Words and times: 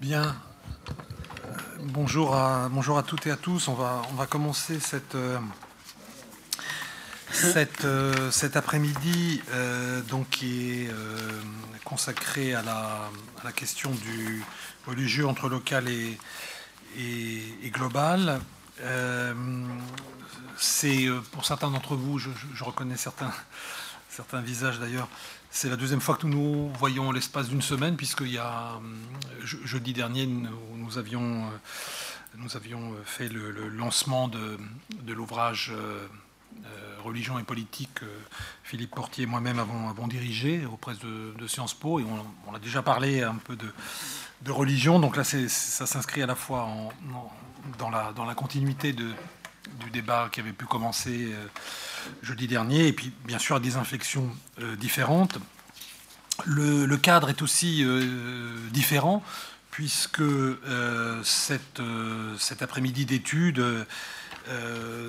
Bien. 0.00 0.36
Bonjour 1.80 2.36
à, 2.36 2.68
bonjour 2.68 2.98
à 2.98 3.02
toutes 3.02 3.26
et 3.26 3.30
à 3.30 3.36
tous. 3.36 3.66
On 3.68 3.72
va, 3.72 4.02
on 4.10 4.14
va 4.14 4.26
commencer 4.26 4.78
cette, 4.78 5.14
euh, 5.14 5.38
cette, 7.30 7.86
euh, 7.86 8.30
cet 8.30 8.56
après-midi 8.56 9.40
euh, 9.52 10.02
donc 10.02 10.28
qui 10.28 10.70
est 10.70 10.90
consacré 11.84 12.54
à 12.54 12.60
la, 12.60 13.08
à 13.40 13.44
la, 13.44 13.52
question 13.52 13.90
du 13.90 14.44
religieux 14.86 15.26
entre 15.26 15.48
local 15.48 15.88
et, 15.88 16.18
et, 16.98 17.70
global. 17.70 18.40
C'est 20.58 21.06
pour 21.32 21.46
certains 21.46 21.70
d'entre 21.70 21.96
vous, 21.96 22.18
je, 22.18 22.28
je, 22.54 22.64
reconnais 22.64 22.98
certains, 22.98 23.32
certains 24.16 24.40
visages 24.40 24.78
d'ailleurs, 24.78 25.08
c'est 25.50 25.68
la 25.68 25.76
deuxième 25.76 26.00
fois 26.00 26.16
que 26.16 26.26
nous 26.26 26.70
voyons 26.78 27.12
l'espace 27.12 27.48
d'une 27.48 27.60
semaine, 27.60 27.96
puisqu'il 27.96 28.32
y 28.32 28.38
a 28.38 28.80
jeudi 29.42 29.92
dernier, 29.92 30.26
nous, 30.26 30.96
avions, 30.96 31.44
nous 32.36 32.56
avions 32.56 32.94
fait 33.04 33.28
le, 33.28 33.68
lancement 33.68 34.28
de, 34.28 35.12
l'ouvrage 35.12 35.70
euh, 35.74 36.06
euh, 36.64 36.96
Religion 37.04 37.38
et 37.38 37.42
politique. 37.42 38.00
Philippe 38.64 38.94
Portier 38.94 39.24
et 39.24 39.26
moi-même 39.26 39.58
avons, 39.58 40.06
dirigé 40.08 40.64
auprès 40.64 40.94
de, 40.94 41.34
de, 41.38 41.46
Sciences 41.46 41.74
Po, 41.74 42.00
et 42.00 42.04
on, 42.46 42.54
a 42.54 42.58
déjà 42.58 42.80
parlé 42.80 43.22
un 43.22 43.36
peu 43.36 43.54
de, 43.54 44.50
religion. 44.50 44.98
Donc 44.98 45.16
là, 45.16 45.24
ça 45.24 45.86
s'inscrit 45.86 46.22
à 46.22 46.26
la 46.26 46.34
fois 46.34 46.66
dans, 47.78 47.90
la, 47.90 48.34
continuité 48.34 48.94
du 48.94 49.90
débat 49.92 50.30
qui 50.32 50.40
avait 50.40 50.52
pu 50.52 50.64
commencer 50.64 51.32
euh, 51.32 51.46
jeudi 52.22 52.46
dernier, 52.46 52.88
et 52.88 52.92
puis 52.92 53.12
bien 53.24 53.38
sûr 53.38 53.56
à 53.56 53.60
des 53.60 53.76
inflexions 53.76 54.30
euh, 54.60 54.76
différentes. 54.76 55.38
Le, 56.44 56.94
cadre 56.96 57.30
est 57.30 57.40
aussi 57.42 57.82
euh, 57.82 58.56
différent, 58.70 59.22
puisque 59.70 60.22
cette, 61.22 61.82
cet 62.38 62.62
après-midi 62.62 63.04
d'études 63.04 63.62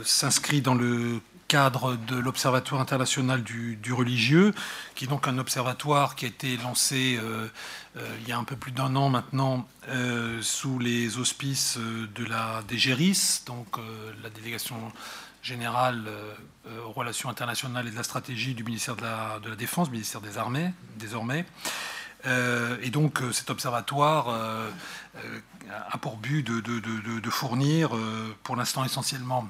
s'inscrit 0.03 0.61
dans 0.61 0.75
le 0.75 1.21
cadre 1.47 1.95
de 1.95 2.17
l'Observatoire 2.17 2.81
international 2.81 3.43
du, 3.43 3.93
religieux, 3.93 4.53
qui 4.95 5.05
est 5.05 5.07
donc 5.07 5.27
un 5.27 5.37
observatoire 5.37 6.15
qui 6.15 6.25
a 6.25 6.27
été 6.27 6.57
lancé 6.57 7.17
euh, 7.21 7.47
euh, 7.95 8.17
il 8.21 8.27
y 8.27 8.31
a 8.31 8.37
un 8.37 8.43
peu 8.43 8.55
plus 8.55 8.71
d'un 8.71 8.95
an 8.95 9.09
maintenant 9.09 9.67
euh, 9.89 10.41
sous 10.41 10.77
les 10.79 11.17
auspices 11.17 11.77
de 11.77 12.25
la 12.25 12.61
DGRIS, 12.69 13.43
donc 13.45 13.77
la 14.21 14.29
délégation 14.29 14.75
générale 15.47 16.09
aux 16.85 16.91
relations 16.91 17.29
internationales 17.29 17.87
et 17.87 17.91
de 17.91 17.95
la 17.95 18.03
stratégie 18.03 18.53
du 18.53 18.63
ministère 18.63 18.95
de 18.95 19.03
la, 19.49 19.55
Défense, 19.55 19.89
ministère 19.89 20.21
des 20.21 20.37
Armées 20.37 20.73
désormais. 20.97 21.45
et 22.25 22.89
donc 22.89 23.21
cet 23.31 23.49
observatoire 23.49 24.27
a 24.29 25.97
pour 25.99 26.17
but 26.17 26.43
de, 26.43 27.29
fournir, 27.29 27.91
pour 28.43 28.55
l'instant 28.55 28.83
essentiellement 28.83 29.47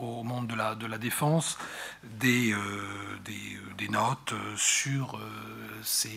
au 0.00 0.22
monde 0.22 0.46
de 0.46 0.86
la, 0.86 0.98
défense 0.98 1.58
des, 2.02 2.52
euh, 2.52 3.88
notes 3.90 4.34
sur 4.56 5.16
euh, 5.16 5.20
ces, 5.82 6.10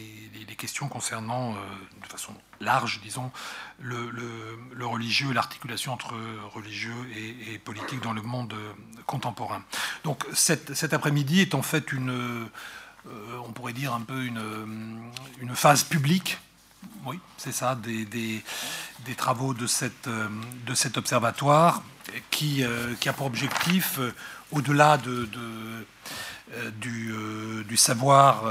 les, 0.47 0.55
questions 0.55 0.87
concernant, 0.87 1.53
euh, 1.53 1.55
de 2.01 2.07
façon 2.07 2.33
large, 2.61 3.01
disons, 3.03 3.31
le, 3.79 4.09
religieux 4.81 5.33
l'articulation 5.33 5.93
entre 5.93 6.13
religieux 6.53 6.93
et, 7.51 7.57
politique 7.59 8.01
dans 8.01 8.13
le 8.13 8.21
monde 8.21 8.55
contemporain. 9.05 9.63
Donc 10.03 10.25
cet, 10.33 10.93
après-midi 10.93 11.41
est 11.41 11.55
en 11.55 11.61
fait 11.61 11.91
une, 11.91 12.47
on 13.45 13.51
pourrait 13.51 13.73
dire 13.73 13.93
un 13.93 14.01
peu 14.01 14.23
une, 14.23 15.11
une 15.41 15.55
phase 15.55 15.83
publique 15.83 16.37
oui, 17.05 17.19
c'est 17.37 17.51
ça, 17.51 17.75
des, 17.75 18.43
travaux 19.17 19.53
de, 19.53 19.67
cette, 19.67 20.09
cet 20.73 20.97
observatoire 20.97 21.83
qui, 22.29 22.63
euh, 22.63 22.93
a 23.05 23.13
pour 23.13 23.27
objectif, 23.27 23.99
euh, 23.99 24.13
au-delà 24.51 24.97
de, 24.97 25.29
euh, 26.53 26.71
du, 26.79 27.13
du, 27.67 27.77
savoir 27.77 28.43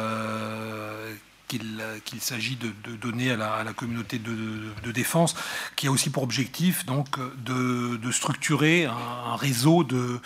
qu'il 1.58 2.20
s'agit 2.20 2.56
de, 2.56 2.96
donner 2.96 3.32
à 3.32 3.64
la, 3.64 3.72
communauté 3.72 4.18
de, 4.18 4.92
défense, 4.92 5.34
qui 5.76 5.86
a 5.86 5.90
aussi 5.90 6.10
pour 6.10 6.22
objectif 6.22 6.86
donc 6.86 7.18
de, 7.44 8.10
structurer 8.12 8.86
un, 8.86 9.36
réseau 9.36 9.84
de, 9.84 10.20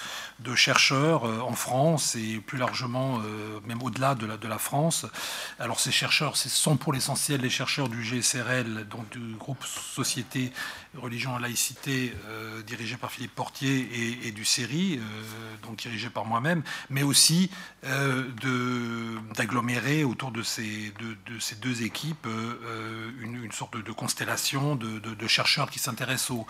chercheurs 0.55 1.25
euh, 1.25 1.41
en 1.41 1.55
France 1.55 2.17
et 2.17 2.39
plus 2.39 2.59
largement 2.59 3.19
euh, 3.19 3.59
même 3.67 3.83
au-delà 3.83 4.15
de 4.15 4.27
la, 4.27 4.37
de 4.37 4.47
la 4.47 4.59
France. 4.59 5.07
Alors 5.59 5.81
ces 5.81 5.91
chercheurs, 5.91 6.37
ce 6.37 6.49
sont 6.49 6.77
pour 6.77 6.93
l'essentiel 6.93 7.41
les 7.41 7.51
chercheurs 7.51 7.89
du 7.89 8.03
GSRL, 8.03 8.87
donc 8.89 9.09
du 9.11 9.35
groupe 9.37 9.65
Société, 9.65 10.53
Religion 10.97 11.39
et 11.39 11.43
Laïcité, 11.43 12.15
euh, 12.29 12.63
dirigé 12.63 12.97
par 12.97 13.11
Philippe 13.11 13.35
Portier, 13.35 13.89
et, 14.27 14.33
du 14.33 14.45
CERI, 14.45 15.01
donc 15.63 15.77
dirigé 15.77 16.11
par 16.11 16.25
moi-même, 16.25 16.63
mais 16.91 17.03
aussi 17.03 17.51
d'agglomérer 19.37 20.05
autour 20.05 20.31
de 20.31 20.43
ces, 20.43 20.93
de, 20.99 21.33
de, 21.33 21.39
ces 21.39 21.57
deux 21.57 21.83
équipes 21.83 22.27
euh, 22.27 22.55
euh, 22.65 23.11
une, 23.21 23.53
sorte 23.53 23.77
de, 23.77 23.93
constellation 23.93 24.77
de, 24.77 25.27
chercheurs 25.27 25.71
qui 25.71 25.79
s'intéressent 25.79 26.31
aux, 26.31 26.47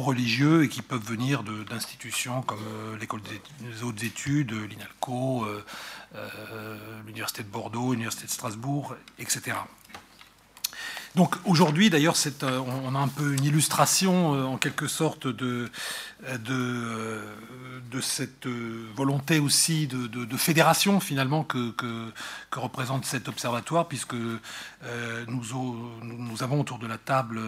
religieux 0.00 0.64
et 0.64 0.68
qui 0.68 0.82
peuvent 0.82 1.04
venir 1.04 1.42
d'institutions 1.42 2.42
comme 2.42 2.58
euh, 2.66 2.98
l'école 2.98 3.20
des 3.22 3.82
hautes 3.82 4.02
études, 4.02 4.52
l'INALCO, 4.52 5.46
l'Université 7.06 7.42
de 7.42 7.48
Bordeaux, 7.48 7.92
l'Université 7.92 8.26
de 8.26 8.30
Strasbourg, 8.30 8.94
etc. 9.18 9.56
Donc 11.14 11.34
aujourd'hui, 11.44 11.90
d'ailleurs, 11.90 12.16
on 12.42 12.94
a 12.94 12.98
un 12.98 13.08
peu 13.08 13.34
une 13.34 13.44
illustration 13.44 14.30
en 14.52 14.56
quelque 14.56 14.86
sorte 14.86 15.26
de, 15.26 15.68
de, 16.44 17.20
de 17.90 18.00
cette 18.00 18.46
volonté 18.46 19.38
aussi 19.38 19.86
de, 19.86 20.36
fédération 20.36 21.00
finalement 21.00 21.44
que, 21.44 21.72
représente 22.54 23.04
cet 23.04 23.28
observatoire, 23.28 23.88
puisque 23.88 24.14
euh, 24.14 25.24
nous, 25.26 26.42
avons 26.42 26.60
autour 26.60 26.78
de 26.78 26.86
la 26.86 26.98
table 26.98 27.40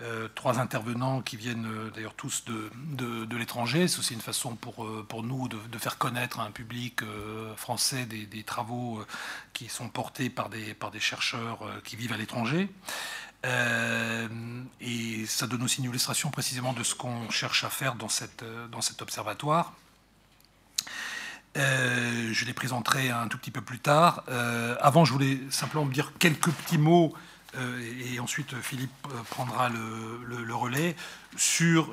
euh, 0.00 0.28
trois 0.34 0.58
intervenants 0.58 1.20
qui 1.20 1.36
viennent 1.36 1.66
euh, 1.66 1.90
d'ailleurs 1.90 2.14
tous 2.14 2.44
de, 2.46 3.36
l'étranger. 3.36 3.88
C'est 3.88 3.98
aussi 3.98 4.14
une 4.14 4.20
façon 4.20 4.56
pour, 4.56 5.22
nous 5.22 5.48
de, 5.48 5.78
faire 5.78 5.98
connaître 5.98 6.40
à 6.40 6.44
un 6.44 6.50
public 6.50 7.00
français 7.56 8.06
des, 8.06 8.42
travaux 8.42 9.02
qui 9.52 9.68
sont 9.68 9.88
portés 9.88 10.30
par 10.30 10.48
des 10.50 11.00
chercheurs 11.00 11.60
qui 11.84 11.96
vivent 11.96 12.12
à 12.12 12.16
l'étranger. 12.16 12.68
Euh, 13.46 14.28
et 14.80 15.24
ça 15.26 15.46
donne 15.46 15.62
aussi 15.62 15.78
une 15.78 15.84
illustration 15.84 16.30
précisément 16.30 16.72
de 16.72 16.82
ce 16.82 16.94
qu'on 16.94 17.30
cherche 17.30 17.64
à 17.64 17.70
faire 17.70 17.94
dans, 17.94 18.08
cette, 18.08 18.44
dans 18.70 18.80
cet 18.80 19.02
observatoire. 19.02 19.74
Euh, 21.56 22.30
je 22.32 22.44
les 22.44 22.52
présenterai 22.52 23.10
un 23.10 23.28
tout 23.28 23.38
petit 23.38 23.50
peu 23.50 23.60
plus 23.60 23.80
tard. 23.80 24.22
Euh, 24.28 24.76
avant, 24.80 25.04
je 25.04 25.12
voulais 25.12 25.38
simplement 25.50 25.86
dire 25.86 26.12
quelques 26.18 26.50
petits 26.50 26.78
mots, 26.78 27.14
et, 27.58 28.20
ensuite 28.20 28.54
Philippe 28.60 29.08
prendra 29.30 29.68
le, 29.68 30.54
relais, 30.54 30.94
sur 31.36 31.92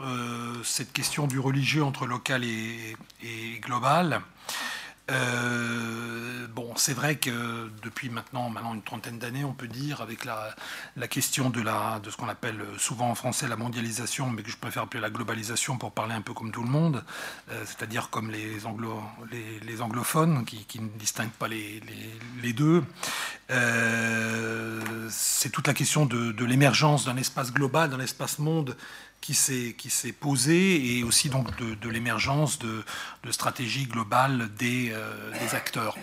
cette 0.64 0.94
question 0.94 1.26
du 1.26 1.40
religieux 1.40 1.84
entre 1.84 2.06
local 2.06 2.44
et 2.44 2.96
global. 3.60 4.22
Euh, 5.10 6.48
bon, 6.48 6.74
c'est 6.76 6.94
vrai 6.94 7.16
que 7.16 7.70
depuis 7.82 8.10
maintenant, 8.10 8.50
maintenant 8.50 8.74
une 8.74 8.82
trentaine 8.82 9.20
d'années, 9.20 9.46
on 9.46 9.54
peut 9.54 9.68
dire, 9.68 10.02
avec 10.02 10.26
la, 10.26 10.54
la 10.96 11.08
question 11.08 11.50
de, 11.50 11.62
la, 11.62 12.00
de 12.00 12.10
ce 12.10 12.18
qu'on 12.18 12.28
appelle 12.28 12.62
souvent 12.78 13.10
en 13.10 13.16
français 13.16 13.48
la 13.48 13.56
mondialisation, 13.56 14.30
mais 14.30 14.44
que 14.44 14.52
je 14.52 14.58
préfère 14.58 14.84
appeler 14.84 15.02
la 15.02 15.10
globalisation 15.10 15.78
pour 15.78 15.92
parler 15.92 16.14
un 16.14 16.22
peu 16.22 16.34
comme 16.34 16.52
tout 16.52 16.64
le 16.64 16.70
monde, 16.70 17.04
euh, 17.52 17.64
c'est-à-dire 17.66 18.10
comme 18.10 18.32
les, 18.32 18.66
anglo, 18.66 19.02
les, 19.32 19.82
anglophones 19.82 20.44
qui, 20.46 20.66
qui, 20.66 20.80
ne 20.80 20.90
distinguent 20.90 21.30
pas 21.30 21.48
les, 21.48 21.82
les 22.42 22.54
deux. 22.54 22.84
Euh, 23.50 25.08
c'est 25.10 25.50
toute 25.50 25.68
la 25.68 25.74
question 25.74 26.06
de, 26.06 26.32
de 26.32 26.46
l'émergence 26.46 27.06
d'un 27.06 27.18
espace 27.18 27.54
global, 27.54 27.90
d'un 27.90 28.00
espace 28.00 28.40
monde 28.40 28.76
qui 29.34 29.90
s'est 29.90 30.12
posé 30.14 30.98
et 30.98 31.04
aussi 31.04 31.30
donc 31.30 31.48
de, 31.58 31.90
l'émergence 31.90 32.60
de, 32.60 32.84
stratégies 33.32 33.86
globales 33.86 34.50
des, 34.58 34.92
euh, 34.94 35.32
des, 35.42 35.54
acteurs. 35.54 35.98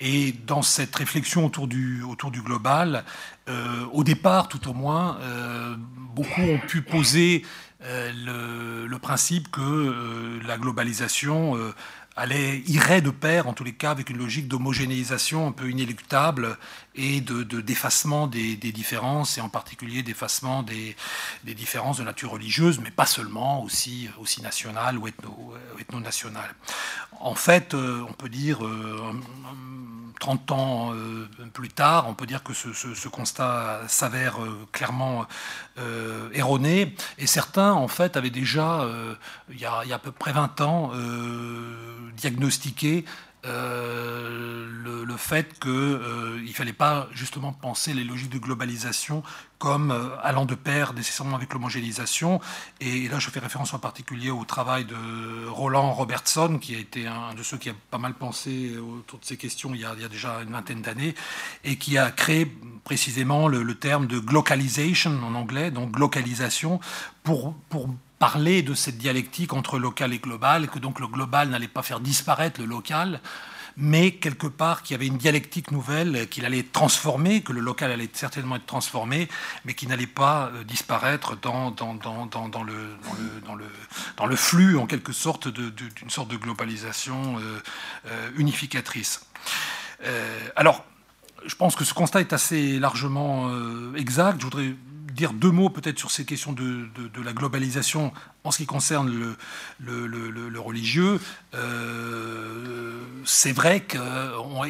Et 0.00 0.32
dans 0.46 0.62
cette 0.62 0.94
réflexion 0.96 1.46
autour 1.46 1.68
du, 1.68 2.02
autour 2.02 2.32
du 2.32 2.42
global, 2.42 3.04
euh, 3.48 3.84
au 3.92 4.02
départ 4.02 4.48
tout 4.48 4.68
au 4.68 4.72
moins, 4.72 5.18
euh, 5.20 5.76
beaucoup 6.14 6.42
ont 6.42 6.58
pu 6.58 6.82
poser 6.82 7.44
le, 7.80 8.96
principe 8.98 9.50
que 9.50 10.40
la 10.46 10.56
globalisation 10.56 11.58
allait, 12.16 12.60
irait 12.66 13.00
de 13.00 13.10
pair, 13.10 13.48
en 13.48 13.52
tous 13.52 13.64
les 13.64 13.72
cas, 13.72 13.90
avec 13.90 14.10
une 14.10 14.18
logique 14.18 14.48
d'homogénéisation 14.48 15.48
un 15.48 15.52
peu 15.52 15.70
inéluctable 15.70 16.56
et 16.94 17.20
de, 17.20 17.42
d'effacement 17.60 18.26
des, 18.26 18.56
différences, 18.56 19.38
et 19.38 19.40
en 19.40 19.48
particulier 19.48 20.02
d'effacement 20.02 20.62
des, 20.62 20.96
différences 21.44 21.98
de 21.98 22.04
nature 22.04 22.30
religieuse, 22.30 22.80
mais 22.80 22.90
pas 22.90 23.06
seulement, 23.06 23.62
aussi, 23.62 24.08
aussi 24.20 24.42
nationales 24.42 24.98
ou 24.98 25.08
ethno, 25.08 25.54
ethno-nationales. 25.80 26.54
En 27.20 27.34
fait, 27.34 27.74
euh, 27.74 28.04
on 28.08 28.12
peut 28.12 28.28
dire, 28.28 28.64
euh, 28.64 29.12
30 30.24 30.52
ans 30.52 30.92
plus 31.52 31.68
tard, 31.68 32.06
on 32.08 32.14
peut 32.14 32.24
dire 32.24 32.42
que 32.42 32.54
ce, 32.54 33.08
constat 33.08 33.82
s'avère 33.88 34.38
clairement 34.72 35.26
erroné. 36.32 36.94
Et 37.18 37.26
certains, 37.26 37.72
en 37.72 37.88
fait, 37.88 38.16
avaient 38.16 38.30
déjà, 38.30 38.88
il 39.50 39.60
y, 39.60 39.66
a, 39.66 39.82
il, 39.84 39.90
y 39.90 39.92
a, 39.92 39.96
à 39.96 39.98
peu 39.98 40.12
près 40.12 40.32
20 40.32 40.62
ans, 40.62 40.92
diagnostiqué 42.16 43.04
euh, 43.46 44.66
le, 45.04 45.16
fait 45.16 45.58
qu'il 45.60 45.70
euh, 45.70 46.40
ne 46.40 46.52
fallait 46.52 46.72
pas 46.72 47.08
justement 47.12 47.52
penser 47.52 47.94
les 47.94 48.02
logiques 48.02 48.30
de 48.30 48.38
globalisation 48.38 49.22
comme 49.58 49.92
euh, 49.92 50.08
allant 50.22 50.44
de 50.44 50.56
pair 50.56 50.92
nécessairement 50.92 51.36
avec 51.36 51.52
l'homogénéisation. 51.52 52.40
Et, 52.80 53.08
là, 53.08 53.20
je 53.20 53.30
fais 53.30 53.38
référence 53.38 53.72
en 53.74 53.78
particulier 53.78 54.30
au 54.30 54.44
travail 54.44 54.84
de 54.84 55.46
Roland 55.48 55.92
Robertson, 55.92 56.58
qui 56.58 56.74
a 56.74 56.78
été 56.78 57.06
un 57.06 57.32
de 57.34 57.42
ceux 57.42 57.56
qui 57.56 57.70
a 57.70 57.74
pas 57.90 57.98
mal 57.98 58.14
pensé 58.14 58.76
autour 58.76 59.20
de 59.20 59.24
ces 59.24 59.36
questions 59.36 59.72
il 59.72 59.80
y 59.80 59.84
a, 59.84 59.94
déjà 60.08 60.42
une 60.42 60.50
vingtaine 60.50 60.82
d'années, 60.82 61.14
et 61.62 61.76
qui 61.76 61.96
a 61.96 62.10
créé 62.10 62.52
précisément 62.82 63.46
le, 63.46 63.74
terme 63.74 64.06
de 64.06 64.18
globalization 64.18 65.12
en 65.22 65.34
anglais, 65.34 65.70
donc 65.70 65.98
localisation, 65.98 66.80
pour, 67.22 67.54
pour 67.68 67.88
parler 68.18 68.62
de 68.62 68.74
cette 68.74 68.98
dialectique 68.98 69.52
entre 69.52 69.78
local 69.78 70.12
et 70.12 70.18
global, 70.18 70.68
que 70.68 70.78
donc 70.78 71.00
le 71.00 71.06
global 71.06 71.48
n'allait 71.48 71.68
pas 71.68 71.82
faire 71.82 72.00
disparaître 72.00 72.60
le 72.60 72.66
local, 72.66 73.20
mais 73.76 74.12
quelque 74.12 74.46
part 74.46 74.82
qu'il 74.82 74.94
y 74.94 74.96
avait 74.96 75.06
une 75.06 75.18
dialectique 75.18 75.70
nouvelle 75.72 76.28
qu'il 76.28 76.44
allait 76.44 76.62
transformer, 76.62 77.42
que 77.42 77.52
le 77.52 77.60
local 77.60 77.90
allait 77.90 78.08
certainement 78.12 78.56
être 78.56 78.66
transformé, 78.66 79.28
mais 79.64 79.74
qui 79.74 79.86
n'allait 79.86 80.06
pas 80.06 80.50
euh, 80.54 80.64
disparaître 80.64 81.36
dans, 81.36 81.74
le, 84.26 84.36
flux, 84.36 84.78
en 84.78 84.86
quelque 84.86 85.12
sorte, 85.12 85.48
d'une 85.48 86.10
sorte 86.10 86.30
de 86.30 86.36
globalisation 86.36 87.38
euh, 87.38 87.62
euh, 88.06 88.30
unificatrice. 88.36 89.26
alors, 90.56 90.84
je 91.46 91.54
pense 91.56 91.76
que 91.76 91.84
ce 91.84 91.92
constat 91.92 92.20
est 92.20 92.32
assez 92.32 92.78
largement 92.78 93.50
exact. 93.96 94.38
Je 94.38 94.44
voudrais 94.44 94.74
dire 95.14 95.32
deux 95.32 95.50
mots 95.50 95.70
peut-être 95.70 95.98
sur 95.98 96.10
ces 96.10 96.24
questions 96.24 96.52
de, 96.52 96.88
la 97.24 97.32
globalisation 97.32 98.12
en 98.44 98.50
ce 98.50 98.58
qui 98.58 98.66
concerne 98.66 99.10
le, 99.80 100.60
religieux. 100.60 101.18
Euh, 101.54 103.00
c'est 103.24 103.52
vrai 103.52 103.82
qu'on 103.82 104.62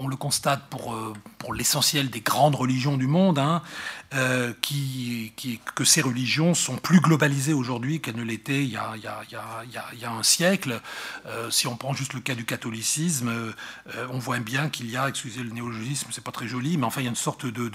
on, 0.00 0.08
le 0.08 0.16
constate 0.16 0.68
pour, 0.68 0.94
euh, 0.94 1.12
pour 1.38 1.54
l'essentiel 1.54 2.10
des 2.10 2.20
grandes 2.20 2.56
religions 2.56 2.96
du 2.96 3.06
monde, 3.06 3.38
hein, 3.38 3.62
euh, 4.14 4.52
qui, 4.60 5.32
que 5.76 5.84
ces 5.84 6.00
religions 6.00 6.54
sont 6.54 6.76
plus 6.76 7.00
globalisées 7.00 7.52
aujourd'hui 7.52 8.00
qu'elles 8.00 8.16
ne 8.16 8.24
l'étaient 8.24 8.64
il, 8.64 8.70
y 8.70 8.76
a 8.76 10.10
un 10.10 10.22
siècle. 10.24 10.80
si 11.50 11.68
on 11.68 11.76
prend 11.76 11.94
juste 11.94 12.14
le 12.14 12.20
cas 12.20 12.34
du 12.34 12.44
catholicisme, 12.44 13.30
on 14.10 14.18
voit 14.18 14.38
bien 14.40 14.68
qu'il 14.68 14.90
y 14.90 14.96
a, 14.96 15.08
excusez 15.08 15.42
le 15.42 15.50
néologisme, 15.50 16.08
c'est 16.10 16.24
pas 16.24 16.32
très 16.32 16.48
joli, 16.48 16.76
mais 16.76 16.86
enfin 16.86 17.00
il 17.00 17.04
y 17.04 17.06
a 17.06 17.10
une 17.10 17.16
sorte 17.16 17.46
de... 17.46 17.70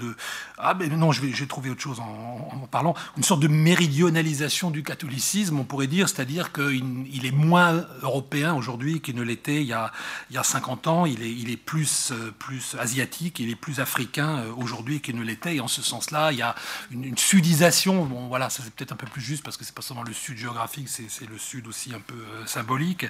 ah 0.58 0.74
mais 0.74 0.88
non, 0.88 1.12
je 1.12 1.22
vais, 1.22 1.46
trouvé 1.46 1.70
autre 1.70 1.80
chose 1.80 2.00
en, 2.00 2.50
en, 2.52 2.66
parlant, 2.66 2.94
une 3.16 3.22
sorte 3.22 3.40
de 3.40 3.48
méridionalisation 3.48 4.70
du 4.70 4.82
catholicisme, 4.82 5.45
on 5.52 5.64
pourrait 5.64 5.86
dire, 5.86 6.08
c'est-à-dire 6.08 6.52
qu'il 6.52 7.06
il 7.12 7.26
est 7.26 7.32
moins 7.32 7.86
européen 8.02 8.54
aujourd'hui 8.54 9.00
qu'il 9.00 9.16
ne 9.16 9.22
l'était 9.22 9.62
il, 9.62 9.66
y 9.66 9.72
a, 9.72 9.92
il 10.30 10.36
y 10.36 10.38
a 10.38 10.42
50 10.42 10.86
ans, 10.86 11.06
il 11.06 11.22
est, 11.22 11.30
il 11.30 11.50
est 11.50 11.56
plus, 11.56 12.12
plus 12.38 12.76
asiatique, 12.78 13.38
il 13.38 13.50
est 13.50 13.56
plus 13.56 13.80
africain 13.80 14.44
aujourd'hui 14.56 15.00
qu'il 15.00 15.16
ne 15.16 15.22
l'était, 15.22 15.56
et 15.56 15.60
en 15.60 15.68
ce 15.68 15.82
sens-là, 15.82 16.32
il 16.32 16.38
y 16.38 16.42
a 16.42 16.54
une, 16.90 17.16
sudisation. 17.16 18.04
Bon, 18.04 18.28
voilà, 18.28 18.50
ça 18.50 18.62
c'est 18.62 18.72
peut-être 18.72 18.92
un 18.92 18.96
peu 18.96 19.06
plus 19.06 19.20
juste 19.20 19.42
parce 19.42 19.56
que 19.56 19.64
c'est 19.64 19.74
pas 19.74 19.82
seulement 19.82 20.02
le 20.02 20.12
sud 20.12 20.36
géographique, 20.36 20.88
c'est 20.88 21.28
le 21.28 21.38
sud 21.38 21.66
aussi 21.66 21.92
un 21.94 22.00
peu 22.00 22.14
euh, 22.14 22.46
symbolique. 22.46 23.06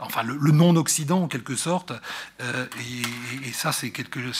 Enfin, 0.00 0.22
le, 0.22 0.52
non-Occident 0.52 1.22
en 1.22 1.28
quelque 1.28 1.56
sorte. 1.56 1.92
Euh, 2.40 2.66
et, 3.44 3.52
ça, 3.52 3.72
c'est 3.72 3.92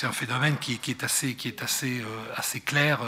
un 0.04 0.12
phénomène 0.12 0.56
qui, 0.58 0.80
est 0.88 1.04
assez, 1.04 1.34
qui 1.34 1.48
est 1.48 1.62
assez, 1.62 2.00
euh, 2.00 2.58
clair 2.64 3.00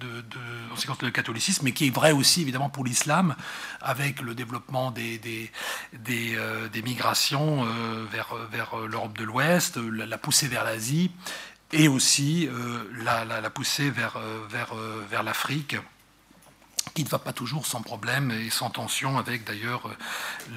de, 0.00 0.20
de, 0.20 0.38
en 0.72 0.76
ce 0.76 0.82
qui 0.82 0.86
concerne 0.86 1.06
le 1.06 1.12
catholicisme, 1.12 1.64
mais 1.64 1.72
qui 1.72 1.86
est 1.86 1.90
vrai 1.90 2.12
aussi 2.12 2.42
évidemment 2.42 2.70
pour 2.70 2.84
l'islam, 2.84 3.34
avec 3.80 4.20
le 4.20 4.34
développement 4.34 4.90
des, 4.90 5.18
des, 5.18 5.50
des, 5.92 6.82
migrations 6.82 7.64
vers, 8.10 8.34
vers 8.50 8.76
l'Europe 8.76 9.16
de 9.18 9.24
l'Ouest, 9.24 9.76
la 9.76 10.18
poussée 10.18 10.48
vers 10.48 10.64
l'Asie 10.64 11.10
et 11.72 11.88
aussi 11.88 12.48
euh, 12.48 12.84
la, 13.02 13.24
la, 13.24 13.50
pousser 13.50 13.90
vers, 13.90 14.16
euh, 14.16 14.46
vers, 14.48 14.76
euh, 14.76 15.04
vers 15.10 15.22
l'Afrique 15.22 15.76
qui 16.94 17.04
ne 17.04 17.08
va 17.08 17.18
pas 17.18 17.32
toujours 17.32 17.66
sans 17.66 17.80
problème 17.80 18.30
et 18.30 18.50
sans 18.50 18.68
tension 18.68 19.16
avec 19.16 19.44
d'ailleurs 19.44 19.88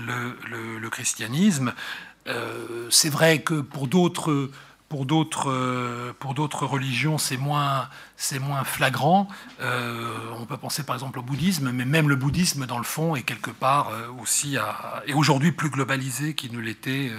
le, 0.05 0.37
le, 0.79 0.89
christianisme. 0.89 1.73
c'est 2.89 3.09
vrai 3.09 3.41
que 3.41 3.61
pour 3.61 3.87
d'autres 3.87 4.49
pour 4.89 5.05
d'autres, 5.05 5.49
euh, 5.49 6.13
pour 6.19 6.33
d'autres 6.33 6.65
religions, 6.65 7.17
c'est 7.17 7.37
moins, 7.37 7.89
moins 8.39 8.63
flagrant. 8.63 9.27
Euh, 9.59 10.13
on 10.39 10.45
peut 10.45 10.57
penser 10.57 10.83
par 10.83 10.95
exemple 10.95 11.19
au 11.19 11.21
bouddhisme, 11.23 11.71
mais 11.71 11.85
même 11.85 12.07
le 12.07 12.15
bouddhisme, 12.15 12.65
dans 12.65 12.77
le 12.77 12.83
fond, 12.83 13.15
est 13.15 13.23
quelque 13.23 13.49
part 13.49 13.89
euh, 13.89 14.07
aussi 14.21 14.57
à, 14.57 15.03
est 15.07 15.13
aujourd'hui 15.13 15.51
plus 15.51 15.69
globalisé 15.69 16.35
qu'il 16.35 16.53
ne 16.53 16.59
l'était 16.59 17.11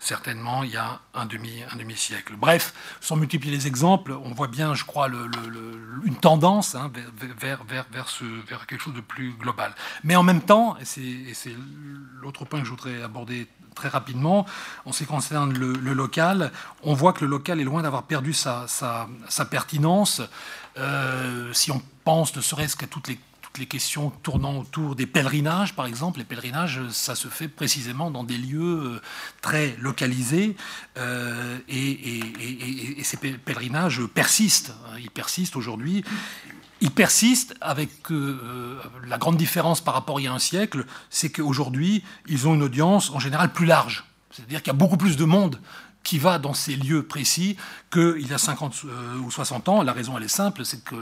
certainement 0.00 0.64
il 0.64 0.70
y 0.70 0.76
a 0.76 1.00
un 1.14 1.26
demi, 1.26 1.62
un 1.72 1.76
demi. 1.76 1.92
Bref, 2.38 2.74
sans 3.00 3.16
multiplier 3.16 3.54
les 3.54 3.66
exemples, 3.66 4.12
on 4.12 4.32
voit 4.32 4.48
bien, 4.48 4.74
je 4.74 4.84
crois, 4.84 5.08
une 6.04 6.16
tendance 6.16 6.74
hein, 6.74 6.90
vers, 6.94 7.60
vers, 7.64 7.64
vers, 7.64 8.08
vers, 8.48 8.66
quelque 8.66 8.80
chose 8.80 8.94
de 8.94 9.00
plus 9.00 9.32
global. 9.34 9.74
Mais 10.04 10.16
en 10.16 10.22
même 10.22 10.40
temps, 10.40 10.76
et 10.78 11.02
et 11.02 11.34
c'est 11.34 11.54
l'autre 12.20 12.44
point 12.44 12.60
que 12.60 12.66
je 12.66 12.70
voudrais 12.70 13.02
aborder 13.02 13.46
très 13.74 13.88
rapidement, 13.88 14.46
en 14.84 14.92
ce 14.92 14.98
qui 14.98 15.06
concerne 15.06 15.52
le, 15.52 15.72
local, 15.92 16.52
on 16.82 16.94
voit 16.94 17.12
que 17.12 17.24
le 17.24 17.30
local 17.30 17.60
est 17.60 17.64
loin 17.64 17.82
d'avoir 17.82 18.04
perdu 18.04 18.32
sa, 18.32 18.66
pertinence. 19.50 20.22
Euh, 20.78 21.52
si 21.52 21.70
on 21.70 21.82
pense 22.04 22.34
ne 22.36 22.40
serait-ce 22.40 22.76
qu'à 22.76 22.86
toutes 22.86 23.08
les 23.58 23.66
questions 23.66 24.10
tournant 24.22 24.60
autour 24.60 24.96
des 24.96 25.06
pèlerinages, 25.06 25.74
par 25.74 25.86
exemple. 25.86 26.18
Les 26.18 26.24
pèlerinages, 26.24 26.80
ça 26.90 27.14
se 27.14 27.28
fait 27.28 27.48
précisément 27.48 28.10
dans 28.10 28.24
des 28.24 28.38
lieux 28.38 28.60
euh, 28.62 29.00
très 29.42 29.76
localisés 29.78 30.56
euh, 30.96 31.58
et, 31.68 32.20
et, 32.98 33.04
ces 33.04 33.16
pèlerinages 33.16 34.00
persistent. 34.06 34.72
Ils 34.98 35.10
persistent 35.10 35.56
aujourd'hui. 35.56 36.04
Ils 36.82 36.90
persistent 36.90 37.54
avec 37.60 38.10
euh, 38.10 38.76
la 39.06 39.16
grande 39.16 39.36
différence 39.36 39.80
par 39.80 39.94
rapport 39.94 40.16
à 40.16 40.20
il 40.20 40.24
y 40.24 40.26
a 40.26 40.32
un 40.32 40.40
siècle, 40.40 40.84
c'est 41.10 41.30
qu'aujourd'hui, 41.30 42.02
ils 42.26 42.48
ont 42.48 42.54
une 42.54 42.62
audience 42.64 43.10
en 43.10 43.20
général 43.20 43.52
plus 43.52 43.66
large. 43.66 44.04
C'est-à-dire 44.32 44.62
qu'il 44.62 44.72
y 44.72 44.74
a 44.74 44.78
beaucoup 44.78 44.96
plus 44.96 45.16
de 45.16 45.24
monde 45.24 45.60
qui 46.02 46.18
va 46.18 46.40
dans 46.40 46.54
ces 46.54 46.74
lieux 46.74 47.04
précis 47.04 47.56
qu'il 47.92 48.26
y 48.28 48.32
a 48.32 48.38
50 48.38 48.82
euh, 48.84 49.18
ou 49.18 49.30
60 49.30 49.68
ans. 49.68 49.82
La 49.82 49.92
raison, 49.92 50.18
elle 50.18 50.24
est 50.24 50.28
simple, 50.28 50.64
c'est 50.64 50.82
que 50.82 50.96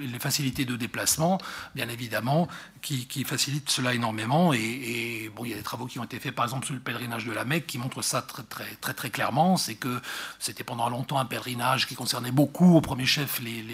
les, 0.00 0.18
facilités 0.18 0.64
de 0.64 0.76
déplacement, 0.76 1.36
bien 1.74 1.90
évidemment, 1.90 2.48
qui, 2.82 3.24
facilitent 3.24 3.70
cela 3.70 3.94
énormément. 3.94 4.52
Et, 4.52 5.30
bon, 5.34 5.44
il 5.44 5.52
y 5.52 5.54
a 5.54 5.56
des 5.56 5.62
travaux 5.62 5.86
qui 5.86 5.98
ont 5.98 6.04
été 6.04 6.18
faits, 6.18 6.34
par 6.34 6.44
exemple, 6.44 6.66
sur 6.66 6.74
le 6.74 6.80
pèlerinage 6.80 7.24
de 7.24 7.32
la 7.32 7.44
Mecque, 7.44 7.66
qui 7.66 7.78
montrent 7.78 8.02
ça 8.02 8.20
très, 8.20 8.42
très, 8.42 8.74
très, 8.80 8.92
très 8.92 9.10
clairement. 9.10 9.56
C'est 9.56 9.76
que 9.76 10.00
c'était 10.38 10.64
pendant 10.64 10.88
longtemps 10.88 11.18
un 11.18 11.24
pèlerinage 11.24 11.86
qui 11.86 11.94
concernait 11.94 12.32
beaucoup, 12.32 12.76
au 12.76 12.80
premier 12.80 13.06
chef, 13.06 13.40
les, 13.40 13.64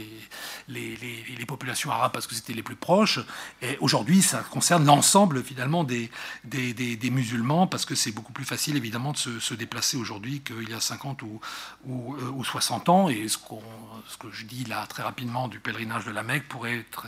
les, 0.69 0.97
les, 0.97 1.47
populations 1.47 1.91
arabes, 1.91 2.13
parce 2.13 2.27
que 2.27 2.35
c'était 2.35 2.53
les 2.53 2.63
plus 2.63 2.77
proches. 2.77 3.21
Et 3.63 3.79
aujourd'hui, 3.81 4.21
ça 4.21 4.41
concerne 4.41 4.85
l'ensemble, 4.85 5.43
finalement, 5.43 5.83
des, 5.83 6.11
des, 6.45 6.75
des, 6.75 7.11
musulmans, 7.11 7.67
parce 7.67 7.87
que 7.87 7.95
c'est 7.95 8.13
beaucoup 8.13 8.33
plus 8.33 8.45
facile, 8.45 8.77
évidemment, 8.77 9.13
de 9.13 9.17
se, 9.17 9.55
déplacer 9.55 9.97
aujourd'hui 9.97 10.43
qu'il 10.43 10.69
y 10.69 10.75
a 10.75 10.81
50 10.81 11.23
ou, 11.23 11.41
ou, 11.87 12.15
euh, 12.15 12.31
ou 12.31 12.45
60 12.45 12.89
ans. 12.91 13.09
Et 13.09 13.27
ce, 13.29 13.39
ce, 14.07 14.17
que 14.19 14.31
je 14.31 14.45
dis 14.45 14.65
là 14.65 14.87
très 14.87 15.03
rapidement 15.03 15.49
du 15.49 15.59
pèlerinage 15.59 16.05
de 16.05 16.13
la 16.13 16.23
Mecque 16.23 16.47
pourrait 16.49 16.79
être 16.79 17.07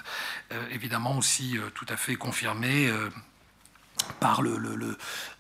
euh, 0.53 0.67
évidemment 0.71 1.17
aussi 1.17 1.59
euh, 1.59 1.71
tout 1.75 1.87
fait 1.97 2.17
confirmé 2.17 2.91
par 4.19 4.43
le, 4.43 4.59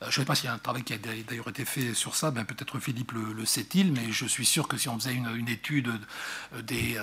je 0.00 0.06
ne 0.06 0.10
sais 0.10 0.24
pas 0.24 0.34
s'il 0.34 0.46
y 0.46 0.48
a 0.48 0.54
un 0.54 0.58
travail 0.58 0.82
qui 0.82 0.92
a 0.94 0.98
d'ailleurs 0.98 1.48
été 1.48 1.64
fait 1.64 1.94
sur 1.94 2.14
ça, 2.14 2.30
ben 2.30 2.44
peut-être 2.44 2.78
Philippe 2.78 3.12
le, 3.12 3.44
sait-il, 3.44 3.92
mais 3.92 4.12
je 4.12 4.26
suis 4.26 4.46
sûr 4.46 4.68
que 4.68 4.76
si 4.76 4.88
on 4.88 4.98
faisait 4.98 5.14
une, 5.14 5.48
étude 5.48 5.90
des, 6.62 6.98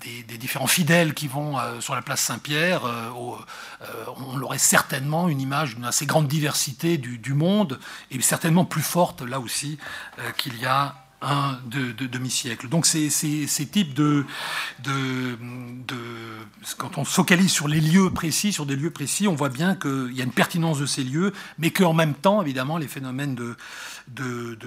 des, 0.00 0.38
différents 0.38 0.66
fidèles 0.66 1.14
qui 1.14 1.28
vont 1.28 1.58
sur 1.80 1.94
la 1.94 2.02
place 2.02 2.20
Saint-Pierre, 2.20 2.82
on 3.14 4.40
aurait 4.40 4.58
certainement 4.58 5.28
une 5.28 5.40
image 5.40 5.74
d'une 5.74 5.84
assez 5.84 6.06
grande 6.06 6.28
diversité 6.28 6.98
du, 6.98 7.34
monde, 7.34 7.78
et 8.10 8.20
certainement 8.20 8.64
plus 8.64 8.82
forte 8.82 9.22
là 9.22 9.40
aussi 9.40 9.78
qu'il 10.36 10.58
y 10.58 10.66
a 10.66 11.01
un 11.22 11.58
demi-siècle. 11.66 12.68
Donc 12.68 12.86
ces, 12.86 13.08
ces, 13.10 13.66
types 13.66 13.94
de, 13.94 14.24
de, 14.82 15.38
Quand 16.76 16.98
on 16.98 17.04
se 17.04 17.14
focalise 17.14 17.50
sur 17.50 17.68
les 17.68 17.80
lieux 17.80 18.10
précis, 18.10 18.52
sur 18.52 18.66
des 18.66 18.76
lieux 18.76 18.90
précis, 18.90 19.28
on 19.28 19.34
voit 19.34 19.48
bien 19.48 19.74
qu'il 19.74 20.12
y 20.12 20.20
a 20.20 20.24
une 20.24 20.32
pertinence 20.32 20.78
de 20.78 20.86
ces 20.86 21.04
lieux, 21.04 21.32
mais 21.58 21.70
qu'en 21.70 21.94
même 21.94 22.14
temps, 22.14 22.42
évidemment, 22.42 22.76
les 22.76 22.88
phénomènes 22.88 23.34
de, 23.34 23.56
de, 24.08 24.58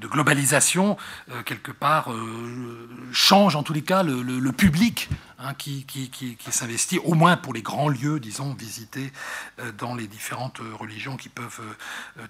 de 0.00 0.08
globalisation, 0.08 0.96
euh, 1.30 1.42
quelque 1.42 1.72
part, 1.72 2.12
euh, 2.12 2.88
changent 3.12 3.56
en 3.56 3.62
tous 3.62 3.72
les 3.72 3.82
cas 3.82 4.02
le, 4.02 4.52
public 4.52 5.08
hein, 5.38 5.54
qui, 5.54 5.86
s'investit, 6.50 6.98
au 6.98 7.14
moins 7.14 7.36
pour 7.36 7.52
les 7.52 7.62
grands 7.62 7.88
lieux, 7.88 8.20
disons, 8.20 8.54
visités 8.54 9.12
dans 9.78 9.94
les 9.94 10.06
différentes 10.06 10.60
religions 10.78 11.16
qui 11.16 11.28
peuvent 11.28 11.60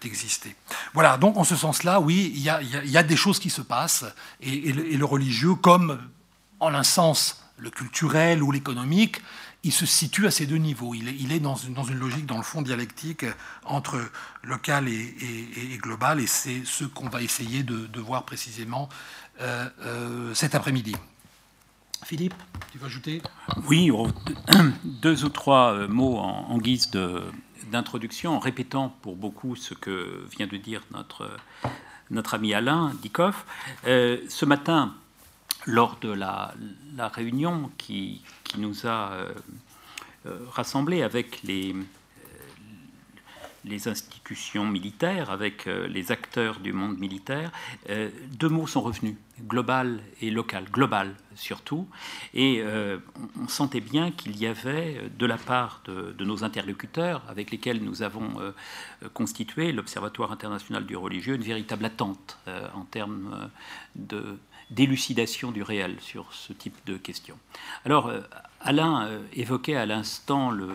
exister. 0.05 0.55
Voilà, 0.95 1.17
donc 1.17 1.37
en 1.37 1.45
ce 1.45 1.57
sens-là, 1.57 2.01
oui, 2.01 2.33
il 2.35 2.43
y, 2.43 2.49
a, 2.97 3.03
des 3.03 3.17
choses 3.17 3.39
qui 3.39 3.51
se 3.51 3.63
passent, 3.63 4.05
et, 4.41 4.73
le, 4.73 5.05
religieux, 5.05 5.55
comme 5.55 6.01
en 6.61 6.75
un 6.75 6.83
sens 6.83 7.43
le 7.59 7.71
culturel 7.71 8.43
ou 8.43 8.53
l'économique, 8.53 9.23
il 9.67 9.73
se 9.73 9.87
situe 9.87 10.27
à 10.27 10.31
ces 10.31 10.47
deux 10.47 10.59
niveaux. 10.59 10.95
Il 10.95 11.33
est, 11.33 11.41
dans, 11.41 11.57
une, 11.57 11.99
logique, 11.99 12.27
dans 12.27 12.37
le 12.37 12.45
fond, 12.45 12.63
dialectique 12.63 13.25
entre 13.65 13.99
local 14.45 14.89
et, 14.89 15.79
global, 15.79 16.21
et 16.21 16.27
c'est 16.27 16.63
ce 16.65 16.85
qu'on 16.85 17.09
va 17.09 17.21
essayer 17.23 17.63
de, 17.63 18.01
voir 18.01 18.25
précisément 18.25 18.89
euh, 19.41 19.69
euh, 19.81 20.35
cet 20.35 20.55
après-midi. 20.55 20.95
Philippe, 22.05 22.35
tu 22.73 22.79
veux 22.79 22.87
ajouter? 22.87 23.23
Oui, 23.69 23.91
oh, 23.91 24.09
deux 24.85 25.25
ou 25.25 25.29
trois 25.29 25.73
euh, 25.73 25.89
mots 25.89 26.19
en, 26.19 26.59
guise 26.59 26.91
d'introduction, 27.71 28.37
en 28.37 28.39
répétant 28.39 28.91
pour 29.03 29.17
beaucoup 29.17 29.57
ce 29.57 29.75
que 29.75 30.25
vient 30.37 30.47
de 30.47 30.57
dire 30.57 30.83
notre, 30.93 31.31
notre 32.11 32.35
ami 32.35 32.55
Alain 32.55 32.93
Dikoff. 33.03 33.47
ce 33.85 34.45
matin, 34.45 34.95
lors 35.67 35.99
de 36.01 36.11
la, 36.11 36.55
réunion 37.13 37.71
qui, 37.77 38.23
nous 38.57 38.87
a 38.87 39.13
euh, 39.13 39.35
euh, 40.27 40.39
rassemblés 40.51 41.03
avec 41.03 41.43
les, 41.43 41.75
euh, 41.75 41.83
les 43.67 43.89
institutions 43.89 44.67
militaires, 44.67 45.31
avec 45.31 45.67
les 45.67 46.13
acteurs 46.13 46.61
du 46.61 46.73
monde 46.73 46.99
militaire, 46.99 47.51
deux 47.89 48.49
mots 48.49 48.67
sont 48.67 48.81
revenus, 48.81 49.17
global 49.47 50.01
et 50.23 50.31
local, 50.31 50.65
global 50.71 51.15
surtout, 51.35 51.87
et 52.33 52.63
on 53.41 53.49
sentait 53.49 53.81
bien 53.81 54.11
qu'il 54.11 54.37
y 54.39 54.47
avait 54.47 55.11
de 55.19 55.27
la 55.27 55.37
part 55.37 55.83
de, 55.85 56.25
nos 56.25 56.45
interlocuteurs 56.45 57.23
avec 57.29 57.51
lesquels 57.51 57.83
nous 57.83 58.03
avons 58.03 58.31
constitué 59.15 59.73
l'Observatoire 59.73 60.33
international 60.33 60.87
du 60.87 60.97
religieux 60.97 61.35
une 61.35 61.43
véritable 61.43 61.85
attente 61.85 62.39
en 62.75 62.85
termes 62.85 63.51
de 63.97 64.39
d'élucidation 64.71 65.53
du 65.53 65.63
réel 65.63 65.97
sur 66.01 66.33
ce 66.33 66.53
type 66.53 66.77
de 66.87 66.97
questions. 66.97 67.39
Alors, 67.85 68.09
euh, 68.09 68.21
Alain 68.61 69.07
euh, 69.07 69.23
évoquait 69.33 69.77
à 69.77 69.87
l'instant 69.87 70.51
le, 70.51 70.69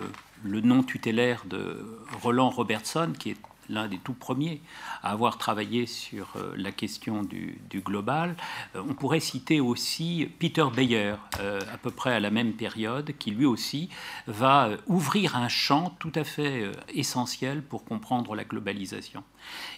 nom 0.43 0.83
tutélaire 0.83 1.43
de 1.45 1.85
Roland 2.21 2.49
Robertson, 2.49 3.13
qui 3.17 3.31
est 3.31 3.37
l'un 3.69 3.87
des 3.87 3.99
tout 3.99 4.13
premiers 4.13 4.61
à 5.01 5.11
avoir 5.11 5.37
travaillé 5.37 5.85
sur 5.85 6.33
euh, 6.35 6.53
la 6.57 6.71
question 6.71 7.23
du, 7.23 7.57
global. 7.73 8.35
On 8.75 8.93
pourrait 8.93 9.21
citer 9.21 9.61
aussi 9.61 10.29
Peter 10.39 10.65
Bayer, 10.75 11.15
à 11.39 11.77
peu 11.77 11.89
près 11.89 12.13
à 12.13 12.19
la 12.19 12.31
même 12.31 12.53
période, 12.53 13.13
qui 13.17 13.31
lui 13.31 13.45
aussi 13.45 13.89
va 14.27 14.71
ouvrir 14.87 15.37
un 15.37 15.47
champ 15.47 15.95
tout 15.99 16.11
à 16.15 16.23
fait 16.23 16.69
essentiel 16.93 17.63
pour 17.63 17.85
comprendre 17.85 18.35
la 18.35 18.43
globalisation. 18.43 19.23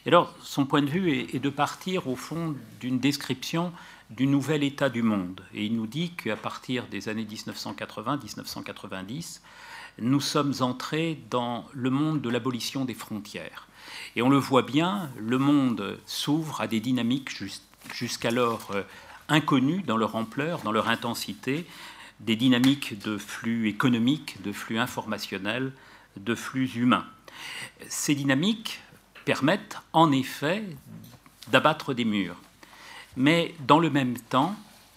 Et 0.06 0.10
alors, 0.10 0.34
son 0.42 0.66
point 0.66 0.82
de 0.82 0.90
vue 0.90 1.12
est 1.12 1.40
de 1.40 1.50
partir 1.50 2.08
au 2.08 2.16
fond 2.16 2.56
d'une 2.80 3.00
description 3.00 3.72
du 4.10 4.28
nouvel 4.28 4.64
état 4.64 4.90
du 4.90 5.02
monde. 5.02 5.42
Et 5.54 5.66
il 5.66 5.76
nous 5.76 5.88
dit 5.88 6.12
qu'à 6.12 6.36
partir 6.36 6.88
des 6.88 7.10
années 7.10 7.26
1980-1990, 7.26 9.42
nous 10.00 10.20
sommes 10.20 10.54
entrés 10.62 11.20
dans 11.30 11.66
le 11.74 11.90
monde 11.90 12.22
de 12.22 12.30
l'abolition 12.30 12.86
des 12.86 12.94
frontières. 12.94 13.68
Et 14.16 14.22
on 14.22 14.30
le 14.30 14.38
voit 14.38 14.62
bien, 14.62 15.10
le 15.18 15.38
monde 15.38 16.00
s'ouvre 16.06 16.62
à 16.62 16.68
des 16.68 16.80
dynamiques 16.80 17.32
jusqu'alors 17.94 18.72
euh, 18.74 18.84
inconnues 19.28 19.84
dans 19.84 19.98
leur 19.98 20.16
ampleur, 20.16 20.62
dans 20.62 20.72
leur 20.72 20.90
intensité, 20.90 21.66
des 22.20 22.36
dynamiques 22.36 23.00
de 23.00 23.18
flux 23.18 23.68
économiques, 23.68 24.42
de 24.42 24.52
flux 24.52 24.80
informationnels, 24.80 25.74
de 26.18 26.36
flux 26.36 26.70
humains. 26.76 27.06
Ces 27.88 28.16
dynamiques 28.16 28.82
permettent 29.26 29.78
en 29.94 30.12
effet 30.12 30.64
d'abattre 31.52 31.94
des 31.94 32.06
murs 32.06 32.38
mais 33.16 33.54
dans 33.60 33.80
le 33.80 33.90
même 33.90 34.18
temps, 34.18 34.56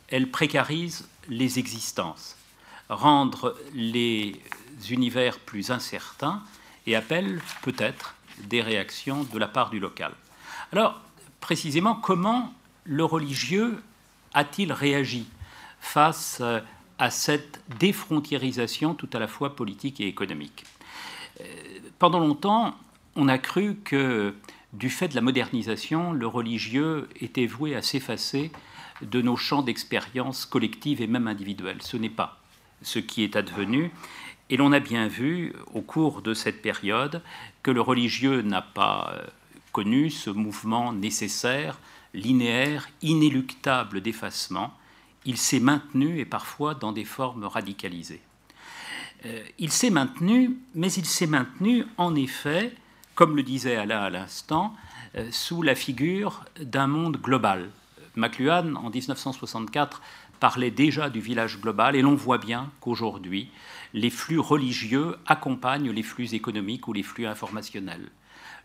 elle 0.08 0.30
précarise 0.30 1.08
les 1.28 1.58
existences, 1.58 2.36
rendre 2.88 3.56
les 3.74 4.40
univers 4.90 5.38
plus 5.38 5.71
incertains 5.71 6.42
et 6.87 6.97
appelle 6.97 7.40
peut-être 7.62 8.14
des 8.45 8.62
réactions 8.62 9.25
de 9.25 9.38
la 9.38 9.49
part 9.49 9.71
du 9.71 9.80
local. 9.80 10.12
Alors, 10.73 11.00
précisément, 11.40 11.95
comment 11.95 12.52
le 12.85 13.04
religieux 13.04 13.83
a-t-il 14.35 14.73
réagi 14.73 15.26
face 15.80 16.42
à 16.99 17.11
cette 17.11 17.62
défrontiérisation 17.78 18.95
tout 18.95 19.09
à 19.12 19.18
la 19.18 19.28
fois 19.28 19.56
politique 19.56 20.00
et 20.00 20.06
économique? 20.06 20.64
Euh, 21.40 21.45
Pendant 21.99 22.21
longtemps, 22.21 22.75
on 23.14 23.28
a 23.28 23.38
cru 23.38 23.76
que 23.85 24.35
du 24.73 24.90
fait 24.90 25.09
de 25.09 25.14
la 25.14 25.23
modernisation, 25.23 26.12
le 26.12 26.26
religieux 26.26 27.09
était 27.21 27.47
voué 27.47 27.75
à 27.75 27.83
s'effacer 27.83 28.52
de 29.02 29.23
nos 29.23 29.37
champs 29.37 29.62
d'expérience 29.62 30.45
collective 30.47 31.00
et 31.00 31.06
même 31.06 31.28
individuelle. 31.28 31.83
Ce 31.83 31.97
n'est 31.97 32.11
pas 32.11 32.40
ce 32.83 32.99
qui 32.99 33.23
est 33.25 33.37
advenu. 33.37 33.90
Et 34.48 34.56
l'on 34.56 34.72
a 34.72 34.80
bien 34.80 35.08
vu 35.08 35.52
au 35.74 35.80
cours 35.80 36.22
de 36.22 36.34
cette 36.34 36.62
période 36.62 37.22
que 37.62 37.70
le 37.70 37.80
religieux 37.80 38.42
n'a 38.42 38.62
pas 38.62 39.12
euh, 39.12 39.26
connu 39.72 40.10
ce 40.10 40.30
mouvement 40.30 40.92
nécessaire, 40.92 41.78
linéaire, 42.14 42.88
inéluctable 43.02 44.00
d'effacement. 44.00 44.72
Il 45.24 45.36
s'est 45.36 45.60
maintenu 45.60 46.18
et 46.20 46.24
parfois 46.24 46.74
dans 46.74 46.92
des 46.92 47.04
formes 47.04 47.44
radicalisées. 47.44 48.22
Euh, 49.24 49.42
il 49.58 49.72
s'est 49.72 49.90
maintenu, 49.90 50.56
mais 50.74 50.92
il 50.92 51.06
s'est 51.06 51.26
maintenu 51.26 51.84
en 51.96 52.14
effet 52.14 52.72
comme 53.16 53.34
le 53.34 53.42
disait 53.42 53.76
Alain 53.76 54.02
à 54.02 54.10
l'instant, 54.10 54.74
euh, 55.16 55.28
sous 55.32 55.62
la 55.62 55.74
figure 55.74 56.44
d'un 56.60 56.86
monde 56.86 57.16
global. 57.16 57.70
McLuhan, 58.14 58.74
en 58.76 58.90
1964, 58.90 60.02
parlait 60.38 60.70
déjà 60.70 61.10
du 61.10 61.20
village 61.20 61.58
global 61.60 61.96
et 61.96 62.02
l'on 62.02 62.14
voit 62.14 62.38
bien 62.38 62.70
qu'aujourd'hui, 62.80 63.50
les 63.96 64.10
flux 64.10 64.38
religieux 64.38 65.16
accompagnent 65.24 65.90
les 65.90 66.02
flux 66.02 66.34
économiques 66.34 66.86
ou 66.86 66.92
les 66.92 67.02
flux 67.02 67.26
informationnels. 67.26 68.10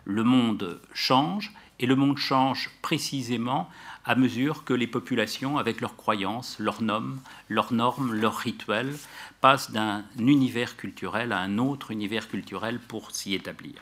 Le 0.03 0.25
monde 0.25 0.81
change 0.93 1.53
et 1.79 1.85
le 1.85 1.95
monde 1.95 2.17
change 2.17 2.69
précisément 2.81 3.69
à 4.03 4.15
mesure 4.15 4.65
que 4.65 4.73
les 4.73 4.88
populations, 4.88 5.57
avec 5.57 5.79
leurs 5.79 5.95
croyances, 5.95 6.59
leurs 6.59 6.81
normes, 6.81 7.21
leurs 7.47 7.71
normes, 7.71 8.13
leurs 8.13 8.35
rituels, 8.35 8.93
passent 9.39 9.71
d'un 9.71 10.03
univers 10.19 10.75
culturel 10.75 11.31
à 11.31 11.39
un 11.39 11.59
autre 11.59 11.91
univers 11.91 12.27
culturel 12.27 12.79
pour 12.79 13.11
s'y 13.11 13.33
établir. 13.33 13.75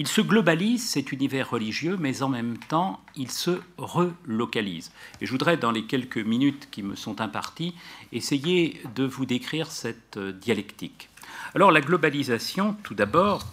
Il 0.00 0.06
se 0.06 0.20
globalise, 0.20 0.88
cet 0.88 1.10
univers 1.10 1.50
religieux, 1.50 1.96
mais 1.98 2.22
en 2.22 2.28
même 2.28 2.56
temps, 2.56 3.02
il 3.16 3.32
se 3.32 3.60
relocalise. 3.78 4.92
Et 5.20 5.26
je 5.26 5.32
voudrais, 5.32 5.56
dans 5.56 5.72
les 5.72 5.86
quelques 5.86 6.18
minutes 6.18 6.68
qui 6.70 6.84
me 6.84 6.94
sont 6.94 7.20
imparties, 7.20 7.74
essayer 8.12 8.80
de 8.94 9.02
vous 9.02 9.26
décrire 9.26 9.72
cette 9.72 10.16
euh, 10.16 10.30
dialectique. 10.30 11.08
Alors, 11.56 11.72
la 11.72 11.80
globalisation, 11.80 12.76
tout 12.84 12.94
d'abord, 12.94 13.44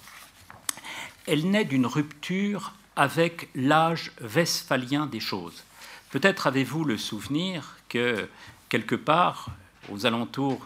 elle 1.25 1.50
naît 1.50 1.66
d'une 1.66 1.88
rupture 1.88 2.74
avec 2.96 3.50
l'âge 3.56 4.12
westphalien 4.22 5.08
des 5.08 5.20
choses. 5.20 5.64
Peut-être 6.12 6.46
avez-vous 6.46 6.84
le 6.84 7.00
souvenir 7.00 7.78
que, 7.90 8.30
quelque 8.70 8.94
part, 8.94 9.48
aux 9.92 10.06
alentours 10.06 10.64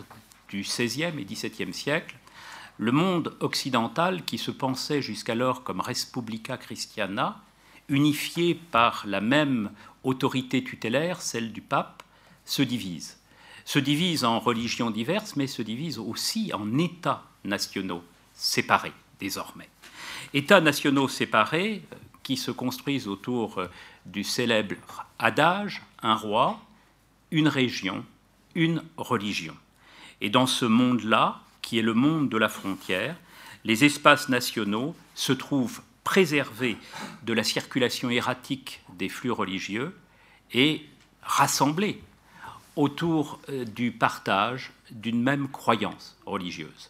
du 0.49 0.59
XVIe 0.59 1.17
et 1.17 1.23
XVIIe 1.23 1.73
siècle, 1.73 2.17
le 2.79 2.93
monde 2.93 3.35
occidental, 3.41 4.23
qui 4.23 4.37
se 4.37 4.51
pensait 4.51 5.01
jusqu'alors 5.01 5.63
comme 5.63 5.81
Respublica 5.81 6.57
Christiana, 6.57 7.43
unifié 7.89 8.55
par 8.55 9.03
la 9.05 9.19
même 9.19 9.71
autorité 10.03 10.63
tutélaire, 10.63 11.21
celle 11.21 11.51
du 11.51 11.59
pape, 11.59 12.03
se 12.45 12.61
divise. 12.61 13.19
Se 13.65 13.79
divise 13.79 14.23
en 14.23 14.39
religions 14.39 14.91
diverses, 14.91 15.35
mais 15.35 15.45
se 15.45 15.61
divise 15.61 15.99
aussi 15.99 16.53
en 16.53 16.77
États 16.77 17.25
nationaux 17.43 18.01
séparés 18.33 18.93
désormais. 19.19 19.69
États 20.33 20.61
nationaux 20.61 21.09
séparés 21.09 21.83
euh, 21.91 21.95
qui 22.23 22.37
se 22.37 22.51
construisent 22.51 23.09
autour 23.09 23.57
euh, 23.57 23.67
du 24.05 24.23
célèbre 24.23 25.05
adage 25.19 25.81
un 26.01 26.15
roi, 26.15 26.61
une 27.31 27.49
région, 27.49 28.05
une 28.55 28.81
religion. 28.95 29.55
Et 30.21 30.29
dans 30.29 30.47
ce 30.47 30.65
monde-là, 30.65 31.41
qui 31.69 31.77
est 31.77 31.83
le 31.83 31.93
monde 31.93 32.29
de 32.29 32.37
la 32.39 32.49
frontière, 32.49 33.15
les 33.63 33.85
espaces 33.85 34.27
nationaux 34.27 34.95
se 35.13 35.33
trouvent 35.33 35.81
préservés 36.03 36.77
de 37.21 37.31
la 37.31 37.43
circulation 37.43 38.09
erratique 38.09 38.81
des 38.97 39.07
flux 39.07 39.29
religieux 39.29 39.95
et 40.51 40.81
rassemblés 41.21 42.01
autour 42.75 43.39
euh, 43.49 43.65
du 43.65 43.91
partage 43.91 44.71
d'une 44.89 45.21
même 45.21 45.47
croyance 45.47 46.17
religieuse. 46.25 46.89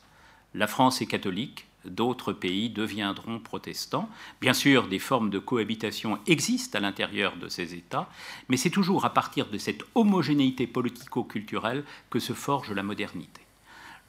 La 0.54 0.66
France 0.66 1.02
est 1.02 1.08
catholique, 1.08 1.68
d'autres 1.84 2.32
pays 2.32 2.70
deviendront 2.70 3.40
protestants. 3.40 4.10
Bien 4.40 4.54
sûr, 4.54 4.88
des 4.88 5.00
formes 5.00 5.30
de 5.30 5.40
cohabitation 5.40 6.20
existent 6.26 6.78
à 6.78 6.82
l'intérieur 6.82 7.36
de 7.36 7.50
ces 7.50 7.76
États, 7.76 8.10
mais 8.48 8.56
c'est 8.56 8.70
toujours 8.70 9.04
à 9.04 9.14
partir 9.14 9.50
de 9.50 9.58
cette 9.58 9.84
homogénéité 9.94 10.68
politico-culturelle 10.68 11.84
que 12.10 12.20
se 12.20 12.32
forge 12.32 12.72
la 12.72 12.84
modernité. 12.84 13.42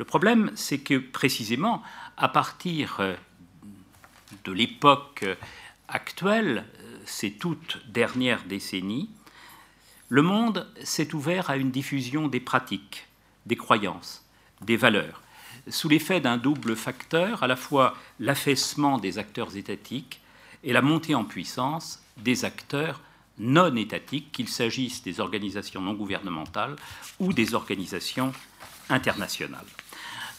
Le 0.00 0.07
problème, 0.07 0.50
c'est 0.54 0.78
que 0.78 0.97
précisément, 0.97 1.83
à 2.16 2.30
partir 2.30 3.00
euh, 3.00 3.14
de 4.45 4.50
l'époque 4.50 5.26
actuelle, 5.88 6.64
euh, 6.80 6.97
ces 7.04 7.33
toutes 7.33 7.83
dernières 7.87 8.45
décennies, 8.45 9.11
le 10.09 10.23
monde 10.23 10.66
s'est 10.83 11.14
ouvert 11.14 11.50
à 11.50 11.59
une 11.59 11.71
diffusion 11.71 12.28
des 12.28 12.40
pratiques, 12.40 13.09
des 13.45 13.57
croyances, 13.57 14.25
des 14.62 14.78
valeurs, 14.78 15.21
sous 15.69 15.90
l'effet 15.90 16.23
d'un 16.23 16.38
double 16.38 16.76
facteur, 16.76 17.42
à 17.42 17.47
la 17.47 17.57
fois 17.57 17.95
l'affaissement 18.19 18.97
des 18.97 19.19
acteurs 19.19 19.54
étatiques 19.54 20.23
et 20.64 20.73
la 20.73 20.80
montée 20.80 21.14
en 21.14 21.25
puissance 21.25 22.02
des 22.16 22.47
acteurs 22.47 23.02
non 23.37 23.76
étatiques, 23.76 24.33
qu'il 24.33 24.49
s'agisse 24.49 25.02
des 25.02 25.21
organisations 25.21 25.83
non 25.83 25.92
gouvernementales 25.92 26.76
ou 27.19 27.35
des 27.35 27.52
organisations 27.52 28.33
internationales. 28.88 29.66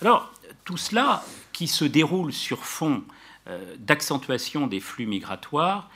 Alors, 0.01 0.33
tout 0.65 0.77
cela 0.77 1.23
qui 1.53 1.67
se 1.67 1.85
déroule 1.85 2.33
sur 2.33 2.65
fond 2.65 3.03
euh, 3.47 3.75
d'accentuation 3.77 4.65
des 4.65 4.79
flux 4.79 5.05
migratoires 5.05 5.91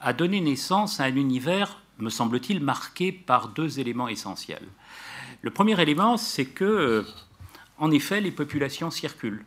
a 0.00 0.14
donné 0.14 0.40
naissance 0.40 0.98
à 0.98 1.04
un 1.04 1.14
univers, 1.14 1.78
me 1.98 2.08
semble-t-il, 2.08 2.60
marqué 2.60 3.12
par 3.12 3.48
deux 3.48 3.78
éléments 3.78 4.08
essentiels. 4.08 4.66
Le 5.42 5.50
premier 5.50 5.78
élément, 5.78 6.16
c'est 6.16 6.46
que 6.46 6.64
euh, 6.64 7.06
en 7.76 7.90
effet, 7.90 8.22
les 8.22 8.30
populations 8.30 8.90
circulent. 8.90 9.44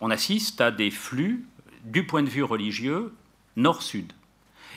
On 0.00 0.10
assiste 0.10 0.62
à 0.62 0.70
des 0.70 0.90
flux, 0.90 1.46
du 1.84 2.06
point 2.06 2.22
de 2.22 2.30
vue 2.30 2.44
religieux, 2.44 3.14
nord-sud. 3.56 4.12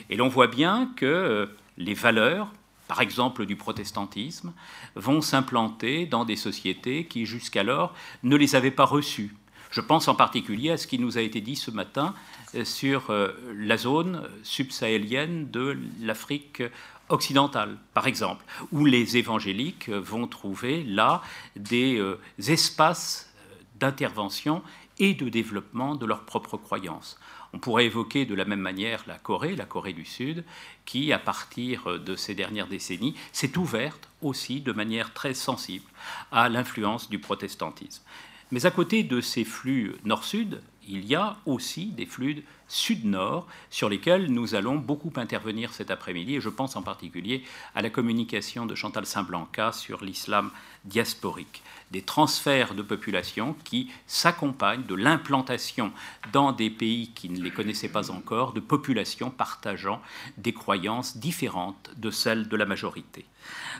Et 0.09 0.17
l'on 0.17 0.27
voit 0.27 0.47
bien 0.47 0.91
que 0.97 1.05
euh, 1.05 1.45
les 1.77 1.93
valeurs, 1.93 2.51
par 2.91 2.99
exemple 2.99 3.45
du 3.45 3.55
protestantisme, 3.55 4.51
vont 4.95 5.21
s'implanter 5.21 6.05
dans 6.05 6.25
des 6.25 6.35
sociétés 6.35 7.05
qui 7.05 7.25
jusqu'alors 7.25 7.93
ne 8.23 8.35
les 8.35 8.53
avaient 8.53 8.69
pas 8.69 8.83
reçues. 8.83 9.33
Je 9.69 9.79
pense 9.79 10.09
en 10.09 10.15
particulier 10.15 10.71
à 10.71 10.77
ce 10.77 10.87
qui 10.87 10.99
nous 10.99 11.17
a 11.17 11.21
été 11.21 11.39
dit 11.39 11.55
ce 11.55 11.71
matin 11.71 12.13
euh, 12.53 12.65
sur 12.65 13.09
euh, 13.09 13.29
la 13.55 13.77
zone 13.77 14.27
subsahélienne 14.43 15.49
de 15.49 15.79
l'Afrique 16.01 16.63
occidentale, 17.07 17.77
par 17.93 18.07
exemple, 18.07 18.43
où 18.73 18.83
les 18.83 19.15
évangéliques 19.15 19.87
vont 19.87 20.27
trouver 20.27 20.83
là 20.83 21.21
des 21.55 21.97
euh, 21.97 22.19
espaces 22.45 23.33
d'intervention 23.79 24.63
et 24.99 25.13
de 25.13 25.29
développement 25.29 25.95
de 25.95 26.05
leurs 26.05 26.25
propres 26.25 26.57
croyances. 26.57 27.17
On 27.53 27.59
pourrait 27.59 27.85
évoquer 27.85 28.25
de 28.25 28.35
la 28.35 28.45
même 28.45 28.59
manière 28.59 29.03
la 29.07 29.17
Corée, 29.17 29.55
la 29.55 29.65
Corée 29.65 29.93
du 29.93 30.05
Sud, 30.05 30.43
qui, 30.91 31.13
à 31.13 31.19
partir 31.19 31.99
de 31.99 32.17
ces 32.17 32.35
dernières 32.35 32.67
décennies, 32.67 33.15
s'est 33.31 33.57
ouverte 33.57 34.09
aussi 34.21 34.59
de 34.59 34.73
manière 34.73 35.13
très 35.13 35.33
sensible 35.33 35.85
à 36.33 36.49
l'influence 36.49 37.09
du 37.09 37.17
protestantisme. 37.17 38.03
Mais 38.51 38.65
à 38.65 38.71
côté 38.71 39.03
de 39.03 39.21
ces 39.21 39.45
flux 39.45 39.95
nord-sud, 40.03 40.61
il 40.85 41.05
y 41.05 41.15
a 41.15 41.37
aussi 41.45 41.85
des 41.85 42.05
flux 42.05 42.43
sud-nord 42.67 43.47
sur 43.69 43.87
lesquels 43.87 44.25
nous 44.33 44.53
allons 44.53 44.75
beaucoup 44.75 45.13
intervenir 45.15 45.71
cet 45.71 45.91
après-midi. 45.91 46.35
Et 46.35 46.41
je 46.41 46.49
pense 46.49 46.75
en 46.75 46.81
particulier 46.81 47.45
à 47.73 47.81
la 47.81 47.89
communication 47.89 48.65
de 48.65 48.75
Chantal 48.75 49.05
Saint-Blanca 49.05 49.71
sur 49.71 50.03
l'islam 50.03 50.51
diasporique. 50.83 51.63
Des 51.91 52.01
transferts 52.01 52.73
de 52.73 52.81
population 52.81 53.55
qui 53.65 53.91
s'accompagnent 54.07 54.85
de 54.85 54.95
l'implantation 54.95 55.91
dans 56.31 56.53
des 56.53 56.69
pays 56.69 57.11
qui 57.13 57.29
ne 57.29 57.41
les 57.41 57.51
connaissaient 57.51 57.89
pas 57.89 58.11
encore 58.11 58.53
de 58.53 58.61
populations 58.61 59.29
partageant 59.29 60.01
des 60.37 60.53
croyances 60.53 61.17
différentes 61.17 61.91
de 61.97 62.09
celles 62.09 62.47
de 62.47 62.55
la 62.55 62.65
majorité. 62.65 63.25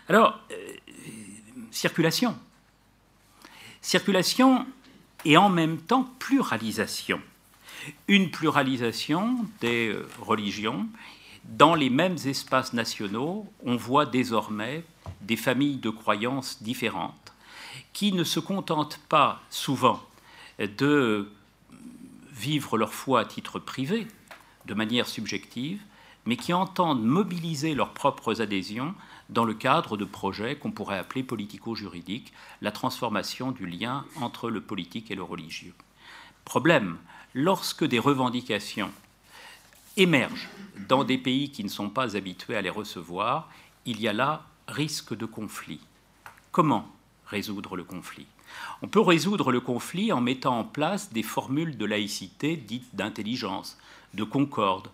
Alors, 0.10 0.40
euh, 0.52 0.56
circulation. 1.72 2.38
Circulation 3.82 4.66
et 5.26 5.38
en 5.38 5.50
même 5.50 5.78
temps 5.78 6.10
pluralisation. 6.20 7.22
Une 8.08 8.30
pluralisation 8.30 9.46
des 9.60 9.90
euh, 9.90 10.08
religions. 10.20 10.88
Dans 11.44 11.74
les 11.74 11.90
mêmes 11.90 12.18
espaces 12.26 12.74
nationaux, 12.74 13.52
on 13.66 13.76
voit 13.76 14.06
désormais 14.06 14.84
des 15.22 15.36
familles 15.36 15.78
de 15.78 15.90
croyances 15.90 16.62
différentes 16.62 17.16
qui 17.94 18.14
ne 18.14 18.24
se 18.24 18.40
contentent 18.40 19.00
pas 19.10 19.42
souvent 19.50 20.02
de 20.60 21.30
vivre 22.32 22.78
leur 22.78 22.94
foi 22.94 23.22
à 23.22 23.26
titre 23.26 23.60
privé, 23.60 24.08
de 24.66 24.74
manière 24.74 25.08
subjective, 25.08 25.82
mais 26.26 26.38
qui 26.38 26.54
entendent 26.54 27.04
mobiliser 27.04 27.74
leurs 27.74 27.94
propres 27.94 28.42
adhésions 28.42 28.94
dans 29.30 29.46
le 29.46 29.54
cadre 29.54 29.98
de 29.98 30.06
projets 30.06 30.56
qu'on 30.56 30.72
pourrait 30.72 30.98
appeler 30.98 31.24
politico-juridiques, 31.24 32.34
la 32.62 32.72
transformation 32.72 33.52
du 33.52 33.66
lien 33.66 34.06
entre 34.20 34.50
le 34.50 34.62
politique 34.62 35.10
et 35.10 35.16
le 35.16 35.24
religieux. 35.24 35.74
Problème, 36.46 36.98
lorsque 37.34 37.86
des 37.86 38.00
revendications 38.00 38.92
émergent 39.98 40.50
dans 40.88 41.04
des 41.04 41.18
pays 41.18 41.52
qui 41.52 41.64
ne 41.64 41.70
sont 41.70 41.90
pas 41.90 42.16
habitués 42.16 42.56
à 42.56 42.62
les 42.62 42.70
recevoir, 42.70 43.50
il 43.86 44.00
y 44.00 44.08
a 44.08 44.14
là 44.14 44.46
risque 44.68 45.16
de 45.16 45.26
conflit. 45.26 45.82
Comment 46.52 46.88
résoudre 47.32 47.76
le 47.76 47.84
conflit 47.84 48.28
On 48.82 48.88
peut 48.88 49.02
résoudre 49.02 49.52
le 49.52 49.62
conflit 49.62 50.12
en 50.12 50.22
mettant 50.22 50.60
en 50.60 50.64
place 50.64 51.12
des 51.12 51.24
formules 51.24 51.78
de 51.78 51.86
laïcité 51.86 52.58
dites 52.58 52.94
d'intelligence, 52.94 53.78
de 54.14 54.24
concorde, 54.24 54.90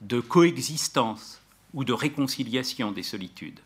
de 0.00 0.20
coexistence 0.20 1.42
ou 1.74 1.84
de 1.84 1.92
réconciliation 1.92 2.92
des 2.92 3.02
solitudes. 3.02 3.60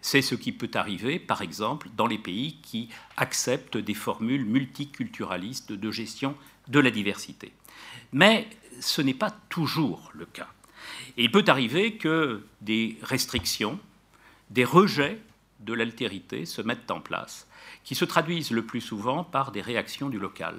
C'est 0.00 0.22
ce 0.22 0.34
qui 0.34 0.52
peut 0.52 0.70
arriver, 0.74 1.18
par 1.18 1.42
exemple, 1.42 1.88
dans 1.96 2.06
les 2.06 2.18
pays 2.18 2.56
qui 2.62 2.88
acceptent 3.16 3.78
des 3.78 3.94
formules 3.94 4.44
multiculturalistes 4.44 5.72
de 5.72 5.90
gestion 5.90 6.34
de 6.68 6.80
la 6.80 6.90
diversité. 6.90 7.52
Mais 8.12 8.48
ce 8.80 9.00
n'est 9.00 9.14
pas 9.14 9.30
toujours 9.48 10.10
le 10.14 10.26
cas. 10.26 10.48
Il 11.16 11.30
peut 11.30 11.44
arriver 11.46 11.96
que 11.96 12.44
des 12.60 12.98
restrictions, 13.02 13.78
des 14.50 14.64
rejets 14.64 15.18
de 15.64 15.72
l'altérité 15.72 16.44
se 16.46 16.62
mettent 16.62 16.90
en 16.90 17.00
place, 17.00 17.46
qui 17.84 17.94
se 17.94 18.04
traduisent 18.04 18.50
le 18.50 18.64
plus 18.64 18.80
souvent 18.80 19.24
par 19.24 19.52
des 19.52 19.60
réactions 19.60 20.08
du 20.08 20.18
local. 20.18 20.56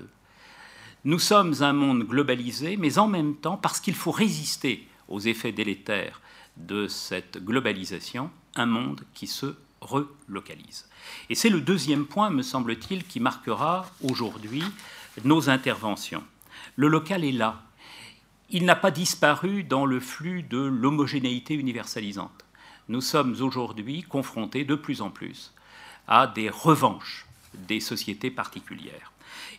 Nous 1.06 1.20
sommes 1.20 1.56
un 1.62 1.74
monde 1.74 2.04
globalisé, 2.04 2.78
mais 2.78 2.98
en 2.98 3.08
même 3.08 3.36
temps, 3.36 3.58
parce 3.58 3.80
qu'il 3.80 3.96
faut 3.96 4.12
résister 4.12 4.88
aux 5.10 5.20
effets 5.20 5.52
délétères 5.52 6.22
de 6.58 6.88
cette 6.88 7.44
globalisation, 7.44 8.32
un 8.56 8.66
monde 8.66 9.04
qui 9.14 9.28
se 9.28 9.56
relocalise. 9.82 10.88
Et 11.30 11.36
c'est 11.36 11.50
le 11.50 11.62
deuxième 11.62 12.06
point, 12.06 12.30
me 12.30 12.42
semble-t-il, 12.42 13.04
qui 13.06 13.20
marquera 13.20 13.86
aujourd'hui 14.02 14.64
nos 15.26 15.50
interventions. 15.50 16.24
Le 16.76 16.88
local 16.88 17.24
est 17.24 17.32
là. 17.32 17.64
Il 18.50 18.66
n'a 18.66 18.76
pas 18.76 18.92
disparu 18.92 19.64
dans 19.64 19.86
le 19.86 20.00
flux 20.00 20.44
de 20.44 20.60
l'homogénéité 20.60 21.54
universalisante. 21.56 22.43
Nous 22.90 23.02
sommes 23.02 23.36
aujourd'hui 23.42 24.04
confrontés 24.04 24.66
de 24.66 24.76
plus 24.76 25.02
en 25.02 25.10
plus 25.10 25.54
à 26.08 26.28
des 26.28 26.50
revanches 26.50 27.26
des 27.54 27.80
sociétés 27.80 28.32
particulières. 28.32 29.12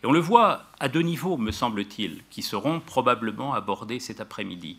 Et 0.03 0.07
on 0.07 0.13
le 0.13 0.21
voit 0.21 0.67
à 0.79 0.89
deux 0.89 1.01
niveaux, 1.01 1.37
me 1.37 1.51
semble-t-il, 1.51 2.23
qui 2.31 2.43
seront 2.43 2.81
probablement 2.81 3.55
abordés 3.55 4.01
cet 4.01 4.21
après-midi. 4.21 4.79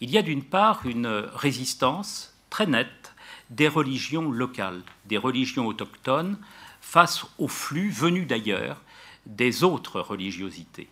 Il 0.00 0.10
y 0.10 0.18
a 0.18 0.22
d'une 0.22 0.44
part 0.44 0.86
une 0.86 1.08
résistance 1.34 2.34
très 2.48 2.66
nette 2.66 3.14
des 3.50 3.68
religions 3.68 4.30
locales, 4.30 4.82
des 5.06 5.18
religions 5.18 5.66
autochtones, 5.66 6.38
face 6.80 7.26
aux 7.38 7.48
flux 7.48 7.90
venus 7.90 8.26
d'ailleurs 8.26 8.80
des 9.26 9.64
autres 9.64 10.00
religiosités. 10.00 10.88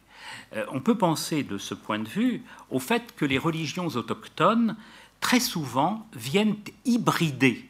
Euh, 0.54 0.66
on 0.72 0.80
peut 0.80 0.98
penser 0.98 1.42
de 1.42 1.58
ce 1.58 1.74
point 1.74 1.98
de 1.98 2.08
vue 2.08 2.42
au 2.70 2.78
fait 2.78 3.14
que 3.16 3.24
les 3.24 3.38
religions 3.38 3.86
autochtones, 3.86 4.76
très 5.20 5.40
souvent, 5.40 6.06
viennent 6.12 6.56
hybrider 6.84 7.68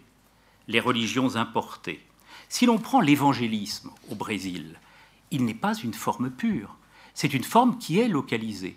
les 0.69 0.81
religions 0.81 1.37
importées. 1.37 2.05
Si 2.49 2.67
l'on 2.67 2.79
prend 2.79 3.01
l'évangélisme 3.01 3.91
au 4.11 4.15
Brésil, 4.15 4.79
il 5.31 5.45
n'est 5.45 5.55
pas 5.55 5.75
une 5.75 5.95
forme 5.95 6.31
pure, 6.31 6.77
c'est 7.15 7.35
une 7.35 7.45
forme 7.45 7.79
qui 7.79 7.99
est 7.99 8.09
localisée 8.09 8.77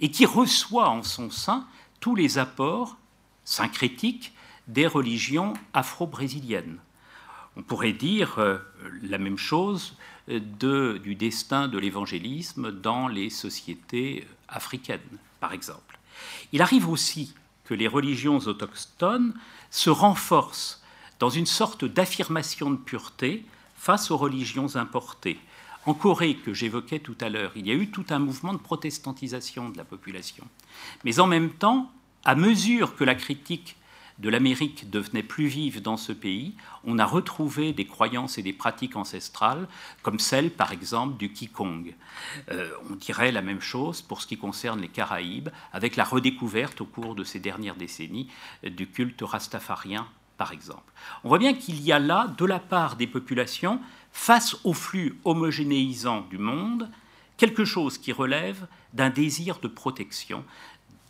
et 0.00 0.10
qui 0.10 0.26
reçoit 0.26 0.88
en 0.88 1.02
son 1.02 1.30
sein 1.30 1.66
tous 2.00 2.14
les 2.14 2.38
apports 2.38 2.96
syncrétiques 3.44 4.32
des 4.68 4.86
religions 4.86 5.52
afro-brésiliennes. 5.72 6.78
On 7.56 7.62
pourrait 7.62 7.92
dire 7.92 8.38
euh, 8.38 8.58
la 9.02 9.18
même 9.18 9.38
chose 9.38 9.96
de, 10.28 10.98
du 11.02 11.14
destin 11.14 11.68
de 11.68 11.78
l'évangélisme 11.78 12.72
dans 12.72 13.06
les 13.08 13.30
sociétés 13.30 14.26
africaines, 14.48 15.00
par 15.40 15.52
exemple. 15.52 15.98
Il 16.52 16.62
arrive 16.62 16.88
aussi 16.88 17.34
que 17.64 17.74
les 17.74 17.88
religions 17.88 18.38
autochtones 18.38 19.34
se 19.70 19.90
renforcent 19.90 20.82
dans 21.18 21.30
une 21.30 21.46
sorte 21.46 21.84
d'affirmation 21.84 22.70
de 22.70 22.76
pureté 22.76 23.44
face 23.76 24.10
aux 24.10 24.16
religions 24.16 24.76
importées, 24.76 25.38
En 25.86 25.92
Corée, 25.92 26.36
que 26.36 26.54
j'évoquais 26.54 26.98
tout 26.98 27.16
à 27.20 27.28
l'heure, 27.28 27.52
il 27.56 27.66
y 27.66 27.70
a 27.70 27.74
eu 27.74 27.90
tout 27.90 28.06
un 28.08 28.18
mouvement 28.18 28.54
de 28.54 28.58
protestantisation 28.58 29.68
de 29.68 29.76
la 29.76 29.84
population. 29.84 30.44
Mais 31.04 31.20
en 31.20 31.26
même 31.26 31.50
temps, 31.50 31.92
à 32.24 32.34
mesure 32.34 32.96
que 32.96 33.04
la 33.04 33.14
critique 33.14 33.76
de 34.18 34.28
l'Amérique 34.28 34.90
devenait 34.90 35.22
plus 35.22 35.46
vive 35.46 35.82
dans 35.82 35.96
ce 35.96 36.12
pays, 36.12 36.54
on 36.84 36.98
a 36.98 37.04
retrouvé 37.04 37.72
des 37.72 37.86
croyances 37.86 38.38
et 38.38 38.42
des 38.42 38.52
pratiques 38.52 38.96
ancestrales, 38.96 39.68
comme 40.02 40.18
celle, 40.18 40.50
par 40.50 40.72
exemple, 40.72 41.16
du 41.16 41.32
Qigong. 41.32 41.94
Euh, 42.50 42.70
on 42.90 42.94
dirait 42.94 43.32
la 43.32 43.42
même 43.42 43.60
chose 43.60 44.02
pour 44.02 44.22
ce 44.22 44.26
qui 44.26 44.36
concerne 44.36 44.80
les 44.80 44.88
Caraïbes, 44.88 45.48
avec 45.72 45.96
la 45.96 46.04
redécouverte 46.04 46.80
au 46.80 46.86
cours 46.86 47.14
de 47.14 47.24
ces 47.24 47.40
dernières 47.40 47.76
décennies 47.76 48.28
du 48.62 48.86
culte 48.86 49.22
rastafarien, 49.22 50.06
par 50.36 50.52
exemple. 50.52 50.92
On 51.24 51.28
voit 51.28 51.38
bien 51.38 51.54
qu'il 51.54 51.80
y 51.82 51.90
a 51.90 51.98
là, 51.98 52.32
de 52.38 52.44
la 52.44 52.60
part 52.60 52.96
des 52.96 53.06
populations, 53.06 53.80
face 54.12 54.56
au 54.64 54.72
flux 54.72 55.18
homogénéisant 55.24 56.22
du 56.30 56.38
monde, 56.38 56.88
quelque 57.36 57.64
chose 57.64 57.98
qui 57.98 58.12
relève 58.12 58.66
d'un 58.92 59.10
désir 59.10 59.58
de 59.58 59.68
protection, 59.68 60.44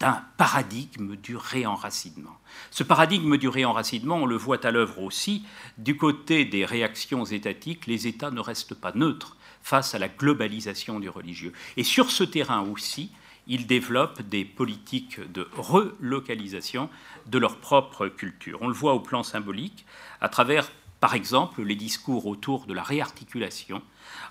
d'un 0.00 0.22
paradigme 0.36 1.16
du 1.16 1.36
réenracinement. 1.36 2.38
Ce 2.70 2.82
paradigme 2.82 3.36
du 3.36 3.48
réenracinement, 3.48 4.16
on 4.16 4.26
le 4.26 4.36
voit 4.36 4.64
à 4.66 4.70
l'œuvre 4.70 5.02
aussi, 5.02 5.44
du 5.78 5.96
côté 5.96 6.44
des 6.44 6.64
réactions 6.64 7.24
étatiques, 7.24 7.86
les 7.86 8.06
États 8.06 8.30
ne 8.30 8.40
restent 8.40 8.74
pas 8.74 8.92
neutres 8.94 9.36
face 9.62 9.94
à 9.94 9.98
la 9.98 10.08
globalisation 10.08 11.00
du 11.00 11.08
religieux. 11.08 11.52
Et 11.76 11.84
sur 11.84 12.10
ce 12.10 12.24
terrain 12.24 12.60
aussi, 12.62 13.10
ils 13.46 13.66
développent 13.66 14.22
des 14.22 14.44
politiques 14.44 15.20
de 15.32 15.48
relocalisation 15.56 16.88
de 17.26 17.38
leur 17.38 17.58
propre 17.58 18.08
culture. 18.08 18.58
On 18.62 18.68
le 18.68 18.74
voit 18.74 18.94
au 18.94 19.00
plan 19.00 19.22
symbolique 19.22 19.84
à 20.20 20.28
travers, 20.28 20.70
par 21.00 21.14
exemple, 21.14 21.62
les 21.62 21.76
discours 21.76 22.26
autour 22.26 22.66
de 22.66 22.74
la 22.74 22.82
réarticulation 22.82 23.82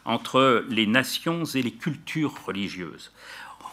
entre 0.06 0.66
les 0.70 0.88
nations 0.88 1.46
et 1.46 1.62
les 1.62 1.74
cultures 1.74 2.34
religieuses. 2.46 3.12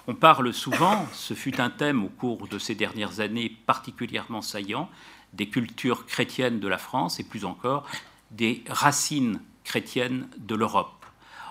On 0.07 0.15
parle 0.15 0.53
souvent, 0.53 1.07
ce 1.13 1.35
fut 1.35 1.61
un 1.61 1.71
thème 1.71 2.05
au 2.05 2.09
cours 2.09 2.49
de 2.49 2.59
ces 2.59 2.75
dernières 2.75 3.21
années 3.21 3.57
particulièrement 3.67 4.43
saillant, 4.43 4.89
des 5.33 5.49
cultures 5.49 6.07
chrétiennes 6.07 6.59
de 6.59 6.69
la 6.69 6.79
France 6.79 7.21
et 7.21 7.25
plus 7.25 7.45
encore 7.45 7.87
des 8.31 8.65
racines 8.69 9.41
chrétiennes 9.65 10.29
de 10.39 10.55
l'Europe. 10.55 11.05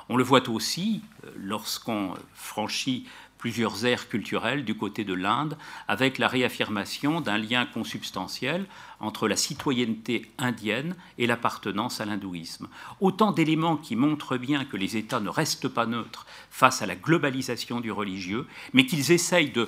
On 0.10 0.18
le 0.18 0.24
voit 0.24 0.50
aussi 0.50 1.04
euh, 1.24 1.32
lorsqu'on 1.38 2.16
franchit 2.34 3.06
plusieurs 3.40 3.86
aires 3.86 4.08
culturelles 4.10 4.64
du 4.64 4.76
côté 4.76 5.04
de 5.04 5.16
l'Inde, 5.16 5.58
avec 5.88 6.20
la 6.20 6.28
réaffirmation 6.28 7.22
d'un 7.22 7.40
lien 7.40 7.66
consubstantiel 7.66 8.68
entre 9.00 9.28
la 9.28 9.36
citoyenneté 9.38 10.30
indienne 10.38 10.96
et 11.18 11.26
l'appartenance 11.26 12.02
à 12.02 12.06
l'hindouisme. 12.06 12.68
Autant 13.00 13.32
d'éléments 13.32 13.78
qui 13.78 13.96
montrent 13.96 14.38
bien 14.38 14.66
que 14.66 14.78
les 14.78 14.98
États 14.98 15.22
ne 15.22 15.30
restent 15.30 15.70
pas 15.70 15.88
neutres 15.88 16.28
face 16.52 16.82
à 16.82 16.86
la 16.86 16.96
globalisation 16.96 17.80
du 17.80 17.92
religieux, 17.92 18.46
mais 18.74 18.86
qu'ils 18.86 19.12
essayent 19.12 19.52
de 19.52 19.68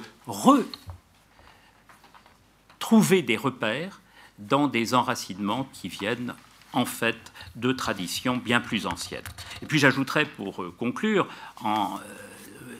retrouver 2.79 3.23
des 3.23 3.37
repères 3.37 4.01
dans 4.37 4.67
des 4.67 4.93
enracinements 4.93 5.67
qui 5.71 5.87
viennent 5.87 6.35
en 6.73 6.85
fait 6.85 7.31
de 7.55 7.71
traditions 7.71 8.35
bien 8.37 8.59
plus 8.59 8.85
anciennes. 8.85 9.23
Et 9.61 9.65
puis 9.65 9.79
j'ajouterais 9.79 10.25
pour 10.25 10.63
euh, 10.63 10.73
conclure, 10.77 11.27
en 11.63 11.97
euh, 11.97 11.99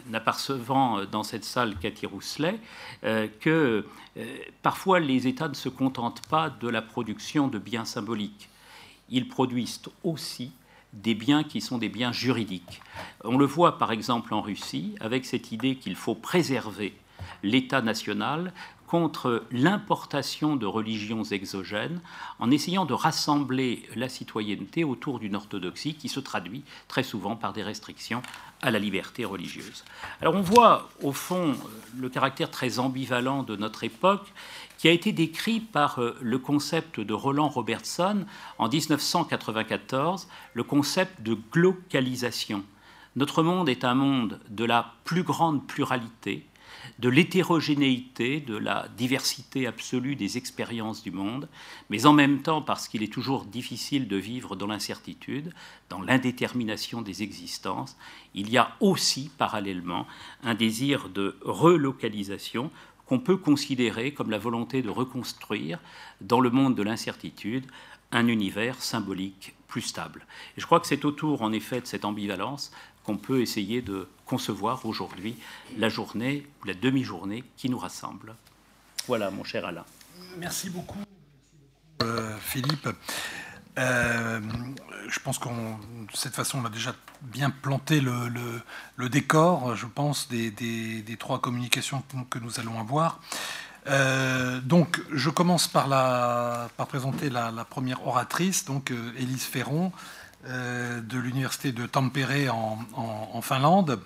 n'apercevant 0.08 1.00
euh, 1.00 1.06
dans 1.06 1.24
cette 1.24 1.44
salle 1.44 1.76
Cathy 1.78 2.06
Rousselet 2.06 2.60
euh, 3.04 3.28
que 3.40 3.86
euh, 4.18 4.38
parfois 4.62 5.00
les 5.00 5.28
États 5.28 5.48
ne 5.48 5.54
se 5.54 5.70
contentent 5.70 6.26
pas 6.28 6.50
de 6.50 6.68
la 6.68 6.82
production 6.82 7.48
de 7.48 7.60
biens 7.60 7.86
symboliques. 7.86 8.50
Ils 9.10 9.28
produisent 9.28 9.82
aussi 10.04 10.52
des 10.94 11.16
biens 11.16 11.44
qui 11.44 11.62
sont 11.62 11.78
des 11.78 11.90
biens 11.90 12.12
juridiques. 12.12 12.82
On 13.24 13.38
le 13.38 13.46
voit 13.46 13.78
par 13.78 13.92
exemple 13.92 14.34
en 14.34 14.42
Russie 14.42 14.96
avec 15.00 15.26
cette 15.26 15.52
idée 15.52 15.76
qu'il 15.76 15.96
faut 15.96 16.16
préserver 16.16 16.94
l'État 17.44 17.82
national 17.82 18.54
contre 18.92 19.46
l'importation 19.52 20.58
de 20.58 20.66
religions 20.66 21.24
exogènes 21.24 22.02
en 22.40 22.52
essayant 22.52 22.84
de 22.84 22.94
rassembler 22.94 23.88
la 23.96 24.10
citoyenneté 24.10 24.84
autour 24.84 25.20
d'une 25.20 25.38
orthodoxie 25.38 25.96
qui 25.96 26.10
se 26.10 26.20
traduit 26.20 26.66
très 26.90 27.04
souvent 27.04 27.38
par 27.38 27.54
des 27.54 27.64
restrictions 27.64 28.22
à 28.62 28.70
la 28.70 28.80
liberté 28.80 29.24
religieuse. 29.24 29.86
Alors 30.20 30.36
on 30.36 30.42
voit 30.42 30.90
au 31.02 31.14
fond 31.14 31.56
le 31.98 32.10
caractère 32.10 32.52
très 32.52 32.80
ambivalent 32.80 33.44
de 33.44 33.56
notre 33.56 33.86
époque 33.86 34.34
qui 34.78 34.90
a 34.90 34.92
été 34.92 35.14
décrit 35.14 35.62
par 35.62 36.00
euh, 36.00 36.18
le 36.20 36.38
concept 36.38 37.00
de 37.00 37.14
Roland 37.14 37.48
Robertson 37.48 38.26
en 38.58 38.68
1994, 38.68 40.28
le 40.54 40.64
concept 40.64 41.22
de 41.22 41.38
glocalisation. 41.54 42.64
Notre 43.16 43.42
monde 43.42 43.70
est 43.70 43.86
un 43.86 43.94
monde 43.94 44.40
de 44.50 44.66
la 44.66 44.96
plus 45.06 45.24
grande 45.24 45.66
pluralité, 45.66 46.46
de 47.00 47.10
l'hétérogénéité, 47.10 48.40
de 48.40 48.56
la 48.56 48.88
diversité 48.98 49.68
absolue 49.68 50.16
des 50.16 50.38
expériences 50.38 51.04
du 51.04 51.12
monde, 51.12 51.48
mais 51.90 52.06
en 52.06 52.14
même 52.14 52.42
temps 52.42 52.62
parce 52.62 52.88
qu'il 52.88 53.04
est 53.04 53.12
toujours 53.12 53.46
difficile 53.46 54.08
de 54.08 54.18
vivre 54.18 54.56
dans 54.56 54.68
l'incertitude, 54.68 55.54
dans 55.90 56.02
l'indétermination 56.02 57.02
des 57.02 57.24
existences, 57.24 57.98
il 58.34 58.50
y 58.50 58.58
a 58.58 58.76
aussi 58.80 59.32
parallèlement 59.38 60.08
un 60.44 60.56
désir 60.56 61.10
de 61.10 61.38
relocalisation 61.42 62.72
qu'on 63.06 63.20
peut 63.20 63.38
considérer 63.38 64.14
comme 64.14 64.30
la 64.30 64.38
volonté 64.38 64.82
de 64.82 64.90
reconstruire 64.90 65.80
dans 66.22 66.40
le 66.40 66.50
monde 66.50 66.76
de 66.76 66.84
l'incertitude 66.84 67.66
un 68.12 68.28
univers 68.28 68.82
symbolique 68.82 69.54
plus 69.68 69.82
stable. 69.82 70.26
Et 70.58 70.62
je 70.62 70.66
crois 70.66 70.80
que 70.80 70.88
c'est 70.88 71.06
autour, 71.06 71.42
en 71.42 71.52
effet, 71.52 71.82
de 71.82 71.88
cette 71.88 72.06
ambivalence 72.06 72.72
qu'on 73.04 73.18
peut 73.18 73.42
essayer 73.42 73.82
de 73.82 74.08
concevoir 74.32 74.86
aujourd'hui 74.86 75.36
la 75.78 75.90
journée 75.90 76.48
ou 76.62 76.66
la 76.66 76.74
demi-journée 76.74 77.44
qui 77.58 77.70
nous 77.70 77.78
rassemble. 77.78 78.36
Voilà, 79.08 79.30
mon 79.30 79.44
cher 79.44 79.66
Alain. 79.66 79.84
Merci 80.38 80.70
beaucoup, 80.70 81.04
euh, 82.02 82.38
Philippe. 82.40 82.88
Euh, 83.78 84.40
je 85.10 85.20
pense 85.20 85.38
de 85.42 86.16
cette 86.16 86.34
façon, 86.34 86.60
on 86.60 86.66
a 86.66 86.70
déjà 86.70 86.96
bien 87.22 87.50
planté 87.50 88.00
le, 88.00 89.10
décor, 89.10 89.76
je 89.76 89.86
pense, 89.86 90.30
des, 90.30 91.18
trois 91.20 91.42
communications 91.42 92.02
que 92.30 92.40
nous 92.40 92.62
allons 92.62 92.80
avoir. 92.80 93.20
Euh, 93.88 94.62
donc, 94.62 95.02
je 95.12 95.30
commence 95.30 95.68
par, 95.68 95.90
la, 95.90 96.70
présenter 96.88 97.30
la, 97.30 97.66
première 97.70 98.08
oratrice, 98.08 98.64
donc 98.64 98.94
Élise 99.18 99.44
Ferron, 99.44 99.92
de 100.48 101.20
l'université 101.20 101.72
de 101.72 101.86
Tampere 101.86 102.50
en, 102.54 103.42
Finlande. 103.42 104.00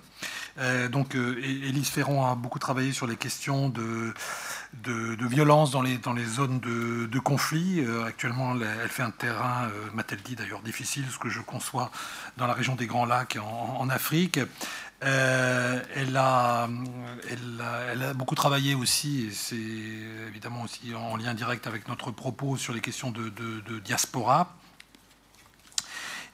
Euh, 0.58 0.88
donc, 0.88 1.16
euh, 1.16 1.38
Élise 1.44 1.90
Ferron 1.90 2.26
a 2.26 2.36
beaucoup 2.36 2.60
travaillé 2.60 2.94
sur 2.94 3.08
les 3.08 3.18
questions 3.18 3.68
de, 3.68 4.14
violence 5.28 5.72
dans 5.72 5.82
les, 5.82 5.98
dans 5.98 6.14
les 6.14 6.24
zones 6.24 6.60
de, 6.60 7.20
conflit. 7.20 7.86
actuellement, 8.06 8.56
elle 8.56 8.90
fait 8.90 9.04
un 9.04 9.12
terrain, 9.12 9.70
m'a-t-elle 9.94 10.22
dit 10.22 10.36
d'ailleurs, 10.36 10.62
difficile, 10.62 11.06
ce 11.12 11.18
que 11.18 11.30
je 11.30 11.42
conçois 11.42 11.92
dans 12.38 12.48
la 12.48 12.54
région 12.54 12.76
des 12.76 12.88
Grands 12.88 13.06
Lacs 13.06 13.38
en, 13.38 13.90
Afrique. 13.90 14.40
elle, 15.02 16.18
a, 16.18 16.68
beaucoup 18.14 18.36
travaillé 18.36 18.76
aussi, 18.76 19.26
et 19.28 19.32
c'est 19.32 19.56
évidemment 20.30 20.62
aussi 20.64 20.94
en 20.96 21.18
lien 21.18 21.34
direct 21.34 21.68
avec 21.68 21.88
notre 21.90 22.12
propos 22.12 22.56
sur 22.56 22.74
les 22.74 22.82
questions 22.82 23.12
de 23.12 23.80
diaspora. 23.80 24.56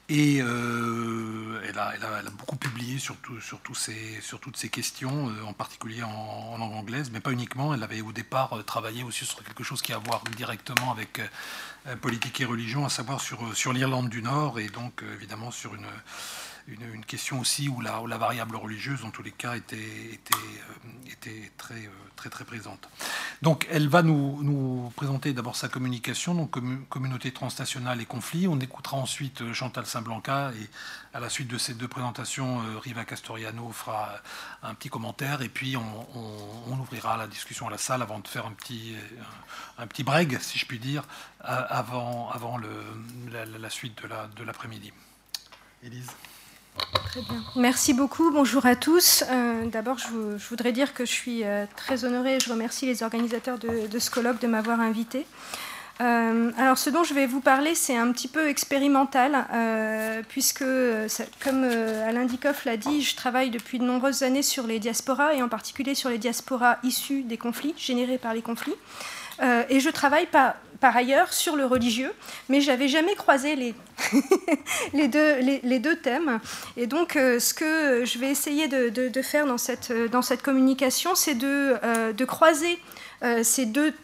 Et 0.08 0.40
euh, 0.42 1.62
elle, 1.66 1.78
a, 1.78 2.30
beaucoup 2.36 2.56
publié 2.56 2.98
sur, 2.98 3.16
sur, 3.40 3.60
toutes 3.60 4.56
ces 4.56 4.68
questions, 4.68 5.28
euh, 5.28 5.44
en 5.46 5.52
particulier 5.52 6.02
en, 6.02 6.56
langue 6.58 6.74
anglaise, 6.74 7.10
mais 7.12 7.20
pas 7.20 7.30
uniquement. 7.30 7.72
Elle 7.72 7.82
avait 7.82 8.00
au 8.00 8.12
départ 8.12 8.58
euh, 8.58 8.62
travaillé 8.62 9.04
aussi 9.04 9.24
sur 9.24 9.42
quelque 9.42 9.62
chose 9.62 9.80
qui 9.80 9.92
a 9.92 9.96
à 9.96 9.98
voir 9.98 10.22
directement 10.36 10.90
avec 10.90 11.20
politique 12.00 12.40
et 12.40 12.44
religion, 12.44 12.84
à 12.84 12.88
savoir 12.88 13.20
sur 13.20 13.72
l'Irlande 13.72 14.08
du 14.08 14.22
Nord, 14.22 14.58
et 14.58 14.68
donc 14.68 15.02
évidemment 15.14 15.50
sur 15.50 15.74
une 15.74 15.86
une, 16.68 17.04
question 17.04 17.40
aussi 17.40 17.68
où 17.68 17.80
la, 17.80 18.00
variable 18.18 18.56
religieuse, 18.56 19.04
en 19.04 19.10
tous 19.10 19.22
les 19.22 19.32
cas, 19.32 19.56
était, 19.56 19.76
euh, 19.76 21.48
euh, 21.72 21.88
très, 22.30 22.44
présente. 22.44 22.88
Donc, 23.42 23.66
elle 23.70 23.88
va 23.88 24.02
nous, 24.02 24.92
présenter 24.96 25.32
d'abord 25.32 25.56
sa 25.56 25.68
communication, 25.68 26.34
donc 26.34 26.56
communauté 26.88 27.32
transnationale 27.32 28.00
et 28.00 28.06
conflit. 28.06 28.46
On 28.46 28.60
écoutera 28.60 28.96
ensuite 28.96 29.42
euh, 29.42 29.52
Chantal 29.52 29.86
Saint-Blanca 29.86 30.52
et 30.52 30.68
à 31.14 31.20
la 31.20 31.28
suite 31.28 31.48
de 31.48 31.58
ces 31.58 31.74
deux 31.74 31.88
présentations, 31.88 32.62
Riva 32.80 33.04
Castoriano 33.04 33.70
fera 33.70 34.14
un 34.62 34.74
petit 34.74 34.88
commentaire 34.88 35.42
et 35.42 35.50
puis 35.50 35.76
on, 35.76 36.78
ouvrira 36.80 37.18
la 37.18 37.26
discussion 37.26 37.68
à 37.68 37.70
la 37.70 37.76
salle 37.76 38.00
avant 38.00 38.18
de 38.18 38.26
faire 38.26 38.46
un 38.46 38.52
petit, 38.52 38.94
un, 39.76 39.86
petit 39.86 40.04
break, 40.04 40.40
si 40.40 40.58
je 40.58 40.64
puis 40.64 40.78
dire, 40.78 41.04
avant, 41.40 42.30
avant 42.30 42.56
la, 42.56 43.70
suite 43.70 44.00
de 44.36 44.42
l'après-midi. 44.42 44.90
Élise 45.82 46.10
Très 46.76 47.20
bien. 47.20 47.42
Merci 47.56 47.92
beaucoup. 47.92 48.30
Bonjour 48.30 48.64
à 48.64 48.76
tous. 48.76 49.24
Euh, 49.30 49.66
d'abord, 49.66 49.98
je, 49.98 50.08
voudrais 50.48 50.72
dire 50.72 50.94
que 50.94 51.04
je 51.04 51.10
suis 51.10 51.44
euh, 51.44 51.66
très 51.76 52.04
honorée 52.04 52.36
et 52.36 52.40
je 52.40 52.50
remercie 52.50 52.86
les 52.86 53.02
organisateurs 53.02 53.58
de, 53.58 53.98
ce 53.98 54.10
colloque 54.10 54.40
de 54.40 54.46
m'avoir 54.46 54.80
invité. 54.80 55.26
alors, 55.98 56.78
ce 56.78 56.90
dont 56.90 57.04
je 57.04 57.14
vais 57.14 57.26
vous 57.26 57.40
parler, 57.40 57.74
c'est 57.74 57.96
un 57.96 58.10
petit 58.12 58.26
peu 58.26 58.48
expérimental, 58.48 59.46
puisque, 60.28 60.64
comme 61.44 61.62
Alain 61.62 62.24
Dikoff 62.24 62.64
l'a 62.64 62.76
dit, 62.76 63.02
je 63.02 63.14
travaille 63.14 63.50
depuis 63.50 63.78
de 63.78 63.84
nombreuses 63.84 64.24
années 64.24 64.42
sur 64.42 64.66
les 64.66 64.80
diasporas, 64.80 65.34
et 65.34 65.42
en 65.42 65.48
particulier 65.48 65.94
sur 65.94 66.08
les 66.08 66.18
diasporas 66.18 66.78
issues 66.82 67.22
des 67.22 67.36
conflits, 67.36 67.74
générés 67.76 68.18
par 68.18 68.34
les 68.34 68.42
conflits. 68.42 68.74
et 69.68 69.78
je 69.78 69.90
travaille 69.90 70.26
pas 70.26 70.56
par 70.82 70.96
ailleurs 70.96 71.32
sur 71.32 71.54
le 71.54 71.64
religieux, 71.64 72.12
mais 72.48 72.60
j'avais 72.60 72.88
jamais 72.88 73.14
croisé 73.14 73.54
les, 73.54 73.72
les, 74.92 75.06
deux, 75.06 75.38
les, 75.62 75.78
deux, 75.78 75.94
thèmes. 75.94 76.40
Et 76.76 76.88
donc, 76.88 77.14
euh, 77.14 77.38
ce 77.38 77.54
que 77.54 78.04
je 78.04 78.18
vais 78.18 78.28
essayer 78.30 78.66
de, 78.66 79.22
faire 79.22 79.46
dans 79.46 79.58
cette, 79.58 79.92
dans 80.10 80.22
cette 80.22 80.42
communication, 80.42 81.14
c'est 81.14 81.36
de, 81.36 81.76
euh, 81.84 82.12
de, 82.12 82.24
croiser 82.24 82.80
euh, 83.22 83.42
ces 83.44 83.64
deux 83.64 83.94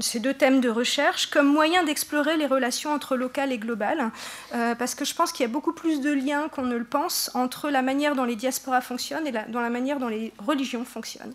ces 0.00 0.18
deux 0.18 0.34
thèmes 0.34 0.60
de 0.60 0.68
recherche 0.68 1.26
comme 1.26 1.46
moyen 1.46 1.84
d'explorer 1.84 2.36
les 2.36 2.46
relations 2.46 2.92
entre 2.92 3.16
local 3.16 3.52
et 3.52 3.58
global, 3.58 4.10
parce 4.50 4.96
que 4.96 5.04
je 5.04 5.14
pense 5.14 5.30
qu'il 5.30 5.44
y 5.44 5.48
a 5.48 5.52
beaucoup 5.52 5.72
plus 5.72 6.00
de 6.00 6.10
liens 6.10 6.48
qu'on 6.48 6.62
ne 6.62 6.76
le 6.76 6.84
pense 6.84 7.30
entre 7.34 7.70
la 7.70 7.80
manière 7.80 8.16
dont 8.16 8.24
les 8.24 8.34
diasporas 8.34 8.80
fonctionnent 8.80 9.24
et 9.24 9.30
dans 9.30 9.60
la 9.60 9.70
manière 9.70 10.00
dont 10.00 10.08
les 10.08 10.32
religions 10.38 10.84
fonctionnent. 10.84 11.34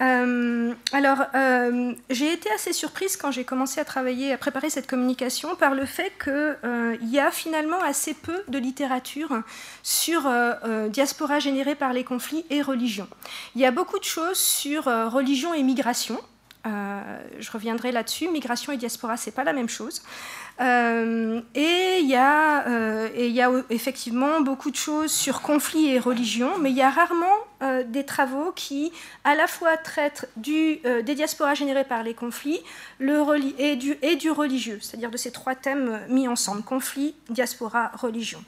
Euh, 0.00 0.72
alors, 0.92 1.18
euh, 1.34 1.92
j'ai 2.08 2.32
été 2.32 2.50
assez 2.52 2.72
surprise 2.72 3.16
quand 3.16 3.30
j'ai 3.30 3.44
commencé 3.44 3.80
à 3.80 3.84
travailler, 3.84 4.32
à 4.32 4.38
préparer 4.38 4.70
cette 4.70 4.86
communication, 4.86 5.56
par 5.56 5.74
le 5.74 5.84
fait 5.84 6.12
qu'il 6.22 6.32
euh, 6.32 6.96
y 7.02 7.18
a 7.18 7.30
finalement 7.30 7.80
assez 7.82 8.14
peu 8.14 8.42
de 8.48 8.58
littérature 8.58 9.42
sur 9.82 10.30
diaspora 10.88 11.38
générée 11.38 11.74
par 11.74 11.92
les 11.92 12.04
conflits 12.04 12.44
et 12.50 12.62
religion. 12.62 13.06
Il 13.54 13.60
y 13.60 13.66
a 13.66 13.70
beaucoup 13.70 13.98
de 13.98 14.04
choses 14.04 14.38
sur 14.38 14.84
religion 14.84 15.54
et 15.54 15.62
migration. 15.62 16.18
Je 16.64 17.50
reviendrai 17.50 17.92
là-dessus. 17.92 18.28
Migration 18.28 18.72
et 18.72 18.76
diaspora, 18.76 19.16
c'est 19.16 19.30
pas 19.30 19.44
la 19.44 19.52
même 19.52 19.68
chose. 19.68 20.02
Euh, 20.60 21.40
et 21.54 21.98
il 22.00 22.06
y, 22.06 22.16
a, 22.16 22.68
euh, 22.68 23.62
effectivement 23.70 24.42
beaucoup 24.42 24.70
de 24.70 24.76
choses 24.76 25.10
sur 25.10 25.40
conflit 25.40 25.88
et 25.88 25.98
religion, 25.98 26.58
mais 26.58 26.70
il 26.70 26.76
y 26.76 26.82
a 26.82 26.90
rarement 26.90 27.26
euh, 27.62 27.82
des 27.84 28.04
travaux 28.04 28.52
qui 28.54 28.92
à 29.24 29.34
la 29.34 29.46
fois 29.46 29.78
traitent 29.78 30.28
du, 30.36 30.80
des 31.04 31.14
diasporas 31.14 31.54
générées 31.54 31.84
par 31.84 32.02
les 32.02 32.12
conflits 32.12 32.60
et 33.00 33.76
du 33.76 34.30
religieux, 34.30 34.78
c'est-à-dire 34.82 35.10
de 35.10 35.16
ces 35.16 35.30
trois 35.30 35.54
thèmes 35.54 36.00
mis 36.08 36.28
ensemble, 36.28 36.62
conflit, 36.62 37.14
diaspora, 37.30 37.92
religion. 37.94 38.42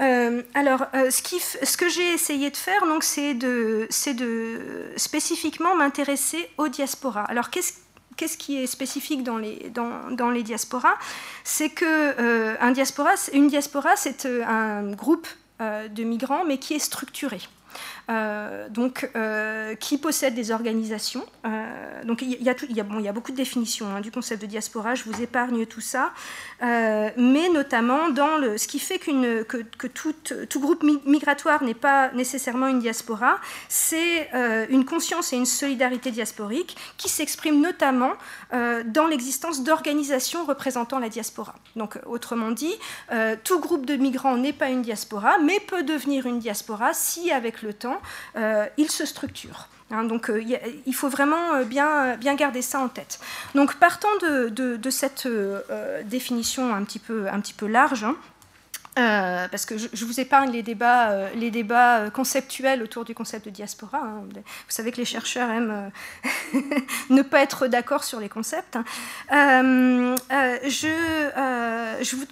Alors, 0.00 0.86
ce, 0.94 1.22
qui, 1.22 1.40
ce, 1.40 1.76
que 1.76 1.88
j'ai 1.88 2.12
essayé 2.12 2.50
de 2.50 2.56
faire, 2.56 2.82
c'est 3.04 3.34
de, 3.34 3.86
de 4.14 4.92
spécifiquement 4.96 5.74
m'intéresser 5.76 6.48
aux 6.56 6.68
diasporas. 6.68 7.24
Alors, 7.24 7.50
qu'est-ce 7.50 7.74
qu'est-ce 8.20 8.36
qui 8.36 8.62
est 8.62 8.66
spécifique 8.66 9.22
dans 9.22 9.38
les, 9.38 9.70
dans, 9.70 10.10
dans 10.10 10.30
les 10.30 10.42
diasporas? 10.42 10.96
C'est 11.42 11.70
que 11.70 11.86
euh, 11.86 12.54
diaspora, 12.70 13.14
une 13.32 13.48
diaspora, 13.48 13.96
c'est 13.96 14.26
euh, 14.26 14.44
un 14.46 14.92
groupe 14.92 15.26
euh, 15.62 15.88
de 15.88 16.02
migrants, 16.04 16.44
mais 16.44 16.58
qui 16.58 16.74
est 16.74 16.80
structuré. 16.80 17.40
Euh, 18.10 18.68
donc, 18.68 19.08
euh, 19.14 19.76
qui 19.76 19.96
possède 19.96 20.34
des 20.34 20.50
organisations. 20.50 21.24
Euh, 21.46 22.02
donc, 22.04 22.22
il 22.22 22.42
y, 22.42 22.48
a 23.08 23.12
beaucoup 23.12 23.30
de 23.30 23.36
définitions 23.36 23.86
hein, 23.86 24.00
du 24.00 24.10
concept 24.10 24.42
de 24.42 24.46
diaspora, 24.46 24.96
je 24.96 25.04
vous 25.04 25.22
épargne 25.22 25.64
tout 25.66 25.80
ça, 25.80 26.12
mais 26.60 27.48
notamment 27.52 28.08
dans 28.08 28.40
ce 28.56 28.66
qui 28.66 28.78
fait 28.78 28.98
que, 28.98 29.86
tout, 29.86 30.60
groupe 30.60 30.82
migratoire 31.04 31.62
n'est 31.62 31.74
pas 31.74 32.10
nécessairement 32.12 32.66
une 32.66 32.80
diaspora, 32.80 33.38
c'est 33.68 34.30
une 34.70 34.84
conscience 34.84 35.32
et 35.32 35.36
une 35.36 35.46
solidarité 35.46 36.10
diasporique 36.10 36.76
qui 36.96 37.08
s'expriment 37.08 37.60
notamment 37.60 38.12
dans 38.52 39.06
l'existence 39.06 39.62
d'organisations 39.62 40.44
représentant 40.44 40.98
la 40.98 41.08
diaspora. 41.08 41.54
Donc, 41.76 41.98
autrement 42.06 42.50
dit, 42.50 42.74
tout 43.44 43.60
groupe 43.60 43.86
de 43.86 43.96
migrants 43.96 44.36
n'est 44.36 44.52
pas 44.52 44.68
une 44.68 44.82
diaspora, 44.82 45.38
mais 45.38 45.60
peut 45.60 45.82
devenir 45.82 46.26
une 46.26 46.38
diaspora 46.38 46.92
si, 46.94 47.30
avec 47.30 47.62
le 47.62 47.72
temps, 47.74 47.99
euh, 48.36 48.66
il 48.76 48.90
se 48.90 49.06
structure. 49.06 49.68
Hein, 49.90 50.04
donc 50.04 50.30
euh, 50.30 50.42
il 50.86 50.94
faut 50.94 51.08
vraiment 51.08 51.54
euh, 51.54 51.64
bien, 51.64 52.16
bien 52.16 52.34
garder 52.34 52.62
ça 52.62 52.78
en 52.80 52.88
tête. 52.88 53.20
Donc 53.54 53.76
partant 53.76 54.08
de, 54.22 54.90
cette 54.90 55.28
définition 56.04 56.74
un 56.74 56.84
petit 56.84 56.98
peu, 56.98 57.28
un 57.28 57.40
petit 57.40 57.54
peu 57.54 57.66
large, 57.66 58.04
hein, 58.04 58.16
euh, 58.98 59.46
parce 59.48 59.66
que 59.66 59.78
je, 59.78 60.04
vous 60.04 60.18
épargne 60.18 60.50
les 60.50 60.62
débats, 60.64 61.10
euh, 61.10 61.28
euh, 61.34 62.10
conceptuels 62.10 62.82
autour 62.82 63.04
du 63.04 63.14
concept 63.14 63.44
de 63.44 63.50
diaspora. 63.50 63.98
Hein. 63.98 64.24
Vous 64.34 64.42
savez 64.68 64.90
que 64.90 64.96
les 64.96 65.04
chercheurs 65.04 65.48
aiment 65.48 65.92
ne 67.10 67.22
pas 67.22 67.40
être 67.40 67.68
d'accord 67.68 68.02
sur 68.02 68.18
les 68.18 68.28
concepts. 68.28 68.76
Hein. 68.76 68.84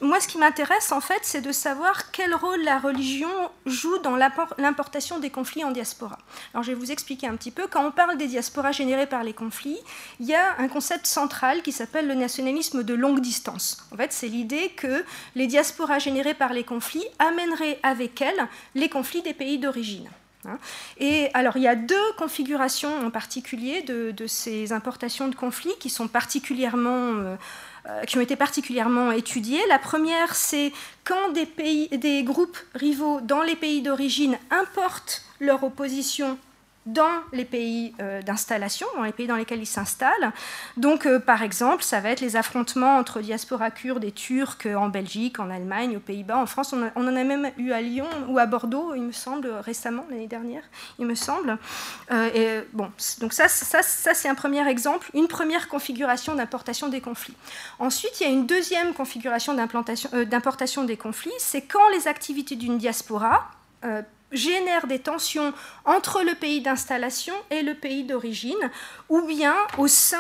Moi, 0.03 0.21
ce 0.21 0.27
qui 0.29 0.39
m'intéresse, 0.39 0.91
en 0.91 1.01
fait, 1.01 1.21
c'est 1.23 1.43
de 1.43 1.53
savoir 1.53 2.11
quel 2.11 2.35
rôle 2.35 2.63
la 2.63 2.79
religion 2.79 3.31
joue 3.65 3.99
dans 3.99 4.17
l'importation 4.17 5.21
des 5.21 5.31
conflits 5.31 5.65
en 5.65 5.71
diaspora. 5.71 6.19
Alors, 6.55 6.65
je 6.65 6.73
vais 6.73 6.79
vous 6.79 6.91
expliquer 6.91 7.29
un 7.29 7.37
petit 7.37 7.53
peu. 7.53 7.69
Quand 7.71 7.87
on 7.87 7.93
parle 7.93 8.17
des 8.19 8.27
diasporas 8.27 8.73
générées 8.73 9.07
par 9.07 9.23
les 9.23 9.33
conflits, 9.33 9.79
il 10.19 10.27
y 10.27 10.35
a 10.35 10.57
un 10.59 10.67
concept 10.67 11.07
central 11.07 11.63
qui 11.63 11.71
s'appelle 11.71 12.09
le 12.09 12.15
nationalisme 12.15 12.83
de 12.83 12.95
longue 12.95 13.21
distance. 13.21 13.87
En 13.93 13.97
fait, 13.97 14.13
c'est 14.13 14.29
l'idée 14.29 14.71
que 14.71 15.05
les 15.37 15.47
diasporas 15.47 16.01
générées 16.01 16.35
conflits 16.65 17.07
amènerait 17.19 17.79
avec 17.83 18.21
elles 18.21 18.47
les 18.75 18.89
conflits 18.89 19.23
des 19.23 19.35
pays 19.35 19.59
d'origine. 19.59 20.09
Hein. 20.47 20.59
Et 20.99 21.29
alors, 21.35 21.57
il 21.57 21.63
y 21.63 21.69
a 21.69 21.75
deux 21.75 22.13
configurations 22.17 23.05
en 23.05 23.11
particulier 23.11 23.83
de, 23.83 24.27
ces 24.27 24.73
importations 24.73 25.29
de 25.29 25.35
conflits 25.35 25.75
qui 25.81 25.91
sont 25.91 26.09
particulièrement 26.09 27.15
euh, 27.15 27.37
euh, 27.89 28.03
qui 28.05 28.19
ont 28.19 28.21
été 28.21 28.37
particulièrement 28.37 29.13
étudiées. 29.13 29.61
La 29.69 29.79
première, 29.79 30.35
c'est 30.35 30.73
quand 31.05 31.31
des, 31.33 31.47
pays, 31.47 31.89
des 31.89 32.23
groupes 32.23 32.59
rivaux 32.75 33.21
dans 33.23 33.43
les 33.43 33.57
pays 33.57 33.81
d'origine 33.81 34.37
importent 34.51 35.23
leur 35.41 35.65
opposition 35.65 36.39
dans 36.89 37.23
les 37.33 37.45
pays 37.45 37.95
euh, 38.01 38.23
d'installation, 38.23 38.87
dans 38.97 39.03
les 39.03 39.13
pays 39.13 39.27
dans 39.27 39.37
lesquels 39.37 39.61
ils 39.61 39.67
s'installent. 39.67 40.33
Donc, 40.77 41.07
euh, 41.07 41.21
par 41.21 41.43
exemple, 41.43 41.83
ça 41.83 42.01
va 42.01 42.11
être 42.11 42.21
les 42.21 42.37
affrontements 42.37 42.97
entre 42.97 43.21
diaspora 43.21 43.71
kurde 43.71 44.05
et 44.05 44.13
turcs 44.13 44.67
en 44.67 44.89
Belgique, 44.89 45.39
en 45.39 45.51
Allemagne, 45.51 45.97
aux 45.97 46.01
Pays-Bas, 46.01 46.39
en 46.39 46.47
France. 46.47 46.73
On, 46.73 47.09
en 47.09 47.17
a 47.17 47.25
même 47.25 47.51
eu 47.59 47.73
à 47.73 47.83
Lyon 47.83 48.09
ou 48.29 48.39
à 48.39 48.47
Bordeaux, 48.47 48.95
il 48.95 49.03
me 49.03 49.13
semble, 49.13 49.49
récemment, 49.61 50.07
l'année 50.09 50.27
dernière, 50.27 50.63
il 50.99 51.07
me 51.07 51.15
semble. 51.15 51.59
Euh, 52.11 52.63
bon, 52.73 52.91
donc 53.21 53.35
ça, 53.35 53.49
ça, 53.49 53.83
ça 53.83 54.15
c'est 54.15 54.29
un 54.29 54.35
premier 54.35 54.67
exemple, 54.67 55.11
une 55.13 55.29
première 55.29 55.69
configuration 55.69 56.35
d'importation 56.35 56.89
des 56.89 57.03
conflits. 57.03 57.37
Ensuite, 57.79 58.21
il 58.21 58.25
y 58.25 58.27
a 58.27 58.33
une 58.33 58.47
deuxième 58.47 58.95
configuration 58.95 59.55
d'importation 59.55 60.85
des 60.85 60.97
conflits, 60.97 61.33
c'est 61.39 61.63
quand 61.63 61.89
les 61.91 62.09
activités 62.09 62.57
d'une 62.57 62.79
diaspora 62.79 63.51
génère 64.33 64.87
des 64.87 64.99
tensions 64.99 65.53
entre 65.85 66.23
le 66.23 66.35
pays 66.35 66.61
d'installation 66.61 67.35
et 67.51 67.63
le 67.63 67.75
pays 67.75 68.05
d'origine, 68.05 68.71
ou 69.09 69.23
bien 69.23 69.55
au 69.79 69.87
sein 69.87 70.17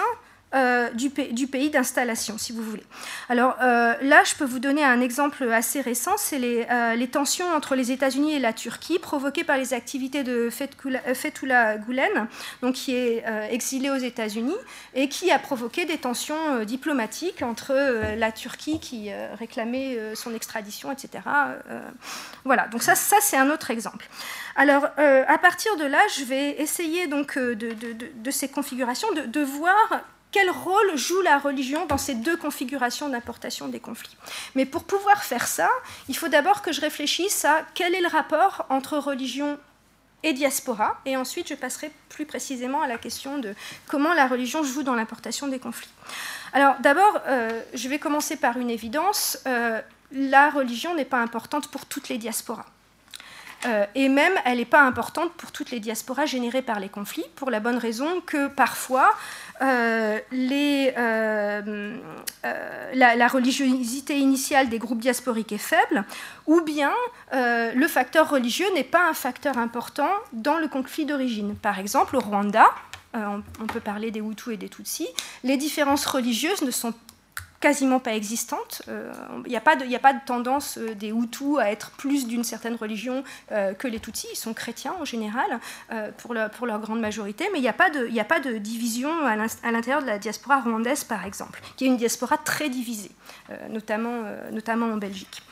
euh, 0.54 0.88
du, 0.92 1.10
pays 1.10 1.68
d'installation, 1.68 2.38
si 2.38 2.52
vous 2.52 2.62
voulez. 2.62 2.84
Alors 3.28 3.56
euh, 3.60 3.92
là, 4.00 4.24
je 4.24 4.34
peux 4.34 4.46
vous 4.46 4.60
donner 4.60 4.82
un 4.82 5.02
exemple 5.02 5.42
assez 5.52 5.82
récent, 5.82 6.12
c'est 6.16 6.38
les, 6.38 6.66
euh, 6.70 7.06
tensions 7.06 7.46
entre 7.52 7.74
les 7.74 7.92
États-Unis 7.92 8.32
et 8.32 8.38
la 8.38 8.54
Turquie 8.54 8.98
provoquées 8.98 9.44
par 9.44 9.58
les 9.58 9.74
activités 9.74 10.24
de 10.24 10.48
Fethullah 10.48 11.76
Gulen, 11.76 12.28
donc 12.62 12.76
qui 12.76 12.94
est 12.94 13.24
exilé 13.50 13.90
aux 13.90 13.96
États-Unis 13.96 14.56
et 14.94 15.10
qui 15.10 15.30
a 15.30 15.38
provoqué 15.38 15.84
des 15.84 15.98
tensions 15.98 16.64
diplomatiques 16.64 17.42
entre 17.42 17.74
la 18.16 18.32
Turquie 18.32 18.80
qui 18.80 19.10
réclamait 19.38 19.98
son 20.14 20.34
extradition, 20.34 20.90
etc. 20.90 21.24
voilà, 22.44 22.68
donc 22.68 22.82
ça, 22.82 22.94
ça 22.94 23.16
c'est 23.20 23.36
un 23.36 23.50
autre 23.50 23.70
exemple. 23.70 24.08
Alors, 24.56 24.86
à 24.96 25.38
partir 25.38 25.76
de 25.76 25.84
là, 25.84 26.00
je 26.16 26.24
vais 26.24 26.60
essayer 26.60 27.06
donc 27.06 27.38
de, 27.38 28.30
ces 28.30 28.48
configurations 28.48 29.08
de 29.12 29.40
voir 29.40 30.02
quel 30.30 30.50
rôle 30.50 30.96
joue 30.96 31.20
la 31.22 31.38
religion 31.38 31.86
dans 31.86 31.98
ces 31.98 32.14
deux 32.14 32.36
configurations 32.36 33.08
d'importation 33.08 33.68
des 33.68 33.80
conflits? 33.80 34.16
Mais 34.54 34.66
pour 34.66 34.84
pouvoir 34.84 35.24
faire 35.24 35.46
ça, 35.46 35.70
il 36.08 36.16
faut 36.16 36.28
d'abord 36.28 36.62
que 36.62 36.72
je 36.72 36.80
réfléchisse 36.80 37.44
à 37.44 37.62
quel 37.74 37.94
est 37.94 38.00
le 38.00 38.08
rapport 38.08 38.66
entre 38.68 38.98
religion 38.98 39.58
et 40.24 40.32
diaspora, 40.32 41.00
et 41.06 41.16
ensuite 41.16 41.48
je 41.48 41.54
passerai 41.54 41.92
plus 42.08 42.26
précisément 42.26 42.82
à 42.82 42.88
la 42.88 42.98
question 42.98 43.38
de 43.38 43.54
comment 43.86 44.14
la 44.14 44.26
religion 44.26 44.64
joue 44.64 44.82
dans 44.82 44.94
l'importation 44.94 45.46
des 45.46 45.60
conflits. 45.60 45.90
Alors 46.52 46.74
d'abord, 46.80 47.20
euh, 47.26 47.62
je 47.74 47.88
vais 47.88 47.98
commencer 47.98 48.36
par 48.36 48.58
une 48.58 48.70
évidence, 48.70 49.38
euh, 49.46 49.80
la 50.10 50.50
religion 50.50 50.94
n'est 50.94 51.04
pas 51.04 51.18
importante 51.18 51.68
pour 51.68 51.86
toutes 51.86 52.08
les 52.08 52.18
diasporas. 52.18 52.66
Euh, 53.66 53.86
et 53.94 54.08
même, 54.08 54.32
elle 54.44 54.58
n'est 54.58 54.64
pas 54.64 54.82
importante 54.82 55.32
pour 55.32 55.50
toutes 55.50 55.70
les 55.70 55.80
diasporas 55.80 56.26
générées 56.26 56.62
par 56.62 56.78
les 56.78 56.88
conflits, 56.88 57.24
pour 57.34 57.50
la 57.50 57.58
bonne 57.58 57.78
raison 57.78 58.20
que 58.20 58.46
parfois, 58.46 59.12
euh, 59.60 60.18
les, 60.30 60.92
euh, 60.96 61.96
la, 62.94 63.28
religiosité 63.28 64.18
initiale 64.18 64.68
des 64.68 64.78
groupes 64.78 65.00
diasporiques 65.00 65.52
est 65.52 65.58
faible, 65.58 66.04
ou 66.46 66.60
bien 66.60 66.92
le 67.32 67.86
facteur 67.86 68.30
religieux 68.30 68.66
n'est 68.74 68.84
pas 68.84 69.08
un 69.08 69.14
facteur 69.14 69.58
important 69.58 70.10
dans 70.32 70.58
le 70.58 70.68
conflit 70.68 71.06
d'origine. 71.06 71.54
Par 71.56 71.78
exemple, 71.78 72.16
au 72.16 72.20
Rwanda, 72.20 72.66
on 73.14 73.66
peut 73.66 73.80
parler 73.80 74.10
des 74.10 74.20
Hutus 74.20 74.54
et 74.54 74.56
des 74.56 74.68
Tutsis, 74.68 75.08
les 75.44 75.56
différences 75.56 76.06
religieuses 76.06 76.62
ne 76.62 76.70
sont 76.70 76.94
quasiment 77.60 77.98
pas 77.98 78.14
existante. 78.14 78.82
Il 79.44 79.50
n'y 79.50 79.56
a, 79.56 79.60
pas 79.60 79.76
de, 79.76 80.24
tendance 80.26 80.78
des 80.78 81.08
Hutus 81.08 81.58
à 81.58 81.70
être 81.70 81.90
plus 81.92 82.26
d'une 82.26 82.44
certaine 82.44 82.76
religion 82.76 83.24
que 83.50 83.88
les 83.88 84.00
Tutsis. 84.00 84.28
Ils 84.32 84.36
sont 84.36 84.54
chrétiens 84.54 84.94
en 85.00 85.04
général, 85.04 85.58
pour, 86.18 86.34
leur 86.34 86.80
grande 86.80 87.00
majorité, 87.00 87.48
mais 87.52 87.58
il 87.58 87.62
n'y 87.62 87.68
a, 87.68 87.72
pas 87.72 87.90
de, 87.90 88.58
division 88.58 89.10
à 89.26 89.36
l'intérieur 89.70 90.02
de 90.02 90.06
la 90.06 90.18
diaspora 90.18 90.60
rwandaise, 90.60 91.04
par 91.04 91.24
exemple, 91.24 91.60
qui 91.76 91.84
est 91.84 91.88
une 91.88 91.96
diaspora 91.96 92.38
très 92.38 92.68
divisée, 92.68 93.10
notamment 93.70 94.86
en 94.86 94.96
Belgique. 94.96 95.42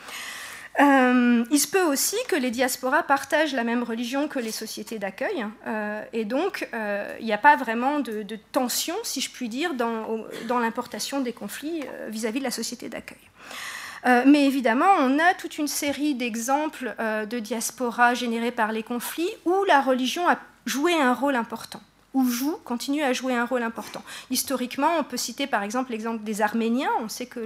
Euh, 0.79 1.43
il 1.49 1.59
se 1.59 1.67
peut 1.67 1.83
aussi 1.83 2.15
que 2.27 2.35
les 2.35 2.51
diasporas 2.51 3.03
partagent 3.03 3.53
la 3.53 3.63
même 3.63 3.81
religion 3.83 4.27
que 4.27 4.37
les 4.37 4.51
sociétés 4.51 4.99
d'accueil, 4.99 5.45
euh, 5.65 6.03
et 6.13 6.23
donc 6.23 6.67
euh, 6.73 7.15
il 7.19 7.25
n'y 7.25 7.33
a 7.33 7.37
pas 7.39 7.55
vraiment 7.55 7.99
de, 7.99 8.23
tension, 8.51 8.95
si 9.03 9.19
je 9.21 9.31
puis 9.31 9.49
dire, 9.49 9.73
dans, 9.73 10.25
dans 10.47 10.59
l'importation 10.59 11.21
des 11.21 11.33
conflits 11.33 11.83
vis-à-vis 12.09 12.39
de 12.39 12.43
la 12.43 12.51
société 12.51 12.89
d'accueil. 12.89 13.17
mais 14.25 14.45
évidemment, 14.45 14.91
on 14.99 15.17
a 15.19 15.33
toute 15.33 15.57
une 15.57 15.67
série 15.67 16.15
d'exemples 16.15 16.95
de 16.99 17.39
diasporas 17.39 18.13
générées 18.13 18.51
par 18.51 18.71
les 18.71 18.83
conflits 18.83 19.29
où 19.45 19.63
la 19.65 19.81
religion 19.81 20.27
a 20.29 20.37
joué 20.65 20.93
un 20.93 21.13
rôle 21.13 21.35
important 21.35 21.81
ou 22.17 22.27
joue, 22.27 22.57
continue 22.65 23.03
à 23.03 23.13
jouer 23.13 23.35
un 23.35 23.45
rôle 23.45 23.61
important. 23.61 24.01
Historiquement, 24.31 24.89
on 24.97 25.03
peut 25.03 25.17
citer 25.17 25.45
par 25.45 25.61
exemple 25.61 25.91
l'exemple 25.91 26.23
des 26.23 26.41
Arméniens. 26.41 26.89
On 26.99 27.09
sait 27.09 27.27
que 27.27 27.39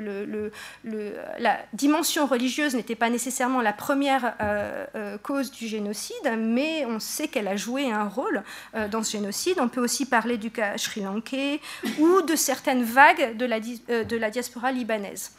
la 1.39 1.57
dimension 1.73 2.25
religieuse 2.25 2.73
n'était 2.73 2.95
pas 2.95 3.09
nécessairement 3.09 3.59
la 3.59 3.73
première 3.73 4.33
euh, 4.39 4.85
euh, 4.95 5.17
cause 5.17 5.51
du 5.51 5.67
génocide, 5.67 6.15
mais 6.37 6.85
on 6.85 7.01
sait 7.01 7.27
qu'elle 7.27 7.49
a 7.49 7.57
joué 7.57 7.91
un 7.91 8.05
rôle 8.05 8.43
euh, 8.75 8.87
dans 8.87 9.03
ce 9.03 9.11
génocide. 9.11 9.57
On 9.59 9.67
peut 9.67 9.81
aussi 9.81 10.05
parler 10.05 10.37
du 10.37 10.51
cas 10.51 10.77
sri-lankais 10.77 11.59
ou 11.99 12.21
de 12.21 12.37
certaines 12.37 12.83
vagues 12.83 13.35
de 13.35 13.45
la, 13.45 13.59
de 13.59 14.15
la 14.15 14.29
diaspora 14.29 14.71
libanaise, 14.71 15.33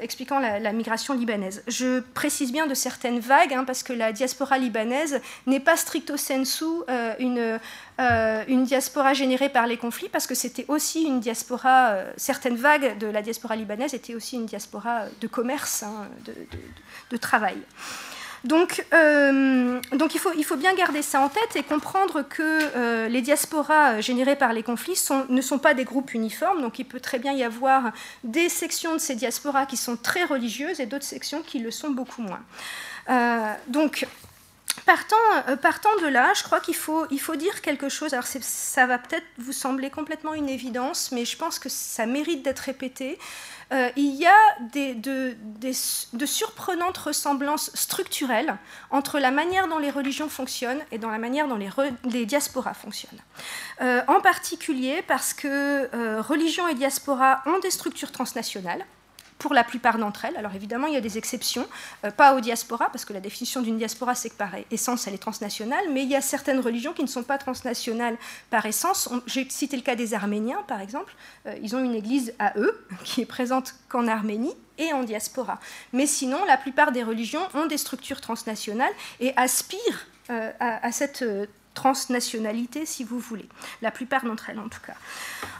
expliquant 0.00 0.38
la, 0.38 0.72
migration 0.72 1.12
libanaise. 1.12 1.62
Je 1.68 2.00
précise 2.14 2.52
bien 2.52 2.66
de 2.66 2.74
certaines 2.74 3.20
vagues, 3.20 3.52
hein, 3.52 3.64
parce 3.64 3.82
que 3.82 3.92
la 3.92 4.12
diaspora 4.12 4.56
libanaise 4.56 5.20
n'est 5.46 5.60
pas 5.60 5.76
stricto 5.76 6.16
sensu 6.16 6.64
une 7.18 7.58
euh, 7.98 8.44
une 8.46 8.64
diaspora 8.64 9.14
générée 9.14 9.48
par 9.48 9.66
les 9.66 9.78
conflits, 9.78 10.10
parce 10.10 10.26
que 10.26 10.34
c'était 10.34 10.66
aussi 10.68 11.04
une 11.04 11.18
diaspora, 11.18 11.88
euh, 11.88 12.12
certaines 12.18 12.56
vagues 12.56 12.98
de 12.98 13.06
la 13.06 13.22
diaspora 13.22 13.56
libanaise 13.56 13.94
étaient 13.94 14.14
aussi 14.14 14.36
une 14.36 14.44
diaspora 14.44 15.04
de 15.18 15.26
commerce, 15.26 15.82
hein, 15.82 16.06
de, 17.10 17.16
travail. 17.16 17.56
Donc, 18.44 18.84
euh, 18.92 19.80
il, 19.92 20.44
faut, 20.44 20.56
bien 20.56 20.74
garder 20.74 21.00
ça 21.00 21.20
en 21.20 21.30
tête 21.30 21.56
et 21.56 21.62
comprendre 21.62 22.22
que 22.22 23.08
les 23.08 23.22
diasporas 23.22 24.00
générées 24.02 24.36
par 24.36 24.52
les 24.52 24.62
conflits 24.62 25.02
ne 25.30 25.40
sont 25.40 25.58
pas 25.58 25.72
des 25.72 25.84
groupes 25.84 26.12
uniformes. 26.12 26.60
Donc 26.60 26.78
il 26.78 26.84
peut 26.84 27.00
très 27.00 27.18
bien 27.18 27.32
y 27.32 27.42
avoir 27.42 27.92
des 28.22 28.50
sections 28.50 28.92
de 28.92 28.98
ces 28.98 29.14
diasporas 29.14 29.64
qui 29.64 29.78
sont 29.78 29.96
très 29.96 30.24
religieuses 30.24 30.80
et 30.80 30.86
d'autres 30.86 31.04
sections 31.04 31.42
qui 31.42 31.58
le 31.58 31.70
sont 31.70 31.90
beaucoup 31.90 32.22
moins. 32.22 32.42
donc 33.68 34.06
Partant, 34.84 35.16
euh, 35.48 35.56
partant, 35.56 35.94
de 36.02 36.06
là, 36.06 36.32
je 36.34 36.42
crois 36.42 36.60
qu'il 36.60 36.76
faut, 36.76 37.06
dire 37.36 37.62
quelque 37.62 37.88
chose. 37.88 38.12
Alors 38.12 38.26
ça 38.26 38.86
va 38.86 38.98
peut-être 38.98 39.26
vous 39.38 39.52
sembler 39.52 39.90
complètement 39.90 40.34
une 40.34 40.48
évidence, 40.48 41.10
mais 41.12 41.24
je 41.24 41.36
pense 41.36 41.58
que 41.58 41.68
ça 41.68 42.06
mérite 42.06 42.42
d'être 42.42 42.60
répété. 42.60 43.18
Euh, 43.72 43.90
il 43.96 44.14
y 44.14 44.26
a 44.26 44.36
des, 44.72 44.94
de, 44.94 46.26
surprenantes 46.26 46.98
ressemblances 46.98 47.70
structurelles 47.74 48.56
entre 48.90 49.18
la 49.18 49.32
manière 49.32 49.66
dont 49.66 49.78
les 49.78 49.90
religions 49.90 50.28
fonctionnent 50.28 50.82
et 50.92 50.98
dans 50.98 51.10
la 51.10 51.18
manière 51.18 51.48
dont 51.48 51.56
les, 51.56 51.70
les 52.04 52.26
diasporas 52.26 52.74
fonctionnent. 52.74 53.20
Euh, 53.80 54.02
en 54.06 54.20
particulier 54.20 55.02
parce 55.08 55.32
que 55.32 56.20
religion 56.20 56.68
et 56.68 56.74
diaspora 56.74 57.42
ont 57.46 57.58
des 57.58 57.70
structures 57.70 58.12
transnationales 58.12 58.84
pour 59.38 59.54
la 59.54 59.64
plupart 59.64 59.98
d'entre 59.98 60.24
elles. 60.24 60.36
Alors 60.36 60.54
évidemment, 60.54 60.86
il 60.86 60.94
y 60.94 60.96
a 60.96 61.00
des 61.00 61.18
exceptions, 61.18 61.66
euh, 62.04 62.10
pas 62.10 62.34
aux 62.34 62.40
diasporas, 62.40 62.88
parce 62.90 63.04
que 63.04 63.12
la 63.12 63.20
définition 63.20 63.62
d'une 63.62 63.78
diaspora, 63.78 64.14
c'est 64.14 64.30
que 64.30 64.36
par 64.36 64.50
essence, 64.70 65.06
elle 65.06 65.14
est 65.14 65.18
transnationale, 65.18 65.84
mais 65.92 66.02
il 66.02 66.08
y 66.08 66.16
a 66.16 66.20
certaines 66.20 66.60
religions 66.60 66.92
qui 66.92 67.02
ne 67.02 67.08
sont 67.08 67.22
pas 67.22 67.38
transnationales 67.38 68.16
par 68.50 68.66
essence. 68.66 69.08
J'ai 69.26 69.48
cité 69.50 69.76
le 69.76 69.82
cas 69.82 69.94
des 69.94 70.14
Arméniens, 70.14 70.62
par 70.66 70.80
exemple. 70.80 71.14
Euh, 71.46 71.54
ils 71.62 71.76
ont 71.76 71.84
une 71.84 71.94
église 71.94 72.34
à 72.38 72.52
eux, 72.58 72.86
qui 73.04 73.22
est 73.22 73.26
présente 73.26 73.74
qu'en 73.88 74.06
Arménie 74.08 74.54
et 74.78 74.92
en 74.92 75.02
diaspora. 75.02 75.58
Mais 75.92 76.06
sinon, 76.06 76.44
la 76.46 76.56
plupart 76.56 76.92
des 76.92 77.02
religions 77.02 77.46
ont 77.54 77.66
des 77.66 77.78
structures 77.78 78.20
transnationales 78.20 78.92
et 79.20 79.32
aspirent 79.36 80.06
euh, 80.30 80.50
à, 80.60 80.86
à, 80.86 80.92
cette 80.92 81.24
transnationalité, 81.76 82.86
si 82.86 83.04
vous 83.04 83.20
voulez, 83.20 83.48
la 83.82 83.92
plupart 83.92 84.24
d'entre 84.24 84.50
elles 84.50 84.58
en 84.58 84.68
tout 84.68 84.80
cas. 84.84 84.96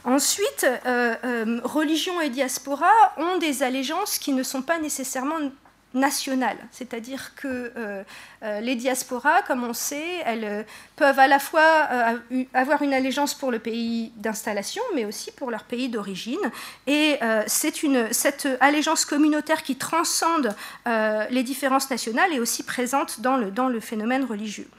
Ensuite, 0.03 0.65
euh, 0.65 1.15
euh, 1.23 1.61
religion 1.63 2.19
et 2.19 2.29
diaspora 2.29 2.91
ont 3.17 3.37
des 3.37 3.63
allégeances 3.63 4.17
qui 4.17 4.33
ne 4.33 4.43
sont 4.43 4.63
pas 4.63 4.79
nécessairement 4.79 5.37
nationales, 5.93 6.57
c'est-à-dire 6.71 7.33
que 7.35 7.71
euh, 7.77 8.03
les 8.61 8.75
diasporas, 8.75 9.41
comme 9.43 9.63
on 9.63 9.73
sait, 9.73 10.21
elles 10.25 10.65
peuvent 10.95 11.17
à 11.17 11.27
la 11.27 11.39
fois 11.39 11.87
avoir 12.53 12.81
une 12.81 12.93
allégeance 12.93 13.33
pour 13.33 13.51
le 13.51 13.59
pays 13.59 14.11
d'installation, 14.17 14.83
mais 14.95 15.05
aussi 15.05 15.31
pour 15.31 15.49
leur 15.49 15.63
pays 15.63 15.87
d'origine. 15.89 16.51
Et 16.87 17.17
c'est 17.47 17.73
cette 18.11 18.47
allégeance 18.59 19.05
communautaire 19.05 19.63
qui 19.63 19.75
transcende 19.77 20.53
les 20.85 21.43
différences 21.43 21.89
nationales 21.89 22.33
est 22.33 22.39
aussi 22.39 22.63
présente 22.63 23.21
dans 23.21 23.37
le, 23.37 23.49
dans 23.49 23.69
le 23.69 23.79
phénomène 23.79 24.25
religieux. 24.25 24.69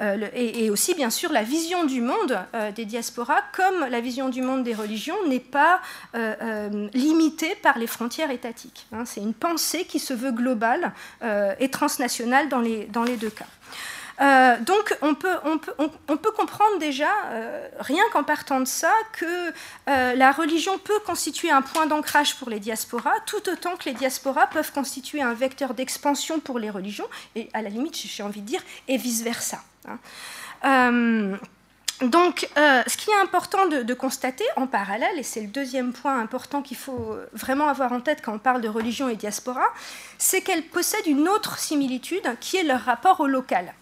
Euh, 0.00 0.28
et, 0.34 0.70
aussi 0.70 0.94
bien 0.94 1.10
sûr 1.10 1.32
la 1.32 1.42
vision 1.42 1.84
du 1.84 2.00
monde 2.00 2.38
euh, 2.54 2.72
des 2.72 2.84
diasporas, 2.84 3.42
comme 3.52 3.86
la 3.90 4.00
vision 4.00 4.28
du 4.28 4.42
monde 4.42 4.64
des 4.64 4.74
religions, 4.74 5.16
n'est 5.28 5.40
pas 5.40 5.80
euh, 6.14 6.88
limitée 6.94 7.54
par 7.56 7.78
les 7.78 7.86
frontières 7.86 8.30
étatiques. 8.30 8.86
Hein. 8.92 9.04
C'est 9.04 9.20
une 9.20 9.34
pensée 9.34 9.84
qui 9.84 9.98
se 9.98 10.14
veut 10.14 10.32
globale 10.32 10.92
et 11.58 11.68
transnationale 11.68 12.48
dans 12.48 12.60
les, 12.60 12.86
dans 12.86 13.02
les 13.02 13.16
deux 13.16 13.30
cas. 13.30 13.46
Donc 14.20 14.98
on 15.00 15.14
peut, 15.14 16.32
comprendre 16.36 16.78
déjà, 16.78 17.08
rien 17.78 18.02
qu'en 18.12 18.22
partant 18.22 18.60
de 18.60 18.66
ça, 18.66 18.92
que 19.12 19.52
la 19.86 20.32
religion 20.32 20.78
peut 20.78 20.98
constituer 21.06 21.50
un 21.50 21.62
point 21.62 21.86
d'ancrage 21.86 22.36
pour 22.36 22.50
les 22.50 22.60
diasporas, 22.60 23.18
tout 23.26 23.48
autant 23.48 23.76
que 23.76 23.86
les 23.86 23.94
diasporas 23.94 24.46
peuvent 24.48 24.72
constituer 24.72 25.22
un 25.22 25.34
vecteur 25.34 25.74
d'expansion 25.74 26.38
pour 26.40 26.58
les 26.58 26.70
religions, 26.70 27.08
et 27.34 27.48
à 27.54 27.62
la 27.62 27.70
limite, 27.70 27.96
j'ai 27.96 28.22
envie 28.22 28.42
de 28.42 28.46
dire, 28.46 28.62
et 28.88 28.96
vice-versa. 28.96 29.62
Hein. 29.88 29.98
Euh, 30.64 31.36
donc, 32.02 32.48
euh, 32.56 32.82
ce 32.86 32.96
qui 32.96 33.10
est 33.10 33.20
important 33.22 33.66
de, 33.66 33.94
constater 33.94 34.44
en 34.56 34.66
parallèle, 34.66 35.18
et 35.18 35.22
c'est 35.22 35.42
le 35.42 35.48
deuxième 35.48 35.92
point 35.92 36.18
important 36.18 36.62
qu'il 36.62 36.76
faut 36.76 37.16
vraiment 37.32 37.68
avoir 37.68 37.92
en 37.92 38.00
tête 38.00 38.22
quand 38.22 38.34
on 38.34 38.38
parle 38.38 38.62
de 38.62 38.68
religion 38.68 39.08
et 39.08 39.16
diaspora, 39.16 39.66
c'est 40.16 40.40
qu'elles 40.40 40.64
possèdent 40.64 41.06
une 41.06 41.28
autre 41.28 41.58
similitude 41.58 42.36
qui 42.40 42.56
est 42.56 42.62
leur 42.62 42.80
rapport 42.80 43.20
au 43.20 43.26
local. 43.26 43.74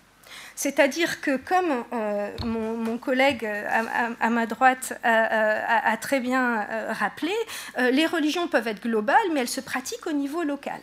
C'est-à-dire 0.60 1.20
que, 1.20 1.36
comme 1.36 1.84
euh, 1.92 2.30
mon, 2.44 2.98
collègue 2.98 3.46
à, 3.46 4.28
ma 4.28 4.46
droite 4.46 4.92
a, 5.04 5.88
a 5.88 5.96
très 5.98 6.18
bien 6.18 6.66
rappelé, 6.88 7.32
les 7.92 8.06
religions 8.06 8.48
peuvent 8.48 8.66
être 8.66 8.82
globales, 8.82 9.28
mais 9.32 9.38
elles 9.38 9.46
se 9.46 9.60
pratiquent 9.60 10.08
au 10.08 10.12
niveau 10.12 10.42
local. 10.42 10.80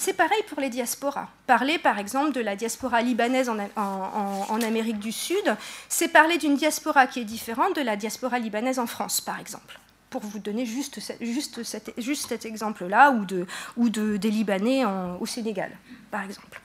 C'est 0.00 0.14
pareil 0.14 0.42
pour 0.48 0.58
les 0.60 0.70
diasporas. 0.70 1.28
Parler 1.46 1.76
par 1.78 1.98
exemple 1.98 2.32
de 2.32 2.40
la 2.40 2.56
diaspora 2.56 3.02
libanaise 3.02 3.50
en, 3.50 4.60
Amérique 4.62 4.98
du 4.98 5.12
Sud, 5.12 5.54
c'est 5.90 6.08
parler 6.08 6.38
d'une 6.38 6.54
diaspora 6.54 7.06
qui 7.06 7.20
est 7.20 7.24
différente 7.24 7.76
de 7.76 7.82
la 7.82 7.96
diaspora 7.96 8.38
libanaise 8.38 8.78
en 8.78 8.86
France, 8.86 9.20
par 9.20 9.38
exemple 9.38 9.78
pour 10.08 10.22
vous 10.22 10.40
donner 10.40 10.66
juste, 10.66 10.98
juste, 11.20 12.26
cet 12.26 12.44
exemple-là, 12.44 13.12
ou, 13.12 13.24
de, 13.24 13.46
ou 13.76 13.90
de, 13.90 14.16
des 14.16 14.30
Libanais 14.30 14.84
au 15.20 15.24
Sénégal, 15.24 15.70
par 16.10 16.24
exemple. 16.24 16.60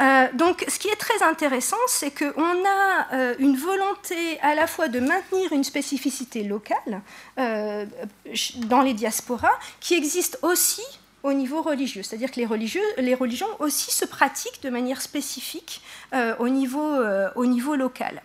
Euh, 0.00 0.26
donc, 0.34 0.64
ce 0.68 0.78
qui 0.78 0.88
est 0.88 0.96
très 0.96 1.22
intéressant, 1.22 1.76
c'est 1.88 2.10
qu'on 2.10 2.64
a 2.64 3.14
euh, 3.14 3.34
une 3.38 3.56
volonté 3.56 4.38
à 4.40 4.54
la 4.54 4.66
fois 4.66 4.88
de 4.88 5.00
maintenir 5.00 5.52
une 5.52 5.64
spécificité 5.64 6.42
locale 6.42 7.00
euh, 7.38 7.86
dans 8.66 8.82
les 8.82 8.94
diasporas, 8.94 9.58
qui 9.80 9.94
existe 9.94 10.38
aussi 10.42 10.82
au 11.22 11.32
niveau 11.32 11.62
religieux. 11.62 12.02
C'est-à-dire 12.02 12.30
que 12.30 12.36
les, 12.36 12.46
religieux, 12.46 12.84
les 12.98 13.14
religions 13.14 13.48
aussi 13.58 13.90
se 13.90 14.04
pratiquent 14.04 14.62
de 14.62 14.70
manière 14.70 15.02
spécifique 15.02 15.82
au, 16.38 16.48
niveau, 16.48 16.94
au 17.34 17.46
niveau 17.46 17.74
local. 17.74 18.22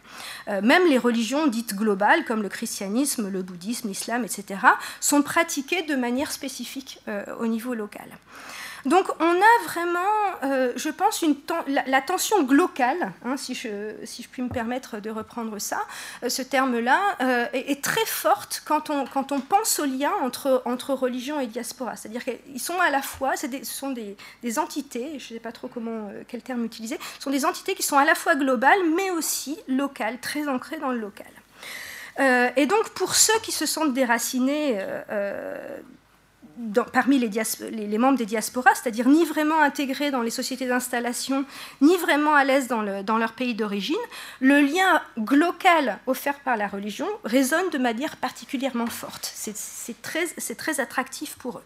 Même 0.48 0.88
les 0.88 1.00
religions 1.00 1.48
dites 1.48 1.74
globales, 1.74 2.26
comme 2.26 2.44
le 2.44 2.50
christianisme, 2.50 3.28
le 3.28 3.42
bouddhisme, 3.42 3.88
l'islam, 3.88 4.24
etc., 4.24 4.60
sont 5.00 5.24
pratiquées 5.24 5.82
de 5.82 5.96
manière 5.96 6.32
spécifique 6.32 7.00
au 7.40 7.48
niveau 7.48 7.74
local. 7.74 8.08
Donc 8.86 9.08
on 9.20 9.42
a 9.42 9.64
vraiment, 9.66 10.00
euh, 10.44 10.74
je 10.76 10.90
pense, 10.90 11.24
la, 11.68 12.02
tension 12.02 12.44
glocale, 12.44 13.14
hein, 13.24 13.38
si, 13.38 13.54
je, 13.54 13.94
puis 14.32 14.42
me 14.42 14.50
permettre 14.50 15.00
de 15.00 15.10
reprendre 15.10 15.60
ça, 15.60 15.82
euh, 16.24 16.30
ce 16.30 16.42
terme-là, 16.42 17.00
euh, 17.22 17.46
est, 17.54 17.84
très 17.84 18.06
forte 18.06 18.64
quand 18.66 18.90
on, 18.90 19.06
pense 19.42 19.80
au 19.80 19.86
lien 19.86 20.12
entre, 20.22 20.94
religion 20.94 21.40
et 21.40 21.48
diaspora. 21.48 21.96
C'est-à-dire 21.96 22.24
qu'ils 22.24 22.60
sont 22.60 22.80
à 22.80 22.90
la 22.90 23.02
fois, 23.02 23.36
ce 23.36 23.48
sont 23.64 23.92
des, 23.92 24.18
des 24.42 24.60
entités, 24.60 25.20
je 25.20 25.34
ne 25.34 25.38
sais 25.38 25.40
pas 25.40 25.52
trop 25.52 25.68
comment, 25.68 26.10
quel 26.28 26.42
terme 26.42 26.66
utiliser, 26.66 26.98
ce 27.18 27.24
sont 27.24 27.32
des 27.32 27.46
entités 27.46 27.76
qui 27.76 27.84
sont 27.84 27.98
à 27.98 28.06
la 28.06 28.16
fois 28.16 28.36
globales, 28.36 28.80
mais 28.96 29.12
aussi 29.12 29.58
locales, 29.68 30.20
très 30.20 30.48
ancrées 30.48 30.78
dans 30.78 30.92
le 30.92 31.00
local. 31.00 31.28
et 32.56 32.66
donc 32.66 32.90
pour 32.90 33.16
ceux 33.16 33.40
qui 33.42 33.52
se 33.52 33.66
sentent 33.66 33.94
déracinés 33.94 34.80
parmi 36.94 37.20
les, 37.20 37.98
membres 37.98 38.18
des 38.18 38.26
diasporas, 38.26 38.76
c'est-à-dire 38.76 39.08
ni 39.08 39.26
vraiment 39.26 39.60
intégrés 39.60 40.12
dans 40.12 40.22
les 40.22 40.30
sociétés 40.30 40.68
d'installation, 40.68 41.46
ni 41.82 41.96
vraiment 41.98 42.34
à 42.34 42.44
l'aise 42.44 42.68
dans, 42.68 42.82
leur 42.82 43.34
pays 43.34 43.54
d'origine, 43.54 43.96
le 44.40 44.62
lien 44.62 45.02
local 45.18 46.00
offert 46.08 46.40
par 46.40 46.58
la 46.58 46.68
religion 46.68 47.08
résonne 47.24 47.70
de 47.72 47.78
manière 47.78 48.18
particulièrement 48.18 48.88
forte. 48.88 49.32
C'est 49.36 50.02
très, 50.02 50.26
très 50.56 50.80
attractif 50.80 51.36
pour 51.36 51.58
eux. 51.58 51.64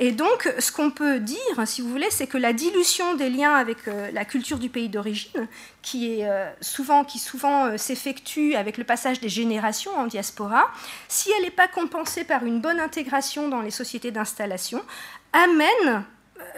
Et 0.00 0.12
donc, 0.12 0.48
ce 0.60 0.70
qu'on 0.70 0.90
peut 0.90 1.18
dire, 1.18 1.38
si 1.66 1.82
vous 1.82 1.88
voulez, 1.88 2.10
c'est 2.10 2.28
que 2.28 2.38
la 2.38 2.52
dilution 2.52 3.14
des 3.14 3.30
liens 3.30 3.54
avec 3.54 3.88
euh, 3.88 4.10
la 4.12 4.24
culture 4.24 4.58
du 4.58 4.68
pays 4.68 4.88
d'origine, 4.88 5.48
qui, 5.82 6.12
est, 6.12 6.28
euh, 6.28 6.48
souvent, 6.60 7.04
qui 7.04 7.18
souvent 7.18 7.66
euh, 7.66 7.76
s'effectue 7.76 8.54
avec 8.54 8.78
le 8.78 8.84
passage 8.84 9.18
des 9.18 9.28
générations 9.28 9.90
en 9.96 10.06
diaspora, 10.06 10.70
si 11.08 11.30
elle 11.36 11.42
n'est 11.42 11.50
pas 11.50 11.66
compensée 11.66 12.22
par 12.22 12.44
une 12.44 12.60
bonne 12.60 12.78
intégration 12.78 13.48
dans 13.48 13.60
les 13.60 13.72
sociétés 13.72 14.12
d'installation, 14.12 14.82
amène 15.32 16.04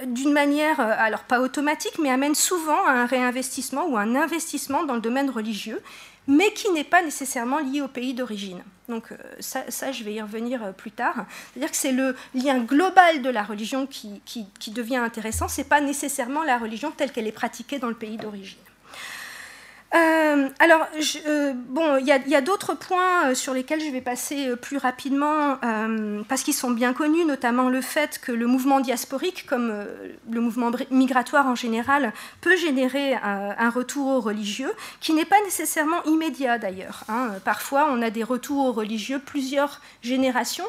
d'une 0.05 0.33
manière, 0.33 0.79
alors 0.79 1.25
pas 1.25 1.41
automatique, 1.41 1.99
mais 1.99 2.11
amène 2.11 2.35
souvent 2.35 2.85
à 2.85 2.93
un 2.93 3.07
réinvestissement 3.07 3.87
ou 3.87 3.97
un 3.97 4.15
investissement 4.15 4.85
dans 4.85 4.95
le 4.95 5.01
domaine 5.01 5.31
religieux, 5.31 5.81
mais 6.27 6.53
qui 6.53 6.71
n'est 6.71 6.85
pas 6.85 7.03
nécessairement 7.03 7.61
lié 7.61 7.81
au 7.81 7.89
pays 7.89 8.13
d'origine. 8.13 8.63
Donc 8.91 9.13
euh, 9.13 9.17
ça, 9.41 9.93
je 9.93 10.05
vais 10.05 10.15
y 10.15 10.21
revenir 10.23 10.63
euh, 10.63 10.73
plus 10.73 10.91
tard. 10.91 11.27
C'est-à-dire 11.53 11.71
que 11.71 11.77
c'est 11.77 11.93
le 11.93 12.15
lien 12.35 12.59
global 12.59 13.23
de 13.23 13.31
la 13.31 13.43
religion 13.43 13.87
qui, 13.87 14.21
qui 14.25 14.71
devient 14.71 14.97
intéressant, 14.97 15.49
ce 15.49 15.61
n'est 15.61 15.67
pas 15.67 15.81
nécessairement 15.81 16.43
la 16.45 16.59
religion 16.59 16.91
telle 16.91 17.13
qu'elle 17.13 17.27
est 17.27 17.33
pratiquée 17.33 17.79
dans 17.79 17.89
le 17.89 17.95
pays 17.95 18.17
d'origine. 18.17 18.59
Euh, 19.93 20.49
alors, 20.61 20.87
euh, 21.27 21.53
bon, 21.55 21.97
il 21.97 22.07
y 22.07 22.35
a, 22.35 22.41
d'autres 22.41 22.75
points 22.75 23.27
euh, 23.27 23.35
sur 23.35 23.53
lesquels 23.53 23.81
je 23.81 23.91
vais 23.91 24.01
passer 24.01 24.55
plus 24.57 24.77
rapidement 24.77 25.59
parce 26.29 26.43
qu'ils 26.43 26.55
sont 26.55 26.71
bien 26.71 26.93
connus, 26.93 27.25
notamment 27.25 27.69
le 27.69 27.81
fait 27.81 28.21
que 28.21 28.33
le 28.33 28.47
mouvement 28.47 28.81
diasporique, 28.81 29.47
comme 29.47 29.73
le 30.31 30.41
mouvement 30.41 30.71
migratoire 30.91 31.47
en 31.47 31.55
général, 31.55 32.13
peut 32.41 32.57
générer 32.57 33.15
un, 33.15 33.71
retour 33.71 34.09
aux 34.09 34.21
religieux 34.21 34.73
qui 35.01 35.13
n'est 35.13 35.25
pas 35.25 35.41
nécessairement 35.45 36.03
immédiat 36.05 36.59
d'ailleurs. 36.59 37.05
Hein. 37.09 37.31
Parfois, 37.45 37.89
on 37.91 38.03
a 38.03 38.11
des 38.11 38.25
retours 38.25 38.67
aux 38.67 38.73
religieux 38.73 39.21
plusieurs 39.25 39.81
générations 40.03 40.67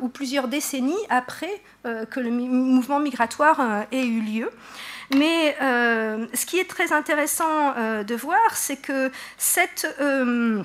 ou 0.00 0.08
plusieurs 0.08 0.48
décennies 0.48 0.94
après 1.08 1.62
que 1.84 2.20
le 2.20 2.30
mouvement 2.30 3.00
migratoire 3.00 3.84
ait 3.92 4.06
eu 4.06 4.20
lieu. 4.20 4.50
Mais 5.14 5.56
euh, 5.60 6.26
ce 6.34 6.46
qui 6.46 6.58
est 6.58 6.68
très 6.68 6.92
intéressant 6.92 7.74
euh, 7.76 8.02
de 8.02 8.14
voir, 8.14 8.56
c'est 8.56 8.76
que 8.76 9.10
euh, 10.00 10.62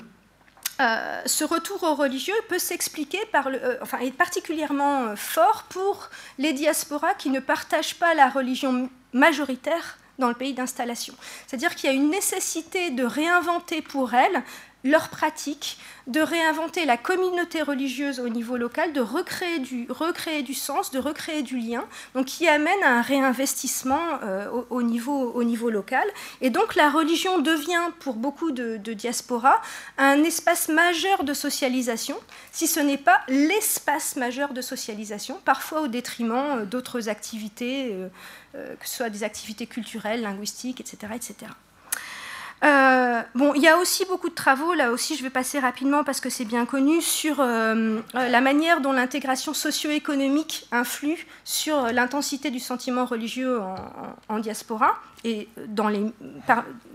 ce 1.26 1.44
retour 1.44 1.82
au 1.84 1.94
religieux 1.94 2.34
peut 2.48 2.58
s'expliquer 2.58 3.20
par 3.30 3.48
enfin, 3.80 3.98
est 3.98 4.10
particulièrement 4.10 5.14
fort 5.16 5.64
pour 5.68 6.10
les 6.38 6.52
diasporas 6.52 7.14
qui 7.14 7.30
ne 7.30 7.40
partagent 7.40 7.96
pas 7.96 8.14
la 8.14 8.28
religion 8.28 8.90
majoritaire 9.12 9.98
dans 10.18 10.28
le 10.28 10.34
pays 10.34 10.54
d'installation. 10.54 11.14
C'est-à-dire 11.46 11.74
qu'il 11.74 11.90
y 11.90 11.92
a 11.92 11.96
une 11.96 12.10
nécessité 12.10 12.90
de 12.90 13.04
réinventer 13.04 13.80
pour 13.80 14.14
elles 14.14 14.42
leur 14.84 15.08
pratique, 15.08 15.78
de 16.06 16.20
réinventer 16.20 16.84
la 16.84 16.96
communauté 16.96 17.62
religieuse 17.62 18.18
au 18.18 18.28
niveau 18.28 18.56
local, 18.56 18.92
de 18.92 19.00
recréer 19.00 19.60
du, 19.60 19.86
recréer 19.88 20.42
du 20.42 20.54
sens, 20.54 20.90
de 20.90 20.98
recréer 20.98 21.42
du 21.42 21.58
lien, 21.58 21.84
donc 22.14 22.26
qui 22.26 22.48
amène 22.48 22.82
à 22.82 22.98
un 22.98 23.02
réinvestissement 23.02 24.02
euh, 24.24 24.48
au, 24.70 24.82
niveau, 24.82 25.32
au 25.32 25.44
niveau 25.44 25.70
local. 25.70 26.04
Et 26.40 26.50
donc 26.50 26.74
la 26.74 26.90
religion 26.90 27.38
devient 27.38 27.90
pour 28.00 28.14
beaucoup 28.14 28.50
de, 28.50 28.76
de 28.76 28.92
diasporas 28.92 29.60
un 29.98 30.24
espace 30.24 30.68
majeur 30.68 31.22
de 31.24 31.34
socialisation, 31.34 32.16
si 32.50 32.66
ce 32.66 32.80
n'est 32.80 32.98
pas 32.98 33.20
l'espace 33.28 34.16
majeur 34.16 34.52
de 34.52 34.60
socialisation, 34.60 35.40
parfois 35.44 35.82
au 35.82 35.88
détriment 35.88 36.58
euh, 36.58 36.64
d'autres 36.64 37.08
activités, 37.08 37.90
euh, 38.54 38.74
que 38.76 38.88
ce 38.88 38.96
soit 38.96 39.10
des 39.10 39.22
activités 39.22 39.66
culturelles, 39.66 40.22
linguistiques, 40.22 40.80
etc. 40.80 41.12
etc. 41.14 41.52
Euh, 42.64 43.22
bon, 43.34 43.54
il 43.54 43.62
y 43.62 43.68
a 43.68 43.76
aussi 43.76 44.04
beaucoup 44.04 44.28
de 44.28 44.34
travaux, 44.34 44.72
là 44.74 44.92
aussi 44.92 45.16
je 45.16 45.22
vais 45.22 45.30
passer 45.30 45.58
rapidement 45.58 46.04
parce 46.04 46.20
que 46.20 46.30
c'est 46.30 46.44
bien 46.44 46.64
connu, 46.64 47.00
sur 47.00 47.40
euh, 47.40 47.98
euh, 48.14 48.28
la 48.28 48.40
manière 48.40 48.80
dont 48.80 48.92
l'intégration 48.92 49.52
socio-économique 49.52 50.66
influe 50.70 51.26
sur 51.44 51.92
l'intensité 51.92 52.50
du 52.50 52.60
sentiment 52.60 53.04
religieux 53.04 53.60
en, 54.28 54.38
diaspora 54.38 54.94
et 55.24 55.48
dans 55.68 55.88
les, 55.88 56.04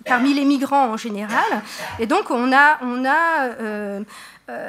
parmi 0.05 0.33
les 0.33 0.45
migrants 0.45 0.89
en 0.89 0.97
général. 0.97 1.61
Et 1.99 2.07
donc 2.07 2.31
on 2.31 2.53
a, 2.53 2.77
on 2.81 3.05
a 3.05 3.47
euh, 3.59 4.01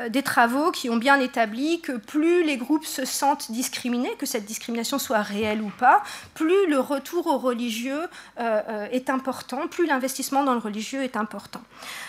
des 0.08 0.22
travaux 0.22 0.72
qui 0.72 0.90
ont 0.90 0.96
bien 0.96 1.20
établi 1.20 1.80
que 1.80 1.92
plus 1.92 2.42
les 2.42 2.56
groupes 2.56 2.84
se 2.84 3.04
sentent 3.04 3.52
discriminés, 3.52 4.14
que 4.18 4.26
cette 4.26 4.44
discrimination 4.44 4.98
soit 4.98 5.22
réelle 5.22 5.62
ou 5.62 5.70
pas, 5.70 6.02
plus 6.34 6.66
le 6.66 6.80
retour 6.80 7.28
au 7.28 7.38
religieux 7.38 8.08
euh, 8.40 8.62
euh, 8.68 8.88
est 8.90 9.08
important, 9.08 9.68
plus 9.68 9.86
l'investissement 9.86 10.42
dans 10.42 10.54
le 10.54 10.58
religieux 10.58 11.04
est 11.04 11.16
important. 11.16 11.60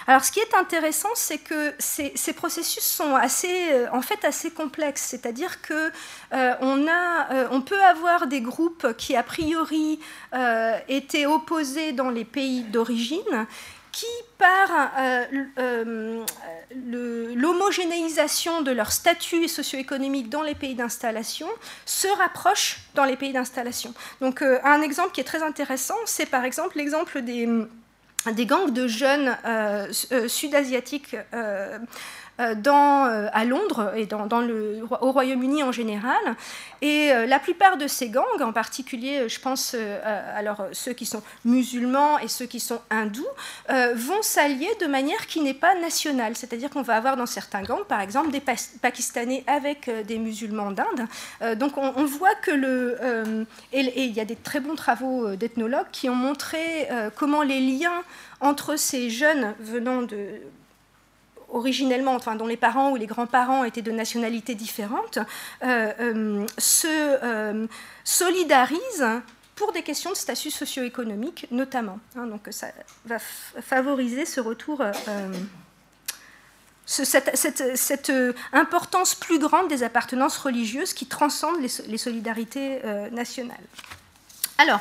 Alors 0.07 0.23
ce 0.23 0.31
qui 0.31 0.39
est 0.39 0.55
intéressant, 0.55 1.09
c'est 1.13 1.37
que 1.37 1.73
ces, 1.77 2.33
processus 2.33 2.83
sont 2.83 3.15
assez, 3.15 3.87
en 3.91 4.01
fait 4.01 4.25
assez 4.25 4.49
complexes, 4.49 5.03
c'est-à-dire 5.03 5.61
que 5.61 5.91
on, 6.31 6.87
a, 6.87 7.47
on 7.51 7.61
peut 7.61 7.81
avoir 7.83 8.27
des 8.27 8.41
groupes 8.41 8.95
qui 8.97 9.15
a 9.15 9.23
priori 9.23 9.99
étaient 10.87 11.25
opposés 11.25 11.91
dans 11.91 12.09
les 12.09 12.25
pays 12.25 12.63
d'origine 12.63 13.45
qui, 13.99 14.05
par 14.37 14.69
euh, 14.97 15.25
euh, 15.59 16.25
l'homogénéisation 17.35 18.61
de 18.61 18.71
leur 18.71 18.93
statut 18.93 19.49
socio-économique 19.49 20.29
dans 20.29 20.41
les 20.41 20.55
pays 20.55 20.73
d'installation, 20.73 21.49
se 21.85 22.07
rapprochent 22.17 22.79
dans 22.95 23.03
les 23.03 23.17
pays 23.17 23.33
d'installation. 23.33 23.93
Donc 24.21 24.41
euh, 24.41 24.59
un 24.63 24.81
exemple 24.81 25.11
qui 25.11 25.19
est 25.19 25.25
très 25.25 25.43
intéressant, 25.43 25.97
c'est 26.05 26.27
par 26.27 26.45
exemple 26.45 26.77
l'exemple 26.77 27.21
des, 27.21 27.49
des 28.31 28.45
gangs 28.45 28.71
de 28.71 28.87
jeunes 28.87 29.35
sud-asiatiques 30.29 31.17
dans, 32.55 33.05
euh, 33.05 33.27
à 33.33 33.43
Londres 33.43 33.91
et 33.95 34.07
au 34.13 35.11
Royaume-Uni 35.11 35.61
en 35.63 35.71
général. 35.71 36.17
Et 36.81 37.11
euh, 37.11 37.25
la 37.25 37.39
plupart 37.39 37.77
de 37.77 37.87
ces 37.87 38.09
gangs, 38.09 38.41
en 38.41 38.53
particulier, 38.53 39.27
je 39.27 39.39
pense 39.39 39.75
alors 40.35 40.67
ceux 40.71 40.93
qui 40.93 41.05
sont 41.05 41.21
musulmans 41.43 42.17
et 42.19 42.27
ceux 42.27 42.45
qui 42.45 42.59
sont 42.59 42.79
hindous, 42.89 43.25
vont 43.67 44.21
s'allier 44.21 44.69
de 44.81 44.87
manière 44.87 45.27
qui 45.27 45.41
n'est 45.41 45.53
pas 45.53 45.75
nationale. 45.79 46.35
C'est-à-dire 46.35 46.69
qu'on 46.69 46.81
va 46.81 46.95
avoir 46.95 47.17
dans 47.17 47.25
certains 47.25 47.61
gangs, 47.61 47.85
par 47.87 48.01
exemple, 48.01 48.31
des 48.31 48.41
Pakistanais 48.81 49.43
avec 49.47 49.89
des 50.05 50.17
musulmans 50.17 50.71
d'Inde. 50.71 51.57
donc 51.57 51.77
on, 51.77 52.05
voit 52.05 52.35
que 52.35 52.51
le... 52.51 53.45
et 53.73 54.03
il 54.03 54.11
y 54.11 54.19
a 54.19 54.25
des 54.25 54.35
très 54.35 54.59
bons 54.59 54.75
travaux 54.75 55.35
d'ethnologues 55.35 55.87
qui 55.91 56.09
ont 56.09 56.15
montré 56.15 56.87
comment 57.15 57.43
les 57.43 57.59
liens 57.59 58.03
entre 58.41 58.75
ces 58.77 59.09
jeunes 59.09 59.53
venant 59.59 60.01
de 60.01 60.39
originellement, 61.51 62.15
enfin, 62.15 62.35
dont 62.35 62.47
les 62.47 62.57
parents 62.57 62.91
ou 62.91 62.95
les 62.95 63.07
grands-parents 63.07 63.63
étaient 63.63 63.81
de 63.81 63.91
nationalités 63.91 64.55
différentes, 64.55 65.19
euh, 65.63 65.91
euh, 65.99 66.45
se 66.57 66.87
euh, 66.87 67.67
solidarisent 68.03 69.21
pour 69.55 69.71
des 69.71 69.83
questions 69.83 70.11
de 70.11 70.15
statut 70.15 70.51
socio-économique 70.51 71.47
notamment. 71.51 71.99
Hein. 72.15 72.27
donc 72.27 72.47
ça 72.51 72.67
va 73.05 73.19
favoriser 73.19 74.25
ce 74.25 74.39
retour, 74.39 74.81
cette, 76.85 78.11
importance 78.53 79.15
plus 79.15 79.37
grande 79.37 79.67
des 79.67 79.83
appartenances 79.83 80.37
religieuses 80.37 80.93
qui 80.93 81.07
transcendent 81.07 81.61
les, 81.61 81.69
les 81.87 81.97
solidarités 81.97 82.79
nationales. 83.11 83.57
Alors, 84.57 84.79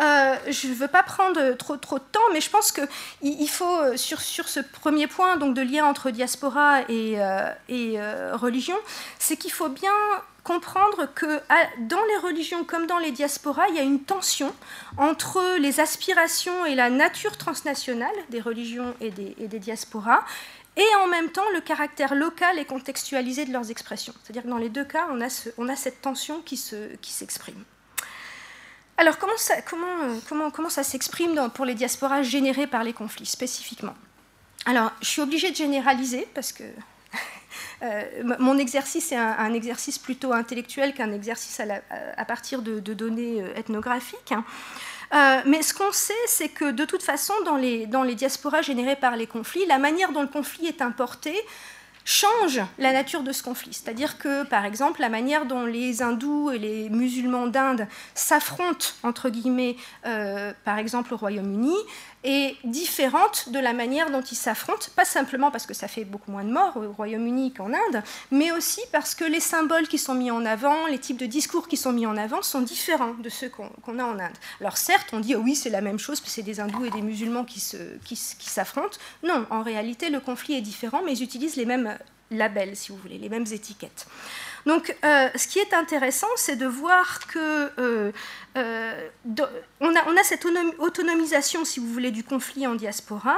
euh, 0.00 0.36
je 0.48 0.68
ne 0.68 0.74
veux 0.74 0.88
pas 0.88 1.02
prendre 1.02 1.52
trop, 1.52 1.76
trop 1.76 1.98
de 1.98 2.04
temps, 2.04 2.20
mais 2.32 2.40
je 2.40 2.50
pense 2.50 2.72
qu'il 2.72 2.88
il 3.22 3.48
faut, 3.48 3.64
euh, 3.64 3.96
sur, 3.96 4.20
sur, 4.20 4.48
ce 4.48 4.60
premier 4.60 5.06
point 5.06 5.36
donc 5.36 5.54
de 5.54 5.62
lien 5.62 5.86
entre 5.86 6.10
diaspora 6.10 6.82
et, 6.88 7.14
euh, 7.18 8.36
religion, 8.36 8.76
c'est 9.18 9.36
qu'il 9.36 9.52
faut 9.52 9.68
bien 9.68 9.92
comprendre 10.44 11.08
que 11.14 11.40
dans 11.80 12.04
les 12.04 12.16
religions 12.18 12.64
comme 12.64 12.86
dans 12.86 12.98
les 12.98 13.10
diasporas, 13.10 13.66
il 13.70 13.74
y 13.74 13.80
a 13.80 13.82
une 13.82 14.00
tension 14.00 14.54
entre 14.96 15.58
les 15.58 15.80
aspirations 15.80 16.64
et 16.66 16.76
la 16.76 16.88
nature 16.88 17.36
transnationale 17.36 18.14
des 18.30 18.40
religions 18.40 18.94
et 19.00 19.10
des, 19.10 19.58
diasporas, 19.58 20.24
et 20.76 20.86
en 21.02 21.08
même 21.08 21.30
temps 21.30 21.48
le 21.54 21.60
caractère 21.60 22.14
local 22.14 22.60
et 22.60 22.64
contextualisé 22.64 23.44
de 23.44 23.52
leurs 23.52 23.70
expressions. 23.72 24.14
C'est-à-dire 24.22 24.44
que 24.44 24.48
dans 24.48 24.58
les 24.58 24.68
deux 24.68 24.84
cas, 24.84 25.08
on 25.10 25.20
a, 25.20 25.50
on 25.58 25.68
a 25.68 25.74
cette 25.74 26.00
tension 26.00 26.42
qui 26.42 26.56
s'exprime. 26.56 27.54
Qui 27.54 27.75
alors, 28.98 29.18
comment 29.18 29.36
ça, 29.36 29.54
euh, 29.56 30.84
s'exprime 30.84 31.50
pour 31.54 31.64
les 31.64 31.74
diasporas 31.74 32.22
générées 32.22 32.66
par 32.66 32.82
les 32.82 32.92
conflits, 32.92 33.26
spécifiquement? 33.26 33.94
Alors, 34.64 34.90
je 35.00 35.06
suis 35.06 35.20
obligée 35.20 35.50
de 35.50 35.56
généraliser 35.56 36.26
parce 36.34 36.52
que 36.52 36.62
euh, 37.82 38.02
mon 38.38 38.56
exercice 38.58 39.12
est 39.12 39.16
un, 39.16 39.52
exercice 39.52 39.98
plutôt 39.98 40.32
intellectuel 40.32 40.94
qu'un 40.94 41.12
exercice 41.12 41.60
à, 41.60 42.24
partir 42.24 42.62
de, 42.62 42.80
données 42.80 43.42
euh, 43.42 43.54
ethnographiques. 43.54 44.32
Hein. 44.32 45.42
mais 45.44 45.62
ce 45.62 45.74
qu'on 45.74 45.92
sait, 45.92 46.14
c'est 46.26 46.48
que 46.48 46.70
de 46.70 46.84
toute 46.86 47.02
façon, 47.02 47.34
dans 47.44 47.56
les 47.56 48.14
diasporas 48.14 48.62
générées 48.62 48.96
par 48.96 49.16
les 49.16 49.26
conflits, 49.26 49.66
la 49.66 49.78
manière 49.78 50.12
dont 50.12 50.22
le 50.22 50.28
conflit 50.28 50.66
est 50.66 50.80
importé 50.80 51.34
change 52.06 52.60
la 52.78 52.92
nature 52.92 53.22
de 53.24 53.32
ce 53.32 53.42
conflit. 53.42 53.74
C'est-à-dire 53.74 54.16
que, 54.16 54.44
par 54.44 54.64
exemple, 54.64 55.00
la 55.00 55.08
manière 55.08 55.44
dont 55.44 55.66
les 55.66 56.02
hindous 56.02 56.52
et 56.52 56.58
les 56.58 56.88
musulmans 56.88 57.48
d'Inde 57.48 57.88
s'affrontent, 58.14 58.86
entre 59.02 59.28
guillemets, 59.28 59.76
euh, 60.06 60.52
par 60.64 60.78
exemple 60.78 61.12
au 61.12 61.16
Royaume-Uni, 61.16 61.74
est 62.26 62.56
différente 62.64 63.50
de 63.50 63.58
la 63.58 63.72
manière 63.72 64.10
dont 64.10 64.20
ils 64.20 64.36
s'affrontent, 64.36 64.88
pas 64.96 65.04
simplement 65.04 65.50
parce 65.50 65.66
que 65.66 65.74
ça 65.74 65.88
fait 65.88 66.04
beaucoup 66.04 66.30
moins 66.30 66.44
de 66.44 66.50
morts 66.50 66.76
au 66.76 66.92
Royaume-Uni 66.92 67.52
qu'en 67.52 67.72
Inde, 67.72 68.02
mais 68.30 68.50
aussi 68.52 68.80
parce 68.92 69.14
que 69.14 69.24
les 69.24 69.40
symboles 69.40 69.88
qui 69.88 69.98
sont 69.98 70.14
mis 70.14 70.30
en 70.30 70.44
avant, 70.44 70.86
les 70.86 70.98
types 70.98 71.16
de 71.16 71.26
discours 71.26 71.68
qui 71.68 71.76
sont 71.76 71.92
mis 71.92 72.06
en 72.06 72.16
avant 72.16 72.42
sont 72.42 72.60
différents 72.60 73.14
de 73.14 73.28
ceux 73.28 73.48
qu'on 73.48 73.98
a 73.98 74.04
en 74.04 74.18
Inde. 74.18 74.36
Alors 74.60 74.76
certes, 74.76 75.08
on 75.12 75.20
dit 75.20 75.34
oh 75.34 75.40
oui, 75.42 75.54
c'est 75.54 75.70
la 75.70 75.80
même 75.80 75.98
chose, 75.98 76.20
c'est 76.24 76.42
des 76.42 76.60
hindous 76.60 76.84
et 76.84 76.90
des 76.90 77.02
musulmans 77.02 77.44
qui 77.44 77.60
s'affrontent. 77.60 78.98
Non, 79.22 79.46
en 79.50 79.62
réalité, 79.62 80.10
le 80.10 80.20
conflit 80.20 80.54
est 80.54 80.60
différent, 80.60 81.02
mais 81.04 81.12
ils 81.12 81.22
utilisent 81.22 81.56
les 81.56 81.66
mêmes 81.66 81.96
labels, 82.30 82.76
si 82.76 82.90
vous 82.90 82.98
voulez, 82.98 83.18
les 83.18 83.28
mêmes 83.28 83.46
étiquettes. 83.52 84.06
Donc, 84.66 84.96
euh, 85.04 85.28
ce 85.36 85.46
qui 85.46 85.60
est 85.60 85.72
intéressant, 85.72 86.26
c'est 86.34 86.56
de 86.56 86.66
voir 86.66 87.20
que 87.28 87.70
euh, 87.78 88.10
euh, 88.56 89.08
a, 89.38 89.48
on, 89.80 90.16
a, 90.16 90.22
cette 90.24 90.44
autonomisation, 90.78 91.64
si 91.64 91.78
vous 91.78 91.86
voulez, 91.86 92.10
du 92.10 92.24
conflit 92.24 92.66
en 92.66 92.74
diaspora, 92.74 93.36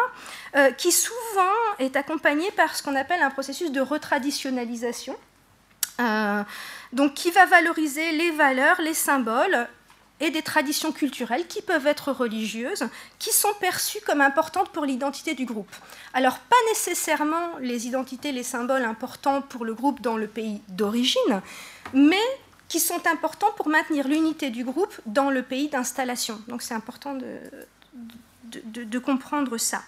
qui 0.79 0.91
souvent 0.91 1.53
est 1.79 1.97
accompagnée 1.97 2.51
par 2.53 2.75
ce 2.75 2.83
qu'on 2.83 2.97
appelle 2.97 3.23
un 3.23 3.31
processus 3.31 3.71
de 3.71 3.81
retraditionnalisation. 3.81 5.17
donc, 6.93 7.15
qui 7.15 7.31
va 7.31 7.45
valoriser 7.45 8.13
les 8.13 8.31
valeurs, 8.31 8.81
les 8.81 8.95
symboles 8.95 9.69
et 10.21 10.31
des 10.31 10.43
traditions 10.43 10.93
culturelles 10.93 11.47
qui 11.47 11.63
peuvent 11.63 11.87
être 11.87 12.13
religieuses, 12.13 12.89
qui 13.19 13.33
sont 13.33 13.53
perçues 13.61 14.01
comme 14.05 14.21
importantes 14.21 14.71
pour 14.71 14.85
l'identité 14.85 15.35
du 15.35 15.45
groupe. 15.45 15.75
Alors 16.13 16.39
pas 16.39 16.57
nécessairement 16.69 17.57
les 17.61 17.87
identités, 17.87 18.33
les 18.33 18.43
symboles 18.43 18.85
importants 18.85 19.43
pour 19.43 19.65
le 19.65 19.75
groupe 19.75 20.01
dans 20.01 20.17
le 20.17 20.27
pays 20.27 20.61
d'origine, 20.69 21.43
mais 21.93 22.17
qui 22.69 22.81
sont 22.81 23.07
importants 23.07 23.53
pour 23.57 23.69
maintenir 23.69 24.09
l'unité 24.09 24.51
du 24.51 24.65
groupe 24.65 24.95
dans 25.07 25.31
le 25.31 25.43
pays 25.43 25.69
d'installation. 25.69 26.41
Donc 26.49 26.63
c'est 26.63 26.75
important 26.75 27.15
de, 27.15 28.99
comprendre 28.99 29.57
ça. 29.57 29.83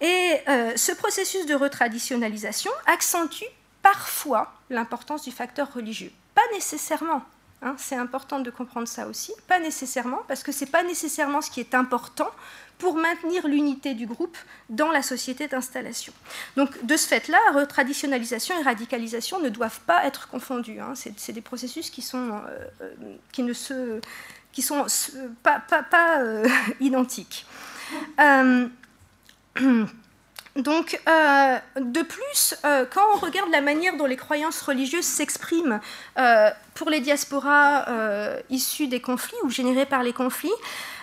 Et 0.00 0.36
euh, 0.48 0.72
ce 0.76 0.92
processus 0.92 1.46
de 1.46 1.54
retraditionnalisation 1.54 2.70
accentue 2.86 3.44
parfois 3.82 4.54
l'importance 4.70 5.22
du 5.22 5.32
facteur 5.32 5.72
religieux. 5.72 6.12
Pas 6.34 6.42
nécessairement, 6.52 7.22
Hein, 7.60 7.74
c'est 7.76 7.96
important 7.96 8.38
de 8.38 8.50
comprendre 8.50 8.86
ça 8.86 9.08
aussi. 9.08 9.32
Pas 9.48 9.58
nécessairement, 9.58 10.20
parce 10.28 10.44
que 10.44 10.52
ce 10.52 10.64
n'est 10.64 10.70
pas 10.70 10.84
nécessairement 10.84 11.40
ce 11.40 11.50
qui 11.50 11.58
est 11.58 11.74
important 11.74 12.30
pour 12.78 12.94
maintenir 12.94 13.48
l'unité 13.48 13.94
du 13.94 14.06
groupe 14.06 14.36
dans 14.68 14.92
la 14.92 15.02
société 15.02 15.48
d'installation. 15.48 16.12
Donc, 16.56 16.84
de 16.86 16.96
ce 16.96 17.08
fait-là, 17.08 17.38
retraditionnalisation 17.54 18.58
et 18.60 18.62
radicalisation 18.62 19.40
ne 19.40 19.48
doivent 19.48 19.80
pas 19.80 20.06
être 20.06 20.28
confondus. 20.28 20.78
Hein. 20.78 20.94
C'est 20.94 21.32
des 21.32 21.40
processus 21.40 21.90
qui 21.90 22.02
sont, 22.02 22.30
euh, 22.30 22.64
euh, 22.82 23.16
qui 23.32 23.42
ne 23.42 23.52
se, 23.52 24.00
qui 24.52 24.62
sont 24.62 24.86
pas, 25.42 25.58
pas, 25.58 26.20
euh, 26.20 26.48
identiques. 26.80 27.44
Donc, 30.58 31.00
euh, 31.08 31.58
de 31.80 32.02
plus, 32.02 32.56
euh, 32.64 32.84
quand 32.92 33.04
on 33.14 33.18
regarde 33.18 33.48
la 33.50 33.60
manière 33.60 33.96
dont 33.96 34.06
les 34.06 34.16
croyances 34.16 34.60
religieuses 34.60 35.04
s'expriment 35.04 35.78
euh, 36.18 36.50
pour 36.74 36.90
les 36.90 36.98
diasporas 36.98 37.86
issues 38.50 38.88
des 38.88 39.00
conflits 39.00 39.36
ou 39.44 39.50
générées 39.50 39.86
par 39.86 40.02
les 40.02 40.12
conflits, 40.12 40.50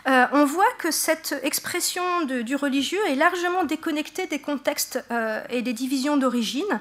on 0.06 0.46
voit 0.46 0.72
que 0.78 0.92
cette 0.92 1.36
expression 1.44 2.04
du 2.26 2.56
religieux 2.56 3.00
est 3.08 3.16
largement 3.16 3.64
déconnectée 3.64 4.28
des 4.28 4.40
contextes 4.40 5.04
et 5.50 5.62
des 5.62 5.74
divisions 5.74 6.16
d'origine. 6.16 6.80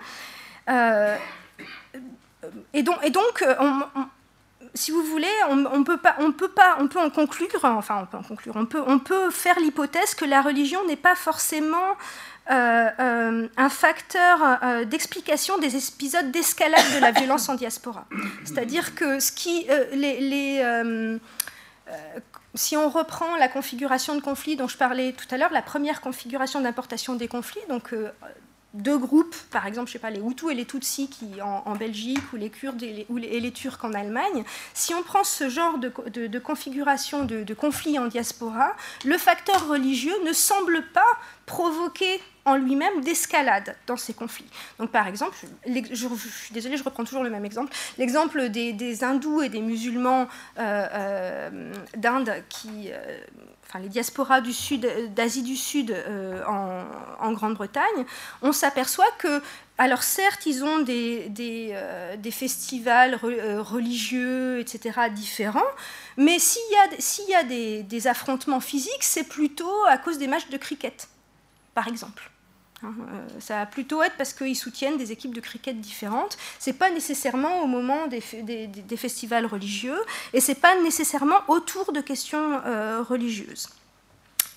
et 0.69 2.83
donc, 2.83 3.45
si 4.75 4.91
vous 4.91 5.03
voulez, 5.03 5.29
on, 5.49 5.85
peut 5.85 5.97
pas, 5.97 6.17
on 6.19 6.33
peut 6.33 6.49
pas, 6.49 6.77
on 6.81 6.89
peut 6.89 7.01
en 7.01 7.11
conclure, 7.11 7.49
enfin, 7.63 8.01
on 8.03 8.07
peut 8.07 8.17
en 8.17 8.23
conclure, 8.23 8.55
on 8.57 8.67
peut, 8.67 8.83
on 8.87 8.99
peut 8.99 9.31
faire 9.31 9.59
l'hypothèse 9.59 10.15
que 10.15 10.25
la 10.25 10.43
religion 10.43 10.85
n'est 10.87 10.97
pas 10.97 11.15
forcément 11.15 11.97
euh, 12.51 12.91
euh, 13.01 13.49
un 13.57 13.69
facteur 13.71 14.59
euh, 14.63 14.85
d'explication 14.85 15.57
des 15.57 15.77
épisodes 15.77 16.31
d'escalade 16.31 16.85
de 16.95 17.01
la 17.01 17.11
violence 17.11 17.49
en 17.49 17.55
diaspora. 17.55 18.07
C'est-à-dire 18.45 18.95
que 18.95 19.19
ce 19.19 19.33
qui, 19.33 19.67
les, 19.93 20.63
si 22.55 22.77
on 22.77 22.91
reprend 22.91 23.37
la 23.37 23.49
configuration 23.49 24.15
de 24.15 24.21
conflit 24.21 24.57
dont 24.57 24.69
je 24.69 24.77
parlais 24.77 25.13
tout 25.13 25.27
à 25.35 25.39
l'heure, 25.39 25.53
la 25.53 25.63
première 25.63 26.03
configuration 26.03 26.61
d'importation 26.61 27.15
des 27.15 27.29
conflits, 27.29 27.63
donc 27.71 27.95
deux 28.75 28.99
groupes, 28.99 29.37
par 29.51 29.67
exemple, 29.67 29.89
je 29.89 29.95
sais 29.95 29.99
pas, 29.99 30.11
les 30.11 30.21
Hutus 30.21 30.51
et 30.51 30.55
les 30.55 30.67
Tutsis 30.67 31.09
qui, 31.09 31.41
en, 31.41 31.75
Belgique, 31.77 32.33
ou 32.35 32.37
les 32.37 32.51
Kurdes 32.51 32.83
et 32.83 33.07
les, 33.41 33.53
Turcs 33.53 33.79
en 33.83 33.95
Allemagne, 33.95 34.45
si 34.75 34.93
on 34.93 35.03
prend 35.03 35.25
ce 35.25 35.49
genre 35.49 35.79
de, 35.79 36.39
configuration 36.39 37.25
de 37.25 37.55
conflit 37.55 37.99
en 37.99 38.07
diaspora, 38.07 38.77
le 39.05 39.17
facteur 39.17 39.67
religieux 39.67 40.15
ne 40.27 40.33
semble 40.35 40.83
pas 40.93 41.01
provoquer 41.47 42.21
en 42.45 42.57
lui-même 42.57 43.01
d'escalade 43.01 43.75
dans 43.87 43.97
ces 43.97 44.13
conflits. 44.13 44.49
Donc 44.79 44.91
par 44.91 45.07
exemple, 45.07 45.37
je, 45.67 45.95
suis 45.95 46.53
désolée, 46.53 46.77
je 46.77 46.85
reprends 46.85 47.05
toujours 47.05 47.25
le 47.25 47.31
même 47.31 47.45
exemple, 47.45 47.73
l'exemple 47.99 48.49
des, 48.49 49.05
hindous 49.05 49.43
et 49.43 49.49
des 49.49 49.61
musulmans 49.61 50.29
euh, 50.59 50.87
euh, 50.93 51.73
d'Inde. 51.97 52.29
Euh, 52.29 53.19
enfin, 53.67 53.79
les 53.79 53.89
diasporas 53.89 54.41
d'Asie 54.41 55.43
du 55.43 55.57
Sud 55.57 55.97
en, 56.47 57.33
Grande-Bretagne, 57.33 58.05
on 58.43 58.53
s'aperçoit 58.53 59.11
que 59.19 59.43
alors 59.77 60.05
certes, 60.05 60.47
ils 60.47 60.63
ont 60.63 60.81
des, 60.81 61.33
festivals 62.31 63.17
religieux, 63.17 64.61
etc., 64.61 65.01
différents, 65.11 65.61
mais 66.17 66.39
s'il 66.39 66.63
y 66.71 66.77
a, 66.77 67.01
s'il 67.01 67.29
y 67.29 67.35
a 67.35 67.43
des, 67.43 67.83
des 67.83 68.07
affrontements 68.07 68.61
physiques, 68.61 69.03
c'est 69.03 69.29
plutôt 69.29 69.85
à 69.89 69.99
cause 69.99 70.19
des 70.19 70.29
matchs 70.29 70.49
de 70.49 70.59
cricket, 70.59 71.09
par 71.75 71.89
exemple. 71.89 72.31
Hein, 72.85 72.95
euh, 73.01 73.27
ça 73.39 73.59
va 73.61 73.67
plutôt 73.67 74.03
être 74.03 74.17
parce 74.17 74.33
qu'ils 74.33 74.57
soutiennent 74.57 74.97
des 74.97 75.13
équipes 75.13 75.35
de 75.35 75.41
cricket 75.41 75.81
différentes. 75.81 76.37
C'est 76.59 76.75
pas 76.75 76.91
nécessairement 76.91 77.63
au 77.63 77.67
moment 77.67 78.07
des, 78.07 78.21
festivals 78.97 79.47
religieux 79.47 79.99
et 80.33 80.41
c'est 80.41 80.55
pas 80.55 80.81
nécessairement 80.83 81.39
autour 81.49 81.93
de 81.93 82.01
questions 82.01 82.61
euh, 82.65 83.03
religieuses. 83.03 83.69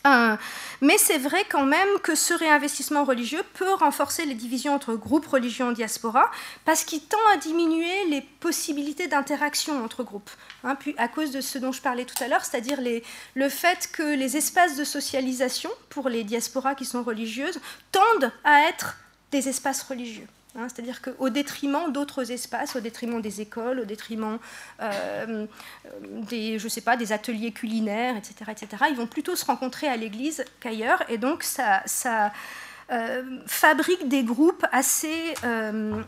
Euh, 0.07 0.35
mais 0.81 0.97
c'est 0.97 1.17
vrai 1.17 1.43
quand 1.49 1.65
même 1.65 1.99
que 2.03 2.15
ce 2.15 2.33
réinvestissement 2.33 3.03
religieux 3.03 3.41
peut 3.53 3.73
renforcer 3.73 4.25
les 4.25 4.35
divisions 4.35 4.73
entre 4.73 4.93
groupes 4.93 5.25
religieux 5.25 5.65
en 5.65 5.71
diaspora 5.71 6.29
parce 6.65 6.83
qu'il 6.83 7.01
tend 7.01 7.17
à 7.33 7.37
diminuer 7.37 8.05
les 8.09 8.21
possibilités 8.21 9.07
d'interaction 9.07 9.83
entre 9.83 10.03
groupes. 10.03 10.29
Hein, 10.63 10.75
puis 10.75 10.93
à 10.97 11.07
cause 11.07 11.31
de 11.31 11.41
ce 11.41 11.57
dont 11.57 11.71
je 11.71 11.81
parlais 11.81 12.05
tout 12.05 12.23
à 12.23 12.27
l'heure, 12.27 12.45
c'est-à-dire 12.45 12.79
le 13.35 13.49
fait 13.49 13.89
que 13.91 14.15
les 14.15 14.37
espaces 14.37 14.77
de 14.77 14.83
socialisation 14.83 15.71
pour 15.89 16.09
les 16.09 16.23
diasporas 16.23 16.75
qui 16.75 16.85
sont 16.85 17.03
religieuses 17.03 17.59
tendent 17.91 18.31
à 18.43 18.61
être 18.69 18.97
des 19.31 19.49
espaces 19.49 19.83
religieux. 19.83 20.27
Hein, 20.57 20.67
c'est-à-dire 20.73 21.01
qu'au 21.03 21.29
détriment 21.29 21.91
d'autres 21.91 22.31
espaces, 22.31 22.75
au 22.75 22.79
détriment 22.79 23.21
des 23.21 23.41
écoles, 23.41 23.81
au 23.81 23.85
détriment 23.85 24.39
euh, 24.81 25.45
des, 26.01 26.57
je 26.57 26.67
sais 26.67 26.81
pas, 26.81 26.97
des 26.97 27.11
ateliers 27.11 27.51
culinaires, 27.51 28.17
etc., 28.17 28.51
etc., 28.51 28.85
ils 28.89 28.95
vont 28.95 29.05
plutôt 29.05 29.35
se 29.35 29.45
rencontrer 29.45 29.87
à 29.87 29.95
l'église 29.95 30.43
qu'ailleurs. 30.59 31.03
Et 31.09 31.19
donc, 31.19 31.43
ça, 31.43 31.83
euh, 32.89 33.23
fabrique 33.45 34.07
des 34.07 34.23
groupes 34.23 34.65
assez 34.71 35.35
euh, 35.43 36.01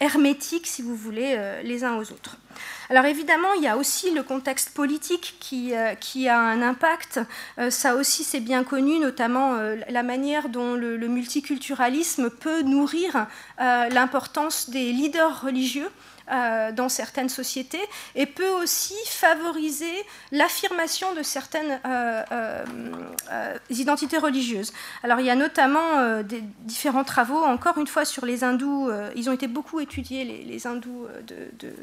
hermétiques, 0.00 0.66
si 0.66 0.82
vous 0.82 0.96
voulez, 0.96 1.60
les 1.62 1.84
uns 1.84 1.94
aux 1.96 2.10
autres. 2.10 2.36
Alors 2.90 3.06
évidemment, 3.06 3.52
il 3.56 3.62
y 3.62 3.68
a 3.68 3.76
aussi 3.76 4.10
le 4.10 4.22
contexte 4.22 4.70
politique 4.70 5.36
qui, 5.40 5.74
euh, 5.74 5.94
qui 5.94 6.28
a 6.28 6.38
un 6.38 6.60
impact. 6.60 7.20
Euh, 7.58 7.70
ça 7.70 7.94
aussi, 7.94 8.24
c'est 8.24 8.40
bien 8.40 8.62
connu, 8.62 8.98
notamment 8.98 9.54
euh, 9.54 9.76
la 9.88 10.02
manière 10.02 10.48
dont 10.48 10.74
le, 10.74 11.04
multiculturalisme 11.04 12.30
peut 12.30 12.62
nourrir 12.62 13.26
l'importance 13.58 14.70
des 14.70 14.90
leaders 14.92 15.42
religieux. 15.42 15.88
dans 16.80 16.88
certaines 16.88 17.28
sociétés 17.28 17.86
et 18.14 18.24
peut 18.24 18.48
aussi 18.62 18.96
favoriser 19.06 19.94
l'affirmation 20.32 21.12
de 21.14 21.22
certaines 21.22 21.78
identités 23.68 24.16
religieuses. 24.16 24.72
Alors 25.02 25.20
il 25.20 25.26
y 25.26 25.30
a 25.30 25.36
notamment 25.36 26.22
des 26.22 26.42
différents 26.64 27.04
travaux, 27.04 27.42
encore 27.44 27.76
une 27.76 27.86
fois 27.86 28.06
sur 28.06 28.24
les 28.24 28.42
hindous, 28.42 28.90
ils 29.14 29.28
ont 29.28 29.34
été 29.34 29.46
beaucoup 29.46 29.80
étudiés, 29.80 30.24
les, 30.24 30.66
hindous 30.66 31.06
de 31.28 31.36
de 31.58 31.74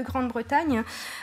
Grande-Bretagne. 0.00 0.82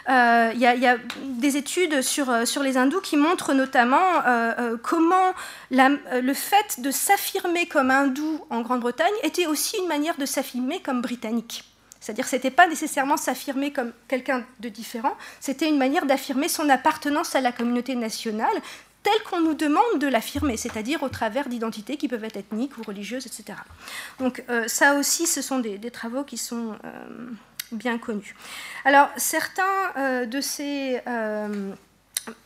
Euh, 0.10 0.52
il 0.54 0.60
y, 0.60 0.66
a 0.66 0.98
des 1.24 1.58
études 1.58 2.02
sur, 2.02 2.30
euh, 2.30 2.46
sur 2.46 2.62
les 2.62 2.78
hindous 2.78 3.02
qui 3.02 3.18
montrent 3.18 3.54
notamment 3.54 3.98
euh, 4.28 4.78
comment 4.82 5.34
le 5.72 6.34
fait 6.34 6.80
de 6.80 6.92
s'affirmer 6.92 7.66
comme 7.66 7.90
hindou 7.92 8.46
en 8.50 8.62
Grande-Bretagne 8.62 9.14
était 9.24 9.48
aussi 9.48 9.78
une 9.78 9.88
manière 9.88 10.18
de 10.18 10.26
s'affirmer 10.26 10.82
comme 10.82 11.02
britannique. 11.02 11.64
C'est-à-dire 12.00 12.24
que 12.26 12.30
ce 12.30 12.36
n'était 12.36 12.52
pas 12.52 12.68
nécessairement 12.68 13.18
s'affirmer 13.18 13.74
comme 13.74 13.92
quelqu'un 14.08 14.46
de 14.60 14.70
différent, 14.70 15.18
c'était 15.42 15.68
une 15.68 15.78
manière 15.78 16.06
d'affirmer 16.06 16.48
son 16.48 16.70
appartenance 16.70 17.36
à 17.36 17.42
la 17.42 17.52
communauté 17.52 17.96
nationale 17.96 18.48
tel 19.04 19.14
qu'on 19.30 19.42
nous 19.42 19.54
demande 19.54 20.00
de 20.00 20.08
l'affirmer, 20.08 20.56
c'est-à-dire 20.58 21.04
au 21.04 21.10
travers 21.10 21.50
d'identités 21.50 21.98
qui 21.98 22.08
peuvent 22.08 22.24
être 22.24 22.38
ethniques 22.38 22.78
ou 22.78 22.84
religieuses, 22.84 23.26
etc. 23.26 23.58
Donc 24.20 24.44
ça 24.68 24.96
aussi, 24.96 25.26
ce 25.26 25.42
sont 25.42 25.60
des, 25.60 25.80
travaux 25.92 26.24
qui 26.24 26.38
sont 26.38 26.78
bien 27.72 27.98
connus. 27.98 28.36
Alors 28.86 29.10
certains 29.18 30.26
de 30.26 30.42
ces 30.42 31.02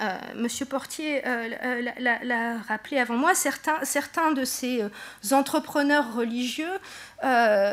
euh, 0.01 0.17
Monsieur 0.36 0.65
Portier 0.65 1.26
euh, 1.26 1.49
euh, 1.63 1.82
l'a 2.24 2.57
rappelé 2.59 2.99
avant 2.99 3.15
moi, 3.15 3.34
certains 3.36 4.32
de 4.32 4.45
ces 4.45 4.84
entrepreneurs 5.32 6.13
religieux 6.15 6.80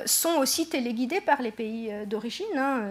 sont 0.07 0.37
aussi 0.39 0.69
téléguidés 0.69 1.21
par 1.21 1.43
les 1.43 1.51
pays 1.51 1.91
d'origine, 2.07 2.47
hein, 2.57 2.83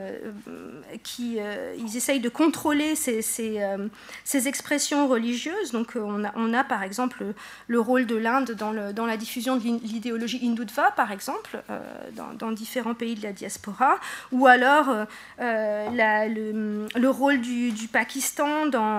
qui 1.04 1.38
ils 1.78 1.98
essayent 1.98 2.20
de 2.20 2.30
contrôler 2.30 2.96
ces, 2.96 3.22
ces, 3.22 4.48
expressions 4.48 5.08
religieuses. 5.08 5.72
Donc 5.72 5.94
on 5.96 6.24
a, 6.24 6.32
on 6.36 6.54
a, 6.54 6.64
par 6.64 6.84
exemple 6.84 7.24
le 7.68 7.80
rôle 7.80 8.06
de 8.06 8.16
l'Inde 8.16 8.52
dans, 8.52 8.94
dans, 8.94 9.06
la 9.06 9.18
diffusion 9.18 9.58
de 9.58 9.64
l'idéologie 9.64 10.40
hindoutva, 10.44 10.92
par 10.92 11.12
exemple, 11.12 11.62
dans, 12.16 12.52
différents 12.52 12.96
pays 12.96 13.16
de 13.16 13.24
la 13.24 13.32
diaspora, 13.32 14.00
ou 14.32 14.48
alors 14.48 15.06
le, 15.40 16.88
le, 17.00 17.10
rôle 17.10 17.40
du, 17.42 17.88
Pakistan 17.92 18.66
dans 18.68 18.90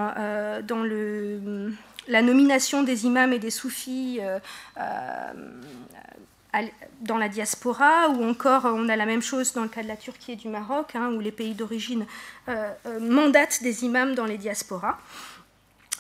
euh, 0.41 0.63
dans, 0.63 0.83
le, 0.83 1.73
la 2.09 2.23
nomination 2.23 2.83
des 2.83 3.07
imams 3.07 3.33
et 3.33 3.39
des 3.39 3.51
soufis 3.51 4.19
euh, 4.21 4.39
euh, 4.79 5.33
dans 7.01 7.19
la 7.19 7.29
diaspora, 7.29 8.09
ou 8.09 8.25
encore 8.25 8.65
on 8.65 8.89
a 8.89 8.97
la 8.97 9.07
même 9.07 9.23
chose 9.23 9.53
dans 9.53 9.63
le 9.63 9.69
cas 9.69 9.83
de 9.83 9.89
la 9.89 9.97
Turquie 9.97 10.33
et 10.33 10.37
du 10.37 10.49
Maroc, 10.49 10.95
hein, 10.95 11.13
où 11.13 11.21
les 11.21 11.33
pays 11.33 11.55
d'origine 11.55 12.07
mandatent 13.01 13.63
des 13.63 13.85
imams 13.85 14.15
dans 14.15 14.27
les 14.27 14.39
diasporas. 14.39 14.99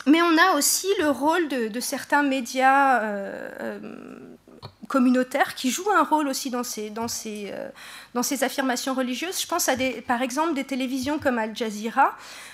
Mais 0.06 0.22
on 0.22 0.36
a 0.38 0.56
aussi 0.56 0.88
le 0.98 1.10
rôle 1.10 1.48
de, 1.48 1.80
certains 1.80 2.22
médias 2.22 3.00
communautaires 4.88 5.54
qui 5.54 5.70
jouent 5.70 5.90
un 5.90 6.02
rôle 6.02 6.26
aussi 6.26 6.50
dans 6.50 6.64
ces, 6.64 6.90
dans 6.90 7.06
ces, 7.06 7.54
dans 8.12 8.22
ces 8.22 8.42
affirmations 8.42 8.94
religieuses. 8.94 9.40
Je 9.40 9.46
pense 9.46 9.68
à 9.68 9.74
par 10.06 10.20
exemple 10.20 10.54
des 10.54 10.64
télévisions 10.64 11.18
comme 11.18 11.38
Al 11.38 11.56
Jazeera, 11.56 12.08
euh, 12.08 12.10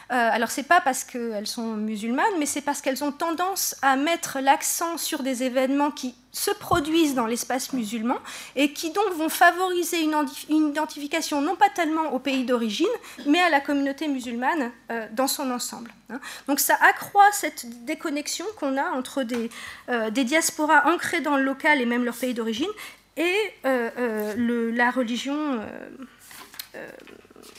alors 0.09 0.51
c'est 0.51 0.63
pas 0.63 0.81
parce 0.81 1.03
qu'elles 1.03 1.47
sont 1.47 1.75
musulmanes, 1.75 2.25
mais 2.39 2.47
c'est 2.47 2.61
parce 2.61 2.81
qu'elles 2.81 3.03
ont 3.03 3.13
tendance 3.13 3.75
à 3.83 3.97
mettre 3.97 4.39
l'accent 4.41 4.99
sur 4.99 5.23
des 5.23 5.43
événements 5.43 5.91
qui 5.91 6.15
se 6.31 6.51
produisent 6.51 7.15
dans 7.15 7.27
l'espace 7.27 7.73
musulman 7.73 8.17
et 8.55 8.73
qui 8.73 8.93
donc 8.93 9.11
vont 9.15 9.29
favoriser 9.29 10.03
une, 10.03 10.15
identification 10.49 11.41
non 11.41 11.57
pas 11.57 11.71
tellement 11.71 12.13
au 12.13 12.19
pays 12.19 12.45
d'origine, 12.45 12.87
mais 13.27 13.41
à 13.41 13.49
la 13.49 13.61
communauté 13.61 14.07
musulmane 14.07 14.71
euh, 14.91 15.07
dans 15.13 15.29
son 15.29 15.51
ensemble. 15.51 15.91
Hein. 16.11 16.21
Donc 16.47 16.61
ça 16.61 16.77
accroît 16.89 17.33
cette 17.33 17.85
déconnexion 17.85 18.45
qu'on 18.61 18.77
a 18.77 18.91
entre 18.91 19.23
des, 19.23 19.51
euh, 19.89 20.11
des, 20.11 20.25
diasporas 20.25 20.87
ancrées 20.93 21.21
dans 21.21 21.37
le 21.37 21.43
local 21.43 21.81
et 21.81 21.87
même 21.87 22.05
leur 22.05 22.17
pays 22.17 22.35
d'origine 22.35 22.71
et 23.17 23.35
la 23.65 24.91
religion 24.91 25.59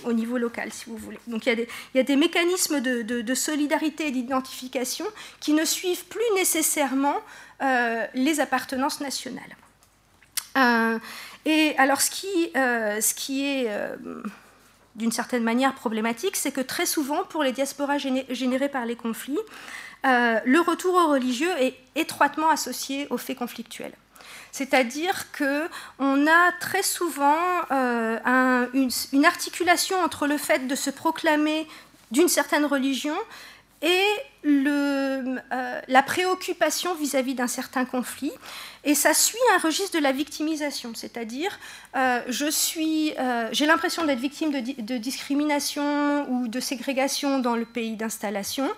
au 0.03 0.13
niveau 0.13 0.37
local, 0.37 0.71
si 0.71 0.85
vous 0.87 0.97
voulez. 0.97 1.19
Donc 1.27 1.45
il 1.45 1.67
y 1.95 1.99
a 1.99 2.03
des, 2.03 2.15
mécanismes 2.15 2.81
de, 2.81 3.33
solidarité 3.35 4.07
et 4.07 4.11
d'identification 4.11 5.05
qui 5.39 5.53
ne 5.53 5.65
suivent 5.65 6.05
plus 6.05 6.21
nécessairement 6.35 7.17
euh, 7.61 8.05
les 8.13 8.39
appartenances 8.39 8.99
nationales. 8.99 9.55
Euh, 10.57 10.99
et 11.45 11.75
alors 11.77 12.01
ce 12.01 12.09
qui, 12.09 12.51
euh, 12.55 12.99
est 12.99 13.69
d'une 14.95 15.11
certaine 15.11 15.43
manière 15.43 15.75
problématique, 15.75 16.35
c'est 16.35 16.51
que 16.51 16.61
très 16.61 16.85
souvent, 16.85 17.23
pour 17.23 17.43
les 17.43 17.51
diasporas 17.51 17.97
générées 17.97 18.69
par 18.69 18.85
les 18.85 18.95
conflits, 18.95 19.39
le 20.03 20.59
retour 20.59 20.95
au 20.95 21.07
religieux 21.07 21.51
est 21.59 21.75
étroitement 21.95 22.49
associé 22.49 23.07
aux 23.09 23.17
faits 23.17 23.37
conflictuels. 23.37 23.93
C'est-à-dire 24.51 25.31
qu'on 25.37 26.27
a 26.27 26.51
très 26.59 26.83
souvent 26.83 27.37
euh, 27.71 28.67
une, 28.73 29.25
articulation 29.25 29.97
entre 30.01 30.27
le 30.27 30.37
fait 30.37 30.67
de 30.67 30.75
se 30.75 30.89
proclamer 30.89 31.67
d'une 32.11 32.27
certaine 32.27 32.65
religion 32.65 33.15
et 33.81 34.03
euh, 34.45 35.35
la 35.87 36.01
préoccupation 36.01 36.95
vis-à-vis 36.95 37.35
d'un 37.35 37.47
certain 37.47 37.85
conflit. 37.85 38.31
Et 38.83 38.95
ça 38.95 39.13
suit 39.13 39.37
un 39.55 39.59
registre 39.59 39.97
de 39.97 40.01
la 40.01 40.11
victimisation, 40.11 40.93
c'est-à-dire 40.95 41.59
euh, 41.95 42.21
j'ai 42.31 43.65
l'impression 43.65 44.05
d'être 44.05 44.19
victime 44.19 44.51
de, 44.51 44.97
discrimination 44.97 46.27
ou 46.31 46.47
de 46.47 46.59
ségrégation 46.59 47.39
dans 47.39 47.55
le 47.55 47.65
pays 47.65 47.95
d'installation. 47.95 48.69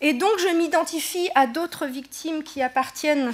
Et 0.00 0.14
donc 0.14 0.30
je 0.38 0.56
m'identifie 0.56 1.28
à 1.34 1.46
d'autres 1.46 1.86
victimes 1.86 2.42
qui 2.42 2.62
appartiennent 2.62 3.32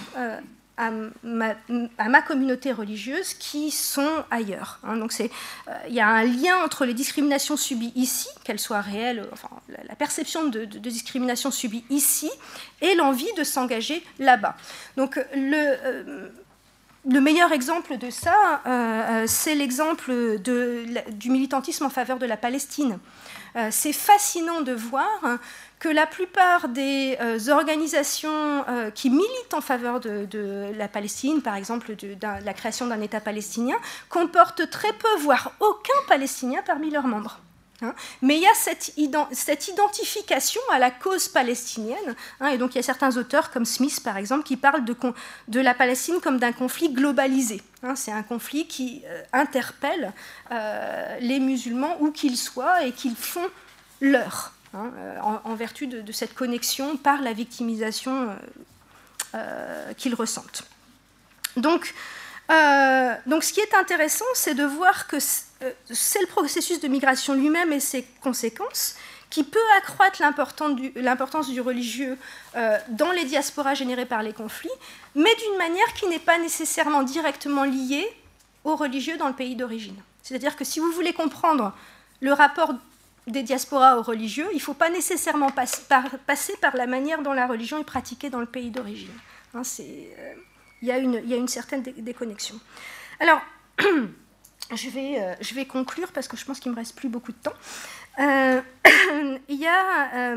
à 0.77 0.91
ma, 1.23 2.23
communauté 2.23 2.73
religieuse 2.73 3.35
qui 3.35 3.71
sont 3.71 4.25
ailleurs. 4.31 4.79
Hein. 4.85 4.97
Donc 4.97 5.13
il 5.19 5.31
euh, 5.69 5.89
y 5.89 6.01
a 6.01 6.09
un 6.09 6.25
lien 6.25 6.63
entre 6.63 6.85
les 6.85 6.93
discriminations 6.93 7.57
subies 7.57 7.93
ici, 7.95 8.29
qu'elles 8.45 8.59
soient 8.59 8.83
réelles, 8.83 9.27
la, 9.89 9.95
perception 9.95 10.49
de, 10.49 10.65
discrimination 10.65 11.51
subie 11.51 11.85
ici, 11.89 12.31
et 12.83 12.95
l'envie 12.95 13.33
de 13.39 13.45
s'engager 13.45 14.05
là-bas. 14.19 14.57
Donc 14.97 15.17
le 15.35 15.77
euh, 15.85 16.29
le 17.09 17.21
meilleur 17.21 17.53
exemple 17.53 17.99
de 17.99 18.11
ça, 18.11 18.63
euh, 18.67 19.27
c'est 19.29 19.55
l'exemple 19.55 20.41
du 20.41 21.31
militantisme 21.31 21.87
en 21.87 21.89
faveur 21.89 22.19
de 22.19 22.27
la 22.27 22.37
Palestine. 22.37 22.99
c'est 23.71 23.93
fascinant 23.93 24.61
de 24.61 24.73
voir 24.73 25.39
que 25.87 25.93
la 25.93 26.07
plupart 26.07 26.69
des 26.69 27.17
euh, 27.21 27.39
organisations 27.49 28.65
euh, 28.69 28.91
qui 28.91 29.09
militent 29.09 29.55
en 29.55 29.61
faveur 29.61 30.01
de, 30.01 30.73
la 30.77 30.89
Palestine, 30.89 31.43
par 31.43 31.55
exemple 31.55 31.95
de, 31.95 32.17
la 32.21 32.55
création 32.55 32.89
d'un 32.89 33.01
État 33.01 33.21
palestinien, 33.21 33.77
comportent 34.09 34.69
très 34.69 34.93
peu, 34.95 35.15
voire 35.21 35.53
aucun 35.61 36.01
Palestinien 36.09 36.61
parmi 36.67 36.91
leurs 36.91 37.07
membres. 37.07 37.39
Hein. 37.83 37.95
Mais 38.21 38.35
il 38.35 38.43
y 38.43 38.49
a 38.49 38.55
cette, 38.55 39.69
identification 39.69 40.61
à 40.73 40.81
la 40.81 40.91
cause 40.91 41.29
palestinienne, 41.29 42.17
hein, 42.41 42.49
et 42.49 42.59
donc 42.59 42.75
il 42.75 42.79
y 42.79 42.81
a 42.81 42.83
certains 42.83 43.17
auteurs 43.17 43.53
comme 43.53 43.65
Smith 43.65 44.03
par 44.03 44.17
exemple 44.17 44.43
qui 44.43 44.57
parlent 44.57 44.85
de, 44.85 44.97
de 45.47 45.61
la 45.61 45.75
Palestine 45.75 46.17
comme 46.21 46.39
d'un 46.39 46.53
conflit 46.53 46.89
globalisé. 46.89 47.63
Hein. 47.85 47.95
C'est 47.95 48.11
un 48.11 48.25
conflit 48.25 48.67
qui 48.67 49.05
euh, 49.07 49.23
interpelle 49.33 50.13
les 51.21 51.39
musulmans 51.39 51.97
où 52.01 52.11
qu'ils 52.11 52.39
soient 52.39 52.83
et 52.85 52.91
qu'ils 52.91 53.15
font 53.15 53.49
leur. 54.01 54.56
Hein, 54.75 54.91
euh, 54.97 55.21
en, 55.45 55.55
vertu 55.55 55.87
de, 55.87 56.13
cette 56.13 56.35
connexion 56.35 56.97
par 56.97 57.23
la 57.23 57.33
victimisation 57.33 58.31
euh, 58.31 58.35
euh, 59.35 59.93
qu'ils 59.95 60.15
ressentent. 60.15 60.65
Donc, 61.57 61.95
donc, 63.27 63.43
ce 63.43 63.53
qui 63.53 63.61
est 63.61 63.75
intéressant, 63.75 64.25
c'est 64.35 64.55
de 64.55 64.65
voir 64.65 65.09
que 65.09 65.19
c'est 65.19 66.21
le 66.21 66.27
processus 66.29 66.79
de 66.81 66.87
migration 66.87 67.35
lui-même 67.35 67.73
et 67.73 67.81
ses 67.81 68.05
conséquences 68.23 68.95
qui 69.31 69.43
peut 69.43 69.59
accroître 69.79 70.23
l'importance 70.23 71.51
du, 71.51 71.61
religieux 71.61 72.17
dans 72.55 73.11
les 73.11 73.25
diasporas 73.25 73.75
générées 73.75 74.07
par 74.07 74.23
les 74.23 74.33
conflits, 74.33 74.71
mais 75.17 75.35
d'une 75.35 75.59
manière 75.59 75.93
qui 75.95 76.07
n'est 76.07 76.21
pas 76.21 76.39
nécessairement 76.39 77.03
directement 77.03 77.65
liée 77.65 78.09
aux 78.63 78.77
religieux 78.77 79.17
dans 79.17 79.27
le 79.27 79.35
pays 79.35 79.57
d'origine. 79.57 79.97
C'est-à-dire 80.23 80.55
que 80.55 80.65
si 80.65 80.79
vous 80.79 80.93
voulez 80.93 81.15
comprendre 81.15 81.73
le 82.21 82.33
rapport 82.33 82.75
des 83.27 83.43
diasporas 83.43 83.97
aux 83.97 84.03
religieux, 84.03 84.47
il 84.53 84.57
ne 84.57 84.61
faut 84.61 84.75
pas 84.75 84.91
nécessairement 84.91 85.51
passer 85.51 86.57
par 86.61 86.77
la 86.77 86.87
manière 86.87 87.23
dont 87.23 87.33
la 87.33 87.47
religion 87.47 87.79
est 87.79 87.85
pratiquée 87.85 88.31
dans 88.31 88.41
le 88.41 88.47
pays 88.47 88.71
d'origine. 88.71 89.11
Hein, 89.55 89.63
euh, 89.81 90.35
il, 90.83 90.89
y 90.89 90.93
a 90.93 91.37
une 91.37 91.49
certaine 91.49 91.83
déconnexion. 91.83 92.61
Alors, 93.19 93.41
je 94.75 94.91
vais, 94.91 95.21
euh, 95.21 95.35
je 95.41 95.55
vais 95.55 95.65
conclure 95.65 96.13
parce 96.13 96.29
que 96.29 96.37
je 96.37 96.45
pense 96.45 96.61
qu'il 96.61 96.71
me 96.71 96.77
reste 96.77 96.95
plus 96.95 97.09
beaucoup 97.09 97.33
de 97.33 97.39
temps. 97.39 97.55
Euh, 98.21 98.61
y 99.49 99.67
a, 99.67 100.37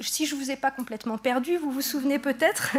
si 0.00 0.26
je 0.26 0.34
ne 0.34 0.40
vous 0.40 0.50
ai 0.50 0.56
pas 0.56 0.70
complètement 0.70 1.18
perdu, 1.18 1.56
vous 1.56 1.72
vous 1.72 1.82
souvenez 1.82 2.20
peut-être 2.20 2.76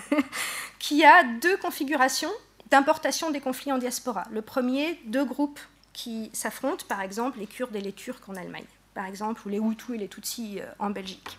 qu'il 0.78 0.98
y 0.98 1.04
a 1.04 1.24
deux 1.24 1.56
configurations 1.56 2.32
d'importation 2.70 3.30
des 3.30 3.40
conflits 3.40 3.72
en 3.72 3.78
diaspora. 3.78 4.24
Le 4.30 4.42
premier, 4.42 5.00
deux 5.06 5.24
groupes 5.24 5.60
qui 6.02 6.30
s'affrontent, 6.32 6.84
par 6.88 7.02
exemple 7.02 7.38
les 7.38 7.46
Kurdes 7.46 7.76
et 7.76 7.80
les 7.80 7.92
Turcs 7.92 8.22
en 8.28 8.36
Allemagne, 8.36 8.64
par 8.94 9.04
exemple, 9.04 9.42
ou 9.44 9.50
les 9.50 9.58
Hutus 9.58 9.94
et 9.94 9.98
les 9.98 10.08
Tutsis 10.08 10.60
euh, 10.60 10.64
en 10.78 10.88
Belgique. 10.88 11.38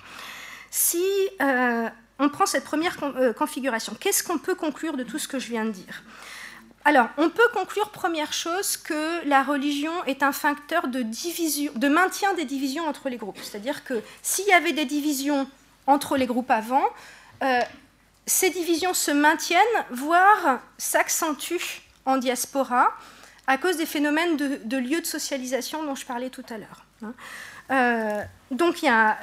Si 0.70 1.04
euh, 1.42 1.90
on 2.20 2.30
prend 2.30 2.46
cette 2.46 2.64
première 2.64 2.96
euh, 3.04 3.34
configuration, 3.34 3.96
qu'est-ce 4.00 4.24
qu'on 4.24 4.38
peut 4.38 4.54
conclure 4.54 4.98
de 4.98 5.04
tout 5.04 5.18
ce 5.18 5.28
que 5.28 5.40
je 5.40 5.48
viens 5.48 5.66
de 5.66 5.72
dire? 5.72 6.04
Alors, 6.86 7.08
on 7.18 7.30
peut 7.30 7.48
conclure, 7.54 7.90
première 7.90 8.34
chose, 8.34 8.78
que 8.78 9.28
la 9.28 9.44
religion 9.44 10.04
est 10.06 10.22
un 10.24 10.32
facteur 10.32 10.88
de, 10.88 11.88
maintien 11.88 12.34
des 12.36 12.46
divisions 12.46 12.88
entre 12.88 13.10
les 13.10 13.18
groupes. 13.18 13.40
C'est-à-dire 13.42 13.84
que 13.84 14.02
s'il 14.22 14.48
y 14.48 14.54
avait 14.54 14.74
des 14.74 14.86
divisions 14.86 15.48
entre 15.86 16.18
les 16.18 16.26
groupes 16.26 16.50
avant, 16.50 16.84
ces 18.26 18.50
divisions 18.50 18.96
se 18.96 19.12
maintiennent, 19.12 19.78
voire 19.92 20.60
s'accentuent 20.80 21.84
en 22.06 22.18
diaspora, 22.18 22.96
à 23.48 23.58
cause 23.58 23.78
des 23.78 23.86
phénomènes 23.86 24.38
de, 24.38 24.78
lieux 24.78 25.02
de 25.02 25.06
socialisation 25.06 25.84
dont 25.84 25.96
je 25.96 26.06
parlais 26.06 26.30
tout 26.30 26.46
à 26.50 26.58
l'heure. 26.58 26.86
Hein. 27.04 27.14
Euh, 27.72 28.24
donc 28.52 28.82
il 28.82 28.86
y, 28.86 28.90
a, 28.90 29.18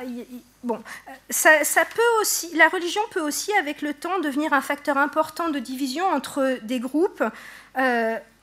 bon, 0.62 0.82
ça, 1.30 1.84
peut 1.94 2.20
aussi, 2.20 2.54
la 2.56 2.68
religion 2.68 3.02
peut 3.10 3.20
aussi, 3.20 3.52
avec 3.54 3.82
le 3.82 3.94
temps, 3.94 4.18
devenir 4.20 4.52
un 4.52 4.60
facteur 4.60 4.96
important 4.96 5.48
de 5.48 5.58
division 5.58 6.06
entre 6.06 6.58
des 6.62 6.80
groupes, 6.80 7.22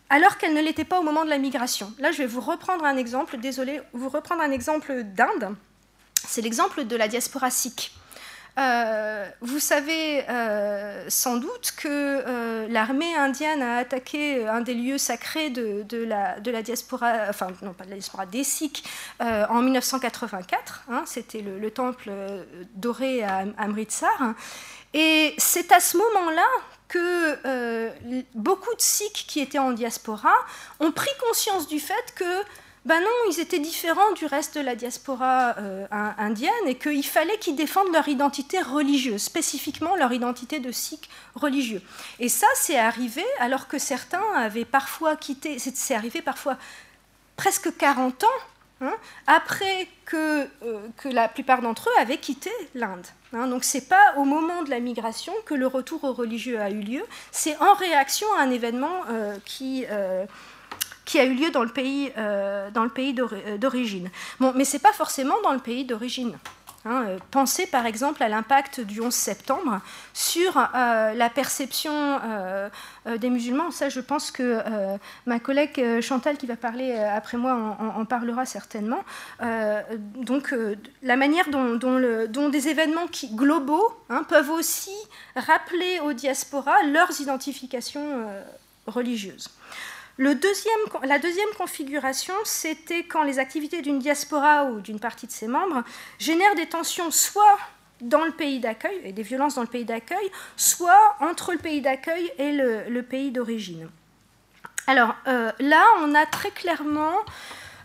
alors 0.09 0.37
qu'elle 0.37 0.53
ne 0.53 0.61
l'était 0.61 0.85
pas 0.85 0.99
au 0.99 1.03
moment 1.03 1.25
de 1.25 1.29
la 1.29 1.37
migration. 1.37 1.91
Là, 1.99 2.11
je 2.11 2.19
vais 2.19 2.27
vous 2.27 2.41
reprendre 2.41 2.85
un 2.85 2.97
exemple, 2.97 3.37
désolé, 3.37 3.81
vous 3.93 4.09
reprendre 4.09 4.41
un 4.41 4.51
exemple 4.51 5.03
d'Inde. 5.03 5.55
C'est 6.27 6.41
l'exemple 6.41 6.85
de 6.85 6.95
la 6.95 7.07
diaspora 7.07 7.49
sikh. 7.49 7.91
Euh, 8.57 9.25
vous 9.41 9.59
savez 9.59 10.23
euh, 10.29 11.05
sans 11.09 11.35
doute 11.35 11.73
que 11.75 11.87
euh, 11.89 12.67
l'armée 12.69 13.13
indienne 13.15 13.61
a 13.61 13.77
attaqué 13.77 14.47
un 14.47 14.61
des 14.61 14.73
lieux 14.73 14.97
sacrés 14.97 15.49
de, 15.49 15.85
la, 16.03 16.61
diaspora, 16.61 17.13
enfin 17.29 17.47
non 17.61 17.73
pas 17.73 17.83
de 17.83 17.89
la 17.89 17.95
diaspora, 17.95 18.25
des 18.25 18.43
Sikhs 18.43 18.83
en 19.19 19.61
1984. 19.61 20.85
Hein, 20.89 21.03
C'était 21.05 21.41
le, 21.41 21.71
temple 21.71 22.11
doré 22.75 23.23
à 23.23 23.43
Amritsar. 23.57 24.33
Et 24.93 25.33
c'est 25.37 25.73
à 25.73 25.81
ce 25.81 25.97
moment-là 25.97 26.47
que 26.87 27.91
beaucoup 28.35 28.73
de 28.73 28.81
Sikhs 28.81 29.25
qui 29.27 29.41
étaient 29.41 29.59
en 29.59 29.71
diaspora 29.71 30.33
ont 30.79 30.91
pris 30.91 31.09
conscience 31.27 31.67
du 31.67 31.79
fait 31.79 32.13
que 32.15 32.43
ben 32.85 32.99
non, 33.01 33.31
ils 33.31 33.39
étaient 33.39 33.59
différents 33.59 34.11
du 34.11 34.27
reste 34.27 34.59
de 34.59 34.61
la 34.63 34.75
diaspora 34.75 35.55
euh, 35.57 35.87
indienne 35.91 36.53
et 36.67 36.75
qu'il 36.75 37.05
fallait 37.05 37.37
qu'ils 37.39 37.55
défendent 37.55 37.91
leur 37.91 38.07
identité 38.07 38.61
religieuse, 38.61 39.23
spécifiquement 39.23 39.95
leur 39.95 40.13
identité 40.13 40.59
de 40.59 40.71
sikh 40.71 41.09
religieux. 41.33 41.81
Et 42.19 42.29
ça, 42.29 42.45
c'est 42.55 42.77
arrivé 42.77 43.25
alors 43.39 43.67
que 43.67 43.79
certains 43.79 44.23
avaient 44.35 44.65
parfois 44.65 45.15
quitté, 45.15 45.57
c'est 45.57 45.95
arrivé 45.95 46.21
parfois 46.21 46.57
presque 47.37 47.75
40 47.75 48.23
ans 48.23 48.27
hein, 48.81 48.93
après 49.25 49.87
que, 50.05 50.47
euh, 50.63 50.87
que 50.97 51.09
la 51.09 51.27
plupart 51.27 51.63
d'entre 51.63 51.89
eux 51.89 51.99
avaient 51.99 52.19
quitté 52.19 52.51
l'Inde. 52.75 53.07
Hein. 53.33 53.47
donc 53.47 53.63
ce 53.63 53.77
n'est 53.77 53.83
pas 53.83 54.13
au 54.15 54.23
moment 54.23 54.61
de 54.61 54.69
la 54.69 54.79
migration 54.79 55.33
que 55.45 55.55
le 55.55 55.65
retour 55.67 56.03
aux 56.03 56.13
religieux 56.13 56.61
a 56.61 56.69
eu 56.69 56.81
lieu, 56.81 57.03
c'est 57.31 57.57
en 57.57 57.73
réaction 57.73 58.27
à 58.37 58.43
un 58.43 58.51
événement 58.51 59.01
euh, 59.09 59.35
qui 59.43 59.85
qui 61.05 61.19
a 61.19 61.25
eu 61.25 61.33
lieu 61.33 61.51
dans 61.51 61.63
le 61.63 61.69
pays, 61.69 62.11
euh, 62.17 62.69
dans 62.71 62.83
le 62.83 62.89
pays 62.89 63.15
euh, 63.17 63.57
d'origine. 63.57 64.09
Bon, 64.39 64.51
mais 64.55 64.65
ce 64.65 64.73
n'est 64.73 64.81
pas 64.81 64.93
forcément 64.93 65.35
dans 65.43 65.53
le 65.53 65.59
pays 65.59 65.85
d'origine. 65.85 66.37
Hein. 66.83 67.03
Euh, 67.07 67.17
pensez 67.31 67.65
par 67.65 67.85
exemple 67.85 68.21
à 68.21 68.29
l'impact 68.29 68.79
du 68.79 69.01
11 69.01 69.13
septembre 69.13 69.81
sur 70.13 70.55
la 70.73 71.29
perception 71.33 72.19
des 73.05 73.29
musulmans. 73.29 73.71
Ça, 73.71 73.89
je 73.89 73.99
pense 73.99 74.31
que 74.31 74.61
ma 75.25 75.39
collègue 75.39 76.01
Chantal, 76.01 76.37
qui 76.37 76.45
va 76.45 76.55
parler 76.55 76.93
après 76.95 77.37
moi, 77.37 77.77
en, 77.79 78.05
parlera 78.05 78.45
certainement. 78.45 79.03
donc, 80.17 80.53
la 81.01 81.15
manière 81.15 81.49
dont, 81.49 82.49
des 82.49 82.67
événements 82.67 83.07
globaux 83.33 83.91
hein, 84.09 84.23
peuvent 84.29 84.51
aussi 84.51 84.95
rappeler 85.35 85.99
aux 86.01 86.13
diasporas 86.13 86.83
leurs 86.83 87.19
identifications 87.19 88.27
religieuses 88.85 89.49
la 90.17 90.33
deuxième 91.19 91.49
configuration, 91.57 92.33
c'était 92.43 93.03
quand 93.03 93.23
les 93.23 93.39
activités 93.39 93.81
d'une 93.81 93.99
diaspora 93.99 94.65
ou 94.65 94.79
d'une 94.79 94.99
partie 94.99 95.27
de 95.27 95.31
ses 95.31 95.47
membres 95.47 95.83
génèrent 96.19 96.55
des 96.55 96.67
tensions 96.67 97.11
soit 97.11 97.57
dans 98.01 98.25
le 98.25 98.31
pays 98.31 98.59
d'accueil, 98.59 98.99
et 99.03 99.11
des 99.13 99.23
violences 99.23 99.55
dans 99.55 99.61
le 99.61 99.67
pays 99.67 99.85
d'accueil, 99.85 100.29
soit 100.57 101.15
entre 101.19 101.53
le 101.53 101.57
pays 101.57 101.81
d'accueil 101.81 102.31
et 102.37 102.51
le, 102.51 103.01
pays 103.01 103.31
d'origine. 103.31 103.89
Alors 104.87 105.15
euh, 105.27 105.51
là, 105.59 105.83
on 106.01 106.13
a 106.13 106.25
très 106.25 106.51
clairement, 106.51 107.15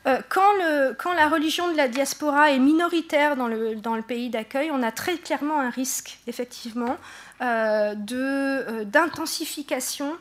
euh, 0.06 0.20
quand, 0.28 1.12
la 1.14 1.28
religion 1.28 1.70
de 1.70 1.76
la 1.76 1.88
diaspora 1.88 2.50
est 2.50 2.58
minoritaire 2.58 3.36
dans 3.36 3.48
le, 3.48 4.02
pays 4.02 4.30
d'accueil, 4.30 4.70
on 4.72 4.82
a 4.82 4.92
très 4.92 5.16
clairement 5.16 5.60
un 5.60 5.70
risque, 5.70 6.18
effectivement, 6.26 6.96
euh, 7.40 7.94
d'intensification 8.84 10.16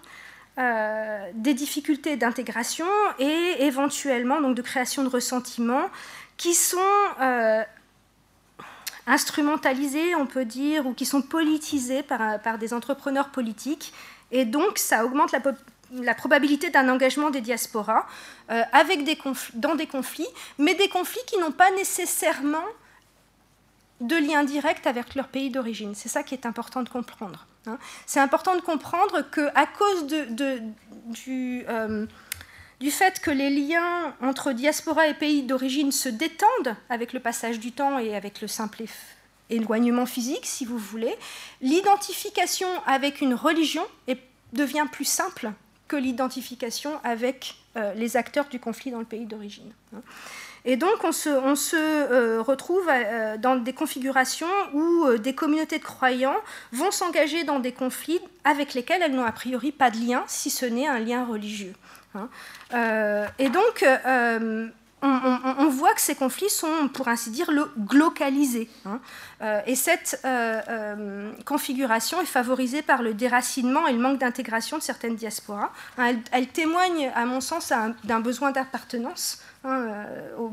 euh, 0.57 1.29
des 1.33 1.53
difficultés 1.53 2.17
d'intégration 2.17 2.87
et 3.17 3.55
éventuellement 3.59 4.41
donc, 4.41 4.55
de 4.55 4.61
création 4.61 5.03
de 5.03 5.09
ressentiments 5.09 5.89
qui 6.37 6.53
sont 6.53 6.77
euh, 7.21 7.63
instrumentalisés, 9.07 10.15
on 10.15 10.25
peut 10.25 10.45
dire, 10.45 10.85
ou 10.85 10.93
qui 10.93 11.05
sont 11.05 11.21
politisés 11.21 12.03
par, 12.03 12.41
par 12.41 12.57
des 12.57 12.73
entrepreneurs 12.73 13.29
politiques. 13.29 13.93
Et 14.31 14.45
donc, 14.45 14.77
ça 14.77 15.05
augmente 15.05 15.31
la, 15.31 15.39
la 15.93 16.13
probabilité 16.13 16.69
d'un 16.69 16.89
engagement 16.89 17.29
des 17.29 17.41
diasporas 17.41 18.05
euh, 18.51 18.61
avec 18.71 19.03
des 19.03 19.17
dans 19.53 19.75
des 19.75 19.87
conflits, 19.87 20.27
mais 20.57 20.75
des 20.75 20.89
conflits 20.89 21.21
qui 21.27 21.39
n'ont 21.39 21.51
pas 21.51 21.71
nécessairement 21.71 22.65
de 24.01 24.15
lien 24.15 24.43
direct 24.43 24.87
avec 24.87 25.15
leur 25.15 25.27
pays 25.27 25.49
d'origine. 25.49 25.93
C'est 25.95 26.09
ça 26.09 26.23
qui 26.23 26.33
est 26.33 26.45
important 26.45 26.83
de 26.83 26.89
comprendre. 26.89 27.45
Hein. 27.69 27.77
C'est 28.05 28.19
important 28.19 28.55
de 28.55 28.61
comprendre 28.61 29.21
qu'à 29.29 29.65
cause 29.65 30.07
euh, 30.11 32.05
du, 32.79 32.91
fait 32.91 33.19
que 33.19 33.31
les 33.31 33.49
liens 33.49 34.13
entre 34.21 34.51
diaspora 34.51 35.07
et 35.07 35.13
pays 35.13 35.43
d'origine 35.43 35.91
se 35.91 36.09
détendent 36.09 36.75
avec 36.89 37.13
le 37.13 37.19
passage 37.19 37.59
du 37.59 37.71
temps 37.71 37.99
et 37.99 38.15
avec 38.15 38.41
le 38.41 38.47
simple 38.47 38.83
éloignement 39.49 40.05
physique, 40.05 40.45
si 40.45 40.65
vous 40.65 40.77
voulez, 40.77 41.15
l'identification 41.61 42.67
avec 42.85 43.21
une 43.21 43.33
religion 43.33 43.85
devient 44.53 44.85
plus 44.91 45.05
simple 45.05 45.51
que 45.87 45.95
l'identification 45.95 46.99
avec 47.03 47.55
euh, 47.75 47.93
les 47.95 48.15
acteurs 48.15 48.47
du 48.47 48.59
conflit 48.59 48.91
dans 48.91 48.99
le 48.99 49.05
pays 49.05 49.25
d'origine. 49.25 49.71
Et 50.65 50.75
donc 50.75 51.03
on 51.03 51.11
se, 51.11 51.29
euh, 51.75 52.41
retrouve 52.41 52.87
euh, 52.89 53.37
dans 53.37 53.55
des 53.55 53.73
configurations 53.73 54.47
où 54.73 55.05
euh, 55.05 55.17
des 55.17 55.33
communautés 55.33 55.79
de 55.79 55.83
croyants 55.83 56.35
vont 56.71 56.91
s'engager 56.91 57.43
dans 57.43 57.59
des 57.59 57.71
conflits 57.71 58.19
avec 58.43 58.73
lesquels 58.73 59.01
elles 59.01 59.13
n'ont 59.13 59.25
a 59.25 59.31
priori 59.31 59.71
pas 59.71 59.89
de 59.89 59.97
lien, 59.97 60.23
si 60.27 60.49
ce 60.49 60.65
n'est 60.65 60.87
un 60.87 60.99
lien 60.99 61.25
religieux. 61.25 61.73
Hein. 62.15 62.27
et 63.37 63.49
donc 63.49 63.85
on, 65.01 65.69
voit 65.69 65.93
que 65.93 66.01
ces 66.01 66.15
conflits 66.15 66.49
sont, 66.49 66.89
pour 66.93 67.07
ainsi 67.07 67.29
dire, 67.31 67.49
glocalisés. 67.77 68.69
Hein. 68.85 68.99
et 69.65 69.75
cette 69.75 70.21
configuration 71.45 72.21
est 72.21 72.25
favorisée 72.25 72.81
par 72.81 73.01
le 73.01 73.13
déracinement 73.13 73.87
et 73.87 73.93
le 73.93 73.99
manque 73.99 74.19
d'intégration 74.19 74.77
de 74.77 74.83
certaines 74.83 75.15
diasporas. 75.15 75.71
Hein. 75.97 76.15
elle, 76.31 76.47
témoigne, 76.47 77.11
à 77.15 77.25
mon 77.25 77.41
sens, 77.41 77.71
d'un 78.03 78.19
besoin 78.19 78.51
d'appartenance 78.51 79.41
Hein, 79.63 79.87
euh, 80.39 80.49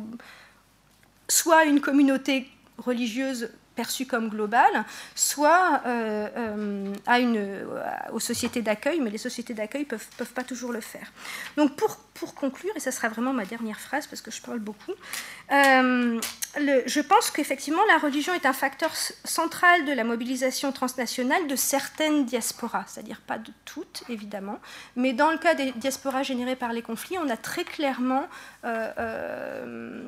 soit 1.28 1.64
une 1.64 1.80
communauté 1.80 2.50
religieuse 2.78 3.50
perçue 3.76 4.06
comme 4.06 4.28
globale, 4.28 4.84
soit 5.14 5.82
euh, 5.86 6.28
euh, 6.36 6.94
une, 7.20 7.66
aux 8.12 8.20
sociétés 8.20 8.62
d'accueil, 8.62 9.00
mais 9.00 9.10
les 9.10 9.18
sociétés 9.18 9.54
d'accueil 9.54 9.82
ne 9.82 9.86
peuvent, 9.86 10.08
peuvent, 10.16 10.32
pas 10.32 10.42
toujours 10.42 10.72
le 10.72 10.80
faire. 10.80 11.12
Donc 11.56 11.76
pour, 11.76 11.96
pour 12.14 12.34
conclure, 12.34 12.72
et 12.74 12.80
ça 12.80 12.90
sera 12.90 13.08
vraiment 13.08 13.32
ma 13.32 13.44
dernière 13.44 13.78
phrase 13.78 14.06
parce 14.06 14.22
que 14.22 14.30
je 14.30 14.40
parle 14.42 14.58
beaucoup, 14.58 14.94
je 15.48 17.00
pense 17.00 17.30
qu'effectivement 17.30 17.84
la 17.88 17.98
religion 17.98 18.32
est 18.34 18.46
un 18.46 18.52
facteur 18.52 18.92
central 19.24 19.84
de 19.84 19.92
la 19.92 20.04
mobilisation 20.04 20.72
transnationale 20.72 21.46
de 21.46 21.56
certaines 21.56 22.24
diasporas, 22.24 22.84
c'est-à-dire 22.86 23.20
pas 23.20 23.38
de 23.38 23.52
toutes 23.64 24.04
évidemment, 24.08 24.58
mais 24.94 25.12
dans 25.12 25.30
le 25.30 25.38
cas 25.38 25.54
des 25.54 25.72
diasporas 25.72 26.22
générées 26.22 26.56
par 26.56 26.72
les 26.72 26.82
conflits, 26.82 27.18
on 27.18 27.28
a 27.28 27.36
très 27.36 27.64
clairement, 27.64 28.26
euh, 28.64 28.92
euh, 28.98 30.02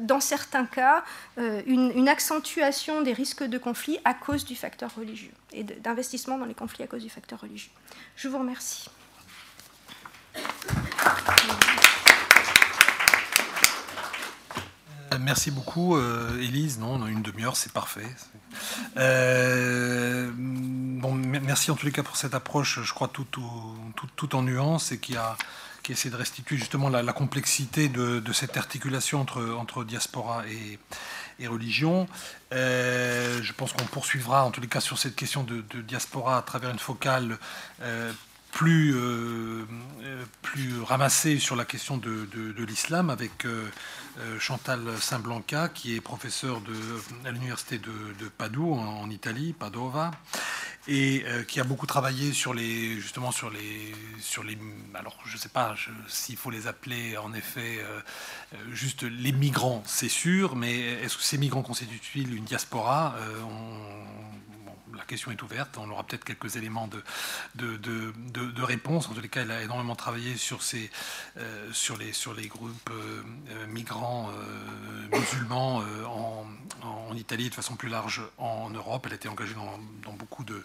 dans 0.00 0.20
certains 0.20 0.66
cas, 0.66 1.04
euh, 1.38 1.62
une, 1.66 1.90
une, 1.94 2.08
accentuation 2.08 3.02
des 3.02 3.12
risques 3.12 3.44
de 3.44 3.58
conflits 3.58 3.98
à 4.04 4.14
cause 4.14 4.44
du 4.44 4.54
facteur 4.54 4.94
religieux 4.94 5.32
et 5.52 5.64
d'investissement 5.64 6.38
dans 6.38 6.46
les 6.46 6.54
conflits 6.54 6.84
à 6.84 6.86
cause 6.86 7.02
du 7.02 7.10
facteur 7.10 7.40
religieux. 7.40 7.72
Je 8.16 8.28
vous 8.28 8.38
remercie. 8.38 8.88
Merci 15.20 15.50
beaucoup, 15.50 15.96
euh, 15.96 16.40
Élise. 16.40 16.78
Non, 16.78 17.06
une 17.06 17.22
demi-heure, 17.22 17.56
c'est 17.56 17.72
parfait. 17.72 18.06
Euh, 18.96 20.30
bon, 20.34 21.14
merci 21.14 21.70
en 21.70 21.76
tous 21.76 21.86
les 21.86 21.92
cas 21.92 22.02
pour 22.02 22.16
cette 22.16 22.34
approche, 22.34 22.80
je 22.82 22.92
crois, 22.92 23.08
tout, 23.08 24.34
en 24.34 24.42
nuance 24.42 24.92
et 24.92 24.98
qui, 24.98 25.16
a, 25.16 25.36
qui 25.82 25.92
essaie 25.92 26.10
de 26.10 26.16
restituer 26.16 26.56
justement 26.56 26.88
la, 26.88 27.12
complexité 27.12 27.88
de, 27.88 28.32
cette 28.32 28.56
articulation 28.56 29.20
entre, 29.20 29.84
diaspora 29.84 30.44
et, 30.48 31.46
religion. 31.46 32.08
Euh, 32.52 33.40
je 33.42 33.52
pense 33.52 33.72
qu'on 33.72 33.84
poursuivra 33.84 34.44
en 34.44 34.50
tous 34.50 34.60
les 34.60 34.66
cas 34.66 34.80
sur 34.80 34.98
cette 34.98 35.14
question 35.14 35.44
de, 35.44 35.62
diaspora 35.82 36.38
à 36.38 36.42
travers 36.42 36.70
une 36.70 36.78
focale 36.78 37.38
plus, 38.52 38.94
euh, 38.94 39.64
euh, 40.02 40.24
plus 40.42 41.38
sur 41.38 41.56
la 41.56 41.64
question 41.64 41.96
de, 41.96 42.26
l'islam 42.64 43.10
avec 43.10 43.44
euh, 43.44 43.68
Chantal 44.38 44.80
Saint-Blanca, 45.00 45.68
qui 45.68 45.94
est 45.94 46.00
professeur 46.00 46.60
de, 46.60 46.74
à 47.26 47.30
l'université 47.30 47.78
de, 47.78 48.28
Padoue, 48.36 48.74
en, 48.74 49.08
Italie, 49.10 49.52
Padova, 49.52 50.10
et 50.86 51.24
qui 51.46 51.60
a 51.60 51.64
beaucoup 51.64 51.86
travaillé 51.86 52.32
sur 52.32 52.54
les, 52.54 52.98
justement 53.00 53.30
sur 53.30 53.50
les, 53.50 53.94
sur 54.20 54.42
les, 54.42 54.56
alors 54.94 55.18
je 55.26 55.34
ne 55.34 55.38
sais 55.38 55.48
pas 55.48 55.74
s'il 56.08 56.36
faut 56.36 56.50
les 56.50 56.66
appeler 56.66 57.16
en 57.18 57.34
effet 57.34 57.84
juste 58.70 59.02
les 59.02 59.32
migrants, 59.32 59.82
c'est 59.86 60.08
sûr, 60.08 60.56
mais 60.56 60.78
est-ce 61.02 61.16
que 61.16 61.22
ces 61.22 61.38
migrants 61.38 61.62
constituent-ils 61.62 62.34
une 62.34 62.44
diaspora? 62.44 63.14
La 64.98 65.04
question 65.04 65.30
est 65.30 65.40
ouverte. 65.42 65.78
On 65.78 65.88
aura 65.90 66.04
peut-être 66.04 66.24
quelques 66.24 66.56
éléments 66.56 66.88
de, 66.88 67.02
de, 67.54 67.76
de, 67.76 68.62
réponse. 68.62 69.08
En 69.08 69.14
tous 69.14 69.20
les 69.20 69.28
cas, 69.28 69.42
elle 69.42 69.50
a 69.50 69.62
énormément 69.62 69.96
travaillé 69.96 70.36
sur, 70.36 70.58
euh, 71.36 71.72
sur, 71.72 71.96
les, 71.96 72.12
sur 72.12 72.34
les 72.34 72.48
groupes 72.48 72.90
euh, 72.90 73.22
euh, 73.50 73.66
migrants 73.68 74.30
musulmans 75.12 75.82
en, 76.06 76.46
en, 76.82 77.14
Italie 77.14 77.48
de 77.48 77.54
façon 77.54 77.76
plus 77.76 77.88
large 77.88 78.22
en 78.36 78.70
Europe. 78.70 79.04
Elle 79.06 79.12
a 79.12 79.16
été 79.16 79.28
engagée 79.28 79.54
dans, 79.54 80.12
beaucoup 80.12 80.44
de, 80.44 80.62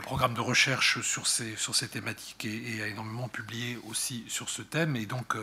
programmes 0.00 0.34
de 0.34 0.40
recherche 0.40 1.00
sur 1.02 1.26
ces, 1.26 1.56
sur 1.56 1.74
ces 1.74 1.88
thématiques 1.88 2.44
et, 2.44 2.82
a 2.82 2.86
énormément 2.86 3.28
publié 3.28 3.78
aussi 3.88 4.24
sur 4.28 4.48
ce 4.48 4.62
thème. 4.62 4.96
Et 4.96 5.06
donc, 5.06 5.34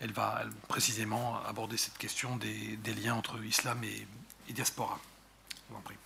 elle 0.00 0.12
va 0.12 0.42
précisément 0.68 1.42
aborder 1.44 1.76
cette 1.76 1.98
question 1.98 2.36
des, 2.36 2.76
des 2.76 2.94
liens 2.94 3.14
entre 3.14 3.42
islam 3.44 3.82
et, 3.84 4.06
et 4.48 4.52
diaspora. 4.52 4.98
Je 5.68 5.74
vous 5.74 5.78
en 5.78 5.82
prie 5.82 5.96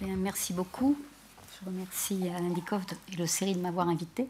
merci 0.00 0.52
beaucoup. 0.52 0.96
Je 1.60 1.66
remercie 1.66 2.28
Alain 2.28 2.50
Dikov 2.50 2.82
et 3.12 3.16
le 3.16 3.26
série 3.26 3.54
de 3.54 3.60
m'avoir 3.60 3.88
invité. 3.88 4.28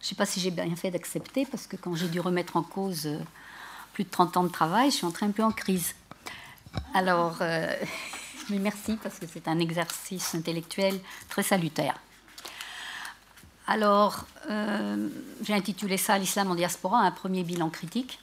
Je 0.00 0.06
ne 0.06 0.08
sais 0.08 0.14
pas 0.16 0.26
si 0.26 0.40
j'ai 0.40 0.50
bien 0.50 0.74
fait 0.74 0.90
d'accepter, 0.90 1.46
parce 1.46 1.66
que 1.66 1.76
quand 1.76 1.94
j'ai 1.94 2.08
dû 2.08 2.18
remettre 2.18 2.56
en 2.56 2.62
cause 2.62 3.06
euh, 3.06 3.18
plus 3.92 4.02
de 4.02 4.10
30 4.10 4.36
ans 4.36 4.42
de 4.44 4.48
travail, 4.48 4.90
je 4.90 4.96
suis 4.96 5.06
entrée 5.06 5.26
un 5.26 5.30
peu 5.30 5.44
en 5.44 5.52
crise. 5.52 5.94
Alors, 6.94 7.36
euh, 7.40 7.72
mais 8.50 8.58
merci, 8.58 8.98
parce 9.00 9.18
que 9.20 9.26
c'est 9.32 9.46
un 9.46 9.60
exercice 9.60 10.34
intellectuel 10.34 10.98
très 11.28 11.44
salutaire. 11.44 11.94
Alors, 13.68 14.26
euh, 14.50 15.08
j'ai 15.44 15.54
intitulé 15.54 15.96
ça 15.96 16.18
L'islam 16.18 16.50
en 16.50 16.56
diaspora, 16.56 16.98
un 16.98 17.12
premier 17.12 17.44
bilan 17.44 17.70
critique. 17.70 18.18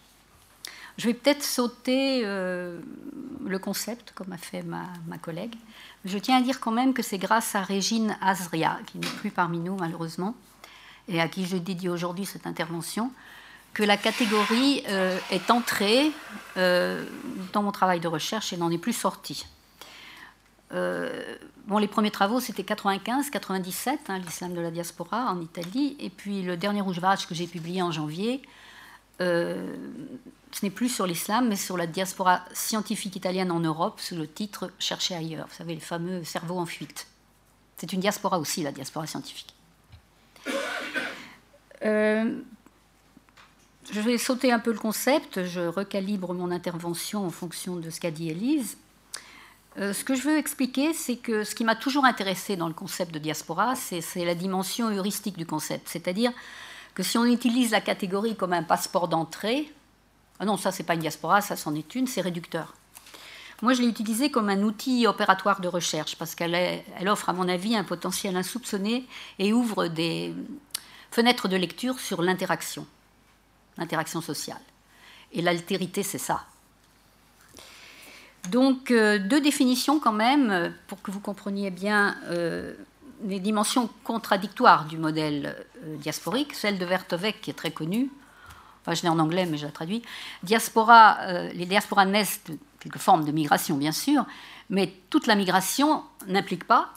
Je 0.98 1.08
vais 1.08 1.14
peut-être 1.14 1.44
sauter 1.44 2.24
le 2.24 3.58
concept, 3.58 4.12
comme 4.14 4.34
a 4.34 4.38
fait 4.38 4.64
ma 4.64 5.18
collègue, 5.22 5.56
je 6.06 6.18
tiens 6.18 6.38
à 6.38 6.42
dire 6.42 6.60
quand 6.60 6.72
même 6.72 6.94
que 6.94 7.02
c'est 7.02 7.18
grâce 7.18 7.56
à 7.56 7.62
Régine 7.62 8.18
Azria, 8.22 8.80
qui 8.88 9.00
n'est 9.00 9.08
plus 9.08 9.32
parmi 9.32 9.60
nous 9.60 9.76
malheureusement, 9.76 10.36
et 11.08 11.20
à 11.20 11.28
qui 11.28 11.46
je 11.46 11.58
dédie 11.58 11.90
aujourd'hui 11.90 12.26
cette 12.26 12.48
intervention, 12.48 13.12
que 13.74 13.84
la 13.84 13.98
catégorie 13.98 14.84
euh, 14.90 15.18
est 15.32 15.52
entrée 15.52 16.12
euh, 16.58 17.06
dans 17.54 17.64
mon 17.64 17.72
travail 17.72 18.00
de 18.00 18.08
recherche 18.08 18.54
et 18.54 18.58
n'en 18.58 18.72
est 18.72 18.78
plus 18.78 18.94
sortie. 18.94 19.46
Euh, 20.72 21.36
bon, 21.66 21.78
les 21.78 21.88
premiers 21.88 22.12
travaux, 22.12 22.40
c'était 22.40 22.64
95-97, 22.64 23.98
hein, 24.08 24.20
l'islam 24.20 24.54
de 24.54 24.62
la 24.62 24.72
diaspora 24.72 25.32
en 25.32 25.42
Italie, 25.42 25.96
et 26.00 26.10
puis 26.10 26.42
le 26.42 26.58
dernier 26.58 26.82
ouvrage 26.82 27.28
que 27.28 27.36
j'ai 27.36 27.48
publié 27.48 27.82
en 27.82 27.92
janvier, 27.92 28.42
ce 30.52 30.66
n'est 30.66 30.72
plus 30.72 30.90
sur 30.90 31.06
l'islam, 31.06 31.48
mais 31.48 31.56
sur 31.56 31.78
la 31.78 31.88
diaspora 31.88 32.44
scientifique 32.54 33.16
italienne 33.16 33.52
en 33.52 33.60
Europe, 33.60 34.00
sous 34.00 34.16
le 34.16 34.28
titre 34.28 34.72
Chercher 34.80 35.16
ailleurs. 35.16 35.48
Vous 35.48 35.56
savez, 35.56 35.76
les 35.76 35.80
fameux 35.80 36.24
cerveaux 36.24 36.58
en 36.58 36.66
fuite. 36.66 37.08
C'est 37.78 37.94
une 37.94 38.00
diaspora 38.00 38.40
aussi, 38.40 38.64
la 38.64 38.72
diaspora 38.72 39.08
scientifique. 39.08 39.54
Euh, 41.86 42.40
je 43.92 44.02
vais 44.02 44.18
sauter 44.18 44.52
un 44.52 44.60
peu 44.60 44.72
le 44.72 44.80
concept, 44.80 45.46
je 45.46 45.62
recalibre 45.62 46.34
mon 46.34 46.52
intervention 46.52 47.26
en 47.26 47.30
fonction 47.30 47.78
de 47.78 47.90
ce 47.90 48.00
qu'a 48.00 48.12
dit 48.12 48.30
Élise. 48.30 48.78
Euh, 49.78 49.94
ce 49.94 50.04
que 50.04 50.14
je 50.14 50.24
veux 50.24 50.38
expliquer, 50.38 50.94
c'est 50.94 51.16
que 51.16 51.44
ce 51.44 51.56
qui 51.56 51.64
m'a 51.64 51.76
toujours 51.76 52.06
intéressé 52.06 52.56
dans 52.58 52.68
le 52.68 52.74
concept 52.74 53.14
de 53.14 53.20
diaspora, 53.20 53.76
c'est 53.76 54.26
la 54.26 54.36
dimension 54.36 54.90
heuristique 54.90 55.38
du 55.38 55.46
concept. 55.46 55.88
C'est-à-dire 55.88 56.32
que 56.96 57.04
si 57.04 57.18
on 57.18 57.26
utilise 57.26 57.72
la 57.72 57.82
catégorie 57.82 58.36
comme 58.36 58.52
un 58.52 58.64
passeport 58.64 59.08
d'entrée, 59.08 59.72
ah 60.40 60.46
non, 60.46 60.58
ça, 60.58 60.72
c'est 60.72 60.84
pas 60.84 60.94
une 60.94 61.02
diaspora, 61.02 61.42
ça, 61.42 61.56
c'en 61.56 61.76
est 61.76 61.96
une, 61.96 62.08
c'est 62.08 62.22
réducteur. 62.22 62.74
Moi, 63.62 63.74
je 63.74 63.82
l'ai 63.82 63.90
utilisée 63.90 64.32
comme 64.32 64.48
un 64.48 64.64
outil 64.64 65.06
opératoire 65.06 65.60
de 65.60 65.68
recherche 65.68 66.16
parce 66.16 66.34
qu'elle 66.34 66.56
elle 66.56 67.10
offre, 67.10 67.28
à 67.28 67.34
mon 67.34 67.50
avis, 67.50 67.76
un 67.76 67.84
potentiel 67.84 68.38
insoupçonné 68.38 69.06
et 69.38 69.52
ouvre 69.52 69.88
des 69.88 70.34
fenêtres 71.12 71.50
de 71.50 71.58
lecture 71.58 72.00
sur 72.00 72.22
l'interaction, 72.22 72.88
l'interaction 73.78 74.22
sociale. 74.22 74.62
Et 75.34 75.42
l'altérité, 75.42 76.04
c'est 76.04 76.18
ça. 76.18 76.46
Donc, 78.50 78.92
euh, 78.92 79.20
deux 79.20 79.42
définitions 79.42 80.00
quand 80.00 80.14
même, 80.14 80.74
pour 80.88 81.02
que 81.02 81.12
vous 81.12 81.20
compreniez 81.20 81.70
bien 81.70 82.16
euh, 82.30 82.74
les 83.26 83.40
dimensions 83.40 83.90
contradictoires 84.06 84.86
du 84.86 84.98
modèle 84.98 85.56
euh, 85.84 85.98
diasporique. 85.98 86.56
Celle 86.56 86.78
de 86.78 86.86
Vertovec, 86.86 87.42
qui 87.42 87.50
est 87.50 87.54
très 87.54 87.72
connue, 87.72 88.10
enfin 88.82 88.94
je 88.94 89.04
l'ai 89.04 89.10
en 89.10 89.20
anglais 89.20 89.46
mais 89.46 89.58
je 89.58 89.66
la 89.66 89.72
traduis, 89.72 90.02
diaspora, 90.44 91.18
euh, 91.22 91.50
les 91.54 91.66
diasporas 91.66 92.06
naissent 92.06 92.42
de 92.48 92.58
quelque 92.80 93.00
forme 93.00 93.26
de 93.26 93.32
migration 93.32 93.78
bien 93.78 93.92
sûr, 93.92 94.26
mais 94.70 94.94
toute 95.10 95.28
la 95.28 95.36
migration 95.36 96.04
n'implique 96.28 96.66
pas 96.66 96.90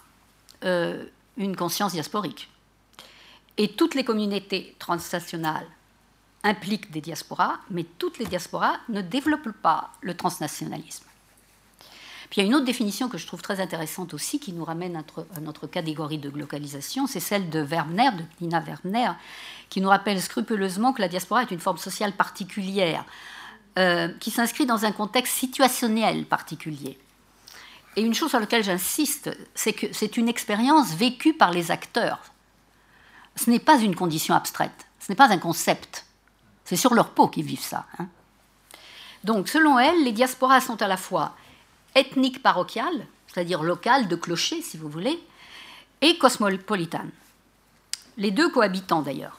euh, 0.64 1.04
une 1.36 1.56
conscience 1.56 1.92
diasporique. 1.92 2.48
Et 3.58 3.68
toutes 3.68 3.94
les 3.94 4.04
communautés 4.04 4.74
transnationales 4.78 5.66
impliquent 6.42 6.90
des 6.90 7.00
diasporas, 7.00 7.58
mais 7.70 7.84
toutes 7.84 8.18
les 8.18 8.26
diasporas 8.26 8.76
ne 8.88 9.00
développent 9.00 9.52
pas 9.62 9.92
le 10.00 10.16
transnationalisme. 10.16 11.04
Puis 12.32 12.40
il 12.40 12.44
y 12.44 12.46
a 12.46 12.48
une 12.48 12.54
autre 12.54 12.64
définition 12.64 13.10
que 13.10 13.18
je 13.18 13.26
trouve 13.26 13.42
très 13.42 13.60
intéressante 13.60 14.14
aussi, 14.14 14.40
qui 14.40 14.54
nous 14.54 14.64
ramène 14.64 14.96
à 14.96 15.40
notre, 15.40 15.66
catégorie 15.66 16.16
de 16.16 16.30
localisation, 16.30 17.06
c'est 17.06 17.20
celle 17.20 17.50
de 17.50 17.60
Werner, 17.60 18.08
de 18.16 18.24
Nina 18.40 18.60
Werner, 18.60 19.10
qui 19.68 19.82
nous 19.82 19.90
rappelle 19.90 20.18
scrupuleusement 20.18 20.94
que 20.94 21.02
la 21.02 21.08
diaspora 21.08 21.42
est 21.42 21.50
une 21.50 21.60
forme 21.60 21.76
sociale 21.76 22.14
particulière, 22.14 23.04
euh, 23.78 24.08
qui 24.18 24.30
s'inscrit 24.30 24.64
dans 24.64 24.86
un 24.86 24.92
contexte 24.92 25.34
situationnel 25.34 26.24
particulier. 26.24 26.98
Et 27.96 28.00
une 28.00 28.14
chose 28.14 28.30
sur 28.30 28.40
laquelle 28.40 28.64
j'insiste, 28.64 29.28
c'est 29.54 29.74
que 29.74 29.92
c'est 29.92 30.16
une 30.16 30.30
expérience 30.30 30.94
vécue 30.94 31.34
par 31.34 31.50
les 31.50 31.70
acteurs. 31.70 32.22
Ce 33.36 33.50
n'est 33.50 33.58
pas 33.58 33.76
une 33.76 33.94
condition 33.94 34.34
abstraite, 34.34 34.86
ce 35.00 35.12
n'est 35.12 35.16
pas 35.16 35.30
un 35.30 35.36
concept. 35.36 36.06
C'est 36.64 36.76
sur 36.76 36.94
leur 36.94 37.10
peau 37.10 37.28
qu'ils 37.28 37.44
vivent 37.44 37.60
ça. 37.60 37.84
Hein. 37.98 38.06
Donc, 39.22 39.50
selon 39.50 39.78
elle, 39.78 40.02
les 40.02 40.12
diasporas 40.12 40.62
sont 40.62 40.80
à 40.80 40.88
la 40.88 40.96
fois 40.96 41.34
ethnique 41.95 42.43
parochiale, 42.43 43.07
c'est-à-dire 43.26 43.62
locale, 43.62 44.09
de 44.09 44.16
clocher, 44.16 44.62
si 44.62 44.76
vous 44.76 44.88
voulez, 44.88 45.18
et 46.01 46.18
cosmopolitane. 46.18 47.11
Les 48.16 48.30
deux 48.30 48.51
cohabitant 48.51 49.03
d'ailleurs. 49.03 49.38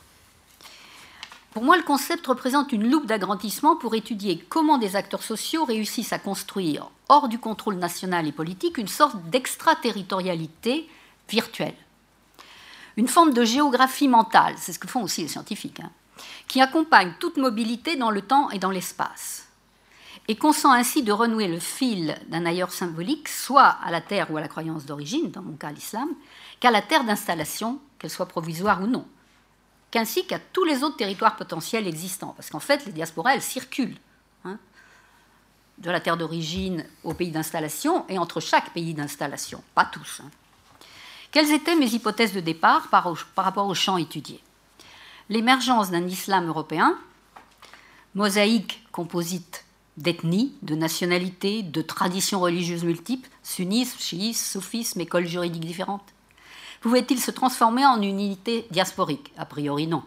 Pour 1.52 1.64
moi, 1.64 1.78
le 1.78 1.84
concept 1.84 2.26
représente 2.26 2.72
une 2.72 2.90
loupe 2.90 3.06
d'agrandissement 3.06 3.76
pour 3.76 3.94
étudier 3.94 4.44
comment 4.50 4.80
des 4.80 4.96
acteurs 4.96 5.22
sociaux 5.22 5.66
réussissent 5.66 6.14
à 6.14 6.18
construire, 6.18 6.90
hors 7.10 7.28
du 7.28 7.38
contrôle 7.38 7.76
national 7.76 8.28
et 8.28 8.32
politique, 8.32 8.80
une 8.80 8.88
sorte 8.88 9.18
d'extraterritorialité 9.30 10.90
virtuelle. 11.30 11.76
Une 12.98 13.08
forme 13.08 13.34
de 13.34 13.44
géographie 13.44 14.08
mentale, 14.08 14.56
c'est 14.58 14.74
ce 14.74 14.80
que 14.80 14.88
font 14.88 15.04
aussi 15.04 15.22
les 15.22 15.28
scientifiques, 15.28 15.80
hein, 15.80 15.92
qui 16.48 16.60
accompagne 16.60 17.14
toute 17.20 17.38
mobilité 17.38 17.98
dans 17.98 18.12
le 18.12 18.22
temps 18.22 18.50
et 18.50 18.60
dans 18.60 18.72
l'espace 18.72 19.43
et 20.28 20.36
consent 20.36 20.72
ainsi 20.72 21.04
de 21.04 21.12
renouer 21.12 21.48
le 21.48 21.60
fil 21.60 22.18
d'un 22.28 22.46
ailleurs 22.46 22.72
symbolique, 22.72 23.28
soit 23.28 23.78
à 23.84 23.92
la 23.92 24.02
terre 24.02 24.32
ou 24.32 24.38
à 24.38 24.42
la 24.42 24.48
croyance 24.48 24.86
d'origine, 24.86 25.32
dans 25.32 25.42
mon 25.42 25.56
cas 25.56 25.72
l'islam, 25.72 26.10
qu'à 26.60 26.72
la 26.72 26.82
terre 26.82 27.04
d'installation, 27.04 27.80
qu'elle 28.00 28.10
soit 28.10 28.28
provisoire 28.28 28.82
ou 28.82 28.88
non, 28.88 29.06
qu'ainsi 29.92 30.26
qu'à 30.26 30.40
tous 30.40 30.64
les 30.64 30.84
autres 30.84 30.96
territoires 30.96 31.36
potentiels 31.36 31.88
existants. 31.88 32.34
Parce 32.38 32.50
qu'en 32.50 32.62
fait, 32.62 32.86
les 32.86 32.94
diasporas, 32.94 33.36
elles 33.36 33.42
circulent 33.42 33.98
hein, 34.46 34.58
de 35.78 35.92
la 35.92 36.00
terre 36.00 36.18
d'origine 36.18 36.86
au 37.04 37.14
pays 37.14 37.32
d'installation 37.32 38.06
et 38.08 38.18
entre 38.18 38.40
chaque 38.40 38.72
pays 38.72 38.94
d'installation, 38.94 39.62
pas 39.76 39.86
tous. 39.86 40.22
Hein. 40.24 40.30
Quelles 41.32 41.52
étaient 41.52 41.76
mes 41.76 41.94
hypothèses 41.94 42.34
de 42.34 42.40
départ 42.40 42.88
par, 42.90 43.12
par 43.36 43.44
rapport 43.44 43.68
au 43.68 43.74
champ 43.74 43.98
étudié? 43.98 44.42
L'émergence 45.30 45.90
d'un 45.92 46.06
islam 46.08 46.48
européen, 46.48 46.98
mosaïque 48.14 48.86
composite 48.92 49.63
d'ethnie, 49.98 50.54
de 50.62 50.76
nationalité, 50.76 51.64
de 51.64 51.82
traditions 51.82 52.40
religieuses 52.40 52.84
multiples, 52.84 53.30
sunnisme, 53.44 54.00
chiisme, 54.00 54.60
soufisme, 54.60 55.02
écoles 55.02 55.28
juridiques 55.28 55.66
différentes 55.66 56.14
Pouvait-il 56.82 57.20
se 57.20 57.32
transformer 57.32 57.86
en 57.86 58.02
une 58.02 58.20
unité 58.20 58.68
diasporique? 58.70 59.32
A 59.38 59.46
priori 59.46 59.88
non. 59.88 60.04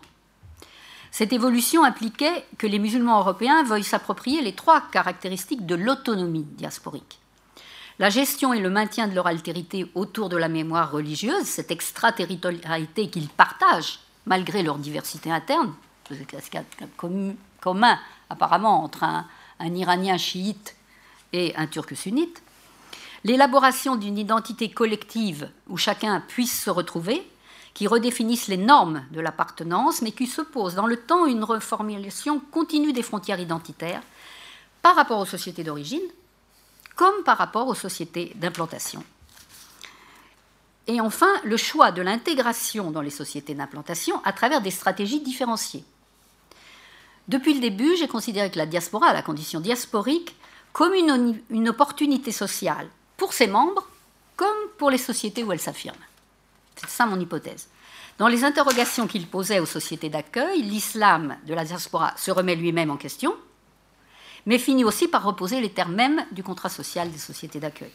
Cette 1.10 1.32
évolution 1.32 1.84
impliquait 1.84 2.44
que 2.58 2.66
les 2.66 2.78
musulmans 2.78 3.20
européens 3.20 3.62
veuillent 3.62 3.82
s'approprier 3.82 4.42
les 4.42 4.52
trois 4.52 4.82
caractéristiques 4.92 5.64
de 5.64 5.74
l'autonomie 5.74 6.42
diasporique. 6.42 7.18
La 7.98 8.10
gestion 8.10 8.52
et 8.52 8.60
le 8.60 8.68
maintien 8.68 9.08
de 9.08 9.14
leur 9.14 9.26
altérité 9.26 9.90
autour 9.94 10.28
de 10.28 10.36
la 10.36 10.48
mémoire 10.48 10.92
religieuse, 10.92 11.44
cette 11.44 11.70
extraterritorialité 11.70 13.08
qu'ils 13.08 13.30
partagent 13.30 14.00
malgré 14.26 14.62
leur 14.62 14.76
diversité 14.76 15.30
interne, 15.30 15.72
ce 16.10 16.14
qu'il 16.50 16.60
commun 17.60 17.98
apparemment 18.28 18.84
entre 18.84 19.04
un, 19.04 19.24
un 19.60 19.74
Iranien 19.74 20.18
chiite 20.18 20.76
et 21.32 21.54
un 21.56 21.66
Turc 21.66 21.96
sunnite, 21.96 22.42
l'élaboration 23.24 23.96
d'une 23.96 24.18
identité 24.18 24.70
collective 24.70 25.50
où 25.68 25.76
chacun 25.76 26.20
puisse 26.20 26.62
se 26.62 26.70
retrouver, 26.70 27.28
qui 27.74 27.86
redéfinisse 27.86 28.48
les 28.48 28.56
normes 28.56 29.04
de 29.10 29.20
l'appartenance, 29.20 30.00
mais 30.00 30.12
qui 30.12 30.26
se 30.26 30.40
pose 30.40 30.74
dans 30.74 30.86
le 30.86 30.96
temps 30.96 31.26
une 31.26 31.44
reformulation 31.44 32.40
continue 32.40 32.92
des 32.92 33.02
frontières 33.02 33.40
identitaires 33.40 34.02
par 34.80 34.96
rapport 34.96 35.18
aux 35.18 35.26
sociétés 35.26 35.64
d'origine, 35.64 36.00
comme 36.94 37.22
par 37.24 37.36
rapport 37.36 37.68
aux 37.68 37.74
sociétés 37.74 38.32
d'implantation. 38.36 39.04
Et 40.86 41.00
enfin, 41.00 41.28
le 41.44 41.56
choix 41.56 41.90
de 41.90 42.00
l'intégration 42.00 42.90
dans 42.90 43.02
les 43.02 43.10
sociétés 43.10 43.54
d'implantation 43.54 44.22
à 44.24 44.32
travers 44.32 44.60
des 44.60 44.70
stratégies 44.70 45.20
différenciées. 45.20 45.84
Depuis 47.28 47.54
le 47.54 47.60
début, 47.60 47.96
j'ai 47.96 48.08
considéré 48.08 48.50
que 48.50 48.58
la 48.58 48.66
diaspora, 48.66 49.12
la 49.12 49.22
condition 49.22 49.60
diasporique, 49.60 50.36
comme 50.72 50.92
une, 50.92 51.68
opportunité 51.68 52.32
sociale 52.32 52.88
pour 53.16 53.32
ses 53.32 53.46
membres 53.46 53.88
comme 54.36 54.68
pour 54.76 54.90
les 54.90 54.98
sociétés 54.98 55.42
où 55.42 55.50
elle 55.50 55.60
s'affirme. 55.60 55.96
C'est 56.76 56.90
ça 56.90 57.06
mon 57.06 57.18
hypothèse. 57.18 57.68
Dans 58.18 58.28
les 58.28 58.44
interrogations 58.44 59.06
qu'il 59.06 59.26
posait 59.26 59.60
aux 59.60 59.66
sociétés 59.66 60.10
d'accueil, 60.10 60.60
l'islam 60.62 61.36
de 61.46 61.54
la 61.54 61.64
diaspora 61.64 62.12
se 62.18 62.30
remet 62.30 62.54
lui-même 62.54 62.90
en 62.90 62.98
question, 62.98 63.34
mais 64.44 64.58
finit 64.58 64.84
aussi 64.84 65.08
par 65.08 65.24
reposer 65.24 65.62
les 65.62 65.70
termes 65.70 65.94
mêmes 65.94 66.26
du 66.32 66.42
contrat 66.42 66.68
social 66.68 67.10
des 67.10 67.18
sociétés 67.18 67.58
d'accueil. 67.58 67.92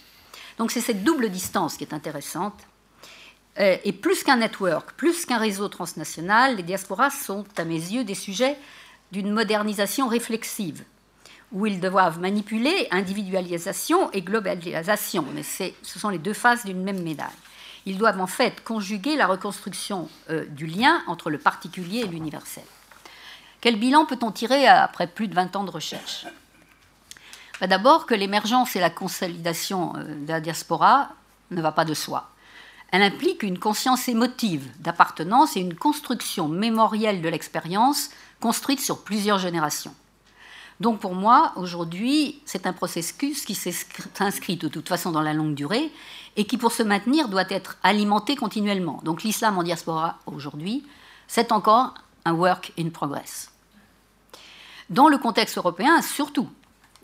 Donc 0.58 0.72
c'est 0.72 0.82
cette 0.82 1.04
double 1.04 1.30
distance 1.30 1.78
qui 1.78 1.84
est 1.84 1.94
intéressante. 1.94 2.60
Euh, 3.60 3.78
et 3.84 3.94
plus 3.94 4.24
qu'un 4.24 4.38
network, 4.38 4.94
plus 4.94 5.26
qu'un 5.26 5.38
réseau 5.38 5.68
transnational, 5.68 6.56
les 6.56 6.64
diasporas 6.64 7.12
sont, 7.12 7.46
à 7.58 7.66
mes 7.66 7.76
yeux, 7.76 8.04
des 8.04 8.16
sujets 8.16 8.58
d'une 9.12 9.32
modernisation 9.32 10.08
réflexive, 10.08 10.84
où 11.52 11.66
ils 11.66 11.80
doivent 11.80 12.20
manipuler 12.20 12.88
individualisation 12.92 14.10
et 14.12 14.22
globalisation. 14.22 15.26
Mais 15.34 15.44
ce 15.44 16.00
sont 16.00 16.10
les 16.10 16.18
deux 16.18 16.34
faces 16.34 16.66
d'une 16.66 16.84
même 16.84 17.02
médaille. 17.04 17.28
Ils 17.86 17.98
doivent 17.98 18.22
en 18.22 18.28
fait 18.28 18.64
conjuguer 18.64 19.16
la 19.16 19.28
reconstruction 19.28 20.08
euh, 20.30 20.46
du 20.46 20.68
lien 20.68 21.02
entre 21.08 21.30
le 21.30 21.40
particulier 21.40 22.02
et 22.02 22.08
l'universel. 22.08 22.64
Quel 23.60 23.78
bilan 23.78 24.06
peut-on 24.06 24.32
tirer 24.32 24.68
après 24.68 25.08
plus 25.08 25.28
de 25.28 25.36
20 25.36 25.56
ans 25.56 25.64
de 25.64 25.72
recherche? 25.72 26.26
Bah, 27.60 27.68
D'abord 27.68 28.06
que 28.06 28.14
l'émergence 28.14 28.76
et 28.76 28.80
la 28.80 28.90
consolidation 28.90 29.94
euh, 29.98 30.26
de 30.26 30.32
la 30.32 30.42
diaspora 30.42 31.10
ne 31.50 31.62
va 31.62 31.72
pas 31.72 31.86
de 31.86 31.94
soi. 31.94 32.30
Elle 32.92 33.04
implique 33.04 33.44
une 33.44 33.58
conscience 33.58 34.10
émotive 34.10 34.70
d'appartenance 34.80 35.56
et 35.56 35.62
une 35.62 35.76
construction 35.76 36.48
mémorielle 36.48 37.22
de 37.22 37.30
l'expérience 37.30 38.10
construite 38.42 38.82
sur 38.82 39.04
plusieurs 39.04 39.40
générations. 39.40 39.96
Donc 40.82 41.00
pour 41.00 41.14
moi, 41.14 41.54
aujourd'hui, 41.56 42.42
c'est 42.44 42.66
un 42.66 42.74
processus 42.74 43.46
qui 43.46 43.56
s'inscrit 43.56 44.58
de 44.58 44.68
toute 44.68 44.90
façon 44.90 45.12
dans 45.12 45.22
la 45.22 45.34
longue 45.34 45.54
durée 45.54 45.92
et 46.36 46.46
qui, 46.46 46.58
pour 46.58 46.72
se 46.72 46.82
maintenir, 46.82 47.30
doit 47.30 47.50
être 47.50 47.78
alimenté 47.84 48.36
continuellement. 48.36 49.00
Donc 49.04 49.22
l'islam 49.22 49.58
en 49.60 49.64
diaspora 49.64 50.18
aujourd'hui, 50.26 50.84
c'est 51.28 51.52
encore 51.52 51.94
un 52.26 52.34
work 52.34 52.74
in 52.80 52.90
progress. 52.90 53.52
Dans 54.90 55.08
le 55.08 55.20
contexte 55.20 55.58
européen, 55.58 56.02
surtout, 56.02 56.50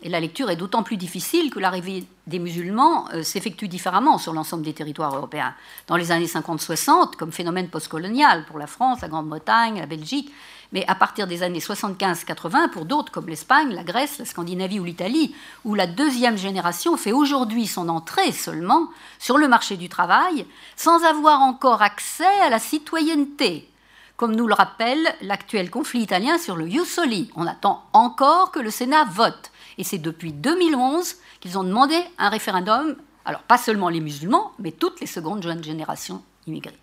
et 0.02 0.08
la 0.08 0.20
lecture 0.20 0.48
est 0.50 0.56
d'autant 0.56 0.82
plus 0.82 0.96
difficile 0.96 1.50
que 1.50 1.58
l'arrivée 1.58 2.04
des 2.26 2.38
musulmans 2.38 3.08
euh, 3.12 3.22
s'effectue 3.22 3.66
différemment 3.66 4.18
sur 4.18 4.32
l'ensemble 4.32 4.62
des 4.62 4.72
territoires 4.72 5.16
européens. 5.16 5.54
Dans 5.88 5.96
les 5.96 6.12
années 6.12 6.26
50-60, 6.26 7.16
comme 7.16 7.32
phénomène 7.32 7.68
postcolonial 7.68 8.44
pour 8.44 8.58
la 8.58 8.68
France, 8.68 9.00
la 9.00 9.08
Grande-Bretagne, 9.08 9.80
la 9.80 9.86
Belgique, 9.86 10.32
mais 10.72 10.84
à 10.86 10.94
partir 10.94 11.26
des 11.26 11.42
années 11.42 11.60
75-80, 11.60 12.70
pour 12.70 12.84
d'autres 12.84 13.10
comme 13.10 13.28
l'Espagne, 13.28 13.74
la 13.74 13.84
Grèce, 13.84 14.18
la 14.18 14.24
Scandinavie 14.24 14.80
ou 14.80 14.84
l'Italie, 14.84 15.34
où 15.64 15.74
la 15.74 15.86
deuxième 15.86 16.36
génération 16.36 16.96
fait 16.96 17.12
aujourd'hui 17.12 17.66
son 17.66 17.88
entrée 17.88 18.32
seulement 18.32 18.88
sur 19.18 19.38
le 19.38 19.48
marché 19.48 19.76
du 19.76 19.88
travail, 19.88 20.46
sans 20.76 21.04
avoir 21.04 21.40
encore 21.40 21.82
accès 21.82 22.24
à 22.42 22.50
la 22.50 22.58
citoyenneté, 22.58 23.70
comme 24.16 24.34
nous 24.34 24.46
le 24.46 24.54
rappelle 24.54 25.14
l'actuel 25.22 25.70
conflit 25.70 26.00
italien 26.00 26.38
sur 26.38 26.56
le 26.56 26.68
Ius 26.68 26.98
On 27.36 27.46
attend 27.46 27.84
encore 27.92 28.50
que 28.50 28.58
le 28.58 28.70
Sénat 28.70 29.04
vote. 29.04 29.52
Et 29.78 29.84
c'est 29.84 29.98
depuis 29.98 30.32
2011 30.32 31.14
qu'ils 31.40 31.56
ont 31.56 31.62
demandé 31.62 31.96
un 32.18 32.28
référendum, 32.28 32.96
alors 33.24 33.42
pas 33.42 33.58
seulement 33.58 33.88
les 33.88 34.00
musulmans, 34.00 34.52
mais 34.58 34.72
toutes 34.72 35.00
les 35.00 35.06
secondes 35.06 35.42
jeunes 35.42 35.62
générations 35.62 36.22
immigrées. 36.48 36.76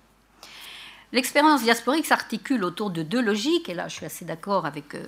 L'expérience 1.16 1.64
diasporique 1.64 2.06
s'articule 2.06 2.66
autour 2.66 2.90
de 2.90 3.02
deux 3.02 3.22
logiques, 3.22 3.70
et 3.70 3.74
là 3.74 3.88
je 3.88 3.96
suis 3.96 4.06
assez 4.06 4.26
d'accord 4.26 4.66
avec 4.66 4.96
euh, 4.96 5.04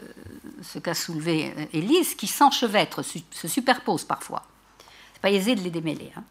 ce 0.63 0.79
qu'a 0.79 0.93
soulevé 0.93 1.53
euh, 1.57 1.65
Élise, 1.73 2.15
qui 2.15 2.27
s'enchevêtrent, 2.27 3.01
se 3.03 3.47
superposent 3.49 4.05
parfois. 4.05 4.43
C'est 5.11 5.21
pas 5.21 5.31
aisé 5.31 5.53
de 5.53 5.59
les 5.59 5.69
démêler. 5.69 6.13
Hein. 6.15 6.23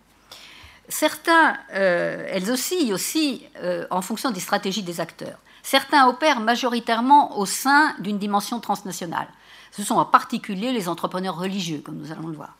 Certains, 0.88 1.58
euh, 1.74 2.26
elles 2.30 2.50
oscillent 2.50 2.94
aussi 2.94 3.44
en 3.90 4.00
fonction 4.00 4.30
des 4.30 4.40
stratégies 4.40 4.82
des 4.82 4.98
acteurs. 4.98 5.36
Certains 5.62 6.06
opèrent 6.08 6.40
majoritairement 6.40 7.38
au 7.38 7.44
sein 7.44 7.94
d'une 7.98 8.18
dimension 8.18 8.60
transnationale. 8.60 9.28
Ce 9.72 9.82
sont 9.82 9.96
en 9.96 10.06
particulier 10.06 10.72
les 10.72 10.88
entrepreneurs 10.88 11.36
religieux, 11.36 11.82
comme 11.84 11.98
nous 11.98 12.12
allons 12.12 12.28
le 12.28 12.36
voir. 12.36 12.56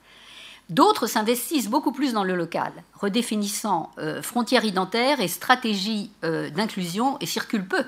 D'autres 0.69 1.07
s'investissent 1.07 1.69
beaucoup 1.69 1.93
plus 1.93 2.13
dans 2.13 2.25
le 2.25 2.35
local, 2.35 2.73
redéfinissant 2.95 3.93
euh, 3.99 4.21
frontières 4.21 4.65
identitaires 4.65 5.21
et 5.21 5.29
stratégies 5.29 6.11
euh, 6.25 6.51
d'inclusion 6.51 7.19
et 7.21 7.27
circulent 7.27 7.69
peu. 7.69 7.85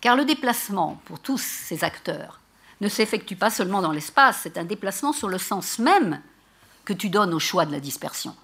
Car 0.00 0.16
le 0.16 0.24
déplacement, 0.24 1.00
pour 1.04 1.18
tous 1.18 1.38
ces 1.38 1.84
acteurs, 1.84 2.40
ne 2.80 2.88
s'effectue 2.88 3.36
pas 3.36 3.50
seulement 3.50 3.82
dans 3.82 3.92
l'espace, 3.92 4.40
c'est 4.42 4.58
un 4.58 4.64
déplacement 4.64 5.12
sur 5.12 5.28
le 5.28 5.38
sens 5.38 5.78
même 5.78 6.20
que 6.84 6.92
tu 6.92 7.10
donnes 7.10 7.34
au 7.34 7.38
choix 7.38 7.66
de 7.66 7.72
la 7.72 7.80
dispersion. 7.80 8.34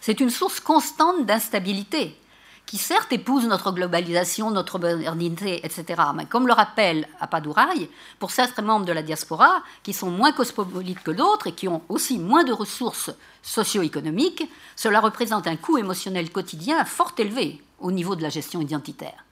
C'est 0.00 0.20
une 0.20 0.30
source 0.30 0.60
constante 0.60 1.24
d'instabilité 1.26 2.18
qui 2.66 2.78
certes 2.78 3.12
épouse 3.12 3.46
notre 3.46 3.70
globalisation, 3.70 4.50
notre 4.50 4.80
modernité, 4.80 5.64
etc. 5.64 6.02
Mais 6.14 6.26
comme 6.26 6.48
le 6.48 6.52
rappelle 6.52 7.08
Apadouraï, 7.20 7.88
pour 8.18 8.32
certains 8.32 8.62
membres 8.62 8.84
de 8.84 8.92
la 8.92 9.02
diaspora, 9.02 9.62
qui 9.84 9.92
sont 9.92 10.10
moins 10.10 10.32
cosmopolites 10.32 11.02
que 11.02 11.12
d'autres 11.12 11.46
et 11.46 11.52
qui 11.52 11.68
ont 11.68 11.82
aussi 11.88 12.18
moins 12.18 12.42
de 12.42 12.52
ressources 12.52 13.12
socio-économiques, 13.42 14.50
cela 14.74 14.98
représente 15.00 15.46
un 15.46 15.56
coût 15.56 15.78
émotionnel 15.78 16.30
quotidien 16.30 16.84
fort 16.84 17.12
élevé 17.18 17.62
au 17.78 17.92
niveau 17.92 18.16
de 18.16 18.22
la 18.22 18.30
gestion 18.30 18.60
identitaire. 18.60 19.24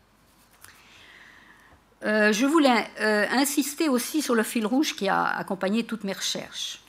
Euh, 2.04 2.32
je 2.32 2.46
voulais 2.46 2.86
euh, 3.00 3.26
insister 3.32 3.88
aussi 3.88 4.22
sur 4.22 4.34
le 4.34 4.42
fil 4.42 4.66
rouge 4.66 4.94
qui 4.94 5.08
a 5.08 5.24
accompagné 5.24 5.84
toutes 5.84 6.04
mes 6.04 6.12
recherches. 6.12 6.80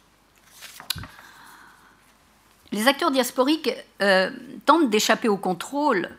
Les 2.72 2.88
acteurs 2.88 3.12
diasporiques 3.12 3.72
euh, 4.02 4.30
tentent 4.66 4.90
d'échapper 4.90 5.30
au 5.30 5.38
contrôle 5.38 6.10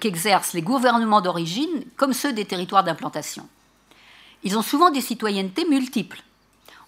qu'exercent 0.00 0.52
les 0.52 0.62
gouvernements 0.62 1.20
d'origine 1.20 1.84
comme 1.96 2.12
ceux 2.12 2.32
des 2.32 2.44
territoires 2.44 2.82
d'implantation. 2.82 3.48
Ils 4.42 4.56
ont 4.56 4.62
souvent 4.62 4.90
des 4.90 5.00
citoyennetés 5.00 5.64
multiples. 5.64 6.22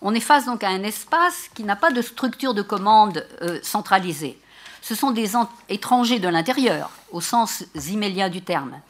On 0.01 0.15
est 0.15 0.21
face 0.21 0.47
donc 0.47 0.63
à 0.63 0.69
un 0.69 0.83
espace 0.83 1.49
qui 1.55 1.65
n'a 1.65 1.77
pas 1.77 1.91
de 1.91 2.03
structure 2.03 2.55
de 2.55 2.63
commande 2.63 3.27
euh, 3.43 3.59
centralisée. 3.63 4.39
Ce 4.81 4.95
sont 4.95 5.11
des 5.11 5.33
étrangers 5.69 6.21
de 6.21 6.29
l'intérieur, 6.29 6.91
au 7.11 7.21
sens 7.21 7.65
immédiat 7.91 8.29
du 8.29 8.43
terme. 8.43 8.81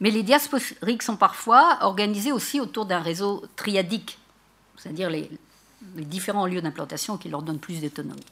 Mais 0.00 0.10
les 0.10 0.22
diasporiques 0.22 1.02
sont 1.02 1.16
parfois 1.16 1.78
organisés 1.82 2.32
aussi 2.32 2.58
autour 2.58 2.86
d'un 2.86 3.00
réseau 3.00 3.44
triadique, 3.54 4.18
c'est-à-dire 4.78 5.10
les, 5.10 5.30
les 5.96 6.04
différents 6.04 6.46
lieux 6.46 6.62
d'implantation 6.62 7.18
qui 7.18 7.28
leur 7.28 7.42
donnent 7.42 7.58
plus 7.58 7.80
d'autonomie. 7.82 8.24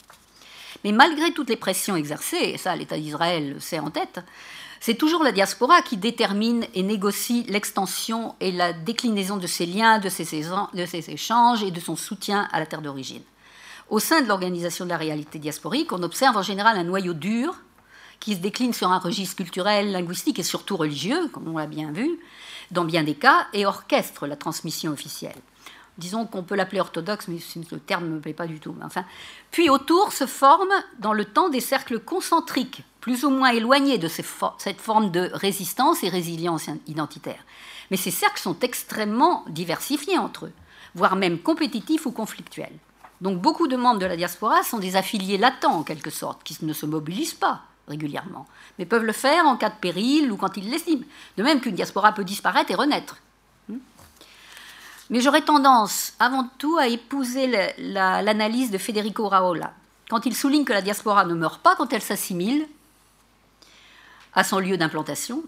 Mais 0.84 0.92
malgré 0.92 1.32
toutes 1.32 1.50
les 1.50 1.56
pressions 1.56 1.96
exercées, 1.96 2.36
et 2.36 2.58
ça 2.58 2.74
l'État 2.74 2.96
d'Israël 2.96 3.56
sait 3.60 3.80
en 3.80 3.90
tête, 3.90 4.20
c'est 4.80 4.94
toujours 4.94 5.22
la 5.22 5.32
diaspora 5.32 5.82
qui 5.82 5.96
détermine 5.96 6.64
et 6.74 6.82
négocie 6.82 7.44
l'extension 7.48 8.34
et 8.40 8.52
la 8.52 8.72
déclinaison 8.72 9.36
de 9.36 9.46
ses 9.46 9.66
liens, 9.66 9.98
de 9.98 10.08
ses, 10.08 11.10
échanges 11.10 11.62
et 11.62 11.70
de 11.70 11.80
son 11.80 11.96
soutien 11.96 12.48
à 12.52 12.60
la 12.60 12.66
terre 12.66 12.82
d'origine. 12.82 13.22
Au 13.88 13.98
sein 13.98 14.20
de 14.20 14.28
l'organisation 14.28 14.84
de 14.84 14.90
la 14.90 14.96
réalité 14.96 15.38
diasporique, 15.38 15.92
on 15.92 16.02
observe 16.02 16.36
en 16.36 16.42
général 16.42 16.78
un 16.78 16.84
noyau 16.84 17.14
dur 17.14 17.56
qui 18.20 18.34
se 18.34 18.40
décline 18.40 18.72
sur 18.72 18.90
un 18.90 18.98
registre 18.98 19.36
culturel, 19.36 19.92
linguistique 19.92 20.38
et 20.38 20.42
surtout 20.42 20.76
religieux, 20.76 21.28
comme 21.28 21.48
on 21.48 21.58
l'a 21.58 21.66
bien 21.66 21.92
vu, 21.92 22.18
dans 22.70 22.84
bien 22.84 23.02
des 23.02 23.14
cas, 23.14 23.46
et 23.52 23.64
orchestre 23.64 24.26
la 24.26 24.36
transmission 24.36 24.92
officielle 24.92 25.36
disons 25.98 26.26
qu'on 26.26 26.44
peut 26.44 26.54
l'appeler 26.54 26.80
orthodoxe, 26.80 27.28
mais 27.28 27.38
le 27.70 27.78
terme 27.78 28.04
ne 28.04 28.14
me 28.14 28.20
plaît 28.20 28.32
pas 28.32 28.46
du 28.46 28.60
tout. 28.60 28.74
Enfin, 28.82 29.04
puis 29.50 29.68
autour 29.68 30.12
se 30.12 30.26
forment 30.26 30.82
dans 31.00 31.12
le 31.12 31.24
temps 31.24 31.48
des 31.48 31.60
cercles 31.60 31.98
concentriques, 32.00 32.84
plus 33.00 33.24
ou 33.24 33.30
moins 33.30 33.50
éloignés 33.50 33.98
de 33.98 34.08
cette 34.08 34.80
forme 34.80 35.10
de 35.10 35.30
résistance 35.34 36.02
et 36.04 36.08
résilience 36.08 36.68
identitaire. 36.86 37.44
Mais 37.90 37.96
ces 37.96 38.10
cercles 38.10 38.40
sont 38.40 38.58
extrêmement 38.60 39.44
diversifiés 39.48 40.18
entre 40.18 40.46
eux, 40.46 40.52
voire 40.94 41.16
même 41.16 41.38
compétitifs 41.38 42.06
ou 42.06 42.12
conflictuels. 42.12 42.78
Donc 43.20 43.40
beaucoup 43.40 43.66
de 43.66 43.76
membres 43.76 43.98
de 43.98 44.06
la 44.06 44.16
diaspora 44.16 44.62
sont 44.62 44.78
des 44.78 44.94
affiliés 44.94 45.38
latents 45.38 45.74
en 45.74 45.82
quelque 45.82 46.10
sorte, 46.10 46.44
qui 46.44 46.56
ne 46.64 46.72
se 46.72 46.86
mobilisent 46.86 47.34
pas 47.34 47.62
régulièrement, 47.88 48.46
mais 48.78 48.84
peuvent 48.84 49.04
le 49.04 49.12
faire 49.12 49.46
en 49.46 49.56
cas 49.56 49.70
de 49.70 49.74
péril 49.80 50.30
ou 50.30 50.36
quand 50.36 50.56
ils 50.56 50.70
l'estiment. 50.70 51.06
De 51.36 51.42
même 51.42 51.60
qu'une 51.60 51.74
diaspora 51.74 52.12
peut 52.12 52.24
disparaître 52.24 52.70
et 52.70 52.74
renaître. 52.74 53.16
Mais 55.10 55.20
j'aurais 55.20 55.42
tendance 55.42 56.12
avant 56.18 56.48
tout 56.58 56.76
à 56.76 56.88
épouser 56.88 57.46
l'analyse 57.78 58.70
de 58.70 58.78
Federico 58.78 59.28
Raola, 59.28 59.72
quand 60.10 60.26
il 60.26 60.34
souligne 60.34 60.64
que 60.64 60.72
la 60.72 60.82
diaspora 60.82 61.24
ne 61.24 61.34
meurt 61.34 61.62
pas 61.62 61.76
quand 61.76 61.92
elle 61.92 62.02
s'assimile 62.02 62.68
à 64.34 64.44
son 64.44 64.58
lieu 64.58 64.76
d'implantation, 64.76 65.42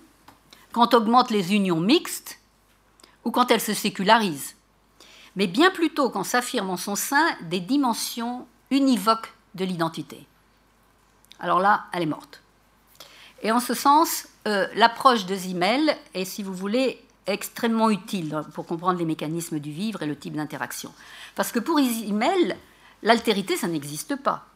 quand 0.72 0.94
augmentent 0.94 1.30
les 1.30 1.54
unions 1.54 1.80
mixtes 1.80 2.38
ou 3.24 3.30
quand 3.30 3.50
elle 3.50 3.60
se 3.60 3.74
sécularise, 3.74 4.54
mais 5.36 5.46
bien 5.46 5.70
plutôt 5.70 6.10
quand 6.10 6.24
s'affirment 6.24 6.70
en 6.70 6.76
son 6.76 6.96
sein 6.96 7.26
des 7.42 7.60
dimensions 7.60 8.46
univoques 8.70 9.34
de 9.54 9.64
l'identité. 9.64 10.26
Alors 11.38 11.60
là, 11.60 11.84
elle 11.92 12.02
est 12.02 12.06
morte. 12.06 12.42
Et 13.42 13.52
en 13.52 13.60
ce 13.60 13.74
sens, 13.74 14.26
euh, 14.46 14.66
l'approche 14.74 15.26
de 15.26 15.34
Zimmel 15.34 15.96
est, 16.14 16.24
si 16.24 16.42
vous 16.42 16.54
voulez, 16.54 17.02
extrêmement 17.32 17.90
utile 17.90 18.42
pour 18.54 18.66
comprendre 18.66 18.98
les 18.98 19.04
mécanismes 19.04 19.58
du 19.58 19.72
vivre 19.72 20.02
et 20.02 20.06
le 20.06 20.16
type 20.16 20.34
d'interaction. 20.34 20.92
Parce 21.34 21.52
que 21.52 21.58
pour 21.58 21.78
Zimmel, 21.78 22.56
l'altérité, 23.02 23.56
ça 23.56 23.68
n'existe 23.68 24.16
pas 24.16 24.46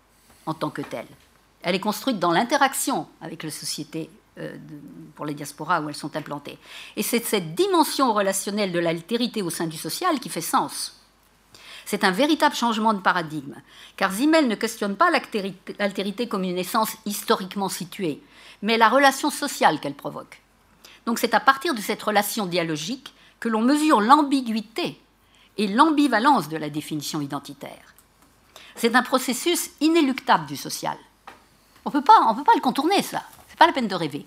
en 0.46 0.54
tant 0.54 0.70
que 0.70 0.82
telle. 0.82 1.06
Elle 1.62 1.74
est 1.74 1.80
construite 1.80 2.18
dans 2.18 2.32
l'interaction 2.32 3.08
avec 3.20 3.42
la 3.42 3.50
société 3.50 4.10
euh, 4.38 4.56
pour 5.14 5.26
les 5.26 5.34
diasporas 5.34 5.80
où 5.80 5.88
elles 5.88 5.94
sont 5.94 6.16
implantées. 6.16 6.58
Et 6.96 7.02
c'est 7.02 7.24
cette 7.24 7.54
dimension 7.54 8.12
relationnelle 8.12 8.72
de 8.72 8.78
l'altérité 8.78 9.42
au 9.42 9.50
sein 9.50 9.66
du 9.66 9.76
social 9.76 10.20
qui 10.20 10.28
fait 10.28 10.40
sens. 10.40 11.00
C'est 11.84 12.04
un 12.04 12.10
véritable 12.10 12.54
changement 12.54 12.94
de 12.94 13.00
paradigme, 13.00 13.54
car 13.96 14.12
Zimmel 14.12 14.48
ne 14.48 14.54
questionne 14.54 14.96
pas 14.96 15.10
l'altérité 15.10 16.28
comme 16.28 16.44
une 16.44 16.58
essence 16.58 16.96
historiquement 17.04 17.68
située, 17.68 18.22
mais 18.62 18.78
la 18.78 18.88
relation 18.88 19.30
sociale 19.30 19.80
qu'elle 19.80 19.94
provoque. 19.94 20.40
Donc 21.06 21.18
c'est 21.18 21.34
à 21.34 21.40
partir 21.40 21.74
de 21.74 21.80
cette 21.80 22.02
relation 22.02 22.46
dialogique 22.46 23.14
que 23.40 23.48
l'on 23.48 23.60
mesure 23.60 24.00
l'ambiguïté 24.00 25.00
et 25.58 25.68
l'ambivalence 25.68 26.48
de 26.48 26.56
la 26.56 26.70
définition 26.70 27.20
identitaire. 27.20 27.94
C'est 28.76 28.96
un 28.96 29.02
processus 29.02 29.70
inéluctable 29.80 30.46
du 30.46 30.56
social. 30.56 30.96
On 31.84 31.90
ne 31.90 31.94
peut 31.94 32.02
pas 32.02 32.54
le 32.54 32.60
contourner, 32.60 33.02
ça. 33.02 33.22
Ce 33.46 33.52
n'est 33.52 33.56
pas 33.56 33.66
la 33.66 33.72
peine 33.72 33.88
de 33.88 33.94
rêver. 33.94 34.26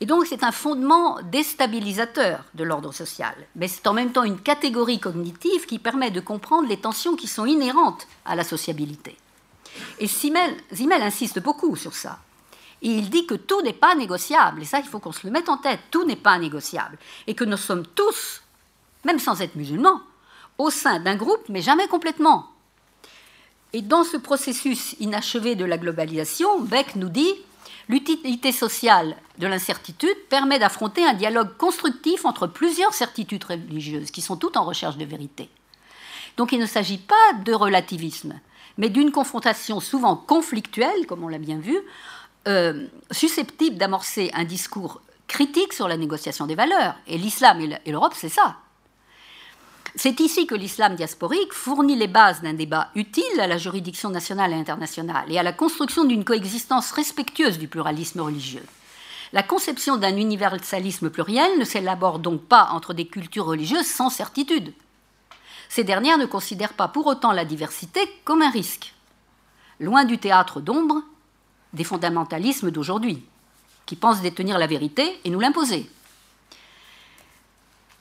Et 0.00 0.06
donc 0.06 0.26
c'est 0.26 0.42
un 0.42 0.52
fondement 0.52 1.20
déstabilisateur 1.22 2.44
de 2.54 2.64
l'ordre 2.64 2.92
social, 2.92 3.34
mais 3.54 3.68
c'est 3.68 3.86
en 3.86 3.92
même 3.92 4.10
temps 4.10 4.24
une 4.24 4.40
catégorie 4.40 4.98
cognitive 4.98 5.66
qui 5.66 5.78
permet 5.78 6.10
de 6.10 6.20
comprendre 6.20 6.66
les 6.66 6.80
tensions 6.80 7.14
qui 7.14 7.28
sont 7.28 7.46
inhérentes 7.46 8.08
à 8.24 8.34
la 8.34 8.42
sociabilité. 8.42 9.16
Et 10.00 10.06
Zimmel, 10.06 10.56
insiste 11.02 11.40
beaucoup 11.40 11.76
sur 11.76 11.94
ça. 11.94 12.18
Et 12.82 12.88
il 12.88 13.10
dit 13.10 13.26
que 13.26 13.34
tout 13.34 13.62
n'est 13.62 13.72
pas 13.72 13.94
négociable, 13.94 14.62
et 14.62 14.64
ça 14.64 14.80
il 14.80 14.86
faut 14.86 14.98
qu'on 14.98 15.12
se 15.12 15.26
le 15.26 15.32
mette 15.32 15.48
en 15.48 15.56
tête, 15.56 15.80
tout 15.90 16.04
n'est 16.04 16.16
pas 16.16 16.38
négociable, 16.38 16.98
et 17.26 17.34
que 17.34 17.44
nous 17.44 17.56
sommes 17.56 17.86
tous, 17.86 18.42
même 19.04 19.18
sans 19.18 19.40
être 19.40 19.54
musulmans, 19.54 20.00
au 20.58 20.70
sein 20.70 21.00
d'un 21.00 21.16
groupe, 21.16 21.48
mais 21.48 21.62
jamais 21.62 21.86
complètement. 21.88 22.48
Et 23.72 23.82
dans 23.82 24.04
ce 24.04 24.16
processus 24.16 24.96
inachevé 25.00 25.54
de 25.54 25.64
la 25.64 25.78
globalisation, 25.78 26.60
Beck 26.60 26.96
nous 26.96 27.08
dit 27.08 27.34
L'utilité 27.88 28.52
sociale 28.52 29.16
de 29.38 29.46
l'incertitude 29.46 30.16
permet 30.28 30.58
d'affronter 30.58 31.04
un 31.04 31.14
dialogue 31.14 31.56
constructif 31.56 32.24
entre 32.24 32.46
plusieurs 32.46 32.94
certitudes 32.94 33.44
religieuses 33.44 34.10
qui 34.10 34.20
sont 34.20 34.36
toutes 34.36 34.56
en 34.56 34.64
recherche 34.64 34.96
de 34.96 35.04
vérité. 35.04 35.48
Donc 36.36 36.52
il 36.52 36.60
ne 36.60 36.66
s'agit 36.66 36.98
pas 36.98 37.32
de 37.44 37.52
relativisme, 37.52 38.40
mais 38.78 38.88
d'une 38.88 39.10
confrontation 39.10 39.80
souvent 39.80 40.16
conflictuelle, 40.16 41.06
comme 41.06 41.24
on 41.24 41.28
l'a 41.28 41.38
bien 41.38 41.58
vu, 41.58 41.76
euh, 42.48 42.86
susceptible 43.10 43.76
d'amorcer 43.76 44.30
un 44.34 44.44
discours 44.44 45.00
critique 45.28 45.72
sur 45.72 45.88
la 45.88 45.96
négociation 45.96 46.46
des 46.46 46.54
valeurs. 46.54 46.94
Et 47.06 47.16
l'islam 47.18 47.60
et 47.60 47.90
l'Europe, 47.90 48.14
c'est 48.16 48.28
ça. 48.28 48.56
C'est 49.94 50.20
ici 50.20 50.46
que 50.46 50.54
l'islam 50.54 50.94
diasporique 50.94 51.52
fournit 51.52 51.96
les 51.96 52.06
bases 52.06 52.40
d'un 52.40 52.54
débat 52.54 52.90
utile 52.94 53.40
à 53.40 53.46
la 53.46 53.58
juridiction 53.58 54.08
nationale 54.08 54.52
et 54.52 54.56
internationale 54.56 55.30
et 55.30 55.38
à 55.38 55.42
la 55.42 55.52
construction 55.52 56.04
d'une 56.04 56.24
coexistence 56.24 56.92
respectueuse 56.92 57.58
du 57.58 57.68
pluralisme 57.68 58.20
religieux. 58.20 58.64
La 59.34 59.42
conception 59.42 59.96
d'un 59.96 60.16
universalisme 60.16 61.10
pluriel 61.10 61.58
ne 61.58 61.64
s'élabore 61.64 62.18
donc 62.18 62.42
pas 62.42 62.68
entre 62.72 62.94
des 62.94 63.06
cultures 63.06 63.46
religieuses 63.46 63.86
sans 63.86 64.10
certitude. 64.10 64.72
Ces 65.68 65.84
dernières 65.84 66.18
ne 66.18 66.26
considèrent 66.26 66.74
pas 66.74 66.88
pour 66.88 67.06
autant 67.06 67.32
la 67.32 67.44
diversité 67.44 68.00
comme 68.24 68.42
un 68.42 68.50
risque. 68.50 68.94
Loin 69.80 70.04
du 70.04 70.18
théâtre 70.18 70.60
d'ombre 70.60 71.02
des 71.72 71.84
fondamentalismes 71.84 72.70
d'aujourd'hui, 72.70 73.24
qui 73.86 73.96
pensent 73.96 74.20
détenir 74.20 74.58
la 74.58 74.66
vérité 74.66 75.20
et 75.24 75.30
nous 75.30 75.40
l'imposer. 75.40 75.90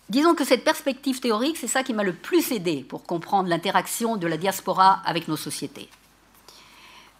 Disons 0.10 0.36
que 0.36 0.44
cette 0.44 0.66
perspective 0.66 1.22
théorique, 1.22 1.56
c'est 1.56 1.68
ça 1.68 1.84
qui 1.84 1.94
m'a 1.94 2.04
le 2.04 2.14
plus 2.14 2.52
aidé 2.52 2.84
pour 2.84 3.04
comprendre 3.04 3.48
l'interaction 3.48 4.18
de 4.18 4.28
la 4.28 4.36
diaspora 4.36 5.02
avec 5.06 5.30
nos 5.30 5.38
sociétés. 5.38 5.90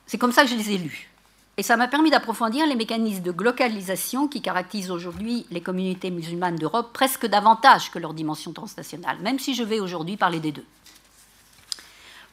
C'est 0.08 0.18
comme 0.18 0.34
ça 0.34 0.44
que 0.44 0.50
je 0.50 0.56
les 0.56 0.72
ai 0.72 0.78
lus. 0.78 1.10
Et 1.56 1.64
ça 1.64 1.78
m'a 1.78 1.88
permis 1.88 2.10
d'approfondir 2.10 2.66
les 2.66 2.76
mécanismes 2.76 3.24
de 3.24 3.32
globalisation 3.32 4.28
qui 4.28 4.42
caractérisent 4.42 4.92
aujourd'hui 4.92 5.46
les 5.52 5.62
communautés 5.62 6.12
musulmanes 6.12 6.58
d'Europe 6.58 6.92
presque 6.92 7.28
davantage 7.28 7.92
que 7.92 8.00
leur 8.00 8.14
dimension 8.14 8.52
transnationale, 8.52 9.20
même 9.20 9.40
si 9.40 9.54
je 9.54 9.64
vais 9.64 9.80
aujourd'hui 9.80 10.18
parler 10.18 10.40
des 10.40 10.52
deux. 10.52 10.66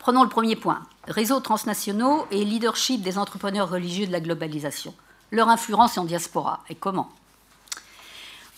Prenons 0.08 0.22
le 0.22 0.30
premier 0.30 0.56
point, 0.56 0.80
réseaux 1.06 1.40
transnationaux 1.40 2.26
et 2.30 2.42
leadership 2.42 3.02
des 3.02 3.18
entrepreneurs 3.18 3.68
religieux 3.68 4.06
de 4.06 4.12
la 4.12 4.20
globalisation. 4.20 4.94
Leur 5.32 5.50
influence 5.50 5.98
en 5.98 6.06
diaspora 6.06 6.64
et 6.70 6.74
comment? 6.74 7.10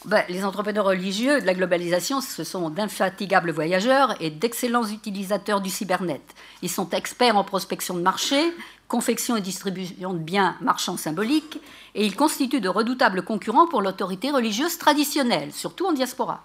Ben, 0.05 0.23
les 0.29 0.45
entrepreneurs 0.45 0.85
religieux 0.85 1.41
de 1.41 1.47
la 1.47 1.55
globalisation, 1.55 2.21
ce 2.21 2.45
sont 2.45 2.71
d'infatigables 2.71 3.51
voyageurs 3.51 4.15
et 4.23 4.31
d'excellents 4.31 4.87
utilisateurs 4.87 5.61
du 5.61 5.71
cybernet. 5.71 6.23
Ils 6.63 6.71
sont 6.71 6.89
experts 6.91 7.37
en 7.37 7.43
prospection 7.43 7.95
de 7.95 8.03
marché, 8.03 8.55
confection 8.87 9.35
et 9.35 9.41
distribution 9.41 10.13
de 10.13 10.21
biens 10.21 10.55
marchands 10.61 10.99
symboliques, 10.99 11.59
et 11.97 12.07
ils 12.07 12.15
constituent 12.15 12.61
de 12.61 12.69
redoutables 12.69 13.25
concurrents 13.25 13.67
pour 13.67 13.83
l'autorité 13.83 14.31
religieuse 14.31 14.79
traditionnelle, 14.79 15.53
surtout 15.53 15.89
en 15.89 15.93
diaspora, 15.95 16.45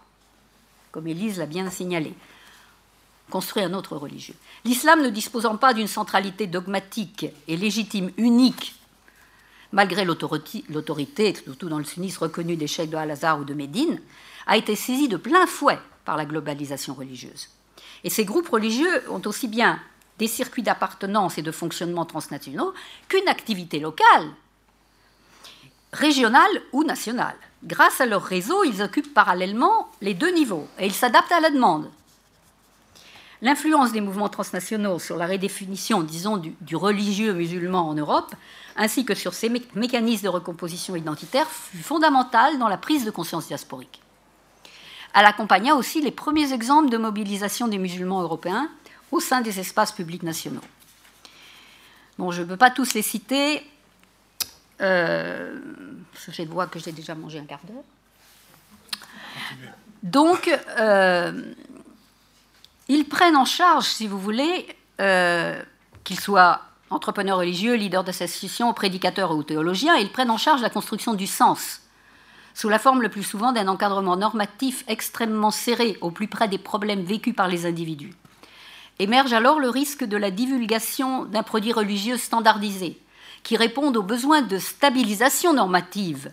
comme 0.91 1.05
Élise 1.05 1.37
l'a 1.37 1.45
bien 1.45 1.69
signalé. 1.69 2.15
Construit 3.29 3.63
un 3.63 3.73
autre 3.73 3.97
religieux. 3.97 4.35
L'islam 4.63 5.01
ne 5.01 5.09
disposant 5.09 5.57
pas 5.57 5.73
d'une 5.73 5.87
centralité 5.87 6.47
dogmatique 6.47 7.25
et 7.47 7.57
légitime 7.57 8.11
unique 8.17 8.75
malgré 9.75 10.05
l'autorité, 10.05 11.35
surtout 11.43 11.67
dans 11.67 11.77
le 11.77 11.83
sunnisme 11.83 12.23
reconnu 12.23 12.55
des 12.55 12.65
cheikhs 12.65 12.89
de 12.89 12.95
Al-Azhar 12.95 13.39
ou 13.39 13.43
de 13.43 13.53
Médine, 13.53 13.99
a 14.47 14.55
été 14.55 14.73
saisi 14.73 15.09
de 15.09 15.17
plein 15.17 15.45
fouet 15.45 15.79
par 16.05 16.15
la 16.15 16.25
globalisation 16.25 16.93
religieuse. 16.93 17.49
Et 18.05 18.09
ces 18.09 18.23
groupes 18.23 18.47
religieux 18.47 19.03
ont 19.09 19.21
aussi 19.25 19.49
bien 19.49 19.79
des 20.17 20.27
circuits 20.27 20.63
d'appartenance 20.63 21.37
et 21.37 21.41
de 21.41 21.51
fonctionnement 21.51 22.05
transnationaux 22.05 22.73
qu'une 23.09 23.27
activité 23.27 23.79
locale, 23.79 24.29
régionale 25.91 26.61
ou 26.71 26.85
nationale. 26.85 27.35
Grâce 27.63 27.99
à 27.99 28.05
leur 28.05 28.23
réseau, 28.23 28.63
ils 28.63 28.81
occupent 28.81 29.13
parallèlement 29.13 29.89
les 30.01 30.13
deux 30.13 30.31
niveaux 30.31 30.69
et 30.79 30.85
ils 30.85 30.93
s'adaptent 30.93 31.33
à 31.33 31.41
la 31.41 31.49
demande. 31.49 31.89
L'influence 33.45 33.91
des 33.91 34.01
mouvements 34.01 34.27
transnationaux 34.27 34.97
sur 34.97 35.17
la 35.17 35.27
redéfinition, 35.27 36.01
disons, 36.01 36.37
du 36.37 36.75
religieux 36.75 37.31
musulman 37.31 37.87
en 37.87 37.93
Europe 37.93 38.33
ainsi 38.75 39.05
que 39.05 39.13
sur 39.13 39.35
ces 39.35 39.49
mécanismes 39.75 40.23
de 40.23 40.29
recomposition 40.29 40.95
identitaire 40.95 41.47
fut 41.47 41.77
fondamentale 41.77 42.57
dans 42.57 42.67
la 42.67 42.77
prise 42.77 43.05
de 43.05 43.11
conscience 43.11 43.45
diasporique. 43.45 44.01
Elle 45.13 45.25
accompagna 45.25 45.75
aussi 45.75 46.01
les 46.01 46.09
premiers 46.09 46.53
exemples 46.53 46.89
de 46.89 46.97
mobilisation 46.97 47.67
des 47.67 47.77
musulmans 47.77 48.23
européens 48.23 48.67
au 49.11 49.19
sein 49.19 49.41
des 49.41 49.59
espaces 49.59 49.91
publics 49.91 50.23
nationaux. 50.23 50.65
Bon, 52.17 52.31
je 52.31 52.41
ne 52.41 52.47
peux 52.47 52.57
pas 52.57 52.71
tous 52.71 52.95
les 52.95 53.03
citer. 53.03 53.61
Euh, 54.81 55.59
je 56.27 56.41
vois 56.45 56.65
que 56.65 56.79
j'ai 56.79 56.93
déjà 56.93 57.13
mangé 57.13 57.37
un 57.37 57.45
quart 57.45 57.61
d'heure. 57.63 57.83
Donc, 60.01 60.49
euh, 60.79 61.53
ils 62.87 63.05
prennent 63.05 63.35
en 63.35 63.45
charge, 63.45 63.85
si 63.85 64.07
vous 64.07 64.19
voulez, 64.19 64.67
euh, 65.01 65.61
qu'ils 66.03 66.19
soient 66.19 66.61
entrepreneurs 66.89 67.39
religieux, 67.39 67.75
leaders 67.75 68.03
d'associations, 68.03 68.73
prédicateurs 68.73 69.31
ou 69.31 69.43
théologiens, 69.43 69.95
ils 69.95 70.11
prennent 70.11 70.29
en 70.29 70.37
charge 70.37 70.61
la 70.61 70.69
construction 70.69 71.13
du 71.13 71.27
sens, 71.27 71.81
sous 72.53 72.69
la 72.69 72.79
forme 72.79 73.01
le 73.01 73.09
plus 73.09 73.23
souvent 73.23 73.51
d'un 73.51 73.67
encadrement 73.67 74.15
normatif 74.15 74.83
extrêmement 74.87 75.51
serré 75.51 75.97
au 76.01 76.11
plus 76.11 76.27
près 76.27 76.47
des 76.47 76.57
problèmes 76.57 77.03
vécus 77.03 77.35
par 77.35 77.47
les 77.47 77.65
individus. 77.65 78.13
Émerge 78.99 79.33
alors 79.33 79.59
le 79.59 79.69
risque 79.69 80.05
de 80.05 80.15
la 80.15 80.31
divulgation 80.31 81.25
d'un 81.25 81.43
produit 81.43 81.73
religieux 81.73 82.17
standardisé, 82.17 82.97
qui 83.43 83.57
répond 83.57 83.93
aux 83.93 84.03
besoins 84.03 84.41
de 84.41 84.57
stabilisation 84.57 85.53
normative 85.53 86.31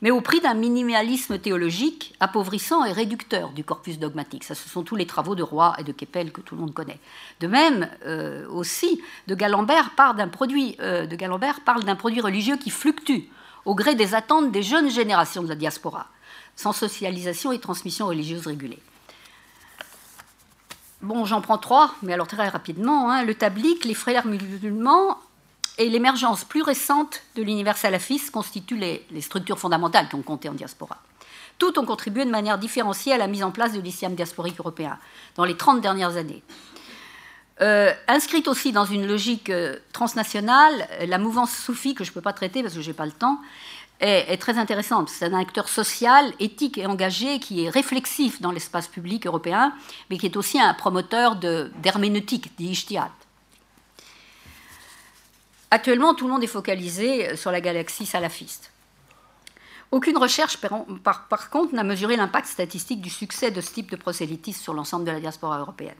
mais 0.00 0.10
au 0.10 0.20
prix 0.20 0.40
d'un 0.40 0.54
minimalisme 0.54 1.38
théologique 1.38 2.14
appauvrissant 2.20 2.84
et 2.84 2.92
réducteur 2.92 3.50
du 3.50 3.64
corpus 3.64 3.98
dogmatique. 3.98 4.44
Ça, 4.44 4.54
ce 4.54 4.68
sont 4.68 4.82
tous 4.82 4.96
les 4.96 5.06
travaux 5.06 5.34
de 5.34 5.42
Roy 5.42 5.74
et 5.78 5.84
de 5.84 5.92
Keppel 5.92 6.32
que 6.32 6.40
tout 6.40 6.54
le 6.54 6.60
monde 6.60 6.74
connaît. 6.74 7.00
De 7.40 7.46
même, 7.46 7.88
euh, 8.06 8.46
aussi, 8.48 9.00
de 9.26 9.34
Galambert, 9.34 9.90
parle 9.96 10.16
d'un 10.16 10.28
produit, 10.28 10.76
euh, 10.80 11.06
de 11.06 11.16
Galambert 11.16 11.60
parle 11.60 11.84
d'un 11.84 11.96
produit 11.96 12.20
religieux 12.20 12.56
qui 12.56 12.70
fluctue 12.70 13.28
au 13.64 13.74
gré 13.74 13.94
des 13.94 14.14
attentes 14.14 14.52
des 14.52 14.62
jeunes 14.62 14.90
générations 14.90 15.42
de 15.42 15.48
la 15.48 15.56
diaspora, 15.56 16.06
sans 16.54 16.72
socialisation 16.72 17.52
et 17.52 17.58
transmission 17.58 18.06
religieuse 18.06 18.46
régulée. 18.46 18.78
bon, 21.02 21.24
j'en 21.24 21.40
prends 21.40 21.58
trois, 21.58 21.94
mais 22.02 22.12
alors 22.12 22.28
très 22.28 22.48
rapidement. 22.48 23.10
Hein. 23.10 23.24
le 23.24 23.34
tablique, 23.34 23.84
les 23.84 23.94
frères 23.94 24.26
musulmans 24.26 25.18
et 25.78 25.88
l'émergence 25.88 26.44
plus 26.44 26.62
récente 26.62 27.22
de 27.36 27.42
l'univers 27.42 27.76
salafiste 27.76 28.30
constituent 28.30 28.76
les, 28.76 29.20
structures 29.20 29.58
fondamentales 29.58 30.08
qui 30.08 30.16
ont 30.16 30.22
compté 30.22 30.48
en 30.48 30.54
diaspora. 30.54 30.98
Toutes 31.58 31.78
ont 31.78 31.86
contribué 31.86 32.24
de 32.24 32.30
manière 32.30 32.58
différenciée 32.58 33.12
à 33.12 33.18
la 33.18 33.26
mise 33.26 33.42
en 33.42 33.50
place 33.50 33.72
de 33.72 33.80
l'islam 33.80 34.14
diasporique 34.14 34.58
européen 34.58 34.98
dans 35.36 35.44
les 35.44 35.56
30 35.56 35.80
dernières 35.80 36.16
années. 36.16 36.42
Euh, 37.60 37.92
inscrite 38.06 38.46
aussi 38.46 38.70
dans 38.70 38.84
une 38.84 39.06
logique 39.06 39.50
euh, 39.50 39.76
transnationale, 39.92 40.86
la 41.06 41.18
mouvance 41.18 41.52
soufie, 41.52 41.94
que 41.94 42.04
je 42.04 42.10
ne 42.10 42.14
peux 42.14 42.20
pas 42.20 42.32
traiter 42.32 42.62
parce 42.62 42.74
que 42.74 42.80
je 42.80 42.88
n'ai 42.88 42.94
pas 42.94 43.06
le 43.06 43.12
temps, 43.12 43.40
est, 44.00 44.40
très 44.40 44.58
intéressante. 44.58 45.08
C'est 45.08 45.26
un 45.26 45.38
acteur 45.38 45.68
social, 45.68 46.32
éthique 46.38 46.78
et 46.78 46.86
engagé 46.86 47.40
qui 47.40 47.64
est 47.64 47.70
réflexif 47.70 48.40
dans 48.40 48.52
l'espace 48.52 48.86
public 48.86 49.26
européen, 49.26 49.72
mais 50.10 50.18
qui 50.18 50.26
est 50.26 50.36
aussi 50.36 50.60
un 50.60 50.74
promoteur 50.74 51.36
d'herméneutique, 51.36 52.56
d'ijtihad. 52.56 53.10
Actuellement, 55.70 56.14
tout 56.14 56.26
le 56.26 56.32
monde 56.32 56.44
est 56.44 56.46
focalisé 56.46 57.36
sur 57.36 57.50
la 57.50 57.60
galaxie 57.60 58.06
salafiste. 58.06 58.72
Aucune 59.90 60.18
recherche, 60.18 60.58
par, 60.58 61.50
contre, 61.50 61.74
n'a 61.74 61.82
mesuré 61.82 62.16
l'impact 62.16 62.46
statistique 62.46 63.00
du 63.00 63.08
succès 63.08 63.50
de 63.50 63.60
ce 63.60 63.72
type 63.72 63.90
de 63.90 63.96
prosélytisme 63.96 64.62
sur 64.62 64.74
l'ensemble 64.74 65.06
de 65.06 65.10
la 65.10 65.20
diaspora 65.20 65.58
européenne. 65.58 65.96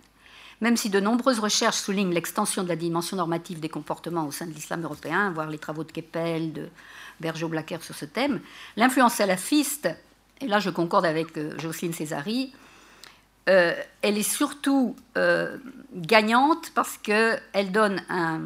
Même 0.61 0.77
si 0.77 0.91
de 0.91 1.01
nombreuses 1.01 1.39
recherches 1.39 1.77
soulignent 1.77 2.13
l'extension 2.13 2.65
de 2.65 2.69
la 2.69 2.77
dimension 2.77 3.17
normative 3.17 3.61
des 3.61 3.69
comportements 3.69 4.27
au 4.27 4.33
sein 4.33 4.47
de 4.47 4.53
l'islam 4.53 4.83
européen, 4.83 5.31
voire 5.31 5.49
les 5.49 5.59
travaux 5.59 5.85
de 5.85 5.93
Keppel, 5.93 6.53
de 6.53 6.69
Bergeau-Blacker 7.21 7.83
sur 7.83 7.95
ce 7.95 8.05
thème, 8.05 8.41
l'influence 8.77 9.15
salafiste, 9.15 9.89
et 10.41 10.49
là 10.49 10.59
je 10.59 10.71
concorde 10.71 11.07
avec 11.07 11.39
euh, 11.39 11.57
Jocelyne 11.59 11.93
Césari, 11.93 12.53
euh, 13.49 13.73
elle 14.03 14.19
est 14.19 14.23
surtout 14.23 14.97
euh, 15.17 15.57
gagnante 15.95 16.73
parce 16.75 16.99
qu'elle 16.99 17.73
donne 17.73 18.03
un, 18.11 18.41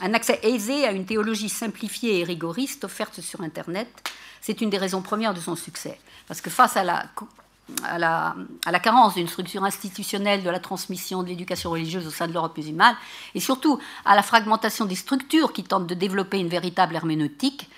un, 0.00 0.14
accès 0.14 0.40
aisé 0.42 0.84
à 0.86 0.92
une 0.92 1.04
théologie 1.04 1.48
simplifiée 1.48 2.20
et 2.20 2.24
rigoriste 2.24 2.84
offerte 2.84 3.20
sur 3.20 3.40
Internet. 3.40 3.88
C'est 4.40 4.60
une 4.60 4.70
des 4.70 4.78
raisons 4.78 5.02
premières 5.02 5.34
de 5.34 5.40
son 5.40 5.56
succès. 5.56 5.98
Parce 6.26 6.40
que 6.40 6.50
face 6.50 6.76
à 6.76 6.84
la 6.84 8.80
carence 8.80 9.14
d'une 9.14 9.28
structure 9.28 9.64
institutionnelle 9.64 10.42
de 10.42 10.50
la 10.50 10.60
transmission 10.60 11.22
de 11.22 11.28
l'éducation 11.28 11.70
religieuse 11.70 12.06
au 12.06 12.10
sein 12.10 12.26
de 12.28 12.32
l'Europe 12.32 12.56
musulmane, 12.56 12.96
et 13.34 13.40
surtout 13.40 13.78
à 14.04 14.14
la 14.14 14.22
fragmentation 14.22 14.84
des 14.84 14.94
structures 14.94 15.52
qui 15.52 15.64
tentent 15.64 15.86
de 15.86 15.94
développer 15.94 16.38
une 16.38 16.48
véritable 16.48 16.94
herméneutique, 16.94 17.68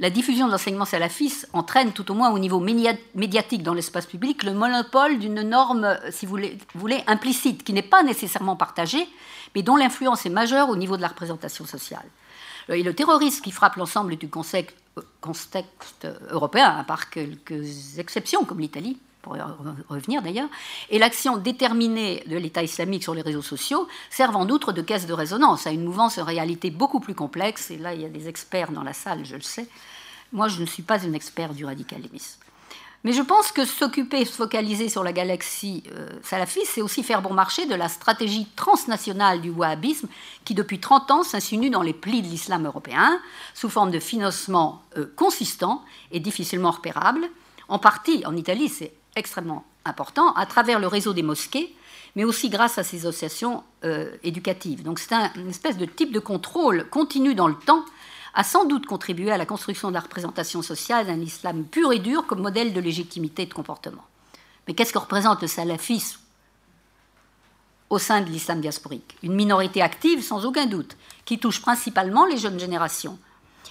la 0.00 0.10
diffusion 0.10 0.46
de 0.46 0.52
l'enseignement 0.52 0.84
salafiste 0.84 1.48
entraîne, 1.52 1.92
tout 1.92 2.10
au 2.10 2.14
moins 2.14 2.30
au 2.30 2.38
niveau 2.38 2.60
médiatique 2.60 3.64
dans 3.64 3.74
l'espace 3.74 4.06
public, 4.06 4.44
le 4.44 4.54
monopole 4.54 5.18
d'une 5.18 5.42
norme, 5.42 5.98
si 6.10 6.24
vous 6.24 6.38
voulez, 6.74 7.02
implicite, 7.08 7.64
qui 7.64 7.72
n'est 7.72 7.82
pas 7.82 8.04
nécessairement 8.04 8.54
partagée, 8.54 9.08
mais 9.54 9.62
dont 9.62 9.76
l'influence 9.76 10.26
est 10.26 10.30
majeure 10.30 10.68
au 10.68 10.76
niveau 10.76 10.96
de 10.96 11.02
la 11.02 11.08
représentation 11.08 11.66
sociale. 11.66 12.06
Et 12.68 12.82
le 12.82 12.94
terrorisme 12.94 13.42
qui 13.42 13.50
frappe 13.50 13.76
l'ensemble 13.76 14.16
du 14.16 14.28
contexte 14.28 16.06
européen, 16.30 16.76
à 16.78 16.84
part 16.84 17.08
quelques 17.08 17.98
exceptions 17.98 18.44
comme 18.44 18.60
l'Italie, 18.60 18.98
pour 19.22 19.36
revenir 19.88 20.22
d'ailleurs, 20.22 20.48
et 20.90 20.98
l'action 20.98 21.38
déterminée 21.38 22.22
de 22.26 22.36
l'État 22.36 22.62
islamique 22.62 23.02
sur 23.02 23.14
les 23.14 23.22
réseaux 23.22 23.42
sociaux 23.42 23.88
servent 24.10 24.36
en 24.36 24.48
outre 24.48 24.72
de 24.72 24.82
caisse 24.82 25.06
de 25.06 25.12
résonance 25.12 25.66
à 25.66 25.70
une 25.70 25.84
mouvance 25.84 26.18
en 26.18 26.24
réalité 26.24 26.70
beaucoup 26.70 27.00
plus 27.00 27.14
complexe, 27.14 27.70
et 27.70 27.78
là 27.78 27.94
il 27.94 28.02
y 28.02 28.04
a 28.04 28.08
des 28.08 28.28
experts 28.28 28.70
dans 28.70 28.82
la 28.82 28.92
salle, 28.92 29.24
je 29.24 29.36
le 29.36 29.42
sais. 29.42 29.68
Moi 30.32 30.48
je 30.48 30.60
ne 30.60 30.66
suis 30.66 30.82
pas 30.82 31.02
une 31.02 31.14
expert 31.14 31.54
du 31.54 31.64
radicalisme. 31.64 32.40
Mais 33.04 33.12
je 33.12 33.22
pense 33.22 33.52
que 33.52 33.64
s'occuper, 33.64 34.24
se 34.24 34.32
focaliser 34.32 34.88
sur 34.88 35.04
la 35.04 35.12
galaxie 35.12 35.84
euh, 35.94 36.08
salafiste, 36.22 36.72
c'est 36.74 36.82
aussi 36.82 37.04
faire 37.04 37.22
bon 37.22 37.32
marché 37.32 37.66
de 37.66 37.74
la 37.74 37.88
stratégie 37.88 38.46
transnationale 38.56 39.40
du 39.40 39.50
wahhabisme 39.50 40.08
qui, 40.44 40.54
depuis 40.54 40.80
30 40.80 41.10
ans, 41.12 41.22
s'insinue 41.22 41.70
dans 41.70 41.82
les 41.82 41.92
plis 41.92 42.22
de 42.22 42.26
l'islam 42.26 42.66
européen, 42.66 43.20
sous 43.54 43.68
forme 43.68 43.92
de 43.92 44.00
financement 44.00 44.82
euh, 44.96 45.06
consistant 45.14 45.84
et 46.10 46.18
difficilement 46.18 46.72
repérable. 46.72 47.28
En 47.68 47.78
partie, 47.78 48.24
en 48.26 48.36
Italie, 48.36 48.68
c'est 48.68 48.92
extrêmement 49.14 49.64
important 49.84 50.32
à 50.32 50.46
travers 50.46 50.80
le 50.80 50.88
réseau 50.88 51.12
des 51.12 51.22
mosquées, 51.22 51.74
mais 52.16 52.24
aussi 52.24 52.48
grâce 52.48 52.78
à 52.78 52.82
ces 52.82 53.06
associations 53.06 53.62
euh, 53.84 54.10
éducatives. 54.24 54.82
Donc 54.82 54.98
c'est 54.98 55.14
un, 55.14 55.30
une 55.36 55.50
espèce 55.50 55.76
de 55.76 55.84
type 55.84 56.12
de 56.12 56.18
contrôle 56.18 56.88
continu 56.90 57.34
dans 57.34 57.48
le 57.48 57.54
temps 57.54 57.84
a 58.34 58.44
sans 58.44 58.64
doute 58.64 58.86
contribué 58.86 59.30
à 59.30 59.38
la 59.38 59.46
construction 59.46 59.88
de 59.88 59.94
la 59.94 60.00
représentation 60.00 60.62
sociale 60.62 61.06
d'un 61.06 61.20
islam 61.20 61.64
pur 61.64 61.92
et 61.92 61.98
dur 61.98 62.26
comme 62.26 62.42
modèle 62.42 62.72
de 62.72 62.80
légitimité 62.80 63.42
et 63.42 63.46
de 63.46 63.54
comportement. 63.54 64.04
Mais 64.66 64.74
qu'est-ce 64.74 64.92
que 64.92 64.98
représente 64.98 65.42
le 65.42 65.48
salafisme 65.48 66.20
au 67.90 67.98
sein 67.98 68.20
de 68.20 68.28
l'islam 68.28 68.60
diasporique? 68.60 69.16
Une 69.22 69.34
minorité 69.34 69.80
active, 69.82 70.22
sans 70.22 70.44
aucun 70.44 70.66
doute, 70.66 70.96
qui 71.24 71.38
touche 71.38 71.62
principalement 71.62 72.26
les 72.26 72.36
jeunes 72.36 72.60
générations, 72.60 73.18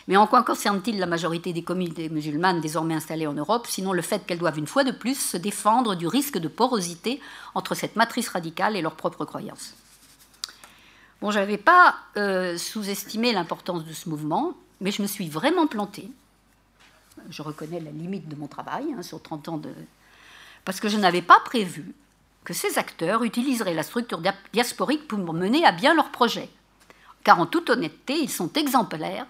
mais 0.07 0.17
en 0.17 0.25
quoi 0.25 0.43
concerne-t-il 0.43 0.99
la 0.99 1.05
majorité 1.05 1.51
des 1.51 1.63
communautés 1.63 2.09
musulmanes 2.09 2.61
désormais 2.61 2.95
installées 2.95 3.27
en 3.27 3.33
Europe, 3.33 3.67
sinon 3.67 3.91
le 3.91 4.01
fait 4.01 4.25
qu'elles 4.25 4.39
doivent 4.39 4.57
une 4.57 4.67
fois 4.67 4.85
de 4.85 4.91
plus 4.91 5.19
se 5.19 5.37
défendre 5.37 5.95
du 5.95 6.07
risque 6.07 6.37
de 6.37 6.47
porosité 6.47 7.19
entre 7.55 7.75
cette 7.75 7.97
matrice 7.97 8.29
radicale 8.29 8.77
et 8.77 8.81
leurs 8.81 8.95
propres 8.95 9.25
croyances? 9.25 9.73
Bon, 11.21 11.31
je 11.31 11.39
n'avais 11.39 11.57
pas 11.57 11.95
euh, 12.15 12.57
sous-estimé 12.57 13.31
l'importance 13.33 13.85
de 13.85 13.93
ce 13.93 14.07
mouvement, 14.07 14.53
mais 14.81 14.91
je 14.91 15.01
me 15.01 15.07
suis 15.07 15.27
vraiment 15.27 15.65
plantée. 15.65 16.09
Je 17.29 17.41
reconnais 17.41 17.79
la 17.79 17.91
limite 17.91 18.27
de 18.27 18.35
mon 18.35 18.47
travail 18.47 18.93
hein, 18.95 19.01
sur 19.01 19.21
30 19.21 19.49
ans 19.49 19.57
de... 19.57 19.71
Parce 20.63 20.79
que 20.79 20.89
je 20.89 20.97
n'avais 20.97 21.23
pas 21.23 21.39
prévu 21.43 21.93
que 22.43 22.53
ces 22.53 22.77
acteurs 22.77 23.23
utiliseraient 23.23 23.73
la 23.73 23.83
structure 23.83 24.21
diasporique 24.53 25.07
pour 25.07 25.19
mener 25.33 25.65
à 25.65 25.71
bien 25.71 25.93
leur 25.93 26.11
projet. 26.11 26.49
Car 27.23 27.39
en 27.39 27.45
toute 27.45 27.69
honnêteté, 27.69 28.13
ils 28.13 28.29
sont 28.29 28.53
exemplaires 28.53 29.25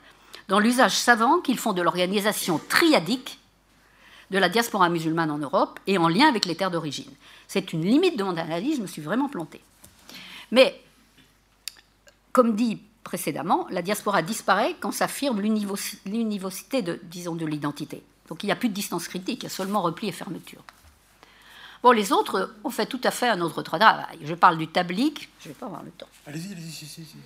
dans 0.49 0.59
l'usage 0.59 0.95
savant 0.95 1.39
qu'ils 1.39 1.57
font 1.57 1.73
de 1.73 1.81
l'organisation 1.81 2.59
triadique 2.69 3.39
de 4.29 4.37
la 4.37 4.49
diaspora 4.49 4.89
musulmane 4.89 5.31
en 5.31 5.37
Europe 5.37 5.79
et 5.87 5.97
en 5.97 6.09
lien 6.09 6.27
avec 6.27 6.45
les 6.45 6.55
terres 6.55 6.71
d'origine. 6.71 7.11
C'est 7.47 7.71
une 7.73 7.85
limite 7.85 8.17
de 8.17 8.23
mon 8.23 8.35
analyse, 8.35 8.77
je 8.77 8.81
me 8.81 8.87
suis 8.87 9.01
vraiment 9.01 9.29
plantée. 9.29 9.61
Mais, 10.51 10.79
comme 12.37 12.55
dit 12.55 12.79
précédemment, 13.03 13.65
la 13.71 13.81
diaspora 13.81 14.21
disparaît 14.21 14.75
quand 14.79 14.91
s'affirme 14.91 15.41
l'univocité 15.41 16.83
de, 16.83 16.99
disons, 17.05 17.33
de 17.33 17.47
l'identité. 17.47 18.03
Donc 18.29 18.43
il 18.43 18.45
n'y 18.45 18.51
a 18.51 18.55
plus 18.55 18.69
de 18.69 18.75
distance 18.75 19.07
critique, 19.07 19.41
il 19.41 19.43
y 19.45 19.47
a 19.47 19.49
seulement 19.49 19.81
repli 19.81 20.07
et 20.07 20.11
fermeture. 20.11 20.63
Bon, 21.81 21.93
les 21.93 22.11
autres 22.11 22.53
ont 22.63 22.69
fait 22.69 22.85
tout 22.85 23.01
à 23.03 23.09
fait 23.09 23.27
un 23.27 23.41
autre 23.41 23.63
travail. 23.63 24.19
Je 24.21 24.35
parle 24.35 24.59
du 24.59 24.67
tablique, 24.67 25.31
je 25.39 25.49
ne 25.49 25.53
vais 25.53 25.59
pas 25.59 25.65
avoir 25.65 25.81
le 25.81 25.89
temps. 25.89 26.05
Allez-y, 26.27 26.51
allez-y, 26.51 26.71
si, 26.71 26.85
si, 26.85 27.05
si. 27.05 27.17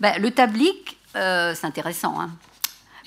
Ben, 0.00 0.18
le 0.22 0.30
tablique, 0.30 0.96
euh, 1.16 1.54
c'est 1.54 1.66
intéressant. 1.66 2.18
Hein. 2.18 2.30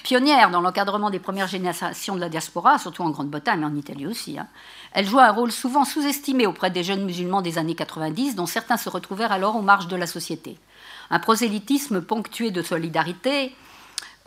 Pionnière 0.04 0.52
dans 0.52 0.62
l'encadrement 0.62 1.10
des 1.10 1.20
premières 1.20 1.48
générations 1.48 2.14
de 2.14 2.22
la 2.22 2.30
diaspora, 2.30 2.78
surtout 2.78 3.02
en 3.02 3.10
Grande-Bretagne, 3.10 3.62
mais 3.62 3.66
en 3.66 3.76
Italie 3.76 4.06
aussi. 4.06 4.38
Hein. 4.38 4.48
Elle 4.92 5.08
joua 5.08 5.26
un 5.26 5.32
rôle 5.32 5.52
souvent 5.52 5.84
sous-estimé 5.84 6.46
auprès 6.46 6.70
des 6.70 6.84
jeunes 6.84 7.06
musulmans 7.06 7.42
des 7.42 7.58
années 7.58 7.74
90, 7.74 8.36
dont 8.36 8.46
certains 8.46 8.78
se 8.78 8.88
retrouvèrent 8.88 9.32
alors 9.32 9.56
aux 9.56 9.64
marges 9.64 9.88
de 9.88 9.96
la 9.96 10.06
société. 10.06 10.60
Un 11.10 11.20
prosélytisme 11.20 12.02
ponctué 12.02 12.52
de 12.52 12.62
solidarité, 12.62 13.56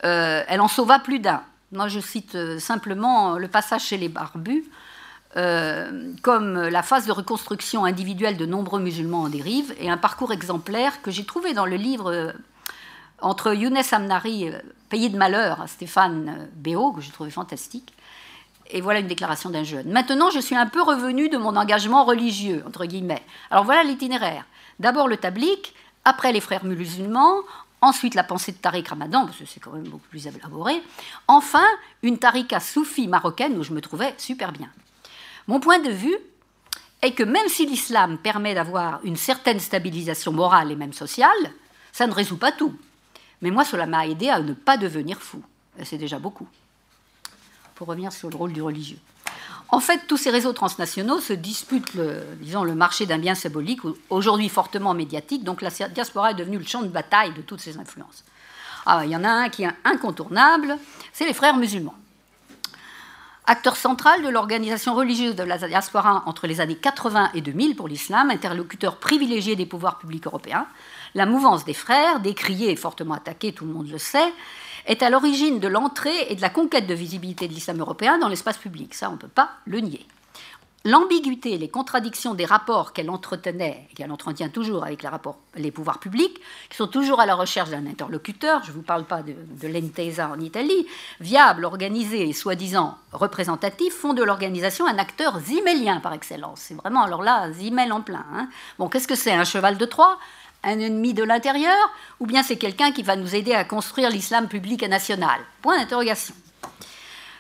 euh, 0.05 0.43
elle 0.49 0.61
en 0.61 0.69
sauva 0.69 0.99
plus 0.99 1.19
d'un. 1.19 1.43
Moi, 1.73 1.89
je 1.89 2.01
cite 2.01 2.35
euh, 2.35 2.59
simplement 2.59 3.39
le 3.39 3.49
passage 3.49 3.85
chez 3.85 3.97
les 3.97 4.09
barbus, 4.09 4.65
comme 6.23 6.61
la 6.61 6.83
phase 6.83 7.07
de 7.07 7.13
reconstruction 7.13 7.85
individuelle 7.85 8.37
de 8.37 8.47
nombreux 8.47 8.81
musulmans 8.81 9.23
en 9.23 9.29
dérive 9.29 9.73
et 9.79 9.89
un 9.89 9.97
parcours 9.97 10.33
exemplaire 10.33 11.03
que 11.03 11.13
j'ai 11.13 11.25
trouvé 11.25 11.55
dans 11.55 11.67
le 11.67 11.77
livre 11.77 12.35
entre 13.23 13.55
Younes 13.55 13.83
Amnari, 13.93 14.49
euh, 14.49 14.59
Pays 14.89 15.11
de 15.11 15.17
malheur, 15.17 15.65
Stéphane 15.69 16.37
euh, 16.41 16.47
Béot, 16.55 16.93
que 16.93 17.01
j'ai 17.01 17.13
trouvé 17.13 17.31
fantastique, 17.31 17.93
et 18.71 18.81
voilà 18.81 19.01
une 19.01 19.07
déclaration 19.07 19.51
d'un 19.51 19.65
jeune. 19.65 19.91
Maintenant, 19.91 20.31
je 20.31 20.41
suis 20.41 20.57
un 20.57 20.67
peu 20.67 20.83
revenu 20.83 21.29
de 21.29 21.37
mon 21.37 21.57
engagement 21.57 22.05
religieux, 22.05 22.63
entre 22.67 22.87
guillemets. 22.87 23.23
Alors 23.51 23.65
voilà 23.65 23.83
l'itinéraire. 23.83 24.45
D'abord 24.79 25.09
le 25.09 25.17
tablique, 25.17 25.75
après 26.05 26.33
les 26.33 26.41
frères 26.41 26.65
musulmans, 26.65 27.41
ensuite 27.81 28.15
la 28.15 28.25
pensée 28.25 28.53
de 28.53 28.59
Tariq 28.59 28.89
Ramadan, 28.89 29.27
parce 29.27 29.39
que 29.39 29.47
c'est 29.47 29.61
quand 29.61 29.73
même 29.73 29.89
beaucoup 29.89 30.09
plus 30.09 30.27
élaboré, 30.27 30.83
enfin 31.29 31.67
une 32.03 32.19
tarika 32.19 32.61
soufie 32.61 33.09
marocaine 33.09 33.59
où 33.59 33.63
je 33.63 33.73
me 33.73 33.81
trouvais 33.81 34.15
super 34.19 34.53
bien. 34.53 34.69
Mon 35.47 35.61
point 35.61 35.79
de 35.79 35.91
vue 35.91 36.17
est 37.03 37.13
que 37.13 37.23
même 37.23 37.49
si 37.49 37.67
l'islam 37.67 38.19
permet 38.19 38.55
d'avoir 38.55 39.01
une 39.05 39.17
certaine 39.17 39.61
stabilisation 39.61 40.33
morale 40.33 40.71
et 40.71 40.77
même 40.77 40.93
sociale, 40.93 41.53
ça 41.93 42.07
ne 42.07 42.13
résout 42.13 42.37
pas 42.37 42.53
tout. 42.53 42.75
Mais 43.43 43.51
moi, 43.51 43.65
cela 43.65 43.87
m'a 43.87 44.07
aidé 44.07 44.29
à 44.29 44.41
ne 44.41 44.53
pas 44.53 44.77
devenir 44.77 45.19
fou. 45.19 45.43
C'est 45.83 45.97
déjà 45.97 46.19
beaucoup. 46.19 46.47
Pour 47.75 47.89
revenir 47.89 48.13
sur 48.13 48.29
le 48.29 48.37
rôle 48.37 48.53
du 48.53 48.61
religieux. 48.61 48.99
En 49.73 49.79
fait, 49.79 50.07
tous 50.09 50.17
ces 50.17 50.31
réseaux 50.31 50.53
transnationaux 50.53 51.21
se 51.21 51.33
disputent 51.33 51.95
le, 51.95 52.75
marché 52.75 53.07
d'un 53.07 53.19
bien 53.19 53.37
symbolique, 53.37 53.81
aujourd'hui 54.09 54.49
fortement 54.49 54.95
médiatique, 54.95 55.45
donc 55.45 55.63
la 55.63 55.71
diaspora 55.71 56.33
est 56.33 56.35
devenue 56.35 56.59
le 56.59 56.65
champ 56.65 56.83
de 56.83 56.89
bataille 56.89 57.33
de 57.35 57.43
toutes 57.43 57.61
ces 57.61 57.79
influences. 57.79 58.25
Ah, 58.85 59.03
il 59.05 59.11
y 59.11 59.17
en 59.17 59.25
a 59.25 59.29
un 59.29 59.49
qui 59.49 59.63
est 59.63 59.71
incontournable, 59.85 60.77
c'est 61.13 61.27
les 61.27 61.35
frères 61.35 61.57
musulmans. 61.57 61.95
Acteur 63.47 63.77
central 63.77 64.23
de 64.23 64.29
l'organisation 64.29 64.95
religieuse 64.95 65.37
de 65.37 65.43
la 65.43 65.59
diaspora 65.59 66.25
entre 66.27 66.47
les 66.47 66.61
années 66.61 66.77
80 66.77 67.31
et 67.35 67.41
2000 67.41 67.77
pour 67.77 67.89
l'islam, 67.89 68.31
interlocuteur 68.31 68.97
privilégié 68.97 69.57
des 69.57 69.67
pouvoirs 69.67 69.99
publics 69.99 70.27
européens, 70.27 70.67
la 71.15 71.27
mouvance 71.27 71.65
des 71.65 71.75
frères, 71.75 72.21
décriée 72.21 72.71
et 72.71 72.77
fortement 72.77 73.15
attaquée, 73.15 73.53
tout 73.53 73.65
le 73.65 73.73
monde 73.73 73.91
le 73.91 73.99
sait, 73.99 74.33
est 74.87 75.03
à 75.03 75.11
l'origine 75.11 75.61
de 75.61 75.69
l'entrée 75.69 76.27
et 76.29 76.37
de 76.37 76.41
la 76.41 76.51
conquête 76.51 76.87
de 76.87 76.95
visibilité 76.95 77.49
de 77.49 77.53
l'islam 77.53 77.81
européen 77.81 78.19
dans 78.19 78.29
l'espace 78.29 78.59
public. 78.59 78.95
Ça, 78.95 79.09
on 79.09 79.15
ne 79.15 79.19
peut 79.19 79.29
pas 79.29 79.51
le 79.67 79.81
nier 79.81 80.07
l'ambiguïté 80.85 81.53
et 81.53 81.59
les 81.59 81.69
contradictions 81.69 82.35
des 82.35 82.45
rapports 82.45 82.93
qu'elle 82.93 83.11
entretenait, 83.11 83.87
qu'elle 83.95 84.11
entretient 84.11 84.49
toujours 84.49 84.85
avec 84.85 85.03
les, 85.03 85.09
rapports, 85.09 85.39
les 85.57 85.71
pouvoirs 85.71 85.99
publics, 85.99 86.41
qui 86.71 86.77
sont 86.77 86.87
toujours 86.87 87.21
à 87.21 87.27
la 87.27 87.35
recherche 87.35 87.71
d'un 87.71 87.87
interlocuteur, 87.87 88.63
je 88.65 88.71
ne 88.71 88.77
vous 88.77 88.83
parle 88.83 89.05
pas 89.05 89.23
de, 89.23 89.35
de 89.35 89.69
l'Entesa 89.69 90.31
en 90.31 90.41
Italie, 90.41 90.87
viable, 91.21 91.65
organisé 91.65 92.29
et 92.29 92.33
soi-disant 92.33 92.97
représentatif, 93.13 93.95
font 93.95 94.15
de 94.15 94.23
l'organisation 94.23 94.87
un 94.87 94.99
acteur 94.99 95.39
zimélien 95.41 96.01
par 96.01 96.15
excellence. 96.15 96.61
C'est 96.61 96.75
vraiment, 96.75 97.03
alors 97.03 97.23
là, 97.23 97.53
zimel 97.53 97.93
en 97.93 98.01
plein. 98.01 98.25
Hein. 98.33 98.49
Bon, 98.79 98.89
qu'est-ce 98.89 99.09
que 99.09 99.15
c'est 99.15 99.33
Un 99.33 99.45
cheval 99.45 99.77
de 99.77 99.85
Troie? 99.85 100.19
Un 100.63 100.79
ennemi 100.79 101.15
de 101.15 101.25
l'intérieur, 101.25 101.77
ou 102.19 102.27
bien 102.27 102.43
c'est 102.43 102.57
quelqu'un 102.57 102.93
qui 102.93 103.03
va 103.03 103.17
nous 103.17 103.35
aider 103.35 103.53
à 103.53 103.65
construire 103.65 104.11
l'islam 104.11 104.49
public 104.49 104.83
et 104.83 104.89
national? 104.89 105.41
Point 105.63 105.79
d'interrogation. 105.79 106.35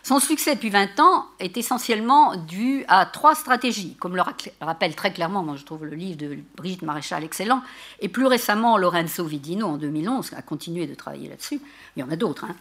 Son 0.02 0.18
succès 0.18 0.54
depuis 0.54 0.70
20 0.70 0.98
ans 1.00 1.26
est 1.38 1.56
essentiellement 1.58 2.34
dû 2.34 2.84
à 2.88 3.04
trois 3.04 3.34
stratégies, 3.34 3.96
comme 3.96 4.16
le 4.16 4.22
rappelle 4.60 4.96
très 4.96 5.12
clairement, 5.12 5.42
moi 5.42 5.56
je 5.56 5.64
trouve 5.64 5.84
le 5.84 5.94
livre 5.94 6.16
de 6.16 6.38
Brigitte 6.56 6.82
Maréchal 6.82 7.22
excellent, 7.22 7.62
et 8.00 8.08
plus 8.08 8.26
récemment 8.26 8.78
Lorenzo 8.78 9.24
Vidino 9.24 9.66
en 9.66 9.76
2011 9.76 10.32
a 10.36 10.42
continué 10.42 10.86
de 10.86 10.94
travailler 10.94 11.28
là-dessus, 11.28 11.60
il 11.96 12.00
y 12.00 12.02
en 12.02 12.10
a 12.10 12.16
d'autres. 12.16 12.44
Hein. 12.44 12.56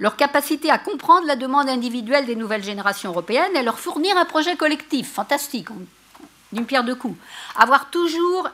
Leur 0.00 0.16
capacité 0.16 0.68
à 0.68 0.78
comprendre 0.78 1.28
la 1.28 1.36
demande 1.36 1.68
individuelle 1.68 2.26
des 2.26 2.36
nouvelles 2.36 2.64
générations 2.64 3.10
européennes 3.10 3.56
et 3.56 3.62
leur 3.62 3.78
fournir 3.78 4.16
un 4.16 4.24
projet 4.24 4.56
collectif 4.56 5.12
fantastique, 5.12 5.68
d'une 6.52 6.66
pierre 6.66 6.84
deux 6.84 6.96
coups. 6.96 7.16
Avoir 7.56 7.90
toujours 7.90 8.48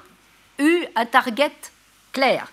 eu 0.59 0.87
un 0.95 1.07
target 1.07 1.53
clair, 2.13 2.47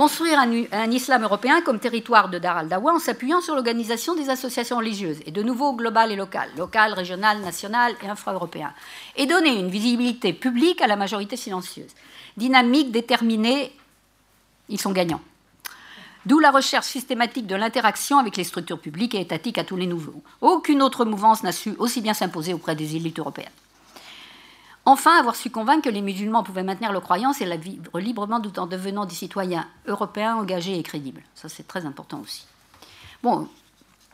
Construire 0.00 0.38
un, 0.38 0.90
islam 0.90 1.24
européen 1.24 1.60
comme 1.60 1.78
territoire 1.78 2.30
de 2.30 2.38
Dar 2.38 2.56
al-Dawa 2.56 2.94
en 2.94 2.98
s'appuyant 2.98 3.42
sur 3.42 3.54
l'organisation 3.54 4.14
des 4.14 4.30
associations 4.30 4.78
religieuses, 4.78 5.18
et 5.26 5.30
de 5.30 5.42
nouveau 5.42 5.74
globales 5.74 6.10
et 6.10 6.16
locales, 6.16 6.48
locales, 6.56 6.94
régionales, 6.94 7.40
nationales 7.40 7.94
et 8.02 8.08
infra-européennes, 8.08 8.72
et 9.16 9.26
donner 9.26 9.58
une 9.58 9.68
visibilité 9.68 10.32
publique 10.32 10.80
à 10.80 10.86
la 10.86 10.96
majorité 10.96 11.36
silencieuse. 11.36 11.90
Dynamique, 12.38 12.92
déterminée, 12.92 13.76
ils 14.70 14.80
sont 14.80 14.92
gagnants. 14.92 15.20
D'où 16.24 16.38
la 16.38 16.50
recherche 16.50 16.86
systématique 16.86 17.46
de 17.46 17.56
l'interaction 17.56 18.18
avec 18.18 18.38
les 18.38 18.44
structures 18.44 18.80
publiques 18.80 19.14
et 19.14 19.20
étatiques 19.20 19.58
à 19.58 19.64
tous 19.64 19.76
les 19.76 19.86
niveaux. 19.86 20.22
Aucune 20.40 20.80
autre 20.80 21.04
mouvance 21.04 21.42
n'a 21.42 21.52
su 21.52 21.74
aussi 21.78 22.00
bien 22.00 22.14
s'imposer 22.14 22.54
auprès 22.54 22.74
des 22.74 22.96
élites 22.96 23.18
européennes. 23.18 23.50
Enfin, 24.86 25.18
avoir 25.18 25.36
su 25.36 25.50
convaincre 25.50 25.84
que 25.84 25.90
les 25.90 26.00
musulmans 26.00 26.42
pouvaient 26.42 26.62
maintenir 26.62 26.92
leur 26.92 27.02
croyance 27.02 27.40
et 27.40 27.46
la 27.46 27.56
vivre 27.56 28.00
librement 28.00 28.40
tout 28.40 28.58
en 28.58 28.66
devenant 28.66 29.04
des 29.04 29.14
citoyens 29.14 29.66
européens 29.86 30.36
engagés 30.36 30.78
et 30.78 30.82
crédibles. 30.82 31.22
Ça, 31.34 31.48
c'est 31.48 31.66
très 31.66 31.84
important 31.84 32.20
aussi. 32.20 32.46
Bon, 33.22 33.48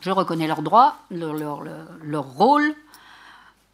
je 0.01 0.11
reconnais 0.11 0.47
leurs 0.47 0.61
droits, 0.61 0.97
leur, 1.09 1.33
leur, 1.33 1.63
leur 2.03 2.25
rôle, 2.25 2.75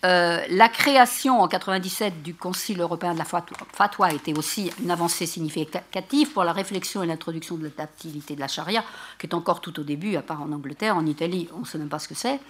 euh, 0.06 0.42
la 0.50 0.68
création 0.68 1.42
en 1.42 1.48
97 1.48 2.22
du 2.24 2.36
Concile 2.36 2.82
européen 2.82 3.14
de 3.14 3.20
la 3.20 3.24
fatwa 3.26 4.12
était 4.12 4.38
aussi 4.38 4.70
une 4.82 4.92
avancée 4.92 5.26
significative 5.26 6.32
pour 6.34 6.44
la 6.44 6.52
réflexion 6.52 7.04
et 7.04 7.08
l'introduction 7.08 7.56
de 7.56 7.64
l'adaptivité 7.64 8.36
de 8.36 8.42
la 8.42 8.50
charia, 8.50 8.84
qui 9.18 9.28
est 9.28 9.34
encore 9.34 9.62
tout 9.62 9.80
au 9.80 9.84
début, 9.84 10.18
à 10.18 10.22
part 10.22 10.42
en 10.42 10.52
Angleterre, 10.52 10.98
en 10.98 11.06
Italie, 11.06 11.48
on 11.56 11.60
ne 11.60 11.66
sait 11.66 11.78
même 11.78 11.88
pas 11.88 12.00
ce 12.00 12.10
que 12.10 12.16
c'est. 12.16 12.42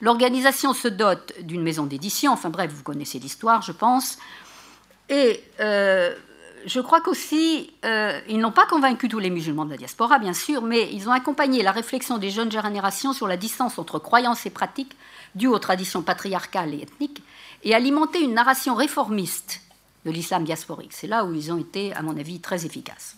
L'organisation 0.00 0.72
se 0.72 0.88
dote 0.88 1.34
d'une 1.42 1.62
maison 1.62 1.84
d'édition, 1.84 2.32
enfin 2.32 2.48
bref, 2.48 2.70
vous 2.72 2.82
connaissez 2.82 3.18
l'histoire, 3.18 3.60
je 3.60 3.72
pense. 3.72 4.16
Et 5.10 5.44
euh, 5.60 6.14
je 6.64 6.80
crois 6.80 7.02
qu'aussi, 7.02 7.74
euh, 7.84 8.18
ils 8.28 8.38
n'ont 8.38 8.50
pas 8.50 8.64
convaincu 8.64 9.08
tous 9.08 9.18
les 9.18 9.28
musulmans 9.28 9.66
de 9.66 9.70
la 9.70 9.76
diaspora, 9.76 10.18
bien 10.18 10.32
sûr, 10.32 10.62
mais 10.62 10.90
ils 10.90 11.06
ont 11.08 11.12
accompagné 11.12 11.62
la 11.62 11.72
réflexion 11.72 12.16
des 12.16 12.30
jeunes 12.30 12.50
générations 12.50 13.12
sur 13.12 13.28
la 13.28 13.36
distance 13.36 13.78
entre 13.78 13.98
croyances 13.98 14.46
et 14.46 14.50
pratiques 14.50 14.96
dues 15.34 15.48
aux 15.48 15.58
traditions 15.58 16.02
patriarcales 16.02 16.74
et 16.74 16.82
ethniques, 16.82 17.22
et 17.62 17.74
alimenter 17.74 18.20
une 18.20 18.34
narration 18.34 18.74
réformiste 18.74 19.62
de 20.04 20.10
l'islam 20.10 20.44
diasporique. 20.44 20.92
C'est 20.92 21.06
là 21.06 21.24
où 21.24 21.32
ils 21.32 21.50
ont 21.50 21.58
été, 21.58 21.94
à 21.94 22.02
mon 22.02 22.16
avis, 22.18 22.40
très 22.40 22.66
efficaces. 22.66 23.16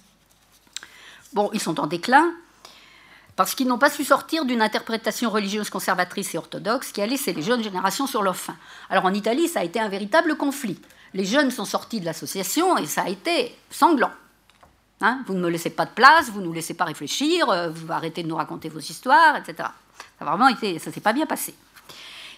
Bon, 1.33 1.51
ils 1.53 1.61
sont 1.61 1.81
en 1.81 1.87
déclin, 1.87 2.33
parce 3.35 3.55
qu'ils 3.55 3.67
n'ont 3.67 3.79
pas 3.79 3.91
su 3.91 4.05
sortir 4.05 4.45
d'une 4.45 4.63
interprétation 4.63 5.31
religieuse 5.31 5.69
conservatrice 5.69 6.35
et 6.35 6.39
orthodoxe 6.39 6.93
qui 6.93 7.03
a 7.03 7.07
laissé 7.07 7.33
les 7.33 7.43
jeunes 7.43 7.63
générations 7.63 8.07
sur 8.07 8.23
leur 8.23 8.37
faim. 8.37 8.57
Alors 8.89 9.05
en 9.05 9.13
Italie, 9.13 9.49
ça 9.49 9.61
a 9.61 9.65
été 9.65 9.81
un 9.81 9.89
véritable 9.89 10.37
conflit 10.37 10.81
les 11.17 11.25
jeunes 11.25 11.51
sont 11.51 11.65
sortis 11.65 12.01
de 12.01 12.05
l'association 12.05 12.77
et 12.77 12.87
ça 12.87 13.03
a 13.03 13.09
été 13.09 13.57
sanglant. 13.71 14.11
Hein, 15.01 15.23
vous 15.27 15.35
ne 15.35 15.41
me 15.41 15.49
laissez 15.49 15.71
pas 15.71 15.87
de 15.87 15.91
place, 15.91 16.31
vous 16.31 16.41
ne 16.41 16.47
nous 16.47 16.53
laissez 16.53 16.75
pas 16.75 16.85
réfléchir, 16.85 17.49
euh, 17.51 17.69
vous 17.71 17.91
arrêtez 17.93 18.23
de 18.23 18.29
nous 18.29 18.37
raconter 18.37 18.69
vos 18.69 18.81
histoires, 18.81 19.37
etc. 19.37 19.55
Ça 19.59 19.73
a 20.21 20.25
vraiment 20.25 20.49
été, 20.49 20.79
ça 20.79 20.93
s'est 20.93 21.01
pas 21.01 21.13
bien 21.13 21.27
passé. 21.27 21.55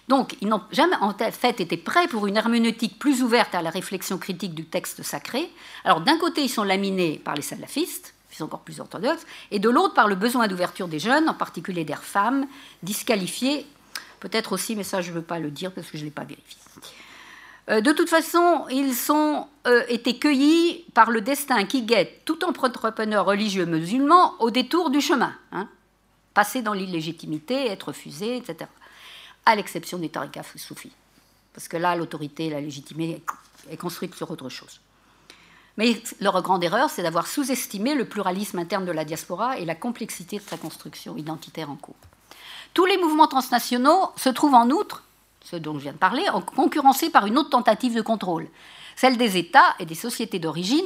Donc, 0.09 0.35
ils 0.41 0.47
n'ont 0.47 0.63
jamais 0.71 0.95
en 1.01 1.13
fait 1.13 1.61
été 1.61 1.77
prêts 1.77 2.07
pour 2.07 2.25
une 2.25 2.35
herméneutique 2.35 2.97
plus 2.97 3.21
ouverte 3.21 3.53
à 3.53 3.61
la 3.61 3.69
réflexion 3.69 4.17
critique 4.17 4.55
du 4.55 4.65
texte 4.65 5.03
sacré. 5.03 5.51
Alors, 5.85 6.01
d'un 6.01 6.17
côté, 6.17 6.41
ils 6.41 6.49
sont 6.49 6.63
laminés 6.63 7.21
par 7.23 7.35
les 7.35 7.43
salafistes, 7.43 8.15
qui 8.31 8.37
sont 8.37 8.45
encore 8.45 8.61
plus 8.61 8.79
orthodoxes, 8.79 9.27
et 9.51 9.59
de 9.59 9.69
l'autre, 9.69 9.93
par 9.93 10.07
le 10.07 10.15
besoin 10.15 10.47
d'ouverture 10.47 10.87
des 10.87 10.97
jeunes, 10.97 11.29
en 11.29 11.35
particulier 11.35 11.83
des 11.83 11.93
femmes, 11.93 12.47
disqualifiées, 12.81 13.67
peut-être 14.19 14.51
aussi, 14.51 14.75
mais 14.75 14.83
ça, 14.83 15.01
je 15.01 15.11
ne 15.11 15.15
veux 15.15 15.21
pas 15.21 15.37
le 15.37 15.51
dire 15.51 15.71
parce 15.71 15.91
que 15.91 15.97
je 15.99 16.01
ne 16.01 16.05
l'ai 16.05 16.11
pas 16.11 16.23
vérifié. 16.23 16.57
Euh, 17.69 17.81
de 17.81 17.91
toute 17.91 18.09
façon, 18.09 18.65
ils 18.71 19.11
ont 19.11 19.45
euh, 19.67 19.83
été 19.89 20.17
cueillis 20.17 20.85
par 20.95 21.11
le 21.11 21.21
destin 21.21 21.65
qui 21.65 21.83
guette 21.83 22.25
tout 22.25 22.43
entrepreneur 22.43 23.25
religieux 23.25 23.67
musulman 23.67 24.33
au 24.39 24.49
détour 24.49 24.89
du 24.89 25.01
chemin. 25.01 25.35
Hein. 25.51 25.69
passer 26.33 26.63
dans 26.63 26.73
l'illégitimité, 26.73 27.67
être 27.67 27.89
refusé, 27.89 28.37
etc. 28.37 28.65
À 29.45 29.55
l'exception 29.55 29.97
des 29.97 30.09
tariqas 30.09 30.43
soufis. 30.55 30.91
Parce 31.53 31.67
que 31.67 31.77
là, 31.77 31.95
l'autorité, 31.95 32.49
la 32.49 32.61
légitimité 32.61 33.23
est 33.69 33.77
construite 33.77 34.15
sur 34.15 34.29
autre 34.29 34.49
chose. 34.49 34.79
Mais 35.77 36.01
leur 36.19 36.41
grande 36.41 36.63
erreur, 36.63 36.89
c'est 36.89 37.03
d'avoir 37.03 37.25
sous-estimé 37.25 37.95
le 37.95 38.05
pluralisme 38.05 38.59
interne 38.59 38.85
de 38.85 38.91
la 38.91 39.05
diaspora 39.05 39.57
et 39.57 39.65
la 39.65 39.75
complexité 39.75 40.37
de 40.37 40.43
sa 40.43 40.57
construction 40.57 41.15
identitaire 41.17 41.71
en 41.71 41.75
cours. 41.75 41.95
Tous 42.73 42.85
les 42.85 42.97
mouvements 42.97 43.27
transnationaux 43.27 44.11
se 44.15 44.29
trouvent 44.29 44.53
en 44.53 44.69
outre 44.69 45.03
ce 45.41 45.55
dont 45.55 45.75
je 45.75 45.83
viens 45.83 45.93
de 45.93 45.97
parler, 45.97 46.25
concurrencés 46.55 47.09
par 47.09 47.25
une 47.25 47.37
autre 47.37 47.49
tentative 47.49 47.95
de 47.95 48.01
contrôle, 48.01 48.47
celle 48.95 49.17
des 49.17 49.37
États 49.37 49.75
et 49.79 49.85
des 49.85 49.95
sociétés 49.95 50.39
d'origine 50.39 50.85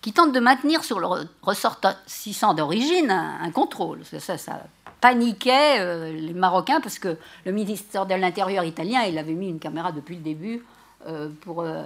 qui 0.00 0.12
tentent 0.12 0.32
de 0.32 0.40
maintenir 0.40 0.84
sur 0.84 1.00
le 1.00 1.06
ressortissant 1.42 2.54
d'origine 2.54 3.10
un, 3.10 3.50
contrôle. 3.50 4.00
Ça, 4.04 4.38
ça 4.38 4.62
paniquait 5.00 5.80
euh, 5.80 6.12
les 6.12 6.34
Marocains 6.34 6.80
parce 6.80 6.98
que 6.98 7.16
le 7.44 7.52
ministère 7.52 8.06
de 8.06 8.14
l'Intérieur 8.14 8.64
italien, 8.64 9.02
il 9.04 9.18
avait 9.18 9.32
mis 9.32 9.48
une 9.48 9.58
caméra 9.58 9.92
depuis 9.92 10.16
le 10.16 10.22
début 10.22 10.64
euh, 11.06 11.28
pour 11.40 11.62
euh, 11.62 11.84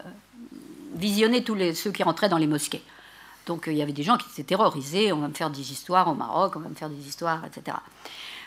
visionner 0.95 1.45
tous 1.45 1.55
les, 1.55 1.75
ceux 1.75 1.93
qui 1.93 2.03
rentraient 2.03 2.29
dans 2.29 2.39
les 2.39 2.47
mosquées. 2.47 2.83
Donc 3.47 3.65
il 3.67 3.75
y 3.75 3.83
avait 3.83 3.93
des 3.93 4.03
gens 4.03 4.17
qui 4.17 4.27
étaient 4.33 4.43
terrorisés, 4.55 5.13
on 5.13 5.19
va 5.19 5.29
me 5.29 5.35
faire 5.35 5.51
des 5.51 5.73
histoires 5.73 6.09
au 6.09 6.15
Maroc, 6.15 6.55
on 6.57 6.61
va 6.61 6.69
me 6.69 6.75
faire 6.75 6.89
des 6.89 7.07
histoires, 7.07 7.43
etc. 7.45 7.77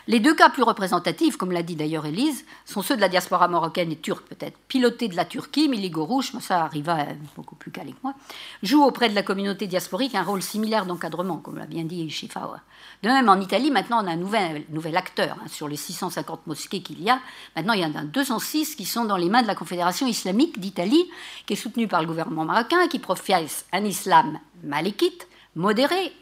Les 0.08 0.20
deux 0.20 0.34
cas 0.34 0.48
plus 0.48 0.62
représentatifs, 0.62 1.36
comme 1.36 1.52
l'a 1.52 1.62
dit 1.62 1.76
d'ailleurs 1.76 2.06
Élise, 2.06 2.46
sont 2.64 2.80
ceux 2.80 2.96
de 2.96 3.02
la 3.02 3.10
diaspora 3.10 3.46
marocaine 3.46 3.92
et 3.92 3.96
turque 3.96 4.26
peut-être. 4.26 4.56
Piloté 4.66 5.06
de 5.06 5.14
la 5.14 5.26
Turquie, 5.26 5.68
Mili 5.68 5.90
Gorouche, 5.90 6.32
ça 6.40 6.64
arriva 6.64 7.08
beaucoup 7.36 7.56
plus 7.56 7.70
calé 7.70 7.92
que 7.92 7.98
moi, 8.02 8.14
joue 8.62 8.82
auprès 8.82 9.10
de 9.10 9.14
la 9.14 9.22
communauté 9.22 9.66
diasporique 9.66 10.14
un 10.14 10.22
rôle 10.22 10.40
similaire 10.40 10.86
d'encadrement, 10.86 11.36
comme 11.36 11.58
l'a 11.58 11.66
bien 11.66 11.84
dit 11.84 12.08
Shifawa. 12.08 12.62
De 13.02 13.08
même, 13.10 13.28
en 13.28 13.38
Italie, 13.38 13.70
maintenant, 13.70 14.02
on 14.02 14.06
a 14.06 14.12
un 14.12 14.16
nouvel, 14.16 14.64
nouvel 14.70 14.96
acteur. 14.96 15.36
Hein, 15.44 15.48
sur 15.48 15.68
les 15.68 15.76
650 15.76 16.46
mosquées 16.46 16.80
qu'il 16.80 17.02
y 17.02 17.10
a, 17.10 17.20
maintenant, 17.54 17.74
il 17.74 17.80
y 17.80 17.84
en 17.84 17.94
a 17.94 18.02
206 18.02 18.76
qui 18.76 18.86
sont 18.86 19.04
dans 19.04 19.18
les 19.18 19.28
mains 19.28 19.42
de 19.42 19.46
la 19.46 19.54
Confédération 19.54 20.06
islamique 20.06 20.58
d'Italie, 20.58 21.04
qui 21.44 21.52
est 21.52 21.56
soutenue 21.56 21.86
par 21.86 22.00
le 22.00 22.06
gouvernement 22.06 22.46
marocain, 22.46 22.88
qui 22.88 22.98
professe 22.98 23.66
un 23.74 23.84
islam 23.84 24.38
malékite, 24.64 25.28
modéré, 25.54 26.14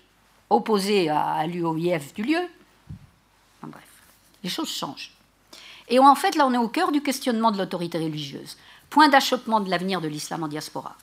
opposé 0.50 1.08
à 1.08 1.46
l'UOIF 1.46 2.14
du 2.14 2.24
lieu, 2.24 2.40
les 4.46 4.52
choses 4.52 4.70
changent. 4.70 5.10
Et 5.88 5.98
en 5.98 6.14
fait, 6.14 6.36
là, 6.36 6.46
on 6.46 6.54
est 6.54 6.58
au 6.58 6.68
cœur 6.68 6.92
du 6.92 7.02
questionnement 7.02 7.50
de 7.50 7.58
l'autorité 7.58 7.98
religieuse, 7.98 8.56
point 8.90 9.08
d'achoppement 9.08 9.60
de 9.60 9.68
l'avenir 9.68 10.00
de 10.00 10.08
l'islam 10.08 10.44
en 10.44 10.48
diaspora. 10.48 10.94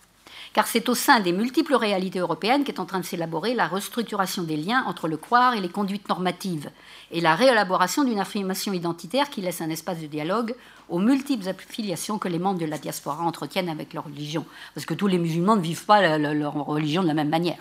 Car 0.54 0.68
c'est 0.68 0.88
au 0.88 0.96
sein 0.96 1.20
des 1.20 1.34
multiples 1.34 1.76
réalités 1.76 2.20
européennes 2.20 2.64
qu'est 2.64 2.80
en 2.80 2.86
train 2.86 3.00
de 3.00 3.06
s'élaborer 3.06 3.54
la 3.54 3.68
restructuration 3.68 4.44
des 4.44 4.56
liens 4.56 4.84
entre 4.86 5.08
le 5.08 5.18
croire 5.18 5.56
et 5.56 5.62
les 5.62 5.70
conduites 5.70 6.08
normatives, 6.08 6.70
et 7.12 7.22
la 7.22 7.36
réélaboration 7.36 8.04
d'une 8.06 8.20
affirmation 8.20 8.72
identitaire 8.72 9.30
qui 9.30 9.42
laisse 9.42 9.62
un 9.62 9.70
espace 9.70 10.00
de 10.00 10.08
dialogue 10.08 10.56
aux 10.90 11.00
multiples 11.00 11.50
affiliations 11.50 12.20
que 12.20 12.30
les 12.30 12.40
membres 12.40 12.60
de 12.60 12.66
la 12.66 12.78
diaspora 12.78 13.24
entretiennent 13.24 13.70
avec 13.70 13.94
leur 13.94 14.06
religion. 14.06 14.46
Parce 14.74 14.86
que 14.86 14.94
tous 14.94 15.08
les 15.08 15.18
musulmans 15.18 15.58
ne 15.58 15.62
vivent 15.62 15.86
pas 15.86 16.18
leur 16.18 16.54
religion 16.54 17.02
de 17.02 17.08
la 17.08 17.14
même 17.14 17.30
manière. 17.30 17.60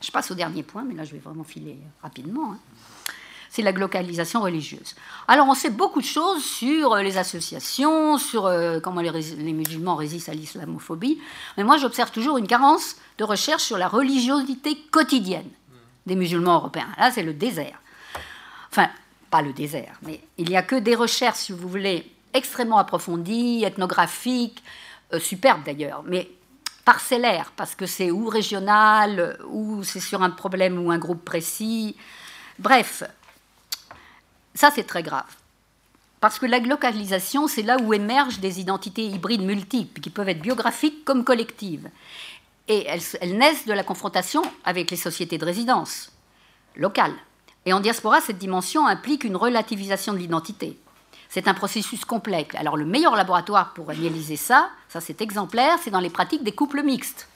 Je 0.00 0.10
passe 0.10 0.30
au 0.30 0.34
dernier 0.34 0.62
point, 0.62 0.84
mais 0.84 0.94
là 0.94 1.04
je 1.04 1.12
vais 1.12 1.18
vraiment 1.18 1.44
filer 1.44 1.78
rapidement. 2.02 2.52
Hein. 2.52 2.58
C'est 3.54 3.62
la 3.62 3.72
globalisation 3.72 4.40
religieuse. 4.40 4.96
Alors 5.28 5.46
on 5.46 5.54
sait 5.54 5.70
beaucoup 5.70 6.00
de 6.00 6.06
choses 6.06 6.44
sur 6.44 6.96
les 6.96 7.18
associations, 7.18 8.18
sur 8.18 8.46
euh, 8.46 8.80
comment 8.80 9.00
les, 9.00 9.52
musulmans 9.52 9.94
résistent 9.94 10.30
à 10.30 10.34
l'islamophobie, 10.34 11.20
mais 11.56 11.62
moi 11.62 11.78
j'observe 11.78 12.10
toujours 12.10 12.36
une 12.36 12.48
carence 12.48 12.96
de 13.16 13.22
recherche 13.22 13.62
sur 13.62 13.78
la 13.78 13.86
religiosité 13.86 14.76
quotidienne 14.90 15.48
des 16.04 16.16
musulmans 16.16 16.56
européens. 16.56 16.88
Là 16.98 17.12
c'est 17.12 17.22
le 17.22 17.32
désert. 17.32 17.80
Enfin, 18.72 18.88
pas 19.30 19.40
le 19.40 19.52
désert, 19.52 20.00
mais 20.02 20.20
il 20.36 20.48
n'y 20.48 20.56
a 20.56 20.62
que 20.62 20.74
des 20.74 20.96
recherches, 20.96 21.38
si 21.38 21.52
vous 21.52 21.68
voulez, 21.68 22.10
extrêmement 22.32 22.78
approfondies, 22.78 23.62
ethnographiques, 23.62 24.64
euh, 25.12 25.20
superbes 25.20 25.62
d'ailleurs, 25.64 26.02
mais 26.04 26.28
parcellaires, 26.84 27.52
parce 27.54 27.76
que 27.76 27.86
c'est 27.86 28.10
ou 28.10 28.26
régional, 28.26 29.38
ou 29.48 29.84
c'est 29.84 30.00
sur 30.00 30.24
un 30.24 30.30
problème 30.30 30.84
ou 30.84 30.90
un 30.90 30.98
groupe 30.98 31.24
précis. 31.24 31.94
Bref, 32.58 33.04
ça, 34.54 34.70
c'est 34.74 34.84
très 34.84 35.02
grave. 35.02 35.24
Parce 36.20 36.38
que 36.38 36.46
la 36.46 36.58
localisation, 36.58 37.48
c'est 37.48 37.62
là 37.62 37.76
où 37.82 37.92
émergent 37.92 38.38
des 38.38 38.60
identités 38.60 39.04
hybrides 39.04 39.42
multiples, 39.42 40.00
qui 40.00 40.10
peuvent 40.10 40.28
être 40.28 40.40
biographiques 40.40 41.04
comme 41.04 41.24
collectives. 41.24 41.90
Et 42.66 42.86
elles, 42.86 43.36
naissent 43.36 43.66
de 43.66 43.72
la 43.72 43.82
confrontation 43.82 44.42
avec 44.64 44.90
les 44.90 44.96
sociétés 44.96 45.36
de 45.36 45.44
résidence 45.44 46.12
locales. 46.76 47.14
Et 47.66 47.72
en 47.72 47.80
diaspora, 47.80 48.20
cette 48.20 48.38
dimension 48.38 48.86
implique 48.86 49.24
une 49.24 49.36
relativisation 49.36 50.12
de 50.12 50.18
l'identité. 50.18 50.78
C'est 51.28 51.48
un 51.48 51.54
processus 51.54 52.04
complexe. 52.04 52.54
Alors 52.54 52.76
le 52.76 52.86
meilleur 52.86 53.16
laboratoire 53.16 53.74
pour 53.74 53.90
analyser 53.90 54.36
ça, 54.36 54.70
ça 54.88 55.00
c'est 55.00 55.20
exemplaire, 55.20 55.78
c'est 55.82 55.90
dans 55.90 56.00
les 56.00 56.10
pratiques 56.10 56.44
des 56.44 56.52
couples 56.52 56.82
mixtes 56.82 57.28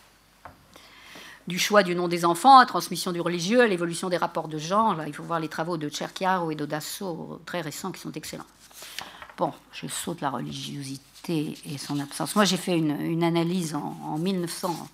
du 1.49 1.59
choix 1.59 1.83
du 1.83 1.97
nom 1.97 2.09
des 2.09 2.27
enfants, 2.27 2.65
transmission 2.67 3.11
du 3.11 3.23
religieux, 3.23 3.65
l'évolution 3.67 4.11
des 4.11 4.19
rapports 4.19 4.49
de 4.49 4.59
genre. 4.59 4.95
Là, 4.95 5.05
il 5.07 5.15
faut 5.15 5.23
voir 5.23 5.41
les 5.41 5.49
travaux 5.49 5.79
de 5.79 5.89
Cerchiaro 5.89 6.51
et 6.51 6.55
d'Odasso, 6.55 7.41
très 7.47 7.63
récents, 7.63 7.91
qui 7.91 8.01
sont 8.01 8.13
excellents. 8.13 8.45
Bon, 9.39 9.55
je 9.73 9.87
saute 9.87 10.21
la 10.21 10.29
religiosité 10.29 11.57
et 11.65 11.79
son 11.79 11.99
absence. 12.01 12.37
Moi, 12.37 12.45
j'ai 12.45 12.59
fait 12.59 12.77
une, 12.77 13.25
analyse 13.25 13.75
en, 13.75 14.19
1900, 14.19 14.89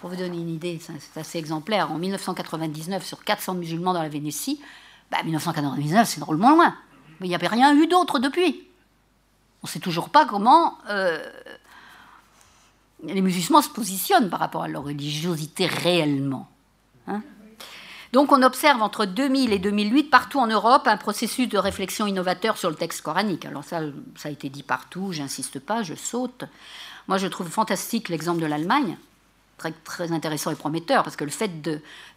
pour 0.00 0.10
vous 0.10 0.16
donner 0.16 0.38
une 0.38 0.48
idée, 0.48 0.80
c'est 0.80 1.20
assez 1.20 1.38
exemplaire. 1.38 1.92
En 1.92 1.98
1999, 1.98 3.06
sur 3.06 3.22
400 3.22 3.54
musulmans 3.54 3.92
dans 3.92 4.02
la 4.02 4.08
Vénétie, 4.08 4.60
bah, 5.12 5.22
1999, 5.22 6.08
c'est 6.08 6.20
drôlement 6.20 6.50
loin. 6.50 6.74
Mais 7.20 7.28
il 7.28 7.30
n'y 7.30 7.36
avait 7.36 7.46
rien 7.46 7.76
eu 7.76 7.86
d'autre 7.86 8.18
depuis. 8.18 8.66
On 9.62 9.68
ne 9.68 9.70
sait 9.70 9.78
toujours 9.78 10.08
pas 10.08 10.26
comment 10.26 10.78
euh, 10.90 11.22
les 13.02 13.20
musulmans 13.20 13.62
se 13.62 13.68
positionnent 13.68 14.30
par 14.30 14.40
rapport 14.40 14.62
à 14.62 14.68
leur 14.68 14.84
religiosité 14.84 15.66
réellement. 15.66 16.48
Hein. 17.08 17.22
donc 18.12 18.30
on 18.30 18.44
observe 18.44 18.80
entre 18.80 19.06
2000 19.06 19.52
et 19.52 19.58
2008 19.58 20.04
partout 20.04 20.38
en 20.38 20.46
Europe 20.46 20.86
un 20.86 20.96
processus 20.96 21.48
de 21.48 21.58
réflexion 21.58 22.06
innovateur 22.06 22.56
sur 22.56 22.70
le 22.70 22.76
texte 22.76 23.02
coranique. 23.02 23.44
Alors 23.44 23.64
ça, 23.64 23.80
ça 24.16 24.28
a 24.28 24.32
été 24.32 24.48
dit 24.48 24.62
partout, 24.62 25.12
j'insiste 25.12 25.58
pas, 25.58 25.82
je 25.82 25.94
saute. 25.94 26.44
Moi 27.08 27.18
je 27.18 27.26
trouve 27.26 27.48
fantastique 27.48 28.08
l'exemple 28.08 28.40
de 28.40 28.46
l'Allemagne, 28.46 28.96
très, 29.84 30.12
intéressant 30.12 30.50
et 30.50 30.54
prometteur, 30.54 31.04
parce 31.04 31.16
que 31.16 31.24
le 31.24 31.30
fait 31.30 31.50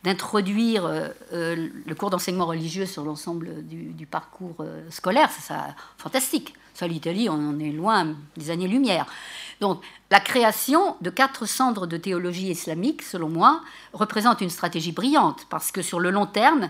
d'introduire 0.04 0.86
euh, 0.86 1.10
euh, 1.34 1.70
le 1.86 1.96
cours 1.96 2.10
d'enseignement 2.10 2.46
religieux 2.46 2.86
sur 2.86 3.04
l'ensemble 3.04 3.66
du, 3.66 4.06
parcours 4.06 4.56
euh, 4.60 4.82
scolaire, 4.90 5.30
c'est 5.32 5.46
ça, 5.46 5.76
fantastique. 5.98 6.56
Ça, 6.76 6.88
l'Italie, 6.88 7.30
on 7.30 7.34
en 7.34 7.58
est 7.60 7.72
loin 7.72 8.16
des 8.36 8.52
années-lumière. 8.52 9.06
Donc, 9.62 9.82
la 10.12 10.20
création 10.20 10.98
de 11.00 11.10
quatre 11.10 11.46
centres 11.46 11.88
de 11.88 11.96
théologie 11.96 12.50
islamique, 12.52 13.02
selon 13.02 13.30
moi, 13.30 13.62
représente 13.94 14.42
une 14.42 14.50
stratégie 14.50 14.92
brillante, 14.92 15.48
parce 15.50 15.72
que 15.72 15.82
sur 15.82 16.02
le 16.02 16.12
long 16.12 16.26
terme, 16.26 16.70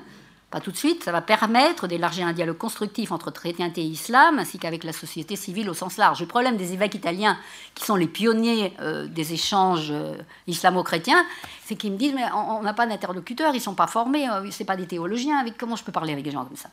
pas 0.52 0.62
tout 0.62 0.72
de 0.72 0.78
suite, 0.78 1.04
ça 1.04 1.12
va 1.12 1.22
permettre 1.22 1.88
d'élargir 1.88 2.28
un 2.28 2.34
dialogue 2.34 2.60
constructif 2.60 3.12
entre 3.12 3.32
chrétienté 3.32 3.82
et 3.82 3.86
islam, 3.86 4.38
ainsi 4.38 4.60
qu'avec 4.60 4.84
la 4.84 4.94
société 4.94 5.36
civile 5.36 5.70
au 5.72 5.74
sens 5.74 5.98
large. 5.98 6.22
Le 6.22 6.28
problème 6.28 6.56
des 6.56 6.72
évêques 6.72 6.94
italiens, 6.94 7.38
qui 7.74 7.84
sont 7.84 7.96
les 7.96 8.08
pionniers 8.08 8.74
euh, 8.82 9.08
des 9.08 9.34
échanges 9.34 9.90
euh, 9.90 10.16
islamo-chrétiens, 10.46 11.26
c'est 11.66 11.76
qu'ils 11.76 11.94
me 11.94 11.98
disent, 11.98 12.14
mais 12.14 12.32
on 12.32 12.62
n'a 12.62 12.74
pas 12.74 12.86
d'interlocuteurs, 12.86 13.54
ils 13.54 13.58
ne 13.58 13.64
sont 13.64 13.74
pas 13.74 13.88
formés, 13.88 14.30
euh, 14.30 14.50
ce 14.52 14.64
pas 14.64 14.78
des 14.78 14.86
théologiens, 14.86 15.40
avec, 15.40 15.58
comment 15.58 15.76
je 15.76 15.84
peux 15.84 15.92
parler 15.92 16.14
avec 16.14 16.24
des 16.24 16.32
gens 16.32 16.46
comme 16.46 16.56
ça? 16.56 16.70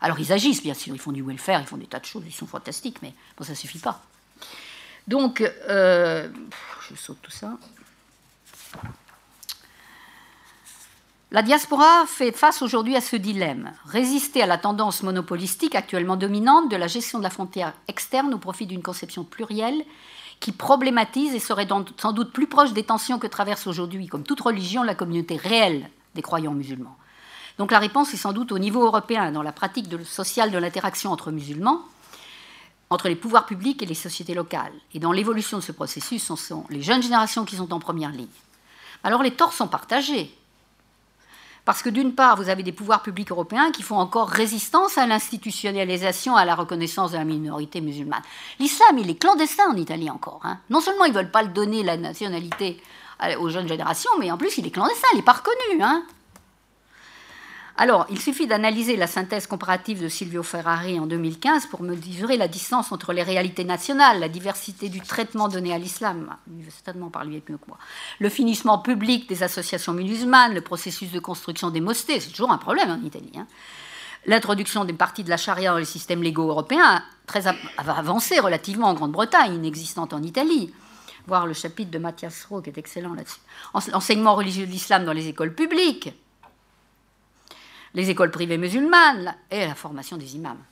Alors 0.00 0.18
ils 0.20 0.32
agissent, 0.32 0.62
bien 0.62 0.74
sûr, 0.74 0.94
ils 0.94 1.00
font 1.00 1.12
du 1.12 1.22
welfare, 1.22 1.60
ils 1.60 1.66
font 1.66 1.76
des 1.76 1.86
tas 1.86 1.98
de 1.98 2.04
choses, 2.04 2.22
ils 2.26 2.32
sont 2.32 2.46
fantastiques, 2.46 3.02
mais 3.02 3.12
bon, 3.36 3.44
ça 3.44 3.52
ne 3.52 3.56
suffit 3.56 3.78
pas. 3.78 4.02
Donc, 5.06 5.40
euh, 5.40 6.28
je 6.88 6.94
saute 6.94 7.18
tout 7.22 7.30
ça. 7.30 7.56
La 11.30 11.42
diaspora 11.42 12.06
fait 12.06 12.32
face 12.32 12.62
aujourd'hui 12.62 12.96
à 12.96 13.02
ce 13.02 13.16
dilemme, 13.16 13.72
résister 13.84 14.42
à 14.42 14.46
la 14.46 14.56
tendance 14.56 15.02
monopolistique 15.02 15.74
actuellement 15.74 16.16
dominante 16.16 16.70
de 16.70 16.76
la 16.76 16.86
gestion 16.86 17.18
de 17.18 17.22
la 17.22 17.30
frontière 17.30 17.74
externe 17.86 18.32
au 18.32 18.38
profit 18.38 18.66
d'une 18.66 18.82
conception 18.82 19.24
plurielle 19.24 19.84
qui 20.40 20.52
problématise 20.52 21.34
et 21.34 21.38
serait 21.38 21.68
sans 22.00 22.12
doute 22.12 22.32
plus 22.32 22.46
proche 22.46 22.72
des 22.72 22.84
tensions 22.84 23.18
que 23.18 23.26
traverse 23.26 23.66
aujourd'hui, 23.66 24.06
comme 24.06 24.22
toute 24.22 24.40
religion, 24.40 24.82
la 24.82 24.94
communauté 24.94 25.36
réelle 25.36 25.90
des 26.14 26.22
croyants 26.22 26.54
musulmans. 26.54 26.96
Donc 27.58 27.72
la 27.72 27.78
réponse 27.78 28.14
est 28.14 28.18
sans 28.18 28.32
doute 28.32 28.52
au 28.52 28.58
niveau 28.58 28.84
européen, 28.84 29.32
dans 29.32 29.42
la 29.42 29.52
pratique 29.52 29.86
sociale 30.04 30.50
de 30.50 30.58
l'interaction 30.58 31.10
entre 31.10 31.32
musulmans, 31.32 31.82
entre 32.90 33.08
les 33.08 33.16
pouvoirs 33.16 33.46
publics 33.46 33.82
et 33.82 33.86
les 33.86 33.94
sociétés 33.94 34.34
locales. 34.34 34.72
Et 34.94 35.00
dans 35.00 35.12
l'évolution 35.12 35.58
de 35.58 35.62
ce 35.62 35.72
processus, 35.72 36.22
ce 36.22 36.36
sont 36.36 36.64
les 36.70 36.82
jeunes 36.82 37.02
générations 37.02 37.44
qui 37.44 37.56
sont 37.56 37.72
en 37.72 37.80
première 37.80 38.12
ligne. 38.12 38.28
Alors 39.02 39.22
les 39.22 39.32
torts 39.32 39.52
sont 39.52 39.68
partagés. 39.68 40.34
Parce 41.64 41.82
que 41.82 41.90
d'une 41.90 42.14
part, 42.14 42.36
vous 42.36 42.48
avez 42.48 42.62
des 42.62 42.72
pouvoirs 42.72 43.02
publics 43.02 43.30
européens 43.30 43.72
qui 43.72 43.82
font 43.82 43.98
encore 43.98 44.30
résistance 44.30 44.96
à 44.96 45.06
l'institutionnalisation, 45.06 46.34
à 46.34 46.46
la 46.46 46.54
reconnaissance 46.54 47.10
de 47.10 47.18
la 47.18 47.24
minorité 47.24 47.82
musulmane. 47.82 48.22
L'islam, 48.58 48.96
il 48.96 49.10
est 49.10 49.16
clandestin 49.16 49.68
en 49.68 49.76
Italie 49.76 50.08
encore. 50.08 50.40
Hein. 50.44 50.58
Non 50.70 50.80
seulement 50.80 51.04
ils 51.04 51.12
ne 51.12 51.16
veulent 51.18 51.30
pas 51.30 51.44
donner 51.44 51.82
la 51.82 51.98
nationalité 51.98 52.82
aux 53.38 53.50
jeunes 53.50 53.68
générations, 53.68 54.10
mais 54.18 54.30
en 54.30 54.38
plus 54.38 54.56
il 54.56 54.66
est 54.66 54.70
clandestin, 54.70 55.08
il 55.12 55.16
n'est 55.16 55.22
pas 55.22 55.32
reconnu. 55.32 55.82
Hein. 55.82 56.04
Alors, 57.80 58.06
il 58.10 58.20
suffit 58.20 58.48
d'analyser 58.48 58.96
la 58.96 59.06
synthèse 59.06 59.46
comparative 59.46 60.02
de 60.02 60.08
Silvio 60.08 60.42
Ferrari 60.42 60.98
en 60.98 61.06
2015 61.06 61.66
pour 61.66 61.80
mesurer 61.82 62.36
la 62.36 62.48
distance 62.48 62.90
entre 62.90 63.12
les 63.12 63.22
réalités 63.22 63.62
nationales, 63.62 64.18
la 64.18 64.28
diversité 64.28 64.88
du 64.88 65.00
traitement 65.00 65.46
donné 65.46 65.72
à 65.72 65.78
l'islam, 65.78 66.34
certainement 66.70 67.08
parler 67.08 67.40
mieux 67.48 67.56
que 67.56 67.68
moi, 67.68 67.78
le 68.18 68.28
finissement 68.30 68.80
public 68.80 69.28
des 69.28 69.44
associations 69.44 69.92
musulmanes, 69.92 70.54
le 70.54 70.60
processus 70.60 71.12
de 71.12 71.20
construction 71.20 71.70
des 71.70 71.80
mosquées, 71.80 72.18
c'est 72.18 72.30
toujours 72.30 72.50
un 72.50 72.58
problème 72.58 72.90
en 72.90 73.06
Italie. 73.06 73.30
Hein. 73.36 73.46
L'introduction 74.26 74.84
des 74.84 74.92
parties 74.92 75.22
de 75.22 75.30
la 75.30 75.36
charia 75.36 75.70
dans 75.70 75.78
les 75.78 75.84
systèmes 75.84 76.24
légaux 76.24 76.48
européens 76.48 77.04
très 77.28 77.44
avancé 77.76 78.40
relativement 78.40 78.88
en 78.88 78.94
Grande-Bretagne, 78.94 79.54
inexistante 79.54 80.12
en 80.12 80.22
Italie 80.24 80.72
voir 81.28 81.46
le 81.46 81.52
chapitre 81.52 81.90
de 81.90 81.98
Mathias 81.98 82.46
Rowe 82.46 82.62
qui 82.62 82.70
est 82.70 82.78
excellent 82.78 83.12
là-dessus. 83.12 83.40
Enseignement 83.74 84.34
religieux 84.34 84.66
de 84.66 84.70
l'islam 84.72 85.04
dans 85.04 85.12
les 85.12 85.28
écoles 85.28 85.54
publiques, 85.54 86.14
les 87.98 88.10
écoles 88.10 88.30
privées 88.30 88.58
musulmanes 88.58 89.34
et 89.50 89.66
la 89.66 89.74
formation 89.74 90.16
des 90.16 90.36
imams. 90.36 90.62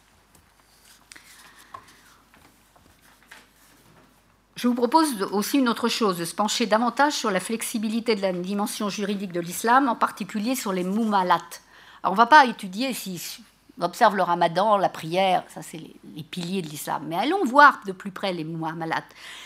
Je 4.54 4.68
vous 4.68 4.74
propose 4.74 5.22
aussi 5.32 5.58
une 5.58 5.68
autre 5.68 5.88
chose, 5.88 6.18
de 6.18 6.24
se 6.24 6.36
pencher 6.36 6.66
davantage 6.66 7.14
sur 7.14 7.32
la 7.32 7.40
flexibilité 7.40 8.14
de 8.14 8.22
la 8.22 8.32
dimension 8.32 8.88
juridique 8.90 9.32
de 9.32 9.40
l'islam, 9.40 9.88
en 9.88 9.96
particulier 9.96 10.54
sur 10.54 10.72
les 10.72 10.84
moumalat. 10.84 11.42
Alors 12.04 12.12
on 12.12 12.12
ne 12.12 12.16
va 12.16 12.26
pas 12.26 12.46
étudier 12.46 12.94
si 12.94 13.20
observe 13.80 14.16
le 14.16 14.22
ramadan, 14.22 14.78
la 14.78 14.88
prière, 14.88 15.44
ça 15.48 15.62
c'est 15.62 15.78
les, 15.78 16.22
piliers 16.22 16.62
de 16.62 16.68
l'islam, 16.68 17.04
mais 17.06 17.16
allons 17.16 17.44
voir 17.44 17.80
de 17.86 17.92
plus 17.92 18.10
près 18.10 18.32
les 18.32 18.44
moumalat 18.44 19.04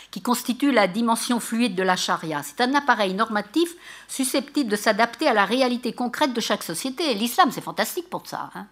qui 0.09 0.21
constitue 0.21 0.71
la 0.71 0.87
dimension 0.87 1.39
fluide 1.39 1.75
de 1.75 1.83
la 1.83 1.95
charia. 1.95 2.41
C'est 2.43 2.61
un 2.61 2.73
appareil 2.73 3.13
normatif 3.13 3.73
susceptible 4.07 4.69
de 4.69 4.75
s'adapter 4.75 5.27
à 5.27 5.33
la 5.33 5.45
réalité 5.45 5.93
concrète 5.93 6.33
de 6.33 6.41
chaque 6.41 6.63
société. 6.63 7.13
L'islam, 7.13 7.51
c'est 7.51 7.61
fantastique 7.61 8.09
pour 8.09 8.25
ça. 8.25 8.49
Hein. 8.55 8.67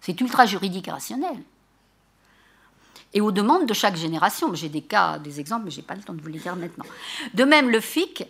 c'est 0.00 0.20
ultra 0.20 0.46
juridique 0.46 0.88
et 0.88 0.92
rationnel. 0.92 1.38
Et 3.12 3.20
aux 3.20 3.32
demandes 3.32 3.66
de 3.66 3.74
chaque 3.74 3.96
génération. 3.96 4.54
J'ai 4.54 4.68
des 4.68 4.82
cas, 4.82 5.18
des 5.18 5.40
exemples, 5.40 5.64
mais 5.64 5.70
je 5.70 5.78
n'ai 5.78 5.86
pas 5.86 5.94
le 5.94 6.02
temps 6.02 6.12
de 6.12 6.20
vous 6.20 6.28
les 6.28 6.38
dire 6.38 6.54
maintenant. 6.54 6.84
De 7.34 7.44
même, 7.44 7.70
le 7.70 7.80
fiqh, 7.80 8.24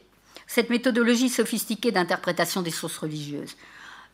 cette 0.47 0.70
méthodologie 0.70 1.28
sophistiquée 1.28 1.93
d'interprétation 1.93 2.62
des 2.62 2.70
sources 2.70 2.97
religieuses. 2.97 3.57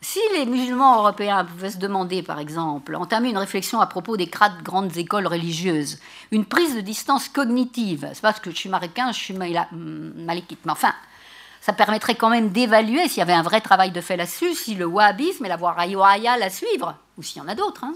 Si 0.01 0.19
les 0.33 0.45
musulmans 0.45 0.99
européens 0.99 1.43
pouvaient 1.43 1.71
se 1.71 1.77
demander, 1.77 2.21
par 2.21 2.39
exemple, 2.39 2.95
entamer 2.95 3.29
une 3.29 3.37
réflexion 3.37 3.81
à 3.81 3.87
propos 3.87 4.15
des 4.15 4.29
grandes 4.63 4.95
écoles 4.95 5.25
religieuses, 5.25 5.99
une 6.31 6.45
prise 6.45 6.75
de 6.75 6.81
distance 6.81 7.29
cognitive, 7.29 8.07
c'est 8.13 8.21
parce 8.21 8.39
que 8.39 8.51
je 8.51 8.55
suis 8.55 8.69
marocain, 8.69 9.11
je 9.11 9.17
suis 9.17 9.33
malikite, 9.33 10.59
mais 10.65 10.71
enfin, 10.71 10.93
ça 11.61 11.73
permettrait 11.73 12.15
quand 12.15 12.29
même 12.29 12.49
d'évaluer 12.49 13.07
s'il 13.07 13.17
y 13.17 13.21
avait 13.21 13.33
un 13.33 13.41
vrai 13.41 13.59
travail 13.59 13.91
de 13.91 13.99
fait 13.99 14.17
là-dessus, 14.17 14.53
si 14.53 14.75
le 14.75 14.85
wahhabisme 14.85 15.45
et 15.45 15.49
la 15.49 15.57
voie 15.57 15.73
royale 15.73 16.43
à 16.43 16.49
suivre, 16.51 16.95
ou 17.17 17.23
s'il 17.23 17.41
y 17.41 17.45
en 17.45 17.47
a 17.47 17.55
d'autres. 17.55 17.83
Hein. 17.83 17.95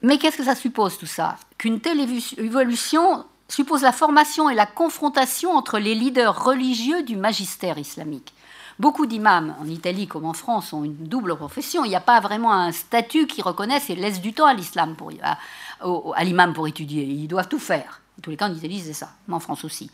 Mais 0.00 0.16
qu'est-ce 0.16 0.38
que 0.38 0.44
ça 0.44 0.54
suppose 0.54 0.96
tout 0.96 1.06
ça? 1.06 1.36
Qu'une 1.58 1.80
telle 1.80 2.00
évolution 2.38 3.26
suppose 3.46 3.82
la 3.82 3.92
formation 3.92 4.48
et 4.48 4.54
la 4.54 4.66
confrontation 4.66 5.52
entre 5.52 5.78
les 5.78 5.94
leaders 5.94 6.44
religieux 6.44 7.02
du 7.02 7.16
magistère 7.16 7.78
islamique 7.78 8.32
Beaucoup 8.78 9.06
d'imams 9.06 9.56
en 9.60 9.66
Italie 9.66 10.06
comme 10.06 10.24
en 10.24 10.32
France 10.32 10.72
ont 10.72 10.84
une 10.84 10.94
double 10.94 11.34
profession. 11.36 11.84
Il 11.84 11.88
n'y 11.88 11.96
a 11.96 12.00
pas 12.00 12.20
vraiment 12.20 12.52
un 12.52 12.70
statut 12.70 13.26
qui 13.26 13.42
reconnaisse 13.42 13.90
et 13.90 13.96
laisse 13.96 14.20
du 14.20 14.32
temps 14.32 14.46
à 14.46 14.54
l'islam 14.54 14.94
pour 14.94 15.10
à, 15.20 16.24
l'imam 16.24 16.52
pour 16.52 16.68
étudier. 16.68 17.02
Ils 17.02 17.26
doivent 17.26 17.48
tout 17.48 17.58
faire. 17.58 18.00
En 18.18 18.20
tous 18.20 18.30
les 18.30 18.36
cas, 18.36 18.48
en 18.48 18.54
Italie, 18.54 18.80
c'est 18.80 18.92
ça, 18.92 19.10
mais 19.28 19.34
en 19.34 19.40
France 19.40 19.64
aussi. 19.64 19.92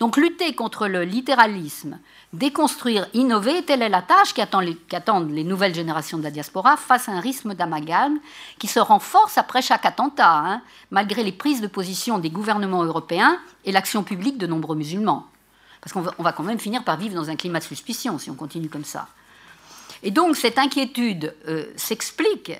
Donc, 0.00 0.16
lutter 0.16 0.54
contre 0.54 0.86
le 0.86 1.02
littéralisme, 1.04 1.98
déconstruire, 2.32 3.06
innover, 3.12 3.64
telle 3.64 3.82
est 3.82 3.90
la 3.90 4.00
tâche 4.00 4.32
qu'attendent 4.32 5.30
les, 5.30 5.44
nouvelles 5.44 5.74
générations 5.74 6.16
de 6.16 6.22
la 6.22 6.30
diaspora 6.30 6.78
face 6.78 7.10
à 7.10 7.12
un 7.12 7.20
rythme 7.20 7.54
d'amalgame 7.54 8.18
qui 8.58 8.66
se 8.66 8.80
renforce 8.80 9.36
après 9.36 9.60
chaque 9.60 9.84
attentat, 9.84 10.38
hein, 10.38 10.62
malgré 10.90 11.22
les 11.22 11.32
prises 11.32 11.60
de 11.60 11.66
position 11.66 12.18
des 12.18 12.30
gouvernements 12.30 12.82
européens 12.82 13.38
et 13.66 13.72
l'action 13.72 14.04
publique 14.04 14.38
de 14.38 14.46
nombreux 14.46 14.76
musulmans. 14.76 15.26
Parce 15.86 15.92
qu'on 15.92 16.22
va, 16.22 16.32
quand 16.32 16.42
même 16.42 16.58
finir 16.58 16.82
par 16.82 16.96
vivre 16.96 17.14
dans 17.14 17.30
un 17.30 17.36
climat 17.36 17.60
de 17.60 17.64
suspicion 17.64 18.18
si 18.18 18.28
on 18.28 18.34
continue 18.34 18.68
comme 18.68 18.84
ça. 18.84 19.06
Et 20.02 20.10
donc, 20.10 20.34
cette 20.34 20.58
inquiétude 20.58 21.32
euh, 21.46 21.66
s'explique 21.76 22.50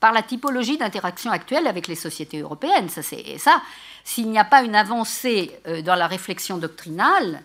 par 0.00 0.12
la 0.12 0.22
typologie 0.22 0.76
d'interaction 0.76 1.30
actuelle 1.30 1.66
avec 1.66 1.88
les 1.88 1.94
sociétés 1.94 2.40
européennes. 2.40 2.90
C'est 2.90 3.38
ça. 3.38 3.62
S'il 4.04 4.30
n'y 4.30 4.38
a 4.38 4.44
pas 4.44 4.62
une 4.62 4.76
avancée 4.76 5.58
euh, 5.66 5.80
dans 5.80 5.94
la 5.94 6.06
réflexion 6.06 6.58
doctrinale, 6.58 7.42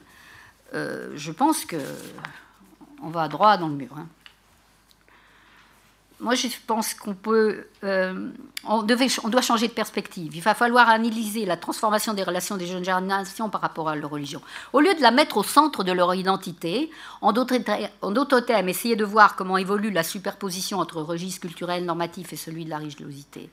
euh, 0.73 1.13
je 1.15 1.31
pense 1.31 1.63
que 1.63 1.77
on 3.01 3.07
va 3.07 3.29
droit 3.29 3.55
dans 3.55 3.69
le 3.69 3.75
mur. 3.75 3.91
Hein. 3.97 4.07
Moi, 6.21 6.35
je 6.35 6.47
pense 6.67 6.93
qu'on 6.93 7.13
peut, 7.13 7.67
euh, 7.85 8.29
on, 8.65 8.83
doit 8.83 9.41
changer 9.41 9.69
de 9.69 9.73
perspective. 9.73 10.35
Il 10.35 10.41
va 10.41 10.53
falloir 10.53 10.89
analyser 10.89 11.45
la 11.45 11.55
transformation 11.55 12.13
des 12.13 12.23
relations 12.23 12.57
des 12.57 12.67
jeunes 12.67 12.83
générations 12.83 13.49
par 13.49 13.61
rapport 13.61 13.87
à 13.87 13.95
leur 13.95 14.09
religion. 14.09 14.41
Au 14.73 14.81
lieu 14.81 14.93
de 14.93 15.01
la 15.01 15.11
mettre 15.11 15.37
au 15.37 15.43
centre 15.43 15.85
de 15.85 15.93
leur 15.93 16.13
identité, 16.13 16.91
en 17.21 17.31
d'autres 17.31 18.39
termes, 18.39 18.67
essayer 18.67 18.97
de 18.97 19.05
voir 19.05 19.37
comment 19.37 19.57
évolue 19.57 19.91
la 19.91 20.03
superposition 20.03 20.79
entre 20.79 21.01
registre 21.01 21.39
culturel 21.39 21.85
normatif 21.85 22.33
et 22.33 22.37
celui 22.37 22.65
de 22.65 22.69
la 22.69 22.79
religiosité. 22.79 23.49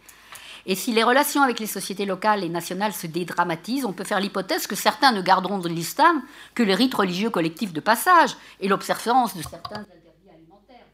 Et 0.68 0.74
si 0.74 0.92
les 0.92 1.04
relations 1.04 1.42
avec 1.42 1.60
les 1.60 1.68
sociétés 1.68 2.04
locales 2.04 2.42
et 2.42 2.48
nationales 2.48 2.92
se 2.92 3.06
dédramatisent, 3.06 3.84
on 3.84 3.92
peut 3.92 4.02
faire 4.02 4.18
l'hypothèse 4.18 4.66
que 4.66 4.74
certains 4.74 5.12
ne 5.12 5.22
garderont 5.22 5.58
de 5.58 5.68
l'islam 5.68 6.20
que 6.56 6.64
les 6.64 6.74
rites 6.74 6.94
religieux 6.94 7.30
collectifs 7.30 7.72
de 7.72 7.78
passage 7.78 8.36
et 8.58 8.66
l'observance 8.66 9.36
de 9.36 9.42
certains 9.42 9.76
interdits 9.76 10.28
alimentaires. 10.28 10.86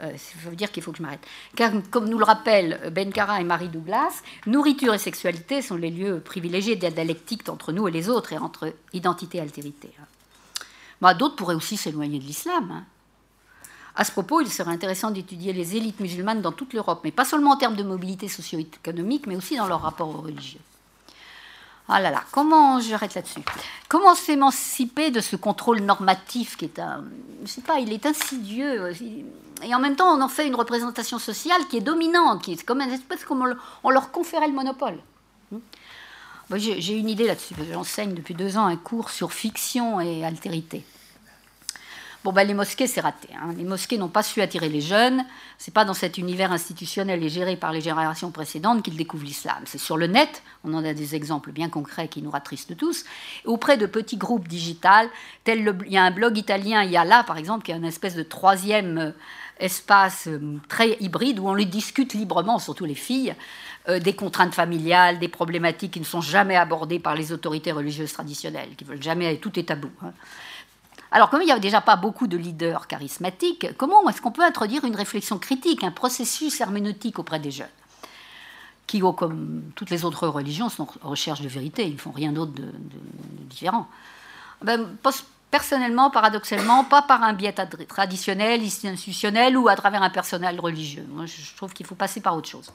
Ça 0.00 0.48
veut 0.48 0.56
dire 0.56 0.70
qu'il 0.70 0.82
faut 0.82 0.92
que 0.92 0.98
je 0.98 1.02
m'arrête. 1.02 1.26
Car, 1.56 1.72
comme 1.90 2.08
nous 2.08 2.18
le 2.18 2.24
rappellent 2.24 2.92
Benkara 2.94 3.40
et 3.40 3.44
Marie 3.44 3.68
Douglas, 3.68 4.22
nourriture 4.46 4.94
et 4.94 4.98
sexualité 4.98 5.62
sont 5.62 5.76
les 5.76 5.90
lieux 5.90 6.20
privilégiés 6.20 6.76
de 6.76 6.82
la 6.82 6.90
dialectique 6.90 7.48
entre 7.48 7.72
nous 7.72 7.88
et 7.88 7.90
les 7.90 8.08
autres 8.08 8.32
et 8.32 8.38
entre 8.38 8.72
identité 8.92 9.38
et 9.38 9.40
altérité. 9.40 9.90
Bah, 11.00 11.14
d'autres 11.14 11.36
pourraient 11.36 11.54
aussi 11.54 11.76
s'éloigner 11.76 12.18
de 12.18 12.24
l'islam. 12.24 12.70
Hein. 12.70 12.84
À 13.94 14.04
ce 14.04 14.12
propos, 14.12 14.40
il 14.40 14.48
serait 14.48 14.70
intéressant 14.70 15.10
d'étudier 15.10 15.52
les 15.52 15.76
élites 15.76 15.98
musulmanes 15.98 16.40
dans 16.40 16.52
toute 16.52 16.72
l'Europe, 16.72 17.00
mais 17.02 17.10
pas 17.10 17.24
seulement 17.24 17.52
en 17.52 17.56
termes 17.56 17.76
de 17.76 17.82
mobilité 17.82 18.28
socio-économique, 18.28 19.26
mais 19.26 19.34
aussi 19.34 19.56
dans 19.56 19.66
leur 19.66 19.82
rapport 19.82 20.08
aux 20.08 20.20
religieux. 20.20 20.60
Ah 21.90 22.00
là 22.00 22.10
là, 22.10 22.22
comment 22.32 22.80
j'arrête 22.80 23.14
là-dessus? 23.14 23.40
Comment 23.88 24.14
s'émanciper 24.14 25.10
de 25.10 25.20
ce 25.20 25.36
contrôle 25.36 25.80
normatif 25.80 26.56
qui 26.56 26.66
est 26.66 26.78
un, 26.78 27.04
je 27.44 27.48
sais 27.50 27.62
pas, 27.62 27.78
il 27.80 27.92
est 27.92 28.04
insidieux 28.04 28.92
et 29.62 29.74
en 29.74 29.78
même 29.78 29.96
temps 29.96 30.14
on 30.14 30.20
en 30.20 30.28
fait 30.28 30.46
une 30.46 30.54
représentation 30.54 31.18
sociale 31.18 31.66
qui 31.68 31.78
est 31.78 31.80
dominante, 31.80 32.42
qui 32.42 32.52
est 32.52 32.62
comme 32.62 32.82
une 32.82 32.90
espèce 32.90 33.24
comme 33.24 33.56
on 33.82 33.90
leur 33.90 34.10
conférait 34.12 34.48
le 34.48 34.52
monopole. 34.52 34.98
Hmm? 35.50 35.58
J'ai 36.56 36.96
une 36.96 37.08
idée 37.08 37.26
là-dessus. 37.26 37.54
J'enseigne 37.72 38.14
depuis 38.14 38.34
deux 38.34 38.56
ans 38.56 38.66
un 38.66 38.76
cours 38.76 39.10
sur 39.10 39.32
fiction 39.32 40.00
et 40.00 40.24
altérité. 40.24 40.84
Bon, 42.24 42.32
ben, 42.32 42.44
les 42.44 42.54
mosquées, 42.54 42.88
c'est 42.88 43.00
raté. 43.00 43.28
Hein. 43.34 43.54
Les 43.56 43.62
mosquées 43.62 43.96
n'ont 43.96 44.08
pas 44.08 44.24
su 44.24 44.42
attirer 44.42 44.68
les 44.68 44.80
jeunes. 44.80 45.24
C'est 45.56 45.72
pas 45.72 45.84
dans 45.84 45.94
cet 45.94 46.18
univers 46.18 46.50
institutionnel 46.50 47.22
et 47.22 47.28
géré 47.28 47.54
par 47.54 47.72
les 47.72 47.80
générations 47.80 48.32
précédentes 48.32 48.82
qu'ils 48.82 48.96
découvrent 48.96 49.24
l'islam. 49.24 49.62
C'est 49.66 49.78
sur 49.78 49.96
le 49.96 50.08
net, 50.08 50.42
on 50.64 50.74
en 50.74 50.84
a 50.84 50.94
des 50.94 51.14
exemples 51.14 51.52
bien 51.52 51.68
concrets 51.68 52.08
qui 52.08 52.20
nous 52.20 52.30
rattristent 52.30 52.76
tous, 52.76 53.04
auprès 53.44 53.76
de 53.76 53.86
petits 53.86 54.16
groupes 54.16 54.48
digitales, 54.48 55.08
il 55.46 55.74
y 55.86 55.96
a 55.96 56.02
un 56.02 56.10
blog 56.10 56.36
italien, 56.36 56.82
Yala, 56.82 57.22
par 57.22 57.38
exemple, 57.38 57.64
qui 57.64 57.70
est 57.70 57.76
une 57.76 57.84
espèce 57.84 58.14
de 58.14 58.24
troisième 58.24 58.98
euh, 58.98 59.10
espace 59.60 60.26
euh, 60.26 60.58
très 60.68 60.96
hybride 61.00 61.38
où 61.38 61.48
on 61.48 61.54
les 61.54 61.64
discute 61.66 62.14
librement, 62.14 62.58
surtout 62.58 62.84
les 62.84 62.94
filles, 62.94 63.34
euh, 63.88 64.00
des 64.00 64.14
contraintes 64.14 64.54
familiales, 64.54 65.18
des 65.20 65.28
problématiques 65.28 65.92
qui 65.92 66.00
ne 66.00 66.04
sont 66.04 66.20
jamais 66.20 66.56
abordées 66.56 66.98
par 66.98 67.14
les 67.14 67.32
autorités 67.32 67.72
religieuses 67.72 68.12
traditionnelles, 68.12 68.74
qui 68.76 68.84
veulent 68.84 69.02
jamais, 69.02 69.36
tout 69.38 69.58
est 69.58 69.64
tabou. 69.64 69.90
Hein. 70.02 70.12
Alors, 71.10 71.30
comme 71.30 71.40
il 71.42 71.46
n'y 71.46 71.52
a 71.52 71.58
déjà 71.58 71.80
pas 71.80 71.96
beaucoup 71.96 72.26
de 72.26 72.36
leaders 72.36 72.86
charismatiques, 72.86 73.68
comment 73.76 74.08
est-ce 74.08 74.20
qu'on 74.20 74.30
peut 74.30 74.44
introduire 74.44 74.84
une 74.84 74.96
réflexion 74.96 75.38
critique, 75.38 75.82
un 75.82 75.90
processus 75.90 76.60
herméneutique 76.60 77.18
auprès 77.18 77.40
des 77.40 77.50
jeunes 77.50 77.66
qui, 78.88 79.00
comme 79.00 79.70
toutes 79.76 79.90
les 79.90 80.04
autres 80.04 80.26
religions, 80.26 80.68
sont 80.70 80.88
en 81.02 81.10
recherche 81.10 81.42
de 81.42 81.48
vérité, 81.48 81.86
ils 81.86 81.92
ne 81.92 81.98
font 81.98 82.10
rien 82.10 82.32
d'autre 82.32 82.52
de, 82.52 82.72
différent. 83.44 83.86
Ben, 84.62 84.88
personnellement, 85.50 86.10
paradoxalement, 86.10 86.84
pas 86.84 87.02
par 87.02 87.22
un 87.22 87.34
biais 87.34 87.52
traditionnel, 87.52 88.62
institutionnel 88.62 89.56
ou 89.56 89.68
à 89.68 89.76
travers 89.76 90.02
un 90.02 90.10
personnel 90.10 90.58
religieux. 90.58 91.06
Moi, 91.10 91.26
je 91.26 91.54
trouve 91.54 91.74
qu'il 91.74 91.86
faut 91.86 91.94
passer 91.94 92.20
par 92.20 92.34
autre 92.34 92.48
chose. 92.48 92.72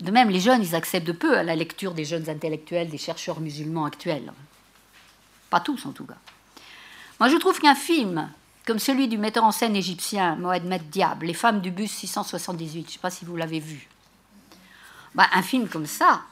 De 0.00 0.10
même, 0.10 0.28
les 0.28 0.40
jeunes, 0.40 0.62
ils 0.62 0.74
acceptent 0.74 1.12
peu 1.12 1.38
à 1.38 1.44
la 1.44 1.54
lecture 1.54 1.94
des 1.94 2.04
jeunes 2.04 2.28
intellectuels, 2.28 2.90
des 2.90 2.98
chercheurs 2.98 3.40
musulmans 3.40 3.84
actuels. 3.84 4.32
Pas 5.48 5.60
tous, 5.60 5.86
en 5.86 5.92
tout 5.92 6.04
cas. 6.04 6.16
Moi, 7.22 7.28
je 7.28 7.36
trouve 7.36 7.60
qu'un 7.60 7.76
film 7.76 8.28
comme 8.66 8.80
celui 8.80 9.06
du 9.06 9.16
metteur 9.16 9.44
en 9.44 9.52
scène 9.52 9.76
égyptien 9.76 10.34
Mohamed 10.34 10.90
Diab, 10.90 11.22
Les 11.22 11.34
femmes 11.34 11.60
du 11.60 11.70
bus 11.70 11.88
678, 11.88 12.80
je 12.80 12.84
ne 12.84 12.90
sais 12.90 12.98
pas 12.98 13.10
si 13.10 13.24
vous 13.24 13.36
l'avez 13.36 13.60
vu, 13.60 13.88
bah, 15.14 15.28
un 15.32 15.42
film 15.42 15.68
comme 15.68 15.86
ça, 15.86 16.22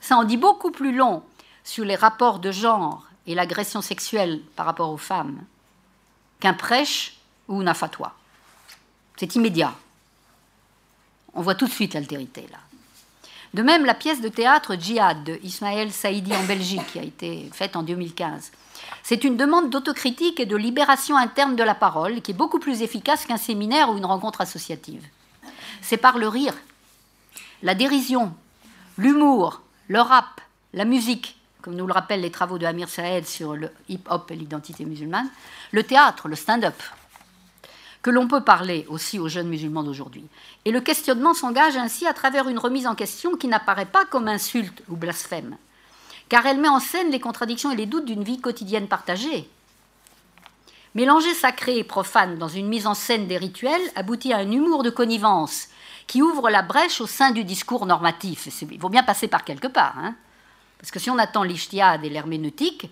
ça 0.00 0.16
en 0.16 0.22
dit 0.22 0.36
beaucoup 0.36 0.70
plus 0.70 0.94
long 0.94 1.24
sur 1.64 1.84
les 1.84 1.96
rapports 1.96 2.38
de 2.38 2.52
genre 2.52 3.04
et 3.26 3.34
l'agression 3.34 3.82
sexuelle 3.82 4.40
par 4.54 4.66
rapport 4.66 4.90
aux 4.90 4.96
femmes 4.96 5.42
qu'un 6.38 6.54
prêche 6.54 7.16
ou 7.48 7.60
une 7.60 7.74
fatwa. 7.74 8.14
C'est 9.16 9.34
immédiat. 9.34 9.74
On 11.34 11.42
voit 11.42 11.56
tout 11.56 11.66
de 11.66 11.72
suite 11.72 11.94
l'altérité 11.94 12.46
là. 12.52 12.58
De 13.54 13.62
même, 13.62 13.84
la 13.84 13.94
pièce 13.94 14.20
de 14.20 14.28
théâtre 14.28 14.76
Djihad 14.76 15.24
de 15.24 15.40
Ismaël 15.42 15.90
Saïdi 15.90 16.32
en 16.32 16.44
Belgique, 16.44 16.86
qui 16.92 17.00
a 17.00 17.02
été 17.02 17.50
faite 17.52 17.74
en 17.74 17.82
2015, 17.82 18.52
c'est 19.08 19.24
une 19.24 19.38
demande 19.38 19.70
d'autocritique 19.70 20.38
et 20.38 20.44
de 20.44 20.54
libération 20.54 21.16
interne 21.16 21.56
de 21.56 21.62
la 21.62 21.74
parole 21.74 22.20
qui 22.20 22.32
est 22.32 22.34
beaucoup 22.34 22.58
plus 22.58 22.82
efficace 22.82 23.24
qu'un 23.24 23.38
séminaire 23.38 23.88
ou 23.88 23.96
une 23.96 24.04
rencontre 24.04 24.42
associative. 24.42 25.02
C'est 25.80 25.96
par 25.96 26.18
le 26.18 26.28
rire, 26.28 26.52
la 27.62 27.74
dérision, 27.74 28.34
l'humour, 28.98 29.62
le 29.86 30.02
rap, 30.02 30.42
la 30.74 30.84
musique, 30.84 31.40
comme 31.62 31.74
nous 31.74 31.86
le 31.86 31.92
rappellent 31.94 32.20
les 32.20 32.30
travaux 32.30 32.58
de 32.58 32.66
Amir 32.66 32.90
Saed 32.90 33.26
sur 33.26 33.56
le 33.56 33.70
hip-hop 33.88 34.30
et 34.30 34.36
l'identité 34.36 34.84
musulmane, 34.84 35.30
le 35.72 35.84
théâtre, 35.84 36.28
le 36.28 36.36
stand-up, 36.36 36.76
que 38.02 38.10
l'on 38.10 38.28
peut 38.28 38.44
parler 38.44 38.84
aussi 38.90 39.18
aux 39.18 39.28
jeunes 39.28 39.48
musulmans 39.48 39.84
d'aujourd'hui. 39.84 40.26
Et 40.66 40.70
le 40.70 40.82
questionnement 40.82 41.32
s'engage 41.32 41.78
ainsi 41.78 42.06
à 42.06 42.12
travers 42.12 42.46
une 42.50 42.58
remise 42.58 42.86
en 42.86 42.94
question 42.94 43.38
qui 43.38 43.48
n'apparaît 43.48 43.86
pas 43.86 44.04
comme 44.04 44.28
insulte 44.28 44.82
ou 44.90 44.96
blasphème, 44.96 45.56
car 46.28 46.46
elle 46.46 46.60
met 46.60 46.68
en 46.68 46.80
scène 46.80 47.10
les 47.10 47.20
contradictions 47.20 47.70
et 47.70 47.76
les 47.76 47.86
doutes 47.86 48.04
d'une 48.04 48.24
vie 48.24 48.40
quotidienne 48.40 48.88
partagée. 48.88 49.48
Mélanger 50.94 51.34
sacré 51.34 51.78
et 51.78 51.84
profane 51.84 52.38
dans 52.38 52.48
une 52.48 52.68
mise 52.68 52.86
en 52.86 52.94
scène 52.94 53.26
des 53.26 53.36
rituels 53.36 53.80
aboutit 53.94 54.32
à 54.32 54.38
un 54.38 54.50
humour 54.50 54.82
de 54.82 54.90
connivence 54.90 55.68
qui 56.06 56.22
ouvre 56.22 56.48
la 56.48 56.62
brèche 56.62 57.00
au 57.00 57.06
sein 57.06 57.30
du 57.30 57.44
discours 57.44 57.86
normatif. 57.86 58.48
Il 58.70 58.80
faut 58.80 58.88
bien 58.88 59.02
passer 59.02 59.28
par 59.28 59.44
quelque 59.44 59.68
part. 59.68 59.94
Hein. 59.98 60.14
Parce 60.78 60.90
que 60.90 60.98
si 60.98 61.10
on 61.10 61.18
attend 61.18 61.42
l'ishtiade 61.42 62.04
et 62.04 62.10
l'herméneutique, 62.10 62.90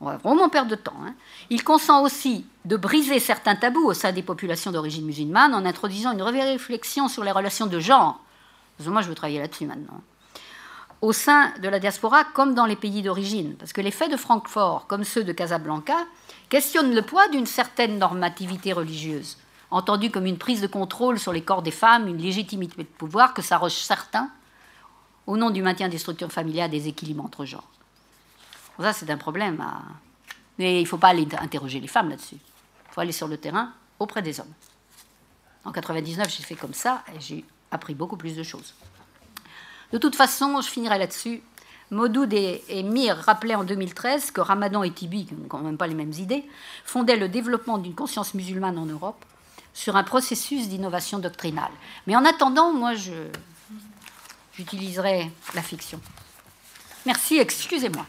on 0.00 0.06
va 0.06 0.16
vraiment 0.16 0.48
perdre 0.48 0.70
de 0.70 0.76
temps. 0.76 0.96
Hein. 1.04 1.14
Il 1.50 1.62
consent 1.62 2.02
aussi 2.02 2.46
de 2.64 2.76
briser 2.76 3.20
certains 3.20 3.56
tabous 3.56 3.84
au 3.84 3.94
sein 3.94 4.12
des 4.12 4.22
populations 4.22 4.72
d'origine 4.72 5.04
musulmane 5.04 5.54
en 5.54 5.64
introduisant 5.66 6.12
une 6.12 6.22
réflexion 6.22 7.08
sur 7.08 7.24
les 7.24 7.32
relations 7.32 7.66
de 7.66 7.78
genre. 7.78 8.20
Moi, 8.84 9.02
je 9.02 9.08
veux 9.08 9.14
travailler 9.14 9.40
là-dessus 9.40 9.66
maintenant 9.66 10.00
au 11.00 11.12
sein 11.12 11.52
de 11.62 11.68
la 11.68 11.78
diaspora 11.78 12.24
comme 12.24 12.54
dans 12.54 12.66
les 12.66 12.76
pays 12.76 13.02
d'origine. 13.02 13.54
Parce 13.56 13.72
que 13.72 13.80
les 13.80 13.90
faits 13.90 14.10
de 14.10 14.16
Francfort, 14.16 14.86
comme 14.86 15.04
ceux 15.04 15.24
de 15.24 15.32
Casablanca, 15.32 15.96
questionnent 16.48 16.94
le 16.94 17.02
poids 17.02 17.28
d'une 17.28 17.46
certaine 17.46 17.98
normativité 17.98 18.72
religieuse, 18.72 19.36
entendue 19.70 20.10
comme 20.10 20.26
une 20.26 20.38
prise 20.38 20.60
de 20.60 20.66
contrôle 20.66 21.18
sur 21.18 21.32
les 21.32 21.42
corps 21.42 21.62
des 21.62 21.70
femmes, 21.70 22.08
une 22.08 22.18
légitimité 22.18 22.76
de 22.78 22.82
pouvoir 22.84 23.34
que 23.34 23.42
s'arrogent 23.42 23.74
certains 23.74 24.30
au 25.26 25.36
nom 25.36 25.50
du 25.50 25.62
maintien 25.62 25.88
des 25.88 25.98
structures 25.98 26.30
familiales, 26.30 26.70
des 26.70 26.88
équilibres 26.88 27.24
entre 27.24 27.44
genres. 27.44 27.68
Ça, 28.78 28.92
c'est 28.92 29.10
un 29.10 29.16
problème. 29.16 29.64
Mais 30.58 30.80
il 30.80 30.84
ne 30.84 30.88
faut 30.88 30.98
pas 30.98 31.08
aller 31.08 31.26
interroger 31.40 31.80
les 31.80 31.88
femmes 31.88 32.10
là-dessus. 32.10 32.36
Il 32.36 32.92
faut 32.92 33.00
aller 33.00 33.12
sur 33.12 33.28
le 33.28 33.36
terrain 33.36 33.72
auprès 33.98 34.22
des 34.22 34.38
hommes. 34.40 34.52
En 35.64 35.72
99, 35.72 36.32
j'ai 36.34 36.42
fait 36.44 36.54
comme 36.54 36.74
ça 36.74 37.02
et 37.14 37.20
j'ai 37.20 37.44
appris 37.70 37.94
beaucoup 37.94 38.16
plus 38.16 38.36
de 38.36 38.42
choses. 38.42 38.74
De 39.92 39.98
toute 39.98 40.16
façon, 40.16 40.60
je 40.60 40.68
finirai 40.68 40.98
là-dessus. 40.98 41.42
Maudoud 41.90 42.32
et, 42.32 42.64
et 42.68 42.82
Mir 42.82 43.16
rappelaient 43.16 43.54
en 43.54 43.62
2013 43.64 44.32
que 44.32 44.40
Ramadan 44.40 44.82
et 44.82 44.90
Tibi, 44.90 45.26
qui 45.26 45.34
n'ont 45.34 45.46
quand 45.46 45.60
même 45.60 45.76
pas 45.76 45.86
les 45.86 45.94
mêmes 45.94 46.12
idées, 46.12 46.44
fondaient 46.84 47.16
le 47.16 47.28
développement 47.28 47.78
d'une 47.78 47.94
conscience 47.94 48.34
musulmane 48.34 48.78
en 48.78 48.86
Europe 48.86 49.24
sur 49.72 49.94
un 49.94 50.02
processus 50.02 50.68
d'innovation 50.68 51.18
doctrinale. 51.18 51.70
Mais 52.06 52.16
en 52.16 52.24
attendant, 52.24 52.72
moi, 52.72 52.94
j'utiliserai 54.54 55.30
la 55.54 55.62
fiction. 55.62 56.00
Merci, 57.04 57.38
excusez-moi. 57.38 58.06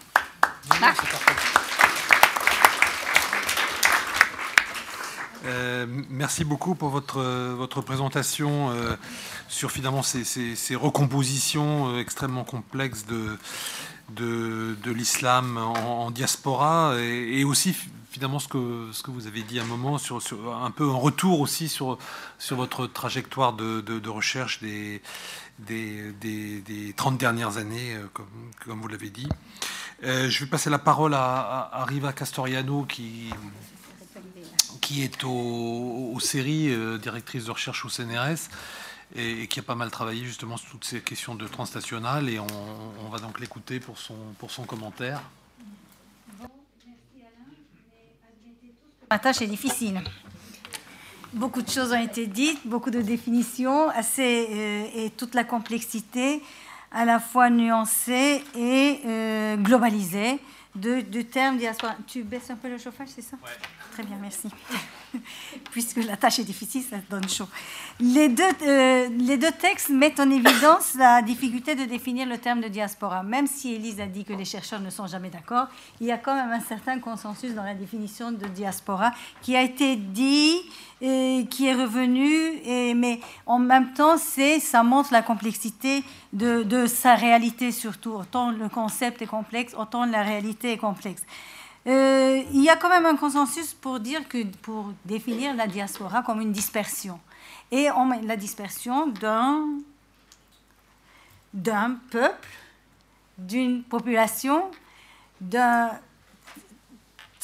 Euh, 5.47 5.85
merci 6.09 6.43
beaucoup 6.43 6.75
pour 6.75 6.89
votre, 6.89 7.21
votre 7.21 7.81
présentation 7.81 8.71
euh, 8.71 8.95
sur 9.47 9.71
finalement 9.71 10.03
ces, 10.03 10.23
ces, 10.25 10.75
recompositions 10.75 11.93
euh, 11.93 11.99
extrêmement 11.99 12.43
complexes 12.43 13.05
de, 13.05 13.37
de, 14.09 14.91
l'islam 14.91 15.57
en, 15.57 16.11
diaspora 16.11 16.95
et, 16.99 17.43
aussi 17.45 17.75
finalement 18.09 18.39
ce 18.39 18.47
que, 18.47 18.89
ce 18.91 19.03
que 19.03 19.11
vous 19.11 19.27
avez 19.27 19.43
dit 19.43 19.59
un 19.59 19.65
moment 19.65 19.97
sur, 19.97 20.21
un 20.61 20.71
peu 20.71 20.89
un 20.89 20.95
retour 20.95 21.39
aussi 21.39 21.69
sur, 21.69 21.97
sur 22.39 22.57
votre 22.57 22.87
trajectoire 22.87 23.53
de, 23.53 23.79
de, 23.81 24.09
recherche 24.09 24.61
des, 24.61 25.01
des, 25.59 26.11
des, 26.21 26.93
30 26.95 27.17
dernières 27.17 27.57
années, 27.57 27.95
comme, 28.13 28.25
comme 28.65 28.81
vous 28.81 28.87
l'avez 28.87 29.09
dit. 29.11 29.29
je 30.01 30.39
vais 30.39 30.49
passer 30.49 30.69
la 30.69 30.79
parole 30.79 31.13
à 31.13 31.85
Riva 31.87 32.11
Castoriano 32.11 32.83
qui 32.83 33.29
qui 34.81 35.03
est 35.03 35.23
aux, 35.23 36.19
séries, 36.19 36.69
euh, 36.69 36.97
directrice 36.97 37.45
de 37.45 37.51
recherche 37.51 37.85
au 37.85 37.89
CNRS, 37.89 38.49
et, 39.15 39.47
qui 39.47 39.59
a 39.59 39.63
pas 39.63 39.75
mal 39.75 39.91
travaillé 39.91 40.23
justement 40.25 40.57
sur 40.57 40.69
toutes 40.71 40.85
ces 40.85 41.01
questions 41.01 41.35
de 41.35 41.47
transnational, 41.47 42.29
et 42.29 42.39
on, 42.39 43.09
va 43.09 43.19
donc 43.19 43.39
l'écouter 43.39 43.79
pour 43.79 43.97
son, 43.97 44.15
pour 44.39 44.51
son 44.51 44.63
commentaire. 44.63 45.21
La 49.09 49.19
tâche 49.19 49.41
est 49.41 49.47
difficile. 49.47 50.01
Beaucoup 51.33 51.61
de 51.61 51.69
choses 51.69 51.93
ont 51.93 52.01
été 52.01 52.27
dites, 52.27 52.59
beaucoup 52.65 52.89
de 52.89 53.01
définitions, 53.01 53.89
assez, 53.89 54.47
euh, 54.49 54.85
et 54.95 55.09
toute 55.11 55.35
la 55.35 55.43
complexité, 55.43 56.41
à 56.91 57.05
la 57.05 57.19
fois 57.19 57.49
nuancée 57.49 58.43
et 58.55 58.99
euh, 59.05 59.55
globalisée, 59.57 60.39
de, 60.79 61.01
du 61.01 61.25
terme 61.25 61.57
diaspora. 61.57 61.95
Tu 62.07 62.23
baisses 62.23 62.49
un 62.49 62.55
peu 62.55 62.69
le 62.69 62.77
chauffage, 62.77 63.09
c'est 63.09 63.21
ça 63.21 63.37
Très 63.91 64.03
bien, 64.03 64.17
merci. 64.21 64.49
Puisque 65.71 65.97
la 65.97 66.17
tâche 66.17 66.39
est 66.39 66.43
difficile, 66.43 66.83
ça 66.83 66.97
donne 67.09 67.27
chaud. 67.27 67.47
Les 67.99 68.29
deux, 68.29 68.43
euh, 68.61 69.09
les 69.09 69.37
deux 69.37 69.51
textes 69.51 69.89
mettent 69.89 70.19
en 70.19 70.29
évidence 70.29 70.93
la 70.95 71.21
difficulté 71.21 71.73
de 71.73 71.85
définir 71.85 72.27
le 72.27 72.37
terme 72.37 72.61
de 72.61 72.67
diaspora. 72.67 73.23
Même 73.23 73.47
si 73.47 73.73
Élise 73.73 73.99
a 73.99 74.05
dit 74.05 74.23
que 74.23 74.33
les 74.33 74.45
chercheurs 74.45 74.81
ne 74.81 74.89
sont 74.89 75.07
jamais 75.07 75.29
d'accord, 75.29 75.67
il 75.99 76.07
y 76.07 76.11
a 76.11 76.17
quand 76.17 76.35
même 76.35 76.51
un 76.51 76.61
certain 76.61 76.99
consensus 76.99 77.53
dans 77.55 77.63
la 77.63 77.73
définition 77.73 78.31
de 78.31 78.45
diaspora 78.47 79.13
qui 79.41 79.55
a 79.55 79.63
été 79.63 79.95
dit, 79.95 80.61
qui 80.99 81.67
est 81.67 81.73
revenu, 81.73 82.95
mais 82.95 83.19
en 83.45 83.59
même 83.59 83.93
temps, 83.93 84.17
ça 84.17 84.83
montre 84.83 85.13
la 85.13 85.21
complexité 85.21 86.03
de, 86.33 86.87
sa 86.87 87.15
réalité 87.15 87.71
surtout. 87.71 88.11
Autant 88.11 88.51
le 88.51 88.69
concept 88.69 89.21
est 89.21 89.27
complexe, 89.27 89.73
autant 89.77 90.05
la 90.05 90.23
réalité 90.23 90.73
est 90.73 90.77
complexe. 90.77 91.23
Euh, 91.87 92.43
il 92.51 92.63
y 92.63 92.69
a 92.69 92.75
quand 92.75 92.89
même 92.89 93.05
un 93.05 93.15
consensus 93.15 93.73
pour 93.73 93.99
dire 94.01 94.27
que 94.27 94.43
pour 94.61 94.91
définir 95.05 95.55
la 95.55 95.67
diaspora 95.67 96.21
comme 96.21 96.41
une 96.41 96.51
dispersion 96.51 97.17
et 97.71 97.87
la 98.23 98.35
dispersion 98.35 99.07
d'un 101.53 101.97
peuple, 102.11 102.49
d'une 103.37 103.83
population, 103.83 104.69
d'un 105.39 105.91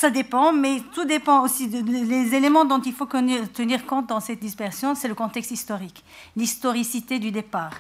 ça 0.03 0.09
dépend, 0.09 0.51
mais 0.51 0.81
tout 0.93 1.05
dépend 1.05 1.43
aussi 1.43 1.69
des 1.69 2.35
éléments 2.35 2.65
dont 2.65 2.81
il 2.81 2.91
faut 2.91 3.05
tenir 3.05 3.85
compte 3.85 4.07
dans 4.07 4.19
cette 4.19 4.41
dispersion, 4.41 4.95
c'est 4.95 5.07
le 5.07 5.15
contexte 5.15 5.51
historique, 5.51 6.03
l'historicité 6.35 7.19
du 7.19 7.31
départ. 7.31 7.71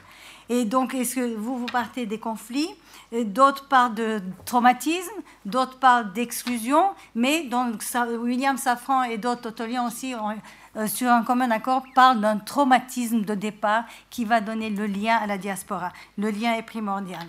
Et 0.47 0.63
donc, 0.63 0.93
est-ce 0.93 1.15
que 1.15 1.35
vous, 1.35 1.57
vous 1.57 1.65
partez 1.65 2.05
des 2.05 2.19
conflits 2.19 2.69
D'autres 3.11 3.67
parlent 3.67 3.95
de 3.95 4.21
traumatisme, 4.45 5.11
d'autres 5.45 5.77
parlent 5.79 6.13
d'exclusion, 6.13 6.91
mais 7.13 7.43
donc, 7.43 7.83
William 8.21 8.55
Safran 8.55 9.03
et 9.03 9.17
d'autres 9.17 9.41
Totoliens 9.41 9.85
aussi, 9.85 10.15
euh, 10.15 10.87
sur 10.87 11.11
un 11.11 11.23
commun 11.23 11.51
accord, 11.51 11.83
parlent 11.93 12.21
d'un 12.21 12.37
traumatisme 12.37 13.23
de 13.23 13.35
départ 13.35 13.83
qui 14.09 14.23
va 14.23 14.39
donner 14.39 14.69
le 14.69 14.87
lien 14.87 15.17
à 15.17 15.27
la 15.27 15.37
diaspora. 15.37 15.91
Le 16.17 16.29
lien 16.29 16.53
est 16.53 16.63
primordial. 16.63 17.27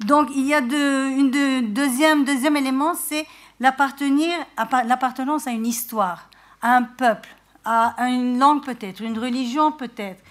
Donc, 0.00 0.30
il 0.34 0.46
y 0.46 0.54
a 0.54 0.60
de, 0.60 1.10
une 1.10 1.72
deuxième, 1.72 2.24
deuxième 2.24 2.56
élément, 2.56 2.94
c'est 2.94 3.26
l'appartenance 3.60 5.46
à 5.46 5.50
une 5.50 5.66
histoire, 5.66 6.28
à 6.62 6.76
un 6.76 6.82
peuple, 6.82 7.28
à 7.64 7.94
une 8.08 8.38
langue 8.38 8.64
peut-être, 8.64 9.02
une 9.02 9.18
religion 9.18 9.70
peut-être, 9.70 10.22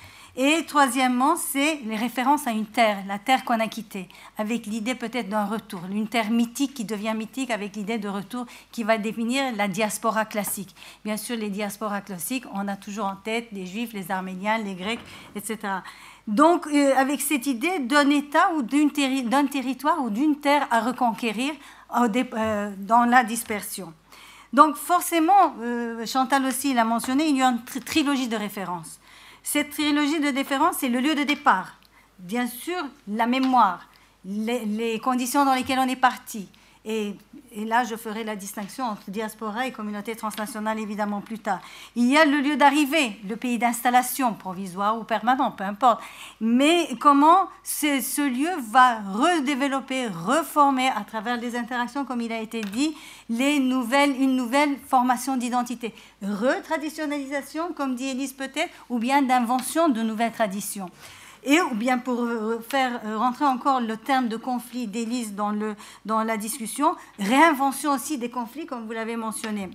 et 0.42 0.64
troisièmement, 0.66 1.36
c'est 1.36 1.82
les 1.86 1.98
références 1.98 2.48
à 2.48 2.52
une 2.52 2.66
terre, 2.66 3.00
la 3.10 3.20
terre 3.20 3.44
qu'on 3.44 3.60
a 3.60 3.68
quittée, 3.68 4.08
avec 4.38 4.68
l'idée 4.68 4.96
peut-être 4.96 5.28
d'un 5.28 5.44
retour, 5.44 5.82
une 5.92 6.08
terre 6.08 6.32
mythique 6.32 6.74
qui 6.74 6.86
devient 6.86 7.14
mythique 7.14 7.52
avec 7.52 7.76
l'idée 7.76 7.98
de 7.98 8.08
retour 8.08 8.46
qui 8.72 8.86
va 8.86 8.98
définir 8.98 9.54
la 9.58 9.68
diaspora 9.68 10.24
classique. 10.24 10.74
Bien 11.04 11.18
sûr, 11.18 11.36
les 11.36 11.50
diasporas 11.50 12.00
classiques, 12.00 12.46
on 12.54 12.70
a 12.70 12.78
toujours 12.78 13.08
en 13.08 13.18
tête 13.18 13.50
les 13.52 13.66
juifs, 13.66 13.92
les 13.92 14.12
arméniens, 14.12 14.60
les 14.60 14.76
grecs, 14.76 15.02
etc. 15.36 15.58
Donc, 16.26 16.68
euh, 16.68 16.94
avec 16.96 17.20
cette 17.20 17.46
idée 17.46 17.80
d'un 17.80 18.10
État 18.10 18.52
ou 18.56 18.62
d'un 18.62 19.46
territoire 19.48 20.02
ou 20.02 20.10
d'une 20.10 20.40
terre 20.40 20.68
à 20.72 20.80
reconquérir 20.80 21.52
dans 21.92 23.06
la 23.06 23.24
dispersion. 23.24 23.94
Donc, 24.52 24.76
forcément, 24.76 25.54
euh, 25.62 26.06
Chantal 26.06 26.46
aussi 26.46 26.74
l'a 26.74 26.84
mentionné, 26.84 27.28
il 27.28 27.38
y 27.38 27.42
a 27.42 27.50
une 27.50 27.64
trilogie 27.82 28.28
de 28.28 28.36
références. 28.36 29.00
Cette 29.44 29.70
trilogie 29.72 30.20
de 30.20 30.32
déférence, 30.32 30.78
c'est 30.80 30.90
le 30.90 31.00
lieu 31.00 31.16
de 31.16 31.24
départ. 31.24 31.76
Bien 32.18 32.48
sûr, 32.48 32.84
la 33.08 33.28
mémoire, 33.28 33.88
les, 34.26 35.00
conditions 35.00 35.46
dans 35.46 35.54
lesquelles 35.54 35.80
on 35.80 35.88
est 35.88 35.96
parti. 35.96 36.50
Et, 36.86 37.16
là, 37.58 37.84
je 37.84 37.96
ferai 37.96 38.24
la 38.24 38.38
distinction 38.38 38.86
entre 38.86 39.12
diaspora 39.12 39.68
et 39.68 39.72
communauté 39.72 40.16
transnationale, 40.16 40.80
évidemment, 40.80 41.20
plus 41.20 41.40
tard. 41.40 41.60
Il 41.96 42.06
y 42.06 42.18
a 42.18 42.24
le 42.24 42.40
lieu 42.40 42.56
d'arrivée, 42.56 43.20
le 43.28 43.36
pays 43.36 43.58
d'installation, 43.58 44.34
provisoire 44.34 44.98
ou 44.98 45.04
permanent, 45.04 45.52
peu 45.52 45.66
importe. 45.66 46.02
Mais 46.40 46.88
comment 47.00 47.50
ce, 47.64 48.22
lieu 48.28 48.50
va 48.72 49.00
redévelopper, 49.02 50.08
reformer 50.08 50.88
à 50.88 51.04
travers 51.06 51.38
des 51.38 51.58
interactions, 51.58 52.06
comme 52.06 52.22
il 52.22 52.32
a 52.32 52.40
été 52.40 52.62
dit, 52.62 52.96
les 53.30 53.58
une 53.58 54.36
nouvelle 54.36 54.78
formation 54.88 55.36
d'identité. 55.36 55.94
Retraditionnalisation, 56.22 57.74
comme 57.74 57.96
dit 57.96 58.06
Élise 58.06 58.34
peut-être, 58.34 58.74
ou 58.90 59.00
bien 59.00 59.22
d'invention 59.22 59.90
de 59.90 60.02
nouvelles 60.02 60.32
traditions. 60.32 60.90
Et 61.44 61.62
ou 61.62 61.74
bien 61.74 61.98
pour 61.98 62.22
euh, 62.22 62.60
faire 62.68 63.00
euh, 63.06 63.18
rentrer 63.18 63.46
encore 63.46 63.80
le 63.82 63.98
terme 63.98 64.28
de 64.28 64.38
conflit 64.38 64.88
d'Élise 64.88 65.36
dans, 65.36 65.54
dans 66.06 66.24
la 66.24 66.38
discussion, 66.38 66.96
réinvention 67.18 67.94
aussi 67.94 68.18
des 68.18 68.30
conflits, 68.30 68.66
comme 68.66 68.86
vous 68.86 68.92
l'avez 68.92 69.16
mentionné. 69.16 69.70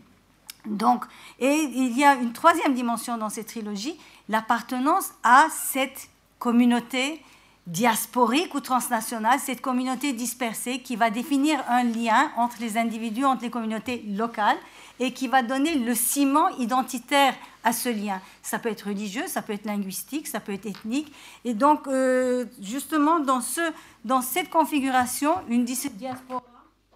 Donc, 0.66 1.04
et 1.38 1.68
il 1.74 1.98
y 1.98 2.04
a 2.04 2.14
une 2.14 2.32
troisième 2.32 2.74
dimension 2.74 3.18
dans 3.18 3.28
cette 3.28 3.48
trilogie, 3.48 3.98
l'appartenance 4.28 5.10
à 5.22 5.46
cette 5.50 6.08
communauté 6.38 7.20
diasporique 7.66 8.54
ou 8.54 8.60
transnationale, 8.60 9.38
cette 9.40 9.60
communauté 9.60 10.12
dispersée 10.12 10.80
qui 10.80 10.96
va 10.96 11.10
définir 11.10 11.62
un 11.68 11.84
lien 11.84 12.30
entre 12.36 12.56
les 12.60 12.76
individus, 12.76 13.24
entre 13.24 13.42
les 13.42 13.50
communautés 13.50 14.04
locales 14.08 14.58
et 15.00 15.12
qui 15.12 15.28
va 15.28 15.42
donner 15.42 15.74
le 15.74 15.94
ciment 15.94 16.48
identitaire 16.58 17.34
à 17.64 17.72
ce 17.72 17.88
lien. 17.88 18.20
Ça 18.42 18.58
peut 18.58 18.68
être 18.68 18.88
religieux, 18.88 19.26
ça 19.26 19.42
peut 19.42 19.54
être 19.54 19.64
linguistique, 19.64 20.28
ça 20.28 20.38
peut 20.38 20.52
être 20.52 20.66
ethnique. 20.66 21.12
Et 21.44 21.54
donc, 21.54 21.88
euh, 21.88 22.44
justement, 22.60 23.18
dans, 23.20 23.40
ce, 23.40 23.60
dans 24.04 24.20
cette 24.20 24.50
configuration, 24.50 25.34
une 25.48 25.64
diaspora 25.64 26.42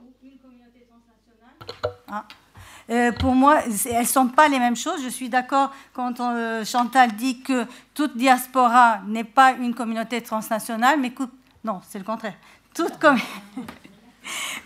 ou 0.00 0.04
une 0.22 0.38
communauté 0.38 0.86
transnationale, 0.86 1.94
hein, 2.08 2.24
euh, 2.90 3.12
pour 3.12 3.34
moi, 3.34 3.62
elles 3.64 4.00
ne 4.00 4.06
sont 4.06 4.28
pas 4.28 4.48
les 4.48 4.58
mêmes 4.58 4.76
choses. 4.76 5.02
Je 5.02 5.08
suis 5.08 5.28
d'accord 5.28 5.72
quand 5.92 6.20
euh, 6.20 6.64
Chantal 6.64 7.12
dit 7.12 7.42
que 7.42 7.66
toute 7.94 8.16
diaspora 8.16 9.00
n'est 9.06 9.24
pas 9.24 9.52
une 9.52 9.74
communauté 9.74 10.22
transnationale, 10.22 10.98
mais 10.98 11.12
non, 11.64 11.80
c'est 11.86 11.98
le 11.98 12.04
contraire. 12.04 12.34
Toute 12.74 12.98
communauté 12.98 13.26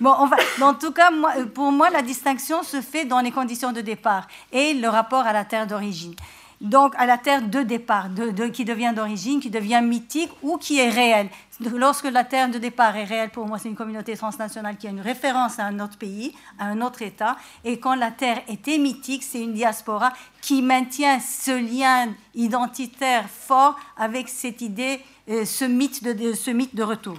Bon, 0.00 0.14
en 0.60 0.74
tout 0.74 0.92
cas, 0.92 1.10
pour 1.54 1.72
moi, 1.72 1.90
la 1.90 2.02
distinction 2.02 2.62
se 2.62 2.80
fait 2.80 3.04
dans 3.04 3.20
les 3.20 3.30
conditions 3.30 3.72
de 3.72 3.80
départ 3.80 4.26
et 4.52 4.74
le 4.74 4.88
rapport 4.88 5.26
à 5.26 5.32
la 5.32 5.44
terre 5.44 5.66
d'origine. 5.66 6.14
Donc, 6.62 6.94
à 6.96 7.06
la 7.06 7.18
terre 7.18 7.42
de 7.42 7.62
départ, 7.62 8.08
qui 8.52 8.64
devient 8.64 8.92
d'origine, 8.94 9.40
qui 9.40 9.50
devient 9.50 9.80
mythique 9.82 10.30
ou 10.42 10.58
qui 10.58 10.78
est 10.78 10.90
réelle. 10.90 11.28
Lorsque 11.74 12.04
la 12.04 12.22
terre 12.22 12.48
de 12.50 12.58
départ 12.58 12.96
est 12.96 13.04
réelle, 13.04 13.30
pour 13.30 13.48
moi, 13.48 13.58
c'est 13.58 13.68
une 13.68 13.74
communauté 13.74 14.16
transnationale 14.16 14.76
qui 14.76 14.86
a 14.86 14.90
une 14.90 15.00
référence 15.00 15.58
à 15.58 15.64
un 15.64 15.80
autre 15.80 15.98
pays, 15.98 16.32
à 16.60 16.66
un 16.66 16.80
autre 16.80 17.02
État. 17.02 17.36
Et 17.64 17.80
quand 17.80 17.96
la 17.96 18.12
terre 18.12 18.42
était 18.46 18.78
mythique, 18.78 19.24
c'est 19.24 19.40
une 19.40 19.54
diaspora 19.54 20.12
qui 20.40 20.62
maintient 20.62 21.18
ce 21.18 21.50
lien 21.50 22.14
identitaire 22.36 23.28
fort 23.28 23.76
avec 23.96 24.28
cette 24.28 24.60
idée, 24.60 25.00
euh, 25.28 25.44
ce 25.44 25.64
mythe 25.64 26.04
de, 26.04 26.32
ce 26.32 26.52
mythe 26.52 26.76
de 26.76 26.84
retour. 26.84 27.18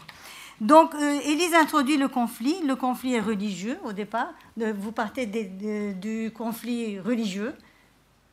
Donc, 0.62 0.94
euh, 0.96 1.20
Élise 1.26 1.54
introduit 1.54 1.98
le 1.98 2.08
conflit. 2.08 2.56
Le 2.66 2.76
conflit 2.76 3.16
est 3.16 3.20
religieux 3.20 3.78
au 3.84 3.94
départ. 3.94 4.34
vous 4.58 4.92
partez 4.92 5.26
du 5.26 6.32
conflit 6.36 7.00
religieux. 7.00 7.54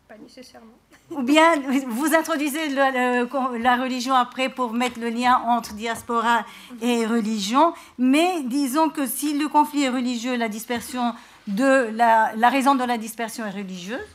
Pas 0.08 0.18
nécessairement. 0.18 0.66
Ou 1.10 1.22
bien 1.22 1.54
vous 1.86 2.14
introduisez 2.14 2.68
la 2.68 3.76
religion 3.76 4.14
après 4.14 4.48
pour 4.48 4.72
mettre 4.72 5.00
le 5.00 5.08
lien 5.08 5.40
entre 5.46 5.74
diaspora 5.74 6.44
et 6.80 7.04
religion. 7.04 7.72
Mais 7.98 8.42
disons 8.44 8.90
que 8.90 9.06
si 9.06 9.36
le 9.36 9.48
conflit 9.48 9.84
est 9.84 9.88
religieux, 9.88 10.36
la 10.36 10.48
dispersion 10.48 11.14
de 11.48 11.90
la, 11.94 12.32
la 12.36 12.48
raison 12.48 12.74
de 12.76 12.84
la 12.84 12.96
dispersion 12.96 13.44
est 13.44 13.50
religieuse. 13.50 14.06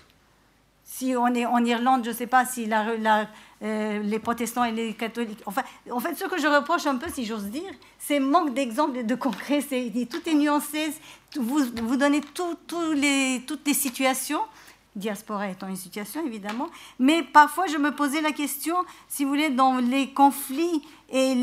Si 0.85 1.13
on 1.17 1.27
est 1.33 1.45
en 1.45 1.65
Irlande, 1.65 2.05
je 2.05 2.11
ne 2.11 2.15
sais 2.15 2.27
pas 2.27 2.45
si 2.45 2.67
la, 2.67 3.27
euh, 3.63 4.01
les 4.03 4.19
protestants 4.19 4.63
et 4.63 4.71
les 4.71 4.93
catholiques. 4.93 5.41
Enfin, 5.45 5.63
en 5.89 5.99
fait, 5.99 6.15
ce 6.15 6.25
que 6.25 6.39
je 6.39 6.47
reproche 6.47 6.85
un 6.85 6.97
peu, 6.97 7.09
si 7.09 7.25
j'ose 7.25 7.45
dire, 7.45 7.71
c'est 7.99 8.19
manque 8.19 8.53
d'exemples 8.53 9.05
de 9.05 9.15
concret. 9.15 9.61
tout 9.61 10.29
est 10.29 10.33
nuancé. 10.33 10.93
Vous, 11.37 11.63
vous 11.83 11.97
donnez 11.97 12.21
toutes 12.21 12.73
les 13.65 13.73
situations 13.73 14.41
diaspora 14.95 15.49
étant 15.49 15.67
une 15.67 15.75
situation 15.75 16.25
évidemment, 16.25 16.69
mais 16.99 17.21
parfois 17.21 17.67
je 17.67 17.77
me 17.77 17.91
posais 17.91 18.21
la 18.21 18.31
question, 18.31 18.75
si 19.07 19.23
vous 19.23 19.29
voulez, 19.29 19.49
dans 19.49 19.77
les 19.77 20.09
conflits 20.09 20.81
et 21.09 21.35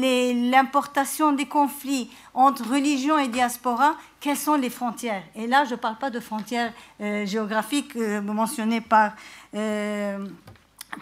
l'importation 0.50 1.32
des 1.32 1.46
conflits 1.46 2.10
entre 2.34 2.68
religion 2.68 3.18
et 3.18 3.28
diaspora, 3.28 3.96
quelles 4.20 4.36
sont 4.36 4.54
les 4.54 4.70
frontières? 4.70 5.22
Et 5.36 5.46
là, 5.46 5.64
je 5.64 5.72
ne 5.72 5.76
parle 5.76 5.96
pas 5.96 6.10
de 6.10 6.18
frontières 6.18 6.72
euh, 7.00 7.24
géographiques 7.26 7.94
euh, 7.96 8.20
mentionnées 8.20 8.80
par, 8.80 9.12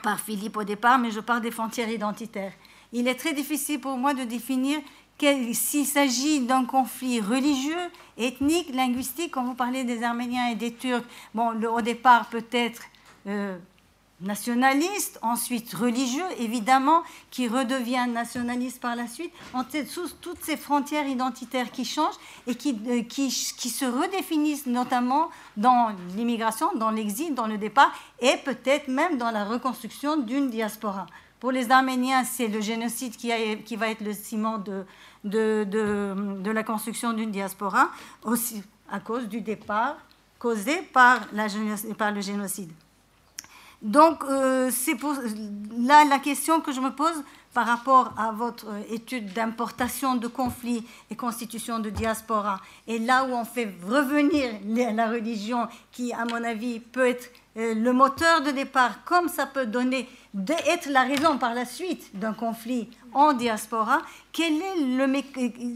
par 0.02 0.20
Philippe 0.20 0.56
au 0.56 0.64
départ, 0.64 0.98
mais 0.98 1.10
je 1.10 1.20
parle 1.20 1.40
des 1.40 1.50
frontières 1.50 1.90
identitaires. 1.90 2.52
Il 2.92 3.06
est 3.08 3.14
très 3.14 3.32
difficile 3.32 3.80
pour 3.80 3.96
moi 3.96 4.14
de 4.14 4.24
définir 4.24 4.78
s'il 5.52 5.86
s'agit 5.86 6.40
d'un 6.40 6.64
conflit 6.64 7.20
religieux, 7.20 7.90
ethnique, 8.16 8.74
linguistique, 8.74 9.32
quand 9.32 9.44
vous 9.44 9.54
parlez 9.54 9.84
des 9.84 10.02
Arméniens 10.02 10.48
et 10.48 10.54
des 10.54 10.72
Turcs, 10.72 11.04
bon, 11.34 11.50
au 11.62 11.80
départ 11.82 12.26
peut-être 12.26 12.82
euh, 13.26 13.58
nationaliste, 14.20 15.18
ensuite 15.22 15.72
religieux, 15.72 16.24
évidemment, 16.38 17.02
qui 17.30 17.48
redevient 17.48 18.06
nationaliste 18.08 18.80
par 18.80 18.96
la 18.96 19.06
suite, 19.06 19.32
sous 19.88 20.08
toutes 20.20 20.42
ces 20.42 20.56
frontières 20.56 21.06
identitaires 21.06 21.70
qui 21.70 21.84
changent 21.84 22.18
et 22.46 22.54
qui, 22.54 22.78
euh, 22.88 23.02
qui, 23.02 23.28
qui 23.28 23.68
se 23.68 23.84
redéfinissent 23.84 24.66
notamment 24.66 25.30
dans 25.56 25.90
l'immigration, 26.16 26.70
dans 26.76 26.90
l'exil, 26.90 27.34
dans 27.34 27.46
le 27.46 27.58
départ, 27.58 27.92
et 28.20 28.36
peut-être 28.44 28.88
même 28.88 29.18
dans 29.18 29.30
la 29.30 29.44
reconstruction 29.44 30.16
d'une 30.16 30.50
diaspora. 30.50 31.06
Pour 31.38 31.52
les 31.52 31.70
Arméniens, 31.70 32.24
c'est 32.24 32.48
le 32.48 32.60
génocide 32.60 33.16
qui, 33.16 33.32
qui, 33.64 33.76
va 33.76 33.88
être 33.88 34.02
le 34.02 34.12
ciment 34.12 34.58
de, 34.58 34.84
de, 35.24 35.64
de, 35.64 36.50
la 36.50 36.62
construction 36.62 37.14
d'une 37.14 37.30
diaspora, 37.30 37.90
aussi 38.24 38.62
à 38.90 39.00
cause 39.00 39.26
du 39.26 39.40
départ 39.40 39.96
causé 40.38 40.82
par, 40.92 41.20
la, 41.32 41.46
par 41.96 42.12
le 42.12 42.20
génocide. 42.20 42.72
Donc, 43.82 44.24
euh, 44.24 44.70
c'est 44.70 44.96
là 45.78 46.04
la 46.04 46.18
question 46.18 46.60
que 46.60 46.72
je 46.72 46.80
me 46.80 46.90
pose 46.90 47.24
par 47.54 47.66
rapport 47.66 48.12
à 48.16 48.30
votre 48.30 48.66
étude 48.90 49.32
d'importation 49.32 50.14
de 50.16 50.28
conflits 50.28 50.86
et 51.10 51.16
constitution 51.16 51.78
de 51.80 51.90
diaspora, 51.90 52.60
et 52.86 52.98
là 52.98 53.24
où 53.24 53.32
on 53.32 53.44
fait 53.44 53.68
revenir 53.88 54.50
la 54.64 55.08
religion, 55.08 55.66
qui, 55.90 56.12
à 56.12 56.24
mon 56.26 56.44
avis, 56.44 56.78
peut 56.78 57.08
être 57.08 57.30
euh, 57.56 57.74
le 57.74 57.92
moteur 57.92 58.42
de 58.42 58.50
départ, 58.52 59.02
comme 59.04 59.28
ça 59.28 59.46
peut 59.46 59.66
donner 59.66 60.08
d'être 60.32 60.88
la 60.88 61.02
raison 61.02 61.38
par 61.38 61.54
la 61.54 61.64
suite 61.64 62.16
d'un 62.16 62.32
conflit 62.32 62.88
en 63.12 63.32
diaspora, 63.32 64.02
quel 64.32 64.54
est 64.54 64.76
le 64.76 65.06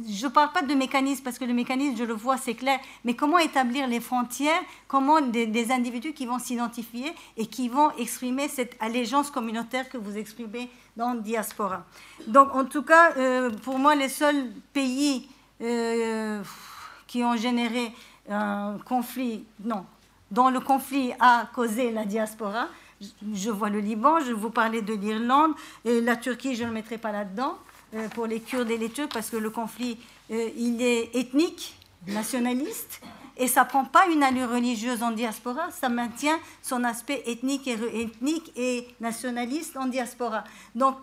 je 0.09 0.27
ne 0.27 0.31
parle 0.31 0.53
pas 0.53 0.63
de 0.63 0.75
mécanisme 0.75 1.25
parce 1.25 1.39
que 1.39 1.45
le 1.45 1.55
mécanisme, 1.55 1.97
je 1.97 2.05
le 2.05 2.15
vois, 2.15 2.37
c'est 2.37 2.55
clair, 2.55 2.79
mais 3.05 3.15
comment 3.15 3.39
établir 3.39 3.89
les 3.89 4.01
frontières, 4.01 4.61
comment 4.87 5.21
des, 5.21 5.73
individus 5.73 6.13
qui 6.13 6.27
vont 6.27 6.39
s'identifier 6.39 7.13
et 7.37 7.47
qui 7.47 7.69
vont 7.69 7.91
exprimer 7.99 8.49
cette 8.49 8.77
allégeance 8.81 9.31
communautaire 9.31 9.89
que 9.89 9.99
vous 9.99 10.17
exprimez 10.17 10.71
dans 10.97 11.15
diaspora. 11.15 11.85
Donc, 12.29 12.55
en 12.55 12.65
tout 12.65 12.83
cas, 12.83 13.13
euh, 13.17 13.51
pour 13.51 13.79
moi, 13.79 13.97
les 13.97 14.09
seuls 14.09 14.53
pays 14.73 15.29
euh, 15.61 16.43
qui 17.09 17.25
ont 17.25 17.37
généré 17.37 17.93
un 18.31 18.77
conflit, 18.85 19.45
non, 19.65 19.85
dont 20.31 20.49
le 20.49 20.61
conflit 20.61 21.13
a 21.19 21.49
causé 21.53 21.91
la 21.91 22.05
diaspora, 22.05 22.69
je 23.01 23.51
vois 23.51 23.71
le 23.71 23.81
Liban, 23.81 24.21
je 24.21 24.33
vous 24.33 24.51
parlais 24.51 24.83
de 24.83 24.95
l'Irlande, 24.95 25.53
la 25.85 26.17
Turquie, 26.17 26.55
je 26.55 26.63
ne 26.63 26.69
le 26.69 26.75
mettrai 26.75 26.99
pas 26.99 27.13
là-dedans, 27.13 27.57
euh, 27.95 28.09
pour 28.09 28.27
les 28.27 28.41
Kurdes 28.41 28.71
et 28.71 28.79
les 28.79 28.91
Turcs, 28.91 29.11
parce 29.13 29.31
que 29.31 29.37
le 29.37 29.51
conflit, 29.51 29.99
euh, 30.31 30.51
il 30.57 30.83
est 30.83 31.15
ethnique, 31.15 31.77
nationaliste, 32.09 33.01
et 33.37 33.47
ça 33.47 33.63
ne 33.65 33.69
prend 33.69 33.85
pas 33.85 34.07
une 34.09 34.23
allure 34.23 34.51
religieuse 34.51 35.03
en 35.03 35.13
diaspora, 35.13 35.71
ça 35.71 35.89
maintient 35.89 36.39
son 36.61 36.83
aspect 36.83 37.23
ethnique 37.27 37.69
et, 38.57 38.89
nationaliste 39.01 39.77
en 39.77 39.87
diaspora. 39.87 40.45
Donc, 40.75 40.97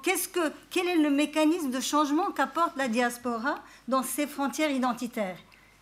quel 0.70 0.88
est 0.88 0.98
le 0.98 1.10
mécanisme 1.10 1.70
de 1.70 1.80
changement 1.80 2.32
qu'apporte 2.32 2.76
la 2.78 2.88
diaspora 2.88 3.56
dans 3.88 4.04
ses 4.04 4.28
frontières 4.28 4.72
identitaires? 4.72 5.38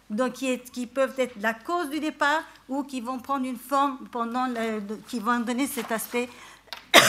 Donc 0.09 0.33
qui, 0.33 0.87
peuvent 0.87 1.13
être 1.17 1.35
la 1.39 1.53
cause 1.53 1.89
du 1.89 1.99
départ 1.99 2.41
ou 2.67 2.83
qui 2.83 3.01
vont 3.01 3.19
prendre 3.19 3.45
une 3.45 3.57
forme 3.57 3.97
pendant 4.11 4.47
qui 5.07 5.19
vont 5.19 5.39
donner 5.39 5.67
cet 5.67 5.91
aspect 5.91 6.29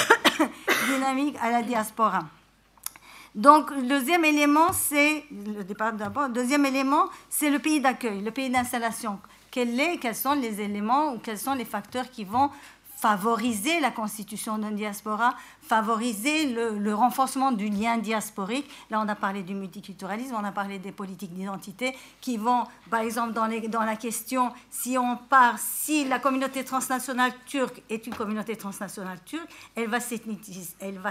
dynamique 0.88 1.36
à 1.40 1.50
la 1.50 1.62
diaspora. 1.62 2.24
Donc, 3.34 3.70
le 3.70 3.82
deuxième 3.82 4.24
élément, 4.24 4.72
c'est 4.72 5.24
le 5.30 5.62
départ 5.62 5.92
d'abord. 5.92 6.28
Deuxième 6.28 6.66
élément, 6.66 7.08
c'est 7.28 7.50
le 7.50 7.60
pays 7.60 7.80
d'accueil, 7.80 8.20
le 8.22 8.30
pays 8.32 8.50
d'installation. 8.50 9.20
Quel 9.50 9.98
quels 10.00 10.16
sont 10.16 10.34
les 10.34 10.60
éléments 10.60 11.14
ou 11.14 11.18
quels 11.18 11.38
sont 11.38 11.54
les 11.54 11.64
facteurs 11.64 12.10
qui 12.10 12.24
vont 12.24 12.50
favoriser 13.00 13.80
la 13.80 13.90
constitution 13.90 14.58
d'une 14.58 14.76
diaspora, 14.76 15.34
favoriser 15.62 16.52
le, 16.52 16.94
renforcement 16.94 17.50
du 17.50 17.70
lien 17.70 17.96
diasporique. 17.96 18.70
Là, 18.90 19.00
on 19.02 19.08
a 19.08 19.14
parlé 19.14 19.42
du 19.42 19.54
multiculturalisme, 19.54 20.34
on 20.34 20.44
a 20.44 20.52
parlé 20.52 20.78
des 20.78 20.92
politiques 20.92 21.32
d'identité 21.32 21.96
qui 22.20 22.36
vont, 22.36 22.64
par 22.90 23.00
exemple, 23.00 23.32
dans, 23.32 23.46
la 23.46 23.96
question, 23.96 24.52
si 24.70 24.98
on 24.98 25.16
part, 25.16 25.58
si 25.58 26.04
la 26.04 26.18
communauté 26.18 26.62
transnationale 26.62 27.32
turque 27.46 27.82
est 27.88 28.06
une 28.06 28.14
communauté 28.14 28.54
transnationale 28.56 29.20
turque, 29.24 29.48
elle 29.76 29.88
va 29.88 30.00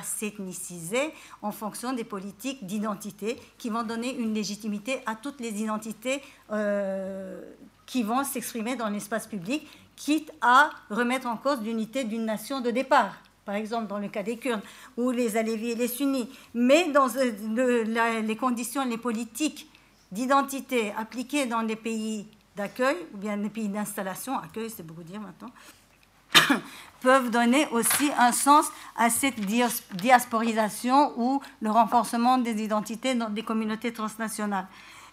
s'ethniciser 0.03 1.13
en 1.41 1.51
fonction 1.51 1.93
des 1.93 2.03
politiques 2.03 2.67
d'identité 2.67 3.41
qui 3.57 3.71
vont 3.71 3.81
donner 3.81 4.15
une 4.15 4.35
légitimité 4.35 5.01
à 5.07 5.15
toutes 5.15 5.39
les 5.39 5.59
identités 5.59 6.21
euh, 6.51 7.41
qui 7.89 8.03
vont 8.03 8.23
s'exprimer 8.23 8.75
dans 8.75 8.87
l'espace 8.87 9.25
public 9.25 9.67
quitte 9.99 10.31
à 10.41 10.71
remettre 10.89 11.27
en 11.27 11.35
cause 11.35 11.61
l'unité 11.61 12.05
d'une 12.05 12.25
nation 12.25 12.61
de 12.61 12.71
départ, 12.71 13.17
par 13.45 13.55
exemple 13.55 13.87
dans 13.87 13.99
le 13.99 14.07
cas 14.07 14.23
des 14.23 14.37
Kurdes, 14.37 14.61
ou 14.97 15.11
les 15.11 15.35
Alévis 15.35 15.71
et 15.71 15.75
les 15.75 15.89
Sunnis. 15.89 16.29
Mais 16.53 16.89
dans 16.89 17.09
euh, 17.17 18.21
les 18.21 18.35
conditions, 18.37 18.85
les 18.85 18.97
politiques 18.97 19.69
d'identité 20.11 20.93
appliquées 20.97 21.45
dans 21.45 21.61
les 21.61 21.75
pays 21.75 22.25
d'accueil, 22.55 22.95
ou 23.13 23.17
bien 23.17 23.35
les 23.35 23.49
pays 23.49 23.67
d'installation, 23.67 24.39
accueil 24.39 24.69
c'est 24.69 24.85
beaucoup 24.85 25.03
dire 25.03 25.19
maintenant, 25.19 25.51
peuvent 27.01 27.29
donner 27.29 27.67
aussi 27.71 28.09
un 28.17 28.31
sens 28.31 28.67
à 28.95 29.09
cette 29.09 29.39
diasporisation 29.39 31.13
ou 31.17 31.41
le 31.61 31.71
renforcement 31.71 32.37
des 32.37 32.63
identités 32.63 33.15
dans 33.15 33.29
des 33.29 33.43
communautés 33.43 33.91
transnationales. 33.91 34.67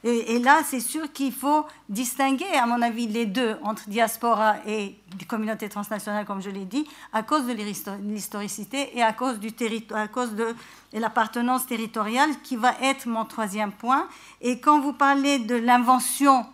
Et, 0.09 0.39
là, 0.39 0.61
c'est 0.65 0.79
sûr 0.79 1.13
qu'il 1.13 1.33
faut 1.33 1.67
distinguer, 1.89 2.47
à 2.55 2.65
mon 2.65 2.81
avis, 2.81 3.09
les 3.09 3.27
deux 3.27 3.57
entre 3.63 3.89
diaspora 3.89 4.55
et 4.65 4.95
communauté 5.27 5.69
transnationale, 5.69 6.25
comme 6.25 6.41
je 6.41 6.49
l'ai 6.49 6.65
dit, 6.65 6.87
à 7.13 7.25
cause 7.25 7.45
de 7.45 7.53
l'historicité 7.53 8.97
et 8.97 9.03
à 9.03 9.13
cause, 9.13 9.41
à 9.93 10.07
cause 10.07 10.37
de 10.37 10.55
l'appartenance 10.93 11.67
territoriale, 11.67 12.31
qui 12.45 12.55
va 12.55 12.75
être 12.83 13.09
mon 13.09 13.25
troisième 13.25 13.73
point. 13.73 14.07
Et 14.41 14.61
quand 14.61 14.79
vous 14.81 14.93
parlez 14.93 15.41
de 15.41 15.57
l'invention 15.57 16.47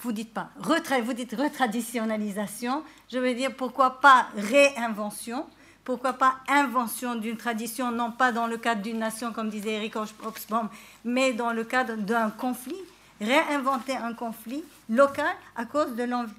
vous 0.00 0.12
dites 0.12 0.34
pas 0.34 0.50
vous 0.58 1.12
dites 1.14 1.34
retraditionnalisation. 1.34 2.84
Je 3.10 3.18
veux 3.18 3.34
dire 3.34 3.56
pourquoi 3.56 4.00
pas 4.02 4.28
réinvention? 4.36 5.46
Pourquoi 5.84 6.14
pas 6.14 6.36
invention 6.48 7.14
d'une 7.14 7.36
tradition, 7.36 7.90
non 7.90 8.10
pas 8.10 8.32
dans 8.32 8.46
le 8.46 8.56
cadre 8.56 8.82
d'une 8.82 8.98
nation, 8.98 9.32
comme 9.32 9.50
disait 9.50 9.74
Eric 9.74 9.96
Hobsbawm, 9.96 10.68
mais 11.04 11.32
dans 11.32 11.52
le 11.52 11.64
cadre 11.64 11.96
d'un 11.96 12.30
conflit, 12.30 12.76
réinventer 13.20 13.96
un 13.96 14.14
conflit 14.14 14.64
local 14.88 15.34
à 15.56 15.66
cause 15.66 15.94
de 15.94 16.04
l'envie. 16.04 16.32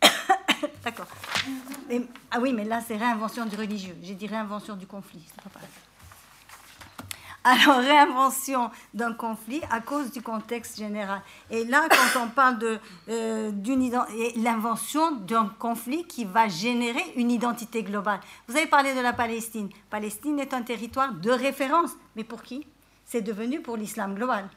D'accord. 0.84 1.08
Ah 2.30 2.38
oui, 2.40 2.52
mais 2.52 2.64
là, 2.64 2.80
c'est 2.86 2.96
réinvention 2.96 3.44
du 3.46 3.56
religieux. 3.56 3.96
J'ai 4.02 4.14
dit 4.14 4.26
réinvention 4.26 4.76
du 4.76 4.86
conflit. 4.86 5.22
Alors, 7.44 7.78
réinvention 7.78 8.70
d'un 8.94 9.14
conflit 9.14 9.60
à 9.70 9.80
cause 9.80 10.12
du 10.12 10.22
contexte 10.22 10.78
général. 10.78 11.20
Et 11.50 11.64
là, 11.64 11.88
quand 11.90 12.24
on 12.24 12.28
parle 12.28 12.58
de 12.58 12.78
euh, 13.08 13.50
l'invention 14.36 15.12
d'un 15.12 15.52
conflit 15.58 16.04
qui 16.04 16.24
va 16.24 16.46
générer 16.46 17.02
une 17.16 17.32
identité 17.32 17.82
globale. 17.82 18.20
Vous 18.46 18.56
avez 18.56 18.66
parlé 18.66 18.94
de 18.94 19.00
la 19.00 19.12
Palestine. 19.12 19.68
Palestine 19.90 20.38
est 20.38 20.54
un 20.54 20.62
territoire 20.62 21.12
de 21.12 21.30
référence. 21.30 21.90
Mais 22.14 22.22
pour 22.22 22.42
qui? 22.42 22.64
C'est 23.04 23.22
devenu 23.22 23.60
pour 23.60 23.76
l'islam 23.76 24.14
global. 24.14 24.48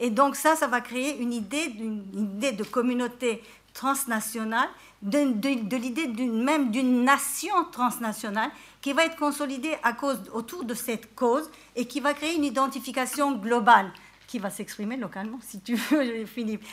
Et 0.00 0.10
donc 0.10 0.34
ça, 0.34 0.56
ça 0.56 0.66
va 0.66 0.80
créer 0.80 1.20
une 1.20 1.32
idée, 1.32 1.68
d'une 1.68 2.02
idée 2.14 2.52
de 2.52 2.64
communauté 2.64 3.42
transnationale, 3.72 4.68
de, 5.02 5.76
l'idée 5.76 6.06
même 6.26 6.70
d'une 6.70 7.04
nation 7.04 7.54
transnationale 7.72 8.50
qui 8.80 8.92
va 8.92 9.04
être 9.04 9.16
consolidée 9.16 9.74
à 9.82 9.92
cause, 9.92 10.20
autour 10.32 10.64
de 10.64 10.74
cette 10.74 11.14
cause 11.14 11.50
et 11.76 11.86
qui 11.86 12.00
va 12.00 12.14
créer 12.14 12.36
une 12.36 12.44
identification 12.44 13.32
globale 13.32 13.92
qui 14.26 14.38
va 14.38 14.50
s'exprimer 14.50 14.96
localement, 14.96 15.38
si 15.42 15.60
tu 15.60 15.74
veux, 15.74 16.24
Philippe. 16.26 16.64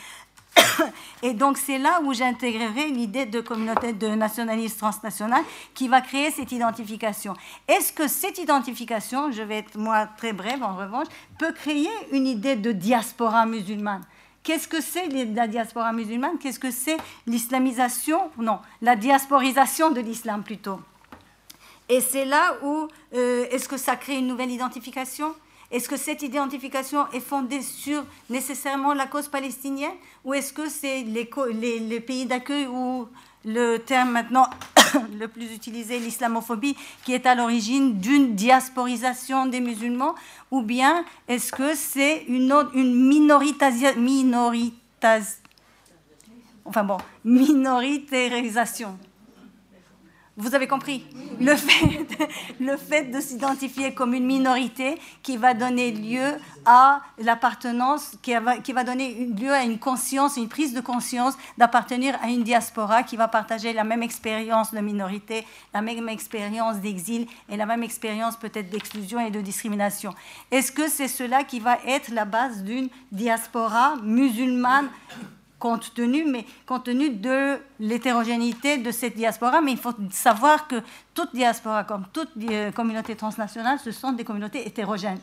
Et 1.22 1.34
donc 1.34 1.58
c'est 1.58 1.78
là 1.78 2.00
où 2.02 2.12
j'intégrerai 2.12 2.88
l'idée 2.88 3.26
de 3.26 3.40
communauté 3.40 3.92
de 3.92 4.08
nationalisme 4.08 4.78
transnational 4.78 5.42
qui 5.74 5.88
va 5.88 6.00
créer 6.00 6.30
cette 6.30 6.52
identification. 6.52 7.34
Est-ce 7.66 7.92
que 7.92 8.08
cette 8.08 8.38
identification, 8.38 9.30
je 9.30 9.42
vais 9.42 9.58
être 9.58 9.76
moi 9.76 10.06
très 10.16 10.32
brève 10.32 10.62
en 10.62 10.76
revanche, 10.76 11.06
peut 11.38 11.52
créer 11.52 11.90
une 12.12 12.26
idée 12.26 12.56
de 12.56 12.72
diaspora 12.72 13.46
musulmane? 13.46 14.04
Qu'est-ce 14.42 14.68
que 14.68 14.80
c'est 14.80 15.08
la 15.08 15.46
diaspora 15.46 15.92
musulmane? 15.92 16.38
Qu'est-ce 16.38 16.58
que 16.58 16.70
c'est 16.70 16.96
l'islamisation? 17.26 18.30
Non, 18.38 18.60
la 18.80 18.96
diasporisation 18.96 19.90
de 19.90 20.00
l'islam 20.00 20.42
plutôt. 20.42 20.80
Et 21.88 22.00
c'est 22.00 22.24
là 22.24 22.56
où 22.62 22.88
euh, 23.14 23.46
est-ce 23.50 23.68
que 23.68 23.76
ça 23.76 23.96
crée 23.96 24.16
une 24.18 24.26
nouvelle 24.26 24.50
identification? 24.50 25.34
Est-ce 25.70 25.88
que 25.88 25.98
cette 25.98 26.22
identification 26.22 27.10
est 27.12 27.20
fondée 27.20 27.60
sur 27.60 28.04
nécessairement 28.30 28.94
la 28.94 29.06
cause 29.06 29.28
palestinienne? 29.28 29.92
Ou 30.24 30.32
est-ce 30.32 30.52
que 30.52 30.68
c'est 30.68 31.02
les, 31.02 32.00
pays 32.00 32.24
d'accueil 32.24 32.66
ou 32.66 33.06
le 33.48 33.78
terme 33.78 34.10
maintenant 34.10 34.48
le 35.18 35.26
plus 35.26 35.54
utilisé, 35.54 35.98
l'islamophobie, 35.98 36.76
qui 37.04 37.14
est 37.14 37.26
à 37.26 37.34
l'origine 37.34 37.98
d'une 37.98 38.34
diasporisation 38.34 39.46
des 39.46 39.60
musulmans 39.60 40.14
ou 40.50 40.62
bien 40.62 41.04
est-ce 41.28 41.52
que 41.52 41.74
c'est 41.74 42.24
une, 42.28 42.54
une 42.74 43.08
enfin 46.64 46.84
bon, 46.84 46.98
minoritarisation 47.24 48.98
vous 50.38 50.54
avez 50.54 50.68
compris? 50.68 51.04
Le 51.40 51.54
fait, 51.56 52.06
le 52.60 52.76
fait 52.76 53.04
de 53.10 53.20
s'identifier 53.20 53.92
comme 53.92 54.14
une 54.14 54.24
minorité 54.24 54.96
qui 55.22 55.36
va 55.36 55.52
donner 55.52 55.90
lieu 55.90 56.36
à 56.64 57.00
l'appartenance, 57.18 58.12
qui 58.22 58.34
va, 58.34 58.58
qui 58.58 58.72
va 58.72 58.84
donner 58.84 59.26
lieu 59.26 59.52
à 59.52 59.64
une 59.64 59.80
conscience, 59.80 60.36
une 60.36 60.48
prise 60.48 60.74
de 60.74 60.80
conscience 60.80 61.34
d'appartenir 61.58 62.16
à 62.22 62.28
une 62.28 62.44
diaspora 62.44 63.02
qui 63.02 63.16
va 63.16 63.26
partager 63.26 63.72
la 63.72 63.82
même 63.82 64.02
expérience 64.02 64.72
de 64.72 64.78
minorité, 64.78 65.44
la 65.74 65.82
même 65.82 66.08
expérience 66.08 66.76
d'exil 66.76 67.26
et 67.48 67.56
la 67.56 67.66
même 67.66 67.82
expérience 67.82 68.36
peut-être 68.36 68.70
d'exclusion 68.70 69.18
et 69.18 69.30
de 69.30 69.40
discrimination. 69.40 70.14
Est-ce 70.52 70.70
que 70.70 70.88
c'est 70.88 71.08
cela 71.08 71.42
qui 71.42 71.58
va 71.58 71.78
être 71.84 72.10
la 72.12 72.24
base 72.24 72.62
d'une 72.62 72.88
diaspora 73.10 73.96
musulmane 74.04 74.88
compte 75.58 75.92
tenu, 75.94 76.24
mais 76.24 76.44
compte 76.66 76.84
tenu 76.84 77.10
de 77.10 77.58
l'hétérogénéité 77.80 78.78
de 78.78 78.90
cette 78.90 79.16
diaspora. 79.16 79.60
Mais 79.60 79.72
il 79.72 79.78
faut 79.78 79.94
savoir 80.10 80.68
que 80.68 80.76
toute 81.14 81.34
diaspora, 81.34 81.84
comme 81.84 82.04
toute 82.12 82.30
euh, 82.50 82.70
communauté 82.72 83.16
transnationale, 83.16 83.78
ce 83.78 83.90
sont 83.90 84.12
des 84.12 84.24
communautés 84.24 84.66
hétérogènes. 84.66 85.20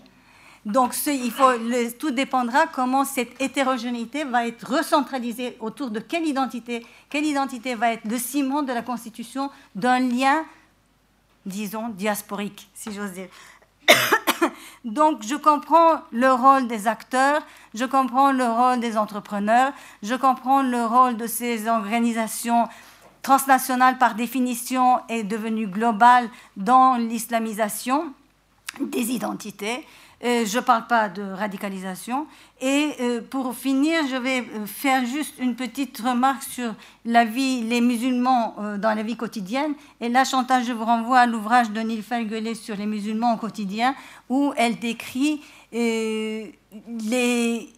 Donc, 0.65 0.95
il 1.05 1.31
faut, 1.31 1.51
tout 1.99 2.09
dépendra 2.09 2.65
comment 2.65 3.05
cette 3.05 3.39
hétérogénéité 3.39 4.23
va 4.23 4.47
être 4.47 4.67
recentralisée 4.77 5.57
autour 5.59 5.91
de 5.91 5.99
quelle 5.99 6.25
identité, 6.25 6.83
quelle 7.07 7.25
identité 7.25 7.75
va 7.75 7.93
être 7.93 8.05
le 8.05 8.17
ciment 8.17 8.63
de 8.63 8.73
la 8.73 8.81
constitution 8.81 9.51
d'un 9.75 9.99
lien, 9.99 10.43
disons, 11.45 11.89
diasporique, 11.89 12.67
si 12.73 12.91
j'ose 12.91 13.11
dire. 13.11 13.27
Donc 14.85 15.23
je 15.23 15.35
comprends 15.35 16.01
le 16.11 16.31
rôle 16.31 16.67
des 16.67 16.87
acteurs, 16.87 17.41
je 17.73 17.85
comprends 17.85 18.31
le 18.31 18.45
rôle 18.45 18.79
des 18.79 18.97
entrepreneurs, 18.97 19.73
je 20.03 20.15
comprends 20.15 20.61
le 20.61 20.85
rôle 20.85 21.17
de 21.17 21.27
ces 21.27 21.67
organisations 21.67 22.67
transnationales 23.21 23.97
par 23.97 24.13
définition 24.13 24.99
et 25.09 25.23
devenues 25.23 25.67
globales 25.67 26.29
dans 26.57 26.95
l'islamisation 26.95 28.13
des 28.79 29.11
identités. 29.11 29.85
Euh, 30.23 30.45
je 30.45 30.57
ne 30.57 30.63
parle 30.63 30.87
pas 30.87 31.09
de 31.09 31.23
radicalisation. 31.23 32.27
Et 32.61 32.91
euh, 33.01 33.21
pour 33.21 33.53
finir, 33.53 34.07
je 34.09 34.15
vais 34.15 34.39
euh, 34.39 34.65
faire 34.65 35.05
juste 35.05 35.35
une 35.39 35.55
petite 35.55 35.97
remarque 35.97 36.43
sur 36.43 36.73
la 37.03 37.25
vie, 37.25 37.61
les 37.63 37.81
musulmans 37.81 38.55
dans 38.79 38.95
la 38.95 39.03
vie 39.03 39.17
quotidienne. 39.17 39.73
Et 40.01 40.09
là, 40.09 40.23
Chantal, 40.23 40.63
je 40.63 40.71
vous 40.71 40.85
renvoie 40.85 41.19
à 41.19 41.25
l'ouvrage 41.25 41.71
de 41.71 41.81
Neil 41.81 42.01
Ferguelet 42.01 42.55
sur 42.55 42.75
les 42.75 42.85
musulmans 42.85 43.35
au 43.35 43.37
quotidien, 43.37 43.93
où 44.29 44.53
elle 44.57 44.79
décrit 44.79 45.41
les, 47.09 47.71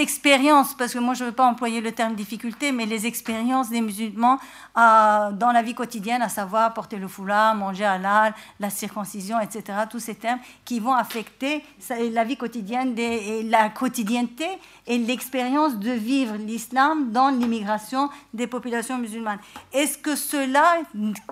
expériences, 0.00 0.74
parce 0.74 0.92
que 0.92 0.98
moi 0.98 1.14
je 1.14 1.24
ne 1.24 1.28
veux 1.28 1.34
pas 1.34 1.46
employer 1.46 1.80
le 1.80 1.92
terme 1.92 2.14
difficulté, 2.14 2.72
mais 2.72 2.86
les 2.86 3.06
expériences 3.06 3.70
des 3.70 3.80
musulmans 3.80 4.38
euh, 4.76 5.32
dans 5.32 5.52
la 5.52 5.62
vie 5.62 5.74
quotidienne, 5.74 6.22
à 6.22 6.28
savoir 6.28 6.72
porter 6.74 6.96
le 6.96 7.08
foulard, 7.08 7.54
manger 7.54 7.84
halal, 7.84 8.34
la 8.60 8.70
circoncision, 8.70 9.40
etc., 9.40 9.78
tous 9.90 9.98
ces 10.00 10.14
termes 10.14 10.38
qui 10.64 10.80
vont 10.80 10.94
affecter 10.94 11.64
la 12.12 12.24
vie 12.24 12.36
quotidienne, 12.36 12.94
des, 12.94 13.42
la 13.44 13.68
quotidienneté 13.68 14.46
et 14.86 14.98
l'expérience 14.98 15.78
de 15.78 15.90
vivre 15.90 16.36
l'islam 16.36 17.10
dans 17.10 17.28
l'immigration 17.28 18.10
des 18.32 18.46
populations 18.46 18.98
musulmanes. 18.98 19.40
Est-ce 19.72 19.98
que 19.98 20.14
cela 20.16 20.82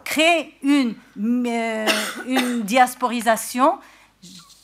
crée 0.05 0.55
une, 0.63 0.95
euh, 1.47 1.87
une 2.27 2.63
diasporisation 2.63 3.79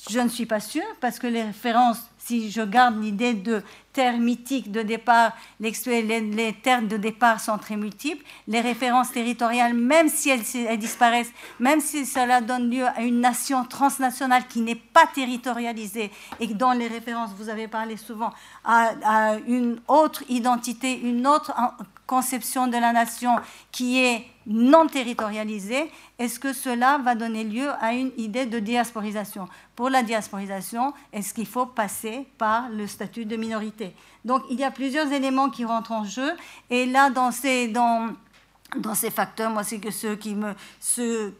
je 0.08 0.20
ne 0.20 0.28
suis 0.28 0.46
pas 0.46 0.60
sûre, 0.60 0.82
parce 1.00 1.18
que 1.18 1.26
les 1.26 1.42
références 1.42 2.08
si 2.28 2.50
je 2.50 2.60
garde 2.60 3.02
l'idée 3.02 3.32
de 3.32 3.62
terre 3.94 4.18
mythique 4.18 4.70
de 4.70 4.82
départ, 4.82 5.32
les, 5.60 5.72
terres 6.62 6.82
de 6.82 6.98
départ 6.98 7.40
sont 7.40 7.56
très 7.56 7.76
multiples. 7.76 8.22
Les 8.46 8.60
références 8.60 9.12
territoriales, 9.12 9.72
même 9.72 10.10
si 10.10 10.28
elles, 10.28 10.78
disparaissent, 10.78 11.32
même 11.58 11.80
si 11.80 12.04
cela 12.04 12.42
donne 12.42 12.68
lieu 12.70 12.84
à 12.84 13.00
une 13.00 13.20
nation 13.22 13.64
transnationale 13.64 14.46
qui 14.46 14.60
n'est 14.60 14.74
pas 14.74 15.06
territorialisée 15.06 16.10
et 16.38 16.46
dont 16.48 16.72
les 16.72 16.88
références, 16.88 17.30
vous 17.38 17.48
avez 17.48 17.66
parlé 17.66 17.96
souvent, 17.96 18.34
à, 18.62 18.90
à 19.04 19.36
une 19.46 19.80
autre 19.88 20.22
identité, 20.28 21.00
une 21.00 21.26
autre 21.26 21.54
conception 22.06 22.66
de 22.66 22.76
la 22.76 22.92
nation 22.92 23.36
qui 23.72 24.04
est 24.04 24.26
non 24.48 24.86
territorialisée, 24.86 25.90
est-ce 26.18 26.40
que 26.40 26.54
cela 26.54 26.98
va 26.98 27.14
donner 27.14 27.44
lieu 27.44 27.68
à 27.80 27.92
une 27.92 28.10
idée 28.16 28.46
de 28.46 28.58
diasporisation? 28.58 29.46
Pour 29.76 29.90
la 29.90 30.02
diasporisation, 30.02 30.94
est-ce 31.12 31.34
qu'il 31.34 31.46
faut 31.46 31.66
passer 31.66 32.26
par 32.38 32.70
le 32.70 32.86
statut 32.86 33.26
de 33.26 33.36
minorité? 33.36 33.94
Donc 34.24 34.42
il 34.50 34.58
y 34.58 34.64
a 34.64 34.70
plusieurs 34.70 35.12
éléments 35.12 35.50
qui 35.50 35.66
rentrent 35.66 35.92
en 35.92 36.04
jeu. 36.04 36.32
Et 36.70 36.86
là, 36.86 37.10
dans 37.10 37.30
ces, 37.30 37.68
dans, 37.68 38.08
dans 38.76 38.94
ces 38.94 39.10
facteurs, 39.10 39.50
moi, 39.50 39.64
c'est 39.64 39.78
que 39.78 39.90
ce, 39.90 40.14
qui 40.14 40.34
me, 40.34 40.54
ce 40.80 41.32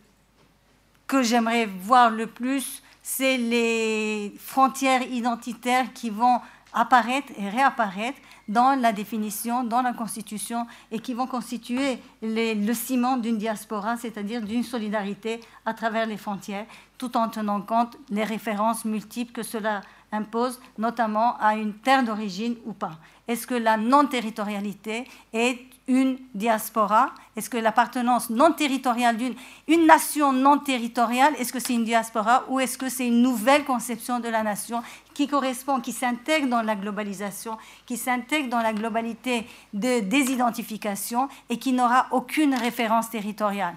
que 1.07 1.23
j'aimerais 1.23 1.65
voir 1.65 2.11
le 2.11 2.27
plus, 2.27 2.83
c'est 3.03 3.39
les 3.39 4.35
frontières 4.39 5.03
identitaires 5.03 5.95
qui 5.95 6.11
vont 6.11 6.41
apparaître 6.75 7.33
et 7.39 7.49
réapparaître 7.49 8.19
dans 8.49 8.81
la 8.81 8.93
définition, 8.93 9.63
dans 9.63 9.83
la 9.83 9.93
Constitution, 9.93 10.67
et 10.91 10.99
qui 10.99 11.15
vont 11.15 11.27
constituer 11.27 11.99
le 12.23 12.73
ciment 12.73 13.19
d'une 13.19 13.39
diaspora, 13.39 13.97
c'est-à-dire 13.97 14.43
d'une 14.43 14.65
solidarité 14.65 15.41
à 15.67 15.75
travers 15.75 16.07
les 16.07 16.17
frontières, 16.17 16.67
tout 16.97 17.17
en 17.17 17.29
tenant 17.29 17.61
compte 17.61 17.97
des 18.11 18.25
références 18.25 18.85
multiples 18.85 19.33
que 19.33 19.43
cela 19.43 19.83
impose, 20.11 20.59
notamment 20.79 21.37
à 21.39 21.55
une 21.55 21.75
terre 21.75 22.03
d'origine 22.03 22.57
ou 22.65 22.73
pas. 22.73 22.99
Est-ce 23.29 23.47
que 23.47 23.55
la 23.55 23.77
non-territorialité 23.77 25.05
est 25.33 25.61
une 25.89 26.19
diaspora? 26.35 27.11
Est-ce 27.37 27.51
que 27.51 27.57
l'appartenance 27.57 28.31
non 28.31 28.53
territoriale 28.53 29.17
d'une 29.17 29.35
une 29.67 29.87
nation 29.87 30.33
non 30.33 30.59
territoriale, 30.59 31.35
est-ce 31.39 31.53
que 31.53 31.59
c'est 31.59 31.75
une 31.75 31.85
diaspora 31.85 32.45
ou 32.49 32.61
est-ce 32.61 32.79
que 32.79 32.89
c'est 32.89 33.09
une 33.09 33.23
nouvelle 33.23 33.65
conception 33.65 34.21
de 34.21 34.29
la 34.29 34.43
nation 34.43 34.83
qui 35.15 35.27
correspond, 35.27 35.81
qui 35.81 35.93
s'intègre 35.93 36.49
dans 36.49 36.63
la 36.63 36.77
globalisation, 36.77 37.59
qui 37.87 37.97
s'intègre 37.97 38.49
dans 38.49 38.61
la 38.61 38.73
globalité 38.73 39.47
de, 39.73 40.01
des 40.01 40.31
identifications 40.31 41.29
et 41.49 41.59
qui 41.59 41.73
n'aura 41.73 42.07
aucune 42.13 42.55
référence 42.55 43.11
territoriale? 43.11 43.75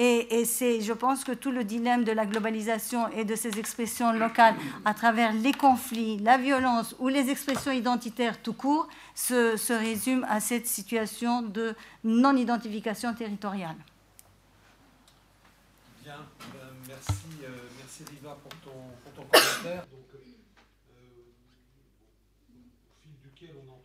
Et, 0.00 0.44
c'est, 0.44 0.80
je 0.80 0.92
pense 0.92 1.24
que 1.24 1.32
tout 1.32 1.50
le 1.50 1.64
dilemme 1.64 2.04
de 2.04 2.12
la 2.12 2.24
globalisation 2.24 3.08
et 3.08 3.24
de 3.24 3.34
ces 3.34 3.58
expressions 3.58 4.12
locales 4.12 4.54
à 4.84 4.94
travers 4.94 5.32
les 5.32 5.52
conflits, 5.52 6.18
la 6.18 6.38
violence 6.38 6.94
ou 7.00 7.08
les 7.08 7.30
expressions 7.30 7.72
identitaires 7.72 8.40
tout 8.40 8.52
court 8.52 8.86
se, 9.16 9.72
résume 9.72 10.24
à 10.28 10.38
cette 10.38 10.68
situation 10.68 11.42
de 11.42 11.74
non-identification 12.04 13.12
territoriale. 13.12 13.74
Bien, 16.04 16.14
euh, 16.14 16.70
merci, 16.86 17.12
euh, 17.42 17.48
merci 17.76 18.04
Riva 18.08 18.38
pour 18.40 18.54
ton, 18.60 18.78
pour 19.02 19.12
ton 19.14 19.22
commentaire. 19.22 19.82
Donc, 19.82 20.06
euh, 20.14 20.18
au 22.48 22.94
fil 23.02 23.10
du 23.10 23.28
duquel 23.30 23.56
on 23.66 23.72
a 23.72 23.78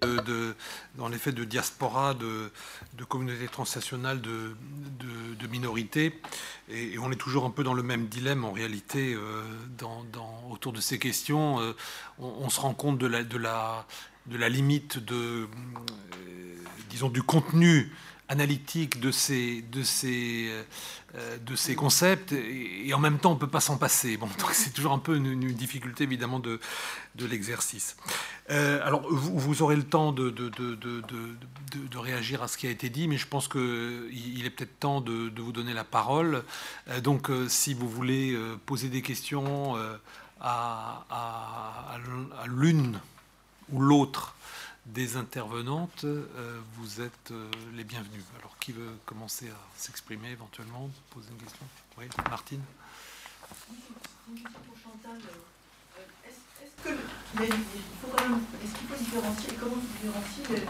parler 0.00 0.22
de, 0.22 0.54
dans 0.96 1.08
l'effet 1.08 1.32
de 1.32 1.44
diaspora, 1.44 2.14
de, 2.14 2.50
de 2.94 3.04
communautés 3.04 3.48
transnationales, 3.48 4.20
de, 4.20 4.56
de, 5.38 5.46
minorités. 5.48 6.20
Et, 6.68 6.98
on 6.98 7.10
est 7.12 7.16
toujours 7.16 7.44
un 7.44 7.50
peu 7.50 7.62
dans 7.62 7.74
le 7.74 7.82
même 7.82 8.06
dilemme 8.06 8.44
en 8.44 8.52
réalité 8.52 9.14
euh, 9.14 9.42
autour 10.50 10.72
de 10.72 10.80
ces 10.80 10.98
questions. 10.98 11.60
Euh, 11.60 11.72
on, 12.18 12.48
se 12.50 12.60
rend 12.60 12.74
compte 12.74 12.98
de 12.98 13.06
la, 13.06 13.22
de 13.22 13.38
de 14.26 14.44
limite 14.46 14.98
de, 14.98 15.48
disons, 16.90 17.08
du 17.08 17.22
contenu 17.22 17.92
analytique 18.28 19.00
de 19.00 19.10
ces, 19.10 19.62
de 19.62 19.82
euh, 20.04 20.62
de 21.44 21.56
ces 21.56 21.74
concepts 21.74 22.32
et, 22.32 22.92
en 22.92 22.98
même 22.98 23.18
temps 23.18 23.30
on 23.30 23.34
ne 23.34 23.38
peut 23.40 23.46
pas 23.46 23.60
s'en 23.60 23.76
passer. 23.76 24.16
Bon, 24.16 24.28
c'est 24.52 24.72
toujours 24.72 24.92
un 24.92 24.98
peu 24.98 25.16
une, 25.16 25.52
difficulté 25.52 26.04
évidemment 26.04 26.38
de, 26.38 26.60
de 27.14 27.26
l'exercice. 27.26 27.96
Euh, 28.50 28.80
alors 28.86 29.02
vous, 29.10 29.62
aurez 29.62 29.76
le 29.76 29.84
temps 29.84 30.12
de, 30.12 30.30
de, 30.30 30.50
de, 30.50 31.98
réagir 31.98 32.42
à 32.42 32.48
ce 32.48 32.58
qui 32.58 32.66
a 32.66 32.70
été 32.70 32.90
dit, 32.90 33.08
mais 33.08 33.16
je 33.16 33.26
pense 33.26 33.48
qu'il 33.48 34.44
est 34.44 34.50
peut-être 34.50 34.78
temps 34.78 35.00
de, 35.00 35.32
vous 35.40 35.52
donner 35.52 35.74
la 35.74 35.84
parole. 35.84 36.44
Euh, 36.88 37.00
donc 37.00 37.30
si 37.48 37.74
vous 37.74 37.88
voulez 37.88 38.38
poser 38.66 38.88
des 38.88 39.02
questions 39.02 39.76
à, 40.40 41.06
à 41.10 41.98
l'une 42.46 43.00
ou 43.72 43.80
l'autre 43.80 44.35
des 44.86 45.16
intervenantes, 45.16 46.04
euh, 46.04 46.60
vous 46.74 47.00
êtes 47.00 47.30
euh, 47.30 47.50
les 47.74 47.84
bienvenus. 47.84 48.22
Alors, 48.38 48.56
qui 48.58 48.72
veut 48.72 48.92
commencer 49.04 49.48
à 49.48 49.58
s'exprimer 49.76 50.30
éventuellement, 50.30 50.88
poser 51.10 51.30
une 51.30 51.38
question? 51.38 51.66
Oui, 51.98 52.06
Martine 52.30 52.62
faut 58.00 58.08
quand 58.14 58.28
même, 58.28 58.40
est-ce 58.62 58.74
qu'il 58.78 58.88
faut 58.88 58.96
différencier, 58.96 59.50
comment 59.60 59.76
différencier 59.76 60.66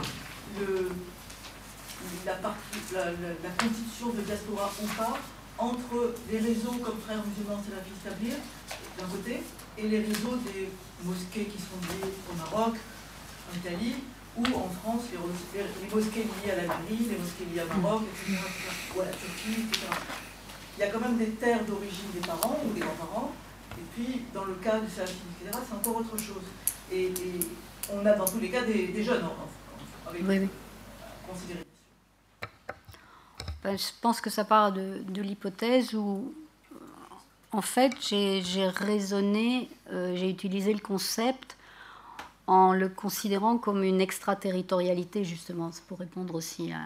le, 0.59 0.91
la, 2.25 2.35
la, 2.35 3.13
la, 3.43 3.51
constitution 3.51 4.11
de 4.11 4.21
diaspora 4.23 4.71
ou 4.83 4.87
pas 4.97 5.19
entre 5.59 6.15
les 6.31 6.39
réseaux 6.39 6.77
comme 6.85 7.01
Frères 7.01 7.25
musulmans 7.25 7.63
salafistes 7.63 8.05
établir 8.05 8.35
d'un 8.99 9.07
côté 9.07 9.43
et 9.79 9.89
les 9.89 10.01
réseaux 10.01 10.37
des 10.53 10.71
mosquées 11.03 11.47
qui 11.47 11.59
sont 11.59 11.81
liées 11.89 12.13
au 12.31 12.35
Maroc, 12.37 12.77
en 13.51 13.57
Italie, 13.57 13.97
ou 14.37 14.45
en 14.45 14.69
France, 14.69 15.05
les, 15.13 15.61
les, 15.61 15.95
mosquées 15.95 16.25
liées 16.25 16.53
à 16.53 16.57
l'Algérie, 16.57 17.09
les 17.11 17.19
mosquées 17.19 17.47
liées 17.53 17.61
à 17.61 17.75
Maroc, 17.75 18.03
etc., 18.03 18.39
ou 18.95 19.01
à 19.01 19.05
la 19.07 19.11
Turquie, 19.13 19.63
etc. 19.69 19.87
Il 20.77 20.81
y 20.81 20.85
a 20.85 20.89
quand 20.89 21.01
même 21.01 21.17
des 21.17 21.31
terres 21.31 21.65
d'origine 21.65 22.11
des 22.13 22.21
parents 22.21 22.59
ou 22.65 22.73
des 22.75 22.81
grands-parents, 22.81 23.33
et 23.79 23.83
puis 23.95 24.23
dans 24.35 24.45
le 24.45 24.55
cas 24.55 24.79
du 24.79 24.91
service, 24.91 25.17
etc., 25.41 25.59
c'est 25.67 25.75
encore 25.75 26.01
autre 26.01 26.19
chose. 26.19 26.45
Et, 26.93 27.13
on 27.93 28.05
a 28.05 28.13
dans 28.15 28.25
tous 28.25 28.41
les 28.41 28.51
cas 28.51 28.63
des, 28.63 29.05
jeunes 29.05 29.25
en, 29.25 30.11
avec 30.11 30.23
oui, 30.27 30.41
oui. 30.41 30.49
Ben, 33.63 33.79
je 33.79 33.87
pense 34.01 34.21
que 34.21 34.29
ça 34.29 34.45
part 34.45 34.73
de, 34.73 35.03
de 35.09 35.23
l'hypothèse 35.23 35.95
où, 35.95 36.35
en 37.53 37.63
fait, 37.63 37.93
j'ai 38.01 38.43
raisonné, 38.67 39.69
euh, 39.93 40.17
j'ai 40.17 40.29
utilisé 40.29 40.73
le 40.73 40.81
concept 40.81 41.56
en 42.47 42.73
le 42.73 42.89
considérant 42.89 43.59
comme 43.59 43.83
une 43.83 44.01
extraterritorialité, 44.01 45.25
justement, 45.25 45.71
pour 45.89 45.99
répondre 45.99 46.35
aussi 46.35 46.73
à... 46.73 46.81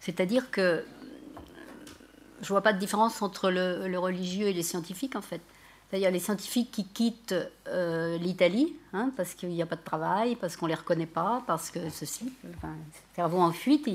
C'est-à-dire 0.00 0.50
que 0.50 0.84
je 2.40 2.48
vois 2.48 2.62
pas 2.62 2.72
de 2.72 2.78
différence 2.78 3.22
entre 3.22 3.50
le, 3.50 3.96
religieux 3.98 4.48
et 4.48 4.52
les 4.52 4.64
scientifiques, 4.64 5.14
en 5.14 5.22
fait. 5.22 5.40
C'est-à-dire 5.88 6.10
les 6.10 6.18
scientifiques 6.18 6.70
qui 6.72 6.86
quittent 6.86 7.34
euh, 7.68 8.18
l'Italie, 8.18 8.74
hein, 8.92 9.12
parce 9.16 9.34
qu'il 9.34 9.50
n'y 9.50 9.62
a 9.62 9.66
pas 9.66 9.76
de 9.76 9.84
travail, 9.84 10.36
parce 10.36 10.56
qu'on 10.56 10.66
ne 10.66 10.70
les 10.70 10.76
reconnaît 10.76 11.06
pas, 11.06 11.42
parce 11.46 11.70
que 11.70 11.90
ceci, 11.90 12.32
enfin, 12.56 12.74
cerveau 13.14 13.38
en 13.38 13.52
fuite. 13.52 13.88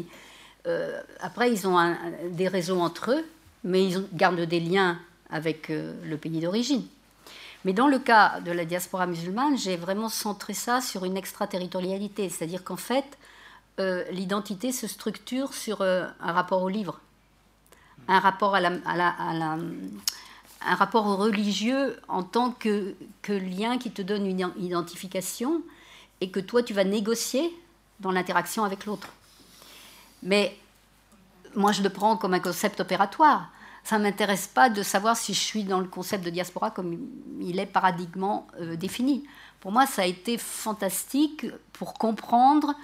Euh, 0.68 1.02
après, 1.20 1.52
ils 1.52 1.68
ont 1.68 1.96
des 2.32 2.48
réseaux 2.48 2.80
entre 2.80 3.12
eux, 3.12 3.26
mais 3.64 3.86
ils 3.86 4.04
gardent 4.14 4.42
des 4.42 4.60
liens 4.60 5.00
avec 5.30 5.70
euh, 5.70 5.94
le 6.06 6.18
pays 6.18 6.40
d'origine. 6.40 6.84
Mais 7.68 7.74
dans 7.74 7.90
le 7.90 8.00
cas 8.00 8.40
de 8.40 8.54
la 8.54 8.64
diaspora 8.64 9.08
musulmane, 9.08 9.58
j'ai 9.58 9.76
vraiment 9.76 10.08
centré 10.08 10.54
ça 10.54 10.80
sur 10.80 11.04
une 11.04 11.18
extraterritorialité, 11.18 12.30
c'est-à-dire 12.30 12.64
qu'en 12.64 12.78
fait, 12.78 13.18
euh, 13.82 14.06
l'identité 14.10 14.72
se 14.72 14.88
structure 14.88 15.54
sur 15.54 15.82
euh, 15.82 16.08
un 16.22 16.32
rapport 16.32 16.64
au 16.64 16.70
livre, 16.70 17.02
un 18.08 18.22
rapport, 18.22 18.56
à 18.56 18.60
un 18.60 20.76
rapport 20.76 21.08
au 21.08 21.18
religieux 21.18 22.00
en 22.08 22.24
tant 22.24 22.52
que, 22.52 22.96
que 23.22 23.34
lien 23.34 23.78
qui 23.78 23.92
te 23.92 24.02
donne 24.02 24.26
une 24.26 24.50
identification 24.58 25.62
et 26.22 26.32
que 26.32 26.40
toi, 26.40 26.64
tu 26.64 26.74
vas 26.74 26.86
négocier 26.86 27.54
dans 28.00 28.12
l'interaction 28.12 28.64
avec 28.64 28.86
l'autre. 28.86 29.10
Mais 30.24 30.58
moi, 31.54 31.74
je 31.74 31.84
le 31.84 31.90
prends 31.90 32.16
comme 32.16 32.34
un 32.34 32.40
concept 32.40 32.80
opératoire 32.80 33.50
ça 33.88 33.98
ne 33.98 34.04
m'intéresse 34.04 34.48
pas 34.48 34.70
de 34.70 34.84
savoir 34.84 35.16
si 35.16 35.34
je 35.34 35.40
suis 35.40 35.64
dans 35.64 35.80
le 35.80 35.88
concept 35.88 36.26
de 36.26 36.30
diaspora 36.30 36.72
comme 36.72 37.08
il 37.40 37.58
est 37.58 37.66
paradigmement 37.66 38.46
euh, 38.60 38.76
défini. 38.76 39.24
Pour 39.62 39.72
moi, 39.72 39.86
ça 39.86 40.02
a 40.02 40.06
été 40.06 40.38
fantastique 40.38 41.46
pour 41.72 41.94
comprendre 41.94 42.76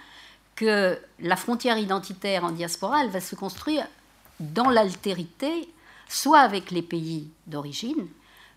que 0.55 0.97
la 1.19 1.35
frontière 1.35 1.77
identitaire 1.77 2.45
en 2.45 2.51
diaspora, 2.51 3.03
elle 3.03 3.09
va 3.09 3.19
se 3.19 3.35
construire 3.35 3.85
dans 4.39 4.69
l'altérité, 4.69 5.67
soit 6.07 6.39
avec 6.39 6.71
les 6.71 6.81
pays 6.81 7.29
d'origine, 7.47 8.07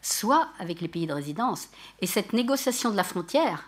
soit 0.01 0.47
avec 0.61 0.81
les 0.81 0.89
pays 0.89 1.09
de 1.09 1.15
résidence. 1.15 1.67
Et 2.01 2.07
cette 2.07 2.33
négociation 2.33 2.93
de 2.93 2.97
la 2.97 3.03
frontière, 3.03 3.65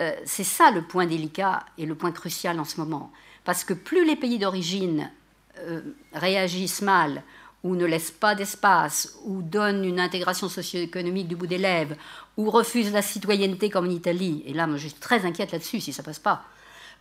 euh, 0.00 0.12
c'est 0.26 0.44
ça 0.44 0.70
le 0.70 0.82
point 0.82 1.06
délicat 1.06 1.64
et 1.76 1.86
le 1.86 1.96
point 1.96 2.12
crucial 2.12 2.60
en 2.60 2.64
ce 2.64 2.78
moment. 2.80 3.10
Parce 3.42 3.64
que 3.64 3.74
plus 3.74 4.04
les 4.04 4.14
pays 4.14 4.38
d'origine 4.38 5.10
euh, 5.58 5.80
réagissent 6.12 6.82
mal 6.82 7.24
ou 7.64 7.74
ne 7.74 7.84
laisse 7.84 8.10
pas 8.10 8.34
d'espace, 8.34 9.16
ou 9.24 9.42
donne 9.42 9.84
une 9.84 10.00
intégration 10.00 10.48
socio-économique 10.48 11.28
du 11.28 11.36
bout 11.36 11.46
des 11.46 11.58
lèvres, 11.58 11.96
ou 12.36 12.50
refuse 12.50 12.92
la 12.92 13.02
citoyenneté 13.02 13.68
comme 13.68 13.86
en 13.86 13.90
Italie, 13.90 14.42
et 14.46 14.52
là, 14.52 14.66
moi, 14.66 14.76
je 14.76 14.88
suis 14.88 14.98
très 14.98 15.24
inquiète 15.24 15.52
là-dessus 15.52 15.80
si 15.80 15.92
ça 15.92 16.02
passe 16.02 16.20
pas, 16.20 16.44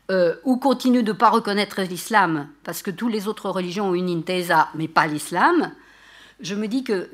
euh, 0.10 0.36
ou 0.46 0.58
continue 0.58 1.04
de 1.04 1.12
ne 1.12 1.18
pas 1.18 1.30
reconnaître 1.30 1.82
l'islam, 1.82 2.48
parce 2.64 2.82
que 2.82 2.92
toutes 2.92 3.12
les 3.12 3.28
autres 3.28 3.50
religions 3.50 3.90
ont 3.90 3.94
une 3.94 4.10
intesa, 4.10 4.70
mais 4.74 4.88
pas 4.88 5.06
l'islam, 5.06 5.72
je 6.40 6.56
me 6.56 6.68
dis 6.68 6.84
que 6.84 7.10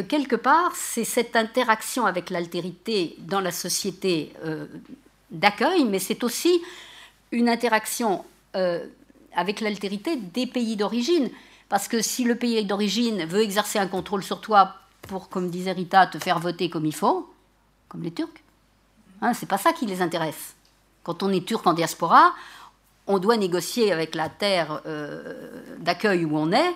quelque 0.00 0.36
part, 0.36 0.74
c'est 0.74 1.04
cette 1.04 1.36
interaction 1.36 2.06
avec 2.06 2.30
l'altérité 2.30 3.16
dans 3.18 3.40
la 3.40 3.52
société 3.52 4.32
euh, 4.44 4.66
d'accueil, 5.30 5.84
mais 5.84 5.98
c'est 5.98 6.24
aussi 6.24 6.62
une 7.30 7.48
interaction 7.48 8.24
euh, 8.56 8.86
avec 9.34 9.60
l'altérité 9.60 10.16
des 10.16 10.46
pays 10.46 10.76
d'origine. 10.76 11.30
Parce 11.72 11.88
que 11.88 12.02
si 12.02 12.24
le 12.24 12.34
pays 12.34 12.62
d'origine 12.66 13.24
veut 13.24 13.40
exercer 13.40 13.78
un 13.78 13.86
contrôle 13.86 14.22
sur 14.22 14.42
toi 14.42 14.74
pour, 15.00 15.30
comme 15.30 15.48
disait 15.48 15.72
Rita, 15.72 16.06
te 16.06 16.18
faire 16.18 16.38
voter 16.38 16.68
comme 16.68 16.84
il 16.84 16.94
faut, 16.94 17.32
comme 17.88 18.02
les 18.02 18.10
Turcs, 18.10 18.28
hein, 19.22 19.32
c'est 19.32 19.48
pas 19.48 19.56
ça 19.56 19.72
qui 19.72 19.86
les 19.86 20.02
intéresse. 20.02 20.54
Quand 21.02 21.22
on 21.22 21.30
est 21.30 21.46
turc 21.48 21.66
en 21.66 21.72
diaspora, 21.72 22.34
on 23.06 23.18
doit 23.18 23.38
négocier 23.38 23.90
avec 23.90 24.14
la 24.14 24.28
terre 24.28 24.82
euh, 24.84 25.62
d'accueil 25.78 26.26
où 26.26 26.36
on 26.36 26.52
est. 26.52 26.74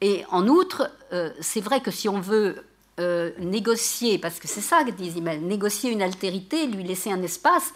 Et 0.00 0.24
en 0.32 0.48
outre, 0.48 0.90
euh, 1.12 1.30
c'est 1.40 1.60
vrai 1.60 1.80
que 1.80 1.92
si 1.92 2.08
on 2.08 2.18
veut 2.18 2.64
euh, 2.98 3.30
négocier, 3.38 4.18
parce 4.18 4.40
que 4.40 4.48
c'est 4.48 4.60
ça 4.60 4.82
que 4.82 4.90
disent 4.90 5.22
négocier 5.22 5.92
une 5.92 6.02
altérité, 6.02 6.66
lui 6.66 6.82
laisser 6.82 7.12
un 7.12 7.22
espace, 7.22 7.72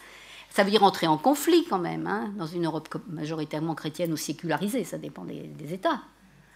ça 0.50 0.64
veut 0.64 0.72
dire 0.72 0.82
entrer 0.82 1.06
en 1.06 1.16
conflit 1.16 1.64
quand 1.70 1.78
même, 1.78 2.08
hein, 2.08 2.32
dans 2.36 2.48
une 2.48 2.66
Europe 2.66 2.88
majoritairement 3.06 3.76
chrétienne 3.76 4.12
ou 4.12 4.16
sécularisée, 4.16 4.82
ça 4.82 4.98
dépend 4.98 5.22
des 5.22 5.72
États. 5.72 6.00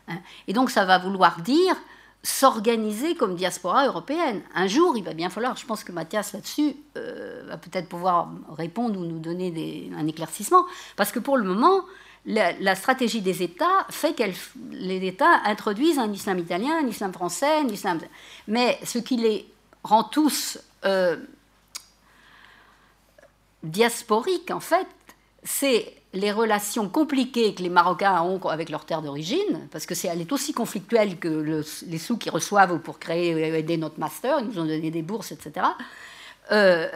Hein. 0.09 0.19
Et 0.49 0.53
donc 0.53 0.71
ça 0.71 0.85
va 0.85 0.99
vouloir 0.99 1.41
dire 1.41 1.77
s'organiser 2.25 3.15
comme 3.15 3.37
diaspora 3.37 3.87
européenne. 3.87 4.43
Un 4.55 4.67
jour, 4.67 4.97
il 4.97 5.05
va 5.05 5.13
bien 5.13 5.29
falloir, 5.29 5.57
je 5.57 5.67
pense 5.67 5.85
que 5.85 5.93
Mathias 5.93 6.33
là-dessus 6.33 6.75
euh, 6.97 7.45
va 7.47 7.59
peut-être 7.59 7.87
pouvoir 7.87 8.31
répondre 8.49 8.99
ou 8.99 9.05
nous 9.05 9.19
donner 9.19 9.91
un 9.97 10.07
éclaircissement, 10.07 10.65
parce 10.97 11.13
que 11.13 11.19
pour 11.19 11.37
le 11.37 11.45
moment, 11.45 11.85
la, 12.25 12.75
stratégie 12.75 13.21
des 13.21 13.43
États 13.43 13.87
fait 13.91 14.15
que 14.15 14.23
les 14.71 15.07
États 15.07 15.43
introduisent 15.45 15.99
un 15.99 16.11
islam 16.11 16.39
italien, 16.39 16.79
un 16.83 16.87
islam 16.87 17.13
français, 17.13 17.59
un 17.59 17.69
islam... 17.69 18.01
Mais 18.49 18.79
ce 18.83 18.99
qui 18.99 19.19
les 19.19 19.47
rend 19.83 20.05
tous 20.05 20.59
euh, 20.87 21.17
diasporiques, 23.63 24.51
en 24.51 24.61
fait, 24.61 24.87
c'est 25.43 25.95
les 26.15 26.33
relations 26.33 26.89
compliquées 26.89 27.55
que 27.55 27.63
les 27.63 27.69
Marocains 27.69 28.23
ont 28.23 28.41
avec 28.49 28.71
leur 28.71 28.85
terre 28.85 29.03
d'origine, 29.03 29.69
parce 29.71 29.87
que 29.87 29.95
c'est, 29.95 30.09
elle 30.09 30.21
est 30.21 30.33
aussi 30.33 30.53
conflictuelle 30.53 31.19
que 31.19 31.63
les 31.87 31.99
sous 31.99 32.17
qu'ils 32.17 32.33
reçoivent 32.33 32.79
pour 32.79 32.99
créer, 32.99 33.35
euh, 33.35 33.59
aider 33.59 33.77
notre 33.77 33.99
master, 33.99 34.39
ils 34.41 34.47
nous 34.47 34.59
ont 34.59 34.65
donné 34.65 34.91
des 34.91 35.03
bourses, 35.03 35.33
etc. 35.33 35.67
Euh, 36.53 36.89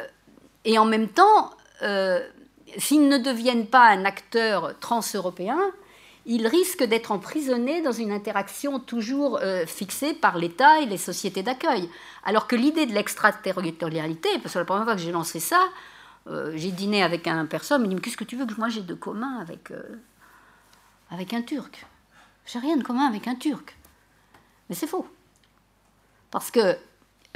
et 0.64 0.78
en 0.78 0.84
même 0.84 1.08
temps, 1.08 1.50
euh, 1.82 2.20
s'ils 2.76 3.08
ne 3.08 3.18
deviennent 3.18 3.66
pas 3.66 3.88
un 3.88 4.04
acteur 4.04 4.78
transeuropéen, 4.78 5.58
ils 6.26 6.46
risquent 6.46 6.84
d'être 6.84 7.10
emprisonnés 7.10 7.80
dans 7.80 7.92
une 7.92 8.12
interaction 8.12 8.78
toujours 8.80 9.40
fixée 9.66 10.12
par 10.12 10.36
l'État 10.36 10.82
et 10.82 10.84
les 10.84 10.98
sociétés 10.98 11.42
d'accueil. 11.42 11.88
Alors 12.22 12.46
que 12.46 12.54
l'idée 12.54 12.84
de 12.84 12.92
l'extraterritorialité, 12.92 14.28
parce 14.42 14.52
que 14.52 14.58
la 14.58 14.66
première 14.66 14.84
fois 14.84 14.94
que 14.94 15.00
j'ai 15.00 15.12
lancé 15.12 15.40
ça, 15.40 15.60
euh, 16.28 16.52
j'ai 16.56 16.70
dîné 16.72 17.02
avec 17.02 17.26
un 17.26 17.46
personne, 17.46 17.82
il 17.84 17.88
me 17.88 17.94
dit 17.94 18.02
Qu'est-ce 18.02 18.16
que 18.16 18.24
tu 18.24 18.36
veux 18.36 18.46
que 18.46 18.54
moi 18.58 18.68
j'ai 18.68 18.82
de 18.82 18.94
commun 18.94 19.38
avec, 19.38 19.70
euh, 19.70 19.96
avec 21.10 21.32
un 21.32 21.42
Turc? 21.42 21.86
J'ai 22.46 22.58
rien 22.58 22.76
de 22.76 22.82
commun 22.82 23.06
avec 23.06 23.26
un 23.28 23.34
Turc. 23.34 23.76
Mais 24.68 24.74
c'est 24.74 24.86
faux. 24.86 25.06
Parce 26.30 26.50
que, 26.50 26.76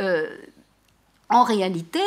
euh, 0.00 0.36
en 1.30 1.44
réalité, 1.44 2.02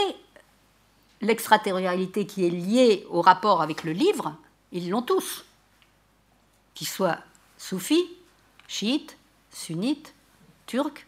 l'extraterritorialité 1.21 2.27
qui 2.27 2.45
est 2.45 2.51
liée 2.51 3.05
au 3.09 3.21
rapport 3.21 3.61
avec 3.61 3.83
le 3.83 3.91
livre, 3.91 4.35
ils 4.71 4.89
l'ont 4.89 5.01
tous. 5.01 5.45
Qu'ils 6.75 6.87
soient 6.87 7.17
soufis, 7.57 8.05
chiites, 8.67 9.17
sunnites, 9.49 10.13
turcs, 10.67 11.07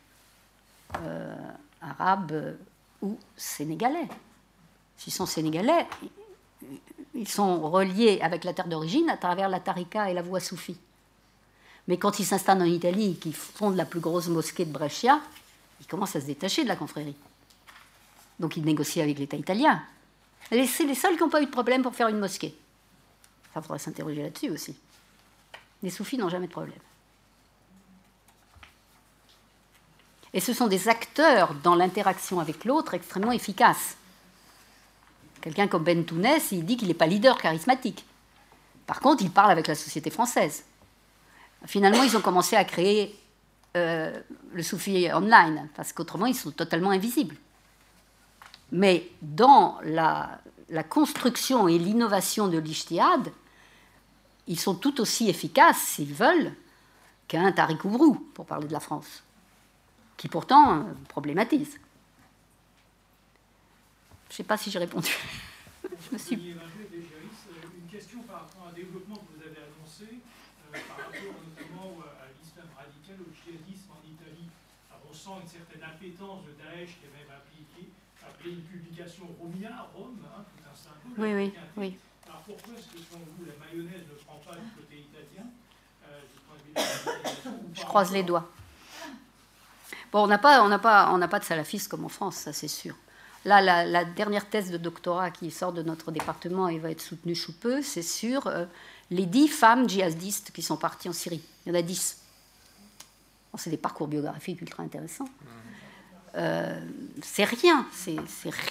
arabes 1.82 2.58
ou 3.02 3.20
sénégalais. 3.36 4.08
S'ils 4.98 5.14
sont 5.14 5.26
sénégalais, 5.26 5.88
ils 7.14 7.28
sont 7.28 7.70
reliés 7.70 8.20
avec 8.22 8.44
la 8.44 8.54
terre 8.54 8.68
d'origine 8.68 9.10
à 9.10 9.18
travers 9.18 9.50
la 9.50 9.60
tarika 9.60 10.10
et 10.10 10.14
la 10.14 10.22
voie 10.22 10.40
soufie. 10.40 10.78
Mais 11.88 11.98
quand 11.98 12.20
ils 12.20 12.26
s'installent 12.26 12.62
en 12.62 12.66
Italie, 12.66 13.16
qu'ils 13.16 13.36
fondent 13.36 13.76
la 13.76 13.86
plus 13.86 14.00
grosse 14.00 14.28
mosquée 14.28 14.66
de 14.66 14.72
Brescia, 14.72 15.22
ils 15.80 15.88
commencent 15.88 16.16
à 16.16 16.22
se 16.22 16.26
détacher 16.26 16.64
de 16.64 16.68
la 16.68 16.76
confrérie. 16.76 17.16
Donc 18.40 18.58
ils 18.58 18.64
négocient 18.64 19.04
avec 19.04 19.18
l'État 19.18 19.38
italien. 19.38 19.82
c'est 20.50 20.84
les 20.84 20.96
seuls 20.96 21.16
qui 21.16 21.24
n'ont 21.24 21.30
pas 21.30 21.42
eu 21.42 21.46
de 21.46 21.52
problème 21.52 21.82
pour 21.82 21.96
faire 21.96 22.10
une 22.10 22.20
mosquée. 22.20 22.56
Ça 23.54 23.62
faudrait 23.62 23.80
s'interroger 23.80 24.22
là-dessus 24.22 24.50
aussi. 24.50 24.76
Les 25.82 25.90
soufis 25.90 26.18
n'ont 26.18 26.30
jamais 26.30 26.48
de 26.48 26.52
problème. 26.52 26.78
Et 30.34 30.40
ce 30.40 30.54
sont 30.54 30.68
des 30.68 30.90
acteurs 30.90 31.54
dans 31.64 31.74
l'interaction 31.74 32.40
avec 32.40 32.66
l'autre 32.66 32.94
extrêmement 32.94 33.32
efficaces. 33.32 33.96
Quelqu'un 35.42 35.68
comme 35.68 35.84
Ben 35.84 36.04
Tounès, 36.06 36.52
il 36.52 36.66
dit 36.66 36.78
qu'il 36.78 36.88
n'est 36.88 36.94
pas 36.94 37.08
leader 37.08 37.38
charismatique. 37.38 38.06
Par 38.86 39.00
contre, 39.00 39.24
il 39.24 39.32
parle 39.32 39.52
avec 39.52 39.68
la 39.68 39.76
société 39.76 40.10
française. 40.10 40.64
Finalement, 41.66 42.04
ils 42.04 42.16
ont 42.16 42.22
commencé 42.22 42.56
à 42.56 42.64
créer 42.64 43.16
euh, 43.76 44.18
le 44.54 44.64
Soufi 44.64 45.10
online, 45.14 45.70
parce 45.76 45.94
qu'autrement, 45.94 46.26
ils 46.26 46.36
sont 46.36 46.52
totalement 46.52 46.92
invisibles. 46.92 47.36
Mais 48.72 49.10
dans 49.22 49.78
la, 49.84 50.40
construction 50.90 51.68
et 51.68 51.78
l'innovation 51.78 52.48
de 52.48 52.58
l'Ijtihad, 52.58 53.32
ils 54.48 54.60
sont 54.60 54.76
tout 54.76 55.02
aussi 55.02 55.30
efficaces, 55.30 55.78
s'ils 55.78 56.14
veulent, 56.14 56.54
qu'un 57.28 57.52
Tariq 57.52 57.86
Oubrou, 57.86 58.16
pour 58.34 58.46
parler 58.46 58.68
de 58.68 58.74
la 58.74 58.80
France, 58.80 59.24
qui 60.16 60.30
pourtant 60.30 60.86
problématise. 61.10 61.78
Je 64.30 64.34
ne 64.34 64.38
sais 64.38 64.44
pas 64.44 64.58
si 64.58 64.70
j'ai 64.70 64.80
répondu. 64.80 65.10
je 65.84 66.14
me 66.14 66.18
suis... 66.18 66.36
Une 66.36 67.90
question 67.90 68.20
par 68.24 68.42
rapport 68.42 68.68
à 68.68 68.70
un 68.70 68.74
développement 68.74 69.16
que 69.16 69.34
vous 69.34 69.42
avez 69.42 69.64
annoncé, 69.64 70.20
euh, 70.20 70.78
par 70.88 71.08
rapport 71.08 71.40
notamment 71.42 71.98
à 72.04 72.28
l'islam 72.38 72.68
radical, 72.76 73.16
au 73.24 73.32
djihadisme 73.34 73.90
en 73.96 74.04
Italie. 74.06 74.52
Alors 74.92 75.02
on 75.10 75.14
sent 75.14 75.42
une 75.42 75.48
certaine 75.48 75.84
appétence 75.84 76.46
de 76.46 76.52
Daesh 76.60 77.00
qui 77.00 77.08
a 77.08 77.12
même 77.16 77.32
appliqué, 77.32 77.90
appelé 78.22 78.52
une 78.60 78.62
publication 78.62 79.26
Romia, 79.40 79.88
Rome, 79.96 80.20
hein, 80.28 80.44
tout 80.44 80.62
un 80.68 80.76
symbole. 80.76 81.16
Oui, 81.18 81.34
oui, 81.34 81.54
oui. 81.78 81.98
Alors 82.28 82.42
pourquoi 82.44 82.74
est-ce 82.78 82.92
que 82.92 83.00
selon 83.00 83.24
vous 83.40 83.46
la 83.48 83.56
mayonnaise 83.58 84.06
ne 84.06 84.16
prend 84.22 84.38
pas 84.46 84.54
du 84.60 84.70
côté 84.76 85.08
italien 85.08 85.48
euh, 86.06 86.22
du 86.28 86.38
point 86.44 86.60
de 86.60 86.68
vue 86.68 87.74
Je 87.74 87.86
croise 87.86 88.12
les 88.12 88.24
doigts. 88.24 88.52
Bon, 90.12 90.24
on 90.24 90.28
n'a 90.28 90.38
pas, 90.38 90.64
on 90.64 90.80
pas, 90.80 91.10
on 91.12 91.28
pas 91.28 91.40
de 91.40 91.46
salafistes 91.46 91.88
comme 91.88 92.06
en 92.06 92.10
France, 92.10 92.36
ça 92.36 92.54
c'est 92.54 92.68
sûr. 92.68 92.96
Là, 93.48 93.62
la, 93.62 94.04
dernière 94.04 94.50
thèse 94.50 94.72
de 94.72 94.78
doctorat 94.78 95.32
qui 95.32 95.52
sort 95.52 95.72
de 95.72 95.82
notre 95.82 96.12
département 96.12 96.68
et 96.68 96.80
va 96.80 96.92
être 96.92 97.00
soutenue 97.00 97.34
sous 97.34 97.54
peu, 97.54 97.82
c'est 97.82 98.02
sur 98.02 98.48
euh, 98.48 98.66
les 99.10 99.26
dix 99.26 99.48
femmes 99.48 99.88
djihadistes 99.88 100.52
qui 100.52 100.62
sont 100.62 100.76
parties 100.76 101.08
en 101.08 101.14
Syrie. 101.14 101.42
Il 101.66 101.70
y 101.70 101.72
en 101.72 101.80
a 101.80 101.82
dix. 101.82 102.18
c'est 103.58 103.70
des 103.70 103.78
parcours 103.78 104.10
biographiques 104.10 104.60
ultra 104.60 104.84
intéressants. 104.84 105.30
Euh, 106.36 106.78
c'est 107.22 107.46
rien, 107.46 107.86
c'est 107.94 108.20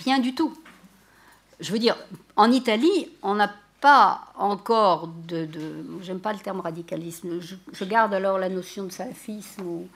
rien 0.05 0.19
du 0.19 0.35
tout. 0.35 0.55
Je 1.59 1.73
veux 1.73 1.79
dire, 1.79 1.97
en 2.37 2.53
Italie, 2.53 3.09
on 3.23 3.35
n'a 3.35 3.51
pas 3.81 4.27
encore 4.37 5.09
de. 5.09 5.49
J'aime 6.03 6.21
pas 6.21 6.35
le 6.35 6.39
terme 6.39 6.61
radicalisme. 6.61 7.41
Je, 7.41 7.85
garde 7.87 8.13
alors 8.13 8.39
la 8.39 8.51
notion 8.51 8.85
de 8.85 8.93
salafisme 8.93 9.87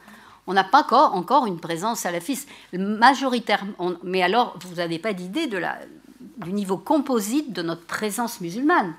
on 0.46 0.52
n'a 0.52 0.64
pas 0.64 0.86
encore, 0.92 1.46
une 1.46 1.60
présence 1.60 2.00
salafiste. 2.00 2.48
Majoritaire, 2.72 3.64
mais 4.02 4.22
alors, 4.22 4.56
vous 4.60 4.76
n'avez 4.76 4.98
pas 4.98 5.12
d'idée 5.12 5.46
du 5.46 6.52
niveau 6.52 6.76
composite 6.76 7.52
de 7.52 7.62
notre 7.62 7.86
présence 7.86 8.40
musulmane. 8.40 8.94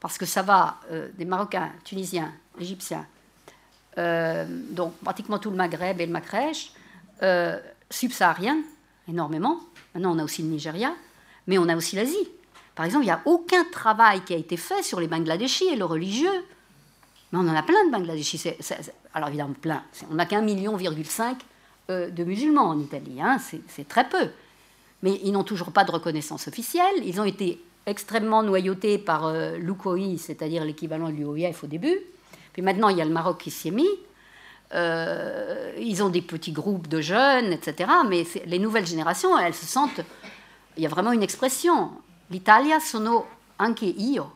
Parce 0.00 0.18
que 0.18 0.26
ça 0.26 0.42
va 0.42 0.80
euh, 0.90 1.08
des 1.16 1.24
Marocains, 1.24 1.70
Tunisiens, 1.84 2.32
Égyptiens, 2.58 3.06
euh, 3.98 4.44
donc 4.70 4.94
pratiquement 4.98 5.38
tout 5.38 5.50
le 5.50 5.56
Maghreb 5.56 6.00
et 6.00 6.06
le 6.06 6.12
Macrèche, 6.12 6.72
euh, 7.22 7.58
subsahariens, 7.88 8.62
énormément. 9.08 9.60
Maintenant, 9.94 10.16
on 10.16 10.18
a 10.18 10.24
aussi 10.24 10.42
le 10.42 10.48
Nigeria, 10.48 10.92
mais 11.46 11.58
on 11.58 11.68
a 11.68 11.76
aussi 11.76 11.96
l'Asie. 11.96 12.28
Par 12.74 12.86
exemple, 12.86 13.04
il 13.04 13.08
n'y 13.08 13.12
a 13.12 13.22
aucun 13.26 13.64
travail 13.64 14.22
qui 14.22 14.34
a 14.34 14.36
été 14.36 14.56
fait 14.56 14.82
sur 14.82 14.98
les 14.98 15.06
Bangladeshis 15.06 15.68
et 15.68 15.76
le 15.76 15.84
religieux. 15.84 16.44
Mais 17.32 17.38
on 17.38 17.48
en 17.48 17.54
a 17.54 17.62
plein 17.62 17.86
de 17.86 17.90
Bangladeshis. 17.90 18.42
alors 19.14 19.28
évidemment, 19.28 19.54
plein. 19.60 19.82
On 20.10 20.14
n'a 20.14 20.26
qu'un 20.26 20.42
million, 20.42 20.76
virgule 20.76 21.06
cinq 21.06 21.38
euh, 21.90 22.10
de 22.10 22.24
musulmans 22.24 22.68
en 22.68 22.78
Italie. 22.78 23.20
Hein. 23.20 23.38
C'est 23.68 23.88
très 23.88 24.08
peu. 24.08 24.30
Mais 25.02 25.18
ils 25.24 25.32
n'ont 25.32 25.44
toujours 25.44 25.72
pas 25.72 25.84
de 25.84 25.90
reconnaissance 25.90 26.46
officielle. 26.46 27.04
Ils 27.04 27.20
ont 27.20 27.24
été 27.24 27.60
extrêmement 27.86 28.42
noyautés 28.42 28.98
par 28.98 29.26
euh, 29.26 29.56
l'UCOI, 29.56 30.18
c'est-à-dire 30.18 30.64
l'équivalent 30.64 31.08
de 31.08 31.14
l'UOIF 31.14 31.64
au 31.64 31.66
début. 31.66 31.98
Puis 32.52 32.62
maintenant, 32.62 32.88
il 32.88 32.98
y 32.98 33.00
a 33.00 33.04
le 33.04 33.10
Maroc 33.10 33.38
qui 33.38 33.50
s'y 33.50 33.68
est 33.68 33.72
mis. 33.72 33.88
Euh, 34.74 35.74
ils 35.78 36.02
ont 36.02 36.08
des 36.08 36.22
petits 36.22 36.52
groupes 36.52 36.86
de 36.86 37.00
jeunes, 37.00 37.52
etc. 37.52 37.90
Mais 38.08 38.24
les 38.46 38.58
nouvelles 38.58 38.86
générations, 38.86 39.38
elles 39.38 39.54
se 39.54 39.66
sentent. 39.66 40.00
Il 40.76 40.82
y 40.82 40.86
a 40.86 40.88
vraiment 40.88 41.12
une 41.12 41.22
expression. 41.22 41.90
L'Italia 42.30 42.80
sono 42.80 43.26
anche 43.58 43.82
io. 43.82 44.32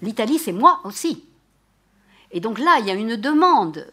L'Italie, 0.00 0.38
c'est 0.38 0.52
moi 0.52 0.80
aussi. 0.84 1.24
Et 2.34 2.40
donc 2.40 2.58
là, 2.58 2.76
il 2.80 2.86
y 2.86 2.90
a 2.90 2.94
une 2.94 3.16
demande 3.16 3.86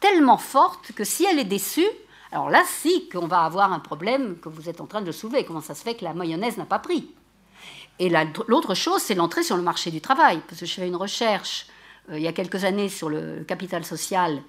tellement 0.00 0.38
forte 0.38 0.92
que 0.92 1.04
si 1.04 1.26
elle 1.26 1.38
est 1.38 1.44
déçue, 1.44 1.88
alors 2.32 2.48
là, 2.48 2.62
si 2.66 3.08
qu'on 3.08 3.26
va 3.26 3.40
avoir 3.40 3.72
un 3.72 3.80
problème 3.80 4.38
que 4.38 4.48
vous 4.48 4.68
êtes 4.68 4.80
en 4.80 4.86
train 4.86 5.02
de 5.02 5.12
soulever. 5.12 5.44
Comment 5.44 5.60
ça 5.60 5.74
se 5.74 5.82
fait 5.82 5.94
que 5.94 6.04
la 6.04 6.14
mayonnaise 6.14 6.56
n'a 6.56 6.64
pas 6.64 6.78
pris? 6.78 7.10
Et 7.98 8.10
l'autre 8.46 8.74
chose, 8.74 9.02
c'est 9.02 9.16
l'entrée 9.16 9.42
sur 9.42 9.56
le 9.56 9.62
marché 9.62 9.90
du 9.90 10.00
travail. 10.00 10.40
Parce 10.46 10.60
que 10.60 10.66
je 10.66 10.74
fais 10.74 10.86
une 10.86 10.96
recherche 10.96 11.66
euh, 12.10 12.18
il 12.18 12.22
y 12.22 12.28
a 12.28 12.32
quelques 12.32 12.64
années 12.64 12.88
sur 12.88 13.08
le 13.08 13.44
capital 13.46 13.84
social 13.84 14.40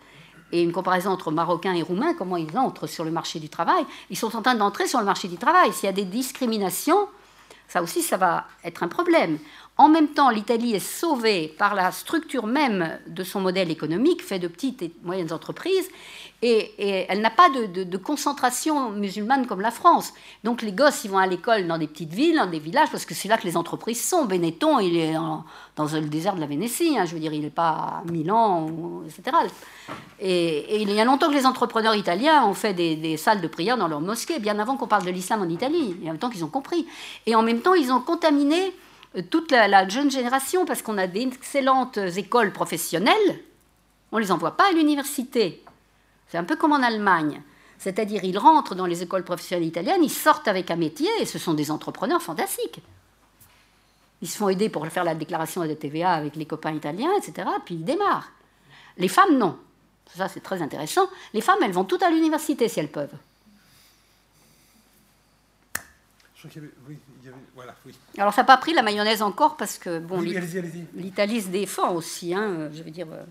et 0.51 0.61
une 0.61 0.71
comparaison 0.71 1.11
entre 1.11 1.31
Marocains 1.31 1.73
et 1.73 1.81
Roumains, 1.81 2.13
comment 2.13 2.37
ils 2.37 2.57
entrent 2.57 2.87
sur 2.87 3.03
le 3.03 3.11
marché 3.11 3.39
du 3.39 3.49
travail. 3.49 3.83
Ils 4.09 4.17
sont 4.17 4.35
en 4.35 4.41
train 4.41 4.55
d'entrer 4.55 4.87
sur 4.87 4.99
le 4.99 5.05
marché 5.05 5.27
du 5.27 5.37
travail. 5.37 5.73
S'il 5.73 5.85
y 5.85 5.89
a 5.89 5.93
des 5.93 6.05
discriminations, 6.05 7.07
ça 7.67 7.83
aussi, 7.83 8.01
ça 8.01 8.17
va 8.17 8.45
être 8.63 8.81
un 8.83 8.87
problème. 8.87 9.37
En 9.79 9.87
même 9.87 10.09
temps, 10.09 10.29
l'Italie 10.29 10.75
est 10.75 10.85
sauvée 10.85 11.55
par 11.57 11.73
la 11.73 11.93
structure 11.93 12.45
même 12.45 12.99
de 13.07 13.23
son 13.23 13.39
modèle 13.39 13.71
économique, 13.71 14.21
fait 14.21 14.37
de 14.37 14.49
petites 14.49 14.81
et 14.81 14.91
moyennes 15.03 15.31
entreprises, 15.31 15.87
et, 16.41 17.05
elle 17.07 17.21
n'a 17.21 17.29
pas 17.29 17.47
de, 17.49 17.97
concentration 17.97 18.91
musulmane 18.91 19.47
comme 19.47 19.61
la 19.61 19.71
France. 19.71 20.13
Donc 20.43 20.63
les 20.63 20.73
gosses, 20.73 21.05
ils 21.05 21.09
vont 21.09 21.17
à 21.17 21.27
l'école 21.27 21.65
dans 21.65 21.77
des 21.77 21.87
petites 21.87 22.11
villes, 22.11 22.35
dans 22.35 22.47
des 22.47 22.59
villages, 22.59 22.89
parce 22.91 23.05
que 23.05 23.13
c'est 23.13 23.29
là 23.29 23.37
que 23.37 23.45
les 23.45 23.55
entreprises 23.55 24.03
sont. 24.03 24.25
Benetton, 24.25 24.79
il 24.79 24.97
est 24.97 25.13
dans 25.13 25.45
le 25.77 26.09
désert 26.09 26.35
de 26.35 26.41
la 26.41 26.47
Vénétie, 26.47 26.97
hein, 26.99 27.05
je 27.05 27.13
veux 27.13 27.21
dire, 27.21 27.31
il 27.31 27.39
n'est 27.39 27.49
pas 27.49 27.69
à 27.69 28.11
Milan, 28.11 28.69
etc. 29.05 29.37
Et, 30.19 30.81
il 30.81 30.91
y 30.91 30.99
a 30.99 31.05
longtemps 31.05 31.29
que 31.29 31.35
les 31.35 31.45
entrepreneurs 31.45 31.95
italiens 31.95 32.45
ont 32.45 32.53
fait 32.53 32.73
des, 32.73 32.97
des 32.97 33.15
salles 33.15 33.39
de 33.39 33.47
prière 33.47 33.77
dans 33.77 33.87
leurs 33.87 34.01
mosquées, 34.01 34.39
bien 34.39 34.59
avant 34.59 34.75
qu'on 34.75 34.87
parle 34.87 35.05
de 35.05 35.11
l'islam 35.11 35.41
en 35.41 35.47
Italie, 35.47 35.95
et 36.03 36.09
en 36.09 36.11
même 36.11 36.19
temps 36.19 36.29
qu'ils 36.29 36.43
ont 36.43 36.49
compris. 36.49 36.85
Et 37.25 37.33
en 37.33 37.43
même 37.43 37.61
temps, 37.61 37.75
ils 37.75 37.93
ont 37.93 38.01
contaminé 38.01 38.73
toute 39.29 39.51
la, 39.51 39.87
jeune 39.87 40.11
génération, 40.11 40.65
parce 40.65 40.81
qu'on 40.81 40.97
a 40.97 41.07
d'excellentes 41.07 41.97
écoles 41.97 42.53
professionnelles, 42.53 43.39
on 44.11 44.17
ne 44.17 44.21
les 44.21 44.31
envoie 44.31 44.55
pas 44.55 44.69
à 44.69 44.71
l'université. 44.71 45.63
C'est 46.27 46.37
un 46.37 46.43
peu 46.43 46.55
comme 46.55 46.73
en 46.73 46.83
Allemagne. 46.83 47.41
C'est-à-dire, 47.77 48.23
ils 48.23 48.37
rentrent 48.37 48.75
dans 48.75 48.85
les 48.85 49.03
écoles 49.03 49.23
professionnelles 49.23 49.67
italiennes, 49.67 50.03
ils 50.03 50.11
sortent 50.11 50.47
avec 50.47 50.69
un 50.69 50.75
métier, 50.75 51.09
et 51.19 51.25
ce 51.25 51.39
sont 51.39 51.53
des 51.53 51.71
entrepreneurs 51.71 52.21
fantastiques. 52.21 52.81
Ils 54.21 54.27
se 54.27 54.37
font 54.37 54.49
aider 54.49 54.69
pour 54.69 54.85
faire 54.87 55.05
la 55.05 55.15
déclaration 55.15 55.65
de 55.65 55.73
TVA 55.73 56.11
avec 56.11 56.35
les 56.35 56.45
copains 56.45 56.73
italiens, 56.73 57.11
etc., 57.17 57.47
puis 57.65 57.75
ils 57.75 57.85
démarrent. 57.85 58.31
Les 58.97 59.07
femmes, 59.07 59.37
non. 59.37 59.57
Ça, 60.15 60.27
c'est 60.27 60.41
très 60.41 60.61
intéressant. 60.61 61.07
Les 61.33 61.41
femmes, 61.41 61.59
elles 61.63 61.71
vont 61.71 61.85
toutes 61.85 62.03
à 62.03 62.09
l'université 62.09 62.67
si 62.67 62.79
elles 62.79 62.91
peuvent. 62.91 63.15
Alors 68.17 68.33
ça 68.33 68.41
n'a 68.41 68.45
pas 68.45 68.57
pris 68.57 68.73
la 68.73 68.81
mayonnaise 68.81 69.21
encore 69.21 69.57
parce 69.57 69.77
que 69.77 69.99
bon, 69.99 70.21
l'Italie 70.21 71.41
se 71.41 71.49
défend 71.49 71.93
aussi, 71.93 72.33
hein, 72.33 72.69
je 72.73 72.83
veux 72.83 72.91
dire. 72.91 73.07
Euh. 73.11 73.23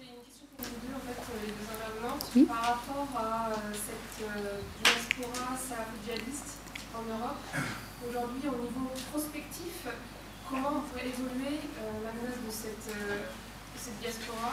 J'ai 0.00 0.08
une 0.08 0.22
question 0.24 0.46
pour 0.56 0.66
vous 0.66 0.86
deux, 0.86 0.94
en 0.94 1.00
fait, 1.00 1.20
euh, 1.20 1.46
les 1.46 1.52
deux 1.52 1.68
intervenantes, 1.70 2.48
par 2.48 2.62
rapport 2.62 3.08
à 3.16 3.50
euh, 3.50 3.72
cette 3.72 4.26
diaspora 4.82 5.56
djihadiste 6.04 6.58
en 6.94 7.02
Europe. 7.02 7.40
aujourd'hui, 8.08 8.48
au 8.48 8.56
niveau 8.62 8.90
prospectif, 9.10 9.86
comment 10.48 10.78
on 10.78 10.80
pourrait 10.88 11.08
évoluer 11.08 11.60
la 12.04 12.12
menace 12.12 12.40
de 12.44 12.50
cette, 12.50 12.96
cette 13.76 14.00
diaspora, 14.00 14.52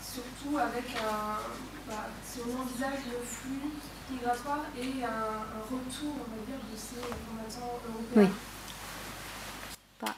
surtout 0.00 0.58
avec 0.58 0.84
un, 0.96 1.38
bah, 1.86 2.08
si 2.24 2.40
on 2.40 2.62
envisage 2.62 3.04
le 3.12 3.24
flux 3.24 3.72
migratoire 4.10 4.64
et 4.76 5.04
un, 5.04 5.62
retour, 5.62 6.14
on 6.14 6.30
va 6.30 6.46
dire, 6.46 6.58
de 6.70 6.76
ces 6.76 7.00
combattants 7.26 7.80
européens. 7.88 8.16
Oui. 8.16 8.28
Bah, 10.00 10.14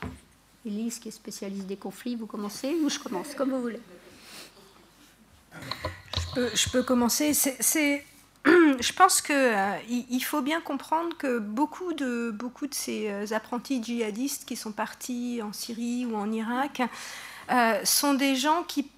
Elise, 0.64 0.98
qui 0.98 1.08
est 1.08 1.12
spécialiste 1.12 1.66
des 1.66 1.76
conflits, 1.76 2.16
vous 2.16 2.26
commencez 2.26 2.74
ou 2.74 2.88
je 2.90 2.98
commence, 2.98 3.34
comme 3.34 3.50
vous 3.50 3.62
voulez. 3.62 3.80
Je 5.52 6.34
peux, 6.34 6.50
je 6.54 6.68
peux 6.68 6.82
commencer. 6.82 7.32
C'est 7.34 8.04
je 8.44 8.92
pense 8.92 9.20
qu'il 9.20 9.34
euh, 9.34 9.76
il 9.88 10.20
faut 10.20 10.40
bien 10.40 10.60
comprendre 10.60 11.16
que 11.18 11.38
beaucoup 11.38 11.92
de, 11.92 12.30
beaucoup 12.30 12.66
de 12.66 12.74
ces 12.74 13.08
euh, 13.08 13.26
apprentis 13.32 13.82
djihadistes 13.82 14.46
qui 14.46 14.56
sont 14.56 14.72
partis 14.72 15.40
en 15.42 15.52
Syrie 15.52 16.06
ou 16.06 16.16
en 16.16 16.32
Irak 16.32 16.80
euh, 17.50 17.84
sont 17.84 18.14
des 18.14 18.36
gens 18.36 18.62
qui 18.62 18.90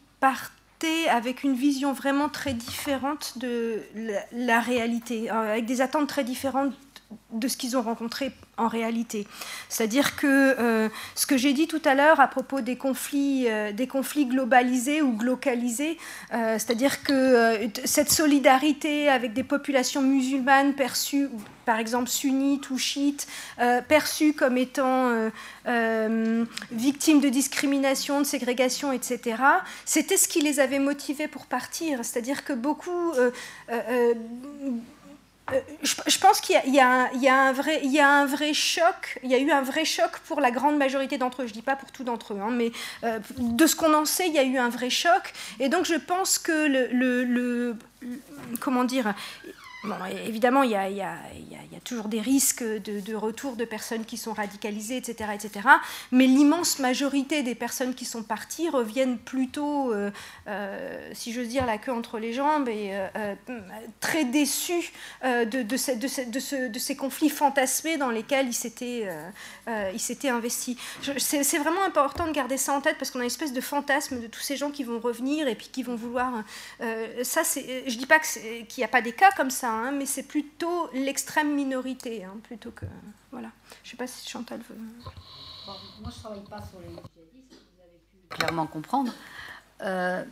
avec 1.08 1.42
une 1.42 1.54
vision 1.54 1.92
vraiment 1.92 2.28
très 2.28 2.54
différente 2.54 3.38
de 3.38 3.82
la 4.32 4.60
réalité, 4.60 5.30
avec 5.30 5.66
des 5.66 5.80
attentes 5.80 6.08
très 6.08 6.24
différentes 6.24 6.74
de 7.32 7.48
ce 7.48 7.56
qu'ils 7.56 7.76
ont 7.76 7.82
rencontré 7.82 8.32
en 8.58 8.68
réalité. 8.68 9.26
C'est-à-dire 9.68 10.14
que 10.16 10.26
euh, 10.26 10.88
ce 11.14 11.26
que 11.26 11.38
j'ai 11.38 11.54
dit 11.54 11.66
tout 11.66 11.80
à 11.84 11.94
l'heure 11.94 12.20
à 12.20 12.28
propos 12.28 12.60
des 12.60 12.76
conflits, 12.76 13.46
euh, 13.48 13.72
des 13.72 13.86
conflits 13.86 14.26
globalisés 14.26 15.00
ou 15.00 15.12
glocalisés, 15.12 15.96
euh, 16.34 16.58
c'est-à-dire 16.58 17.02
que 17.02 17.58
cette 17.84 18.10
solidarité 18.10 19.08
avec 19.08 19.32
des 19.32 19.42
populations 19.42 20.02
musulmanes 20.02 20.74
perçues, 20.74 21.28
par 21.64 21.78
exemple 21.78 22.08
sunnites 22.08 22.68
ou 22.70 22.76
chiites, 22.78 23.26
perçues 23.88 24.32
comme 24.32 24.58
étant 24.58 25.10
victimes 26.72 27.20
de 27.20 27.28
discrimination, 27.28 28.18
de 28.20 28.26
ségrégation, 28.26 28.92
etc., 28.92 29.36
c'était 29.84 30.16
ce 30.16 30.26
qui 30.26 30.40
les 30.40 30.58
avait 30.58 30.80
motivés 30.80 31.28
pour 31.28 31.46
partir. 31.46 32.00
C'est-à-dire 32.04 32.44
que 32.44 32.52
beaucoup 32.52 33.12
euh, 35.52 35.60
je, 35.82 36.18
pense 36.18 36.40
qu'il 36.40 36.56
y, 36.66 36.80
a 36.80 37.10
un 37.34 37.52
vrai 38.26 38.54
choc, 38.54 39.18
il 39.22 39.30
y 39.30 39.34
a 39.34 39.38
eu 39.38 39.50
un 39.50 39.62
vrai 39.62 39.84
choc 39.84 40.18
pour 40.26 40.40
la 40.40 40.50
grande 40.50 40.76
majorité 40.76 41.18
d'entre 41.18 41.42
eux, 41.42 41.46
je 41.46 41.52
dis 41.52 41.62
pas 41.62 41.76
pour 41.76 41.92
tout 41.92 42.04
d'entre 42.04 42.34
eux, 42.34 42.40
hein, 42.40 42.50
mais 42.50 42.72
euh, 43.04 43.18
de 43.38 43.66
ce 43.66 43.76
qu'on 43.76 43.94
en 43.94 44.04
sait, 44.04 44.28
il 44.28 44.34
y 44.34 44.38
a 44.38 44.44
eu 44.44 44.58
un 44.58 44.68
vrai 44.68 44.90
choc, 44.90 45.32
et 45.60 45.68
donc 45.68 45.84
je 45.84 45.94
pense 45.94 46.38
que 46.38 46.52
le 46.52 47.76
comment 48.60 48.84
dire, 48.84 49.14
évidemment, 50.26 50.62
il 50.62 50.70
y, 50.70 50.76
a, 50.76 51.18
toujours 51.84 52.08
des 52.08 52.20
risques 52.20 52.62
de, 52.62 53.14
retour 53.14 53.56
de 53.56 53.64
personnes 53.64 54.04
qui 54.04 54.16
sont 54.16 54.32
radicalisées, 54.32 54.96
etc. 54.96 55.30
etc. 55.34 55.68
mais 56.12 56.26
l'immense 56.26 56.78
majorité 56.78 57.42
des 57.42 57.54
personnes 57.54 57.94
qui 57.94 58.04
sont 58.04 58.22
parties 58.22 58.68
reviennent 58.68 59.18
plutôt, 59.18 59.92
euh, 59.92 60.10
euh, 60.46 61.10
si 61.12 61.32
j'ose 61.32 61.48
dire, 61.48 61.66
la 61.66 61.78
queue 61.78 61.92
entre 61.92 62.18
les 62.18 62.32
jambes 62.32 62.68
et 62.68 62.90
euh, 62.92 63.34
très 64.00 64.24
déçues 64.24 64.92
de, 65.22 66.78
ces 66.78 66.96
conflits 66.96 67.30
fantasmés 67.30 67.96
dans 67.96 68.10
lesquels 68.10 68.48
ils 68.48 68.54
s'étaient 68.54 69.08
investis. 70.28 70.76
C'est 71.18 71.58
vraiment 71.58 71.84
important 71.84 72.26
de 72.26 72.32
garder 72.32 72.56
ça 72.56 72.72
en 72.72 72.80
tête 72.80 72.96
parce 72.98 73.10
qu'on 73.10 73.20
a 73.20 73.22
une 73.22 73.26
espèce 73.26 73.52
de 73.52 73.60
fantasme 73.60 74.20
de 74.20 74.26
tous 74.26 74.40
ces 74.40 74.56
gens 74.56 74.70
qui 74.70 74.84
vont 74.84 75.00
revenir 75.00 75.48
et 75.48 75.54
puis 75.54 75.68
qui 75.68 75.82
vont 75.82 75.96
vouloir... 75.96 76.44
ça, 77.22 77.42
je 77.42 77.60
ne 77.60 77.98
dis 77.98 78.06
pas 78.06 78.20
qu'il 78.20 78.66
n'y 78.78 78.84
a 78.84 78.88
pas 78.88 79.02
des 79.02 79.12
cas 79.12 79.30
comme 79.36 79.50
ça, 79.50 79.71
Hein, 79.72 79.92
mais 79.92 80.06
c'est 80.06 80.24
plutôt 80.24 80.90
l'extrême 80.92 81.54
minorité, 81.54 82.24
hein, 82.24 82.34
plutôt 82.42 82.70
que... 82.70 82.84
Voilà. 83.30 83.48
Je 83.82 83.88
ne 83.88 83.90
sais 83.92 83.96
pas 83.96 84.06
si 84.06 84.28
Chantal 84.28 84.60
veut... 84.68 84.76
moi, 84.76 85.76
je 86.04 86.08
ne 86.08 86.10
travaille 86.10 86.44
pas 86.44 86.60
sur 86.62 86.78
les 86.80 86.88
djihadistes, 86.88 87.08
vous 87.50 87.82
avez 87.82 87.98
pu 88.28 88.36
clairement 88.36 88.66
comprendre. 88.66 89.12
Euh, 89.80 90.24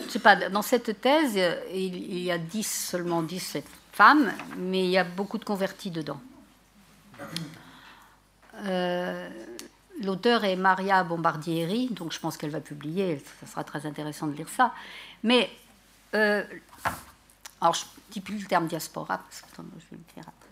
je 0.00 0.08
sais 0.08 0.18
pas, 0.18 0.48
dans 0.48 0.62
cette 0.62 1.00
thèse, 1.00 1.38
il, 1.72 2.18
y 2.18 2.30
a 2.32 2.38
10, 2.38 2.88
seulement 2.90 3.22
17 3.22 3.64
femmes, 3.92 4.32
mais 4.56 4.84
il 4.84 4.90
y 4.90 4.98
a 4.98 5.04
beaucoup 5.04 5.38
de 5.38 5.44
convertis 5.44 5.90
dedans. 5.90 6.20
Euh, 8.64 9.28
L'auteur 10.02 10.44
est 10.44 10.56
Maria 10.56 11.02
Bombardieri, 11.04 11.88
donc 11.90 12.12
je 12.12 12.20
pense 12.20 12.36
qu'elle 12.36 12.50
va 12.50 12.60
publier, 12.60 13.22
ça 13.40 13.46
sera 13.46 13.64
très 13.64 13.84
intéressant 13.84 14.28
de 14.28 14.32
lire 14.32 14.48
ça. 14.48 14.72
Mais 15.24 15.50
euh, 16.14 16.44
alors 17.60 17.74
je 17.74 17.82
ne 17.82 18.12
dis 18.12 18.20
plus 18.20 18.38
le 18.38 18.46
terme 18.46 18.66
diaspora, 18.66 19.18
parce 19.18 19.40
que 19.40 19.48
je 19.56 19.62
vais 19.62 20.02
le 20.02 20.14
faire 20.14 20.24
après. 20.26 20.48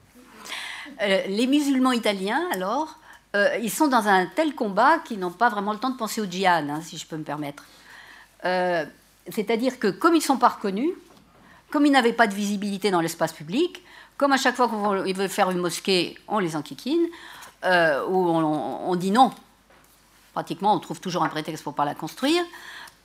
Euh, 1.02 1.26
les 1.28 1.46
musulmans 1.46 1.92
italiens, 1.92 2.42
alors, 2.52 2.98
euh, 3.34 3.58
ils 3.62 3.70
sont 3.70 3.88
dans 3.88 4.08
un 4.08 4.26
tel 4.26 4.54
combat 4.54 4.98
qu'ils 4.98 5.18
n'ont 5.18 5.30
pas 5.30 5.48
vraiment 5.48 5.72
le 5.72 5.78
temps 5.78 5.90
de 5.90 5.96
penser 5.96 6.20
au 6.20 6.26
djihad, 6.26 6.68
hein, 6.68 6.80
si 6.82 6.96
je 6.96 7.06
peux 7.06 7.16
me 7.16 7.24
permettre. 7.24 7.64
Euh, 8.44 8.84
c'est-à-dire 9.28 9.78
que 9.78 9.88
comme 9.88 10.14
ils 10.14 10.18
ne 10.18 10.24
sont 10.24 10.38
pas 10.38 10.48
reconnus, 10.48 10.92
comme 11.70 11.86
ils 11.86 11.92
n'avaient 11.92 12.12
pas 12.12 12.26
de 12.26 12.34
visibilité 12.34 12.90
dans 12.90 13.00
l'espace 13.00 13.32
public, 13.32 13.82
comme 14.16 14.32
à 14.32 14.36
chaque 14.36 14.54
fois 14.54 14.70
qu'ils 15.04 15.16
veulent 15.16 15.28
faire 15.28 15.50
une 15.50 15.58
mosquée, 15.58 16.16
on 16.28 16.38
les 16.38 16.56
enquiquine, 16.56 17.06
ou 17.64 17.68
on, 17.68 18.88
on, 18.88 18.96
dit 18.96 19.10
non. 19.10 19.32
Pratiquement, 20.32 20.72
on 20.74 20.78
trouve 20.78 21.00
toujours 21.00 21.24
un 21.24 21.28
prétexte 21.28 21.64
pour 21.64 21.72
ne 21.72 21.76
pas 21.76 21.84
la 21.84 21.96
construire. 21.96 22.42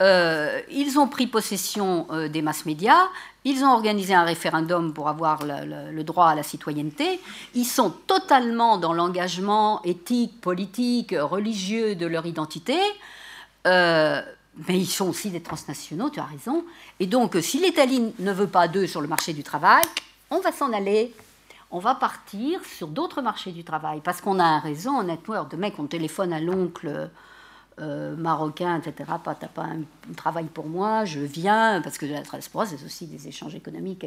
Euh, 0.00 0.60
ils 0.70 0.98
ont 0.98 1.06
pris 1.06 1.26
possession 1.26 2.06
euh, 2.10 2.28
des 2.28 2.42
masses 2.42 2.66
médias, 2.66 3.08
ils 3.44 3.62
ont 3.62 3.70
organisé 3.70 4.14
un 4.14 4.24
référendum 4.24 4.92
pour 4.92 5.08
avoir 5.08 5.40
le, 5.44 6.02
droit 6.02 6.28
à 6.28 6.34
la 6.34 6.42
citoyenneté, 6.42 7.20
ils 7.54 7.66
sont 7.66 7.90
totalement 8.06 8.78
dans 8.78 8.92
l'engagement 8.92 9.80
éthique, 9.84 10.40
politique, 10.40 11.14
religieux 11.16 11.94
de 11.94 12.06
leur 12.06 12.26
identité, 12.26 12.78
euh, 13.66 14.22
mais 14.66 14.78
ils 14.78 14.86
sont 14.86 15.08
aussi 15.08 15.30
des 15.30 15.42
transnationaux, 15.42 16.10
tu 16.10 16.18
as 16.18 16.24
raison, 16.24 16.64
et 16.98 17.06
donc 17.06 17.36
si 17.40 17.60
l'Italie 17.60 18.12
ne 18.18 18.32
veut 18.32 18.48
pas 18.48 18.66
d'eux 18.66 18.86
sur 18.86 19.02
le 19.02 19.08
marché 19.08 19.32
du 19.32 19.44
travail, 19.44 19.84
on 20.30 20.40
va 20.40 20.50
s'en 20.50 20.72
aller. 20.72 21.14
On 21.74 21.78
va 21.78 21.94
partir 21.94 22.62
sur 22.66 22.88
d'autres 22.88 23.22
marchés 23.22 23.50
du 23.50 23.64
travail. 23.64 24.02
Parce 24.04 24.20
qu'on 24.20 24.38
a 24.38 24.44
un 24.44 24.58
réseau, 24.58 24.90
un 24.90 25.04
network 25.04 25.50
de 25.50 25.56
mecs, 25.56 25.78
on 25.78 25.86
téléphone 25.86 26.30
à 26.34 26.38
l'oncle 26.40 27.08
euh, 27.80 28.14
marocain, 28.16 28.78
etc. 28.78 29.10
Pas, 29.24 29.34
t'as 29.34 29.48
pas 29.48 29.62
un, 29.62 30.14
travail 30.14 30.44
pour 30.44 30.66
moi, 30.66 31.06
je 31.06 31.20
viens, 31.20 31.80
parce 31.80 31.96
que 31.96 32.04
la 32.04 32.20
diaspora, 32.20 32.66
c'est 32.66 32.84
aussi 32.84 33.06
des 33.06 33.28
échanges 33.28 33.54
économiques. 33.54 34.04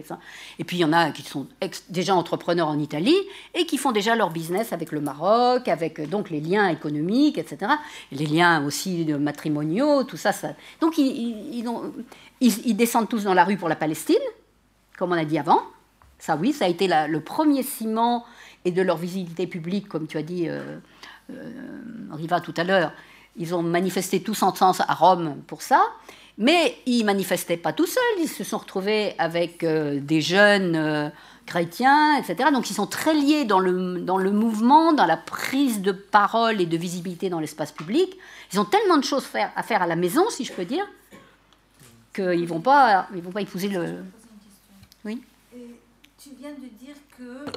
Et 0.59 0.63
puis 0.63 0.77
il 0.77 0.81
y 0.81 0.85
en 0.85 0.93
a 0.93 1.09
qui 1.09 1.23
sont 1.23 1.47
déjà 1.89 2.13
entrepreneurs 2.15 2.67
en 2.67 2.77
Italie 2.77 3.17
et 3.55 3.65
qui 3.65 3.77
font 3.77 3.91
déjà 3.91 4.15
leur 4.15 4.29
business 4.29 4.71
avec 4.71 4.91
le 4.91 5.01
Maroc, 5.01 5.67
avec 5.67 5.99
euh, 5.99 6.05
donc 6.05 6.29
les 6.29 6.41
liens 6.41 6.67
économiques, 6.69 7.39
etc. 7.39 7.71
les 8.11 8.27
liens 8.27 8.63
aussi 8.65 9.05
matrimoniaux, 9.05 10.03
tout 10.03 10.17
ça. 10.17 10.31
Donc 10.79 10.99
ils, 10.99 11.65
ils, 12.41 12.75
descendent 12.75 13.09
tous 13.09 13.23
dans 13.23 13.33
la 13.33 13.45
rue 13.45 13.57
pour 13.57 13.69
la 13.69 13.75
Palestine, 13.75 14.15
comme 14.97 15.11
on 15.11 15.17
a 15.17 15.25
dit 15.25 15.39
avant. 15.39 15.61
Ça, 16.19 16.35
oui, 16.35 16.53
ça 16.53 16.65
a 16.65 16.67
été 16.67 16.87
le 16.87 17.19
premier 17.19 17.63
ciment 17.63 18.25
et 18.63 18.71
de 18.71 18.81
leur 18.81 18.97
visibilité 18.97 19.47
publique, 19.47 19.87
comme 19.87 20.07
tu 20.07 20.17
as 20.17 20.23
dit, 20.23 20.49
euh, 20.49 20.77
euh 21.31 21.51
Riva, 22.11 22.41
tout 22.41 22.53
à 22.57 22.63
l'heure 22.63 22.91
ils 23.37 23.53
ont 23.53 23.61
manifesté 23.61 24.21
tous 24.21 24.43
ensemble 24.43 24.77
à 24.87 24.93
Rome 24.93 25.37
pour 25.47 25.61
ça. 25.61 25.81
Mais 26.37 26.77
ils 26.85 26.99
ne 26.99 27.05
manifestaient 27.05 27.57
pas 27.57 27.71
tout 27.71 27.85
seuls, 27.85 28.03
ils 28.19 28.27
se 28.27 28.43
sont 28.43 28.57
retrouvés 28.57 29.15
avec 29.17 29.63
euh, 29.63 29.99
des 30.01 30.19
jeunes 30.19 30.75
euh, 30.75 31.09
chrétiens, 31.45 32.17
etc. 32.17 32.49
Donc 32.51 32.69
ils 32.69 32.73
sont 32.73 32.87
très 32.87 33.13
liés 33.13 33.45
dans 33.45 33.59
le, 33.59 34.01
dans 34.01 34.17
le 34.17 34.31
mouvement, 34.31 34.91
dans 34.91 35.05
la 35.05 35.15
prise 35.15 35.81
de 35.81 35.93
parole 35.93 36.59
et 36.59 36.65
de 36.65 36.75
visibilité 36.75 37.29
dans 37.29 37.39
l'espace 37.39 37.71
public. 37.71 38.17
Ils 38.51 38.59
ont 38.59 38.65
tellement 38.65 38.97
de 38.97 39.03
choses 39.05 39.25
à 39.33 39.63
faire 39.63 39.81
à 39.81 39.87
la 39.87 39.95
maison, 39.95 40.29
si 40.29 40.43
je 40.43 40.51
peux 40.51 40.65
dire, 40.65 40.85
qu'ils 42.13 42.41
ne 42.41 42.47
vont, 42.47 42.61
pas, 42.61 43.07
ils 43.15 43.21
vont 43.21 43.31
pas 43.31 43.41
épouser 43.41 43.69
le... 43.69 44.03
Oui 45.05 45.21
Tu 46.21 46.29
viens 46.37 46.51
de 46.51 46.67
dire 46.83 46.95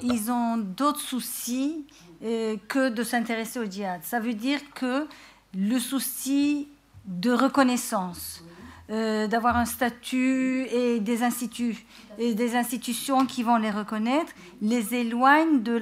qu'ils 0.00 0.30
ont 0.30 0.56
d'autres 0.56 1.00
soucis 1.00 1.84
euh, 2.24 2.56
que 2.68 2.90
de 2.90 3.02
s'intéresser 3.02 3.59
au 3.59 3.64
djihad. 3.64 4.00
Ça 4.02 4.20
veut 4.20 4.34
dire 4.34 4.60
que 4.74 5.06
le 5.55 5.79
souci 5.79 6.69
de 7.07 7.33
reconnaissance, 7.33 8.45
euh, 8.91 9.27
d'avoir 9.27 9.57
un 9.57 9.66
statut 9.66 10.66
et 10.73 11.01
des, 11.01 11.23
instituts, 11.23 11.85
et 12.19 12.35
des 12.35 12.57
institutions 12.57 13.27
qui 13.27 13.43
vont 13.43 13.57
les 13.57 13.70
reconnaître, 13.70 14.33
les 14.62 14.95
éloignent 14.95 15.62
de, 15.62 15.79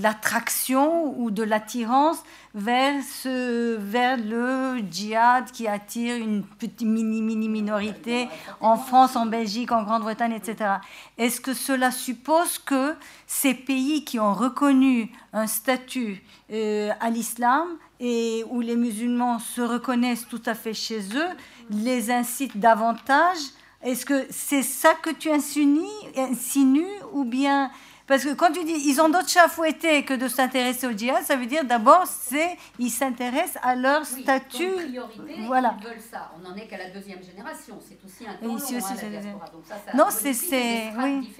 l'attraction 0.00 1.18
ou 1.20 1.32
de 1.32 1.42
l'attirance 1.42 2.22
vers, 2.54 2.94
vers 3.24 4.16
le 4.16 4.78
djihad 4.90 5.50
qui 5.50 5.66
attire 5.66 6.16
une 6.16 6.44
petite 6.44 6.82
mini-mini 6.82 7.48
minorité 7.48 8.28
en 8.60 8.76
France, 8.76 9.16
en 9.16 9.26
Belgique, 9.26 9.72
en 9.72 9.82
Grande-Bretagne, 9.82 10.32
etc. 10.32 10.74
Est-ce 11.16 11.40
que 11.40 11.52
cela 11.52 11.90
suppose 11.90 12.58
que 12.58 12.94
ces 13.26 13.54
pays 13.54 14.04
qui 14.04 14.20
ont 14.20 14.34
reconnu 14.34 15.10
un 15.32 15.48
statut 15.48 16.22
euh, 16.52 16.90
à 17.00 17.10
l'islam 17.10 17.66
et 18.00 18.44
où 18.50 18.60
les 18.60 18.76
musulmans 18.76 19.38
se 19.38 19.60
reconnaissent 19.60 20.26
tout 20.28 20.42
à 20.46 20.54
fait 20.54 20.74
chez 20.74 21.00
eux, 21.16 21.28
les 21.70 22.10
incitent 22.10 22.56
davantage 22.58 23.38
Est-ce 23.82 24.04
que 24.06 24.26
c'est 24.30 24.62
ça 24.62 24.94
que 24.94 25.10
tu 25.10 25.30
insinues, 25.30 25.86
insinues 26.16 26.86
ou 27.12 27.24
bien 27.24 27.70
Parce 28.06 28.24
que 28.24 28.32
quand 28.34 28.50
tu 28.52 28.64
dis 28.64 28.72
ils 28.86 29.00
ont 29.00 29.08
d'autres 29.08 29.28
chats 29.28 29.44
à 29.44 29.48
fouetter 29.48 30.04
que 30.04 30.14
de 30.14 30.26
s'intéresser 30.28 30.86
au 30.86 30.92
djihad, 30.92 31.22
ça 31.24 31.36
veut 31.36 31.46
dire 31.46 31.64
d'abord 31.64 32.04
c'est 32.06 32.56
ils 32.78 32.90
s'intéressent 32.90 33.58
à 33.62 33.74
leur 33.76 34.02
Oui, 34.14 34.22
statut. 34.22 34.70
priorité, 34.70 35.34
voilà. 35.46 35.76
Ils 35.80 35.84
veulent 35.86 36.00
ça. 36.10 36.32
On 36.36 36.40
n'en 36.48 36.56
est 36.56 36.66
qu'à 36.66 36.78
la 36.78 36.90
deuxième 36.90 37.22
génération. 37.22 37.78
C'est 37.86 37.98
aussi 38.04 38.26
un 38.28 38.34
temps 38.34 38.38
Oui, 38.42 38.60
long, 38.60 38.86
hein, 38.86 38.94
la 39.02 39.08
diaspora. 39.20 39.46
Donc 39.50 39.62
ça, 39.68 39.74
ça 39.86 39.96
Non, 39.96 40.06
c'est- 40.10 40.32
c'est- 40.34 40.92
oui. 40.98 41.32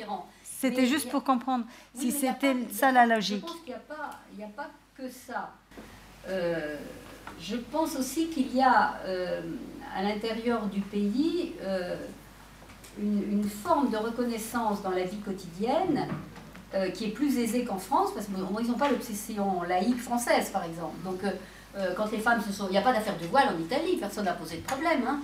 C'était 0.61 0.87
juste 0.87 1.07
a- 1.07 1.11
pour 1.11 1.23
comprendre 1.25 1.65
Oui, 1.95 2.01
si 2.03 2.13
c'était 2.13 2.57
ça 2.73 2.91
la 2.93 3.07
logique. 3.07 3.45
Je 3.47 3.53
pense 3.53 3.61
qu'il 3.65 3.75
n'y 4.37 4.43
a, 4.45 4.47
a 4.47 4.51
pas 4.51 4.71
que 4.97 5.09
ça. 5.09 5.53
Euh, 6.29 6.77
je 7.41 7.57
pense 7.57 7.97
aussi 7.97 8.29
qu'il 8.29 8.55
y 8.55 8.63
a 8.63 8.99
euh, 9.07 9.41
à 9.97 10.03
l'intérieur 10.03 10.67
du 10.67 10.81
pays 10.81 11.55
euh, 11.63 11.97
une, 13.01 13.49
forme 13.49 13.91
de 13.91 13.97
reconnaissance 13.97 14.83
dans 14.83 14.91
la 14.91 15.05
vie 15.05 15.19
quotidienne 15.19 16.09
qui 16.93 17.07
est 17.07 17.13
plus 17.13 17.39
aisée 17.39 17.65
qu'en 17.65 17.79
France, 17.79 18.11
parce 18.13 18.27
qu'ils 18.27 18.37
n'ont 18.37 18.79
pas 18.79 18.91
l'obsession 18.91 19.63
laïque 19.63 20.03
française, 20.03 20.51
par 20.51 20.65
exemple. 20.65 20.97
Donc, 21.03 21.21
quand 21.97 22.13
les 22.13 22.19
femmes 22.19 22.43
se 22.43 22.53
sont... 22.53 22.67
Il 22.67 22.73
n'y 22.73 22.77
a 22.77 22.83
pas 22.83 22.93
d'affaire 22.93 23.17
de 23.17 23.25
voile 23.25 23.49
en 23.57 23.59
Italie, 23.59 23.97
personne 23.99 24.27
n'a 24.27 24.35
posé 24.35 24.59
de 24.59 24.63
problème. 24.67 25.01
hein. 25.09 25.19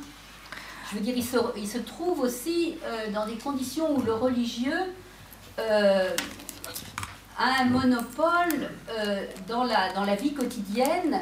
Je 0.91 0.97
veux 0.97 1.03
dire, 1.03 1.15
ils 1.15 1.69
se, 1.69 1.79
trouvent 1.79 2.21
aussi 2.21 2.79
dans 3.13 3.27
des 3.27 3.35
conditions 3.35 3.95
où 3.95 4.01
le 4.01 4.15
religieux 4.15 4.81
a 7.39 7.63
un 7.63 7.65
monopole 7.67 8.71
euh, 8.99 9.25
dans, 9.49 9.65
la, 9.65 9.93
dans 9.93 10.05
la 10.05 10.15
vie 10.15 10.35
quotidienne 10.35 11.21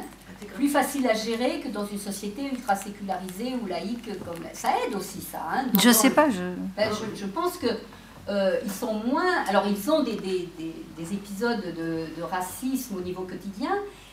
plus 0.55 0.67
facile 0.69 1.07
à 1.07 1.13
gérer 1.13 1.61
que 1.61 1.69
dans 1.69 1.85
une 1.85 1.97
société 1.97 2.43
ultra 2.51 2.75
sécularisée 2.75 3.55
ou 3.61 3.65
laïque 3.65 4.09
comme 4.25 4.43
ça 4.53 4.69
aide 4.85 4.93
aussi 4.95 5.21
ça. 5.21 5.39
hein, 5.51 5.65
Je 5.81 5.89
sais 5.89 6.09
pas, 6.09 6.29
je. 6.29 6.41
ben, 6.75 6.89
je, 6.91 7.19
je 7.21 7.25
pense 7.25 7.57
que 7.57 7.67
euh, 8.29 8.57
ils 8.63 8.71
sont 8.71 8.93
moins. 8.93 9.43
Alors, 9.47 9.63
ils 9.67 9.89
ont 9.89 10.03
des, 10.03 10.15
des- 10.17 10.49
des- 10.59 10.75
des 10.97 11.13
épisodes 11.13 11.61
de, 11.75 12.05
de 12.17 12.23
racisme 12.23 12.97
au 12.97 13.01
niveau 13.01 13.23
quotidien, 13.23 13.71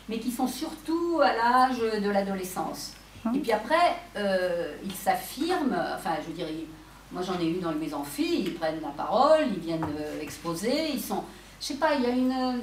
mais 0.09 0.19
qui 0.19 0.31
sont 0.31 0.47
surtout 0.47 1.19
à 1.21 1.33
l'âge 1.33 1.79
de 2.01 2.09
l'adolescence. 2.09 2.93
Hum. 3.25 3.35
Et 3.35 3.39
puis 3.39 3.51
après, 3.51 3.95
euh, 4.15 4.73
ils 4.85 4.93
s'affirment. 4.95 5.77
Enfin, 5.97 6.11
je 6.25 6.41
ils- 6.43 6.65
moi 7.11 7.21
j'en 7.21 7.37
ai 7.39 7.47
eu 7.49 7.59
dans 7.59 7.73
mes 7.73 7.93
amphis, 7.93 8.39
ils 8.45 8.53
prennent 8.53 8.81
la 8.81 8.89
parole, 8.89 9.47
ils 9.53 9.59
viennent 9.59 9.85
exposer, 10.21 10.91
ils 10.93 11.01
sont. 11.01 11.23
Je 11.61 11.65
sais 11.67 11.73
pas, 11.75 11.89
il 11.97 12.01
y 12.03 12.05
a 12.07 12.09
une. 12.09 12.31
euh, 12.31 12.57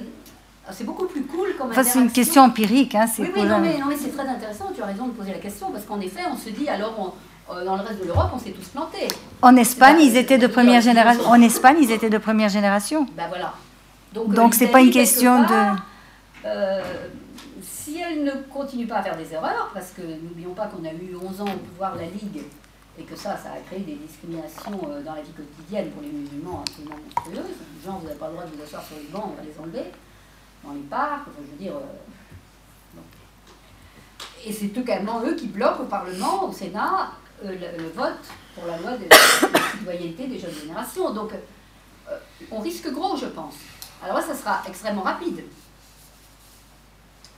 C'est 0.71 0.83
beaucoup 0.83 1.05
plus 1.05 1.23
cool 1.23 1.55
comme 1.57 1.71
Enfin, 1.71 1.83
c'est 1.83 1.99
une 1.99 2.11
question 2.11 2.43
empirique, 2.43 2.93
hein, 2.93 3.05
Oui, 3.17 3.31
oui, 3.35 3.43
non, 3.43 3.57
mais, 3.59 3.77
non, 3.79 3.85
mais 3.87 3.95
c'est 3.97 4.15
très 4.15 4.27
intéressant, 4.27 4.65
tu 4.75 4.81
as 4.83 4.85
raison 4.85 5.07
de 5.07 5.13
poser 5.13 5.31
la 5.31 5.39
question, 5.39 5.71
parce 5.71 5.85
qu'en 5.85 5.99
effet, 5.99 6.21
on 6.31 6.37
se 6.37 6.49
dit, 6.49 6.67
alors, 6.69 6.93
on- 6.99 7.53
euh, 7.53 7.65
dans 7.65 7.75
le 7.77 7.81
reste 7.81 8.01
de 8.01 8.05
l'Europe, 8.05 8.29
on 8.35 8.37
s'est 8.39 8.51
tous 8.51 8.67
plantés. 8.67 9.07
En 9.41 9.55
Espagne, 9.55 9.97
ils 10.01 10.15
étaient 10.17 10.37
de 10.37 10.45
première 10.47 10.81
génération. 10.81 11.23
En 11.25 11.41
Espagne, 11.41 11.77
ils 11.81 11.91
étaient 11.91 12.09
de 12.11 12.17
première 12.19 12.49
génération. 12.49 13.07
Ben 13.17 13.27
voilà. 13.29 13.53
Donc, 14.13 14.27
euh, 14.37 14.57
c'est 14.57 14.67
pas 14.67 14.81
une 14.81 14.91
question 14.91 15.41
de- 15.43 15.79
euh, 16.45 16.81
si 17.63 17.99
elle 17.99 18.23
ne 18.23 18.31
continue 18.53 18.85
pas 18.85 18.97
à 18.97 19.03
faire 19.03 19.17
des 19.17 19.33
erreurs, 19.33 19.71
parce 19.73 19.91
que 19.91 20.01
n'oublions 20.01 20.53
pas 20.53 20.67
qu'on 20.67 20.85
a 20.85 20.91
eu 20.91 21.15
11 21.15 21.41
ans 21.41 21.45
au 21.45 21.57
pouvoir 21.71 21.95
la 21.95 22.03
Ligue, 22.03 22.43
et 22.99 23.03
que 23.03 23.15
ça, 23.15 23.37
ça 23.37 23.53
a 23.53 23.59
créé 23.59 23.79
des 23.79 23.95
discriminations 23.95 24.79
euh, 24.89 25.01
dans 25.01 25.15
la 25.15 25.21
vie 25.21 25.31
quotidienne 25.31 25.89
pour 25.91 26.01
les 26.01 26.09
musulmans 26.09 26.63
absolument 26.67 26.97
monstrueuses. 26.97 27.55
Genre, 27.83 27.99
vous 27.99 28.07
n'avez 28.07 28.19
pas 28.19 28.27
le 28.27 28.33
droit 28.33 28.45
de 28.45 28.55
vous 28.55 28.61
asseoir 28.61 28.83
sur 28.85 28.97
les 28.97 29.07
bancs, 29.07 29.23
on 29.25 29.35
va 29.35 29.43
les 29.43 29.57
enlever, 29.59 29.91
dans 30.63 30.73
les 30.73 30.81
parcs, 30.81 31.27
je 31.37 31.51
veux 31.51 31.57
dire. 31.57 31.77
euh. 31.77 32.99
Et 34.45 34.53
c'est 34.53 34.77
également 34.77 35.21
eux 35.23 35.35
qui 35.35 35.47
bloquent 35.47 35.83
au 35.83 35.85
Parlement, 35.85 36.49
au 36.49 36.51
Sénat, 36.51 37.11
euh, 37.45 37.55
le, 37.77 37.89
vote 37.89 38.19
pour 38.55 38.65
la 38.65 38.77
loi 38.77 38.91
de, 38.91 39.05
de 39.05 39.77
citoyenneté 39.77 40.27
des 40.27 40.39
jeunes 40.39 40.55
générations. 40.55 41.13
Donc, 41.13 41.31
on 42.51 42.59
risque 42.59 42.91
gros, 42.91 43.15
je 43.15 43.27
pense. 43.27 43.55
Alors 44.03 44.17
là, 44.17 44.23
ça 44.23 44.35
sera 44.35 44.61
extrêmement 44.67 45.03
rapide. 45.03 45.43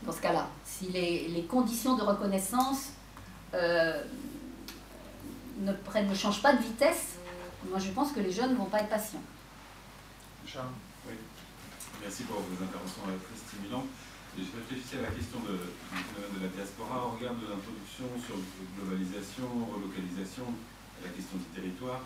Dans 0.03 0.11
ce 0.11 0.21
cas-là, 0.21 0.47
si 0.63 0.87
les, 0.89 1.45
conditions 1.49 1.95
de 1.95 2.03
reconnaissance 2.03 2.93
ne, 5.61 5.73
prennent- 5.73 6.09
ne 6.09 6.15
changent 6.15 6.41
pas 6.41 6.53
de 6.53 6.61
vitesse, 6.61 7.15
moi 7.69 7.79
je 7.79 7.91
pense 7.91 8.11
que 8.11 8.19
les 8.19 8.31
jeunes 8.31 8.51
ne 8.51 8.57
vont 8.57 8.65
pas 8.65 8.79
être 8.79 8.89
patients. 8.89 9.21
Charles 10.45 10.73
Oui. 11.07 11.13
Merci 12.01 12.23
pour 12.23 12.41
vos 12.41 12.57
interventions 12.63 13.03
euh, 13.07 13.17
très 13.21 13.37
stimulantes. 13.37 13.87
Et 14.39 14.41
je 14.47 14.51
réfléchissais 14.55 15.03
à 15.03 15.11
la 15.11 15.13
question 15.13 15.43
de, 15.43 15.59
du 15.59 15.99
phénomène 16.07 16.33
de 16.39 16.41
la 16.47 16.51
diaspora 16.55 17.03
au 17.05 17.19
regard 17.19 17.35
de 17.35 17.51
l'introduction 17.51 18.07
sur 18.23 18.39
globalisation, 18.79 19.43
relocalisation, 19.75 20.47
la 21.03 21.11
question 21.11 21.35
du 21.35 21.51
territoire. 21.51 21.99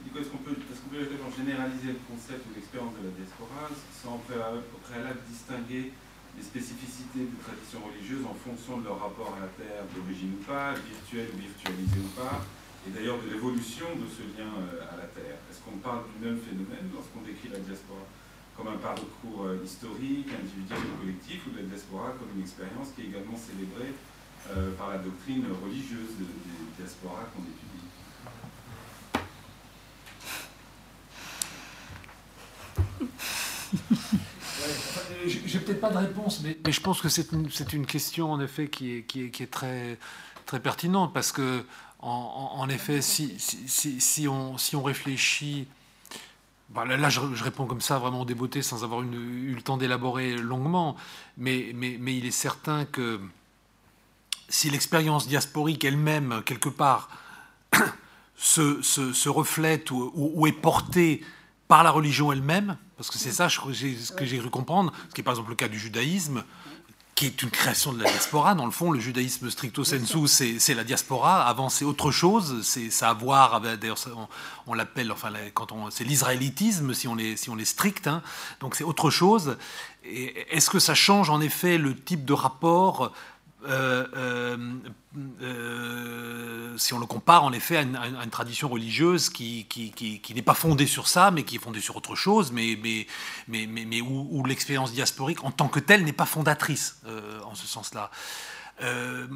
Du 0.00 0.08
coup, 0.08 0.18
est-ce 0.18 0.32
qu'on 0.32 0.40
peut, 0.40 0.56
qu'on 0.56 0.88
peut 0.88 1.04
généraliser 1.36 1.92
le 1.92 2.00
concept 2.08 2.40
ou 2.48 2.56
l'expérience 2.56 2.96
de 2.96 3.04
la 3.04 3.12
diaspora 3.12 3.68
sans 3.92 4.16
au 4.16 4.22
préalable, 4.24 4.64
au 4.72 4.80
préalable 4.80 5.20
distinguer 5.28 5.92
les 6.38 6.44
spécificités 6.44 7.28
des 7.28 7.40
traditions 7.44 7.84
religieuses 7.84 8.24
en 8.24 8.32
fonction 8.32 8.80
de 8.80 8.88
leur 8.88 8.96
rapport 9.04 9.36
à 9.36 9.44
la 9.44 9.50
terre 9.60 9.84
d'origine 9.92 10.40
ou 10.40 10.42
pas, 10.48 10.72
virtuelle 10.72 11.28
ou 11.34 11.38
virtualisée 11.38 12.00
ou 12.00 12.12
pas, 12.16 12.40
et 12.88 12.96
d'ailleurs 12.96 13.18
de 13.20 13.28
l'évolution 13.28 13.86
de 13.96 14.08
ce 14.08 14.24
lien 14.32 14.48
euh, 14.48 14.92
à 14.92 14.96
la 14.96 15.08
terre. 15.12 15.36
Est-ce 15.50 15.60
qu'on 15.60 15.76
parle 15.78 16.04
du 16.08 16.24
même 16.24 16.40
phénomène 16.40 16.88
lorsqu'on 16.94 17.20
décrit 17.20 17.48
la 17.52 17.60
diaspora 17.60 18.00
comme 18.56 18.68
un 18.68 18.78
parcours 18.78 19.44
euh, 19.44 19.60
historique, 19.64 20.28
individuel 20.32 20.80
ou 20.80 21.00
collectif, 21.04 21.46
ou 21.46 21.50
de 21.50 21.58
la 21.58 21.68
diaspora 21.68 22.16
comme 22.18 22.28
une 22.34 22.42
expérience 22.42 22.88
qui 22.96 23.02
est 23.02 23.06
également 23.12 23.36
célébrée 23.36 23.92
euh, 24.50 24.72
par 24.76 24.90
la 24.90 24.98
doctrine 24.98 25.44
religieuse 25.62 26.16
de- 26.18 26.24
des 26.24 26.80
diasporas 26.80 27.28
qu'on 27.36 27.44
étudie? 27.44 27.84
J'ai 35.26 35.42
j'ai 35.46 35.58
peut-être 35.60 35.80
pas 35.80 35.90
de 35.90 35.98
réponse, 35.98 36.42
mais, 36.42 36.72
je 36.72 36.80
pense 36.80 37.00
que 37.02 37.08
c'est 37.08 37.32
une, 37.32 37.86
question 37.86 38.32
en 38.32 38.40
effet 38.40 38.68
qui 38.68 39.04
est 39.14 39.50
très, 39.50 39.98
très 40.46 40.60
pertinente 40.60 41.12
parce 41.12 41.30
que 41.30 41.64
en, 42.00 42.68
effet, 42.68 43.02
si, 43.02 43.34
si, 43.38 43.68
si, 43.68 44.00
si 44.00 44.28
on, 44.28 44.56
si 44.58 44.76
on 44.76 44.82
réfléchit, 44.82 45.66
bah, 46.70 46.84
là, 46.84 46.96
là, 46.96 47.08
je, 47.10 47.20
je 47.34 47.42
réponds 47.44 47.66
comme 47.66 47.80
ça 47.80 47.98
vraiment 47.98 48.24
débeauté 48.24 48.62
sans 48.62 48.84
avoir 48.84 49.02
une- 49.02 49.14
eu 49.14 49.54
le 49.54 49.62
temps 49.62 49.76
d'élaborer 49.78 50.36
longuement, 50.36 50.96
mais, 51.36 51.72
mais, 51.74 51.96
mais 51.98 52.16
il 52.16 52.26
est 52.26 52.30
certain 52.30 52.84
que 52.84 53.20
si 54.48 54.70
l'expérience 54.70 55.26
diasporique 55.28 55.84
elle-même 55.84 56.42
quelque 56.46 56.68
part 56.68 57.08
se, 58.36 58.80
se- 58.82 59.12
se 59.12 59.28
reflète 59.28 59.90
ou, 59.90 60.12
ou- 60.14 60.32
ou 60.34 60.46
est 60.46 60.52
portée 60.52 61.24
par 61.68 61.82
la 61.82 61.90
religion 61.90 62.32
elle-même, 62.32 62.76
parce 62.96 63.10
que 63.10 63.18
c'est 63.18 63.32
ça 63.32 63.48
je- 63.48 63.60
ce 63.60 64.12
que 64.12 64.24
j'ai 64.24 64.38
cru 64.38 64.50
comprendre, 64.50 64.92
ce 65.08 65.14
qui 65.14 65.20
est 65.20 65.24
par 65.24 65.32
exemple 65.34 65.50
le 65.50 65.56
cas 65.56 65.68
du 65.68 65.78
judaïsme, 65.78 66.44
qui 67.18 67.26
est 67.26 67.42
une 67.42 67.50
création 67.50 67.92
de 67.92 68.00
la 68.00 68.08
diaspora. 68.08 68.54
Dans 68.54 68.64
le 68.64 68.70
fond, 68.70 68.92
le 68.92 69.00
judaïsme 69.00 69.50
stricto 69.50 69.82
sensu, 69.82 70.28
c'est 70.28 70.74
la 70.74 70.84
diaspora. 70.84 71.44
Avant, 71.48 71.68
c'est 71.68 71.84
autre 71.84 72.12
chose. 72.12 72.62
C'est 72.62 72.90
ça 72.90 73.08
a 73.08 73.10
à 73.10 73.14
voir. 73.14 73.60
D'ailleurs, 73.60 73.98
on, 74.14 74.28
on 74.68 74.74
l'appelle, 74.74 75.10
enfin, 75.10 75.32
quand 75.52 75.72
on, 75.72 75.90
c'est 75.90 76.04
l'israélitisme 76.04 76.94
si 76.94 77.08
on 77.08 77.16
les 77.16 77.36
si 77.36 77.50
on 77.50 77.56
les 77.56 77.64
stricte. 77.64 78.06
hein. 78.06 78.22
Donc, 78.60 78.76
c'est 78.76 78.84
autre 78.84 79.10
chose. 79.10 79.56
Est-ce 80.04 80.70
que 80.70 80.78
ça 80.78 80.94
change 80.94 81.28
en 81.28 81.40
effet 81.40 81.76
le 81.76 81.96
type 81.96 82.24
de 82.24 82.32
rapport 82.32 83.12
si 86.76 86.94
on 86.94 86.98
le 86.98 87.06
compare 87.06 87.44
en 87.44 87.52
effet 87.52 87.76
à 87.76 87.82
une, 87.82 88.30
tradition 88.30 88.68
religieuse 88.68 89.30
qui, 89.30 89.66
n'est 90.34 90.42
pas 90.42 90.54
fondée 90.54 90.86
sur 90.86 91.08
ça, 91.08 91.30
mais 91.30 91.42
qui 91.42 91.56
est 91.56 91.60
fondée 91.60 91.80
sur 91.80 91.96
autre 91.96 92.14
chose, 92.14 92.52
mais, 92.52 92.78
où, 94.02 94.44
l'expérience 94.44 94.92
diasporique 94.92 95.44
en 95.44 95.50
tant 95.50 95.68
que 95.68 95.80
telle 95.80 96.04
n'est 96.04 96.12
pas 96.12 96.26
fondatrice 96.26 97.00
euh, 97.06 97.40
en 97.44 97.54
ce 97.54 97.66
sens-là. 97.66 98.10
Euh, 98.82 99.26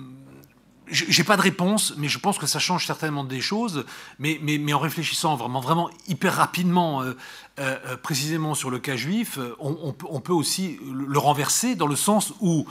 j'ai 0.93 1.24
pas 1.24 1.36
de 1.36 1.43
réponse, 1.43 1.94
mais 1.97 2.09
je 2.09 2.19
pense 2.19 2.39
que 2.39 2.47
ça 2.47 2.59
change 2.59 2.86
certainement 2.86 3.24
des 3.24 3.40
choses. 3.40 3.85
Mais, 4.19 4.39
en 4.73 4.78
réfléchissant 4.78 5.36
vraiment, 5.36 5.61
vraiment 5.61 5.90
hyper 6.09 6.35
rapidement, 6.35 7.03
euh, 7.03 7.16
euh, 7.59 7.78
euh, 7.86 7.97
précisément 7.97 8.55
sur 8.55 8.70
le 8.70 8.78
cas 8.78 8.97
juif, 8.97 9.39
euh, 9.39 9.55
on, 9.59 9.93
peut- 9.93 10.32
aussi 10.32 10.78
le 10.93 11.19
renverser 11.19 11.77
dans 11.77 11.86
le 11.86 11.97
sens 11.97 12.32
où 12.40 12.66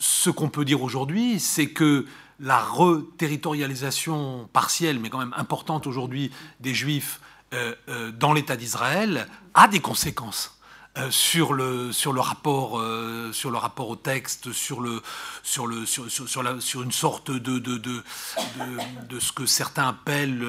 ce 0.00 0.30
qu'on 0.30 0.48
peut 0.48 0.64
dire 0.64 0.82
aujourd'hui, 0.82 1.38
c'est 1.38 1.68
que 1.68 2.06
la 2.40 2.58
reterritorialisation 2.58 4.48
partielle, 4.52 4.98
mais 4.98 5.10
quand 5.10 5.18
même 5.18 5.34
importante 5.36 5.86
aujourd'hui, 5.86 6.32
des 6.58 6.74
Juifs 6.74 7.20
euh, 7.52 7.74
euh, 7.88 8.10
dans 8.10 8.32
l'État 8.32 8.56
d'Israël 8.56 9.28
a 9.54 9.68
des 9.68 9.80
conséquences. 9.80 10.56
euh, 10.98 11.08
sur 11.10 11.52
le 11.52 11.92
sur 11.92 12.12
le 12.12 12.20
rapport 12.20 12.82
sur 13.32 13.52
le 13.52 13.58
rapport 13.58 13.88
au 13.88 13.96
texte 13.96 14.52
sur 14.52 14.82
une 14.82 16.92
sorte 16.92 17.30
de 17.30 18.02
ce 19.20 19.32
que 19.32 19.46
certains 19.46 19.88
appellent 19.88 20.44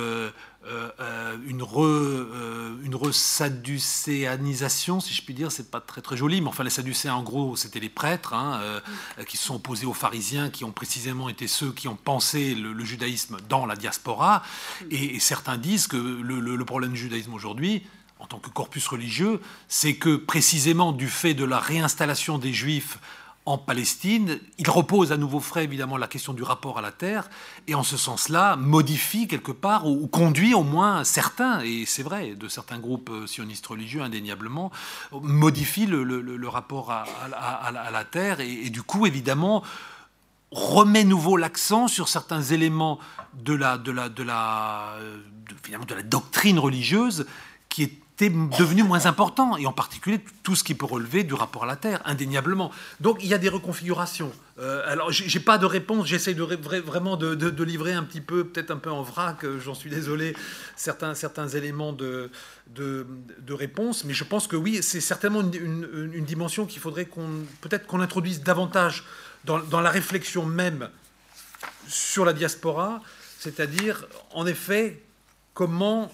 euh, 0.67 0.89
euh, 0.99 1.37
une 1.47 1.63
re 1.63 1.81
euh, 1.83 2.77
si 3.71 5.13
je 5.13 5.21
puis 5.23 5.33
dire 5.33 5.51
c'est 5.51 5.71
pas 5.71 5.81
très 5.81 6.01
très 6.01 6.15
joli 6.15 6.39
mais 6.39 6.49
enfin 6.49 6.63
les 6.63 6.69
sadducéens 6.69 7.15
en 7.15 7.23
gros 7.23 7.55
c'était 7.55 7.79
les 7.79 7.89
prêtres 7.89 8.35
hein, 8.35 8.59
euh, 8.61 8.79
qui 9.27 9.37
se 9.37 9.45
sont 9.45 9.55
opposés 9.55 9.87
aux 9.87 9.93
pharisiens 9.93 10.51
qui 10.51 10.63
ont 10.63 10.71
précisément 10.71 11.29
été 11.29 11.47
ceux 11.47 11.71
qui 11.71 11.87
ont 11.87 11.95
pensé 11.95 12.53
le, 12.53 12.85
judaïsme 12.85 13.37
dans 13.49 13.65
la 13.65 13.75
diaspora. 13.75 14.43
Et, 14.89 15.19
certains 15.19 15.57
disent 15.57 15.87
que 15.87 15.97
le 15.97 16.65
problème 16.65 16.91
du 16.91 16.99
judaïsme 16.99 17.33
aujourd'hui 17.33 17.83
en 18.21 18.27
tant 18.27 18.37
que 18.37 18.49
corpus 18.49 18.87
religieux, 18.87 19.41
c'est 19.67 19.95
que 19.95 20.15
précisément 20.15 20.91
du 20.91 21.09
fait 21.09 21.33
de 21.33 21.43
la 21.43 21.59
réinstallation 21.59 22.37
des 22.37 22.53
Juifs 22.53 22.99
en 23.45 23.57
Palestine, 23.57 24.39
il 24.59 24.69
repose 24.69 25.11
à 25.11 25.17
nouveau 25.17 25.39
frais 25.39 25.63
évidemment 25.63 25.97
la 25.97 26.07
question 26.07 26.33
du 26.33 26.43
rapport 26.43 26.77
à 26.77 26.81
la 26.81 26.91
terre, 26.91 27.29
et 27.67 27.73
en 27.73 27.81
ce 27.81 27.97
sens-là 27.97 28.55
modifie 28.55 29.27
quelque 29.27 29.51
part, 29.51 29.87
ou, 29.87 30.07
conduit 30.07 30.53
au 30.53 30.63
moins 30.63 31.03
certains, 31.03 31.61
et 31.61 31.85
c'est 31.87 32.03
vrai, 32.03 32.35
de 32.35 32.47
certains 32.47 32.77
groupes 32.77 33.09
euh, 33.09 33.25
sionistes 33.25 33.65
religieux 33.65 34.01
indéniablement, 34.01 34.71
modifie 35.11 35.87
le, 35.87 36.47
rapport 36.47 36.91
à, 36.91 37.05
la 37.91 38.03
terre, 38.03 38.41
et, 38.41 38.69
du 38.69 38.83
coup 38.83 39.07
évidemment 39.07 39.63
remet 40.51 41.05
nouveau 41.05 41.37
l'accent 41.37 41.87
sur 41.87 42.09
certains 42.09 42.41
éléments 42.41 42.99
de 43.33 43.53
la, 43.53 43.77
de 43.77 43.91
la, 43.91 44.09
de 44.09 44.21
la, 44.21 44.97
de 45.87 45.95
la 45.95 46.03
doctrine 46.03 46.59
religieuse 46.59 47.25
qui 47.69 47.83
est 47.83 48.01
devenu 48.29 48.83
moins 48.83 49.05
important, 49.05 49.57
et 49.57 49.65
en 49.65 49.71
particulier 49.73 50.19
tout 50.43 50.55
ce 50.55 50.63
qui 50.63 50.75
peut 50.75 50.85
relever 50.85 51.23
du 51.23 51.33
rapport 51.33 51.63
à 51.63 51.67
la 51.67 51.75
Terre, 51.75 52.01
indéniablement. 52.05 52.71
Donc 52.99 53.19
il 53.21 53.27
y 53.27 53.33
a 53.33 53.37
des 53.37 53.49
reconfigurations. 53.49 54.31
Euh, 54.59 54.83
alors 54.85 55.11
j'ai 55.11 55.39
pas 55.39 55.57
de 55.57 55.65
réponse, 55.65 56.07
j'essaie 56.07 56.33
de, 56.33 56.43
vraiment 56.43 57.17
de, 57.17 57.63
livrer 57.63 57.93
un 57.93 58.03
petit 58.03 58.21
peu, 58.21 58.43
peut-être 58.43 58.71
un 58.71 58.77
peu 58.77 58.91
en 58.91 59.01
vrac, 59.01 59.43
euh, 59.43 59.59
j'en 59.59 59.73
suis 59.73 59.89
désolé, 59.89 60.35
certains, 60.75 61.15
certains 61.15 61.47
éléments 61.47 61.93
de, 61.93 62.29
de, 62.67 63.05
réponse, 63.53 64.03
mais 64.05 64.13
je 64.13 64.23
pense 64.23 64.47
que 64.47 64.55
oui, 64.55 64.79
c'est 64.81 65.01
certainement 65.01 65.41
une, 65.41 66.25
dimension 66.25 66.65
qu'il 66.65 66.79
faudrait 66.79 67.05
qu'on 67.05 67.27
peut-être 67.61 67.87
qu'on 67.87 67.99
introduise 67.99 68.41
davantage 68.43 69.03
dans 69.43 69.81
la 69.81 69.89
réflexion 69.89 70.45
même 70.45 70.89
sur 71.87 72.25
la 72.25 72.33
diaspora, 72.33 73.01
c'est-à-dire 73.39 74.05
en 74.33 74.45
effet 74.45 75.01
comment 75.53 76.11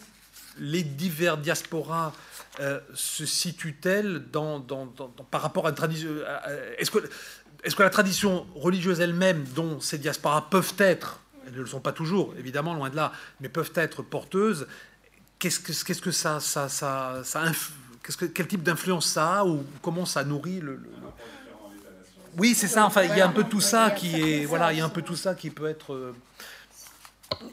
les 0.59 0.83
divers 0.83 1.37
diasporas 1.37 2.13
euh, 2.59 2.79
se 2.93 3.25
situent-elles 3.25 4.25
dans, 4.31 4.59
par 5.29 5.41
rapport 5.41 5.67
à 5.67 5.69
une 5.69 5.75
tradition 5.75 6.09
euh, 6.09 6.73
Est-ce 6.79 6.89
que, 6.89 6.99
est 7.63 7.75
que 7.75 7.83
la 7.83 7.89
tradition 7.89 8.47
religieuse 8.55 8.99
elle-même, 8.99 9.43
dont 9.55 9.79
ces 9.79 9.97
diasporas 9.97 10.49
peuvent 10.49 10.73
être, 10.79 11.19
elles 11.45 11.53
ne 11.53 11.59
le 11.59 11.65
sont 11.67 11.79
pas 11.79 11.91
toujours, 11.91 12.33
évidemment, 12.37 12.73
loin 12.73 12.89
de 12.89 12.95
là, 12.95 13.11
mais 13.41 13.49
peuvent 13.49 13.73
être 13.75 14.01
porteuses, 14.01 14.67
qu'est-ce 15.39 15.59
que, 15.59 15.93
que 15.93 16.11
ça, 16.11 16.39
ça, 16.39 16.67
ça, 16.67 17.21
qu'est-ce 18.03 18.17
que, 18.17 18.25
quel 18.25 18.47
type 18.47 18.63
d'influence 18.63 19.05
ça 19.05 19.39
a 19.39 19.45
ou 19.45 19.63
comment 19.81 20.05
ça 20.05 20.23
nourrit 20.23 20.59
le, 20.59 20.79
Oui, 22.37 22.55
c'est 22.55 22.67
ça. 22.67 22.85
Enfin, 22.85 23.03
il 23.03 23.15
y 23.15 23.21
a 23.21 23.27
un 23.27 23.31
peu 23.31 23.43
tout 23.43 23.61
ça 23.61 23.91
qui 23.91 24.19
est, 24.19 24.45
voilà, 24.45 24.73
il 24.73 24.79
y 24.79 24.81
a 24.81 24.85
un 24.85 24.89
peu 24.89 25.03
tout 25.03 25.15
ça 25.15 25.35
qui 25.35 25.51
peut 25.51 25.67
être 25.67 26.13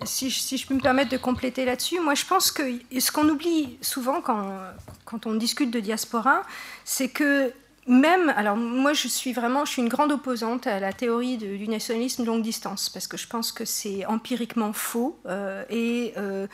si, 0.04 0.30
je 0.30 0.66
peux 0.66 0.74
me 0.74 0.80
permettre 0.80 1.10
de 1.10 1.16
compléter 1.16 1.64
là-dessus, 1.64 2.00
moi 2.00 2.14
je 2.14 2.24
pense 2.24 2.50
que 2.50 2.62
ce 2.98 3.10
qu'on 3.12 3.28
oublie 3.28 3.78
souvent 3.80 4.20
quand, 4.20 4.58
quand 5.04 5.26
on 5.26 5.34
discute 5.34 5.70
de 5.70 5.80
diaspora, 5.80 6.42
c'est 6.84 7.08
que 7.08 7.52
même, 7.86 8.32
alors 8.36 8.56
moi 8.56 8.92
je 8.92 9.08
suis 9.08 9.32
vraiment, 9.32 9.64
je 9.64 9.72
suis 9.72 9.82
une 9.82 9.88
grande 9.88 10.12
opposante 10.12 10.66
à 10.66 10.80
la 10.80 10.92
théorie 10.92 11.36
du 11.36 11.68
nationalisme 11.68 12.24
longue 12.24 12.42
distance, 12.42 12.88
parce 12.88 13.06
que 13.06 13.16
je 13.16 13.26
pense 13.26 13.52
que 13.52 13.64
c'est 13.64 14.06
empiriquement 14.06 14.72
faux, 14.72 15.18
euh, 15.26 15.64
et, 15.68 16.14
euh, 16.16 16.46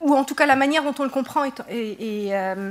ou 0.00 0.14
en 0.14 0.24
tout 0.24 0.34
cas 0.34 0.46
la 0.46 0.56
manière 0.56 0.84
dont 0.84 0.94
on 0.98 1.04
le 1.04 1.10
comprend 1.10 1.44
est, 1.44 1.60
euh, 1.68 2.70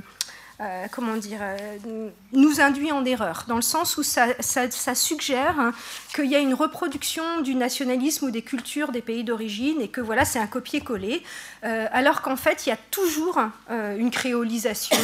euh, 0.62 0.86
comment 0.90 1.18
dire, 1.18 1.40
euh, 1.42 2.10
nous 2.32 2.62
induit 2.62 2.94
en 2.94 3.04
erreur, 3.04 3.44
dans 3.50 3.58
le 3.58 3.62
sens 3.62 3.98
où 3.98 4.04
ça, 4.04 4.26
suggère 4.96 5.60
hein, 5.60 5.74
qu'il 6.16 6.28
y 6.28 6.36
a 6.36 6.40
une 6.40 6.54
reproduction 6.54 7.42
du 7.42 7.56
nationalisme 7.56 8.28
ou 8.28 8.32
des 8.32 8.42
cultures 8.42 8.94
des 8.94 9.02
pays 9.02 9.26
d'origine 9.26 9.82
et 9.82 9.90
que 9.90 10.00
voilà, 10.00 10.24
c'est 10.24 10.40
un 10.40 10.48
copier-coller, 10.48 11.22
euh, 11.66 11.88
alors 11.92 12.22
qu'en 12.22 12.38
fait, 12.38 12.66
il 12.66 12.70
y 12.70 12.72
a 12.72 12.78
toujours 12.90 13.40
une 13.70 14.12
créolisation 14.12 14.96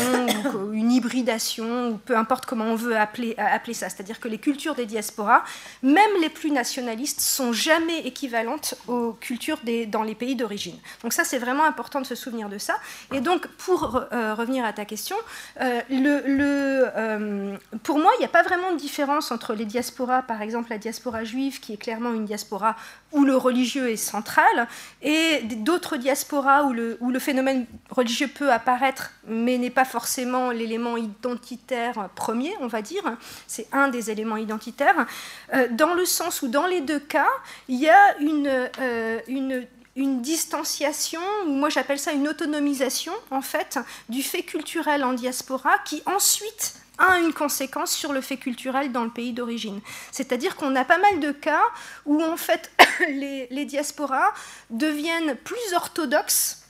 ou 0.56 0.72
une 0.72 0.90
hybridation, 0.90 1.90
ou 1.90 1.98
peu 1.98 2.16
importe 2.16 2.46
comment 2.46 2.66
on 2.66 2.76
veut 2.76 2.96
appeler, 2.96 3.36
appeler 3.38 3.74
ça. 3.74 3.90
C'est-à-dire 3.90 4.22
que 4.22 4.30
les 4.30 4.38
cultures 4.38 4.76
des 4.76 4.86
diasporas, 4.86 5.44
même 5.84 6.12
les 6.22 6.30
plus 6.30 6.52
nationalistes, 6.52 7.20
sont 7.20 7.52
jamais 7.52 8.00
équivalentes 8.08 8.76
aux 8.88 9.14
cultures 9.20 9.60
des, 9.64 9.86
dans 9.86 10.04
les 10.04 10.16
pays 10.16 10.36
d'origine. 10.36 10.78
Donc 11.04 11.12
ça, 11.12 11.26
c'est 11.26 11.40
vraiment 11.40 11.66
important 11.66 12.00
de 12.00 12.06
se 12.06 12.16
souvenir 12.16 12.48
de 12.48 12.58
ça. 12.58 12.76
Et 13.12 13.20
donc, 13.20 13.48
pour 13.48 14.06
revenir 14.12 14.64
à 14.64 14.72
ta 14.72 14.86
question, 14.86 15.18
euh, 15.60 15.82
euh, 15.92 17.58
pour 17.84 18.00
moi, 18.00 18.12
il 18.18 18.20
n'y 18.20 18.26
a 18.26 18.30
pas 18.30 18.44
vraiment 18.44 18.72
de 18.72 18.78
différence 18.78 19.32
entre 19.32 19.54
les 19.54 19.66
diasporas, 19.66 20.22
par 20.22 20.42
exemple 20.42 20.70
la 20.70 20.78
diaspora 20.78 21.24
juive, 21.24 21.60
qui 21.60 21.74
est 21.74 21.78
clairement 21.78 22.14
une 22.14 22.26
diaspora 22.26 22.76
où 23.12 23.26
le 23.26 23.36
religieux 23.36 23.90
est 23.90 23.98
central, 23.98 24.68
et 25.02 25.42
d'autres 25.58 25.98
diasporas 25.98 26.64
où 26.64 26.74
le, 26.74 27.20
phénomène 27.20 27.66
religieux 27.90 28.28
peut 28.28 28.52
apparaître, 28.52 29.12
mais 29.28 29.58
n'est 29.58 29.70
pas 29.70 29.86
forcément 29.86 30.52
l'élément 30.52 30.98
identitaire 30.98 32.10
premier, 32.16 32.54
on 32.62 32.68
va 32.68 32.82
dire. 32.82 33.04
C'est 33.48 33.68
un 33.72 33.90
des 33.90 34.12
éléments 34.12 34.38
identitaires. 34.38 35.06
Euh, 35.54 35.68
dans 35.72 35.94
le 35.94 36.06
sens 36.06 36.42
où, 36.42 36.48
dans 36.48 36.68
les 36.68 36.82
deux 36.82 37.00
cas, 37.00 37.30
il 37.68 37.80
y 37.80 37.90
a 37.90 38.18
une 38.20 39.68
une 39.96 40.22
distanciation, 40.22 41.22
ou 41.46 41.52
moi 41.52 41.70
j'appelle 41.70 42.00
ça 42.00 42.12
une 42.12 42.28
autonomisation, 42.28 43.14
en 43.30 43.42
fait, 43.42 43.80
du 44.10 44.24
fait 44.24 44.44
culturel 44.44 45.04
en 45.04 45.14
diaspora 45.14 45.78
qui 45.80 46.02
ensuite 46.06 46.76
a 46.98 47.20
une 47.20 47.34
conséquence 47.34 47.92
sur 47.92 48.14
le 48.14 48.22
fait 48.22 48.38
culturel 48.38 48.92
dans 48.92 49.04
le 49.04 49.10
pays 49.10 49.34
d'origine. 49.34 49.82
C'est-à-dire 50.12 50.56
qu'on 50.56 50.76
a 50.76 50.86
pas 50.86 51.00
mal 51.00 51.20
de 51.20 51.32
cas 51.32 51.64
où 52.06 52.22
en 52.22 52.38
fait 52.38 52.72
les, 53.10 53.48
les 53.50 53.66
diasporas 53.66 54.34
deviennent 54.70 55.36
plus 55.36 55.74
orthodoxes 55.76 56.61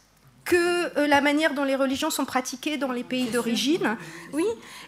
que 0.44 0.98
euh, 0.98 1.08
la 1.08 1.22
manière 1.22 1.54
dont 1.54 1.64
les 1.64 1.76
religions 1.76 2.10
sont 2.10 2.26
pratiquées 2.26 2.78
dans 2.78 2.92
les 2.92 3.04
pays 3.04 3.30
d'origine. 3.30 3.96
Oui. 4.34 4.46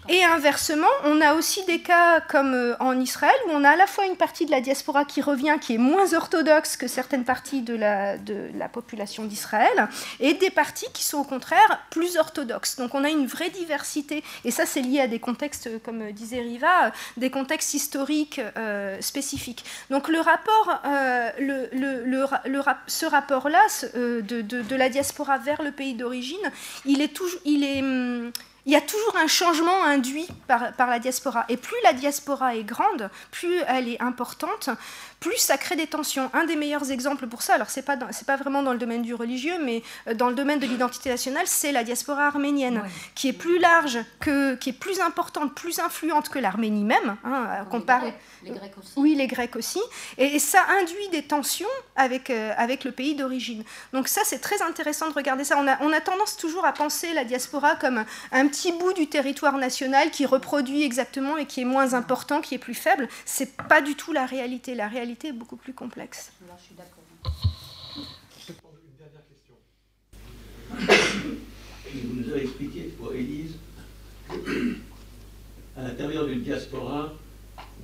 Et 0.09 0.23
inversement, 0.23 0.87
on 1.05 1.21
a 1.21 1.35
aussi 1.35 1.63
des 1.65 1.79
cas 1.79 2.21
comme 2.21 2.53
euh, 2.53 2.75
en 2.79 2.99
Israël 2.99 3.35
où 3.47 3.51
on 3.51 3.63
a 3.63 3.69
à 3.69 3.75
la 3.75 3.87
fois 3.87 4.05
une 4.05 4.17
partie 4.17 4.45
de 4.45 4.51
la 4.51 4.61
diaspora 4.61 5.05
qui 5.05 5.21
revient, 5.21 5.55
qui 5.61 5.75
est 5.75 5.77
moins 5.77 6.13
orthodoxe 6.13 6.75
que 6.75 6.87
certaines 6.87 7.23
parties 7.23 7.61
de 7.61 7.75
la, 7.75 8.17
de 8.17 8.49
la 8.57 8.67
population 8.67 9.25
d'Israël, 9.25 9.87
et 10.19 10.33
des 10.33 10.49
parties 10.49 10.87
qui 10.91 11.03
sont 11.03 11.19
au 11.19 11.23
contraire 11.23 11.79
plus 11.91 12.17
orthodoxes. 12.17 12.77
Donc 12.77 12.95
on 12.95 13.03
a 13.03 13.09
une 13.09 13.27
vraie 13.27 13.51
diversité, 13.51 14.23
et 14.43 14.51
ça 14.51 14.65
c'est 14.65 14.81
lié 14.81 15.01
à 15.01 15.07
des 15.07 15.19
contextes, 15.19 15.69
comme 15.83 16.11
disait 16.11 16.41
Riva, 16.41 16.91
des 17.17 17.29
contextes 17.29 17.73
historiques 17.73 18.41
euh, 18.57 18.97
spécifiques. 19.01 19.63
Donc 19.89 20.07
le 20.07 20.19
rapport, 20.19 20.81
le, 21.39 21.69
le, 21.71 22.03
le, 22.03 22.61
ce 22.87 23.05
rapport-là 23.05 23.61
de, 23.93 24.41
de, 24.41 24.61
de 24.61 24.75
la 24.75 24.89
diaspora 24.89 25.37
vers 25.37 25.52
le 25.61 25.71
pays 25.71 25.93
d'origine, 25.93 26.51
il 26.85 27.01
est 27.01 27.13
toujours, 27.13 27.39
il 27.45 27.63
est, 27.63 27.81
hum, 27.81 28.31
il 28.65 28.71
y 28.71 28.75
a 28.75 28.81
toujours 28.81 29.17
un 29.17 29.27
changement 29.27 29.83
induit 29.83 30.27
par, 30.47 30.87
la 30.87 30.99
diaspora. 30.99 31.45
Et 31.49 31.57
plus 31.57 31.75
la 31.83 31.93
diaspora 31.93 32.55
est 32.55 32.63
grande, 32.63 33.09
plus 33.31 33.59
elle 33.67 33.89
est 33.89 34.01
importante, 34.01 34.69
plus 35.23 35.37
ça 35.37 35.57
crée 35.57 35.77
des 35.77 35.87
tensions. 35.87 36.29
Un 36.33 36.43
des 36.43 36.57
meilleurs 36.57 36.91
exemples 36.91 37.27
pour 37.27 37.41
ça, 37.41 37.55
alors 37.55 37.69
c'est 37.69 37.81
pas 37.81 37.95
pas 37.95 38.35
vraiment 38.35 38.61
dans 38.61 38.73
le 38.73 38.79
domaine 38.79 39.03
du 39.03 39.13
religieux, 39.13 39.57
mais 39.63 39.81
euh, 40.07 40.13
dans 40.13 40.27
le 40.27 40.35
domaine 40.35 40.59
de 40.59 40.65
l'identité 40.65 41.09
nationale, 41.09 41.45
c'est 41.45 41.71
la 41.71 41.83
diaspora 41.85 42.27
arménienne, 42.27 42.81
qui 43.15 43.29
est 43.29 43.33
plus 43.33 43.57
large, 43.57 43.99
que, 44.19 44.55
qui 44.55 44.71
est 44.71 44.79
plus 44.87 44.99
importante, 44.99 45.55
plus 45.55 45.79
influente 45.79 46.27
que 46.27 46.39
l'Arménie 46.39 46.83
même. 46.83 47.15
Hein, 47.23 47.65
les, 48.43 48.51
Grecs, 48.51 48.77
aussi. 48.77 48.93
Oui, 48.97 49.15
les 49.15 49.27
Grecs 49.27 49.55
aussi. 49.55 49.79
Et, 50.17 50.39
ça 50.39 50.59
induit 50.81 51.07
des 51.11 51.23
tensions 51.23 51.67
avec, 51.95 52.29
euh, 52.29 52.51
avec 52.57 52.83
le 52.83 52.91
pays 52.91 53.15
d'origine. 53.15 53.63
Donc 53.93 54.09
ça, 54.09 54.21
c'est 54.25 54.39
très 54.39 54.61
intéressant 54.61 55.07
de 55.09 55.13
regarder 55.13 55.45
ça. 55.45 55.57
On 55.57 55.67
a, 55.67 55.77
on 55.81 55.93
a 55.93 56.01
tendance 56.01 56.35
toujours 56.35 56.65
à 56.65 56.73
penser 56.73 57.13
la 57.13 57.23
diaspora 57.23 57.75
comme 57.77 58.03
un 58.31 58.47
petit 58.47 58.73
bout 58.73 58.93
du 58.93 59.07
territoire 59.07 59.57
national 59.57 60.11
qui 60.11 60.25
reproduit 60.25 60.83
exactement 60.83 61.37
et 61.37 61.45
qui 61.45 61.61
est 61.61 61.65
moins 61.65 61.93
important, 61.93 62.41
qui 62.41 62.55
est 62.55 62.59
plus 62.59 62.73
faible. 62.73 63.07
C'est 63.25 63.55
pas 63.55 63.81
du 63.81 63.95
tout 63.95 64.11
la 64.11 64.25
réalité. 64.25 64.75
La 64.75 64.87
réalité 64.87 65.12
est 65.23 65.31
beaucoup 65.33 65.55
plus 65.55 65.73
complexe. 65.73 66.31
Je 66.41 66.63
suis 66.63 66.75
d'accord. 66.75 67.03
Une 67.99 68.97
dernière 68.97 69.21
question. 69.29 69.55
Vous 71.93 72.21
nous 72.21 72.29
avez 72.31 72.43
expliqué 72.43 72.81
pour 72.97 73.13
Élise 73.13 73.55
qu'à 74.29 75.81
l'intérieur 75.81 76.25
d'une 76.25 76.41
diaspora, 76.41 77.13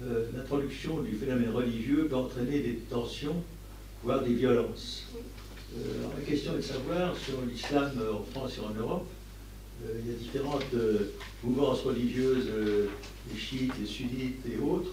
euh, 0.01 0.25
l'introduction 0.35 1.01
du 1.01 1.15
phénomène 1.15 1.51
religieux 1.51 2.07
peut 2.09 2.15
entraîner 2.15 2.59
des 2.59 2.75
tensions, 2.89 3.43
voire 4.03 4.23
des 4.23 4.33
violences. 4.33 5.07
Euh, 5.77 5.99
alors, 5.99 6.13
la 6.17 6.23
question 6.23 6.53
est 6.53 6.57
de 6.57 6.61
savoir, 6.61 7.15
sur 7.15 7.41
l'islam 7.47 7.91
en 8.13 8.23
France 8.23 8.57
et 8.57 8.61
en 8.61 8.73
Europe, 8.73 9.07
euh, 9.85 9.99
il 10.03 10.11
y 10.11 10.15
a 10.15 10.17
différentes 10.17 10.73
mouvances 11.43 11.81
religieuses, 11.81 12.49
les 13.31 13.39
chiites, 13.39 13.73
les 13.79 13.85
sunnites 13.85 14.45
et 14.51 14.57
autres. 14.57 14.91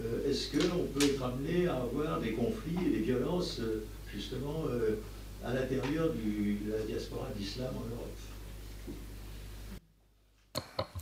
Euh, 0.00 0.30
est-ce 0.30 0.56
qu'on 0.56 0.84
peut 0.86 1.04
être 1.04 1.22
amené 1.22 1.66
à 1.68 1.76
avoir 1.76 2.20
des 2.20 2.32
conflits 2.32 2.78
et 2.86 2.90
des 2.90 3.02
violences 3.02 3.60
euh, 3.60 3.84
justement 4.12 4.64
euh, 4.68 5.00
à 5.44 5.52
l'intérieur 5.52 6.08
de 6.08 6.70
la 6.70 6.82
diaspora 6.84 7.28
d'islam 7.36 7.74
en 7.76 7.84
Europe? 7.94 8.08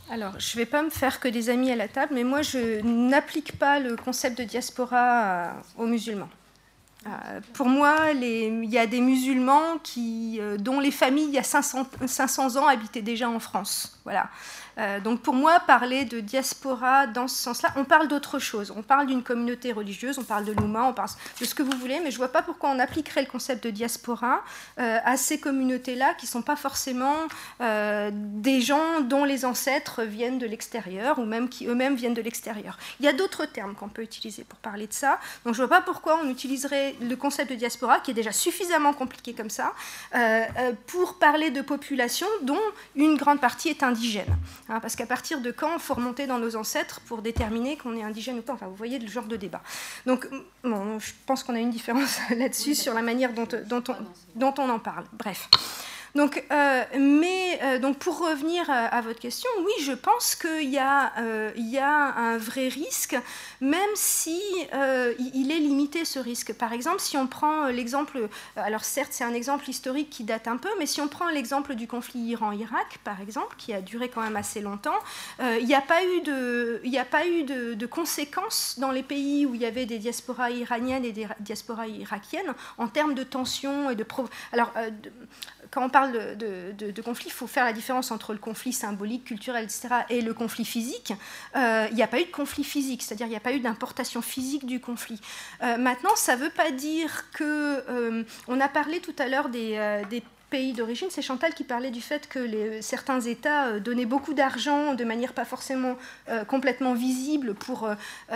Alors, 0.09 0.37
je 0.39 0.57
ne 0.57 0.63
vais 0.63 0.65
pas 0.65 0.83
me 0.83 0.89
faire 0.89 1.21
que 1.21 1.29
des 1.29 1.49
amis 1.49 1.71
à 1.71 1.75
la 1.77 1.87
table, 1.87 2.13
mais 2.13 2.25
moi, 2.25 2.41
je 2.41 2.81
n'applique 2.81 3.57
pas 3.57 3.79
le 3.79 3.95
concept 3.95 4.37
de 4.37 4.43
diaspora 4.43 5.53
aux 5.77 5.85
musulmans. 5.85 6.27
pour 7.53 7.67
moi, 7.67 8.11
il 8.11 8.65
y 8.65 8.77
a 8.77 8.87
des 8.87 8.99
musulmans 8.99 9.79
dont 10.59 10.81
les 10.81 10.91
familles, 10.91 11.27
il 11.29 11.33
y 11.35 11.39
a 11.39 11.43
500, 11.43 11.87
500 12.05 12.57
ans, 12.57 12.67
habitaient 12.67 13.01
déjà 13.01 13.29
en 13.29 13.39
France. 13.39 14.01
Voilà. 14.03 14.29
Euh, 14.77 14.99
donc 14.99 15.21
pour 15.21 15.33
moi, 15.33 15.59
parler 15.59 16.05
de 16.05 16.19
diaspora 16.19 17.07
dans 17.07 17.27
ce 17.27 17.35
sens-là, 17.35 17.73
on 17.75 17.83
parle 17.83 18.07
d'autre 18.07 18.39
chose. 18.39 18.73
On 18.75 18.83
parle 18.83 19.07
d'une 19.07 19.23
communauté 19.23 19.71
religieuse, 19.71 20.17
on 20.17 20.23
parle 20.23 20.45
de 20.45 20.53
l'Ouma, 20.53 20.83
on 20.83 20.93
parle 20.93 21.09
de 21.39 21.45
ce 21.45 21.55
que 21.55 21.63
vous 21.63 21.77
voulez, 21.77 21.99
mais 21.99 22.11
je 22.11 22.15
ne 22.15 22.19
vois 22.19 22.31
pas 22.31 22.41
pourquoi 22.41 22.69
on 22.69 22.79
appliquerait 22.79 23.21
le 23.21 23.27
concept 23.27 23.63
de 23.63 23.69
diaspora 23.69 24.41
euh, 24.79 24.99
à 25.03 25.17
ces 25.17 25.39
communautés-là 25.39 26.13
qui 26.15 26.25
ne 26.25 26.31
sont 26.31 26.41
pas 26.41 26.55
forcément 26.55 27.15
euh, 27.61 28.09
des 28.13 28.61
gens 28.61 29.01
dont 29.01 29.23
les 29.23 29.45
ancêtres 29.45 30.03
viennent 30.03 30.39
de 30.39 30.47
l'extérieur 30.47 31.19
ou 31.19 31.25
même 31.25 31.49
qui 31.49 31.67
eux-mêmes 31.67 31.95
viennent 31.95 32.13
de 32.13 32.21
l'extérieur. 32.21 32.77
Il 32.99 33.05
y 33.05 33.09
a 33.09 33.13
d'autres 33.13 33.45
termes 33.45 33.75
qu'on 33.75 33.89
peut 33.89 34.03
utiliser 34.03 34.43
pour 34.43 34.59
parler 34.59 34.87
de 34.87 34.93
ça. 34.93 35.19
Donc 35.45 35.55
je 35.55 35.61
ne 35.61 35.67
vois 35.67 35.77
pas 35.77 35.83
pourquoi 35.83 36.19
on 36.23 36.29
utiliserait 36.29 36.95
le 37.01 37.15
concept 37.15 37.51
de 37.51 37.55
diaspora, 37.55 37.99
qui 37.99 38.11
est 38.11 38.15
déjà 38.15 38.31
suffisamment 38.31 38.93
compliqué 38.93 39.33
comme 39.33 39.49
ça, 39.49 39.73
pour 40.87 41.19
parler 41.19 41.51
de 41.51 41.61
populations 41.61 42.27
dont 42.43 42.59
une 42.95 43.17
grande 43.17 43.39
partie 43.39 43.69
est 43.69 43.83
indigène. 43.83 44.37
Hein, 44.71 44.79
parce 44.79 44.95
qu'à 44.95 45.05
partir 45.05 45.41
de 45.41 45.51
quand 45.51 45.73
il 45.73 45.79
faut 45.81 45.95
remonter 45.95 46.27
dans 46.27 46.39
nos 46.39 46.55
ancêtres 46.55 47.01
pour 47.01 47.21
déterminer 47.21 47.75
qu'on 47.75 47.93
est 47.97 48.03
indigène 48.03 48.39
ou 48.39 48.41
pas? 48.41 48.53
Enfin, 48.53 48.67
vous 48.67 48.75
voyez 48.75 48.99
le 48.99 49.07
genre 49.07 49.25
de 49.25 49.35
débat. 49.35 49.61
Donc, 50.05 50.25
je 50.63 51.11
pense 51.25 51.43
qu'on 51.43 51.55
a 51.55 51.59
une 51.59 51.71
différence 51.71 52.19
là-dessus 52.37 52.75
sur 52.75 52.93
la 52.93 53.01
manière 53.01 53.33
dont, 53.33 53.47
dont, 53.65 53.83
on, 53.89 53.95
dont 54.35 54.53
on 54.57 54.69
en 54.69 54.79
parle. 54.79 55.03
Bref. 55.11 55.49
Donc, 56.13 56.43
euh, 56.51 56.83
mais 56.99 57.59
euh, 57.63 57.79
donc 57.79 57.97
pour 57.97 58.19
revenir 58.19 58.69
à, 58.69 58.99
votre 59.01 59.19
question, 59.19 59.49
oui, 59.59 59.71
je 59.83 59.93
pense 59.93 60.35
qu'il 60.35 60.69
y, 60.69 60.77
euh, 60.79 61.51
y, 61.55 61.77
a 61.77 62.15
un 62.17 62.37
vrai 62.37 62.67
risque, 62.67 63.17
même 63.61 63.79
si 63.95 64.39
il 64.73 65.51
est 65.51 65.59
limité 65.59 66.05
ce 66.05 66.19
risque. 66.19 66.53
Par 66.53 66.73
exemple, 66.73 66.99
si 66.99 67.17
on 67.17 67.27
prend 67.27 67.67
l'exemple, 67.67 68.27
alors 68.55 68.83
certes 68.83 69.11
c'est 69.11 69.23
un 69.23 69.33
exemple 69.33 69.69
historique 69.69 70.09
qui 70.09 70.23
date 70.23 70.47
un 70.47 70.57
peu, 70.57 70.69
mais 70.79 70.85
si 70.85 71.01
on 71.01 71.07
prend 71.07 71.29
l'exemple 71.29 71.75
du 71.75 71.87
conflit 71.87 72.19
Iran-Irak, 72.19 72.99
par 73.03 73.21
exemple, 73.21 73.55
qui 73.57 73.73
a 73.73 73.81
duré 73.81 74.09
quand 74.09 74.21
même 74.21 74.35
assez 74.35 74.61
longtemps, 74.61 74.99
il 75.39 75.65
n'y 75.65 75.75
a 75.75 75.81
pas 75.81 76.03
eu 76.03 76.21
de, 76.21 76.81
il 76.83 76.97
a 76.97 77.05
pas 77.05 77.27
eu 77.27 77.43
de, 77.43 77.85
conséquences 77.85 78.75
dans 78.79 78.91
les 78.91 79.03
pays 79.03 79.45
où 79.45 79.55
il 79.55 79.61
y 79.61 79.65
avait 79.65 79.85
des 79.85 79.97
diasporas 79.97 80.49
iraniennes 80.49 81.03
et 81.03 81.11
des 81.11 81.27
diasporas 81.39 81.87
irakiennes 81.87 82.53
en 82.77 82.87
termes 82.87 83.15
de 83.15 83.23
tensions 83.23 83.89
et 83.89 83.95
de 83.95 84.05
alors 84.53 84.71
quand 85.71 85.85
on 85.85 85.89
parle 85.89 86.35
de, 86.35 87.01
conflit, 87.01 87.27
il 87.27 87.31
faut 87.31 87.47
faire 87.47 87.63
la 87.63 87.71
différence 87.71 88.11
entre 88.11 88.33
le 88.33 88.39
conflit 88.39 88.73
symbolique, 88.73 89.23
culturel, 89.23 89.63
etc., 89.63 89.87
et 90.09 90.21
le 90.21 90.33
conflit 90.33 90.65
physique. 90.65 91.13
Euh, 91.55 91.87
il 91.89 91.95
n'y 91.95 92.03
a 92.03 92.07
pas 92.07 92.19
eu 92.19 92.25
de 92.25 92.31
conflit 92.31 92.65
physique, 92.65 93.01
c'est-à-dire 93.01 93.27
il 93.27 93.29
n'y 93.29 93.37
a 93.37 93.41
pas 93.41 93.53
eu 93.53 93.61
d'importation 93.61 94.21
physique 94.21 94.65
du 94.65 94.81
conflit. 94.81 95.21
Euh, 95.63 95.77
maintenant, 95.77 96.15
ça 96.15 96.35
ne 96.35 96.41
veut 96.41 96.49
pas 96.49 96.71
dire 96.71 97.31
que... 97.31 97.83
Euh, 97.89 98.23
on 98.49 98.59
a 98.59 98.67
parlé 98.67 98.99
tout 98.99 99.15
à 99.17 99.29
l'heure 99.29 99.47
des, 99.47 100.03
des 100.09 100.21
pays 100.51 100.73
d'origine, 100.73 101.07
c'est 101.09 101.23
Chantal 101.23 101.55
qui 101.55 101.63
parlait 101.63 101.89
du 101.89 102.01
fait 102.01 102.27
que 102.27 102.79
certains 102.81 103.21
États 103.21 103.79
donnaient 103.79 104.05
beaucoup 104.05 104.35
d'argent 104.35 104.93
de 104.93 105.03
manière 105.03 105.33
pas 105.33 105.45
forcément 105.45 105.95
complètement 106.47 106.93
visible 106.93 107.55
pour 107.55 107.89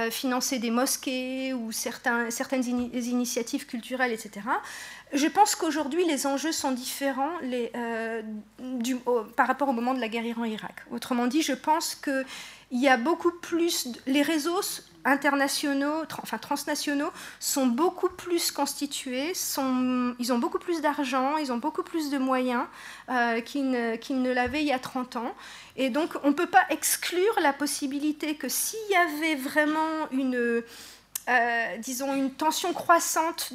financer 0.09 0.57
des 0.57 0.71
mosquées 0.71 1.53
ou 1.53 1.71
certaines 1.71 2.63
initiatives 2.63 3.65
culturelles, 3.67 4.13
etc. 4.13 4.41
Je 5.13 5.27
pense 5.27 5.55
qu'aujourd'hui, 5.55 6.03
les 6.05 6.25
enjeux 6.27 6.51
sont 6.51 6.71
différents 6.71 7.31
euh, 7.43 8.21
par 9.35 9.47
rapport 9.47 9.69
au 9.69 9.73
moment 9.73 9.93
de 9.93 9.99
la 9.99 10.07
guerre 10.07 10.25
Iran-Irak. 10.25 10.85
Autrement 10.91 11.27
dit, 11.27 11.41
je 11.41 11.53
pense 11.53 11.95
qu'il 11.95 12.25
y 12.71 12.87
a 12.87 12.97
beaucoup 12.97 13.31
plus. 13.31 13.87
Les 14.07 14.23
réseaux 14.23 14.61
internationaux, 15.05 16.03
enfin 16.21 16.37
transnationaux, 16.37 17.11
sont 17.39 17.67
beaucoup 17.67 18.09
plus 18.09 18.51
constitués, 18.51 19.33
ils 20.19 20.33
ont 20.33 20.39
beaucoup 20.39 20.59
plus 20.59 20.81
d'argent, 20.81 21.37
ils 21.37 21.51
ont 21.51 21.57
beaucoup 21.57 21.83
plus 21.83 22.09
de 22.09 22.17
moyens 22.17 22.65
euh, 23.09 23.39
qu'ils 23.41 23.69
ne, 23.69 23.95
ne 24.09 24.33
l'avaient 24.33 24.61
il 24.61 24.67
y 24.67 24.73
a 24.73 24.79
30 24.79 25.15
ans. 25.15 25.33
Et 25.77 25.89
donc, 25.89 26.15
on 26.23 26.29
ne 26.29 26.33
peut 26.33 26.47
pas 26.47 26.65
exclure 26.69 27.39
la 27.41 27.53
possibilité 27.53 28.35
que 28.35 28.49
s'il 28.49 28.79
y 28.89 28.95
avait 28.95 29.35
vraiment 29.35 30.09
une 30.11 30.63
euh, 31.27 31.77
disons, 31.79 32.13
une 32.13 32.31
tension 32.31 32.71
croissante 32.73 33.51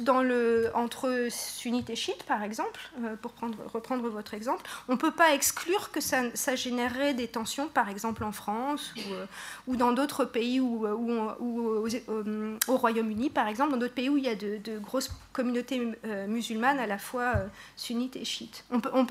entre 0.73 1.27
sunnites 1.29 1.89
et 1.89 1.95
chiites, 1.95 2.23
par 2.23 2.43
exemple, 2.43 2.81
euh, 3.01 3.15
pour 3.15 3.31
prendre, 3.31 3.57
reprendre 3.73 4.09
votre 4.09 4.33
exemple, 4.33 4.69
on 4.89 4.93
ne 4.93 4.97
peut 4.97 5.11
pas 5.11 5.33
exclure 5.33 5.89
que 5.91 6.01
ça, 6.01 6.55
générerait 6.55 7.13
des 7.13 7.29
tensions, 7.29 7.69
par 7.69 7.87
exemple 7.87 8.25
en 8.25 8.33
France 8.33 8.93
ou, 8.97 9.13
euh, 9.13 9.75
dans 9.77 9.93
d'autres 9.93 10.25
pays, 10.25 10.59
ou, 10.59 10.85
au 10.85 12.77
Royaume-Uni, 12.77 13.29
par 13.29 13.47
exemple, 13.47 13.71
dans 13.71 13.77
d'autres 13.77 13.93
pays 13.93 14.09
où 14.09 14.17
il 14.17 14.25
y 14.25 14.29
a 14.29 14.35
de, 14.35 14.77
grosses 14.79 15.11
communautés 15.31 15.81
musulmanes 16.27 16.79
à 16.79 16.87
la 16.87 16.97
fois 16.97 17.35
sunnites 17.77 18.17
et 18.17 18.25
chiites. 18.25 18.65
On 18.69 18.81
peut, 18.81 18.91
ne 18.91 18.97
on 18.97 19.05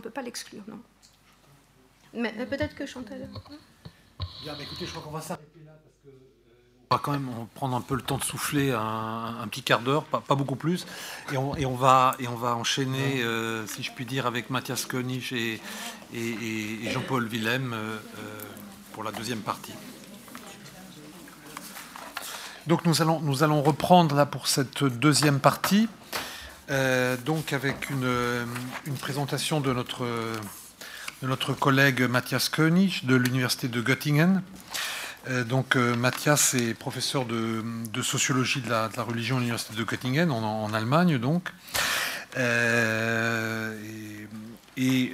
peut 0.00 0.10
pas 0.10 0.22
l'exclure, 0.22 0.62
non. 0.68 0.78
Mais 2.14 2.32
peut-être 2.46 2.76
que 2.76 2.86
Chantal... 2.86 3.28
Bien, 4.42 4.56
écoutez, 4.60 4.86
je 4.86 4.90
crois 4.90 5.02
qu'on 5.02 5.10
va 5.10 5.20
s'arrêter 5.20 5.57
on 6.90 6.94
va 6.94 7.00
quand 7.04 7.12
même 7.12 7.28
prendre 7.54 7.76
un 7.76 7.82
peu 7.82 7.94
le 7.94 8.00
temps 8.00 8.16
de 8.16 8.24
souffler 8.24 8.72
un, 8.72 9.46
petit 9.50 9.62
quart 9.62 9.80
d'heure, 9.80 10.04
pas, 10.04 10.34
beaucoup 10.34 10.56
plus, 10.56 10.86
et 11.32 11.36
on, 11.36 11.54
et 11.56 11.66
on, 11.66 11.74
va, 11.74 12.14
et 12.18 12.28
on 12.28 12.34
va 12.34 12.56
enchaîner, 12.56 13.22
euh, 13.22 13.66
si 13.66 13.82
je 13.82 13.92
puis 13.92 14.06
dire, 14.06 14.26
avec 14.26 14.48
Mathias 14.48 14.86
Koenig 14.86 15.32
et, 15.32 15.60
et, 16.14 16.90
Jean-Paul 16.90 17.26
Willem 17.26 17.74
euh, 17.74 17.76
euh, 17.76 17.98
pour 18.92 19.04
la 19.04 19.12
deuxième 19.12 19.40
partie. 19.40 19.74
Donc 22.66 22.86
nous 22.86 23.02
allons, 23.02 23.20
nous 23.20 23.42
allons 23.42 23.62
reprendre 23.62 24.14
là 24.14 24.24
pour 24.24 24.46
cette 24.46 24.84
deuxième 24.84 25.40
partie, 25.40 25.88
donc 27.24 27.54
avec 27.54 27.88
une, 27.88 28.46
une, 28.86 28.96
présentation 28.96 29.60
de 29.60 29.72
notre, 29.72 30.04
de 31.22 31.26
notre 31.26 31.54
collègue 31.54 32.02
Mathias 32.02 32.50
Koenig 32.50 33.04
de 33.04 33.14
l'université 33.14 33.68
de 33.68 33.80
Göttingen. 33.80 34.42
Euh, 35.26 35.44
donc 35.44 35.76
euh, 35.76 35.96
Mathias 35.96 36.54
est 36.54 36.74
professeur 36.74 37.24
de, 37.24 37.62
sociologie 38.02 38.60
de 38.60 38.70
la, 38.70 38.88
religion 38.98 39.36
à 39.36 39.40
l'université 39.40 39.74
de 39.74 39.84
Göttingen 39.84 40.30
en, 40.30 40.72
Allemagne 40.72 41.18
donc. 41.18 41.48
Euh, 42.36 43.76
et, 44.76 45.12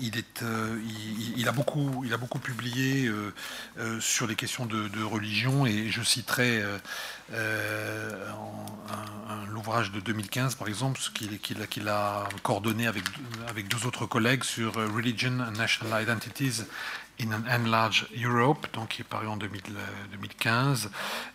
il, 0.00 1.48
a 1.48 1.52
beaucoup, 1.52 2.02
il 2.04 2.12
a 2.12 2.18
publié 2.18 3.10
sur 4.00 4.26
les 4.26 4.34
questions 4.34 4.66
de, 4.66 5.02
religion 5.04 5.64
et 5.64 5.90
je 5.90 6.02
citerai 6.02 6.62
l'ouvrage 9.48 9.92
de 9.92 10.00
2015 10.00 10.56
par 10.56 10.66
exemple, 10.66 11.00
qu'il 11.12 11.88
a 11.88 12.28
coordonné 12.42 12.88
avec 12.88 13.68
deux 13.68 13.86
autres 13.86 14.06
collègues 14.06 14.42
sur 14.42 14.74
Religion 14.74 15.38
and 15.40 15.52
National 15.52 16.02
Identities 16.02 16.64
in 17.20 17.32
an 17.32 17.42
Enlarged 17.48 18.08
Europe, 18.16 18.66
donc 18.72 18.88
qui 18.88 19.02
est 19.02 19.04
paru 19.04 19.28
en 19.28 19.36
2015. 19.36 20.90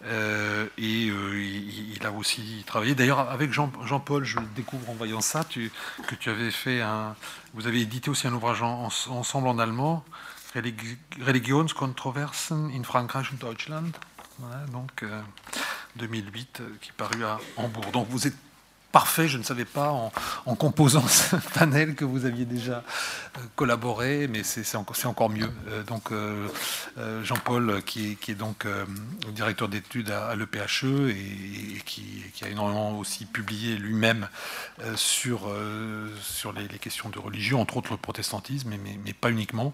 Euh, 0.06 0.68
et 0.78 1.10
euh, 1.10 1.42
il, 1.42 2.06
a 2.06 2.12
aussi 2.12 2.64
travaillé. 2.66 2.96
D'ailleurs, 2.96 3.20
avec 3.20 3.52
Jean, 3.52 3.70
paul 3.70 4.24
je 4.24 4.40
le 4.40 4.46
découvre 4.56 4.90
en 4.90 4.94
voyant 4.94 5.22
ça, 5.22 5.44
tu, 5.44 5.72
que 6.08 6.16
tu 6.16 6.30
avais 6.30 6.52
fait 6.52 6.82
un. 6.82 7.16
Vous 7.54 7.68
avez 7.68 7.82
édité 7.82 8.10
aussi 8.10 8.28
un 8.28 8.34
ouvrage 8.34 8.62
ensemble 8.62 9.48
en 9.48 9.60
allemand, 9.60 10.04
Religionskontroversen 10.56 12.72
in 12.74 12.84
Frankreich 12.84 13.32
und 13.32 13.40
Deutschland. 13.40 13.96
donc 14.72 15.04
2008, 15.98 16.62
euh, 16.62 16.70
qui 16.82 16.90
est 16.90 16.94
paru 16.94 17.24
à 17.24 17.40
Hambourg. 17.58 17.92
Donc 17.92 18.08
vous 18.10 18.28
êtes 18.28 18.36
parfait. 18.92 19.28
Je 19.28 19.38
ne 19.38 19.44
savais 19.44 19.66
pas 19.66 19.92
en, 20.46 20.56
composant 20.56 21.08
ce 21.08 21.36
panel 21.54 21.96
que 21.96 22.06
vous 22.06 22.26
aviez 22.26 22.46
déjà 22.46 22.84
euh, 23.38 23.42
collaboré, 23.56 24.28
mais 24.28 24.44
c'est 24.44 24.76
encore, 24.76 25.30
mieux. 25.30 25.52
Euh, 25.70 25.84
donc 25.84 26.12
euh, 26.12 26.48
Jean-Paul, 27.24 27.82
qui, 27.84 28.18
est 28.28 28.36
donc 28.36 28.66
directeur 29.34 29.68
d'études 29.68 30.12
à, 30.12 30.36
l'EPHE 30.36 31.10
et, 31.10 31.82
qui, 31.86 32.24
a 32.42 32.50
énormément 32.50 32.98
aussi 32.98 33.26
publié 33.26 33.78
lui-même 33.78 34.28
sur, 34.96 35.52
sur 36.22 36.54
les, 36.54 36.68
questions 36.80 37.10
de 37.10 37.20
religion, 37.20 37.62
entre 37.62 37.78
autres 37.78 37.92
le 37.92 37.98
protestantisme, 37.98 38.74
mais, 39.06 39.14
pas 39.14 39.30
uniquement, 39.30 39.74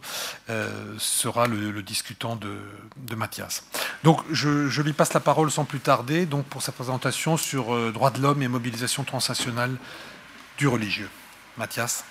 sera 0.98 1.48
le, 1.48 1.82
discutant 1.84 2.36
de, 2.36 3.16
Mathias. 3.16 3.64
Donc 4.04 4.22
je, 4.32 4.68
je, 4.70 4.82
lui 4.82 4.94
passe 4.94 5.14
la 5.14 5.20
parole 5.20 5.52
sans 5.52 5.66
plus 5.66 5.80
tarder 5.80 6.26
donc, 6.26 6.46
pour 6.46 6.62
sa 6.62 6.72
présentation 6.72 7.38
sur 7.38 7.92
droits 7.92 8.10
de 8.10 8.20
l'homme 8.22 8.42
et 8.42 8.48
mobilisation 8.48 9.03
transnationale 9.06 9.78
du 10.58 10.68
religieux. 10.68 11.10
Mathias 11.58 12.04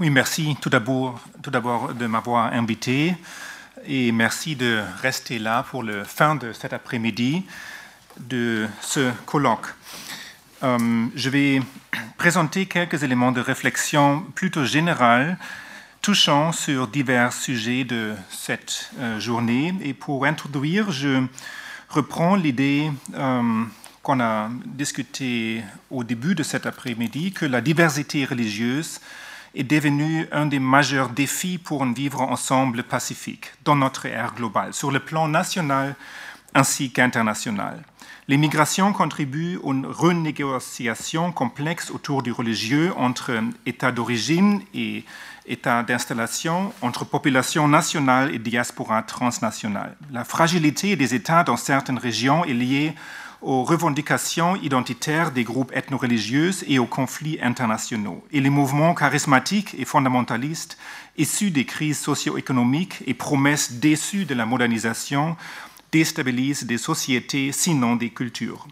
Oui, 0.00 0.10
merci 0.10 0.56
tout 0.60 0.70
d'abord, 0.70 1.20
de 1.94 2.06
m'avoir 2.06 2.52
invité 2.52 3.16
et 3.84 4.12
merci 4.12 4.56
de 4.56 4.82
rester 5.00 5.38
là 5.38 5.64
pour 5.64 5.82
la 5.82 6.04
fin 6.04 6.34
de 6.34 6.52
cet 6.52 6.72
après-midi 6.72 7.44
de 8.18 8.68
ce 8.80 9.10
colloque. 9.26 9.66
Euh, 10.62 11.06
je 11.14 11.30
vais 11.30 11.60
présenter 12.16 12.66
quelques 12.66 13.02
éléments 13.02 13.32
de 13.32 13.40
réflexion 13.40 14.20
plutôt 14.34 14.64
générale 14.64 15.36
touchant 16.02 16.52
sur 16.52 16.88
divers 16.88 17.32
sujets 17.32 17.84
de 17.84 18.14
cette 18.28 18.90
euh, 18.98 19.20
journée. 19.20 19.74
Et 19.82 19.94
pour 19.94 20.24
introduire, 20.24 20.90
je 20.90 21.24
reprends 21.92 22.36
l'idée 22.36 22.90
euh, 23.14 23.64
qu'on 24.02 24.20
a 24.20 24.48
discutée 24.64 25.62
au 25.90 26.04
début 26.04 26.34
de 26.34 26.42
cet 26.42 26.66
après-midi, 26.66 27.32
que 27.32 27.46
la 27.46 27.60
diversité 27.60 28.24
religieuse 28.24 29.00
est 29.54 29.64
devenue 29.64 30.26
un 30.32 30.46
des 30.46 30.58
majeurs 30.58 31.10
défis 31.10 31.58
pour 31.58 31.82
un 31.82 31.92
vivre 31.92 32.22
ensemble 32.22 32.82
pacifique 32.82 33.52
dans 33.64 33.76
notre 33.76 34.06
ère 34.06 34.34
globale, 34.34 34.72
sur 34.72 34.90
le 34.90 35.00
plan 35.00 35.28
national 35.28 35.94
ainsi 36.54 36.90
qu'international. 36.90 37.82
Les 38.28 38.36
migrations 38.36 38.92
contribuent 38.92 39.58
à 39.62 39.70
une 39.70 39.86
renégociation 39.86 41.32
complexe 41.32 41.90
autour 41.90 42.22
du 42.22 42.32
religieux 42.32 42.92
entre 42.96 43.32
États 43.66 43.92
d'origine 43.92 44.62
et 44.74 45.04
États 45.46 45.82
d'installation, 45.82 46.72
entre 46.82 47.04
population 47.04 47.66
nationale 47.68 48.34
et 48.34 48.38
diaspora 48.38 49.02
transnationale. 49.02 49.96
La 50.10 50.24
fragilité 50.24 50.96
des 50.96 51.14
États 51.14 51.44
dans 51.44 51.56
certaines 51.56 51.98
régions 51.98 52.44
est 52.44 52.52
liée 52.52 52.94
aux 53.42 53.64
revendications 53.64 54.54
identitaires 54.56 55.32
des 55.32 55.42
groupes 55.42 55.72
ethno-religieux 55.74 56.52
et 56.68 56.78
aux 56.78 56.86
conflits 56.86 57.38
internationaux. 57.42 58.24
Et 58.30 58.40
les 58.40 58.50
mouvements 58.50 58.94
charismatiques 58.94 59.74
et 59.78 59.84
fondamentalistes 59.84 60.78
issus 61.18 61.50
des 61.50 61.66
crises 61.66 61.98
socio-économiques 61.98 63.02
et 63.06 63.14
promesses 63.14 63.72
déçues 63.72 64.24
de 64.26 64.34
la 64.34 64.46
modernisation 64.46 65.36
déstabilise 65.90 66.64
des 66.64 66.78
sociétés, 66.78 67.52
sinon 67.52 67.96
des 67.96 68.10
cultures. 68.10 68.66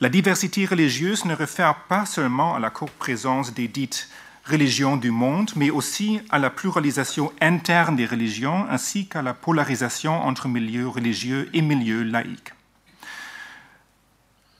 La 0.00 0.08
diversité 0.08 0.66
religieuse 0.66 1.24
ne 1.24 1.34
réfère 1.34 1.84
pas 1.88 2.06
seulement 2.06 2.54
à 2.54 2.58
la 2.58 2.70
co-présence 2.70 3.54
des 3.54 3.68
dites 3.68 4.08
religions 4.44 4.96
du 4.96 5.10
monde, 5.10 5.50
mais 5.56 5.70
aussi 5.70 6.20
à 6.30 6.38
la 6.38 6.50
pluralisation 6.50 7.32
interne 7.40 7.96
des 7.96 8.06
religions, 8.06 8.66
ainsi 8.68 9.06
qu'à 9.06 9.22
la 9.22 9.34
polarisation 9.34 10.20
entre 10.22 10.48
milieux 10.48 10.88
religieux 10.88 11.48
et 11.52 11.62
milieux 11.62 12.02
laïcs. 12.02 12.52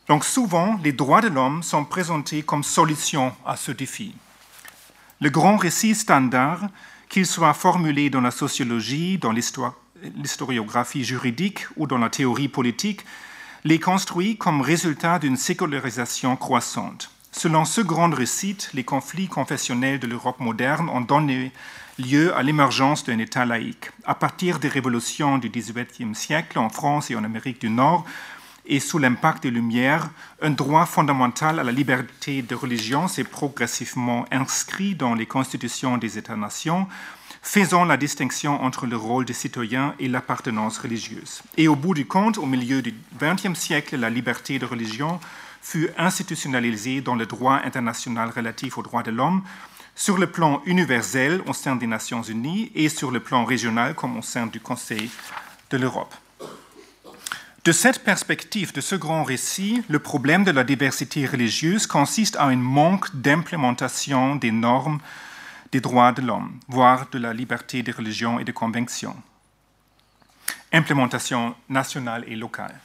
Donc 0.09 0.25
souvent, 0.25 0.79
les 0.83 0.93
droits 0.93 1.21
de 1.21 1.29
l'homme 1.29 1.63
sont 1.63 1.85
présentés 1.85 2.43
comme 2.43 2.65
solution 2.65 3.33
à 3.47 3.57
ce 3.57 3.73
défi. 3.73 4.15
Le 5.21 5.31
grand 5.31 5.57
récit 5.57 5.95
standard, 5.95 6.69
qu'il 7.09 7.27
soit 7.27 7.55
formulé 7.55 8.11
dans 8.11 8.21
la 8.21 8.33
sociologie, 8.33 9.19
dans 9.19 9.33
l'historiographie 9.33 11.05
juridique 11.05 11.67
ou 11.77 11.87
dans 11.87 11.99
la 11.99 12.11
théorie 12.11 12.49
politique, 12.49 13.05
les 13.63 13.79
construit 13.79 14.37
comme 14.37 14.61
résultat 14.61 15.21
d'une 15.21 15.37
sécularisation 15.37 16.35
croissante. 16.37 17.12
Selon 17.35 17.65
ce 17.65 17.81
grand 17.81 18.11
récit, 18.15 18.59
les 18.75 18.85
conflits 18.85 19.27
confessionnels 19.27 19.99
de 19.99 20.07
l'Europe 20.07 20.39
moderne 20.39 20.91
ont 20.91 21.01
donné 21.01 21.51
lieu 21.99 22.35
à 22.37 22.43
l'émergence 22.43 23.05
d'un 23.05 23.19
État 23.19 23.47
laïque. 23.47 23.91
À 24.05 24.15
partir 24.15 24.59
des 24.59 24.69
révolutions 24.69 25.39
du 25.39 25.49
XVIIIe 25.49 26.15
siècle 26.15 26.59
en 26.59 26.69
France 26.69 27.11
et 27.11 27.17
en 27.17 27.25
Amérique 27.25 27.61
du 27.61 27.71
Nord, 27.71 28.05
et 28.67 28.81
sous 28.81 28.99
l'impact 28.99 29.43
des 29.43 29.51
Lumières, 29.51 30.11
un 30.41 30.51
droit 30.51 30.87
fondamental 30.87 31.59
à 31.59 31.65
la 31.65 31.73
liberté 31.73 32.43
de 32.43 32.55
religion 32.55 33.09
s'est 33.09 33.25
progressivement 33.25 34.27
inscrit 34.31 34.95
dans 34.95 35.15
les 35.15 35.27
constitutions 35.27 35.97
des 35.97 36.19
États-nations, 36.19 36.87
faisant 37.41 37.85
la 37.85 37.97
distinction 37.97 38.63
entre 38.63 38.87
le 38.87 38.97
rôle 38.97 39.25
des 39.25 39.33
citoyens 39.33 39.95
et 39.99 40.07
l'appartenance 40.07 40.79
religieuse. 40.79 41.43
Et 41.57 41.67
au 41.67 41.75
bout 41.75 41.95
du 41.95 42.07
compte, 42.07 42.39
au 42.39 42.47
milieu 42.47 42.83
du 42.83 42.95
XXe 43.19 43.59
siècle, 43.59 43.97
la 43.97 44.11
liberté 44.11 44.61
de 44.61 44.67
religion 44.67 45.19
fut 45.63 45.89
institutionnalisée 45.97 47.01
dans 47.01 47.15
le 47.15 47.25
droit 47.25 47.61
international 47.65 48.31
relatif 48.31 48.77
aux 48.77 48.83
droits 48.83 49.05
de 49.05 49.13
l'homme, 49.13 49.43
sur 49.95 50.19
le 50.19 50.27
plan 50.27 50.61
universel 50.67 51.41
au 51.47 51.53
sein 51.53 51.77
des 51.77 51.87
Nations 51.87 52.23
Unies 52.23 52.71
et 52.75 52.89
sur 52.89 53.11
le 53.11 53.21
plan 53.21 53.45
régional 53.45 53.95
comme 53.95 54.19
au 54.19 54.23
sein 54.23 54.47
du 54.47 54.61
Conseil 54.61 55.11
de 55.71 55.77
l'Europe. 55.79 56.15
De 57.65 57.71
cette 57.71 58.03
perspective, 58.03 58.73
de 58.73 58.81
ce 58.81 58.97
grand 58.97 59.23
récit, 59.23 59.85
le 59.89 60.01
problème 60.01 60.43
de 60.43 60.51
la 60.51 60.65
diversité 60.65 61.25
religieuse 61.27 61.87
consiste 61.87 62.35
à 62.37 62.47
un 62.47 62.57
manque 62.57 63.15
d'implémentation 63.15 64.35
des 64.35 64.51
normes 64.51 64.99
des 65.71 65.81
droits 65.81 66.13
de 66.13 66.23
l'homme, 66.23 66.59
voire 66.69 67.09
de 67.11 67.19
la 67.19 67.33
liberté 67.33 67.83
des 67.83 67.93
religions 67.93 68.41
et 68.41 68.45
des 68.45 68.53
convictions. 68.53 69.17
Implémentation 70.73 71.55
nationale 71.69 72.25
et 72.27 72.35
locale. 72.35 72.79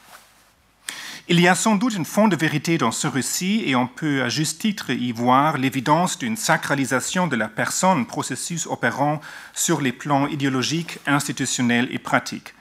Il 1.30 1.41
y 1.41 1.49
a 1.49 1.56
sans 1.56 1.76
doute 1.76 1.94
une 1.94 2.06
fond 2.06 2.30
de 2.30 2.38
vérité 2.38 2.78
dans 2.78 2.94
ce 2.94 3.06
récit 3.06 3.62
et 3.66 3.76
on 3.76 3.86
peut 3.86 4.24
à 4.24 4.30
juste 4.30 4.62
titre 4.62 4.91
y 4.91 5.12
voir 5.12 5.58
l'évidence 5.58 6.18
d'une 6.18 6.38
sacralisation 6.38 7.28
de 7.28 7.36
la 7.36 7.49
personne, 7.49 8.06
processus 8.06 8.66
opérant 8.66 9.20
sur 9.54 9.82
les 9.82 9.91
plans 9.91 10.28
idéologiques, 10.28 10.99
institutionnels 11.06 11.90
et 11.91 11.99
pratiques. 11.99 12.54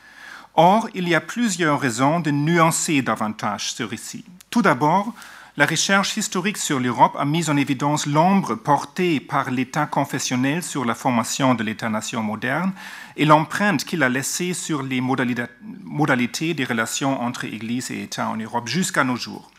Or, 0.55 0.89
il 0.95 1.09
y 1.09 1.15
a 1.15 1.21
plusieurs 1.21 1.79
raisons 1.79 2.19
de 2.19 2.33
nuancer 2.33 3.03
davantage 3.03 3.73
ce 3.73 3.85
récit. 3.85 4.25
Tout 4.51 4.63
d'abord, 4.63 5.15
la 5.59 5.65
recherche 5.65 6.19
historique 6.19 6.59
sur 6.59 6.79
l'Europe 6.79 7.17
a 7.19 7.25
mis 7.25 7.49
en 7.49 7.57
évidence 7.57 8.05
l'ombre 8.05 8.57
portée 8.57 9.21
par 9.21 9.51
l'État 9.51 9.87
confessionnel 9.87 10.63
sur 10.63 10.85
la 10.85 10.95
formation 10.95 11.55
de 11.55 11.63
l'État-nation 11.63 12.23
moderne 12.23 12.73
et 13.17 13.25
l'empreinte 13.25 13.85
qu'il 13.85 14.03
a 14.03 14.11
laissée 14.11 14.53
sur 14.53 14.83
les 14.83 15.01
modalités 15.01 16.53
des 16.53 16.65
relations 16.65 17.23
entre 17.23 17.47
Église 17.47 17.91
et 17.91 18.03
État 18.03 18.29
en 18.29 18.37
Europe 18.37 18.69
jusqu'à 18.69 19.03
nos 19.03 19.17
jours. 19.17 19.51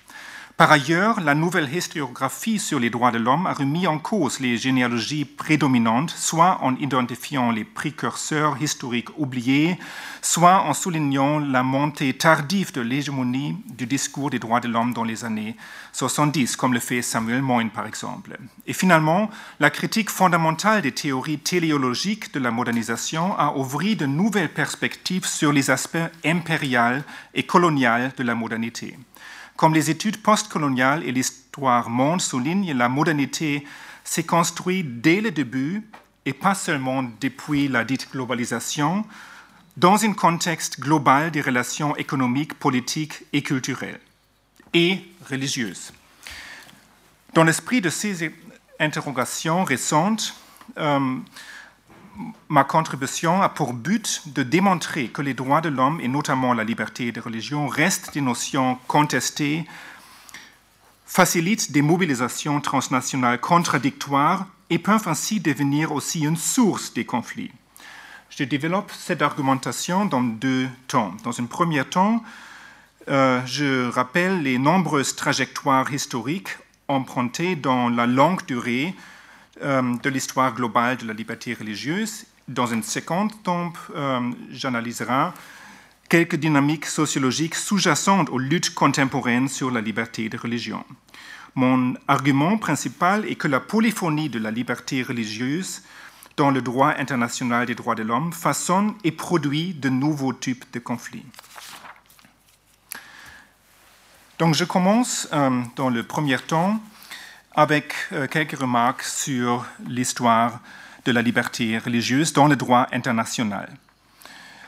Par 0.57 0.71
ailleurs, 0.71 1.19
la 1.19 1.35
nouvelle 1.35 1.71
historiographie 1.71 2.57
sur 2.57 2.79
les 2.79 2.89
droits 2.89 3.11
de 3.11 3.19
l'homme 3.19 3.45
a 3.45 3.53
remis 3.53 3.85
en 3.85 3.99
cause 3.99 4.39
les 4.39 4.57
généalogies 4.57 5.23
prédominantes, 5.23 6.09
soit 6.09 6.57
en 6.63 6.75
identifiant 6.77 7.51
les 7.51 7.63
précurseurs 7.63 8.59
historiques 8.59 9.15
oubliés, 9.19 9.77
soit 10.23 10.63
en 10.63 10.73
soulignant 10.73 11.37
la 11.37 11.61
montée 11.61 12.11
tardive 12.15 12.73
de 12.73 12.81
l'hégémonie 12.81 13.55
du 13.67 13.85
discours 13.85 14.31
des 14.31 14.39
droits 14.39 14.59
de 14.59 14.67
l'homme 14.67 14.93
dans 14.93 15.03
les 15.03 15.23
années 15.23 15.55
70, 15.93 16.55
comme 16.55 16.73
le 16.73 16.79
fait 16.79 17.03
Samuel 17.03 17.43
Moyne 17.43 17.69
par 17.69 17.85
exemple. 17.85 18.35
Et 18.65 18.73
finalement, 18.73 19.29
la 19.59 19.69
critique 19.69 20.09
fondamentale 20.09 20.81
des 20.81 20.91
théories 20.91 21.37
téléologiques 21.37 22.33
de 22.33 22.39
la 22.39 22.49
modernisation 22.49 23.37
a 23.37 23.53
ouvert 23.55 23.95
de 23.95 24.07
nouvelles 24.07 24.51
perspectives 24.51 25.27
sur 25.27 25.53
les 25.53 25.69
aspects 25.69 26.09
impériaux 26.25 27.03
et 27.35 27.43
coloniaux 27.43 28.09
de 28.17 28.23
la 28.23 28.33
modernité. 28.33 28.97
Comme 29.57 29.73
les 29.73 29.89
études 29.89 30.21
postcoloniales 30.21 31.03
et 31.03 31.11
l'histoire 31.11 31.89
monde 31.89 32.21
soulignent, 32.21 32.73
la 32.73 32.87
modernité 32.87 33.65
s'est 34.03 34.23
construite 34.23 35.01
dès 35.01 35.19
le 35.19 35.31
début 35.31 35.83
et 36.25 36.33
pas 36.33 36.53
seulement 36.53 37.03
depuis 37.19 37.67
la 37.67 37.83
dite 37.83 38.11
globalisation, 38.11 39.03
dans 39.75 40.03
un 40.05 40.13
contexte 40.13 40.79
global 40.79 41.31
des 41.31 41.41
relations 41.41 41.95
économiques, 41.95 42.53
politiques 42.53 43.23
et 43.33 43.41
culturelles 43.41 43.99
et 44.73 45.01
religieuses. 45.29 45.91
Dans 47.33 47.43
l'esprit 47.43 47.81
de 47.81 47.89
ces 47.89 48.31
interrogations 48.79 49.63
récentes, 49.63 50.35
euh, 50.77 51.17
ma 52.49 52.63
contribution 52.63 53.41
a 53.41 53.49
pour 53.49 53.73
but 53.73 54.23
de 54.27 54.43
démontrer 54.43 55.09
que 55.09 55.21
les 55.21 55.33
droits 55.33 55.61
de 55.61 55.69
l'homme, 55.69 55.99
et 56.01 56.07
notamment 56.07 56.53
la 56.53 56.63
liberté 56.63 57.11
de 57.11 57.21
religion, 57.21 57.67
restent 57.67 58.13
des 58.13 58.21
notions 58.21 58.77
contestées, 58.87 59.65
facilitent 61.05 61.71
des 61.71 61.81
mobilisations 61.81 62.61
transnationales 62.61 63.39
contradictoires 63.39 64.45
et 64.69 64.79
peuvent 64.79 65.07
ainsi 65.07 65.39
devenir 65.39 65.91
aussi 65.91 66.21
une 66.21 66.37
source 66.37 66.93
des 66.93 67.05
conflits. 67.05 67.51
Je 68.29 68.43
développe 68.43 68.91
cette 68.91 69.21
argumentation 69.21 70.05
dans 70.05 70.21
deux 70.21 70.67
temps. 70.87 71.13
Dans 71.23 71.39
un 71.39 71.45
premier 71.45 71.83
temps, 71.85 72.23
euh, 73.09 73.41
je 73.45 73.89
rappelle 73.89 74.43
les 74.43 74.57
nombreuses 74.57 75.15
trajectoires 75.15 75.91
historiques 75.93 76.57
empruntées 76.87 77.55
dans 77.55 77.89
la 77.89 78.05
longue 78.05 78.45
durée 78.45 78.93
de 79.61 80.09
l'histoire 80.09 80.53
globale 80.53 80.97
de 80.97 81.05
la 81.05 81.13
liberté 81.13 81.53
religieuse. 81.53 82.25
Dans 82.47 82.67
une 82.67 82.83
second 82.83 83.27
temps, 83.27 83.73
euh, 83.95 84.31
j'analyserai 84.51 85.31
quelques 86.07 86.37
dynamiques 86.37 86.85
sociologiques 86.85 87.55
sous-jacentes 87.55 88.29
aux 88.29 88.37
luttes 88.37 88.73
contemporaines 88.73 89.49
sur 89.49 89.69
la 89.69 89.81
liberté 89.81 90.29
de 90.29 90.37
religion. 90.37 90.85
Mon 91.55 91.95
argument 92.07 92.57
principal 92.57 93.25
est 93.25 93.35
que 93.35 93.49
la 93.49 93.59
polyphonie 93.59 94.29
de 94.29 94.39
la 94.39 94.51
liberté 94.51 95.03
religieuse 95.03 95.81
dans 96.37 96.51
le 96.51 96.61
droit 96.61 96.93
international 96.97 97.65
des 97.65 97.75
droits 97.75 97.95
de 97.95 98.03
l'homme 98.03 98.31
façonne 98.31 98.93
et 99.03 99.11
produit 99.11 99.73
de 99.73 99.89
nouveaux 99.89 100.33
types 100.33 100.65
de 100.71 100.79
conflits. 100.79 101.25
Donc 104.39 104.53
je 104.53 104.63
commence 104.63 105.27
euh, 105.33 105.63
dans 105.75 105.89
le 105.89 106.03
premier 106.03 106.37
temps 106.37 106.79
avec 107.57 107.95
euh, 108.13 108.27
quelques 108.27 108.57
remarques 108.57 109.01
sur 109.01 109.65
l'histoire 109.87 110.59
de 111.05 111.11
la 111.11 111.23
liberté 111.23 111.79
religieuse 111.79 112.31
dans 112.31 112.47
le 112.47 112.55
droit 112.55 112.87
international. 112.91 113.69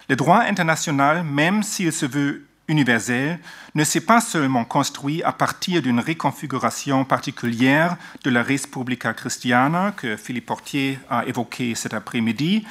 Le 0.09 0.15
droit 0.15 0.39
international, 0.39 1.23
même 1.23 1.61
s'il 1.61 1.93
se 1.93 2.07
veut 2.07 2.47
universel 2.67 3.39
ne 3.75 3.83
s'est 3.83 4.01
pas 4.01 4.21
seulement 4.21 4.65
construit 4.65 5.21
à 5.21 5.31
partir 5.31 5.83
d'une 5.83 5.99
reconfiguration 5.99 7.05
particulière 7.05 7.95
de 8.23 8.31
la 8.31 8.41
Respublica 8.41 9.13
Christiana 9.13 9.93
que 9.95 10.17
Philippe 10.17 10.47
Portier 10.47 10.99
a 11.11 11.25
évoqué 11.25 11.75
cet 11.75 11.93
après-midi, 11.93 12.65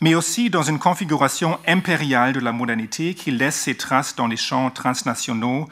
mais 0.00 0.14
aussi 0.14 0.50
dans 0.50 0.62
une 0.62 0.78
configuration 0.78 1.58
impériale 1.66 2.32
de 2.32 2.40
la 2.40 2.52
modernité 2.52 3.14
qui 3.14 3.32
laisse 3.32 3.56
ses 3.56 3.76
traces 3.76 4.14
dans 4.14 4.28
les 4.28 4.36
champs 4.36 4.70
transnationaux 4.70 5.68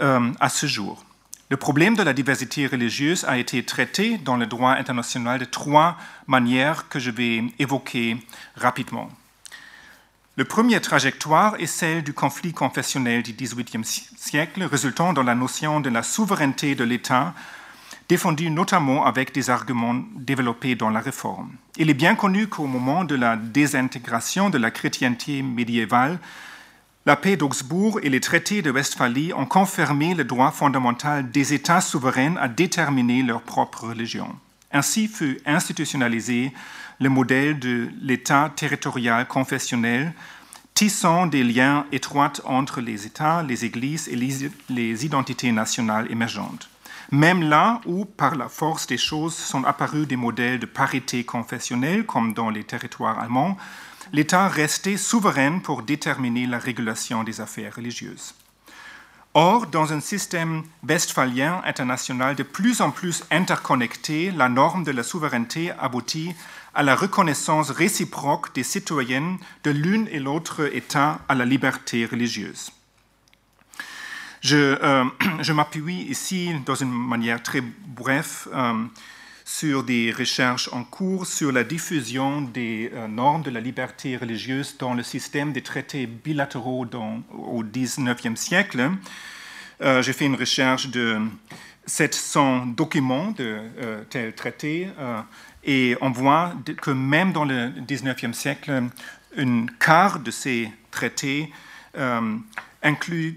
euh, 0.00 0.32
à 0.40 0.48
ce 0.48 0.66
jour. 0.66 1.04
Le 1.52 1.58
problème 1.58 1.96
de 1.96 2.02
la 2.02 2.14
diversité 2.14 2.66
religieuse 2.66 3.26
a 3.28 3.36
été 3.36 3.62
traité 3.62 4.16
dans 4.16 4.38
le 4.38 4.46
droit 4.46 4.70
international 4.70 5.38
de 5.38 5.44
trois 5.44 5.98
manières 6.26 6.88
que 6.88 6.98
je 6.98 7.10
vais 7.10 7.44
évoquer 7.58 8.16
rapidement. 8.56 9.10
La 10.38 10.46
première 10.46 10.80
trajectoire 10.80 11.56
est 11.60 11.66
celle 11.66 12.04
du 12.04 12.14
conflit 12.14 12.54
confessionnel 12.54 13.22
du 13.22 13.34
XVIIIe 13.34 13.84
siècle, 13.84 14.64
résultant 14.64 15.12
dans 15.12 15.24
la 15.24 15.34
notion 15.34 15.80
de 15.80 15.90
la 15.90 16.02
souveraineté 16.02 16.74
de 16.74 16.84
l'État, 16.84 17.34
défendue 18.08 18.48
notamment 18.48 19.04
avec 19.04 19.34
des 19.34 19.50
arguments 19.50 20.02
développés 20.16 20.74
dans 20.74 20.88
la 20.88 21.00
Réforme. 21.00 21.50
Il 21.76 21.90
est 21.90 22.00
bien 22.02 22.14
connu 22.14 22.46
qu'au 22.46 22.66
moment 22.66 23.04
de 23.04 23.14
la 23.14 23.36
désintégration 23.36 24.48
de 24.48 24.56
la 24.56 24.70
chrétienté 24.70 25.42
médiévale, 25.42 26.18
la 27.04 27.16
paix 27.16 27.36
d'Augsbourg 27.36 27.98
et 28.02 28.08
les 28.08 28.20
traités 28.20 28.62
de 28.62 28.70
Westphalie 28.70 29.32
ont 29.32 29.46
confirmé 29.46 30.14
le 30.14 30.24
droit 30.24 30.52
fondamental 30.52 31.30
des 31.30 31.52
États 31.52 31.80
souverains 31.80 32.36
à 32.36 32.46
déterminer 32.46 33.22
leur 33.22 33.42
propre 33.42 33.88
religion. 33.88 34.28
Ainsi 34.70 35.08
fut 35.08 35.40
institutionnalisé 35.44 36.52
le 37.00 37.08
modèle 37.08 37.58
de 37.58 37.88
l'État 38.00 38.52
territorial 38.54 39.26
confessionnel, 39.26 40.14
tissant 40.74 41.26
des 41.26 41.42
liens 41.42 41.86
étroits 41.90 42.32
entre 42.44 42.80
les 42.80 43.04
États, 43.04 43.42
les 43.42 43.64
Églises 43.64 44.08
et 44.08 44.16
les 44.16 45.04
identités 45.04 45.50
nationales 45.50 46.10
émergentes. 46.10 46.68
Même 47.10 47.42
là 47.42 47.80
où, 47.84 48.04
par 48.04 48.36
la 48.36 48.48
force 48.48 48.86
des 48.86 48.96
choses, 48.96 49.34
sont 49.34 49.64
apparus 49.64 50.06
des 50.06 50.16
modèles 50.16 50.60
de 50.60 50.66
parité 50.66 51.24
confessionnelle, 51.24 52.06
comme 52.06 52.32
dans 52.32 52.48
les 52.48 52.64
territoires 52.64 53.18
allemands, 53.18 53.58
l'État 54.12 54.48
restait 54.48 54.96
souverain 54.96 55.58
pour 55.58 55.82
déterminer 55.82 56.46
la 56.46 56.58
régulation 56.58 57.24
des 57.24 57.40
affaires 57.40 57.76
religieuses. 57.76 58.34
Or, 59.34 59.66
dans 59.66 59.94
un 59.94 60.00
système 60.00 60.62
westphalien 60.86 61.62
international 61.64 62.36
de 62.36 62.42
plus 62.42 62.82
en 62.82 62.90
plus 62.90 63.24
interconnecté, 63.30 64.30
la 64.30 64.50
norme 64.50 64.84
de 64.84 64.92
la 64.92 65.02
souveraineté 65.02 65.72
aboutit 65.80 66.34
à 66.74 66.82
la 66.82 66.94
reconnaissance 66.94 67.70
réciproque 67.70 68.54
des 68.54 68.62
citoyens 68.62 69.38
de 69.64 69.70
l'une 69.70 70.06
et 70.08 70.18
l'autre 70.18 70.68
État 70.74 71.20
à 71.30 71.34
la 71.34 71.46
liberté 71.46 72.04
religieuse. 72.04 72.70
Je, 74.42 74.76
euh, 74.82 75.04
m'appuie 75.54 76.02
ici, 76.02 76.52
dans 76.66 76.74
une 76.74 76.92
manière 76.92 77.42
très 77.42 77.62
brève, 77.62 78.48
euh, 78.52 78.84
sur 79.44 79.82
des 79.82 80.12
recherches 80.12 80.68
en 80.72 80.84
cours 80.84 81.26
sur 81.26 81.52
la 81.52 81.64
diffusion 81.64 82.42
des 82.42 82.90
euh, 82.94 83.08
normes 83.08 83.42
de 83.42 83.50
la 83.50 83.60
liberté 83.60 84.16
religieuse 84.16 84.76
dans 84.78 84.94
le 84.94 85.02
système 85.02 85.52
des 85.52 85.62
traités 85.62 86.06
bilatéraux 86.06 86.84
dans, 86.84 87.22
au 87.32 87.62
XIXe 87.62 88.38
siècle. 88.38 88.90
Euh, 89.80 90.02
J'ai 90.02 90.12
fait 90.12 90.26
une 90.26 90.36
recherche 90.36 90.88
de 90.88 91.18
700 91.86 92.66
documents 92.66 93.32
de 93.32 93.58
euh, 93.80 94.04
tels 94.08 94.34
traités 94.34 94.88
et 95.64 95.96
on 96.00 96.10
voit 96.10 96.54
que 96.80 96.90
même 96.90 97.32
dans 97.32 97.44
le 97.44 97.72
XIXe 97.86 98.36
siècle, 98.36 98.84
un 99.36 99.66
quart 99.78 100.20
de 100.20 100.30
ces 100.30 100.70
traités 100.90 101.52
inclut 102.82 103.36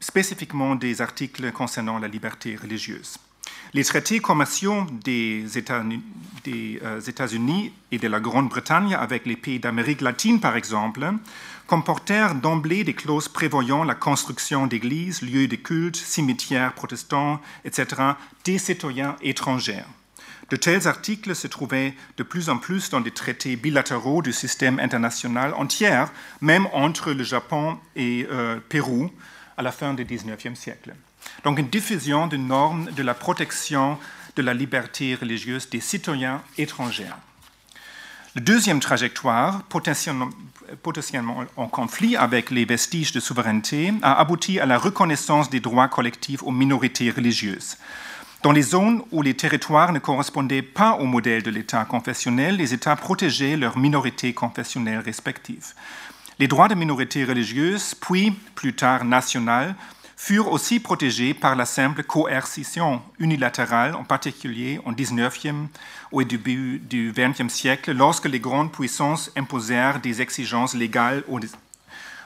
spécifiquement 0.00 0.74
des 0.74 1.00
articles 1.00 1.52
concernant 1.52 1.98
la 1.98 2.08
liberté 2.08 2.56
religieuse. 2.56 3.18
Les 3.74 3.84
traités 3.84 4.20
commerciaux 4.20 4.86
des 5.04 5.44
euh, 6.46 7.00
États-Unis 7.00 7.72
et 7.90 7.98
de 7.98 8.08
la 8.08 8.20
Grande-Bretagne 8.20 8.94
avec 8.94 9.26
les 9.26 9.36
pays 9.36 9.58
d'Amérique 9.58 10.00
latine, 10.00 10.40
par 10.40 10.56
exemple, 10.56 11.06
comportèrent 11.66 12.34
d'emblée 12.34 12.84
des 12.84 12.94
clauses 12.94 13.28
prévoyant 13.28 13.84
la 13.84 13.94
construction 13.94 14.66
d'églises, 14.66 15.22
lieux 15.22 15.48
de 15.48 15.56
culte, 15.56 15.96
cimetières 15.96 16.72
protestants, 16.74 17.40
etc., 17.64 17.86
des 18.44 18.58
citoyens 18.58 19.16
étrangers. 19.20 19.82
De 20.48 20.54
tels 20.54 20.86
articles 20.86 21.34
se 21.34 21.48
trouvaient 21.48 21.94
de 22.16 22.22
plus 22.22 22.48
en 22.50 22.58
plus 22.58 22.88
dans 22.90 23.00
des 23.00 23.10
traités 23.10 23.56
bilatéraux 23.56 24.22
du 24.22 24.32
système 24.32 24.78
international 24.78 25.52
entier, 25.54 26.04
même 26.40 26.68
entre 26.72 27.10
le 27.10 27.24
Japon 27.24 27.78
et 27.96 28.22
le 28.22 28.28
euh, 28.30 28.60
Pérou 28.68 29.10
à 29.56 29.62
la 29.62 29.72
fin 29.72 29.92
du 29.92 30.04
XIXe 30.04 30.56
siècle. 30.56 30.94
Donc 31.44 31.58
une 31.58 31.68
diffusion 31.68 32.26
de 32.26 32.36
normes 32.36 32.90
de 32.92 33.02
la 33.02 33.14
protection 33.14 33.98
de 34.36 34.42
la 34.42 34.54
liberté 34.54 35.14
religieuse 35.14 35.68
des 35.70 35.80
citoyens 35.80 36.42
étrangers. 36.58 37.06
La 38.34 38.42
deuxième 38.42 38.80
trajectoire, 38.80 39.62
potentiellement, 39.62 41.44
en 41.56 41.68
conflit 41.68 42.16
avec 42.16 42.50
les 42.50 42.66
vestiges 42.66 43.12
de 43.12 43.20
souveraineté, 43.20 43.94
a 44.02 44.20
abouti 44.20 44.60
à 44.60 44.66
la 44.66 44.76
reconnaissance 44.76 45.48
des 45.48 45.60
droits 45.60 45.88
collectifs 45.88 46.42
aux 46.42 46.50
minorités 46.50 47.10
religieuses. 47.10 47.78
Dans 48.42 48.52
les 48.52 48.62
zones 48.62 49.02
où 49.10 49.22
les 49.22 49.34
territoires 49.34 49.92
ne 49.92 49.98
correspondaient 49.98 50.60
pas 50.60 50.92
au 50.96 51.06
modèle 51.06 51.42
de 51.42 51.50
l'État 51.50 51.86
confessionnel, 51.86 52.56
les 52.56 52.74
États 52.74 52.94
protégeaient 52.94 53.56
leurs 53.56 53.78
minorités 53.78 54.34
confessionnelles 54.34 55.00
respectives. 55.00 55.72
Les 56.38 56.46
droits 56.46 56.68
de 56.68 56.74
minorités 56.74 57.24
religieuses, 57.24 57.94
puis 57.94 58.32
plus 58.54 58.74
tard 58.74 59.06
nationales, 59.06 59.74
furent 60.26 60.50
aussi 60.50 60.80
protégés 60.80 61.34
par 61.34 61.54
la 61.54 61.64
simple 61.64 62.02
coercition 62.02 63.00
unilatérale, 63.20 63.94
en 63.94 64.02
particulier 64.02 64.80
au 64.84 64.90
XIXe 64.90 65.70
ou 66.10 66.20
au 66.20 66.24
début 66.24 66.80
du 66.80 67.12
XXe 67.16 67.46
siècle, 67.46 67.92
lorsque 67.92 68.24
les 68.24 68.40
grandes 68.40 68.72
puissances 68.72 69.30
imposèrent 69.36 70.00
des 70.00 70.20
exigences 70.20 70.74
légales 70.74 71.22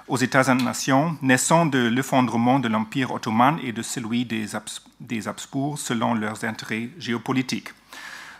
aux 0.08 0.16
États-nations, 0.16 1.18
naissant 1.20 1.66
de 1.66 1.88
l'effondrement 1.88 2.58
de 2.58 2.68
l'Empire 2.68 3.10
ottoman 3.10 3.58
et 3.62 3.72
de 3.72 3.82
celui 3.82 4.24
des, 4.24 5.26
Habsbourg 5.28 5.78
selon 5.78 6.14
leurs 6.14 6.42
intérêts 6.44 6.88
géopolitiques. 6.98 7.74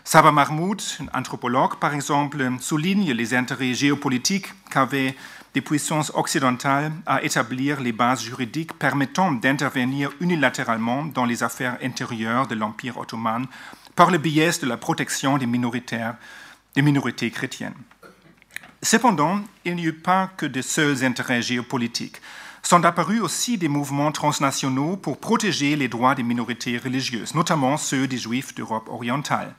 Saba 0.03 0.31
Mahmoud, 0.31 0.81
anthropologue 1.13 1.75
par 1.75 1.93
exemple, 1.93 2.49
souligne 2.59 3.11
les 3.11 3.35
intérêts 3.35 3.75
géopolitiques 3.75 4.51
qu'avaient 4.71 5.15
des 5.53 5.61
puissances 5.61 6.11
occidentales 6.15 6.93
à 7.05 7.23
établir 7.23 7.81
les 7.81 7.91
bases 7.91 8.23
juridiques 8.23 8.73
permettant 8.73 9.31
d'intervenir 9.31 10.11
unilatéralement 10.21 11.05
dans 11.05 11.25
les 11.25 11.43
affaires 11.43 11.77
intérieures 11.83 12.47
de 12.47 12.55
l'Empire 12.55 12.97
ottoman 12.97 13.45
par 13.95 14.11
le 14.11 14.17
biais 14.17 14.51
de 14.61 14.67
la 14.67 14.77
protection 14.77 15.37
des, 15.37 15.45
des 15.45 16.81
minorités 16.81 17.31
chrétiennes. 17.31 17.75
Cependant, 18.81 19.41
il 19.65 19.75
n'y 19.75 19.83
eut 19.83 19.93
pas 19.93 20.31
que 20.37 20.45
de 20.45 20.61
seuls 20.61 21.03
intérêts 21.03 21.41
géopolitiques. 21.41 22.21
Sont 22.63 22.85
apparus 22.85 23.21
aussi 23.21 23.57
des 23.57 23.67
mouvements 23.67 24.11
transnationaux 24.11 24.95
pour 24.95 25.19
protéger 25.19 25.75
les 25.75 25.87
droits 25.87 26.15
des 26.15 26.23
minorités 26.23 26.77
religieuses, 26.77 27.35
notamment 27.35 27.77
ceux 27.77 28.07
des 28.07 28.17
Juifs 28.17 28.55
d'Europe 28.55 28.87
orientale. 28.87 29.53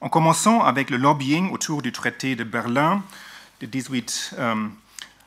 En 0.00 0.08
commençant 0.08 0.62
avec 0.62 0.90
le 0.90 0.96
lobbying 0.96 1.50
autour 1.50 1.82
du 1.82 1.92
traité 1.92 2.36
de 2.36 2.44
Berlin 2.44 3.02
de 3.60 3.66
18 3.66 4.36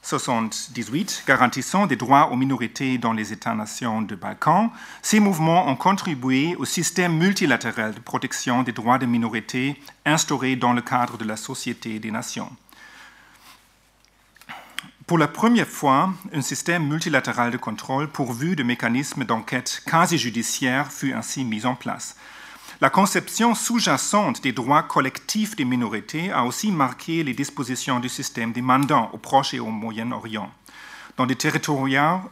78 0.04 1.24
garantissant 1.28 1.86
des 1.86 1.96
droits 1.96 2.32
aux 2.32 2.36
minorités 2.36 2.98
dans 2.98 3.14
les 3.14 3.34
États-nations 3.34 4.02
de 4.02 4.16
Balkans, 4.16 4.72
ces 5.02 5.20
mouvements 5.20 5.68
ont 5.68 5.76
contribué 5.76 6.56
au 6.56 6.66
système 6.66 7.18
multilatéral 7.18 7.94
de 7.94 8.00
protection 8.00 8.64
des 8.64 8.72
droits 8.72 8.98
des 8.98 9.08
minorités 9.08 9.80
instauré 10.06 10.56
dans 10.56 10.74
le 10.74 10.82
cadre 10.82 11.18
de 11.18 11.26
la 11.26 11.38
Société 11.38 12.00
des 12.00 12.12
Nations. 12.12 12.50
Pour 15.06 15.18
la 15.18 15.28
première 15.28 15.68
fois, 15.68 16.14
un 16.34 16.42
système 16.42 16.88
multilatéral 16.88 17.52
de 17.52 17.58
contrôle 17.58 18.08
pourvu 18.08 18.56
de 18.56 18.64
mécanismes 18.64 19.26
d'enquête 19.26 19.84
quasi 19.86 20.18
judiciaires 20.18 20.92
fut 20.92 21.14
ainsi 21.14 21.44
mis 21.44 21.66
en 21.66 21.76
place. 21.76 22.16
La 22.82 22.90
conception 22.90 23.54
sous-jacente 23.54 24.42
des 24.42 24.54
droits 24.54 24.82
collectifs 24.82 25.56
des 25.56 25.66
minorités 25.66 26.32
a 26.32 26.46
aussi 26.46 26.72
marqué 26.72 27.22
les 27.22 27.36
dispositions 27.36 28.00
du 28.00 28.10
système 28.10 28.54
des 28.54 28.64
mandants 28.64 29.12
au 29.14 29.20
Proche 29.20 29.54
et 29.54 29.60
au 29.60 29.68
Moyen-Orient. 29.68 30.50
Dans 31.16 31.28
des 31.28 31.36
territoires 31.36 32.24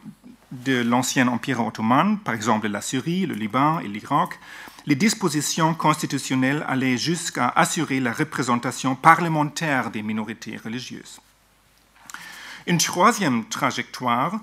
de 0.50 0.82
l'ancien 0.82 1.28
Empire 1.28 1.64
ottoman, 1.64 2.18
par 2.18 2.34
exemple 2.34 2.66
la 2.66 2.80
Syrie, 2.80 3.26
le 3.26 3.34
Liban 3.36 3.78
et 3.78 3.86
l'Irak, 3.86 4.40
les 4.86 4.96
dispositions 4.96 5.72
constitutionnelles 5.72 6.64
allaient 6.66 6.98
jusqu'à 6.98 7.50
assurer 7.50 8.00
la 8.00 8.12
représentation 8.12 8.96
parlementaire 8.96 9.92
des 9.92 10.02
minorités 10.02 10.56
religieuses. 10.56 11.20
Une 12.66 12.78
troisième 12.78 13.44
trajectoire 13.44 14.40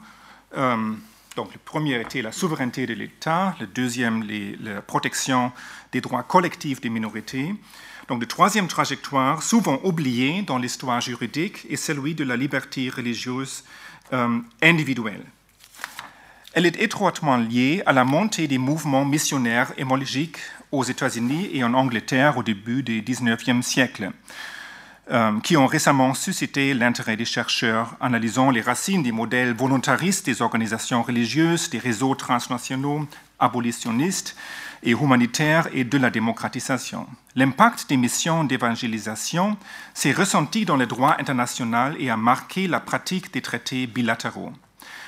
euh, 0.56 0.94
donc 1.38 1.54
le 1.54 1.60
premier 1.64 2.02
était 2.02 2.24
la 2.24 2.32
souveraineté 2.32 2.88
de 2.88 2.96
l'État, 2.96 3.56
le 3.60 3.68
deuxième 3.68 4.28
la 4.60 4.82
protection 4.82 5.52
des 5.92 6.02
droits 6.02 6.24
collectifs 6.24 6.82
des 6.82 6.90
minorités. 6.90 7.54
Donc 8.08 8.22
la 8.22 8.28
troisième 8.28 8.68
trajectoire, 8.68 9.44
souvent 9.44 9.80
oubliée 9.84 10.42
dans 10.42 10.58
l'histoire 10.58 11.00
juridique, 11.00 11.68
est 11.70 11.76
celui 11.76 12.16
de 12.16 12.24
la 12.24 12.36
liberté 12.36 12.90
religieuse 12.90 13.64
euh, 14.14 14.40
individuelle. 14.64 15.24
Elle 16.54 16.66
est 16.66 16.82
étroitement 16.82 17.38
liée 17.38 17.84
à 17.86 17.94
la 17.94 18.04
montée 18.04 18.48
des 18.48 18.58
mouvements 18.58 19.06
missionnaires 19.06 19.74
hémologiques 19.78 20.40
aux 20.72 20.84
États-Unis 20.84 21.52
et 21.54 21.64
en 21.64 21.76
Angleterre 21.76 22.40
au 22.40 22.44
début 22.44 22.82
du 22.82 23.04
XIXe 23.04 23.64
siècle, 23.64 24.10
euh, 25.10 25.40
qui 25.42 25.56
ont 25.56 25.68
récemment 25.68 26.14
suscité 26.14 26.74
l'intérêt 26.74 27.16
des 27.16 27.24
chercheurs 27.24 27.96
analysant 28.02 28.52
les 28.52 28.60
racines 28.60 29.04
des 29.04 29.14
modèles 29.14 29.54
volontaristes 29.54 30.26
des 30.26 30.42
organisations 30.42 31.02
religieuses, 31.02 31.70
des 31.70 31.80
réseaux 31.80 32.14
transnationaux 32.14 33.08
abolitionnistes 33.40 34.36
et 34.84 34.92
humanitaires 34.92 35.70
et 35.74 35.84
de 35.84 35.98
la 35.98 36.10
démocratisation. 36.10 37.08
L'impact 37.36 37.88
des 37.88 37.98
missions 37.98 38.44
d'évangélisation 38.44 39.58
s'est 39.94 40.12
ressenti 40.12 40.66
dans 40.66 40.78
le 40.78 40.88
droit 40.88 41.16
international 41.20 41.96
et 42.00 42.10
a 42.10 42.18
marqué 42.18 42.68
la 42.68 42.80
pratique 42.80 43.34
des 43.34 43.42
traités 43.42 43.88
bilatéraux. 43.88 44.52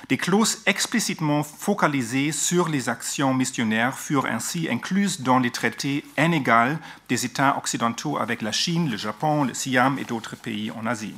Des 0.08 0.18
clauses 0.18 0.60
explicitement 0.66 1.44
focalisées 1.44 2.32
sur 2.32 2.70
les 2.70 2.90
actions 2.90 3.34
missionnaires 3.34 4.00
furent 4.00 4.26
ainsi 4.26 4.68
incluses 4.72 5.22
dans 5.22 5.40
les 5.40 5.52
traités 5.52 6.06
inégaux 6.18 6.78
des 7.10 7.26
États 7.26 7.58
occidentaux 7.58 8.18
avec 8.18 8.42
la 8.42 8.52
Chine, 8.52 8.90
le 8.90 8.98
Japon, 8.98 9.44
le 9.44 9.54
Siam 9.54 10.00
et 10.00 10.06
d'autres 10.06 10.36
pays 10.36 10.72
en 10.72 10.86
Asie. 10.86 11.14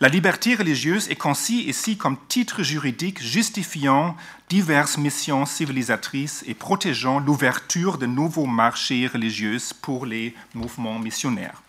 La 0.00 0.08
liberté 0.08 0.56
religieuse 0.56 1.08
est 1.10 1.16
conçue 1.16 1.52
ici 1.52 1.96
comme 1.96 2.16
titre 2.26 2.64
juridique 2.64 3.22
justifiant 3.22 4.16
diverses 4.48 4.98
missions 4.98 5.46
civilisatrices 5.46 6.42
et 6.48 6.54
protégeant 6.54 7.20
l'ouverture 7.20 7.98
de 7.98 8.06
nouveaux 8.06 8.46
marchés 8.46 9.06
religieux 9.06 9.58
pour 9.80 10.04
les 10.04 10.34
mouvements 10.54 10.98
missionnaires. 10.98 11.62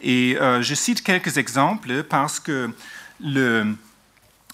Et 0.00 0.36
euh, 0.40 0.62
je 0.62 0.74
cite 0.76 1.02
quelques 1.02 1.38
exemples 1.38 2.04
parce 2.04 2.38
que 2.38 2.70
le, 3.20 3.74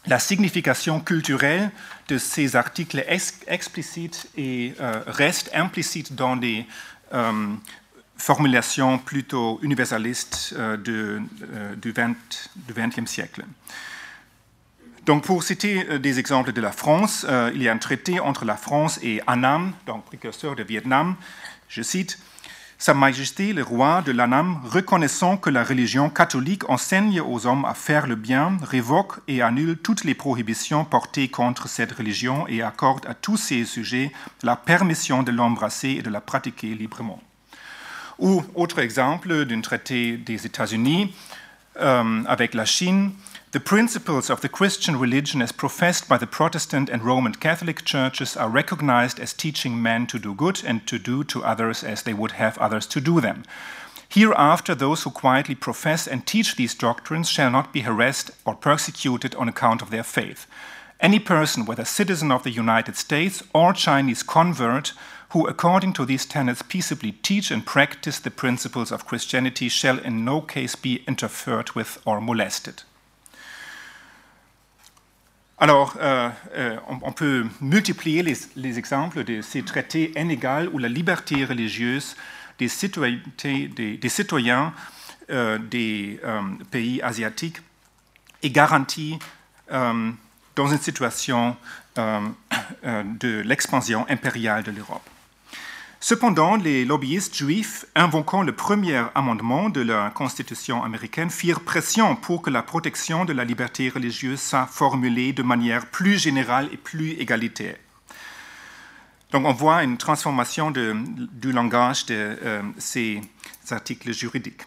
la 0.06 0.18
signification 0.18 1.00
culturelle 1.00 1.70
de 2.08 2.18
ces 2.18 2.56
articles 2.56 3.04
explicites 3.46 4.28
et 4.36 4.74
euh, 4.80 5.02
reste 5.06 5.50
implicite 5.54 6.14
dans 6.14 6.36
des 6.36 6.66
euh, 7.14 7.54
formulations 8.16 8.98
plutôt 8.98 9.60
universalistes 9.62 10.54
euh, 10.56 10.76
du 11.76 11.92
XXe 11.92 13.10
siècle. 13.10 13.44
Donc, 15.06 15.24
pour 15.24 15.42
citer 15.42 15.98
des 15.98 16.20
exemples 16.20 16.52
de 16.52 16.60
la 16.60 16.70
France, 16.70 17.26
il 17.54 17.60
y 17.60 17.68
a 17.68 17.72
un 17.72 17.78
traité 17.78 18.20
entre 18.20 18.44
la 18.44 18.56
France 18.56 19.00
et 19.02 19.20
Annam, 19.26 19.72
donc 19.84 20.04
précurseur 20.04 20.54
de 20.54 20.62
Vietnam. 20.62 21.16
Je 21.68 21.82
cite 21.82 22.20
sa 22.82 22.94
Majesté 22.94 23.52
le 23.52 23.62
roi 23.62 24.02
de 24.02 24.10
l'Anam, 24.10 24.60
reconnaissant 24.64 25.36
que 25.36 25.50
la 25.50 25.62
religion 25.62 26.10
catholique 26.10 26.68
enseigne 26.68 27.20
aux 27.20 27.46
hommes 27.46 27.64
à 27.64 27.74
faire 27.74 28.08
le 28.08 28.16
bien, 28.16 28.56
révoque 28.60 29.20
et 29.28 29.40
annule 29.40 29.76
toutes 29.76 30.02
les 30.02 30.16
prohibitions 30.16 30.84
portées 30.84 31.28
contre 31.28 31.68
cette 31.68 31.92
religion 31.92 32.44
et 32.48 32.60
accorde 32.60 33.06
à 33.06 33.14
tous 33.14 33.36
ses 33.36 33.64
sujets 33.66 34.10
la 34.42 34.56
permission 34.56 35.22
de 35.22 35.30
l'embrasser 35.30 35.90
et 35.90 36.02
de 36.02 36.10
la 36.10 36.20
pratiquer 36.20 36.74
librement. 36.74 37.22
Ou 38.18 38.42
autre 38.56 38.80
exemple 38.80 39.44
d'un 39.44 39.60
traité 39.60 40.16
des 40.16 40.44
États-Unis 40.44 41.14
euh, 41.80 42.24
avec 42.26 42.52
la 42.52 42.64
Chine, 42.64 43.12
The 43.52 43.60
principles 43.60 44.30
of 44.30 44.40
the 44.40 44.48
Christian 44.48 44.98
religion, 44.98 45.42
as 45.42 45.52
professed 45.52 46.08
by 46.08 46.16
the 46.16 46.26
Protestant 46.26 46.88
and 46.88 47.04
Roman 47.04 47.34
Catholic 47.34 47.84
churches, 47.84 48.34
are 48.34 48.48
recognized 48.48 49.20
as 49.20 49.34
teaching 49.34 49.82
men 49.82 50.06
to 50.06 50.18
do 50.18 50.34
good 50.34 50.62
and 50.64 50.86
to 50.86 50.98
do 50.98 51.22
to 51.24 51.44
others 51.44 51.84
as 51.84 52.02
they 52.02 52.14
would 52.14 52.32
have 52.32 52.56
others 52.56 52.86
to 52.86 52.98
do 52.98 53.20
them. 53.20 53.44
Hereafter, 54.08 54.74
those 54.74 55.02
who 55.02 55.10
quietly 55.10 55.54
profess 55.54 56.08
and 56.08 56.26
teach 56.26 56.56
these 56.56 56.74
doctrines 56.74 57.28
shall 57.28 57.50
not 57.50 57.74
be 57.74 57.82
harassed 57.82 58.30
or 58.46 58.54
persecuted 58.54 59.34
on 59.34 59.50
account 59.50 59.82
of 59.82 59.90
their 59.90 60.02
faith. 60.02 60.46
Any 60.98 61.18
person, 61.18 61.66
whether 61.66 61.84
citizen 61.84 62.32
of 62.32 62.44
the 62.44 62.50
United 62.50 62.96
States 62.96 63.42
or 63.52 63.74
Chinese 63.74 64.22
convert, 64.22 64.94
who, 65.32 65.46
according 65.46 65.92
to 65.94 66.06
these 66.06 66.24
tenets, 66.24 66.62
peaceably 66.62 67.12
teach 67.12 67.50
and 67.50 67.66
practice 67.66 68.18
the 68.18 68.30
principles 68.30 68.90
of 68.90 69.04
Christianity, 69.06 69.68
shall 69.68 69.98
in 69.98 70.24
no 70.24 70.40
case 70.40 70.74
be 70.74 71.04
interfered 71.06 71.72
with 71.72 72.00
or 72.06 72.18
molested. 72.18 72.84
Alors, 75.62 75.96
euh, 76.00 76.28
euh, 76.56 76.76
on, 76.88 77.12
peut 77.12 77.46
multiplier 77.60 78.24
les, 78.24 78.78
exemples 78.78 79.22
de 79.22 79.40
ces 79.42 79.62
traités 79.62 80.10
inégaux 80.20 80.68
où 80.72 80.78
la 80.78 80.88
liberté 80.88 81.44
religieuse 81.44 82.16
des, 82.58 82.66
citoyens 82.66 83.20
euh, 85.30 85.58
des 85.58 86.20
pays 86.72 87.00
asiatiques 87.00 87.58
est 88.42 88.50
garantie 88.50 89.20
dans 89.70 90.66
une 90.66 90.80
situation 90.80 91.56
de 92.02 93.40
l'expansion 93.42 94.04
impériale 94.08 94.64
de 94.64 94.72
l'Europe. 94.72 95.08
Cependant, 96.04 96.56
les 96.56 96.84
lobbyistes 96.84 97.36
juifs, 97.36 97.86
invoquant 97.94 98.42
le 98.42 98.50
premier 98.50 99.04
amendement 99.14 99.70
de 99.70 99.82
la 99.82 100.10
Constitution 100.10 100.82
américaine, 100.82 101.30
firent 101.30 101.60
pression 101.60 102.16
pour 102.16 102.42
que 102.42 102.50
la 102.50 102.64
protection 102.64 103.24
de 103.24 103.32
la 103.32 103.44
liberté 103.44 103.88
religieuse 103.88 104.40
soit 104.40 104.66
formulée 104.66 105.32
de 105.32 105.44
manière 105.44 105.86
plus 105.86 106.18
générale 106.18 106.68
et 106.72 106.76
plus 106.76 107.12
égalitaire. 107.20 107.76
Donc 109.30 109.46
on 109.46 109.52
voit 109.52 109.84
une 109.84 109.96
transformation 109.96 110.72
du 110.72 111.52
langage 111.52 112.06
de 112.06 112.36
euh, 112.42 112.62
ces 112.78 113.20
articles 113.70 114.12
juridiques. 114.12 114.62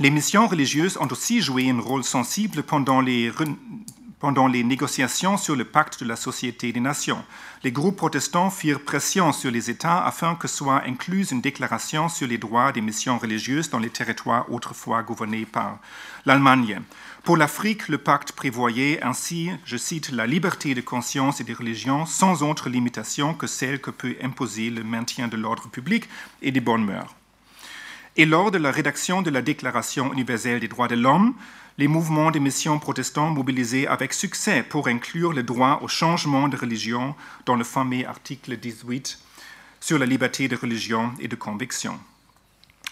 Les 0.00 0.10
missions 0.10 0.48
religieuses 0.48 0.96
ont 0.96 1.08
aussi 1.12 1.42
joué 1.42 1.70
un 1.70 1.78
rôle 1.78 2.02
sensible 2.02 2.64
pendant 2.64 3.00
les 3.00 3.30
pendant 4.20 4.46
les 4.46 4.62
négociations 4.62 5.38
sur 5.38 5.56
le 5.56 5.64
pacte 5.64 6.02
de 6.02 6.08
la 6.08 6.14
Société 6.14 6.72
des 6.72 6.80
Nations. 6.80 7.24
Les 7.64 7.72
groupes 7.72 7.96
protestants 7.96 8.50
firent 8.50 8.84
pression 8.84 9.32
sur 9.32 9.50
les 9.50 9.70
États 9.70 10.04
afin 10.04 10.34
que 10.34 10.46
soit 10.46 10.84
incluse 10.86 11.32
une 11.32 11.40
déclaration 11.40 12.08
sur 12.08 12.28
les 12.28 12.38
droits 12.38 12.70
des 12.70 12.82
missions 12.82 13.18
religieuses 13.18 13.70
dans 13.70 13.78
les 13.78 13.90
territoires 13.90 14.52
autrefois 14.52 15.02
gouvernés 15.02 15.46
par 15.46 15.78
l'Allemagne. 16.26 16.82
Pour 17.24 17.38
l'Afrique, 17.38 17.88
le 17.88 17.98
pacte 17.98 18.32
prévoyait 18.32 19.02
ainsi, 19.02 19.50
je 19.64 19.78
cite, 19.78 20.10
la 20.10 20.26
liberté 20.26 20.74
de 20.74 20.80
conscience 20.82 21.40
et 21.40 21.44
de 21.44 21.54
religion 21.54 22.04
sans 22.04 22.42
autre 22.42 22.68
limitation 22.68 23.34
que 23.34 23.46
celle 23.46 23.80
que 23.80 23.90
peut 23.90 24.16
imposer 24.22 24.68
le 24.68 24.84
maintien 24.84 25.28
de 25.28 25.36
l'ordre 25.36 25.68
public 25.68 26.08
et 26.42 26.52
des 26.52 26.60
bonnes 26.60 26.84
mœurs. 26.84 27.14
Et 28.16 28.26
lors 28.26 28.50
de 28.50 28.58
la 28.58 28.72
rédaction 28.72 29.22
de 29.22 29.30
la 29.30 29.40
Déclaration 29.40 30.12
universelle 30.12 30.58
des 30.58 30.66
droits 30.66 30.88
de 30.88 30.96
l'homme, 30.96 31.34
les 31.78 31.86
mouvements 31.86 32.32
des 32.32 32.40
missions 32.40 32.80
protestants 32.80 33.30
mobilisés 33.30 33.86
avec 33.86 34.12
succès 34.12 34.64
pour 34.64 34.88
inclure 34.88 35.32
le 35.32 35.44
droit 35.44 35.78
au 35.82 35.88
changement 35.88 36.48
de 36.48 36.56
religion 36.56 37.14
dans 37.46 37.54
le 37.54 37.62
fameux 37.62 38.06
article 38.06 38.56
18 38.56 39.18
sur 39.78 39.98
la 39.98 40.06
liberté 40.06 40.48
de 40.48 40.56
religion 40.56 41.12
et 41.20 41.28
de 41.28 41.36
conviction. 41.36 41.98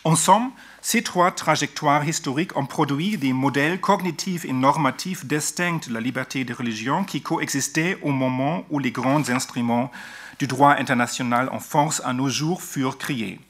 En 0.05 0.15
somme, 0.15 0.53
ces 0.81 1.03
trois 1.03 1.33
trajectoires 1.33 2.09
historiques 2.09 2.57
ont 2.57 2.65
produit 2.65 3.19
des 3.19 3.33
modèles 3.33 3.81
cognitifs 3.81 4.45
et 4.45 4.53
normatifs 4.53 5.27
distincts 5.27 5.81
de 5.89 5.93
la 5.93 6.01
liberté 6.01 6.45
de 6.45 6.55
religion 6.55 7.03
qui 7.03 7.21
coexistaient 7.21 7.99
au 8.03 8.13
moment 8.13 8.65
où 8.71 8.79
les 8.79 8.93
grands 8.93 9.29
instruments 9.29 9.91
du 10.39 10.47
droit 10.47 10.77
international 10.79 11.49
en 11.51 11.59
force 11.59 12.01
à 12.05 12.13
nos 12.13 12.29
jours 12.29 12.63
furent 12.63 12.97
créés 12.97 13.41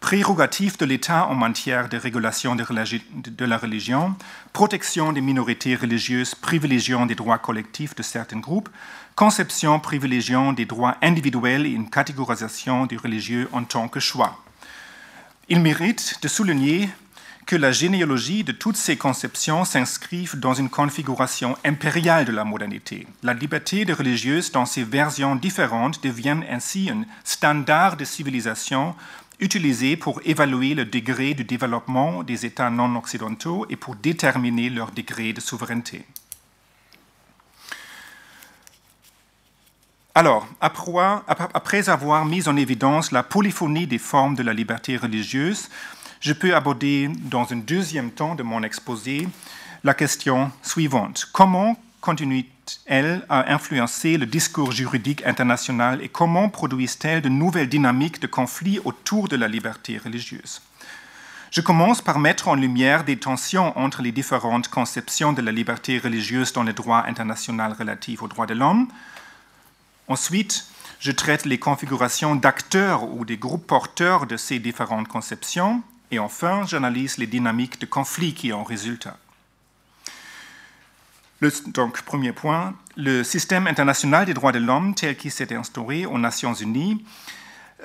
prérogative 0.00 0.78
de 0.78 0.84
l'État 0.84 1.26
en 1.26 1.34
matière 1.34 1.88
de 1.88 1.96
régulation 1.96 2.54
de 2.54 3.44
la 3.44 3.58
religion, 3.58 4.14
protection 4.52 5.12
des 5.12 5.20
minorités 5.20 5.74
religieuses 5.74 6.34
privilégiant 6.34 7.06
des 7.06 7.14
droits 7.14 7.38
collectifs 7.38 7.94
de 7.94 8.02
certains 8.02 8.38
groupes, 8.38 8.68
conception 9.16 9.80
privilégiant 9.80 10.52
des 10.52 10.64
droits 10.64 10.96
individuels 11.02 11.66
et 11.66 11.70
une 11.70 11.90
catégorisation 11.90 12.86
du 12.86 12.96
religieux 12.96 13.48
en 13.52 13.64
tant 13.64 13.88
que 13.88 14.00
choix. 14.00 14.38
Il 15.48 15.60
mérite 15.60 16.18
de 16.22 16.28
souligner 16.28 16.88
que 17.48 17.56
la 17.56 17.72
généalogie 17.72 18.44
de 18.44 18.52
toutes 18.52 18.76
ces 18.76 18.98
conceptions 18.98 19.64
s'inscrivent 19.64 20.38
dans 20.38 20.52
une 20.52 20.68
configuration 20.68 21.56
impériale 21.64 22.26
de 22.26 22.32
la 22.32 22.44
modernité. 22.44 23.06
La 23.22 23.32
liberté 23.32 23.86
de 23.86 23.94
religieuse 23.94 24.52
dans 24.52 24.66
ses 24.66 24.84
versions 24.84 25.34
différentes 25.34 26.02
devient 26.02 26.36
ainsi 26.50 26.90
un 26.90 27.06
standard 27.24 27.96
de 27.96 28.04
civilisation 28.04 28.94
utilisés 29.40 29.96
pour 29.96 30.20
évaluer 30.24 30.74
le 30.74 30.84
degré 30.84 31.34
de 31.34 31.42
développement 31.42 32.22
des 32.22 32.44
États 32.46 32.70
non 32.70 32.96
occidentaux 32.96 33.66
et 33.68 33.76
pour 33.76 33.96
déterminer 33.96 34.70
leur 34.70 34.90
degré 34.90 35.32
de 35.32 35.40
souveraineté. 35.40 36.04
Alors, 40.14 40.48
après 40.60 41.88
avoir 41.88 42.24
mis 42.24 42.48
en 42.48 42.56
évidence 42.56 43.12
la 43.12 43.22
polyphonie 43.22 43.86
des 43.86 43.98
formes 43.98 44.34
de 44.34 44.42
la 44.42 44.52
liberté 44.52 44.96
religieuse, 44.96 45.68
je 46.20 46.32
peux 46.32 46.56
aborder 46.56 47.08
dans 47.30 47.52
un 47.52 47.56
deuxième 47.56 48.10
temps 48.10 48.34
de 48.34 48.42
mon 48.42 48.64
exposé 48.64 49.28
la 49.84 49.94
question 49.94 50.50
suivante. 50.62 51.28
Comment 51.32 51.76
continue-t-elle 52.68 53.24
à 53.30 53.52
influencer 53.54 54.18
le 54.18 54.26
discours 54.26 54.72
juridique 54.72 55.24
international 55.24 56.02
et 56.02 56.08
comment 56.10 56.50
produisent-elles 56.50 57.22
de 57.22 57.30
nouvelles 57.30 57.68
dynamiques 57.68 58.20
de 58.20 58.26
conflit 58.26 58.78
autour 58.84 59.28
de 59.28 59.36
la 59.36 59.48
liberté 59.48 59.96
religieuse 59.96 60.60
Je 61.50 61.62
commence 61.62 62.02
par 62.02 62.18
mettre 62.18 62.48
en 62.48 62.54
lumière 62.54 63.04
des 63.04 63.16
tensions 63.16 63.76
entre 63.78 64.02
les 64.02 64.12
différentes 64.12 64.68
conceptions 64.68 65.32
de 65.32 65.40
la 65.40 65.50
liberté 65.50 65.98
religieuse 65.98 66.52
dans 66.52 66.62
le 66.62 66.74
droit 66.74 67.04
international 67.06 67.72
relatif 67.72 68.22
aux 68.22 68.28
droits 68.28 68.46
de 68.46 68.54
l'homme. 68.54 68.88
Ensuite, 70.08 70.66
je 71.00 71.12
traite 71.12 71.46
les 71.46 71.58
configurations 71.58 72.36
d'acteurs 72.36 73.04
ou 73.04 73.24
des 73.24 73.38
groupes 73.38 73.66
porteurs 73.66 74.26
de 74.26 74.36
ces 74.36 74.58
différentes 74.58 75.08
conceptions. 75.08 75.82
Et 76.10 76.18
enfin, 76.18 76.66
j'analyse 76.66 77.16
les 77.16 77.26
dynamiques 77.26 77.80
de 77.80 77.86
conflits 77.86 78.34
qui 78.34 78.52
en 78.52 78.62
résultent. 78.62 79.08
Donc, 81.68 82.02
premier 82.02 82.32
point, 82.32 82.74
le 82.96 83.22
système 83.22 83.68
international 83.68 84.26
des 84.26 84.34
droits 84.34 84.52
de 84.52 84.58
l'homme 84.58 84.94
tel 84.94 85.16
qu'il 85.16 85.30
s'est 85.30 85.54
instauré 85.54 86.04
aux 86.04 86.18
Nations 86.18 86.54
Unies 86.54 87.04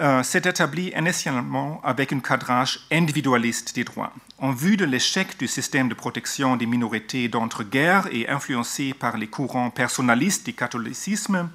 euh, 0.02 0.24
s'est 0.24 0.40
établi 0.40 0.92
initialement 0.98 1.80
avec 1.84 2.12
un 2.14 2.20
cadrage 2.20 2.80
individualiste 2.92 3.76
des 3.76 3.84
droits. 3.84 4.12
En 4.40 4.52
vue 4.52 4.76
de 4.76 4.86
l'échec 4.86 5.38
du 5.38 5.48
système 5.48 5.88
de 5.88 5.94
protection 5.94 6.56
des 6.56 6.66
minorités 6.66 7.28
d'entre-guerres 7.28 8.08
et 8.12 8.28
influencé 8.28 8.96
par 8.96 9.18
les 9.18 9.28
courants 9.28 9.70
personnalistes 9.70 10.48
du 10.48 10.54
catholicisme, 10.54 11.48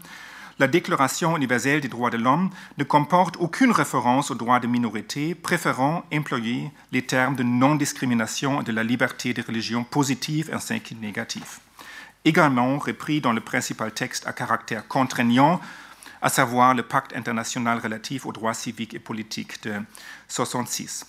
la 0.61 0.69
Déclaration 0.69 1.37
universelle 1.37 1.81
des 1.81 1.89
droits 1.89 2.11
de 2.11 2.17
l'homme 2.17 2.51
ne 2.79 2.85
comporte 2.85 3.37
aucune 3.39 3.73
référence 3.73 4.31
aux 4.31 4.37
droits 4.37 4.61
de 4.61 4.69
minorité, 4.69 5.35
préférant 5.35 6.05
employer 6.13 6.71
les 6.93 7.03
termes 7.03 7.35
de 7.35 7.43
non-discrimination 7.43 8.61
et 8.61 8.65
de 8.65 8.73
la 8.73 8.85
liberté 8.85 9.35
de 9.35 9.43
religion 9.43 9.83
positive 9.83 10.51
ainsi 10.53 10.81
que 10.81 10.95
négative. 10.95 11.59
Également 12.29 12.77
repris 12.77 13.23
dans 13.23 13.33
le 13.33 13.41
principal 13.41 13.91
texte 13.91 14.27
à 14.27 14.35
caractère 14.35 14.87
contraignant 14.87 15.63
à 16.21 16.29
savoir 16.29 16.75
le 16.75 16.83
pacte 16.83 17.17
international 17.17 17.79
relatif 17.79 18.27
aux 18.27 18.33
droits 18.33 18.53
civiques 18.53 18.93
et 18.93 18.99
politiques 18.99 19.63
de 19.63 19.71
1966. 19.71 21.07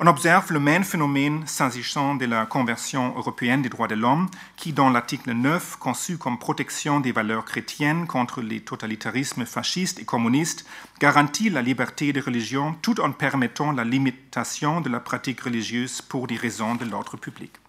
On 0.00 0.08
observe 0.08 0.52
le 0.52 0.58
même 0.58 0.82
phénomène 0.82 1.46
s'agissant 1.46 2.16
de 2.16 2.26
la 2.26 2.44
Convention 2.46 3.14
européenne 3.16 3.62
des 3.62 3.68
droits 3.68 3.86
de 3.86 3.94
l'homme, 3.94 4.28
qui, 4.56 4.72
dans 4.72 4.90
l'article 4.90 5.30
9, 5.30 5.76
conçu 5.76 6.18
comme 6.18 6.40
protection 6.40 6.98
des 6.98 7.12
valeurs 7.12 7.44
chrétiennes 7.44 8.08
contre 8.08 8.42
les 8.42 8.62
totalitarismes 8.62 9.46
fascistes 9.46 10.00
et 10.00 10.04
communistes, 10.04 10.66
garantit 10.98 11.50
la 11.50 11.62
liberté 11.62 12.12
de 12.12 12.20
religion 12.20 12.74
tout 12.82 13.00
en 13.00 13.12
permettant 13.12 13.70
la 13.70 13.84
limitation 13.84 14.80
de 14.80 14.88
la 14.88 14.98
pratique 14.98 15.42
religieuse 15.42 16.02
pour 16.02 16.26
des 16.26 16.36
raisons 16.36 16.74
de 16.74 16.84
l'ordre 16.84 17.16
public. 17.16 17.61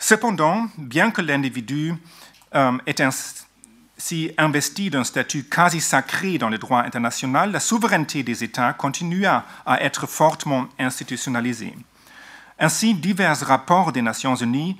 Cependant, 0.00 0.66
bien 0.78 1.10
que 1.10 1.20
l'individu 1.20 1.94
euh, 2.54 2.72
ait 2.86 3.00
un 3.02 3.10
si 4.00 4.32
investi 4.38 4.88
d'un 4.88 5.04
statut 5.04 5.44
quasi 5.44 5.80
sacré 5.80 6.38
dans 6.38 6.48
le 6.48 6.56
droit 6.56 6.80
international, 6.80 7.52
la 7.52 7.60
souveraineté 7.60 8.22
des 8.22 8.42
États 8.42 8.72
continue 8.72 9.26
à, 9.26 9.44
être 9.80 10.06
fortement 10.06 10.68
institutionnalisée. 10.78 11.74
Ainsi, 12.58 12.94
divers 12.94 13.38
rapports 13.40 13.92
des 13.92 14.00
Nations 14.00 14.34
Unies 14.34 14.78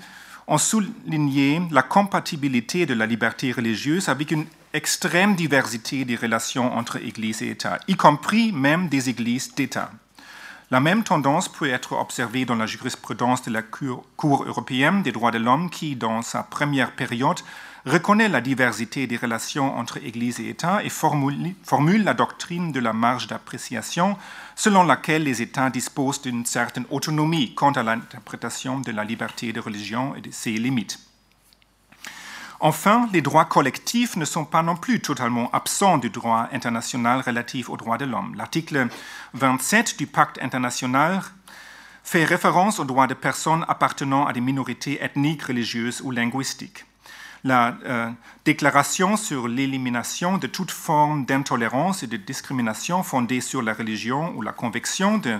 ont 0.49 0.57
souligné 0.57 1.60
la 1.70 1.82
compatibilité 1.82 2.86
de 2.86 2.94
la 2.94 3.05
liberté 3.05 3.52
religieuse 3.52 4.08
avec 4.08 4.31
une 4.31 4.47
extrême 4.73 5.36
diversité 5.36 6.07
des 6.07 6.16
relations 6.16 6.74
entre 6.74 6.97
Église 6.97 7.42
et 7.42 7.50
État, 7.50 7.78
y 7.89 7.97
compris 7.97 8.52
même 8.52 8.89
des 8.89 9.10
Églises 9.10 9.55
d'État. 9.55 9.90
La 10.73 10.78
même 10.78 11.02
tendance 11.02 11.49
peut 11.49 11.68
être 11.68 11.94
observée 11.94 12.44
dans 12.44 12.55
la 12.55 12.66
jurisprudence 12.66 13.42
de 13.42 13.50
la 13.50 13.60
Cour 13.60 14.05
européenne 14.47 15.02
des 15.02 15.10
droits 15.10 15.32
de 15.32 15.39
l'homme 15.39 15.68
qui, 15.68 15.97
dans 15.97 16.23
sa 16.23 16.44
première 16.44 16.92
période, 16.92 17.40
reconnaît 17.86 18.28
la 18.28 18.40
diversité 18.40 19.08
des 19.08 19.16
relations 19.16 19.76
entre 19.76 19.97
Église 19.97 20.39
et 20.39 20.49
État 20.49 20.84
et 20.84 20.89
formule, 20.89 22.05
la 22.05 22.15
doctrine 22.15 22.70
de 22.70 22.78
la 22.78 22.92
marge 22.92 23.26
d'appréciation 23.26 24.16
selon 24.55 24.84
laquelle 24.84 25.24
les 25.24 25.42
États 25.42 25.70
disposent 25.70 26.23
d'une 26.23 26.47
certaine 26.47 26.86
autonomie 26.90 27.52
quant 27.57 27.73
à 27.73 27.82
l'interprétation 27.82 28.78
de 28.78 28.92
la 28.92 29.02
liberté 29.02 29.52
de 29.52 29.58
religion 29.58 30.15
et 30.15 30.20
de 30.20 30.31
ses 30.31 30.52
limites. 30.52 31.10
Enfin, 32.61 33.09
les 33.13 33.23
droits 33.23 33.47
collectifs 33.47 34.17
ne 34.17 34.25
sont 34.25 34.45
pas 34.45 34.63
non 34.63 34.77
plus 34.77 35.01
totalement 35.01 35.51
absents 35.53 35.97
du 35.97 36.11
droit 36.11 36.49
international 36.53 37.23
relatif 37.23 37.71
aux 37.71 37.79
droits 37.79 37.97
de 37.97 38.05
l'homme. 38.05 38.35
L'article 38.37 38.89
27 39.33 39.99
du 39.99 40.07
pacte 40.07 40.39
international 40.43 41.23
fait 42.05 42.25
référence 42.25 42.79
aux 42.79 42.85
droits 42.85 43.07
de 43.07 43.15
personnes 43.15 43.65
appartenant 43.69 44.27
à 44.27 44.33
des 44.33 44.41
minorités 44.41 45.03
ethniques, 45.03 45.45
religieuses 45.45 46.03
ou 46.03 46.11
linguistiques 46.11 46.85
la 47.45 47.77
euh, 47.87 48.11
déclaration 48.45 49.17
sur 49.17 49.49
l'élimination 49.49 50.39
de 50.39 50.47
toute 50.47 50.71
forme 50.71 51.25
d'intolérance 51.25 52.03
et 52.03 52.07
de 52.07 52.17
discrimination 52.17 53.03
fondée 53.03 53.41
sur 53.41 53.63
la 53.63 53.73
religion 53.73 54.35
ou 54.37 54.43
la 54.43 54.53
conviction 54.53 55.19
de 55.19 55.39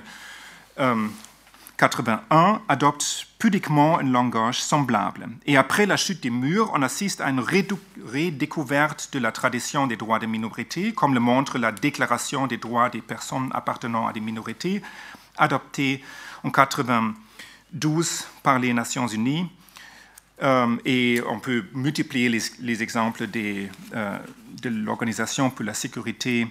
81 1.81 2.21
euh, 2.31 2.59
adopte 2.69 3.27
pudiquement 3.39 3.99
un 3.99 4.03
langage 4.03 4.63
semblable. 4.63 5.29
Et 5.47 5.57
après 5.57 5.87
la 5.87 5.97
chute 5.97 6.23
des 6.23 6.29
murs, 6.29 6.71
on 6.75 6.83
assiste 6.83 7.23
à 7.23 7.31
une 7.31 7.41
redécouverte 7.41 9.09
de 9.15 9.19
la 9.19 9.33
tradition 9.33 9.87
des 9.87 9.97
droits 9.97 10.19
des 10.19 10.27
minorités, 10.27 10.93
comme 10.93 11.15
le 11.15 11.21
montre 11.21 11.57
la 11.57 11.73
Déclaration 11.73 12.47
des 12.47 12.59
droits 12.59 12.91
des 12.91 13.01
personnes 13.01 13.49
appartenant 13.55 14.07
à 14.07 14.13
des 14.13 14.21
minorités, 14.21 14.83
adoptée 15.39 16.05
en 16.45 16.51
92 16.51 18.27
par 18.43 18.59
les 18.59 18.75
Nations 18.75 19.07
Unies 19.07 19.49
euh, 20.43 20.77
et 20.85 21.23
on 21.29 21.39
peut 21.39 21.65
multiplier 21.73 22.29
les, 22.29 22.83
exemples 22.83 23.27
euh, 23.35 24.19
de 24.63 24.69
l'Organisation 24.69 25.49
pour 25.49 25.65
la 25.65 25.75
sécurité 25.75 26.47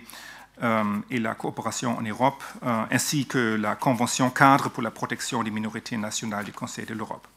et 0.61 1.19
la 1.19 1.35
coopération 1.35 1.97
en 1.97 2.01
Europe, 2.01 2.43
ainsi 2.91 3.25
que 3.25 3.55
la 3.55 3.75
Convention 3.75 4.29
cadre 4.29 4.69
pour 4.69 4.83
la 4.83 4.91
protection 4.91 5.43
des 5.43 5.51
minorités 5.51 5.97
nationales 5.97 6.45
du 6.45 6.51
Conseil 6.51 6.85
de 6.85 6.93
l'Europe. 6.93 7.27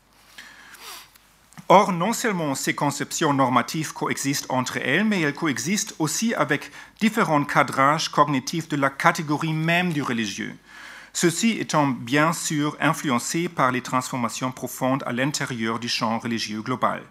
Or, 1.69 1.93
non 1.93 2.13
seulement 2.13 2.55
ces 2.55 2.75
conceptions 2.75 3.33
normatives 3.33 3.93
coexistent 3.93 4.51
entre 4.51 4.79
elles, 4.79 5.05
mais 5.05 5.21
elles 5.21 5.35
coexistent 5.35 5.95
aussi 5.99 6.35
avec 6.35 6.71
différents 7.01 7.45
cadrages 7.45 8.11
cognitifs 8.11 8.69
de 8.69 8.77
la 8.77 8.91
catégorie 8.91 9.53
même 9.53 9.93
du 9.93 10.03
religieux, 10.03 10.55
ceci 11.13 11.53
étant 11.53 11.87
bien 11.87 12.33
sûr 12.33 12.77
influencé 12.81 13.49
par 13.49 13.71
les 13.71 13.81
transformations 13.81 14.51
profondes 14.51 15.05
à 15.07 15.13
l'intérieur 15.13 15.79
du 15.79 15.89
champ 15.89 16.19
religieux 16.19 16.63
global. 16.63 17.03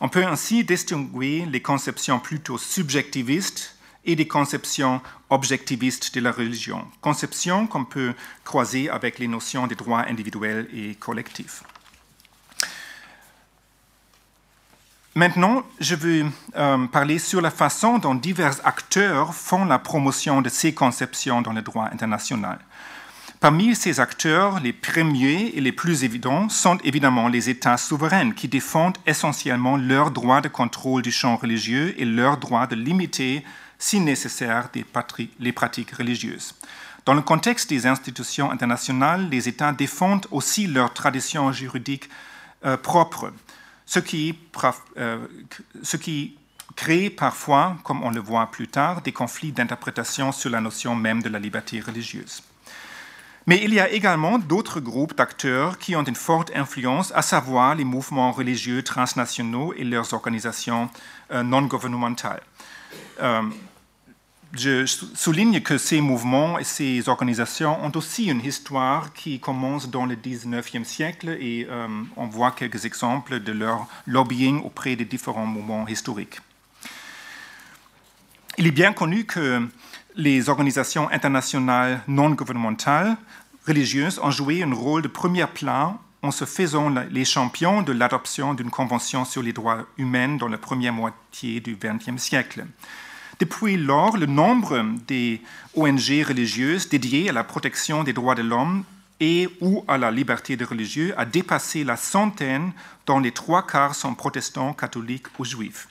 On 0.00 0.08
peut 0.08 0.26
ainsi 0.26 0.64
distinguer 0.64 1.46
les 1.46 1.62
conceptions 1.62 2.18
plutôt 2.18 2.58
subjectivistes 2.58 3.75
et 4.06 4.16
des 4.16 4.26
conceptions 4.26 5.00
objectivistes 5.30 6.14
de 6.14 6.20
la 6.20 6.32
religion, 6.32 6.84
conceptions 7.00 7.66
qu'on 7.66 7.84
peut 7.84 8.14
croiser 8.44 8.88
avec 8.88 9.18
les 9.18 9.28
notions 9.28 9.66
des 9.66 9.74
droits 9.74 10.04
individuels 10.08 10.68
et 10.72 10.94
collectifs. 10.94 11.62
Maintenant, 15.16 15.62
je 15.80 15.94
veux 15.94 16.26
euh, 16.56 16.86
parler 16.88 17.18
sur 17.18 17.40
la 17.40 17.50
façon 17.50 17.96
dont 17.96 18.14
divers 18.14 18.60
acteurs 18.64 19.34
font 19.34 19.64
la 19.64 19.78
promotion 19.78 20.42
de 20.42 20.50
ces 20.50 20.74
conceptions 20.74 21.40
dans 21.40 21.54
le 21.54 21.62
droit 21.62 21.88
international. 21.90 22.58
Parmi 23.40 23.74
ces 23.74 24.00
acteurs, 24.00 24.60
les 24.60 24.74
premiers 24.74 25.52
et 25.54 25.60
les 25.60 25.72
plus 25.72 26.04
évidents 26.04 26.50
sont 26.50 26.78
évidemment 26.84 27.28
les 27.28 27.48
États 27.48 27.76
souverains 27.78 28.32
qui 28.32 28.48
défendent 28.48 28.98
essentiellement 29.06 29.76
leur 29.76 30.10
droit 30.10 30.40
de 30.40 30.48
contrôle 30.48 31.00
du 31.00 31.12
champ 31.12 31.36
religieux 31.36 31.94
et 31.98 32.04
leur 32.04 32.36
droit 32.36 32.66
de 32.66 32.76
limiter, 32.76 33.42
si 33.78 34.00
nécessaire, 34.00 34.68
les 35.40 35.52
pratiques 35.52 35.92
religieuses. 35.92 36.54
Dans 37.04 37.14
le 37.14 37.22
contexte 37.22 37.68
des 37.68 37.86
institutions 37.86 38.50
internationales, 38.50 39.28
les 39.30 39.48
États 39.48 39.72
défendent 39.72 40.26
aussi 40.30 40.66
leur 40.66 40.92
tradition 40.92 41.52
juridique 41.52 42.08
euh, 42.64 42.76
propre, 42.76 43.32
ce 43.84 44.00
qui, 44.00 44.36
euh, 44.98 45.26
ce 45.82 45.96
qui 45.96 46.36
crée 46.74 47.10
parfois, 47.10 47.76
comme 47.84 48.02
on 48.02 48.10
le 48.10 48.20
voit 48.20 48.50
plus 48.50 48.66
tard, 48.66 49.02
des 49.02 49.12
conflits 49.12 49.52
d'interprétation 49.52 50.32
sur 50.32 50.50
la 50.50 50.60
notion 50.60 50.96
même 50.96 51.22
de 51.22 51.28
la 51.28 51.38
liberté 51.38 51.80
religieuse. 51.80 52.42
Mais 53.46 53.62
il 53.62 53.72
y 53.72 53.78
a 53.78 53.88
également 53.88 54.38
d'autres 54.38 54.80
groupes 54.80 55.16
d'acteurs 55.16 55.78
qui 55.78 55.94
ont 55.94 56.02
une 56.02 56.16
forte 56.16 56.50
influence, 56.56 57.12
à 57.14 57.22
savoir 57.22 57.76
les 57.76 57.84
mouvements 57.84 58.32
religieux 58.32 58.82
transnationaux 58.82 59.72
et 59.74 59.84
leurs 59.84 60.12
organisations 60.12 60.90
euh, 61.30 61.44
non 61.44 61.62
gouvernementales. 61.62 62.42
Euh, 63.22 63.42
je 64.52 64.86
souligne 64.86 65.60
que 65.60 65.78
ces 65.78 66.00
mouvements 66.00 66.58
et 66.58 66.64
ces 66.64 67.08
organisations 67.08 67.84
ont 67.84 67.92
aussi 67.94 68.26
une 68.26 68.44
histoire 68.44 69.12
qui 69.12 69.40
commence 69.40 69.90
dans 69.90 70.06
le 70.06 70.14
19e 70.16 70.84
siècle 70.84 71.36
et 71.40 71.66
euh, 71.70 71.88
on 72.16 72.26
voit 72.26 72.52
quelques 72.52 72.84
exemples 72.84 73.40
de 73.40 73.52
leur 73.52 73.86
lobbying 74.06 74.62
auprès 74.62 74.96
des 74.96 75.04
différents 75.04 75.46
mouvements 75.46 75.86
historiques. 75.86 76.40
Il 78.58 78.66
est 78.66 78.72
bien 78.72 78.92
connu 78.92 79.24
que 79.24 79.68
les 80.14 80.48
organisations 80.48 81.10
internationales 81.10 82.00
non 82.08 82.30
gouvernementales 82.30 83.16
religieuses 83.66 84.18
ont 84.22 84.30
joué 84.30 84.62
un 84.62 84.72
rôle 84.72 85.02
de 85.02 85.08
premier 85.08 85.46
plan 85.46 86.00
en 86.22 86.30
se 86.30 86.44
faisant 86.44 86.88
les 87.10 87.24
champions 87.24 87.82
de 87.82 87.92
l'adoption 87.92 88.54
d'une 88.54 88.70
convention 88.70 89.24
sur 89.24 89.42
les 89.42 89.52
droits 89.52 89.86
humains 89.98 90.36
dans 90.36 90.48
la 90.48 90.58
première 90.58 90.92
moitié 90.92 91.60
du 91.60 91.76
XXe 91.76 92.20
siècle. 92.20 92.64
Depuis 93.38 93.76
lors, 93.76 94.16
le 94.16 94.24
nombre 94.24 94.82
des 95.06 95.42
ONG 95.74 96.24
religieuses 96.26 96.88
dédiées 96.88 97.28
à 97.28 97.32
la 97.32 97.44
protection 97.44 98.02
des 98.02 98.14
droits 98.14 98.34
de 98.34 98.42
l'homme 98.42 98.84
et 99.20 99.48
ou 99.60 99.84
à 99.88 99.98
la 99.98 100.10
liberté 100.10 100.56
de 100.56 100.64
religieux 100.64 101.14
a 101.18 101.26
dépassé 101.26 101.84
la 101.84 101.96
centaine, 101.96 102.72
dont 103.06 103.18
les 103.18 103.32
trois 103.32 103.66
quarts 103.66 103.94
sont 103.94 104.14
protestants, 104.14 104.72
catholiques 104.72 105.38
ou 105.38 105.44
juifs. 105.44 105.88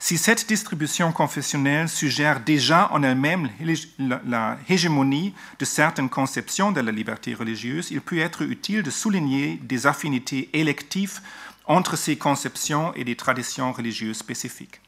Si 0.00 0.18
cette 0.18 0.46
distribution 0.46 1.12
confessionnelle 1.12 1.88
suggère 1.88 2.40
déjà 2.40 2.90
en 2.92 3.02
elle-même 3.02 3.48
la 4.26 4.58
hégémonie 4.68 5.32
de 5.60 5.64
certaines 5.64 6.10
conceptions 6.10 6.72
de 6.72 6.80
la 6.80 6.92
liberté 6.92 7.34
religieuse, 7.34 7.90
il 7.90 8.00
peut 8.00 8.18
être 8.18 8.42
utile 8.42 8.82
de 8.82 8.90
souligner 8.90 9.60
des 9.62 9.86
affinités 9.86 10.50
électives 10.52 11.20
entre 11.66 11.96
ces 11.96 12.16
conceptions 12.16 12.92
et 12.94 13.04
des 13.04 13.16
traditions 13.16 13.72
religieuses 13.72 14.18
spécifiques. 14.18 14.80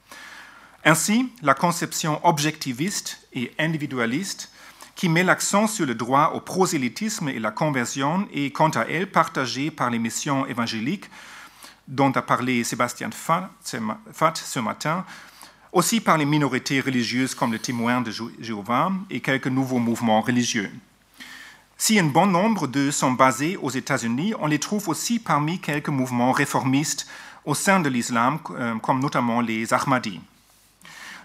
Ainsi, 0.85 1.33
la 1.43 1.55
conception 1.55 2.21
objectiviste 2.27 3.27
et 3.33 3.53
individualiste 3.59 4.51
qui 4.95 5.09
met 5.09 5.25
l'accent 5.25 5.67
sur 5.67 5.87
le 5.87 5.95
droit 5.95 6.33
au 6.35 6.41
prosélytisme 6.41 7.29
et 7.31 7.39
la 7.39 7.51
conversion 7.51 8.29
est 8.33 8.51
quant 8.51 8.69
à 8.69 8.83
elle 8.83 9.11
partagée 9.11 9.71
par 9.71 9.91
les 9.91 9.99
missions 9.99 10.47
évangéliques 10.47 11.11
dont 11.89 12.13
a 12.13 12.23
parlé 12.23 12.65
Sébastien 12.65 13.11
Fatt 13.13 14.37
ce 14.37 14.59
matin, 14.61 15.05
aussi 15.73 16.01
par 16.01 16.19
les 16.19 16.25
minorités 16.25 16.81
religieuses 16.81 17.35
comme 17.35 17.53
le 17.53 17.59
témoin 17.59 18.01
de 18.01 18.13
Jéhovah 18.41 18.93
et 19.11 19.21
quelques 19.21 19.49
nouveaux 19.49 19.79
mouvements 19.79 20.21
religieux. 20.21 20.71
Si 21.77 21.99
un 21.99 22.05
bon 22.05 22.27
nombre 22.27 22.67
d'eux 22.67 22.93
sont 22.93 23.13
basés 23.13 23.57
aux 23.57 23.71
États-Unis, 23.71 24.35
on 24.39 24.47
les 24.47 24.61
trouve 24.61 24.89
aussi 24.89 25.19
parmi 25.19 25.59
quelques 25.59 25.89
mouvements 25.89 26.33
réformistes 26.33 27.07
au 27.45 27.55
sein 27.55 27.81
de 27.81 27.89
l'islam, 27.89 28.39
euh, 28.51 28.77
comme 28.77 29.01
notamment 29.01 29.41
les 29.41 29.75
Ahmadis. 29.75 30.21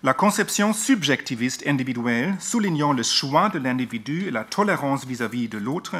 La 0.01 0.13
conception 0.13 0.71
subjectiviste 0.71 1.67
individuelle, 1.67 2.33
soulignant 2.39 2.93
le 2.93 3.03
choix 3.03 3.49
de 3.49 3.59
l'individu 3.59 4.27
et 4.27 4.31
la 4.31 4.45
tolérance 4.45 5.05
vis-à-vis 5.05 5.49
de 5.49 5.57
l'autre, 5.57 5.97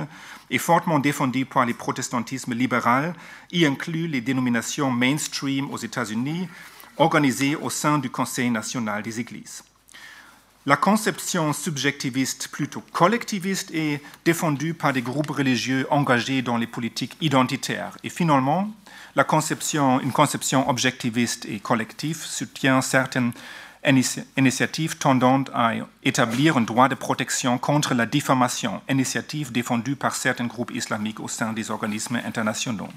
est 0.50 0.58
fortement 0.58 1.00
défendue 1.00 1.44
par 1.44 1.66
les 1.66 1.74
protestantismes 1.74 2.54
libéral, 2.54 3.14
y 3.52 3.66
inclut 3.66 4.08
les 4.08 4.22
dénominations 4.22 4.90
mainstream 4.90 5.70
aux 5.70 5.78
États-Unis, 5.78 6.48
organisées 6.96 7.58
au 7.58 7.70
sein 7.70 8.00
du 8.00 8.10
Conseil 8.10 8.50
national 8.50 9.04
des 9.04 9.20
Églises. 9.20 9.66
La 10.66 10.78
conception 10.78 11.52
subjectiviste 11.52 12.48
plutôt 12.48 12.84
collectiviste 12.94 13.70
est 13.74 14.02
défendue 14.24 14.74
par 14.74 14.94
des 14.94 15.02
groupes 15.02 15.32
religieux 15.32 15.86
engagés 15.90 16.42
dans 16.42 16.58
les 16.58 16.68
politiques 16.68 17.18
identitaires. 17.20 17.98
Et 18.06 18.10
finalement, 18.10 18.72
une 19.18 20.12
conception 20.14 20.70
objectiviste 20.70 21.46
et 21.46 21.60
collective 21.60 22.24
soutient 22.24 22.82
certaines 22.82 23.34
initiative 23.86 24.98
tendant 24.98 25.44
à 25.54 25.74
établir 26.04 26.58
un 26.58 26.62
droit 26.62 26.90
de 26.90 26.96
protection 26.96 27.58
contre 27.58 27.94
la 27.94 28.06
diffamation, 28.06 28.82
initiative 28.90 29.52
défendue 29.52 29.96
par 29.96 30.16
certains 30.16 30.48
groupes 30.48 30.72
islamiques 30.72 31.20
au 31.20 31.28
sein 31.28 31.54
des 31.54 31.72
organismes 31.72 32.20
internationaux. 32.26 32.90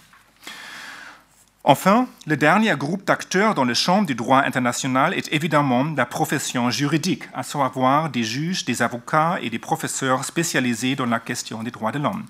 Enfin, 1.64 2.08
le 2.26 2.36
dernier 2.36 2.74
groupe 2.76 3.06
d'acteurs 3.06 3.54
dans 3.54 3.64
le 3.64 3.74
champ 3.74 4.02
du 4.02 4.16
droit 4.16 4.38
international 4.38 5.14
est 5.14 5.32
évidemment 5.32 5.84
la 5.96 6.06
profession 6.06 6.70
juridique, 6.70 7.28
à 7.34 7.44
savoir 7.44 8.10
des 8.10 8.24
juges, 8.24 8.64
des 8.64 8.82
avocats 8.82 9.38
et 9.40 9.48
des 9.48 9.60
professeurs 9.60 10.24
spécialisés 10.24 10.96
dans 10.96 11.06
la 11.06 11.20
question 11.20 11.62
des 11.62 11.70
droits 11.70 11.92
de 11.92 12.00
l'homme. 12.00 12.24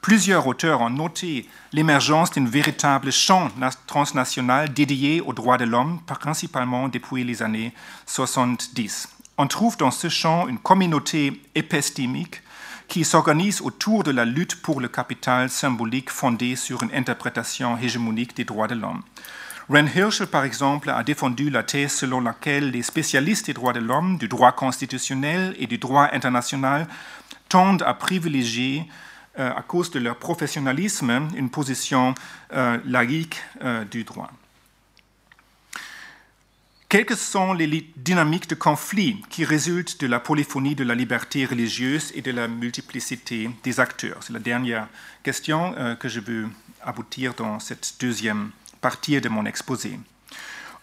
Plusieurs 0.00 0.46
auteurs 0.46 0.80
ont 0.80 0.88
noté 0.88 1.46
l'émergence 1.72 2.30
d'un 2.30 2.46
véritable 2.46 3.12
champ 3.12 3.50
transnational 3.86 4.72
dédié 4.72 5.20
aux 5.20 5.34
droits 5.34 5.58
de 5.58 5.66
l'homme, 5.66 6.00
principalement 6.06 6.88
depuis 6.88 7.22
les 7.22 7.42
années 7.42 7.74
70. 8.06 9.08
On 9.36 9.46
trouve 9.46 9.76
dans 9.76 9.90
ce 9.90 10.08
champ 10.08 10.48
une 10.48 10.58
communauté 10.58 11.42
épistémique 11.54 12.42
qui 12.88 13.04
s'organise 13.04 13.60
autour 13.60 14.02
de 14.02 14.10
la 14.10 14.24
lutte 14.24 14.62
pour 14.62 14.80
le 14.80 14.88
capital 14.88 15.50
symbolique 15.50 16.10
fondé 16.10 16.56
sur 16.56 16.82
une 16.82 16.94
interprétation 16.94 17.78
hégémonique 17.78 18.34
des 18.34 18.44
droits 18.44 18.68
de 18.68 18.74
l'homme. 18.74 19.02
Ren 19.68 19.86
Hirschel, 19.86 20.26
par 20.26 20.44
exemple, 20.44 20.90
a 20.90 21.04
défendu 21.04 21.50
la 21.50 21.62
thèse 21.62 21.92
selon 21.92 22.20
laquelle 22.20 22.70
les 22.70 22.82
spécialistes 22.82 23.46
des 23.46 23.52
droits 23.52 23.74
de 23.74 23.80
l'homme, 23.80 24.16
du 24.16 24.28
droit 24.28 24.52
constitutionnel 24.52 25.54
et 25.58 25.66
du 25.66 25.78
droit 25.78 26.08
international 26.10 26.88
tendent 27.48 27.84
à 27.86 27.94
privilégier 27.94 28.88
à 29.36 29.62
cause 29.62 29.90
de 29.90 30.00
leur 30.00 30.16
professionnalisme, 30.16 31.28
une 31.36 31.50
position 31.50 32.14
euh, 32.52 32.78
laïque 32.84 33.40
euh, 33.62 33.84
du 33.84 34.04
droit. 34.04 34.30
Quelles 36.88 37.16
sont 37.16 37.52
les 37.52 37.88
dynamiques 37.96 38.48
de 38.48 38.56
conflit 38.56 39.22
qui 39.30 39.44
résultent 39.44 40.00
de 40.00 40.08
la 40.08 40.18
polyphonie 40.18 40.74
de 40.74 40.82
la 40.82 40.96
liberté 40.96 41.46
religieuse 41.46 42.10
et 42.16 42.22
de 42.22 42.32
la 42.32 42.48
multiplicité 42.48 43.48
des 43.62 43.78
acteurs? 43.78 44.16
C'est 44.22 44.32
la 44.32 44.40
dernière 44.40 44.88
question 45.22 45.72
que 46.00 46.08
je 46.08 46.18
veux 46.18 46.48
aboutir 46.82 47.34
dans 47.34 47.60
cette 47.60 47.94
deuxième 48.00 48.50
partie 48.80 49.20
de 49.20 49.28
mon 49.28 49.46
exposé. 49.46 50.00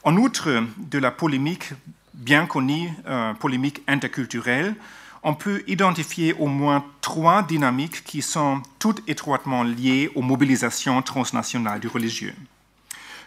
En 0.03 0.15
outre 0.15 0.63
de 0.77 0.97
la 0.97 1.11
polémique 1.11 1.73
bien 2.13 2.45
connue, 2.45 2.89
polémique 3.41 3.81
interculturelle, 3.85 4.75
on 5.23 5.33
peut 5.33 5.63
identifier 5.67 6.33
au 6.33 6.47
moins 6.47 6.85
trois 7.01 7.43
dynamiques 7.43 8.03
qui 8.03 8.21
sont 8.21 8.61
toutes 8.79 9.07
étroitement 9.09 9.63
liées 9.63 10.09
aux 10.15 10.21
mobilisations 10.21 11.01
transnationales 11.01 11.79
du 11.79 11.87
religieux. 11.87 12.35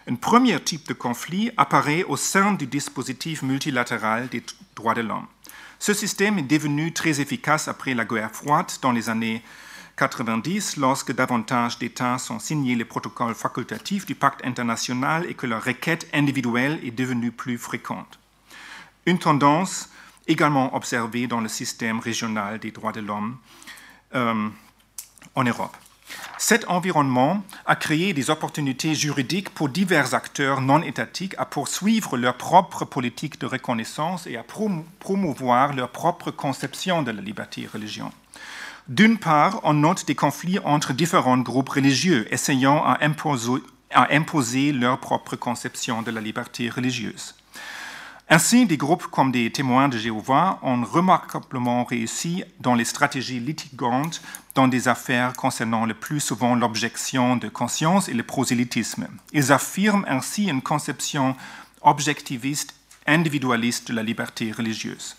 Un 0.09 0.15
premier 0.15 0.59
type 0.59 0.87
de 0.87 0.93
conflit 0.93 1.51
apparaît 1.57 2.03
au 2.03 2.17
sein 2.17 2.53
du 2.53 2.65
dispositif 2.65 3.43
multilatéral 3.43 4.29
des 4.29 4.43
droits 4.75 4.95
de 4.95 5.01
l'homme. 5.01 5.27
Ce 5.77 5.93
système 5.93 6.39
est 6.39 6.43
devenu 6.43 6.91
très 6.91 7.21
efficace 7.21 7.67
après 7.67 7.93
la 7.93 8.05
guerre 8.05 8.31
froide 8.31 8.71
dans 8.81 8.91
les 8.91 9.09
années 9.09 9.43
90, 9.97 10.77
lorsque 10.77 11.13
davantage 11.13 11.77
d'États 11.77 12.17
ont 12.31 12.39
signé 12.39 12.73
les 12.73 12.85
protocoles 12.85 13.35
facultatifs 13.35 14.07
du 14.07 14.15
pacte 14.15 14.43
international 14.43 15.27
et 15.29 15.35
que 15.35 15.45
la 15.45 15.59
requête 15.59 16.07
individuelle 16.13 16.79
est 16.83 16.89
devenue 16.89 17.31
plus 17.31 17.59
fréquente. 17.59 18.17
Une 19.05 19.19
tendance 19.19 19.89
également 20.31 20.75
observé 20.75 21.27
dans 21.27 21.41
le 21.41 21.47
système 21.47 21.99
régional 21.99 22.59
des 22.59 22.71
droits 22.71 22.91
de 22.91 23.01
l'homme 23.01 23.37
euh, 24.15 24.49
en 25.35 25.43
Europe. 25.43 25.75
Cet 26.37 26.67
environnement 26.67 27.43
a 27.65 27.75
créé 27.75 28.13
des 28.13 28.29
opportunités 28.29 28.95
juridiques 28.95 29.49
pour 29.49 29.69
divers 29.69 30.13
acteurs 30.13 30.59
non 30.59 30.81
étatiques 30.81 31.35
à 31.37 31.45
poursuivre 31.45 32.17
leur 32.17 32.35
propre 32.35 32.83
politique 32.83 33.39
de 33.39 33.45
reconnaissance 33.45 34.27
et 34.27 34.37
à 34.37 34.43
promouvoir 34.43 35.73
leur 35.73 35.89
propre 35.89 36.31
conception 36.31 37.03
de 37.03 37.11
la 37.11 37.21
liberté 37.21 37.69
religieuse. 37.71 38.09
D'une 38.87 39.19
part, 39.19 39.61
on 39.63 39.73
note 39.73 40.05
des 40.07 40.15
conflits 40.15 40.59
entre 40.59 40.93
différents 40.93 41.37
groupes 41.37 41.69
religieux 41.69 42.27
essayant 42.33 42.83
à 42.83 42.97
imposer 43.03 44.71
leur 44.71 44.99
propre 44.99 45.35
conception 45.35 46.01
de 46.01 46.11
la 46.11 46.21
liberté 46.21 46.69
religieuse. 46.69 47.35
Ainsi, 48.33 48.65
des 48.65 48.77
groupes 48.77 49.07
comme 49.07 49.29
des 49.29 49.51
témoins 49.51 49.89
de 49.89 49.97
Jéhovah 49.97 50.57
ont 50.61 50.81
remarquablement 50.85 51.83
réussi 51.83 52.45
dans 52.61 52.75
les 52.75 52.85
stratégies 52.85 53.41
litigantes 53.41 54.21
dans 54.55 54.69
des 54.69 54.87
affaires 54.87 55.33
concernant 55.33 55.85
le 55.85 55.93
plus 55.93 56.21
souvent 56.21 56.55
l'objection 56.55 57.35
de 57.35 57.49
conscience 57.49 58.07
et 58.07 58.13
le 58.13 58.23
prosélytisme. 58.23 59.09
Ils 59.33 59.51
affirment 59.51 60.05
ainsi 60.07 60.45
une 60.45 60.61
conception 60.61 61.35
objectiviste, 61.81 62.73
individualiste 63.05 63.89
de 63.89 63.95
la 63.95 64.01
liberté 64.01 64.53
religieuse. 64.53 65.17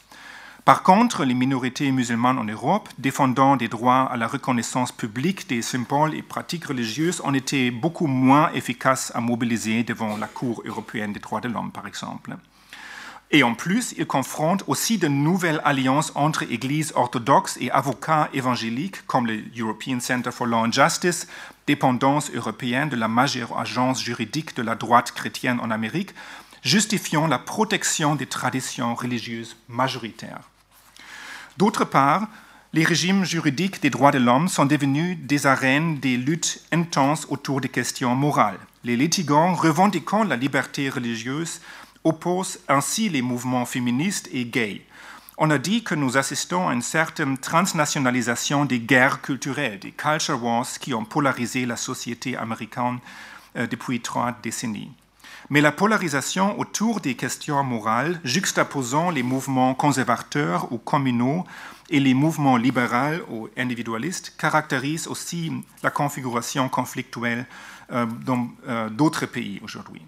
Par 0.64 0.82
contre, 0.82 1.26
les 1.26 1.34
minorités 1.34 1.92
musulmanes 1.92 2.38
en 2.38 2.44
Europe, 2.44 2.88
défendant 2.96 3.56
des 3.56 3.68
droits 3.68 4.04
à 4.04 4.16
la 4.16 4.26
reconnaissance 4.26 4.90
publique 4.90 5.46
des 5.50 5.60
symboles 5.60 6.14
et 6.14 6.22
pratiques 6.22 6.64
religieuses, 6.64 7.20
ont 7.22 7.34
été 7.34 7.70
beaucoup 7.70 8.06
moins 8.06 8.50
efficaces 8.54 9.12
à 9.14 9.20
mobiliser 9.20 9.82
devant 9.82 10.16
la 10.16 10.28
Cour 10.28 10.62
européenne 10.64 11.12
des 11.12 11.20
droits 11.20 11.42
de 11.42 11.48
l'homme, 11.48 11.72
par 11.72 11.86
exemple. 11.86 12.38
Et 13.34 13.42
en 13.42 13.54
plus, 13.54 13.94
il 13.96 14.06
confronte 14.06 14.62
aussi 14.66 14.98
de 14.98 15.08
nouvelles 15.08 15.62
alliances 15.64 16.12
entre 16.14 16.42
églises 16.42 16.92
orthodoxes 16.94 17.56
et 17.62 17.70
avocats 17.70 18.28
évangéliques, 18.34 19.06
comme 19.06 19.26
le 19.26 19.42
European 19.58 20.00
Center 20.00 20.30
for 20.30 20.46
Law 20.46 20.66
and 20.66 20.72
Justice, 20.72 21.26
dépendance 21.66 22.30
européenne 22.34 22.90
de 22.90 22.96
la 22.96 23.08
majeure 23.08 23.58
agence 23.58 24.02
juridique 24.02 24.54
de 24.54 24.62
la 24.62 24.74
droite 24.74 25.12
chrétienne 25.12 25.60
en 25.60 25.70
Amérique, 25.70 26.14
justifiant 26.62 27.26
la 27.26 27.38
protection 27.38 28.16
des 28.16 28.26
traditions 28.26 28.94
religieuses 28.94 29.56
majoritaires. 29.66 30.50
D'autre 31.56 31.86
part, 31.86 32.28
les 32.74 32.84
régimes 32.84 33.24
juridiques 33.24 33.80
des 33.80 33.90
droits 33.90 34.12
de 34.12 34.18
l'homme 34.18 34.48
sont 34.48 34.66
devenus 34.66 35.16
des 35.18 35.46
arènes 35.46 35.98
des 36.00 36.18
luttes 36.18 36.62
intenses 36.70 37.26
autour 37.30 37.62
des 37.62 37.68
questions 37.70 38.14
morales. 38.14 38.58
Les 38.84 38.96
litigants 38.96 39.54
revendiquant 39.54 40.24
la 40.24 40.36
liberté 40.36 40.90
religieuse 40.90 41.60
oppose 42.04 42.58
ainsi 42.68 43.08
les 43.08 43.22
mouvements 43.22 43.66
féministes 43.66 44.28
et 44.32 44.44
gays. 44.44 44.82
On 45.38 45.50
a 45.50 45.58
dit 45.58 45.82
que 45.82 45.94
nous 45.94 46.16
assistons 46.16 46.68
à 46.68 46.74
une 46.74 46.82
certaine 46.82 47.38
transnationalisation 47.38 48.64
des 48.64 48.80
guerres 48.80 49.22
culturelles, 49.22 49.78
des 49.78 49.92
culture 49.92 50.42
wars 50.42 50.66
qui 50.80 50.94
ont 50.94 51.04
polarisé 51.04 51.66
la 51.66 51.76
société 51.76 52.36
américaine 52.36 52.98
euh, 53.56 53.66
depuis 53.66 54.00
trois 54.00 54.32
décennies. 54.42 54.92
Mais 55.50 55.60
la 55.60 55.72
polarisation 55.72 56.58
autour 56.58 57.00
des 57.00 57.14
questions 57.14 57.62
morales, 57.64 58.20
juxtaposant 58.24 59.10
les 59.10 59.22
mouvements 59.22 59.74
conservateurs 59.74 60.72
ou 60.72 60.78
communaux 60.78 61.44
et 61.90 62.00
les 62.00 62.14
mouvements 62.14 62.56
libéraux 62.56 63.22
ou 63.28 63.48
individualistes, 63.56 64.34
caractérise 64.38 65.06
aussi 65.08 65.52
la 65.82 65.90
configuration 65.90 66.68
conflictuelle 66.68 67.46
euh, 67.90 68.06
dans 68.06 68.48
euh, 68.68 68.88
d'autres 68.88 69.26
pays 69.26 69.60
aujourd'hui. 69.62 70.02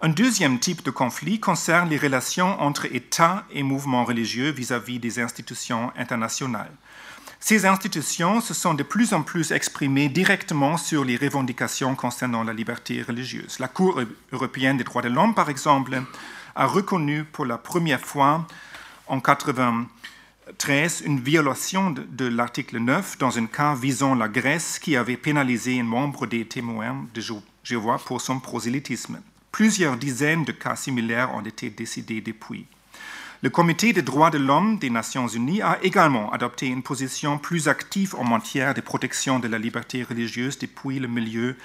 Un 0.00 0.08
deuxième 0.08 0.58
type 0.58 0.84
de 0.84 0.90
conflit 0.90 1.38
concerne 1.38 1.88
les 1.88 1.96
relations 1.96 2.60
entre 2.60 2.86
États 2.86 3.44
et 3.52 3.62
mouvements 3.62 4.04
religieux 4.04 4.50
vis-à-vis 4.50 4.98
des 4.98 5.20
institutions 5.20 5.92
internationales. 5.96 6.72
Ces 7.38 7.64
institutions 7.64 8.40
se 8.40 8.54
sont 8.54 8.74
de 8.74 8.82
plus 8.82 9.12
en 9.12 9.22
plus 9.22 9.52
exprimées 9.52 10.08
directement 10.08 10.76
sur 10.78 11.04
les 11.04 11.16
revendications 11.16 11.94
concernant 11.94 12.42
la 12.42 12.52
liberté 12.52 13.02
religieuse. 13.02 13.58
La 13.60 13.68
Cour 13.68 14.00
européenne 14.32 14.78
des 14.78 14.84
droits 14.84 15.02
de 15.02 15.08
l'homme, 15.08 15.34
par 15.34 15.48
exemple, 15.48 16.02
a 16.56 16.66
reconnu 16.66 17.24
pour 17.24 17.44
la 17.44 17.58
première 17.58 18.00
fois 18.00 18.46
en 19.06 19.16
1993 19.16 21.02
une 21.04 21.20
violation 21.20 21.90
de, 21.90 22.02
de 22.02 22.26
l'article 22.26 22.78
9 22.78 23.18
dans 23.18 23.38
un 23.38 23.46
cas 23.46 23.74
visant 23.74 24.14
la 24.14 24.28
Grèce 24.28 24.78
qui 24.78 24.96
avait 24.96 25.16
pénalisé 25.18 25.78
un 25.78 25.84
membre 25.84 26.26
des 26.26 26.46
témoins 26.46 27.06
de 27.14 27.22
Jéhovah 27.62 27.98
pour 28.04 28.20
son 28.20 28.40
prosélytisme. 28.40 29.20
Plusieurs 29.54 29.96
dizaines 29.96 30.44
de 30.44 30.50
cas 30.50 30.74
similaires 30.74 31.32
ont 31.32 31.40
été 31.40 31.70
décidés 31.70 32.20
depuis. 32.20 32.66
Le 33.40 33.50
Comité 33.50 33.92
des 33.92 34.02
droits 34.02 34.30
de 34.30 34.38
l'homme 34.38 34.78
des 34.78 34.90
Nations 34.90 35.28
Unies 35.28 35.62
a 35.62 35.78
également 35.80 36.32
adopté 36.32 36.66
une 36.66 36.82
position 36.82 37.38
plus 37.38 37.68
active 37.68 38.16
en 38.16 38.24
matière 38.24 38.74
de 38.74 38.80
protection 38.80 39.38
de 39.38 39.46
la 39.46 39.58
liberté 39.58 40.02
religieuse 40.02 40.58
depuis 40.58 40.98
le 40.98 41.06
milieu 41.06 41.56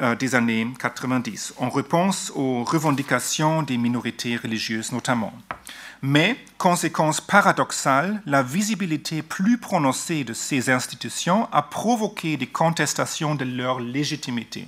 euh, 0.00 0.14
des 0.14 0.34
années 0.34 0.66
90, 0.78 1.52
en 1.58 1.68
réponse 1.68 2.32
aux 2.34 2.64
revendications 2.64 3.62
des 3.62 3.76
minorités 3.76 4.36
religieuses 4.36 4.90
notamment. 4.90 5.34
Mais, 6.00 6.38
conséquence 6.56 7.20
paradoxale, 7.20 8.22
la 8.24 8.42
visibilité 8.42 9.20
plus 9.20 9.58
prononcée 9.58 10.24
de 10.24 10.32
ces 10.32 10.70
institutions 10.70 11.50
a 11.52 11.60
provoqué 11.60 12.38
des 12.38 12.46
contestations 12.46 13.34
de 13.34 13.44
leur 13.44 13.78
légitimité 13.78 14.66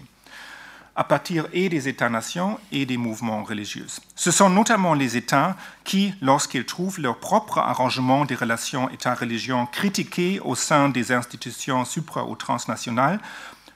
à 0.96 1.04
partir 1.04 1.46
et 1.52 1.68
des 1.68 1.88
États-nations 1.88 2.58
et 2.72 2.86
des 2.86 2.96
mouvements 2.96 3.44
religieux. 3.44 3.86
Ce 4.14 4.30
sont 4.30 4.48
notamment 4.48 4.94
les 4.94 5.16
États 5.16 5.54
qui, 5.84 6.14
lorsqu'ils 6.22 6.64
trouvent 6.64 6.98
leur 6.98 7.18
propre 7.18 7.58
arrangement 7.58 8.24
des 8.24 8.34
relations 8.34 8.88
État-religion 8.88 9.66
critiqué 9.66 10.40
au 10.40 10.54
sein 10.54 10.88
des 10.88 11.12
institutions 11.12 11.84
supra- 11.84 12.24
ou 12.26 12.34
transnationales, 12.34 13.20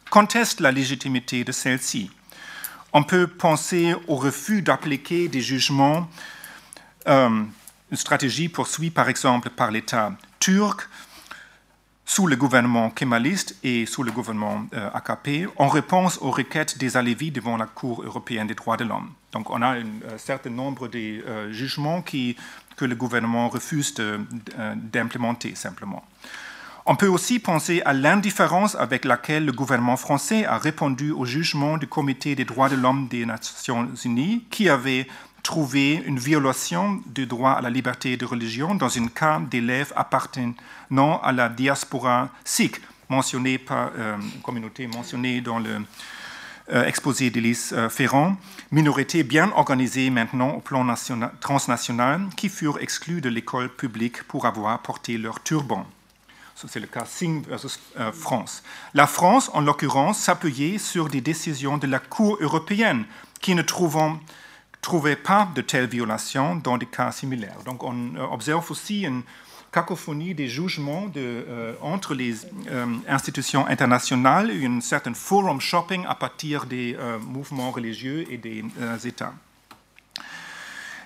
contestent 0.08 0.60
la 0.60 0.72
légitimité 0.72 1.44
de 1.44 1.52
celles-ci. 1.52 2.10
On 2.92 3.02
peut 3.02 3.26
penser 3.26 3.94
au 4.08 4.16
refus 4.16 4.62
d'appliquer 4.62 5.28
des 5.28 5.42
jugements, 5.42 6.08
euh, 7.06 7.44
une 7.90 7.96
stratégie 7.96 8.48
poursuivie 8.48 8.90
par 8.90 9.08
exemple 9.08 9.50
par 9.50 9.70
l'État 9.70 10.12
turc 10.40 10.88
sous 12.10 12.26
le 12.26 12.34
gouvernement 12.34 12.90
kémaliste 12.90 13.54
et 13.62 13.86
sous 13.86 14.02
le 14.02 14.10
gouvernement 14.10 14.64
euh, 14.74 14.90
AKP 14.94 15.46
en 15.58 15.68
réponse 15.68 16.18
aux 16.20 16.32
requêtes 16.32 16.76
des 16.76 16.96
Alévis 16.96 17.30
devant 17.30 17.56
la 17.56 17.66
Cour 17.66 18.02
européenne 18.02 18.48
des 18.48 18.56
droits 18.56 18.76
de 18.76 18.82
l'homme. 18.82 19.10
Donc 19.30 19.48
on 19.48 19.62
a 19.62 19.76
un 19.76 20.18
certain 20.18 20.50
nombre 20.50 20.88
de 20.88 20.98
euh, 20.98 21.52
jugements 21.52 22.02
que 22.02 22.84
le 22.84 22.96
gouvernement 22.96 23.48
refuse 23.48 23.94
d'implémenter 23.94 25.54
simplement. 25.54 26.02
On 26.84 26.96
peut 26.96 27.06
aussi 27.06 27.38
penser 27.38 27.80
à 27.84 27.92
l'indifférence 27.92 28.74
avec 28.74 29.04
laquelle 29.04 29.44
le 29.44 29.52
gouvernement 29.52 29.96
français 29.96 30.44
a 30.44 30.58
répondu 30.58 31.12
au 31.12 31.24
jugement 31.24 31.78
du 31.78 31.86
Comité 31.86 32.34
des 32.34 32.44
droits 32.44 32.68
de 32.68 32.74
l'homme 32.74 33.06
des 33.06 33.24
Nations 33.24 33.88
Unies 34.04 34.44
qui 34.50 34.68
avait 34.68 35.06
trouvé 35.44 36.02
une 36.04 36.18
violation 36.18 37.00
du 37.06 37.26
droit 37.26 37.52
à 37.52 37.60
la 37.60 37.70
liberté 37.70 38.16
de 38.16 38.24
religion 38.26 38.74
dans 38.74 38.98
un 38.98 39.06
cas 39.06 39.40
d'élèves 39.40 39.92
appartenant 39.94 40.54
à 40.98 41.32
la 41.32 41.48
diaspora 41.48 42.30
sikh, 42.44 42.80
mentionnée 43.08 43.58
par 43.58 43.92
euh, 43.96 44.16
communauté 44.42 44.86
mentionnée 44.86 45.40
dans 45.40 45.58
le 45.58 45.80
euh, 46.72 46.84
exposé 46.84 47.30
d'Élise 47.30 47.72
euh, 47.72 47.88
Ferrand, 47.88 48.36
minorité 48.70 49.22
bien 49.22 49.52
organisée 49.54 50.10
maintenant 50.10 50.50
au 50.50 50.60
plan 50.60 50.84
national, 50.84 51.32
transnational, 51.40 52.22
qui 52.36 52.48
furent 52.48 52.78
exclus 52.80 53.20
de 53.20 53.28
l'école 53.28 53.68
publique 53.68 54.22
pour 54.24 54.46
avoir 54.46 54.80
porté 54.80 55.16
leur 55.16 55.42
turban. 55.42 55.86
C'est 56.54 56.80
le 56.80 56.86
cas 56.86 57.06
Singh 57.06 57.46
versus 57.48 57.80
France. 58.12 58.62
La 58.92 59.06
France, 59.06 59.50
en 59.54 59.62
l'occurrence, 59.62 60.18
s'appuyait 60.18 60.76
sur 60.76 61.08
des 61.08 61.22
décisions 61.22 61.78
de 61.78 61.86
la 61.86 61.98
Cour 61.98 62.36
européenne 62.42 63.06
qui 63.40 63.54
ne 63.54 63.62
trouvant 63.62 64.20
trouvaient 64.80 65.16
pas 65.16 65.48
de 65.54 65.60
telles 65.60 65.86
violations 65.86 66.56
dans 66.56 66.78
des 66.78 66.86
cas 66.86 67.12
similaires. 67.12 67.58
Donc 67.64 67.82
on 67.82 68.14
euh, 68.16 68.24
observe 68.30 68.70
aussi 68.70 69.02
une 69.02 69.22
cacophonie 69.72 70.34
des 70.34 70.48
jugements 70.48 71.10
euh, 71.16 71.74
entre 71.80 72.14
les 72.14 72.34
euh, 72.68 72.86
institutions 73.08 73.66
internationales, 73.68 74.50
une 74.50 74.80
certaine 74.80 75.14
forum 75.14 75.60
shopping 75.60 76.04
à 76.08 76.14
partir 76.14 76.66
des 76.66 76.96
mouvements 77.20 77.70
religieux 77.70 78.26
et 78.30 78.36
des 78.36 78.64
États. 79.04 79.32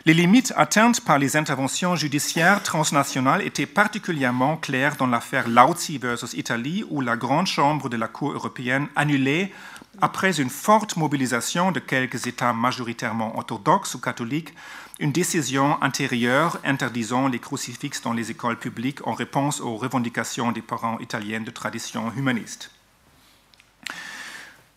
Les 0.06 0.12
limites 0.12 0.52
atteintes 0.56 1.00
par 1.00 1.18
les 1.18 1.34
interventions 1.34 1.96
judiciaires 1.96 2.62
transnationales 2.62 3.40
étaient 3.40 3.64
particulièrement 3.64 4.58
claires 4.58 4.96
dans 4.96 5.06
l'affaire 5.06 5.48
Lauzi 5.48 5.96
versus 5.96 6.34
Italie, 6.34 6.84
où 6.90 7.00
la 7.00 7.16
Grande 7.16 7.46
Chambre 7.46 7.88
de 7.88 7.96
la 7.96 8.06
Cour 8.06 8.32
européenne 8.32 8.86
annulait, 8.96 9.50
après 10.00 10.40
une 10.40 10.50
forte 10.50 10.96
mobilisation 10.96 11.72
de 11.72 11.80
quelques 11.80 12.26
États 12.26 12.52
majoritairement 12.52 13.36
orthodoxes 13.36 13.94
ou 13.94 14.00
catholiques, 14.00 14.54
une 15.00 15.12
décision 15.12 15.76
antérieure 15.82 16.58
interdisant 16.64 17.28
les 17.28 17.38
crucifixes 17.38 18.02
dans 18.02 18.12
les 18.12 18.30
écoles 18.30 18.58
publiques 18.58 19.06
en 19.06 19.12
réponse 19.12 19.60
aux 19.60 19.76
revendications 19.76 20.52
des 20.52 20.62
parents 20.62 20.98
italiens 21.00 21.40
de 21.40 21.50
tradition 21.50 22.12
humaniste. 22.16 22.70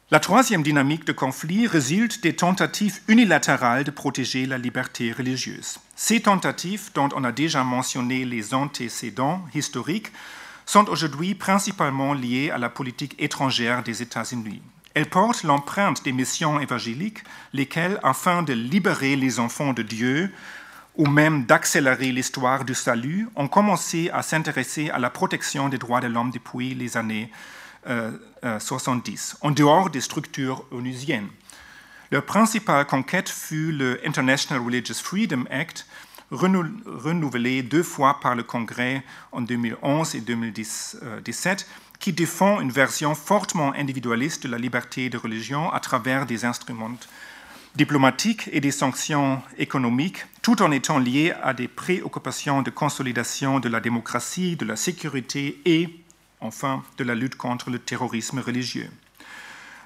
La 0.10 0.22
troisième 0.22 0.64
dynamique 0.64 1.06
de 1.06 1.12
conflit 1.12 1.68
résulte 1.68 2.24
des 2.24 2.34
tentatives 2.34 3.02
unilatérales 3.10 3.84
de 3.84 3.92
protéger 3.92 4.46
la 4.46 4.58
liberté 4.58 5.12
religieuse. 5.12 5.80
Ces 5.98 6.22
tentatives, 6.22 6.92
dont 6.94 7.10
on 7.14 7.26
a 7.26 7.34
déjà 7.34 7.66
mentionné 7.66 8.24
les 8.24 8.54
antécédents 8.54 9.46
historiques, 9.54 10.14
sont 10.66 10.88
aujourd'hui 10.88 11.36
principalement 11.36 12.14
liées 12.14 12.52
à 12.52 12.58
la 12.58 12.70
politique 12.70 13.16
étrangère 13.20 13.84
des 13.84 14.02
États-Unis. 14.02 14.62
Elles 14.98 15.06
portent 15.06 15.44
l'empreinte 15.44 16.04
des 16.04 16.12
missions 16.12 16.60
évangéliques, 16.60 17.24
lesquelles, 17.54 18.00
afin 18.02 18.42
de 18.42 18.54
libérer 18.54 19.16
les 19.16 19.40
enfants 19.40 19.72
de 19.72 19.84
Dieu 19.84 20.34
ou 20.96 21.06
même 21.06 21.46
d'accélérer 21.46 22.12
l'histoire 22.12 22.66
du 22.66 22.74
salut, 22.74 23.30
ont 23.36 23.48
commencé 23.48 24.10
à 24.12 24.24
s'intéresser 24.24 24.90
à 24.90 24.98
la 24.98 25.12
protection 25.12 25.70
des 25.70 25.78
droits 25.78 26.02
de 26.02 26.08
l'homme 26.08 26.32
depuis 26.32 26.74
les 26.74 26.98
années 26.98 27.32
euh, 27.86 28.12
euh, 28.44 28.60
70, 28.60 29.38
en 29.42 29.52
dehors 29.52 29.92
des 29.92 30.02
structures 30.02 30.66
onusiennes. 30.72 31.30
Leur 32.10 32.26
principale 32.26 32.88
conquête 32.88 33.30
fut 33.30 33.72
le 33.72 34.02
International 34.04 34.64
Religious 34.64 35.04
Freedom 35.04 35.44
Act, 35.52 35.86
renou 36.32 36.66
renouvelé 36.88 37.62
deux 37.62 37.84
fois 37.84 38.20
par 38.20 38.34
le 38.34 38.42
Congrès 38.42 39.04
en 39.32 39.42
2011 39.42 40.16
et 40.16 40.22
2017, 40.22 41.68
qui 42.00 42.14
défend 42.14 42.62
une 42.62 42.72
version 42.72 43.16
fortement 43.16 43.74
individualiste 43.74 44.44
de 44.44 44.52
la 44.52 44.58
liberté 44.58 45.10
de 45.10 45.18
religion 45.18 45.72
à 45.72 45.80
travers 45.80 46.26
des 46.26 46.46
instruments 46.46 46.92
diplomatiques 47.76 48.50
et 48.52 48.60
des 48.60 48.72
sanctions 48.72 49.42
économiques, 49.58 50.26
tout 50.42 50.62
en 50.62 50.72
étant 50.72 50.98
lié 51.00 51.34
à 51.44 51.54
des 51.54 51.68
préoccupations 51.68 52.62
de 52.62 52.72
consolidation 52.72 53.60
de 53.60 53.70
la 53.70 53.80
démocratie, 53.80 54.56
de 54.56 54.66
la 54.66 54.76
sécurité 54.76 55.62
et 55.66 55.90
enfin 56.42 56.84
de 56.98 57.04
la 57.04 57.16
lutte 57.16 57.36
contre 57.36 57.70
le 57.70 57.80
terrorisme 57.80 58.40
religieux. 58.40 58.90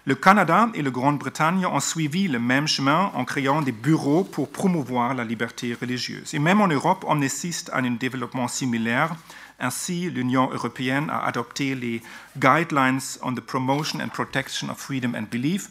Le 0.05 0.15
Canada 0.15 0.69
et 0.73 0.81
la 0.81 0.89
Grande-Bretagne 0.89 1.65
ont 1.65 1.79
suivi 1.79 2.27
le 2.27 2.39
même 2.39 2.67
chemin 2.67 3.11
en 3.13 3.23
créant 3.23 3.61
des 3.61 3.71
bureaux 3.71 4.23
pour 4.23 4.49
promouvoir 4.49 5.13
la 5.13 5.23
liberté 5.23 5.77
religieuse. 5.79 6.33
Et 6.33 6.39
même 6.39 6.59
en 6.59 6.67
Europe, 6.67 7.05
on 7.07 7.21
assiste 7.21 7.69
à 7.71 7.77
un 7.77 7.91
développement 7.91 8.47
similaire. 8.47 9.15
Ainsi, 9.61 10.09
l'Union 10.09 10.49
européenne 10.51 11.09
a 11.11 11.25
adopté 11.25 11.75
les 11.75 12.01
Guidelines 12.37 12.99
on 13.21 13.33
the 13.35 13.39
Promotion 13.39 13.99
and 13.99 14.09
Protection 14.09 14.69
of 14.69 14.79
Freedom 14.79 15.13
and 15.15 15.27
Belief 15.31 15.69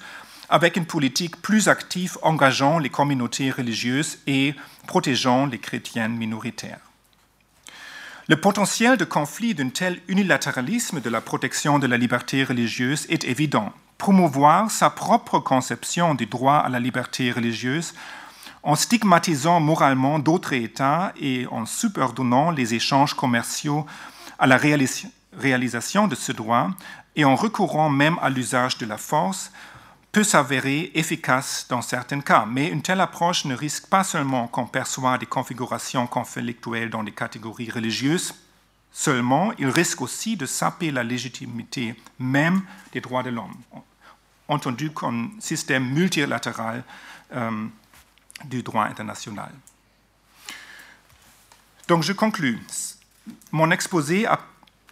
avec 0.48 0.76
une 0.76 0.86
politique 0.86 1.42
plus 1.42 1.68
active 1.68 2.16
engageant 2.22 2.78
les 2.78 2.88
communautés 2.88 3.50
religieuses 3.50 4.18
et 4.26 4.54
protégeant 4.86 5.46
les 5.46 5.58
chrétiens 5.58 6.08
minoritaires. 6.08 6.80
Le 8.28 8.36
potentiel 8.36 8.96
de 8.96 9.04
conflit 9.04 9.54
d'un 9.54 9.70
tel 9.70 10.00
unilatéralisme 10.06 11.00
de 11.00 11.10
la 11.10 11.20
protection 11.20 11.80
de 11.80 11.88
la 11.88 11.96
liberté 11.96 12.44
religieuse 12.44 13.06
est 13.08 13.24
évident. 13.24 13.72
Promouvoir 13.98 14.70
sa 14.70 14.90
propre 14.90 15.40
conception 15.40 16.14
du 16.14 16.26
droit 16.26 16.58
à 16.58 16.68
la 16.68 16.78
liberté 16.78 17.32
religieuse 17.32 17.92
en 18.62 18.74
stigmatisant 18.74 19.60
moralement 19.60 20.18
d'autres 20.18 20.52
États 20.52 21.12
et 21.18 21.46
en 21.50 21.66
subordonnant 21.66 22.50
les 22.50 22.74
échanges 22.74 23.14
commerciaux 23.14 23.86
à 24.38 24.46
la 24.46 24.56
réalisation 24.56 26.08
de 26.08 26.14
ce 26.14 26.32
droit 26.32 26.70
et 27.16 27.24
en 27.24 27.36
recourant 27.36 27.90
même 27.90 28.18
à 28.20 28.30
l'usage 28.30 28.78
de 28.78 28.86
la 28.86 28.96
force, 28.98 29.50
peut 30.12 30.24
s'avérer 30.24 30.90
efficace 30.94 31.66
dans 31.68 31.82
certains 31.82 32.20
cas, 32.20 32.44
mais 32.46 32.68
une 32.68 32.82
telle 32.82 33.00
approche 33.00 33.44
ne 33.44 33.54
risque 33.54 33.86
pas 33.86 34.02
seulement 34.02 34.48
qu'on 34.48 34.66
perçoit 34.66 35.18
des 35.18 35.26
configurations 35.26 36.06
conflictuelles 36.06 36.90
dans 36.90 37.02
les 37.02 37.12
catégories 37.12 37.70
religieuses, 37.70 38.34
seulement 38.90 39.52
il 39.58 39.68
risque 39.68 40.00
aussi 40.00 40.36
de 40.36 40.46
saper 40.46 40.90
la 40.90 41.04
légitimité 41.04 41.94
même 42.18 42.62
des 42.92 43.00
droits 43.00 43.22
de 43.22 43.30
l'homme, 43.30 43.54
entendu 44.48 44.90
qu'un 44.92 45.28
système 45.38 45.88
multilatéral 45.88 46.82
du 48.44 48.62
droit 48.62 48.84
international. 48.84 49.50
Donc 51.88 52.02
je 52.02 52.12
conclus. 52.12 52.58
Mon 53.52 53.70
exposé 53.70 54.26
a 54.26 54.38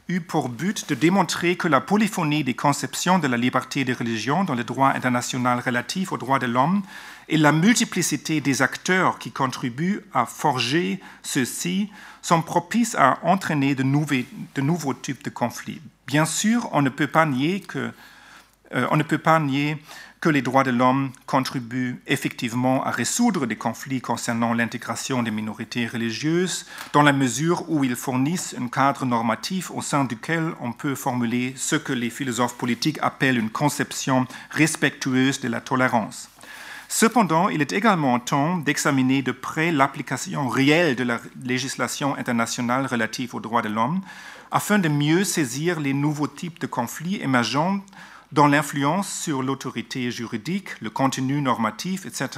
eu 0.09 0.21
pour 0.21 0.49
but 0.49 0.89
de 0.89 0.95
démontrer 0.95 1.57
que 1.57 1.69
la 1.69 1.83
polyphonie 1.83 2.43
des 2.43 2.55
conceptions 2.55 3.19
de 3.19 3.29
la 3.29 3.37
liberté 3.37 3.85
des 3.85 3.93
religions 3.93 4.43
dans 4.43 4.55
le 4.55 4.65
droit 4.65 4.89
international 4.89 5.61
relatif 5.61 6.13
aux 6.13 6.17
droits 6.17 6.39
de 6.39 6.47
l'homme 6.47 6.83
et 7.29 7.37
la 7.37 7.53
multiplicité 7.53 8.41
des 8.41 8.63
acteurs 8.63 9.19
qui 9.19 9.31
contribuent 9.31 10.01
à 10.15 10.25
forger 10.25 10.99
ceux-ci 11.23 11.91
sont 12.23 12.41
propices 12.41 12.95
à 12.95 13.19
entraîner 13.23 13.75
de, 13.75 13.83
nouveaux 13.83 14.95
types 14.95 15.23
de 15.23 15.31
conflits. 15.31 15.83
Bien 16.07 16.25
sûr, 16.25 16.71
on 16.73 16.81
ne 16.81 16.89
peut 16.89 17.07
pas 17.07 17.27
nier 17.27 17.61
que, 17.61 17.93
euh, 18.75 18.87
on 18.91 18.97
ne 18.97 19.03
peut 19.03 19.19
pas 19.19 19.39
nier 19.39 19.77
que 20.21 20.29
les 20.29 20.43
droits 20.43 20.65
de 20.65 20.71
l'homme 20.71 21.11
contribuent 21.27 22.01
effectivement 22.07 22.85
à 22.85 22.91
résoudre 22.91 23.47
des 23.47 23.57
conflits 23.57 24.01
concernant 24.01 24.53
l'intégration 24.53 25.23
des 25.23 25.31
minorités 25.31 25.87
religieuses, 25.87 26.67
dans 26.93 27.03
la 27.03 27.13
mesure 27.13 27.65
où 27.71 27.85
ils 27.85 27.97
fournissent 27.97 28.57
un 28.61 28.69
cadre 28.69 29.05
normatif 29.05 29.71
au 29.71 29.81
sein 29.81 30.05
duquel 30.05 30.53
on 30.61 30.73
peut 30.73 30.97
formuler 30.97 31.55
ce 31.57 31.77
que 31.77 31.93
les 31.93 32.11
philosophes 32.11 32.57
politiques 32.57 32.99
appellent 33.01 33.39
une 33.39 33.51
conception 33.51 34.27
respectueuse 34.51 35.41
de 35.41 35.49
la 35.49 35.61
tolérance. 35.61 36.29
Cependant, 36.91 37.51
il 37.51 37.61
est 37.61 37.73
également 37.73 38.19
temps 38.19 38.57
d'examiner 38.57 39.21
de 39.21 39.33
près 39.33 39.71
l'application 39.71 40.49
réelle 40.49 40.97
de 40.97 41.05
la 41.05 41.21
législation 41.45 42.17
internationale 42.17 42.87
relative 42.87 43.35
aux 43.35 43.41
droits 43.41 43.63
de 43.63 43.69
l'homme 43.69 44.01
afin 44.51 44.79
de 44.79 44.89
mieux 44.89 45.25
saisir 45.25 45.79
les 45.81 45.93
nouveaux 45.93 46.27
types 46.27 46.59
de 46.59 46.67
conflits 46.67 47.21
émergents 47.21 47.81
dont 48.33 48.47
l'influence 48.47 49.11
sur 49.11 49.43
l'autorité 49.43 50.11
juridique, 50.11 50.81
le 50.81 50.91
contenu 50.91 51.41
normatif, 51.41 52.05
etc., 52.05 52.29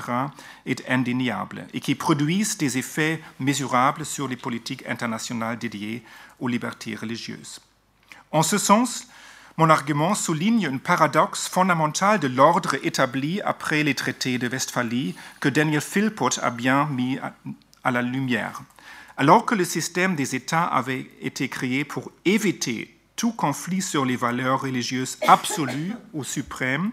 est 0.66 0.88
indéniable 0.88 1.66
et 1.74 1.80
qui 1.80 1.94
produisent 1.94 2.58
des 2.58 2.78
effets 2.78 3.20
mesurables 3.40 4.04
sur 4.04 4.28
les 4.28 4.36
politiques 4.36 4.86
internationales 4.88 5.58
dédiées 5.58 6.04
aux 6.38 6.48
libertés 6.48 6.94
religieuses. 6.94 7.60
En 8.30 8.42
ce 8.42 8.58
sens, 8.58 9.08
mon 9.56 9.68
argument 9.68 10.14
souligne 10.14 10.66
un 10.66 10.78
paradoxe 10.78 11.48
fondamental 11.48 12.20
de 12.20 12.28
l'ordre 12.28 12.76
établi 12.84 13.40
après 13.42 13.82
les 13.82 13.94
traités 13.94 14.38
de 14.38 14.48
Westphalie 14.48 15.16
que 15.40 15.48
Daniel 15.48 15.80
Philpott 15.80 16.38
a 16.42 16.50
bien 16.50 16.86
mis 16.86 17.18
à 17.82 17.90
la 17.90 18.00
lumière. 18.00 18.62
Alors 19.16 19.44
que 19.44 19.56
le 19.56 19.64
système 19.64 20.14
des 20.14 20.34
États 20.34 20.64
avait 20.64 21.10
été 21.20 21.48
créé 21.48 21.84
pour 21.84 22.12
éviter 22.24 22.96
tout 23.20 23.32
conflit 23.32 23.82
sur 23.82 24.06
les 24.06 24.16
valeurs 24.16 24.62
religieuses 24.62 25.18
absolues 25.28 25.92
ou 26.14 26.24
suprêmes, 26.24 26.90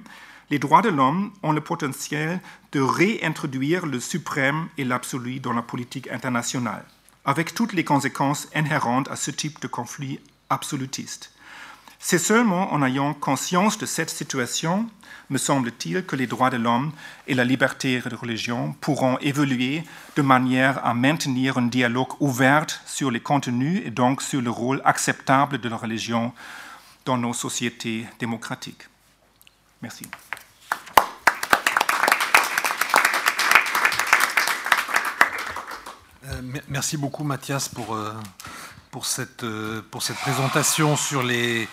les 0.49 0.59
droits 0.59 0.81
de 0.81 0.89
l'homme 0.89 1.31
ont 1.41 1.53
le 1.53 1.61
potentiel 1.61 2.41
de 2.73 2.81
réintroduire 2.81 3.85
le 3.85 4.01
suprême 4.01 4.67
et 4.77 4.83
l'absolu 4.83 5.39
dans 5.39 5.53
la 5.53 5.61
politique 5.61 6.09
internationale, 6.11 6.83
avec 7.23 7.53
toutes 7.53 7.71
les 7.71 7.85
conséquences 7.85 8.49
inhérentes 8.53 9.09
à 9.09 9.15
ce 9.15 9.31
type 9.31 9.61
de 9.61 9.67
conflit 9.67 10.19
absolutiste. 10.49 11.31
C'est 11.97 12.19
seulement 12.19 12.73
en 12.73 12.83
ayant 12.83 13.13
conscience 13.13 13.77
de 13.77 13.85
cette 13.85 14.09
situation, 14.09 14.85
me 15.29 15.37
semble-t-il, 15.37 16.05
que 16.05 16.15
les 16.15 16.27
droits 16.27 16.49
de 16.49 16.57
l'homme 16.57 16.91
et 17.27 17.33
la 17.33 17.43
liberté 17.43 17.99
de 17.99 18.15
religion 18.15 18.73
pourront 18.79 19.17
évoluer 19.19 19.83
de 20.15 20.21
manière 20.21 20.85
à 20.85 20.93
maintenir 20.93 21.57
un 21.57 21.67
dialogue 21.67 22.13
ouvert 22.19 22.65
sur 22.85 23.11
les 23.11 23.19
contenus 23.19 23.81
et 23.85 23.91
donc 23.91 24.21
sur 24.21 24.41
le 24.41 24.49
rôle 24.49 24.81
acceptable 24.85 25.57
de 25.57 25.69
la 25.69 25.77
religion 25.77 26.33
dans 27.05 27.17
nos 27.17 27.33
sociétés 27.33 28.05
démocratiques. 28.19 28.87
Merci. 29.81 30.05
Euh, 36.25 36.41
merci 36.67 36.97
beaucoup 36.97 37.23
Mathias 37.23 37.69
pour, 37.69 37.95
euh, 37.95 38.13
pour 38.91 39.05
cette, 39.05 39.43
euh, 39.43 39.81
pour 39.91 40.03
cette 40.03 40.17
présentation 40.17 40.97
sur, 40.97 41.23
les, 41.23 41.67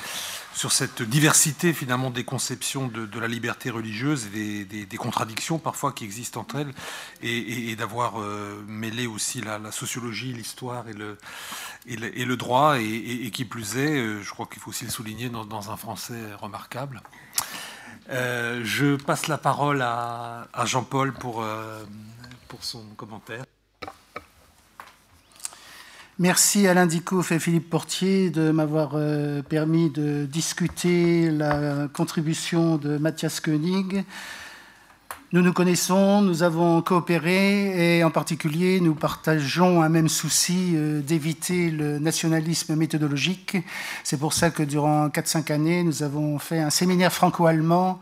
sur 0.54 0.72
cette 0.72 1.02
diversité 1.02 1.72
finalement 1.72 2.10
des 2.10 2.24
conceptions 2.24 2.86
de, 2.88 3.18
la 3.18 3.28
liberté 3.28 3.70
religieuse 3.70 4.28
et 4.34 4.64
des, 4.64 4.96
contradictions 4.96 5.58
parfois 5.58 5.92
qui 5.92 6.04
existent 6.04 6.40
entre 6.40 6.56
elles 6.56 6.72
et, 7.22 7.74
d'avoir 7.76 8.20
euh, 8.20 8.64
mêlé 8.66 9.06
aussi 9.06 9.40
la, 9.40 9.72
sociologie, 9.72 10.32
l'histoire 10.32 10.88
et 10.88 10.92
le, 10.92 11.18
et 11.86 12.24
le, 12.24 12.36
droit 12.36 12.78
et, 12.78 13.30
qui 13.32 13.44
plus 13.44 13.76
est, 13.76 13.98
euh, 13.98 14.22
je 14.22 14.30
crois 14.30 14.46
qu'il 14.46 14.60
faut 14.60 14.70
aussi 14.70 14.84
le 14.84 14.90
souligner 14.90 15.28
dans, 15.28 15.70
un 15.70 15.76
français 15.76 16.34
remarquable. 16.40 17.02
je 18.08 18.96
passe 18.96 19.26
la 19.26 19.38
parole 19.38 19.82
à, 19.82 20.46
à 20.52 20.66
Jean-Paul 20.66 21.12
pour, 21.14 21.44
pour 22.48 22.64
son 22.64 22.84
commentaire. 22.96 23.44
Merci 26.20 26.68
Alain 26.68 26.86
Dicouf 26.86 27.32
et 27.32 27.40
Philippe 27.40 27.68
Portier 27.68 28.30
de 28.30 28.52
m'avoir 28.52 28.92
euh, 28.94 29.42
permis 29.42 29.90
de 29.90 30.26
discuter 30.26 31.28
la 31.28 31.88
contribution 31.92 32.76
de 32.76 32.98
Mathias 32.98 33.40
Koenig. 33.40 34.04
Nous 35.32 35.42
nous 35.42 35.52
connaissons, 35.52 36.22
nous 36.22 36.44
avons 36.44 36.80
coopéré 36.82 37.96
et 37.96 38.04
en 38.04 38.12
particulier 38.12 38.78
nous 38.78 38.94
partageons 38.94 39.82
un 39.82 39.88
même 39.88 40.08
souci 40.08 40.74
euh, 40.76 41.00
d'éviter 41.00 41.72
le 41.72 41.98
nationalisme 41.98 42.76
méthodologique. 42.76 43.56
C'est 44.04 44.20
pour 44.20 44.34
ça 44.34 44.50
que 44.50 44.62
durant 44.62 45.08
4-5 45.08 45.50
années, 45.50 45.82
nous 45.82 46.04
avons 46.04 46.38
fait 46.38 46.60
un 46.60 46.70
séminaire 46.70 47.12
franco-allemand 47.12 47.98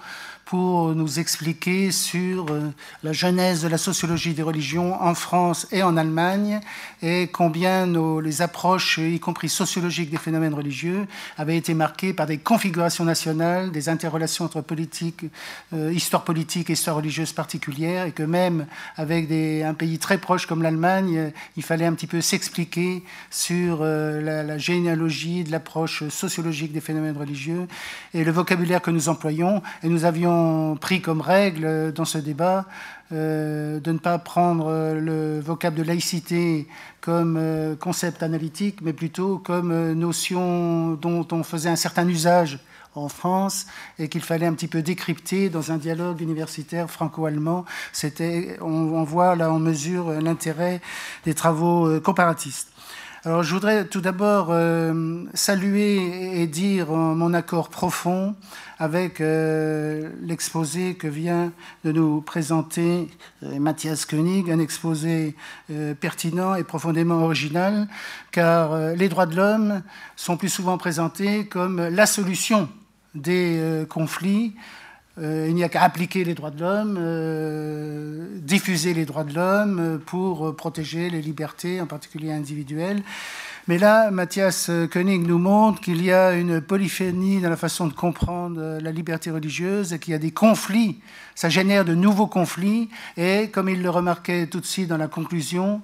pour 0.52 0.94
nous 0.94 1.18
expliquer 1.18 1.90
sur 1.90 2.44
euh, 2.50 2.70
la 3.02 3.14
genèse 3.14 3.62
de 3.62 3.68
la 3.68 3.78
sociologie 3.78 4.34
des 4.34 4.42
religions 4.42 5.00
en 5.00 5.14
France 5.14 5.66
et 5.72 5.82
en 5.82 5.96
Allemagne 5.96 6.60
et 7.00 7.28
combien 7.28 7.86
les 8.20 8.42
approches, 8.42 8.98
y 8.98 9.18
compris 9.18 9.48
sociologiques 9.48 10.10
des 10.10 10.18
phénomènes 10.18 10.52
religieux, 10.52 11.06
avaient 11.38 11.56
été 11.56 11.72
marquées 11.72 12.12
par 12.12 12.26
des 12.26 12.36
configurations 12.36 13.06
nationales, 13.06 13.70
des 13.70 13.88
interrelations 13.88 14.44
entre 14.44 14.60
politique, 14.60 15.24
euh, 15.72 15.90
histoire 15.90 16.22
politique 16.22 16.68
et 16.68 16.74
histoire 16.74 16.96
religieuse 16.96 17.32
particulière, 17.32 18.04
et 18.04 18.12
que 18.12 18.22
même 18.22 18.66
avec 18.96 19.30
un 19.30 19.72
pays 19.72 19.98
très 19.98 20.18
proche 20.18 20.44
comme 20.44 20.62
l'Allemagne, 20.62 21.16
euh, 21.16 21.30
il 21.56 21.62
fallait 21.62 21.86
un 21.86 21.94
petit 21.94 22.06
peu 22.06 22.20
s'expliquer 22.20 23.02
sur 23.30 23.82
la, 23.82 24.42
la 24.42 24.58
généalogie 24.58 25.44
de 25.44 25.50
l'approche 25.50 26.06
sociologique 26.10 26.72
des 26.72 26.82
phénomènes 26.82 27.16
religieux 27.16 27.68
et 28.12 28.22
le 28.22 28.32
vocabulaire 28.32 28.82
que 28.82 28.90
nous 28.90 29.08
employons. 29.08 29.62
Et 29.82 29.88
nous 29.88 30.04
avions 30.04 30.41
pris 30.80 31.00
comme 31.00 31.20
règle 31.20 31.92
dans 31.92 32.04
ce 32.04 32.18
débat 32.18 32.66
euh, 33.12 33.78
de 33.78 33.92
ne 33.92 33.98
pas 33.98 34.18
prendre 34.18 34.94
le 34.94 35.38
vocable 35.40 35.76
de 35.76 35.82
laïcité 35.82 36.66
comme 37.02 37.36
euh, 37.38 37.76
concept 37.76 38.22
analytique, 38.22 38.80
mais 38.80 38.94
plutôt 38.94 39.36
comme 39.36 39.70
euh, 39.70 39.94
notion 39.94 40.94
dont 40.94 41.26
on 41.30 41.42
faisait 41.42 41.68
un 41.68 41.76
certain 41.76 42.08
usage 42.08 42.58
en 42.94 43.08
France 43.08 43.66
et 43.98 44.08
qu'il 44.08 44.22
fallait 44.22 44.46
un 44.46 44.54
petit 44.54 44.68
peu 44.68 44.80
décrypter 44.80 45.50
dans 45.50 45.72
un 45.72 45.76
dialogue 45.76 46.22
universitaire 46.22 46.90
franco-allemand. 46.90 47.66
C'était, 47.92 48.56
on, 48.62 48.66
on, 48.66 49.04
voit 49.04 49.36
là, 49.36 49.52
on 49.52 49.58
mesure 49.58 50.10
l'intérêt 50.12 50.80
des 51.26 51.34
travaux 51.34 52.00
comparatistes. 52.00 52.71
Alors, 53.24 53.44
je 53.44 53.54
voudrais 53.54 53.84
tout 53.84 54.00
d'abord 54.00 54.48
euh, 54.50 55.22
saluer 55.32 56.42
et 56.42 56.48
dire 56.48 56.90
mon 56.90 57.34
accord 57.34 57.68
profond 57.68 58.34
avec 58.80 59.20
euh, 59.20 60.10
l'exposé 60.22 60.96
que 60.96 61.06
vient 61.06 61.52
de 61.84 61.92
nous 61.92 62.20
présenter 62.20 63.06
euh, 63.44 63.60
Mathias 63.60 64.06
Koenig, 64.06 64.50
un 64.50 64.58
exposé 64.58 65.36
pertinent 66.00 66.56
et 66.56 66.64
profondément 66.64 67.22
original, 67.22 67.86
car 68.32 68.76
les 68.96 69.08
droits 69.08 69.26
de 69.26 69.36
l'homme 69.36 69.82
sont 70.16 70.36
plus 70.36 70.48
souvent 70.48 70.76
présentés 70.76 71.46
comme 71.46 71.80
la 71.80 72.06
solution 72.06 72.68
des 73.14 73.84
conflits 73.88 74.56
euh, 75.18 75.46
il 75.46 75.54
n'y 75.54 75.62
a 75.62 75.68
qu'à 75.68 75.82
appliquer 75.82 76.24
les 76.24 76.34
droits 76.34 76.50
de 76.50 76.60
l'homme, 76.60 76.96
euh, 76.98 78.38
diffuser 78.38 78.94
les 78.94 79.04
droits 79.04 79.24
de 79.24 79.34
l'homme 79.34 79.78
euh, 79.78 79.98
pour 79.98 80.56
protéger 80.56 81.10
les 81.10 81.20
libertés, 81.20 81.82
en 81.82 81.86
particulier 81.86 82.32
individuelles. 82.32 83.02
Mais 83.68 83.78
là, 83.78 84.10
Mathias 84.10 84.70
Koenig 84.90 85.24
nous 85.24 85.38
montre 85.38 85.80
qu'il 85.80 86.02
y 86.02 86.10
a 86.10 86.32
une 86.32 86.60
polyphénie 86.60 87.40
dans 87.40 87.50
la 87.50 87.56
façon 87.56 87.86
de 87.86 87.92
comprendre 87.92 88.78
la 88.80 88.90
liberté 88.90 89.30
religieuse 89.30 89.92
et 89.92 90.00
qu'il 90.00 90.12
y 90.12 90.16
a 90.16 90.18
des 90.18 90.32
conflits. 90.32 90.98
Ça 91.36 91.48
génère 91.48 91.84
de 91.84 91.94
nouveaux 91.94 92.26
conflits. 92.26 92.88
Et 93.16 93.50
comme 93.50 93.68
il 93.68 93.80
le 93.80 93.88
remarquait 93.88 94.48
tout 94.48 94.58
de 94.58 94.66
suite 94.66 94.88
dans 94.88 94.96
la 94.96 95.06
conclusion, 95.06 95.80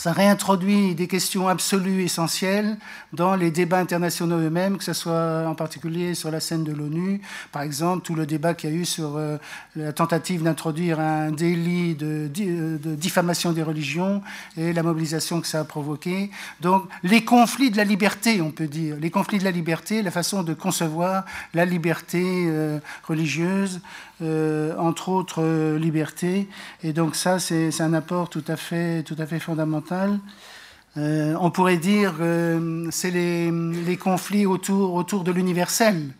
Ça 0.00 0.12
réintroduit 0.12 0.94
des 0.94 1.06
questions 1.06 1.46
absolues, 1.46 2.04
essentielles, 2.04 2.78
dans 3.12 3.36
les 3.36 3.50
débats 3.50 3.80
internationaux 3.80 4.38
eux-mêmes, 4.38 4.78
que 4.78 4.84
ce 4.84 4.94
soit 4.94 5.44
en 5.46 5.54
particulier 5.54 6.14
sur 6.14 6.30
la 6.30 6.40
scène 6.40 6.64
de 6.64 6.72
l'ONU. 6.72 7.20
Par 7.52 7.60
exemple, 7.60 8.02
tout 8.02 8.14
le 8.14 8.24
débat 8.24 8.54
qu'il 8.54 8.70
y 8.70 8.72
a 8.72 8.76
eu 8.76 8.86
sur 8.86 9.18
euh, 9.18 9.36
la 9.76 9.92
tentative 9.92 10.42
d'introduire 10.42 11.00
un 11.00 11.30
délit 11.30 11.96
de, 11.96 12.30
de, 12.32 12.94
diffamation 12.94 13.52
des 13.52 13.62
religions 13.62 14.22
et 14.56 14.72
la 14.72 14.82
mobilisation 14.82 15.38
que 15.42 15.46
ça 15.46 15.60
a 15.60 15.64
provoqué. 15.64 16.30
Donc, 16.62 16.88
les 17.02 17.22
conflits 17.22 17.70
de 17.70 17.76
la 17.76 17.84
liberté, 17.84 18.40
on 18.40 18.52
peut 18.52 18.68
dire. 18.68 18.96
Les 18.98 19.10
conflits 19.10 19.38
de 19.38 19.44
la 19.44 19.50
liberté, 19.50 20.00
la 20.00 20.10
façon 20.10 20.42
de 20.42 20.54
concevoir 20.54 21.26
la 21.52 21.66
liberté 21.66 22.22
euh, 22.24 22.78
religieuse, 23.06 23.82
euh, 24.22 24.76
entre 24.76 25.08
autres 25.08 25.42
euh, 25.42 25.78
libertés. 25.78 26.48
Et 26.82 26.92
donc 26.92 27.16
ça, 27.16 27.38
c'est 27.38 27.80
un 27.80 27.94
apport 27.94 28.28
tout 28.28 28.44
à 28.48 28.56
fait, 28.56 29.02
tout 29.02 29.16
à 29.18 29.26
fait 29.26 29.38
fondamental. 29.38 30.18
Euh, 30.96 31.36
on 31.40 31.50
pourrait 31.50 31.76
dire 31.76 32.16
que 32.18 32.88
c'est 32.90 33.10
les, 33.10 33.96
conflits 33.96 34.46
autour, 34.46 34.94
autour 34.94 35.24
de 35.24 35.30
l'universel. 35.30 36.14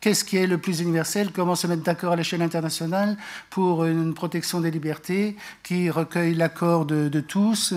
Qu'est-ce 0.00 0.24
qui 0.24 0.36
est 0.36 0.46
le 0.46 0.58
plus 0.58 0.80
universel? 0.80 1.30
Comment 1.32 1.54
se 1.54 1.66
mettre 1.66 1.82
d'accord 1.82 2.12
à 2.12 2.16
l'échelle 2.16 2.42
internationale 2.42 3.16
pour 3.48 3.86
une 3.86 4.12
protection 4.12 4.60
des 4.60 4.70
libertés 4.70 5.34
qui 5.62 5.88
recueille 5.88 6.34
l'accord 6.34 6.84
de, 6.84 7.08
de, 7.08 7.20
tous? 7.20 7.72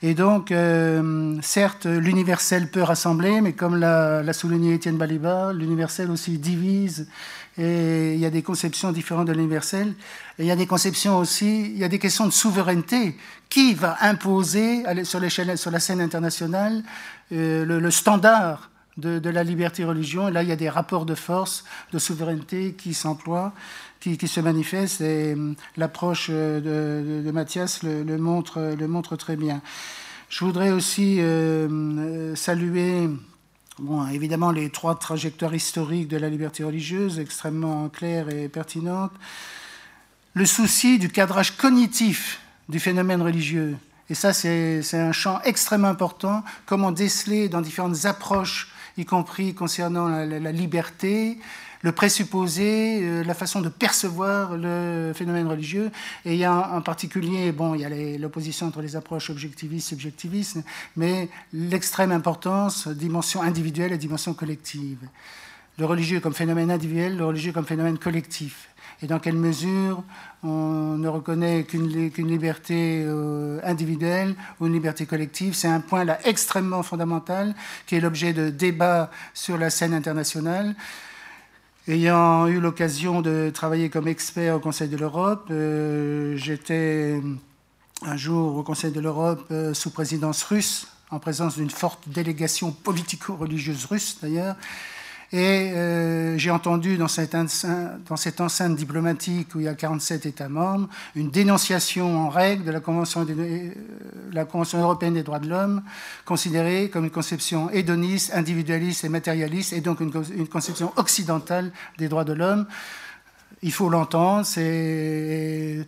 Et 0.00 0.14
donc, 0.14 0.52
euh, 0.52 1.36
certes, 1.42 1.86
l'universel 1.86 2.70
peut 2.70 2.82
rassembler, 2.82 3.40
mais 3.40 3.52
comme 3.52 3.74
l'a 3.74 4.32
souligné 4.32 4.74
Étienne 4.74 4.96
Baliba, 4.96 5.52
l'universel 5.52 6.10
aussi 6.12 6.38
divise 6.38 7.08
et 7.58 8.14
il 8.14 8.20
y 8.20 8.24
a 8.24 8.30
des 8.30 8.42
conceptions 8.42 8.92
différentes 8.92 9.28
de 9.28 9.32
l'universel. 9.32 9.94
Il 10.38 10.46
y 10.46 10.50
a 10.50 10.56
des 10.56 10.66
conceptions 10.66 11.18
aussi, 11.18 11.66
il 11.66 11.76
y 11.76 11.84
a 11.84 11.88
des 11.88 11.98
questions 11.98 12.26
de 12.26 12.32
souveraineté. 12.32 13.16
Qui 13.48 13.74
va 13.74 13.98
imposer 14.00 14.82
sur, 15.04 15.20
sur 15.56 15.70
la 15.70 15.80
scène 15.80 16.00
internationale 16.00 16.82
euh, 17.32 17.66
le, 17.66 17.90
standard 17.90 18.70
de, 18.96 19.28
la 19.28 19.44
liberté 19.44 19.84
religion 19.84 20.28
Et 20.28 20.32
là, 20.32 20.42
il 20.42 20.48
y 20.48 20.52
a 20.52 20.56
des 20.56 20.70
rapports 20.70 21.04
de 21.04 21.14
force, 21.14 21.64
de 21.92 21.98
souveraineté 21.98 22.72
qui 22.72 22.94
s'emploient, 22.94 23.52
qui, 24.00 24.16
se 24.16 24.40
manifestent. 24.40 25.02
Et 25.02 25.34
euh, 25.34 25.52
l'approche 25.76 26.30
de, 26.30 27.22
de, 27.22 27.30
Mathias 27.30 27.82
le, 27.82 28.16
montre, 28.16 29.16
très 29.16 29.36
bien. 29.36 29.60
Je 30.30 30.42
voudrais 30.46 30.70
aussi 30.70 31.20
euh, 31.20 32.34
saluer 32.34 33.10
Bon, 33.78 34.06
évidemment, 34.08 34.50
les 34.50 34.68
trois 34.68 34.98
trajectoires 34.98 35.54
historiques 35.54 36.08
de 36.08 36.18
la 36.18 36.28
liberté 36.28 36.62
religieuse, 36.62 37.18
extrêmement 37.18 37.88
claires 37.88 38.28
et 38.28 38.48
pertinentes. 38.48 39.12
Le 40.34 40.44
souci 40.44 40.98
du 40.98 41.08
cadrage 41.08 41.56
cognitif 41.56 42.40
du 42.68 42.78
phénomène 42.78 43.22
religieux. 43.22 43.76
Et 44.10 44.14
ça, 44.14 44.34
c'est 44.34 44.82
un 44.92 45.12
champ 45.12 45.40
extrêmement 45.44 45.88
important. 45.88 46.44
Comment 46.66 46.92
déceler 46.92 47.48
dans 47.48 47.62
différentes 47.62 48.04
approches, 48.04 48.68
y 48.98 49.06
compris 49.06 49.54
concernant 49.54 50.06
la, 50.08 50.52
liberté, 50.52 51.38
le 51.82 51.92
présupposé, 51.92 53.00
euh, 53.02 53.24
la 53.24 53.34
façon 53.34 53.60
de 53.60 53.68
percevoir 53.68 54.56
le 54.56 55.12
phénomène 55.14 55.46
religieux. 55.46 55.90
Et 56.24 56.46
en 56.46 56.80
particulier, 56.80 57.52
bon, 57.52 57.74
il 57.74 57.80
y 57.80 57.84
a 57.84 58.18
l'opposition 58.18 58.66
entre 58.66 58.80
les 58.80 58.96
approches 58.96 59.30
objectivistes 59.30 59.88
et 59.88 59.94
subjectivistes, 59.94 60.58
mais 60.96 61.28
l'extrême 61.52 62.12
importance, 62.12 62.88
dimension 62.88 63.42
individuelle 63.42 63.92
et 63.92 63.98
dimension 63.98 64.34
collective. 64.34 64.98
Le 65.78 65.86
religieux 65.86 66.20
comme 66.20 66.34
phénomène 66.34 66.70
individuel, 66.70 67.16
le 67.16 67.24
religieux 67.24 67.52
comme 67.52 67.66
phénomène 67.66 67.98
collectif. 67.98 68.68
Et 69.02 69.06
dans 69.06 69.18
quelle 69.18 69.36
mesure 69.36 70.04
on 70.44 70.96
ne 70.96 71.08
reconnaît 71.08 71.64
qu'une 71.64 72.28
liberté 72.28 73.02
euh, 73.04 73.58
individuelle 73.64 74.34
ou 74.60 74.66
une 74.66 74.72
liberté 74.72 75.06
collective 75.06 75.54
C'est 75.54 75.68
un 75.68 75.80
point 75.80 76.04
là 76.04 76.18
extrêmement 76.24 76.82
fondamental 76.82 77.54
qui 77.86 77.96
est 77.96 78.00
l'objet 78.00 78.32
de 78.32 78.50
débats 78.50 79.10
sur 79.34 79.58
la 79.58 79.70
scène 79.70 79.92
internationale. 79.92 80.76
Ayant 81.88 82.46
eu 82.46 82.60
l'occasion 82.60 83.22
de 83.22 83.50
travailler 83.52 83.90
comme 83.90 84.06
expert 84.06 84.54
au 84.54 84.60
Conseil 84.60 84.88
de 84.88 84.96
l'Europe, 84.96 85.48
euh, 85.50 86.36
j'étais 86.36 87.20
un 88.02 88.16
jour 88.16 88.56
au 88.56 88.62
Conseil 88.62 88.92
de 88.92 89.00
l'Europe 89.00 89.44
euh, 89.50 89.74
sous 89.74 89.90
présidence 89.90 90.44
russe, 90.44 90.86
en 91.10 91.18
présence 91.18 91.56
d'une 91.56 91.70
forte 91.70 92.08
délégation 92.08 92.70
politico-religieuse 92.70 93.86
russe 93.86 94.18
d'ailleurs, 94.22 94.54
et 95.32 95.72
euh, 95.72 96.36
j'ai 96.36 96.50
entendu 96.50 96.98
dans 96.98 97.08
cette, 97.08 97.34
enceinte, 97.34 98.76
diplomatique 98.76 99.54
où 99.54 99.60
il 99.60 99.64
y 99.64 99.68
a 99.68 99.74
47 99.74 100.26
États 100.26 100.50
membres 100.50 100.88
une 101.14 101.30
dénonciation 101.30 102.26
en 102.26 102.28
règle 102.28 102.64
de 102.64 102.70
la 102.70 102.80
Convention, 102.80 103.26
euh, 103.26 103.70
la 104.32 104.44
Convention 104.44 104.80
européenne 104.80 105.14
des 105.14 105.22
droits 105.22 105.38
de 105.38 105.48
l'homme, 105.48 105.82
considérée 106.26 106.90
comme 106.90 107.04
une 107.04 107.10
conception 107.10 107.70
hédoniste, 107.70 108.34
individualiste 108.34 109.04
et 109.04 109.08
matérialiste, 109.08 109.72
et 109.72 109.80
donc 109.80 110.00
une 110.00 110.48
conception 110.48 110.92
occidentale 110.96 111.72
des 111.98 112.08
droits 112.08 112.24
de 112.24 112.34
l'homme 112.34 112.66
il 113.64 113.72
faut 113.72 113.88
l'entendre, 113.88 114.44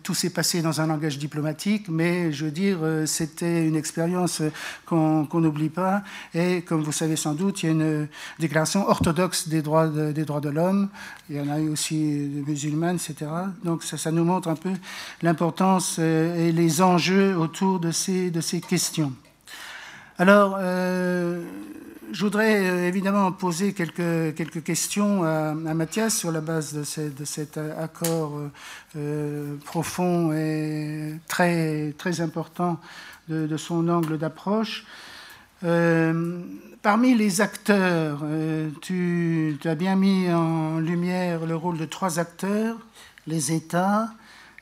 tout 0.03 0.13
s'est 0.13 0.29
passé 0.29 0.61
dans 0.61 0.79
un 0.79 0.87
langage 0.87 1.17
diplomatique, 1.17 1.87
mais 1.89 2.31
je 2.31 2.45
veux 2.45 2.51
dire, 2.51 2.77
euh, 2.81 3.05
c'était 3.05 3.67
une 3.67 3.75
expérience 3.75 4.41
qu'on 4.85 5.27
n'oublie 5.33 5.69
pas. 5.69 6.01
Et 6.33 6.61
comme 6.61 6.83
vous 6.83 6.93
savez 6.93 7.17
sans 7.17 7.33
doute, 7.33 7.63
il 7.63 7.65
y 7.65 7.69
a 7.69 7.71
une 7.73 8.07
déclaration 8.39 8.87
orthodoxe 8.87 9.49
des 9.49 9.61
droits 9.61 9.87
de, 9.87 10.13
des 10.13 10.23
droits 10.23 10.39
de 10.39 10.49
l'homme. 10.49 10.87
Il 11.29 11.35
y 11.35 11.39
en 11.41 11.49
a 11.49 11.59
eu 11.59 11.67
aussi 11.67 12.29
des 12.29 12.43
musulmanes, 12.47 12.95
etc. 12.95 13.29
Donc 13.63 13.83
ça, 13.83 14.11
nous 14.11 14.23
montre 14.23 14.47
un 14.47 14.55
peu 14.55 14.71
l'importance 15.21 15.97
euh, 15.99 16.47
et 16.47 16.53
les 16.53 16.81
enjeux 16.81 17.35
autour 17.37 17.79
de 17.79 17.91
ces, 17.91 18.31
de 18.31 18.39
ces 18.39 18.61
questions. 18.61 19.11
Alors, 20.17 20.55
euh, 20.59 21.43
je 22.11 22.21
voudrais 22.23 22.67
euh, 22.67 22.87
évidemment 22.87 23.31
poser 23.31 23.73
quelques, 23.73 24.35
quelques 24.35 24.63
questions 24.63 25.23
à, 25.23 25.53
Mathias 25.53 26.17
sur 26.17 26.31
la 26.31 26.41
base 26.41 26.73
de, 26.73 27.25
cet 27.25 27.57
accord 27.57 28.37
euh, 28.37 28.49
euh, 28.97 29.55
profond 29.65 30.33
et 30.33 31.19
très, 31.27 31.93
très 31.97 32.21
important 32.21 32.79
de, 33.27 33.57
son 33.57 33.87
angle 33.89 34.17
d'approche. 34.17 34.85
parmi 36.81 37.15
les 37.15 37.41
acteurs, 37.41 38.23
tu, 38.81 39.57
tu, 39.59 39.67
as 39.67 39.75
bien 39.75 39.95
mis 39.95 40.31
en 40.31 40.79
lumière 40.79 41.45
le 41.45 41.55
rôle 41.55 41.77
de 41.77 41.85
trois 41.85 42.19
acteurs, 42.19 42.77
les 43.25 43.51
États, 43.51 44.09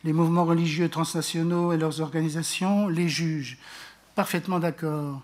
les 0.06 0.14
mouvements 0.14 0.46
religieux 0.46 0.88
transnationaux 0.88 1.74
et 1.74 1.78
leurs 1.78 2.00
organisations, 2.00 2.88
les 2.88 3.10
juges. 3.10 3.58
Parfaitement 4.16 4.60
d'accord. 4.60 5.22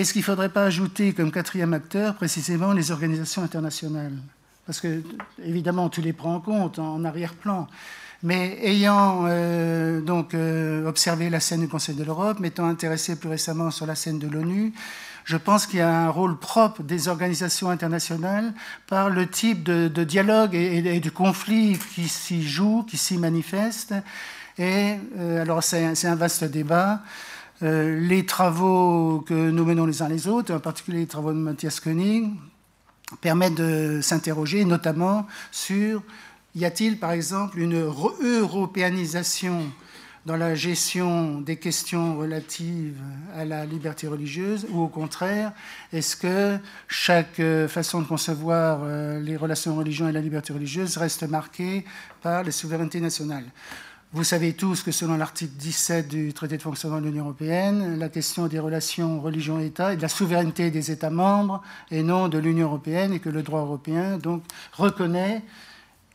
Est-ce 0.00 0.14
qu'il 0.14 0.20
ne 0.20 0.24
faudrait 0.24 0.48
pas 0.48 0.64
ajouter 0.64 1.12
comme 1.12 1.30
quatrième 1.30 1.74
acteur 1.74 2.14
précisément 2.14 2.72
les 2.72 2.90
organisations 2.90 3.42
internationales? 3.42 4.14
Parce 4.64 4.80
que, 4.80 5.02
évidemment, 5.44 5.90
tu 5.90 6.00
les 6.00 6.14
prends 6.14 6.36
en 6.36 6.40
compte 6.40 6.78
en 6.78 7.04
arrière-plan. 7.04 7.68
Mais 8.22 8.58
ayant 8.62 9.26
euh, 9.26 10.00
donc 10.00 10.32
euh, 10.32 10.86
observé 10.86 11.28
la 11.28 11.38
scène 11.38 11.60
du 11.60 11.68
Conseil 11.68 11.96
de 11.96 12.04
l'Europe, 12.04 12.40
m'étant 12.40 12.64
intéressé 12.64 13.14
plus 13.14 13.28
récemment 13.28 13.70
sur 13.70 13.84
la 13.84 13.94
scène 13.94 14.18
de 14.18 14.26
l'ONU, 14.26 14.72
je 15.26 15.36
pense 15.36 15.66
qu'il 15.66 15.80
y 15.80 15.82
a 15.82 15.94
un 15.94 16.08
rôle 16.08 16.38
propre 16.38 16.82
des 16.82 17.08
organisations 17.08 17.68
internationales 17.68 18.54
par 18.86 19.10
le 19.10 19.26
type 19.26 19.62
de, 19.62 20.04
dialogue 20.04 20.54
et, 20.54 20.98
de 20.98 21.10
conflit 21.10 21.78
qui 21.94 22.08
s'y 22.08 22.42
joue, 22.42 22.86
qui 22.88 22.96
s'y 22.96 23.18
manifeste. 23.18 23.92
Et 24.58 24.94
euh, 25.18 25.42
alors 25.42 25.62
c'est 25.62 26.06
un 26.06 26.14
vaste 26.14 26.44
débat. 26.44 27.02
Euh, 27.62 28.00
les 28.00 28.24
travaux 28.24 29.22
que 29.26 29.34
nous 29.34 29.64
menons 29.64 29.84
les 29.84 30.00
uns 30.02 30.08
les 30.08 30.28
autres, 30.28 30.54
en 30.54 30.60
particulier 30.60 31.00
les 31.00 31.06
travaux 31.06 31.32
de 31.32 31.38
Matthias 31.38 31.78
Koenig, 31.78 32.30
permettent 33.20 33.56
de 33.56 34.00
s'interroger 34.00 34.64
notamment 34.64 35.26
sur 35.50 36.02
y 36.54 36.64
a-t-il 36.64 36.98
par 36.98 37.12
exemple 37.12 37.58
une 37.58 37.74
européanisation 37.76 39.70
dans 40.26 40.36
la 40.36 40.54
gestion 40.54 41.40
des 41.40 41.56
questions 41.56 42.18
relatives 42.18 42.98
à 43.34 43.44
la 43.44 43.64
liberté 43.64 44.06
religieuse 44.06 44.66
ou 44.70 44.80
au 44.82 44.88
contraire, 44.88 45.52
est-ce 45.92 46.16
que 46.16 46.58
chaque 46.88 47.40
euh, 47.40 47.68
façon 47.68 48.02
de 48.02 48.06
concevoir 48.06 48.80
euh, 48.82 49.18
les 49.20 49.36
relations 49.36 49.74
religion 49.76 50.08
et 50.08 50.12
la 50.12 50.20
liberté 50.20 50.52
religieuse 50.52 50.98
reste 50.98 51.22
marquée 51.22 51.84
par 52.22 52.42
les 52.42 52.52
souverainetés 52.52 53.00
nationales 53.00 53.46
vous 54.12 54.24
savez 54.24 54.54
tous 54.54 54.82
que 54.82 54.90
selon 54.90 55.16
l'article 55.16 55.52
17 55.56 56.08
du 56.08 56.32
traité 56.32 56.56
de 56.56 56.62
fonctionnement 56.62 57.00
de 57.00 57.06
l'Union 57.06 57.26
européenne, 57.26 57.96
la 57.96 58.08
question 58.08 58.48
des 58.48 58.58
relations 58.58 59.20
religion-État 59.20 59.92
est 59.92 59.98
de 59.98 60.02
la 60.02 60.08
souveraineté 60.08 60.72
des 60.72 60.90
États 60.90 61.10
membres 61.10 61.62
et 61.92 62.02
non 62.02 62.26
de 62.26 62.36
l'Union 62.36 62.66
européenne 62.66 63.12
et 63.12 63.20
que 63.20 63.28
le 63.28 63.44
droit 63.44 63.60
européen 63.60 64.18
donc 64.18 64.42
reconnaît, 64.72 65.42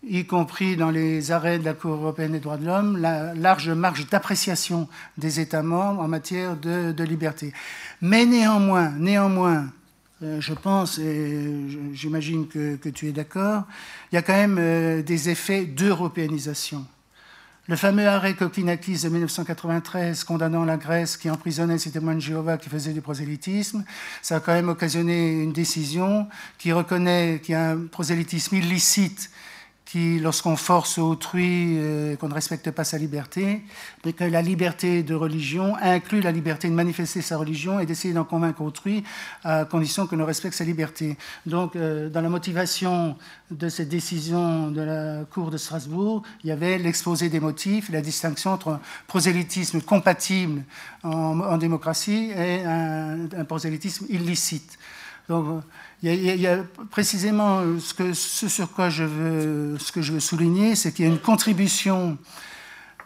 y 0.03 0.25
compris 0.25 0.75
dans 0.75 0.91
les 0.91 1.31
arrêts 1.31 1.57
de 1.57 1.63
la 1.63 1.73
Cour 1.73 1.93
européenne 1.93 2.33
des 2.33 2.41
droits 2.41 2.57
de 2.57 2.65
l'homme, 2.65 2.97
la 2.97 3.33
large 3.33 3.69
marge 3.69 4.09
d'appréciation 4.09 4.89
des 5.17 5.39
États 5.39 5.63
membres 5.63 6.01
en 6.01 6.09
matière 6.09 6.57
de, 6.57 7.03
liberté. 7.03 7.53
Mais 8.01 8.25
néanmoins, 8.25 8.89
néanmoins, 8.89 9.67
euh, 10.21 10.41
je 10.41 10.53
pense, 10.53 10.99
et 10.99 11.49
j'imagine 11.93 12.49
que, 12.49 12.75
que, 12.75 12.89
tu 12.89 13.07
es 13.07 13.13
d'accord, 13.13 13.63
il 14.11 14.15
y 14.15 14.17
a 14.17 14.21
quand 14.21 14.33
même 14.33 14.57
euh, 14.59 15.01
des 15.01 15.29
effets 15.29 15.63
d'européanisation 15.63 16.85
Le 17.67 17.75
fameux 17.75 18.07
arrêt 18.07 18.35
Kokinakis 18.35 19.01
de 19.01 19.09
1993 19.09 20.23
condamnant 20.23 20.65
la 20.65 20.77
Grèce 20.77 21.17
qui 21.17 21.31
emprisonnait 21.31 21.79
ces 21.79 21.89
témoins 21.89 22.13
de 22.13 22.19
Jéhovah 22.19 22.59
qui 22.59 22.69
faisaient 22.69 22.93
du 22.93 23.01
prosélytisme, 23.01 23.83
ça 24.21 24.35
a 24.35 24.39
quand 24.39 24.53
même 24.53 24.69
occasionné 24.69 25.41
une 25.41 25.51
décision 25.51 26.27
qui 26.59 26.71
reconnaît 26.71 27.41
qu'il 27.41 27.53
y 27.53 27.55
a 27.55 27.71
un 27.71 27.87
prosélytisme 27.87 28.57
illicite 28.57 29.31
qui, 29.85 30.19
lorsqu'on 30.19 30.55
force 30.55 30.97
autrui, 30.97 31.77
euh, 31.77 32.15
qu'on 32.15 32.27
ne 32.27 32.33
respecte 32.33 32.71
pas 32.71 32.83
sa 32.83 32.97
liberté, 32.97 33.61
mais 34.03 34.13
que 34.13 34.23
la 34.23 34.41
liberté 34.41 35.03
de 35.03 35.13
religion 35.13 35.75
inclut 35.79 36.21
la 36.21 36.31
liberté 36.31 36.67
de 36.67 36.73
manifester 36.73 37.21
sa 37.21 37.37
religion 37.37 37.79
et 37.79 37.85
d'essayer 37.85 38.13
d'en 38.13 38.23
convaincre 38.23 38.61
autrui 38.61 39.03
à 39.43 39.63
condition 39.65 40.07
que 40.07 40.15
l'on 40.15 40.25
respecte 40.25 40.55
sa 40.55 40.63
liberté. 40.63 41.17
Donc, 41.45 41.75
euh, 41.75 42.09
dans 42.09 42.21
la 42.21 42.29
motivation 42.29 43.15
de 43.51 43.69
cette 43.69 43.89
décision 43.89 44.71
de 44.71 44.81
la 44.81 45.23
Cour 45.25 45.51
de 45.51 45.57
Strasbourg, 45.57 46.23
il 46.43 46.47
y 46.47 46.51
avait 46.51 46.79
l'exposé 46.79 47.29
des 47.29 47.39
motifs, 47.39 47.89
la 47.89 48.01
distinction 48.01 48.53
entre 48.53 48.69
un 48.69 48.81
prosélytisme 49.05 49.81
compatible 49.81 50.63
en, 51.03 51.57
démocratie 51.57 52.31
et 52.35 52.65
un, 52.65 53.25
un 53.37 53.45
prosélytisme 53.45 54.07
illicite. 54.09 54.79
Donc, 55.29 55.63
il 56.13 56.41
y, 56.41 56.47
a, 56.47 56.63
précisément 56.91 57.61
euh, 57.61 57.79
ce, 57.79 58.47
sur 58.47 58.71
quoi 58.71 58.89
je 58.89 59.03
veux, 59.03 59.77
souligner, 60.19 60.75
c'est 60.75 60.91
qu'il 60.91 61.05
y 61.05 61.07
a 61.07 61.11
une 61.11 61.19
contribution 61.19 62.17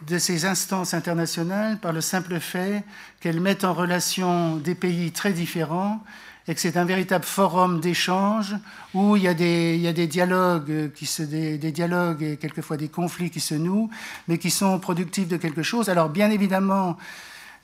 de 0.06 0.18
ces 0.18 0.44
instances 0.44 0.94
internationales 0.94 1.78
par 1.78 1.92
le 1.92 2.00
simple 2.00 2.40
fait 2.40 2.84
qu'elles 3.20 3.40
mettent 3.40 3.64
en 3.64 3.74
relation 3.74 4.56
des 4.56 4.74
pays 4.74 5.12
très 5.12 5.32
différents 5.32 6.02
et 6.48 6.54
que 6.54 6.60
c'est 6.60 6.76
un 6.76 6.84
véritable 6.84 7.24
forum 7.24 7.80
d'échange 7.80 8.56
où 8.94 9.16
il 9.16 9.22
y, 9.22 9.28
a 9.28 9.34
des, 9.34 10.06
dialogues 10.06 10.90
qui 10.92 11.08
des, 11.26 11.58
dialogues 11.58 12.22
et 12.22 12.36
quelquefois 12.38 12.76
des 12.76 12.88
conflits 12.88 13.30
qui 13.30 13.40
se 13.40 13.54
nouent, 13.54 13.90
mais 14.26 14.38
qui 14.38 14.50
sont 14.50 14.78
productifs 14.78 15.28
de 15.28 15.36
quelque 15.36 15.62
chose. 15.62 15.88
Alors 15.90 16.08
bien 16.08 16.30
évidemment, 16.30 16.96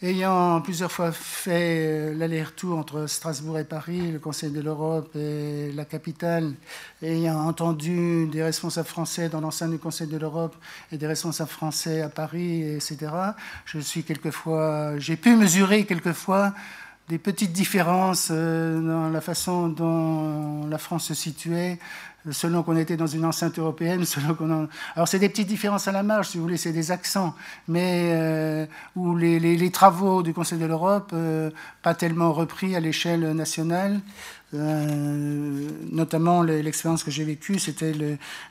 Ayant 0.03 0.61
plusieurs 0.61 0.93
fois 0.93 1.11
fait 1.11 2.11
euh, 2.11 2.15
l'aller-retour 2.15 2.79
entre 2.79 3.07
Strasbourg 3.07 3.59
et 3.59 3.65
Paris, 3.65 4.13
le 4.13 4.19
Conseil 4.19 4.51
de 4.51 4.61
l'Europe 4.61 5.17
et 5.17 5.73
la 5.73 5.87
capitale, 5.87 6.53
ayant 7.03 7.39
entendu 7.39 8.27
des 8.27 8.43
responsables 8.43 8.87
français 8.87 9.31
dans 9.31 9.41
l'enceinte 9.41 9.71
du 9.71 9.79
Conseil 9.79 10.07
de 10.07 10.19
l'Europe 10.19 10.55
et 10.93 10.99
des 10.99 11.07
responsables 11.07 11.49
français 11.49 12.03
à 12.03 12.11
Paris, 12.11 12.75
etc., 12.75 13.11
je 13.65 13.79
suis 13.79 14.05
quelquefois, 14.05 14.99
j'ai 14.99 15.17
pu 15.17 15.35
mesurer 15.35 15.87
quelquefois 15.87 16.53
des 17.09 17.19
petites 17.19 17.53
différences 17.53 18.29
euh, 18.31 18.79
dans 18.81 19.09
la 19.09 19.21
façon 19.23 19.69
dont 19.69 20.67
la 20.67 20.77
France 20.77 21.07
se 21.07 21.15
situait 21.15 21.79
selon 22.31 22.63
qu'on 22.63 22.77
était 22.77 22.97
dans 22.97 23.07
une 23.07 23.25
enceinte 23.25 23.59
européenne, 23.59 24.05
selon 24.05 24.35
qu'on 24.35 24.69
Alors 24.95 25.09
c'est 25.09 25.19
des 25.19 25.29
petites 25.29 25.49
différences 25.49 25.89
à 25.89 25.93
la 25.93 26.03
marge, 26.03 26.29
si 26.29 26.39
vous 26.39 26.45
voulez, 26.45 26.57
c'est 26.57 26.73
des 26.73 26.91
accents, 26.91 27.35
mais 27.69 28.11
euh, 28.15 28.67
où 28.95 29.17
les, 29.17 29.71
travaux 29.71 30.23
du 30.23 30.33
Conseil 30.33 30.59
de 30.59 30.67
l'Europe, 30.67 31.11
euh, 31.13 31.51
pas 31.83 31.95
tellement 31.95 32.33
repris 32.33 32.77
à 32.77 32.81
l'échelle 32.81 33.33
nationale, 33.33 34.01
euh, 34.59 35.69
notamment 35.91 36.43
l'expérience 36.43 37.05
que 37.05 37.11
j'ai 37.11 37.25
vécue, 37.25 37.59
c'était 37.59 37.93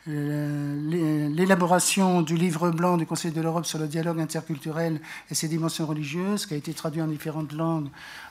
l'élaboration 0.07 2.21
du 2.21 2.35
livre 2.35 2.71
blanc 2.71 2.97
du 2.97 3.05
Conseil 3.05 3.31
de 3.31 3.41
l'Europe 3.41 3.65
sur 3.65 3.79
le 3.79 3.87
dialogue 3.87 4.19
interculturel 4.19 4.99
et 5.29 5.35
ses 5.35 5.47
dimensions 5.47 5.85
religieuses, 5.85 6.45
qui 6.45 6.53
a 6.53 6.57
été 6.57 6.73
traduit 6.73 7.01
en 7.01 7.07
différentes 7.07 7.53
langues 7.53 7.87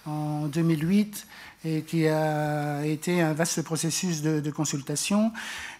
en 0.07 0.47
2008 0.47 1.27
et 1.65 1.83
qui 1.83 2.07
a 2.07 2.85
été 2.85 3.23
un 3.23 3.33
vaste 3.33 3.63
processus 3.63 4.23
de, 4.23 4.51
consultation. 4.51 5.33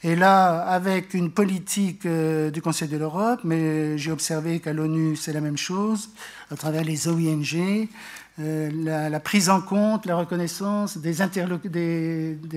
Et 0.03 0.17
là, 0.17 0.63
avec 0.63 1.15
une 1.15 1.31
politique 1.31 2.07
euh, 2.07 2.51
du 2.51 2.63
Conseil 2.63 2.89
de 2.89 2.97
l'Europe, 2.97 3.41
mais 3.45 3.99
j'ai 3.99 4.11
observé 4.11 4.61
qu'à 4.61 4.73
l'ONU, 4.73 5.17
c'est 5.17 5.33
la 5.33 5.43
même 5.43 5.59
chose, 5.59 6.11
à 6.51 6.57
travers 6.57 6.85
les 6.85 7.09
OING, 7.09 7.89
euh, 8.41 9.09
la, 9.11 9.21
prise 9.21 9.49
en 9.49 9.61
compte, 9.61 10.07
la 10.07 10.17
reconnaissance 10.17 10.99
des, 10.99 11.15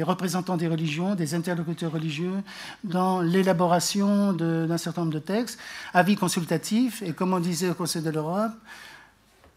représentants 0.04 0.58
des 0.58 0.68
religions, 0.68 1.14
des 1.14 1.36
interlocuteurs 1.36 1.92
religieux 1.92 2.42
dans 2.84 3.22
l'élaboration 3.22 4.34
d'un 4.34 4.78
certain 4.78 5.02
nombre 5.02 5.14
de 5.14 5.20
textes, 5.20 5.60
avis 5.94 6.16
consultatifs, 6.16 7.04
et 7.04 7.14
comme 7.14 7.34
on 7.34 7.40
disait 7.40 7.70
au 7.70 7.76
Conseil 7.76 8.02
de 8.02 8.10
l'Europe, 8.10 8.54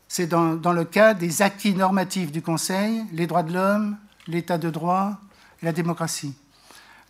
c'est 0.09 0.27
dans, 0.27 0.73
le 0.73 0.85
cas 0.85 1.15
des 1.15 1.41
acquis 1.41 1.75
normatifs 1.75 2.33
du 2.33 2.43
Conseil, 2.43 3.03
les 3.13 3.27
droits 3.27 3.43
de 3.43 3.55
l'homme, 3.55 3.97
l'état 4.27 4.59
de 4.59 4.69
droit 4.69 5.19
la 5.63 5.73
démocratie. 5.73 6.35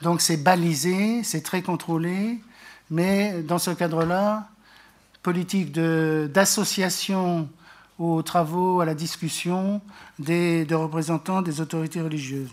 Donc 0.03 0.21
c'est 0.21 0.37
balisé, 0.37 1.23
c'est 1.25 1.43
très 1.43 1.63
contrôlé, 1.63 2.41
mais 2.91 3.43
dans 3.43 3.59
ce 3.59 3.71
cadre-là, 3.71 4.49
politique 5.23 5.73
d'association 5.73 7.49
aux 8.01 8.23
travaux, 8.23 8.81
à 8.81 8.87
la 8.87 8.95
discussion 8.95 9.83
des, 10.19 10.65
de 10.65 10.75
représentants 10.75 11.43
des 11.43 11.61
autorités 11.61 12.01
religieuses. 12.01 12.51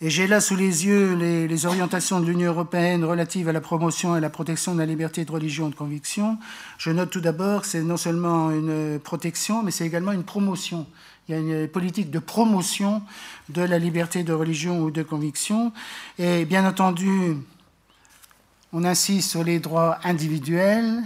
Et 0.00 0.10
j'ai 0.10 0.26
là 0.26 0.40
sous 0.40 0.56
les 0.56 0.84
yeux 0.84 1.14
les, 1.14 1.66
orientations 1.66 2.20
de 2.20 2.26
l'Union 2.26 2.50
européenne 2.50 3.04
relatives 3.04 3.48
à 3.48 3.52
la 3.52 3.60
promotion 3.60 4.16
et 4.16 4.20
la 4.20 4.30
protection 4.30 4.74
de 4.74 4.78
la 4.80 4.86
liberté 4.86 5.24
de 5.24 5.30
religion 5.30 5.68
et 5.68 5.70
de 5.70 5.76
conviction. 5.76 6.38
Je 6.76 6.90
note 6.90 7.10
tout 7.10 7.20
d'abord 7.20 7.62
que 7.62 7.66
c'est 7.68 7.82
non 7.82 7.96
seulement 7.96 8.50
une 8.50 8.98
protection, 8.98 9.62
mais 9.62 9.70
c'est 9.70 9.86
également 9.86 10.12
une 10.12 10.24
promotion. 10.24 10.86
Il 11.28 11.34
y 11.34 11.38
a 11.38 11.40
une 11.40 11.68
politique 11.68 12.10
de 12.10 12.18
promotion 12.18 13.02
de 13.48 13.62
la 13.62 13.78
liberté 13.78 14.24
de 14.24 14.32
religion 14.32 14.80
ou 14.80 14.90
de 14.90 15.02
conviction. 15.02 15.72
Et 16.18 16.44
bien 16.44 16.66
entendu, 16.66 17.36
on 18.72 18.84
insiste 18.84 19.30
sur 19.30 19.44
les 19.44 19.60
droits 19.60 19.98
individuels, 20.04 21.02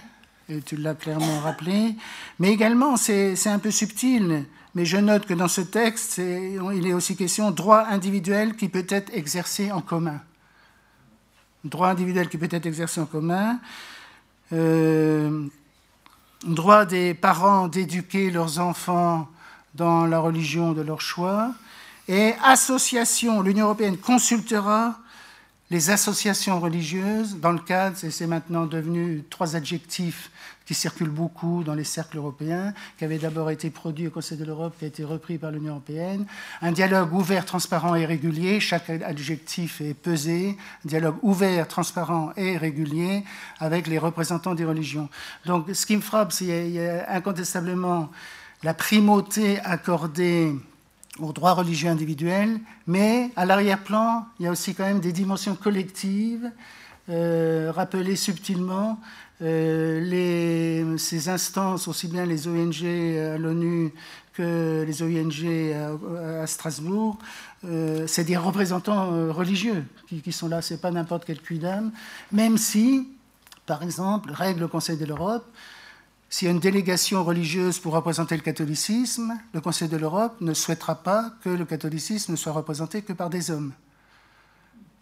tu 0.60 0.76
l'as 0.76 0.94
clairement 0.94 1.40
rappelé, 1.40 1.94
mais 2.38 2.52
également, 2.52 2.96
c'est 2.96 3.46
un 3.46 3.58
peu 3.58 3.70
subtil, 3.70 4.44
mais 4.74 4.84
je 4.84 4.96
note 4.96 5.26
que 5.26 5.34
dans 5.34 5.48
ce 5.48 5.60
texte, 5.60 6.18
il 6.18 6.86
est 6.86 6.92
aussi 6.92 7.16
question 7.16 7.50
droit 7.50 7.84
individuel 7.88 8.56
qui 8.56 8.68
peut 8.68 8.86
être 8.88 9.12
exercé 9.14 9.70
en 9.70 9.80
commun. 9.80 10.20
Droit 11.64 11.88
individuel 11.88 12.28
qui 12.28 12.38
peut 12.38 12.48
être 12.50 12.66
exercé 12.66 13.00
en 13.00 13.06
commun. 13.06 13.60
Euh, 14.52 15.46
droit 16.44 16.84
des 16.84 17.14
parents 17.14 17.68
d'éduquer 17.68 18.30
leurs 18.30 18.58
enfants 18.58 19.28
dans 19.74 20.06
la 20.06 20.18
religion 20.18 20.72
de 20.72 20.82
leur 20.82 21.00
choix. 21.00 21.52
Et 22.08 22.34
association, 22.42 23.42
l'Union 23.42 23.66
européenne 23.66 23.96
consultera 23.96 24.98
les 25.70 25.90
associations 25.90 26.60
religieuses 26.60 27.36
dans 27.36 27.52
le 27.52 27.60
cadre, 27.60 27.96
et 28.04 28.10
c'est 28.10 28.26
maintenant 28.26 28.66
devenu 28.66 29.24
trois 29.30 29.54
adjectifs 29.56 30.30
qui 30.66 30.74
circulent 30.74 31.10
beaucoup 31.10 31.64
dans 31.64 31.74
les 31.74 31.84
cercles 31.84 32.18
européens, 32.18 32.72
qui 32.98 33.04
avait 33.04 33.18
d'abord 33.18 33.50
été 33.50 33.70
produit 33.70 34.06
au 34.06 34.10
Conseil 34.10 34.38
de 34.38 34.44
l'Europe, 34.44 34.74
qui 34.78 34.84
a 34.84 34.88
été 34.88 35.04
repris 35.04 35.38
par 35.38 35.50
l'Union 35.50 35.72
européenne. 35.72 36.26
Un 36.60 36.72
dialogue 36.72 37.12
ouvert, 37.12 37.44
transparent 37.44 37.94
et 37.94 38.06
régulier, 38.06 38.60
chaque 38.60 38.90
adjectif 38.90 39.80
est 39.80 39.94
pesé, 39.94 40.56
un 40.84 40.88
dialogue 40.88 41.16
ouvert, 41.22 41.68
transparent 41.68 42.32
et 42.36 42.56
régulier 42.56 43.24
avec 43.58 43.86
les 43.86 43.98
représentants 43.98 44.54
des 44.54 44.64
religions. 44.64 45.08
Donc 45.46 45.66
ce 45.72 45.86
qui 45.86 45.96
me 45.96 46.02
frappe, 46.02 46.32
c'est 46.32 46.46
qu'il 46.46 46.70
y 46.70 46.80
a 46.80 47.10
incontestablement 47.12 48.10
la 48.62 48.74
primauté 48.74 49.58
accordée 49.60 50.52
aux 51.18 51.32
droits 51.32 51.52
religieux 51.52 51.90
individuels, 51.90 52.58
mais 52.86 53.30
à 53.36 53.44
l'arrière-plan, 53.44 54.26
il 54.38 54.46
y 54.46 54.48
a 54.48 54.50
aussi 54.50 54.74
quand 54.74 54.84
même 54.84 55.00
des 55.00 55.12
dimensions 55.12 55.54
collectives, 55.54 56.50
euh, 57.08 57.72
rappelées 57.74 58.16
subtilement. 58.16 58.98
Euh, 59.42 60.96
ces 60.98 61.28
instances, 61.28 61.88
aussi 61.88 62.06
bien 62.06 62.24
les 62.24 62.46
ONG 62.46 62.84
à 62.84 63.38
l'ONU 63.38 63.92
que 64.34 64.84
les 64.86 65.02
ONG 65.02 65.74
à, 66.40 66.46
Strasbourg, 66.46 67.18
euh, 67.64 68.06
c'est 68.06 68.24
des 68.24 68.36
représentants 68.36 69.32
religieux 69.32 69.84
qui, 70.06 70.32
sont 70.32 70.48
là, 70.48 70.62
c'est 70.62 70.80
pas 70.80 70.90
n'importe 70.90 71.24
quel 71.24 71.40
cuidam, 71.40 71.90
même 72.30 72.56
si, 72.56 73.08
par 73.66 73.82
exemple, 73.82 74.30
règle 74.32 74.60
le 74.60 74.68
Conseil 74.68 74.96
de 74.96 75.04
l'Europe, 75.04 75.44
s'il 76.32 76.46
y 76.46 76.48
a 76.48 76.54
une 76.54 76.60
délégation 76.60 77.22
religieuse 77.24 77.78
pour 77.78 77.92
représenter 77.92 78.36
le 78.36 78.42
catholicisme, 78.42 79.38
le 79.52 79.60
Conseil 79.60 79.88
de 79.88 79.98
l'Europe 79.98 80.34
ne 80.40 80.54
souhaitera 80.54 80.94
pas 80.94 81.30
que 81.44 81.50
le 81.50 81.66
catholicisme 81.66 82.32
ne 82.32 82.36
soit 82.38 82.52
représenté 82.52 83.02
que 83.02 83.12
par 83.12 83.28
des 83.28 83.50
hommes. 83.50 83.74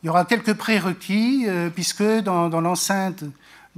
Il 0.03 0.07
y 0.07 0.09
aura 0.09 0.25
quelques 0.25 0.55
prérequis, 0.55 1.45
euh, 1.47 1.71
puisque 1.71 2.03
dans, 2.03 2.49
l'enceinte 2.61 3.23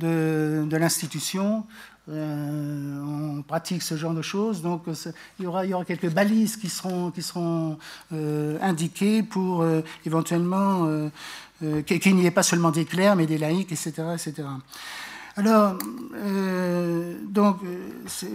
de, 0.03 0.77
l'institution, 0.77 1.65
euh, 2.11 3.37
on 3.39 3.43
pratique 3.43 3.83
ce 3.83 3.97
genre 3.97 4.15
de 4.15 4.23
choses. 4.23 4.63
Donc 4.63 4.85
il 5.39 5.45
y, 5.45 5.47
aura, 5.47 5.65
il 5.65 5.71
y 5.71 5.75
aura 5.75 5.85
quelques 5.85 6.11
balises 6.11 6.57
qui 6.57 6.69
seront, 6.69 7.11
qui 7.11 7.23
seront 7.23 7.79
euh, 8.13 8.59
indiquées 8.61 9.23
pour 9.23 9.65
éventuellement 10.05 10.89
qu'il 11.87 12.17
n'y 12.17 12.27
ait 12.27 12.31
pas 12.31 12.43
seulement 12.43 12.71
des 12.71 12.85
clercs, 12.85 13.17
mais 13.17 13.27
des 13.27 13.39
laïcs, 13.39 13.73
etc. 13.73 14.03
etc. 14.15 14.45
Alors, 15.37 15.79
euh, 16.15 17.17
donc, 17.23 17.59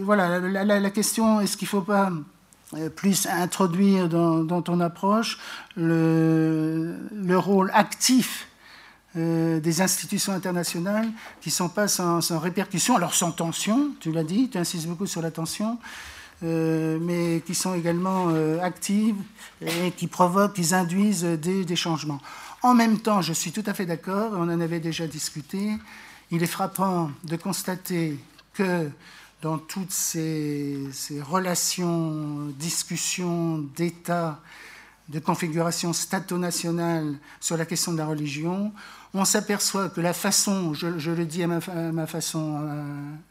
voilà, 0.01 0.39
la, 0.39 0.89
question, 0.89 1.41
est-ce 1.41 1.55
qu'il 1.55 1.67
ne 1.67 1.69
faut 1.69 1.81
pas 1.81 2.11
euh, 2.75 2.89
plus 2.89 3.27
introduire 3.27 4.09
dans, 4.09 4.61
ton 4.61 4.79
approche 4.79 5.37
le, 5.75 6.97
rôle 7.35 7.69
actif 7.73 8.47
des 9.17 9.81
institutions 9.81 10.33
internationales 10.33 11.09
qui 11.41 11.49
ne 11.49 11.53
sont 11.53 11.69
pas 11.69 11.87
sans, 11.87 12.21
sans, 12.21 12.39
répercussion, 12.39 12.95
alors 12.95 13.13
sans 13.13 13.31
tension, 13.31 13.91
tu 13.99 14.11
l'as 14.11 14.23
dit, 14.23 14.49
tu 14.49 14.57
insistes 14.57 14.87
beaucoup 14.87 15.07
sur 15.07 15.21
la 15.21 15.31
tension, 15.31 15.79
mais 16.41 17.41
qui 17.45 17.55
sont 17.55 17.73
également 17.73 18.29
actives 18.61 19.15
et 19.61 19.91
qui 19.91 20.07
provoquent, 20.07 20.53
qui 20.53 20.73
induisent 20.73 21.23
des, 21.23 21.75
changements. 21.75 22.19
En 22.61 22.73
même 22.73 22.99
temps, 22.99 23.21
je 23.21 23.33
suis 23.33 23.51
tout 23.51 23.63
à 23.65 23.73
fait 23.73 23.85
d'accord, 23.85 24.33
on 24.33 24.43
en 24.43 24.61
avait 24.61 24.79
déjà 24.79 25.07
discuté, 25.07 25.71
il 26.31 26.43
est 26.43 26.47
frappant 26.47 27.11
de 27.23 27.35
constater 27.37 28.19
que 28.53 28.89
dans 29.41 29.57
toutes 29.57 29.91
ces, 29.91 30.89
relations, 31.21 32.47
discussions 32.57 33.59
d'État, 33.75 34.39
de 35.09 35.19
configuration 35.19 35.93
stato-nationale 35.93 37.15
sur 37.39 37.55
la 37.55 37.65
question 37.65 37.93
de 37.93 37.97
la 37.97 38.05
religion, 38.05 38.73
on 39.17 39.25
s'aperçoit 39.25 39.89
que 39.89 40.01
la 40.01 40.13
façon, 40.13 40.73
je, 40.73 41.11
le 41.11 41.25
dis 41.25 41.43
à 41.43 41.47
ma, 41.47 42.07
façon, 42.07 42.61
euh, 42.61 42.83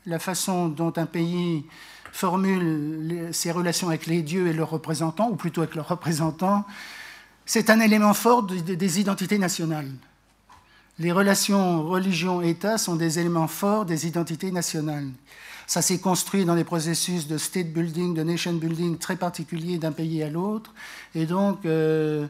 la 0.06 0.18
façon 0.18 0.68
dont 0.68 0.92
un 0.96 1.06
pays 1.06 1.64
formule 2.12 3.28
ses 3.32 3.52
relations 3.52 3.88
avec 3.88 4.06
les 4.06 4.22
dieux 4.22 4.48
et 4.48 4.52
leurs 4.52 4.70
représentants, 4.70 5.30
ou 5.30 5.36
plutôt 5.36 5.62
avec 5.62 5.74
leurs 5.74 5.88
représentants, 5.88 6.64
c'est 7.44 7.70
un 7.70 7.80
élément 7.80 8.14
fort 8.14 8.42
des 8.42 9.00
identités 9.00 9.38
nationales. 9.38 9.90
Les 10.98 11.12
relations 11.12 11.82
religion-État 11.82 12.78
sont 12.78 12.96
des 12.96 13.18
éléments 13.18 13.48
forts 13.48 13.84
des 13.84 14.06
identités 14.06 14.50
nationales. 14.50 15.10
Ça 15.66 15.82
s'est 15.82 15.98
construit 15.98 16.44
dans 16.44 16.54
des 16.54 16.64
processus 16.64 17.26
de 17.26 17.38
state 17.38 17.72
building, 17.72 18.14
de 18.14 18.22
nation 18.22 18.52
building 18.52 18.98
très 18.98 19.16
particuliers 19.16 19.78
d'un 19.78 19.92
pays 19.92 20.22
à 20.22 20.30
l'autre. 20.30 20.72
Et 21.14 21.26
donc, 21.26 21.66
euh, 21.66 22.28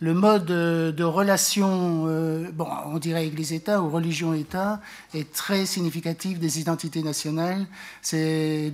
le 0.00 0.14
mode 0.14 0.46
de 0.46 1.04
relation, 1.04 2.04
euh, 2.06 2.50
bon, 2.52 2.68
on 2.86 2.98
dirait 2.98 3.26
Église-État 3.26 3.82
ou 3.82 3.90
religion-État, 3.90 4.80
est 5.12 5.32
très 5.32 5.66
significatif 5.66 6.38
des 6.38 6.60
identités 6.60 7.02
nationales. 7.02 7.66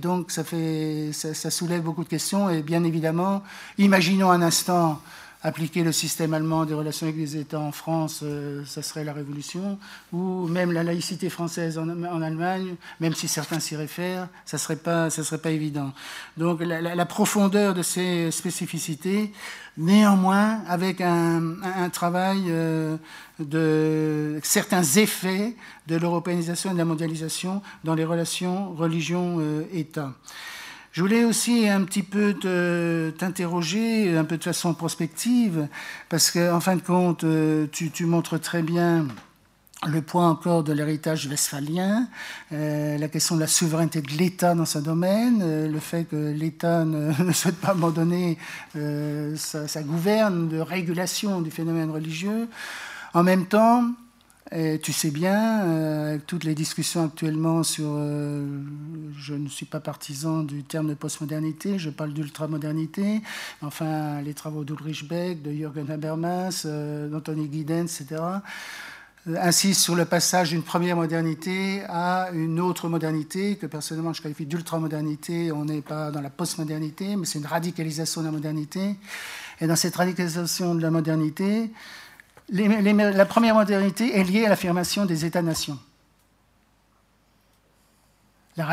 Donc 0.01 0.31
ça 0.31 0.43
fait, 0.43 1.09
ça 1.11 1.49
soulève 1.49 1.81
beaucoup 1.81 2.03
de 2.03 2.09
questions. 2.09 2.49
Et 2.49 2.61
bien 2.61 2.83
évidemment, 2.83 3.43
imaginons 3.77 4.29
un 4.29 4.41
instant 4.41 5.01
appliquer 5.45 5.83
le 5.83 5.91
système 5.91 6.33
allemand 6.33 6.65
des 6.65 6.73
relations 6.73 7.05
avec 7.05 7.19
les 7.19 7.37
États 7.37 7.59
en 7.59 7.71
France, 7.71 8.21
euh, 8.23 8.65
ça 8.65 8.81
serait 8.81 9.03
la 9.03 9.13
révolution, 9.13 9.77
ou 10.11 10.47
même 10.47 10.71
la 10.71 10.81
laïcité 10.81 11.29
française 11.29 11.77
en, 11.77 12.21
Allemagne, 12.23 12.75
même 12.99 13.13
si 13.13 13.27
certains 13.27 13.59
s'y 13.59 13.75
réfèrent, 13.75 14.27
ça 14.43 14.57
ne 14.57 14.59
serait, 14.59 14.75
pas, 14.75 15.11
serait 15.11 15.53
évident. 15.53 15.93
Donc 16.35 16.61
la, 16.61 17.05
profondeur 17.05 17.75
de 17.75 17.83
ces 17.83 18.31
spécificités, 18.31 19.31
néanmoins, 19.77 20.61
avec 20.67 20.99
un, 20.99 21.89
travail 21.93 22.45
euh, 22.47 22.97
de 23.37 24.39
certains 24.41 24.83
effets 24.83 25.55
de 25.85 25.95
l'européanisation 25.95 26.71
et 26.71 26.73
de 26.73 26.79
la 26.79 26.85
mondialisation 26.85 27.61
dans 27.83 27.93
les 27.93 28.05
relations 28.05 28.73
religion-État. 28.73 30.11
Je 30.95 31.01
voulais 31.01 31.25
aussi 31.25 31.67
un 31.67 31.83
petit 31.83 32.03
peu 32.03 32.33
t'interroger, 33.17 34.15
un 34.15 34.23
peu 34.23 34.37
de 34.37 34.43
façon 34.45 34.73
prospective, 34.73 35.67
parce 36.07 36.31
qu'en 36.31 36.55
en 36.55 36.59
fin 36.61 36.77
de 36.77 36.81
compte, 36.81 37.25
euh, 37.25 37.67
tu, 37.69 38.05
montres 38.05 38.39
très 38.39 38.61
bien 38.61 39.05
le 39.85 40.01
point 40.01 40.29
encore 40.29 40.63
de 40.63 40.71
l'héritage 40.71 41.27
westphalien, 41.27 42.07
euh, 42.53 42.97
la 42.97 43.09
question 43.09 43.35
de 43.35 43.41
la 43.41 43.47
souveraineté 43.47 44.01
de 44.01 44.11
l'État 44.11 44.55
dans 44.55 44.63
ce 44.63 44.79
domaine, 44.79 45.41
euh, 45.43 45.67
le 45.67 45.79
fait 45.81 46.05
que 46.05 46.31
l'État 46.31 46.85
ne, 46.85 47.33
souhaite 47.33 47.57
pas 47.57 47.71
abandonner 47.71 48.37
sa, 48.73 49.67
sa, 49.67 49.83
gouverne 49.83 50.47
de 50.47 50.59
régulation 50.59 51.41
du 51.41 51.51
phénomène 51.51 51.91
religieux. 51.91 52.47
En 53.13 53.23
même 53.23 53.47
temps, 53.47 53.83
tu 54.51 54.93
sais 54.93 55.09
bien, 55.09 55.65
euh, 55.65 56.19
toutes 56.25 56.43
les 56.43 56.53
discussions 56.53 57.03
actuellement 57.03 57.63
sur. 57.63 57.87
Euh, 57.87 58.45
je 59.17 59.33
ne 59.33 59.47
suis 59.49 59.65
pas 59.65 59.79
partisan 59.79 60.43
du 60.43 60.63
terme 60.63 60.87
de 60.87 60.93
postmodernité, 60.93 61.79
je 61.79 61.89
parle 61.89 62.13
d'ultramodernité. 62.13 63.21
Enfin, 63.61 64.21
les 64.21 64.35
travaux 64.35 64.63
d'Ulrich 64.63 65.07
Beck, 65.07 65.41
de 65.41 65.51
Jürgen 65.51 65.89
Habermas, 65.89 66.63
euh, 66.65 67.09
d'Anthony 67.09 67.49
Giddens, 67.51 67.85
etc., 67.85 68.21
insistent 69.37 69.81
sur 69.81 69.95
le 69.95 70.05
passage 70.05 70.51
d'une 70.51 70.61
première 70.61 70.95
modernité 70.95 71.81
à 71.89 72.29
une 72.31 72.59
autre 72.59 72.87
modernité, 72.87 73.55
que 73.55 73.65
personnellement 73.65 74.13
je 74.13 74.21
qualifie 74.21 74.45
d'ultramodernité. 74.45 75.51
On 75.51 75.65
n'est 75.65 75.81
pas 75.81 76.11
dans 76.11 76.21
la 76.21 76.29
postmodernité, 76.29 77.15
mais 77.15 77.25
c'est 77.25 77.39
une 77.39 77.47
radicalisation 77.47 78.21
de 78.21 78.27
la 78.27 78.31
modernité. 78.31 78.95
Et 79.59 79.65
dans 79.65 79.75
cette 79.75 79.95
radicalisation 79.95 80.75
de 80.75 80.81
la 80.81 80.91
modernité, 80.91 81.71
la 82.49 83.25
première 83.25 83.55
modernité 83.55 84.17
est 84.17 84.23
liée 84.23 84.45
à 84.45 84.49
l'affirmation 84.49 85.05
des 85.05 85.25
États-nations. 85.25 85.79
La, 88.57 88.65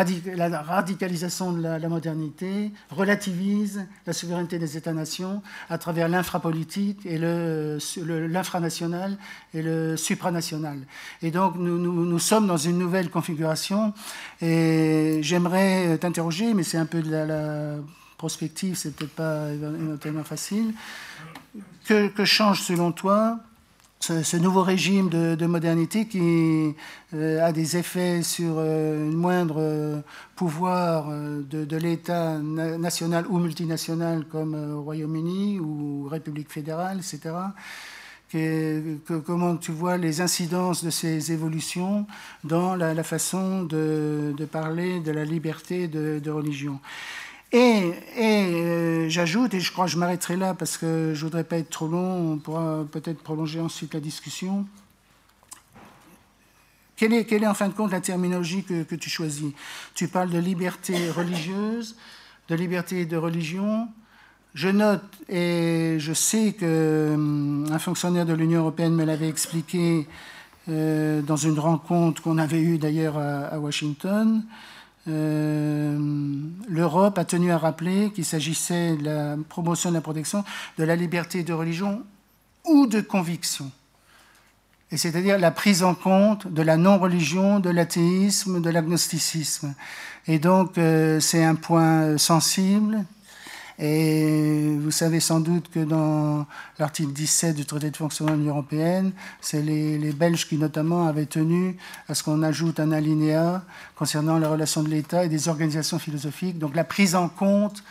radicalisation 0.62 1.52
de 1.52 1.60
la, 1.60 1.88
modernité 1.88 2.70
relativise 2.90 3.84
la 4.06 4.12
souveraineté 4.12 4.60
des 4.60 4.76
États-nations 4.76 5.42
à 5.68 5.76
travers 5.76 6.08
l'infrapolitique 6.08 7.04
et 7.04 7.18
l'infranational 7.18 9.18
et 9.54 9.60
le 9.60 9.96
supranational. 9.96 10.78
Et 11.20 11.32
donc 11.32 11.56
nous, 11.56 12.18
sommes 12.20 12.46
dans 12.46 12.56
une 12.56 12.78
nouvelle 12.78 13.10
configuration 13.10 13.92
et 14.40 15.18
j'aimerais 15.22 15.98
t'interroger, 15.98 16.54
mais 16.54 16.62
c'est 16.62 16.78
un 16.78 16.86
peu 16.86 17.02
de 17.02 17.10
la, 17.10 17.78
prospective, 18.18 18.76
c'est 18.76 18.94
peut-être 18.94 19.16
pas 19.16 19.48
tellement 20.00 20.22
facile. 20.22 20.74
que 21.88 22.24
change 22.24 22.62
selon 22.62 22.92
toi 22.92 23.40
ce, 24.02 24.36
nouveau 24.36 24.62
régime 24.62 25.08
de, 25.08 25.46
modernité 25.46 26.06
qui 26.06 26.74
euh, 27.14 27.44
a 27.44 27.52
des 27.52 27.76
effets 27.76 28.22
sur 28.22 28.54
euh, 28.58 29.10
moindre 29.10 29.56
euh, 29.58 30.00
pouvoir 30.34 31.08
de, 31.08 31.76
l'État 31.76 32.38
national 32.38 33.26
ou 33.28 33.38
multinational 33.38 34.24
comme 34.24 34.54
au 34.54 34.82
Royaume-Uni 34.82 35.60
ou 35.60 36.08
République 36.08 36.50
fédérale, 36.50 36.98
etc. 36.98 37.34
Que, 38.30 38.96
comment 39.24 39.56
tu 39.56 39.72
vois 39.72 39.98
les 39.98 40.20
incidences 40.20 40.82
de 40.82 40.90
ces 40.90 41.32
évolutions 41.32 42.06
dans 42.44 42.74
la, 42.74 43.02
façon 43.04 43.62
de, 43.62 44.34
parler 44.50 45.00
de 45.00 45.12
la 45.12 45.24
liberté 45.24 45.86
de 45.86 46.30
religion 46.30 46.80
et, 47.52 47.92
euh, 48.18 49.08
j'ajoute, 49.08 49.54
et 49.54 49.60
je 49.60 49.72
crois 49.72 49.84
que 49.84 49.90
je 49.90 49.98
m'arrêterai 49.98 50.36
là 50.36 50.54
parce 50.54 50.78
que 50.78 51.12
je 51.14 51.20
ne 51.20 51.24
voudrais 51.24 51.44
pas 51.44 51.58
être 51.58 51.70
trop 51.70 51.86
long, 51.86 52.32
on 52.32 52.38
pourra 52.38 52.84
peut-être 52.90 53.22
prolonger 53.22 53.60
ensuite 53.60 53.94
la 53.94 54.00
discussion. 54.00 54.66
Quelle 56.96 57.12
est, 57.14 57.46
en 57.46 57.54
fin 57.54 57.68
de 57.68 57.74
compte 57.74 57.90
la 57.90 58.00
terminologie 58.00 58.62
que, 58.62 58.84
que, 58.84 58.94
tu 58.94 59.10
choisis? 59.10 59.52
Tu 59.94 60.06
parles 60.06 60.30
de 60.30 60.38
liberté 60.38 61.10
religieuse, 61.10 61.96
de 62.48 62.54
liberté 62.54 63.06
de 63.06 63.16
religion. 63.16 63.88
Je 64.54 64.68
note 64.68 65.02
et 65.28 65.96
je 65.98 66.12
sais 66.12 66.52
qu'un 66.52 67.14
hum, 67.14 67.78
fonctionnaire 67.80 68.26
de 68.26 68.34
l'Union 68.34 68.60
européenne 68.60 68.94
me 68.94 69.04
l'avait 69.04 69.28
expliqué 69.28 70.06
euh, 70.68 71.22
dans 71.22 71.36
une 71.36 71.58
rencontre 71.58 72.22
qu'on 72.22 72.38
avait 72.38 72.60
eue 72.60 72.78
d'ailleurs 72.78 73.18
à, 73.18 73.58
Washington. 73.58 74.44
Euh, 75.08 75.98
l'Europe 76.68 77.18
a 77.18 77.24
tenu 77.24 77.50
à 77.50 77.58
rappeler 77.58 78.12
qu'il 78.12 78.24
s'agissait 78.24 78.96
de 78.96 79.04
la 79.04 79.36
promotion 79.48 79.90
de 79.90 79.94
la 79.94 80.00
protection 80.00 80.44
de 80.78 80.84
la 80.84 80.94
liberté 80.94 81.42
de 81.42 81.52
religion 81.52 82.02
ou 82.64 82.86
de 82.86 83.00
conviction. 83.00 83.70
Et 84.92 84.96
c'est-à-dire 84.96 85.38
la 85.38 85.50
prise 85.50 85.82
en 85.82 85.94
compte 85.94 86.46
de 86.46 86.62
la 86.62 86.76
non-religion, 86.76 87.58
de 87.58 87.70
l'athéisme, 87.70 88.60
de 88.60 88.70
l'agnosticisme. 88.70 89.74
Et 90.26 90.38
donc, 90.38 90.78
euh, 90.78 91.18
c'est 91.18 91.42
un 91.42 91.54
point 91.56 92.18
sensible 92.18 93.04
et 93.84 94.76
vous 94.78 94.92
savez 94.92 95.18
sans 95.18 95.40
doute 95.40 95.68
que 95.68 95.80
dans 95.80 96.46
l'article 96.78 97.12
17 97.12 97.56
du 97.56 97.64
traité 97.64 97.90
de 97.90 97.96
fonctionnement 97.96 98.34
de 98.34 98.38
l'Union 98.38 98.52
européenne, 98.52 99.10
c'est 99.40 99.60
les, 99.60 100.12
Belges 100.12 100.46
qui 100.46 100.56
notamment 100.56 101.08
avaient 101.08 101.26
tenu 101.26 101.76
à 102.08 102.14
ce 102.14 102.22
qu'on 102.22 102.44
ajoute 102.44 102.78
un 102.78 102.92
alinéa 102.92 103.64
concernant 103.96 104.38
la 104.38 104.48
relation 104.48 104.84
de 104.84 104.88
l'État 104.88 105.24
et 105.24 105.28
des 105.28 105.48
organisations 105.48 105.98
philosophiques. 105.98 106.60
Donc 106.60 106.76
la 106.76 106.84
prise 106.84 107.16
en 107.16 107.28
compte 107.28 107.82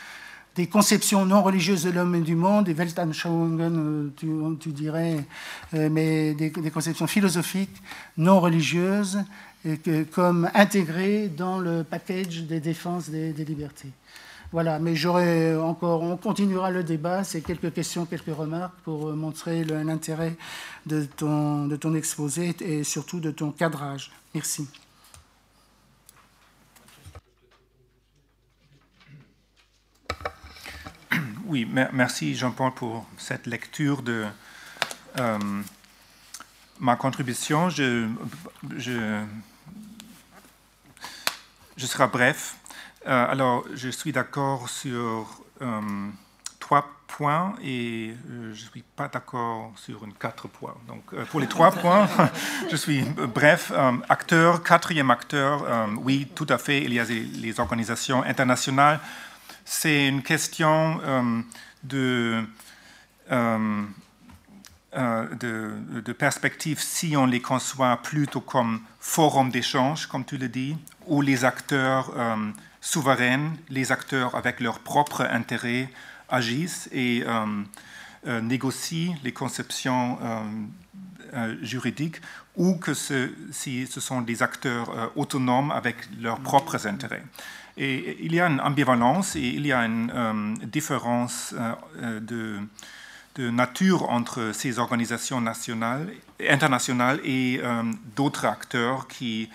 des 0.56 0.68
conceptions 0.68 1.26
non 1.26 1.44
religieuses 1.44 1.84
de 1.84 1.90
l'homme 1.90 2.16
et 2.16 2.22
du 2.22 2.36
monde, 2.36 2.68
des 2.68 2.74
Weltanschauungen, 2.74 4.12
tu, 4.16 4.70
dirais, 4.72 5.26
euh, 5.74 5.90
mais 5.92 6.34
des, 6.36 6.52
conceptions 6.72 7.08
philosophiques 7.08 7.82
non 8.16 8.40
religieuses, 8.40 9.20
comme 10.12 10.50
intégrées 10.54 11.28
dans 11.28 11.60
le 11.60 11.84
package 11.84 12.44
des 12.44 12.62
défenses 12.62 13.10
des 13.10 13.34
libertés. 13.46 13.92
Voilà, 14.52 14.80
mais 14.80 14.96
j'aurais 14.96 15.56
encore, 15.56 16.02
on 16.02 16.18
continuera 16.18 16.72
le 16.72 16.84
débat, 16.84 17.24
c'est 17.24 17.42
quelques 17.42 17.74
questions, 17.74 18.06
quelques 18.06 18.36
remarques 18.36 18.76
pour 18.84 19.08
euh, 19.08 19.16
montrer 19.16 19.64
l'intérêt 19.64 20.36
de 20.86 21.06
ton, 21.06 21.68
de 21.68 21.78
ton 21.78 21.96
exposé 21.96 22.54
et 22.60 22.84
surtout 22.84 23.22
de 23.22 23.32
ton 23.32 23.52
cadrage. 23.52 24.12
Merci. 24.34 24.68
Oui, 31.46 31.68
merci 31.94 32.36
Jean-Paul 32.36 32.74
pour 32.74 33.06
cette 33.18 33.48
lecture 33.48 34.02
de, 34.02 34.26
euh, 35.20 35.40
ma 36.80 36.96
contribution, 36.96 37.70
je, 37.70 38.10
je, 38.78 39.24
je 41.78 41.86
serai 41.86 42.08
bref. 42.08 42.58
Alors, 43.06 43.66
je 43.74 43.90
suis 43.90 44.12
d'accord 44.12 44.70
sur 44.70 45.44
trois 46.60 46.88
points 47.08 47.56
et 47.64 48.14
je 48.30 48.50
ne 48.50 48.54
suis 48.54 48.84
pas 48.96 49.08
d'accord 49.08 49.74
sur 49.76 50.06
une 50.06 50.14
quatre 50.14 50.48
points. 50.48 50.76
Donc, 50.88 51.16
pour 51.26 51.40
les 51.40 51.48
trois 51.48 51.72
points, 51.84 52.08
je 52.72 52.76
suis 52.76 53.04
bref. 53.34 53.72
acteur, 54.10 54.64
quatrième 54.64 55.12
acteur, 55.12 55.66
oui, 56.04 56.28
tout 56.36 56.48
à 56.50 56.58
fait, 56.58 56.84
il 56.84 56.94
y 56.94 57.00
a 57.00 57.04
les 57.04 57.60
organisations 57.60 58.24
internationales 58.24 59.00
c'est 59.66 60.08
une 60.08 60.22
question 60.22 61.02
euh, 61.04 61.42
euh, 61.94 62.44
euh, 63.32 63.84
de, 65.36 66.02
de, 66.02 66.14
perspective 66.14 66.82
si 66.82 67.16
on 67.16 67.26
les 67.26 67.40
conçoit 67.40 67.96
plutôt 67.98 68.42
comme 68.42 68.82
forum 69.00 69.50
d'échange, 69.50 70.08
comme 70.08 70.26
tu 70.26 70.38
le 70.38 70.50
dis, 70.50 70.76
ou 71.08 71.22
les 71.22 71.46
acteurs 71.46 72.12
souverains, 72.82 73.54
les 73.70 73.92
acteurs 73.92 74.36
avec 74.36 74.60
leur 74.60 74.80
propre 74.80 75.22
intérêt 75.22 75.90
agissent 76.30 76.90
et 76.92 77.24
négocient 78.26 79.16
les 79.24 79.32
conceptions 79.32 80.18
juridiques, 81.62 82.18
ou 82.56 82.76
que 82.76 82.94
ce, 82.94 83.32
si 83.52 83.88
ce 83.88 84.00
sont 84.00 84.22
des 84.22 84.42
acteurs 84.42 85.12
autonomes 85.16 85.72
avec 85.72 85.96
leurs 86.20 86.40
propres 86.40 86.88
intérêts. 86.88 87.24
Et 87.78 88.18
il 88.22 88.34
y 88.36 88.40
a 88.40 88.48
une 88.48 88.60
ambivalence 88.60 89.36
et 89.36 89.40
il 89.40 89.66
y 89.66 89.72
a 89.72 89.86
une 89.86 90.12
euh, 90.14 90.56
différence 90.66 91.56
euh, 91.58 91.74
euh, 92.02 92.20
de, 92.20 92.60
de, 93.36 93.50
nature 93.50 94.10
entre 94.10 94.52
ces 94.54 94.78
organisations 94.78 95.40
nationales, 95.40 96.12
internationales 96.48 97.20
et 97.24 97.62
d'autres 98.16 98.46
acteurs 98.46 99.08
qui 99.08 99.50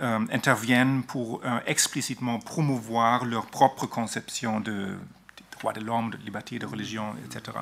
interviennent 0.00 1.02
pour 1.02 1.42
explicitement 1.66 2.38
promouvoir 2.38 3.24
leur 3.24 3.46
propre 3.46 3.86
conception 3.86 4.60
de, 4.60 4.96
droits 5.58 5.72
de 5.72 5.80
l'homme, 5.80 6.10
de 6.10 6.16
liberté, 6.18 6.58
de 6.58 6.66
religion, 6.66 7.14
etc. 7.24 7.56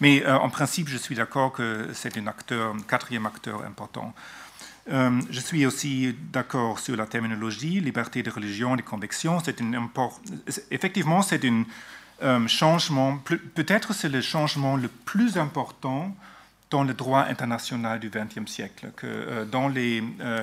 Mais 0.00 0.26
en 0.26 0.50
principe, 0.50 0.88
je 0.88 0.98
suis 0.98 1.14
d'accord 1.14 1.52
que 1.52 1.88
c'est 1.94 2.16
un 2.18 2.26
acteur, 2.26 2.74
un 2.74 2.82
quatrième 2.82 3.26
acteur 3.26 3.64
important. 3.64 4.14
Euh, 4.90 5.20
je 5.30 5.40
suis 5.40 5.66
aussi 5.66 6.16
d'accord 6.32 6.78
sur 6.78 6.96
la 6.96 7.06
terminologie, 7.06 7.80
liberté 7.80 8.22
de 8.22 8.30
religion, 8.30 8.76
de 8.76 8.82
conviction. 8.82 9.38
C'est 9.40 9.62
effectivement, 10.70 11.22
c'est 11.22 11.44
un 11.44 11.64
euh, 12.22 12.48
changement, 12.48 13.18
peut-être 13.54 13.92
c'est 13.92 14.08
le 14.08 14.20
changement 14.20 14.76
le 14.76 14.88
plus 14.88 15.38
important 15.38 16.14
dans 16.70 16.84
le 16.84 16.94
droit 16.94 17.20
international 17.20 17.98
du 17.98 18.10
XXe 18.10 18.50
siècle, 18.50 18.92
que 18.96 19.06
euh, 19.06 19.44
dans, 19.44 19.68
les, 19.68 20.02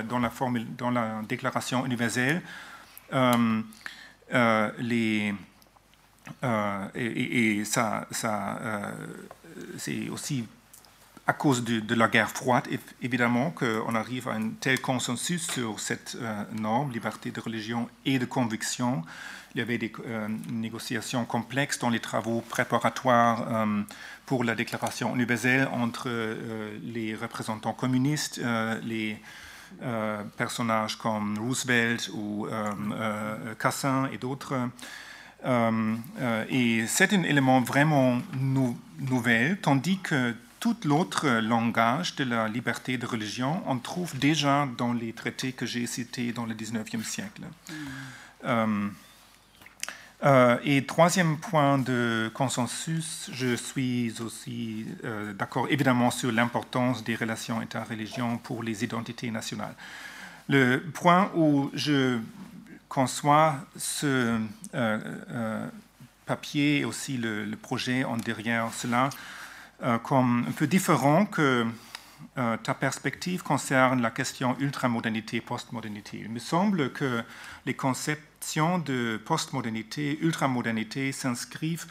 dans, 0.09 0.89
la 0.89 1.21
Déclaration 1.27 1.85
universelle, 1.85 2.41
les, 4.79 5.33
et, 6.95 7.63
ça, 7.65 8.07
c'est 9.77 10.09
aussi 10.09 10.45
à 11.27 11.33
cause 11.33 11.63
de, 11.63 11.93
la 11.93 12.07
guerre 12.07 12.29
froide, 12.29 12.67
évidemment, 13.01 13.51
qu'on 13.51 13.93
arrive 13.95 14.29
à 14.29 14.33
un 14.33 14.49
tel 14.61 14.79
consensus 14.79 15.45
sur 15.51 15.77
cette 15.81 16.17
euh, 16.21 16.43
norme, 16.53 16.91
liberté 16.93 17.31
de 17.31 17.41
religion 17.41 17.89
et 18.05 18.17
de 18.17 18.23
conviction. 18.23 19.03
Il 19.53 19.59
y 19.59 19.61
avait 19.61 19.77
des 19.77 19.91
euh, 20.05 20.29
négociations 20.49 21.25
complexes 21.25 21.79
dans 21.79 21.89
les 21.89 21.99
travaux 21.99 22.39
préparatoires 22.39 23.45
euh, 23.51 23.81
pour 24.27 24.43
la 24.43 24.53
déclaration 24.53 25.15
universelle 25.15 25.67
entre 25.71 26.09
les 26.83 27.15
représentants 27.15 27.73
communistes, 27.73 28.39
les 28.83 29.19
personnages 30.37 30.97
comme 30.97 31.39
Roosevelt 31.39 32.11
ou 32.13 32.47
Cassin 33.57 34.09
et 34.11 34.17
d'autres. 34.17 34.53
et 36.49 36.85
c'est 36.87 37.13
un 37.13 37.23
élément 37.23 37.61
vraiment 37.61 38.19
nouvel, 38.99 39.57
tandis 39.61 39.97
que 39.99 40.35
tout 40.59 40.75
l'autre 40.83 41.27
langage 41.39 42.15
de 42.15 42.25
la 42.25 42.47
liberté 42.47 42.97
de 42.97 43.05
religion, 43.05 43.63
on 43.65 43.77
trouve 43.77 44.17
déjà 44.17 44.67
dans 44.77 44.93
les 44.93 45.13
traités 45.13 45.53
que 45.53 45.65
j'ai 45.65 45.87
cités 45.87 46.33
dans 46.33 46.45
le 46.45 46.53
19e 46.53 47.03
siècle. 47.03 47.43
Mm. 48.43 48.89
Euh, 50.23 50.27
euh, 50.27 50.57
et 50.63 50.85
troisième 50.85 51.37
point 51.37 51.77
de 51.77 52.31
consensus, 52.33 53.29
je 53.31 53.55
suis 53.55 54.15
aussi 54.21 54.85
euh, 55.03 55.33
d'accord 55.33 55.67
évidemment 55.69 56.09
sur 56.09 56.31
l'importance 56.31 57.03
des 57.03 57.15
relations 57.15 57.59
interreligions 57.59 58.37
pour 58.37 58.63
les 58.63 58.83
identités 58.83 59.29
nationales. 59.29 59.75
Le 60.49 60.79
point 60.93 61.31
où 61.35 61.69
je 61.73 62.19
conçois 62.87 63.55
ce 63.75 64.39
papier 66.27 66.79
et 66.79 66.85
aussi 66.85 67.17
le, 67.17 67.49
projet 67.59 68.03
en 68.03 68.17
derrière 68.17 68.71
cela, 68.73 69.09
euh, 69.83 69.97
comme 69.97 70.45
un 70.47 70.51
peu 70.51 70.67
différent 70.67 71.25
que 71.25 71.65
euh, 72.37 72.57
ta 72.57 72.73
perspective 72.73 73.43
concerne 73.43 74.01
la 74.01 74.11
question 74.11 74.55
ultramodernité, 74.59 75.41
postmodernité. 75.41 76.19
Il 76.23 76.29
me 76.29 76.39
semble 76.39 76.91
que 76.91 77.23
les 77.65 77.73
de 78.85 79.17
postmodernité, 79.17 80.17
ultramodernité 80.21 81.11
s'inscrivent 81.11 81.85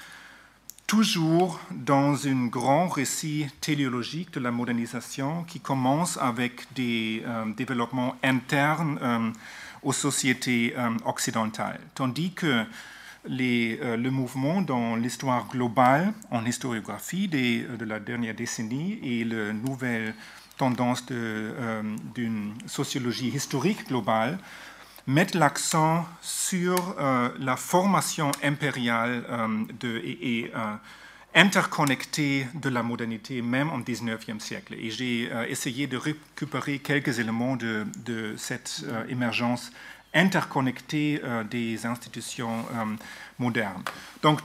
toujours 0.87 1.61
dans 1.71 2.27
un 2.27 2.47
grand 2.47 2.89
récit 2.89 3.47
téléologique 3.61 4.33
de 4.33 4.41
la 4.41 4.51
modernisation 4.51 5.45
qui 5.45 5.61
commence 5.61 6.17
avec 6.17 6.73
des 6.75 7.23
euh, 7.27 7.45
développements 7.57 8.17
internes 8.23 9.33
aux 9.83 9.93
sociétés 9.93 10.75
occidentales, 11.05 11.81
tandis 11.95 12.33
que 12.33 12.65
euh, 13.29 13.97
le 13.97 14.11
mouvement 14.11 14.63
dans 14.63 14.97
l'histoire 14.97 15.49
globale, 15.49 16.13
en 16.31 16.45
historiographie 16.45 17.29
de 17.29 17.85
la 17.85 17.99
dernière 17.99 18.35
décennie 18.35 18.99
et 19.03 19.25
la 19.25 19.53
nouvelle 19.53 20.15
tendance 20.57 21.05
euh, 21.11 21.83
d'une 22.15 22.55
sociologie 22.67 23.29
historique 23.29 23.89
globale 23.89 24.39
mettent 25.07 25.35
l'accent 25.35 26.07
sur 26.21 26.97
euh, 26.99 27.29
la 27.39 27.57
formation 27.57 28.33
impériale 28.43 29.25
de, 29.81 29.99
et, 30.05 30.53
interconnectée 31.35 32.47
de 32.55 32.69
la 32.71 32.83
modernité, 32.83 33.43
même 33.43 33.71
au 33.71 33.79
XIXe 33.79 34.43
siècle. 34.43 34.75
Et 34.75 34.91
j'ai 34.91 35.31
essayé 35.49 35.87
de 35.87 35.99
récupérer 35.99 36.79
quelques 36.79 37.19
éléments 37.19 37.57
de, 37.57 38.35
cette 38.39 38.87
émergence 39.09 39.71
interconnectée 40.15 41.21
des 41.51 41.85
institutions 41.85 42.65
moderne. 43.39 43.83
Donc, 44.23 44.41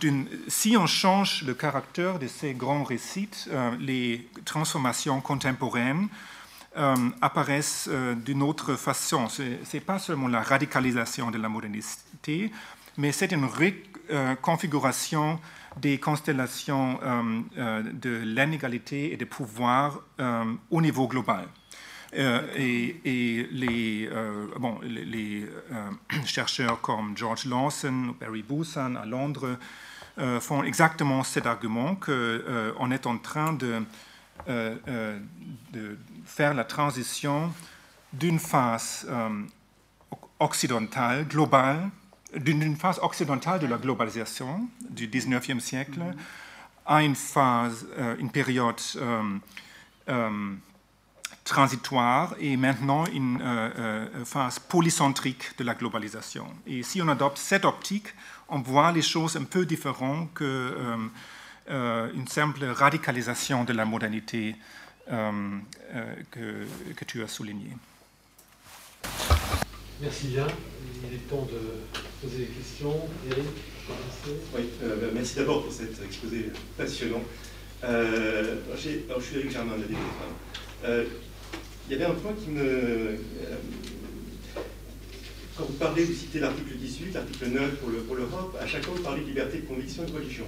si 0.47 0.75
on 0.77 0.85
change 0.85 1.43
le 1.43 1.53
caractère 1.53 2.19
de 2.19 2.27
ces 2.27 2.53
grands 2.53 2.83
récits, 2.83 3.29
euh, 3.49 3.71
les 3.79 4.27
transformations 4.45 5.21
contemporaines 5.21 6.07
euh, 6.77 6.95
apparaissent 7.21 7.89
euh, 7.91 8.15
d'une 8.15 8.41
autre 8.41 8.75
façon. 8.75 9.27
Ce 9.29 9.41
n'est 9.41 9.81
pas 9.81 9.99
seulement 9.99 10.27
la 10.27 10.41
radicalisation 10.41 11.31
de 11.31 11.37
la 11.37 11.49
modernité, 11.49 12.51
mais 12.97 13.11
c'est 13.11 13.31
une 13.31 13.45
reconfiguration 13.45 15.39
des 15.77 15.99
constellations 15.99 16.99
de 17.55 18.23
l'inégalité 18.25 19.13
et 19.13 19.17
des 19.17 19.25
pouvoirs 19.25 20.01
au 20.69 20.81
niveau 20.81 21.07
global. 21.07 21.47
Euh, 22.13 22.41
et, 22.57 23.47
les, 23.51 24.09
euh, 24.11 24.47
euh, 24.59 25.91
chercheurs 26.25 26.81
comme 26.81 27.15
George 27.15 27.45
Lawson 27.45 28.15
Barry 28.19 28.43
Busan 28.43 28.95
à 28.95 29.05
Londres 29.05 29.57
font 30.39 30.61
exactement 30.61 31.23
cet 31.23 31.45
argument 31.47 31.95
qu'on 31.95 32.91
est 32.91 33.07
en 33.07 33.17
train 33.17 33.53
de, 33.53 33.81
faire 36.25 36.53
la 36.53 36.63
transition 36.63 37.53
d'une 38.13 38.39
phase 38.39 39.07
occidentale, 40.39 41.27
globale, 41.27 41.89
d'une 42.35 42.75
phase 42.75 42.99
occidentale 43.01 43.59
de 43.59 43.67
la 43.67 43.77
globalisation 43.77 44.67
du 44.89 45.07
19e 45.07 45.59
siècle 45.59 46.01
à 46.85 47.03
une 47.03 47.15
phase, 47.15 47.87
une 48.19 48.31
période 48.31 48.79
transitoire 51.43 52.35
et 52.39 52.55
maintenant 52.57 53.05
une 53.07 53.41
euh, 53.41 53.69
euh, 53.77 54.25
phase 54.25 54.59
polycentrique 54.59 55.57
de 55.57 55.63
la 55.63 55.73
globalisation. 55.73 56.45
Et 56.67 56.83
si 56.83 57.01
on 57.01 57.07
adopte 57.07 57.37
cette 57.37 57.65
optique, 57.65 58.07
on 58.47 58.59
voit 58.59 58.91
les 58.91 59.01
choses 59.01 59.35
un 59.35 59.43
peu 59.43 59.65
différentes 59.65 60.33
qu'une 60.33 61.09
euh, 61.69 62.11
une 62.13 62.27
simple 62.27 62.65
radicalisation 62.65 63.63
de 63.63 63.73
la 63.73 63.85
modernité 63.85 64.55
que, 65.07 66.65
que, 66.95 67.05
tu 67.05 67.23
as 67.23 67.27
souligné. 67.27 67.67
Merci 70.01 70.27
bien. 70.27 70.47
Il 71.07 71.15
est 71.15 71.29
temps 71.29 71.47
de 71.51 71.81
poser 72.21 72.45
des 72.45 72.51
questions. 72.51 73.07
Eric, 73.29 73.45
Oui, 74.55 74.69
ben, 74.81 75.11
merci 75.13 75.35
d'abord 75.35 75.63
pour 75.63 75.73
cet 75.73 76.01
exposé 76.03 76.51
passionnant. 76.77 77.23
je 77.83 78.87
suis 79.19 79.35
Eric 79.37 79.51
Germain 79.51 79.77
de 79.77 79.81
la 79.81 81.03
il 81.91 81.97
y 81.97 82.01
avait 82.01 82.05
un 82.09 82.15
point 82.15 82.31
qui 82.33 82.49
me... 82.51 83.17
quand 85.57 85.65
vous 85.65 85.73
parlez, 85.73 86.05
vous 86.05 86.13
citez 86.13 86.39
l'article 86.39 86.75
18, 86.77 87.13
l'article 87.13 87.47
9 87.47 87.75
pour 88.07 88.15
l'Europe, 88.15 88.57
à 88.61 88.65
chaque 88.65 88.85
fois 88.85 88.93
vous 88.95 89.03
parlez 89.03 89.21
de 89.23 89.27
liberté 89.27 89.57
de 89.57 89.65
conviction 89.65 90.03
et 90.03 90.11
de 90.11 90.15
religion. 90.15 90.45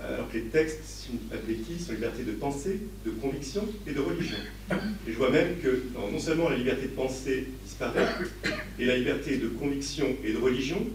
Alors 0.00 0.30
que 0.30 0.36
les 0.36 0.44
textes, 0.44 0.80
si 0.84 1.08
je 1.08 1.12
ne 1.12 1.18
pas 1.18 1.36
de 1.36 1.52
bêtises, 1.52 1.86
sont 1.86 1.92
liberté 1.92 2.22
de 2.22 2.32
pensée, 2.32 2.80
de 3.04 3.10
conviction 3.10 3.64
et 3.86 3.92
de 3.92 4.00
religion. 4.00 4.36
Et 4.70 5.12
je 5.12 5.16
vois 5.16 5.30
même 5.30 5.58
que 5.58 5.82
non 5.94 6.18
seulement 6.20 6.48
la 6.48 6.56
liberté 6.56 6.82
de 6.82 6.92
pensée 6.92 7.48
disparaît, 7.64 8.06
et 8.78 8.84
la 8.84 8.96
liberté 8.96 9.38
de 9.38 9.48
conviction 9.48 10.06
et 10.24 10.32
de 10.32 10.38
religion, 10.38 10.86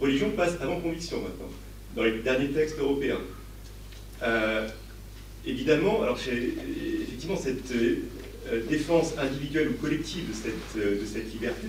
religion 0.00 0.30
passe 0.30 0.54
avant 0.60 0.80
conviction 0.80 1.20
maintenant, 1.22 1.50
dans 1.96 2.04
les 2.04 2.20
derniers 2.20 2.50
textes 2.50 2.78
européens. 2.78 3.20
Euh, 4.22 4.68
évidemment, 5.44 6.02
alors 6.02 6.18
effectivement, 6.18 7.36
cette 7.36 7.72
euh, 7.72 8.62
défense 8.68 9.14
individuelle 9.18 9.68
ou 9.68 9.74
collective 9.74 10.28
de 10.28 10.34
cette, 10.34 10.82
euh, 10.82 11.00
de 11.00 11.06
cette 11.06 11.32
liberté, 11.32 11.66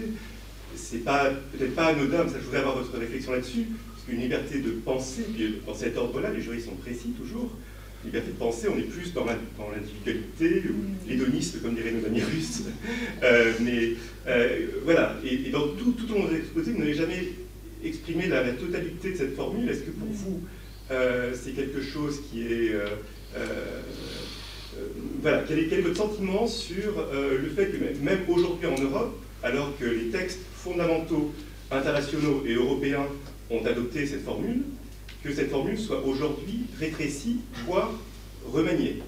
c'est 0.75 1.03
peut-être 1.03 1.75
pas 1.75 1.87
anodin, 1.87 2.27
ça 2.27 2.35
je 2.39 2.45
voudrais 2.45 2.59
avoir 2.59 2.77
votre 2.77 2.97
réflexion 2.97 3.31
là-dessus, 3.31 3.67
une 4.09 4.19
liberté 4.19 4.59
de 4.59 4.71
penser, 4.71 5.25
dans 5.65 5.73
cet 5.73 5.97
ordre-là, 5.97 6.31
les 6.31 6.41
juristes 6.41 6.67
sont 6.67 6.75
précis 6.75 7.13
toujours, 7.17 7.51
liberté 8.05 8.31
de 8.31 8.37
penser, 8.37 8.67
on 8.67 8.77
est 8.77 8.83
plus 8.83 9.13
dans 9.13 9.25
l'individualité, 9.25 10.69
ou 10.69 11.09
l'hédonisme, 11.09 11.59
comme 11.61 11.75
diraient 11.75 11.91
nos 11.91 12.05
amis 12.05 12.21
russes. 12.21 12.63
Euh, 13.23 13.53
mais 13.61 13.93
euh, 14.27 14.67
voilà, 14.83 15.15
et, 15.23 15.49
dans 15.49 15.69
tout, 15.69 15.93
tout 15.93 16.11
au 16.13 16.17
long 16.17 16.27
de 16.27 16.33
l'exposé, 16.33 16.71
vous 16.71 16.79
n'avez 16.79 16.93
jamais 16.93 17.29
exprimé 17.83 18.27
la, 18.27 18.43
totalité 18.51 19.11
de 19.11 19.17
cette 19.17 19.35
formule. 19.35 19.69
Est-ce 19.69 19.81
que 19.81 19.91
pour 19.91 20.09
vous, 20.09 20.41
euh, 20.91 21.33
c'est 21.33 21.51
quelque 21.51 21.81
chose 21.81 22.21
qui 22.29 22.41
est... 22.41 22.73
voilà, 25.21 25.43
quel 25.47 25.59
est, 25.59 25.67
quel 25.67 25.79
est, 25.79 25.83
votre 25.83 25.97
sentiment 25.97 26.45
sur 26.47 27.07
le 27.13 27.49
fait 27.49 27.67
que 27.67 28.03
même 28.03 28.19
aujourd'hui 28.27 28.67
en 28.67 28.81
Europe, 28.81 29.17
alors 29.41 29.77
que 29.79 29.85
les 29.85 30.09
textes 30.09 30.41
fondamentaux 30.53 31.33
internationaux 31.71 32.43
et 32.45 32.53
européens 32.53 33.07
ont 33.53 33.65
adopté 33.65 34.05
cette 34.05 34.23
formule, 34.23 34.63
que 35.23 35.33
cette 35.33 35.49
formule 35.49 35.79
soit 35.79 36.03
aujourd'hui 36.03 36.65
rétrécie, 36.79 37.41
voire 37.65 37.91
remaniée. 38.51 39.01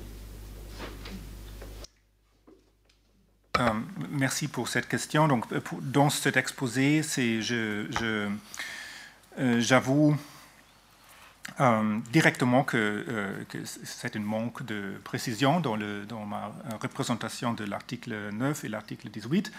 Euh, 3.59 3.69
merci 4.09 4.47
pour 4.47 4.67
cette 4.67 4.87
question. 4.87 5.27
Donc, 5.27 5.45
euh, 5.51 5.61
dans 5.81 6.09
cet 6.09 6.37
exposé, 6.37 7.01
euh, 7.51 8.29
j'avoue 9.59 10.15
directement 12.11 12.63
que, 12.63 13.05
c'est 13.83 14.15
un 14.15 14.19
manque 14.19 14.65
de 14.65 14.95
précision 15.03 15.59
dans, 15.61 15.77
dans 16.07 16.25
ma 16.25 16.51
représentation 16.81 17.53
de 17.53 17.63
l'article 17.63 18.29
9 18.33 18.65
et 18.65 18.67
l'article 18.67 19.09
18. 19.09 19.51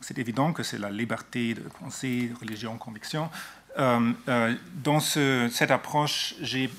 C'est 0.00 0.18
évident 0.18 0.52
que 0.52 0.62
c'est 0.62 0.78
la 0.78 0.90
liberté 0.90 1.54
de 1.54 1.62
pensée, 1.80 2.30
religion, 2.40 2.76
conviction. 2.78 3.30
Euh, 3.78 4.12
euh, 4.28 4.54
dans 4.82 5.00
cette 5.00 5.70
approche, 5.70 6.34
j'ai 6.40 6.70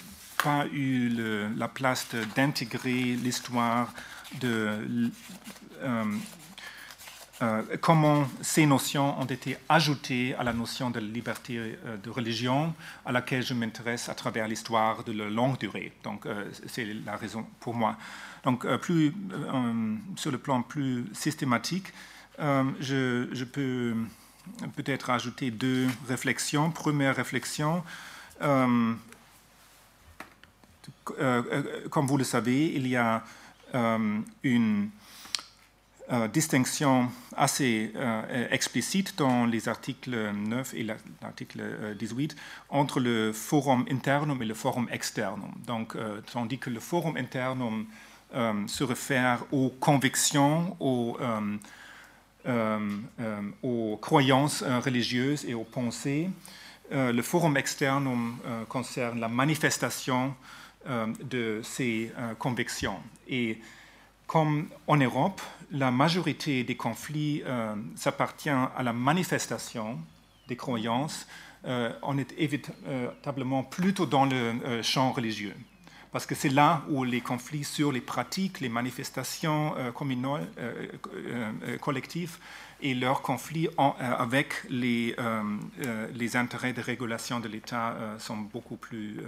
pas 0.41 0.65
eu 0.71 1.09
la 1.55 1.67
place 1.67 2.07
d'intégrer 2.35 3.15
l'histoire 3.15 3.93
de 4.39 5.11
euh, 7.41 7.63
comment 7.81 8.27
ces 8.41 8.65
notions 8.65 9.19
ont 9.19 9.25
été 9.25 9.57
ajoutées 9.67 10.35
à 10.35 10.43
la 10.43 10.53
notion 10.53 10.89
de 10.89 10.99
liberté 10.99 11.77
de 12.01 12.09
religion, 12.09 12.73
à 13.05 13.11
laquelle 13.11 13.43
je 13.43 13.53
m'intéresse 13.53 14.07
à 14.07 14.13
travers 14.13 14.47
l'histoire 14.47 15.03
de 15.03 15.11
la 15.11 15.29
longue 15.29 15.57
durée. 15.57 15.91
Donc, 16.03 16.25
c'est 16.67 16.87
la 17.05 17.17
raison 17.17 17.45
pour 17.59 17.73
moi. 17.73 17.97
Donc, 18.45 18.65
plus, 18.77 19.13
sur 20.15 20.31
le 20.31 20.37
plan 20.37 20.61
plus 20.61 21.05
systématique, 21.13 21.87
je, 22.39 23.27
je, 23.31 23.43
peux 23.43 23.95
peut-être 24.75 25.09
ajouter 25.09 25.51
deux 25.51 25.87
réflexions. 26.07 26.71
Première 26.71 27.15
réflexion, 27.15 27.83
euh, 28.41 28.93
euh, 31.19 31.87
comme 31.89 32.07
vous 32.07 32.17
le 32.17 32.23
savez, 32.23 32.65
il 32.75 32.87
y 32.87 32.95
a 32.95 33.23
euh, 33.73 34.19
une 34.43 34.89
distinction 36.31 37.09
assez 37.35 37.91
explicite 38.51 39.17
dans 39.17 39.47
les 39.47 39.67
articles 39.67 40.15
9 40.15 40.75
et 40.75 40.83
l'article 40.83 41.95
18 41.97 42.35
entre 42.69 42.99
le 42.99 43.33
forum 43.33 43.87
internum 43.89 44.39
et 44.43 44.45
le 44.45 44.53
forum 44.53 44.87
externum. 44.91 45.51
Donc, 45.65 45.97
tandis 46.31 46.59
que 46.59 46.69
le 46.69 46.79
forum 46.79 47.17
internum 47.17 47.87
se 48.67 48.83
réfère 48.83 49.45
aux 49.51 49.69
convictions, 49.69 50.77
aux 50.79 51.17
aux 53.63 53.97
croyances 54.01 54.61
euh, 54.61 54.79
religieuses 54.79 55.45
et 55.45 55.53
aux 55.53 55.63
pensées. 55.63 56.29
le 56.91 57.21
forum 57.21 57.57
externe 57.57 58.07
concerne 58.69 59.19
la 59.19 59.27
manifestation 59.27 60.35
de 60.87 61.61
ces 61.63 62.11
convictions. 62.37 62.99
Et 63.27 63.57
comme 64.27 64.67
en 64.85 64.97
Europe, 64.97 65.41
la 65.71 65.89
majorité 65.89 66.63
des 66.63 66.75
conflits 66.75 67.41
s'appartient 67.95 68.51
à 68.77 68.83
la 68.83 68.93
manifestation 68.93 69.97
des 70.47 70.55
croyances, 70.55 71.25
on 72.03 72.19
est 72.19 72.31
évitablement 72.37 73.63
plutôt 73.63 74.05
dans 74.05 74.25
le 74.25 74.83
champ 74.83 75.11
religieux 75.11 75.55
parce 76.15 76.25
que 76.25 76.33
c'est 76.33 76.47
là 76.47 76.81
où 76.87 77.03
les 77.03 77.19
conflits 77.19 77.65
sur 77.65 77.91
les 77.91 77.99
pratiques, 77.99 78.61
les 78.61 78.69
manifestations 78.69 79.75
euh, 79.75 79.91
communales, 79.91 80.47
euh, 80.57 80.87
euh, 81.13 81.77
collectives 81.77 82.37
et 82.81 82.93
leurs 82.93 83.21
conflits 83.21 83.67
avec 83.77 84.53
les, 84.69 85.13
intérêts 86.37 86.71
de 86.71 86.79
régulation 86.79 87.41
de 87.41 87.49
l'État 87.49 87.97
sont 88.17 88.37
beaucoup 88.37 88.77
plus 88.77 89.19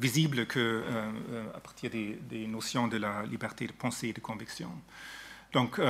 visibles 0.00 0.46
qu'à 0.46 1.58
partir 1.60 1.90
des, 1.90 2.46
notions 2.46 2.86
de 2.86 2.98
la 2.98 3.24
liberté 3.24 3.66
de 3.66 3.72
pensée 3.72 4.10
et 4.10 4.12
de 4.12 4.20
conviction. 4.20 4.70
Donc, 5.52 5.80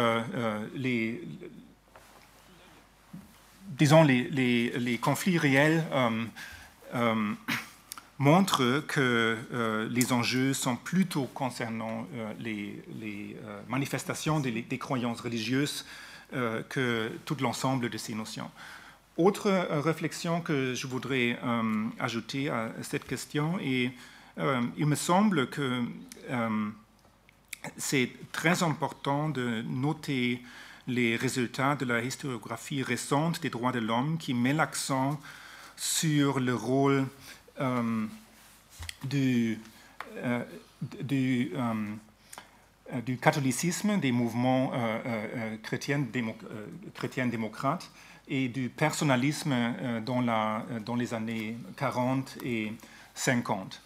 les, 0.74 1.22
disons, 3.66 4.04
les 4.04 4.98
conflits 5.02 5.36
réels 5.36 5.84
montre 8.18 8.82
que 8.86 9.36
euh, 9.52 9.88
les 9.90 10.12
enjeux 10.12 10.54
sont 10.54 10.76
plutôt 10.76 11.24
concernant 11.34 12.06
euh, 12.14 12.32
les, 12.40 12.82
euh, 13.44 13.60
manifestations 13.68 14.40
des, 14.40 14.78
croyances 14.78 15.20
religieuses 15.20 15.84
que 16.68 17.08
tout 17.24 17.36
l'ensemble 17.40 17.88
de 17.88 17.96
ces 17.98 18.12
notions. 18.12 18.50
Autre 19.16 19.48
réflexion 19.70 20.40
que 20.40 20.74
je 20.74 20.88
voudrais 20.88 21.38
ajouter 22.00 22.50
à 22.50 22.72
cette 22.82 23.06
question, 23.06 23.60
et 23.60 23.92
il 24.76 24.86
me 24.86 24.96
semble 24.96 25.48
que 25.48 25.84
c'est 27.76 28.10
très 28.32 28.64
important 28.64 29.28
de 29.28 29.62
noter 29.62 30.42
les 30.88 31.14
résultats 31.14 31.76
de 31.76 31.84
la 31.84 32.02
historiographie 32.02 32.82
récente 32.82 33.40
des 33.40 33.48
droits 33.48 33.72
de 33.72 33.78
l'homme 33.78 34.18
qui 34.18 34.34
met 34.34 34.52
l'accent 34.52 35.20
sur 35.76 36.40
le 36.40 36.56
rôle 36.56 37.06
du, 37.58 39.58
euh, 40.16 40.44
du, 41.02 41.52
euh, 41.54 43.00
du, 43.04 43.16
catholicisme, 43.16 43.98
des 43.98 44.12
mouvements 44.12 44.72
chrétiens, 45.62 45.98
démocrates 45.98 47.90
et 48.28 48.48
du 48.48 48.68
personnalisme 48.68 49.54
dans, 50.04 50.20
la, 50.20 50.64
dans, 50.84 50.94
les 50.94 51.14
années 51.14 51.56
40 51.76 52.38
et 52.44 52.72
50. 53.14 53.82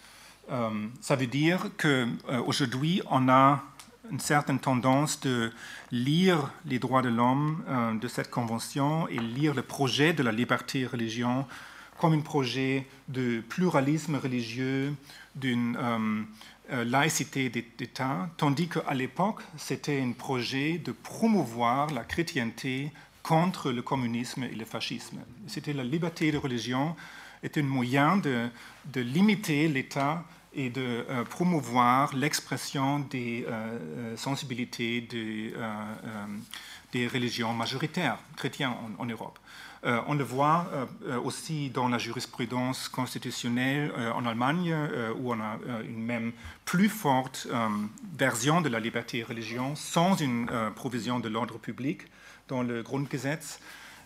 ça 1.01 1.17
veut 1.17 1.27
dire 1.27 1.71
qu'aujourd'hui, 1.79 3.03
on 3.11 3.29
a 3.29 3.63
une 4.11 4.21
certaine 4.21 4.59
tendance 4.59 5.21
de 5.21 5.53
lire 5.93 6.51
les 6.67 6.79
droits 6.79 7.03
de 7.03 7.09
l'homme 7.09 7.65
de 8.01 8.09
cette 8.09 8.31
convention 8.31 9.09
et 9.09 9.19
lire 9.19 9.55
le 9.55 9.63
projet 9.63 10.13
de 10.13 10.23
la 10.23 10.33
liberté 10.33 10.87
religion 10.87 11.47
comme 12.01 12.15
un 12.15 12.21
projet 12.21 12.87
de 13.09 13.43
pluralisme 13.47 14.17
religieux, 14.17 14.95
d'une 15.35 15.77
euh, 15.77 16.23
euh, 16.73 16.85
laïcité 16.85 17.51
d'État, 17.51 18.31
tandis 18.39 18.69
qu'à 18.69 18.95
l'époque, 18.95 19.43
c'était 19.59 20.01
un 20.01 20.13
projet 20.13 20.79
de 20.79 20.93
promouvoir 20.93 21.91
la 21.91 22.03
chrétienté 22.05 22.91
contre 23.23 23.71
le 23.71 23.83
communisme 23.83 24.45
et 24.45 24.55
le 24.55 24.65
fascisme. 24.65 25.19
C'était 25.47 25.75
la 25.75 25.85
liberté 25.85 26.33
de 26.33 26.39
religion, 26.39 26.97
était 27.43 27.61
un 27.61 27.65
moyen 27.65 28.17
de, 28.17 28.49
limiter 28.95 29.69
l'État 29.69 30.25
et 30.55 30.71
de 30.71 31.05
euh, 31.11 31.25
promouvoir 31.25 32.17
l'expression 32.17 33.01
des 33.01 33.47
sensibilités 34.17 35.03
des, 35.03 35.53
religions 37.09 37.53
majoritaires 37.53 38.19
chrétiennes 38.37 38.71
en, 38.99 39.03
en 39.03 39.07
Europe. 39.07 39.39
Euh, 39.85 40.01
on 40.07 40.15
le 40.15 40.25
voit 40.25 40.71
euh, 40.73 41.19
aussi 41.21 41.71
dans 41.71 41.89
la 41.89 41.99
jurisprudence 41.99 42.89
constitutionnelle 42.89 43.93
en 44.15 44.27
Allemagne, 44.27 44.75
où 45.19 45.33
on 45.33 45.41
a 45.41 45.59
une 45.85 46.03
même 46.03 46.33
plus 46.65 46.89
forte 46.89 47.49
version 48.17 48.61
de 48.61 48.69
la 48.69 48.81
liberté 48.81 49.21
de 49.21 49.27
religion 49.27 49.75
sans 49.75 50.17
une 50.17 50.51
provision 50.77 51.21
de 51.21 51.29
l'ordre 51.29 51.59
public 51.59 52.03
dans 52.49 52.63
le 52.63 52.83
Grundgesetz. 52.83 53.61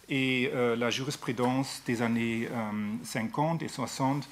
Et 0.08 0.52
la 0.54 0.90
jurisprudence 0.90 1.82
des 1.86 2.02
années 2.02 2.48
50 3.02 3.62
et 3.62 3.68
60 3.68 4.28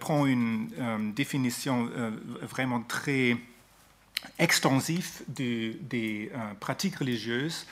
prend 0.00 0.26
une 0.26 1.12
définition 1.14 1.90
vraiment 2.42 2.80
très 2.80 3.36
extensif 4.38 5.22
des 5.28 6.30
euh, 6.34 6.54
pratiques 6.60 6.96
religieuses 6.96 7.66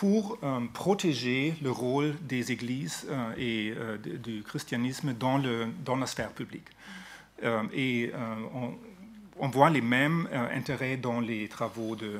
pour 0.00 0.38
euh, 0.42 0.60
protéger 0.72 1.54
le 1.60 1.70
rôle 1.70 2.14
des 2.22 2.52
églises 2.52 3.06
euh, 3.10 3.34
et 3.36 3.74
du 4.18 4.42
christianisme 4.42 5.12
dans, 5.12 5.36
le, 5.36 5.66
dans 5.84 5.96
la 5.96 6.06
sphère 6.06 6.30
publique. 6.30 6.68
et 7.74 8.10
on, 9.38 9.48
voit 9.48 9.68
les 9.68 9.82
mêmes 9.82 10.26
intérêts 10.32 10.96
dans 10.96 11.20
les 11.20 11.48
travaux 11.48 11.96
de 11.96 12.12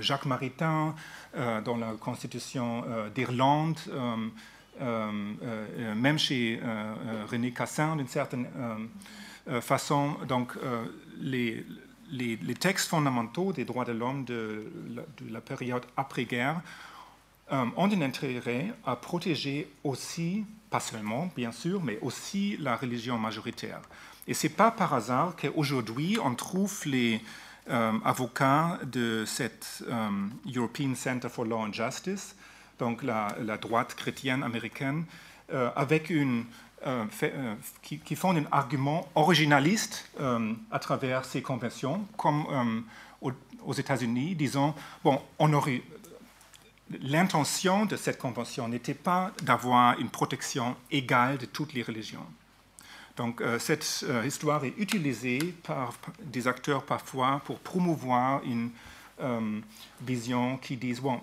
Jacques 0.00 0.26
Maritain, 0.26 0.94
dans 1.64 1.76
la 1.76 1.92
Constitution 2.00 2.84
d'Irlande, 3.14 3.78
même 5.96 6.18
chez 6.18 6.60
René 7.30 7.50
Cassin 7.50 7.96
d'une 7.96 8.08
certaine 8.08 8.46
façon. 9.60 10.16
Donc, 10.28 10.56
les, 11.20 11.64
les, 12.10 12.54
textes 12.54 12.88
fondamentaux 12.88 13.52
des 13.52 13.64
droits 13.64 13.84
de 13.84 13.92
l'homme 13.92 14.24
de, 14.24 14.70
la 15.30 15.40
période 15.40 15.84
après-guerre 15.96 16.60
euh, 16.60 16.87
ont 17.50 17.90
un 17.90 18.02
intérêt 18.02 18.72
à 18.84 18.96
protéger 18.96 19.68
aussi, 19.84 20.44
pas 20.70 20.80
seulement 20.80 21.30
bien 21.34 21.52
sûr, 21.52 21.82
mais 21.82 21.98
aussi 22.00 22.56
la 22.58 22.76
religion 22.76 23.18
majoritaire. 23.18 23.80
Et 24.26 24.34
ce 24.34 24.46
n'est 24.46 24.52
pas 24.52 24.70
par 24.70 24.92
hasard 24.94 25.34
qu'aujourd'hui 25.36 26.18
on 26.22 26.34
trouve 26.34 26.82
les 26.86 27.20
euh, 27.70 27.92
avocats 28.04 28.78
de 28.84 29.24
cette 29.26 29.82
euh, 29.88 30.08
European 30.54 30.94
Center 30.94 31.28
for 31.28 31.44
Law 31.44 31.66
and 31.66 31.72
Justice, 31.72 32.36
donc 32.78 33.02
la, 33.02 33.34
droite 33.60 33.94
chrétienne 33.94 34.42
américaine, 34.42 35.04
avec 35.74 36.10
une 36.10 36.44
euh, 36.86 37.04
euh, 37.24 37.54
qui, 37.82 38.14
font 38.14 38.36
un 38.36 38.44
argument 38.52 39.08
originaliste 39.16 40.08
euh, 40.20 40.52
à 40.70 40.78
travers 40.78 41.24
ces 41.24 41.42
conventions, 41.42 42.06
comme 42.16 42.84
aux, 43.20 43.72
États-Unis, 43.72 44.36
disant, 44.36 44.76
bon, 45.02 45.20
on 45.40 45.52
aurait... 45.52 45.82
L'intention 47.02 47.84
de 47.84 47.96
cette 47.96 48.18
convention 48.18 48.68
n'était 48.68 48.94
pas 48.94 49.32
d'avoir 49.42 49.98
une 49.98 50.08
protection 50.08 50.76
égale 50.90 51.38
de 51.38 51.46
toutes 51.46 51.74
les 51.74 51.82
religions. 51.82 52.26
Donc 53.16 53.42
cette 53.58 54.04
histoire 54.24 54.64
est 54.64 54.74
utilisée 54.78 55.54
par 55.64 55.92
des 56.22 56.46
acteurs 56.46 56.84
parfois 56.84 57.42
pour 57.44 57.58
promouvoir 57.58 58.42
une 58.44 58.70
vision 60.00 60.56
qui 60.56 60.76
dit, 60.76 60.94
bon, 60.94 61.20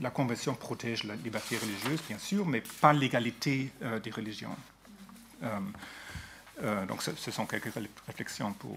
la 0.00 0.10
Convention 0.10 0.54
protège 0.54 1.04
la 1.04 1.16
liberté 1.16 1.56
religieuse, 1.56 2.00
bien 2.06 2.18
sûr, 2.18 2.46
mais 2.46 2.62
pas 2.80 2.92
l'égalité 2.92 3.72
des 4.02 4.10
religions. 4.10 4.54
Euh, 5.44 5.60
euh, 6.62 6.86
donc 6.86 7.02
ce, 7.02 7.30
sont 7.30 7.46
quelques 7.46 7.72
réflexions 8.06 8.52
pour, 8.52 8.76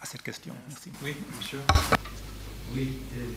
à 0.00 0.06
cette 0.06 0.22
question. 0.22 0.54
Merci. 0.68 0.90
Oui, 1.02 1.16
monsieur. 1.36 1.60
Oui, 2.72 2.98
euh, 3.16 3.32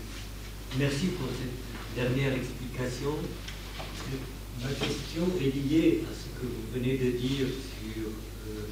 merci 0.77 1.07
pour 1.07 1.27
cette 1.27 1.95
dernière 1.95 2.33
explication. 2.33 3.15
Ma 4.61 4.69
question 4.69 5.23
est 5.39 5.55
liée 5.55 6.03
à 6.09 6.13
ce 6.13 6.39
que 6.39 6.45
vous 6.45 6.73
venez 6.73 6.97
de 6.97 7.17
dire 7.17 7.47
sur 7.47 8.09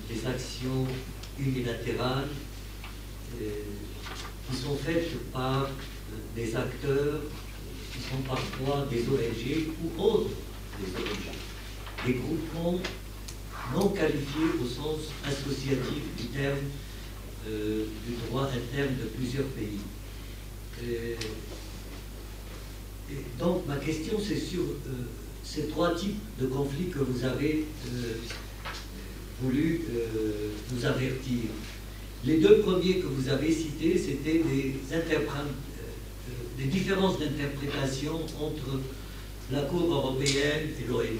les 0.09 0.27
actions 0.27 0.87
unilatérales 1.39 2.29
qui 3.37 4.57
sont 4.57 4.75
faites 4.77 5.31
par 5.31 5.69
des 6.35 6.55
acteurs 6.55 7.21
qui 7.93 7.99
sont 7.99 8.21
parfois 8.27 8.87
des 8.89 9.01
ONG 9.01 9.67
ou 9.83 10.01
autres 10.01 10.29
des 10.79 10.87
ONG 10.95 11.35
des 12.05 12.13
groupements 12.13 12.79
non 13.75 13.89
qualifiés 13.89 14.59
au 14.61 14.65
sens 14.65 14.99
associatif 15.25 16.03
du 16.17 16.25
terme 16.27 16.57
euh, 17.47 17.85
du 18.05 18.15
droit 18.27 18.43
interne 18.43 18.95
de 19.01 19.05
plusieurs 19.05 19.47
pays. 19.47 19.79
Euh, 23.11 23.43
donc 23.43 23.67
ma 23.67 23.77
question 23.77 24.17
c'est 24.19 24.37
sur 24.37 24.61
euh, 24.61 24.91
ces 25.43 25.67
trois 25.67 25.95
types 25.95 26.19
de 26.39 26.47
conflits 26.47 26.89
que 26.89 26.99
vous 26.99 27.23
avez 27.25 27.65
voulu 29.41 29.81
nous 30.71 30.85
avertir. 30.85 31.49
Les 32.23 32.37
deux 32.37 32.59
premiers 32.59 32.99
que 32.99 33.07
vous 33.07 33.27
avez 33.27 33.51
cités, 33.51 33.97
c'était 33.97 34.43
des, 34.43 34.75
des 36.57 36.65
différences 36.65 37.17
d'interprétation 37.19 38.21
entre 38.39 38.79
la 39.51 39.61
Cour 39.63 39.91
européenne 39.91 40.69
et 40.79 40.87
l'ONU. 40.87 41.17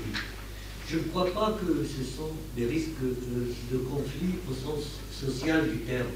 Je 0.92 0.98
ne 0.98 1.04
crois 1.04 1.32
pas 1.34 1.58
que 1.60 1.84
ce 1.86 2.04
sont 2.04 2.32
des 2.56 2.66
risques 2.66 3.00
de, 3.02 3.78
conflit 3.78 4.36
au 4.50 4.54
sens 4.54 5.00
social 5.12 5.70
du 5.70 5.80
terme. 5.80 6.08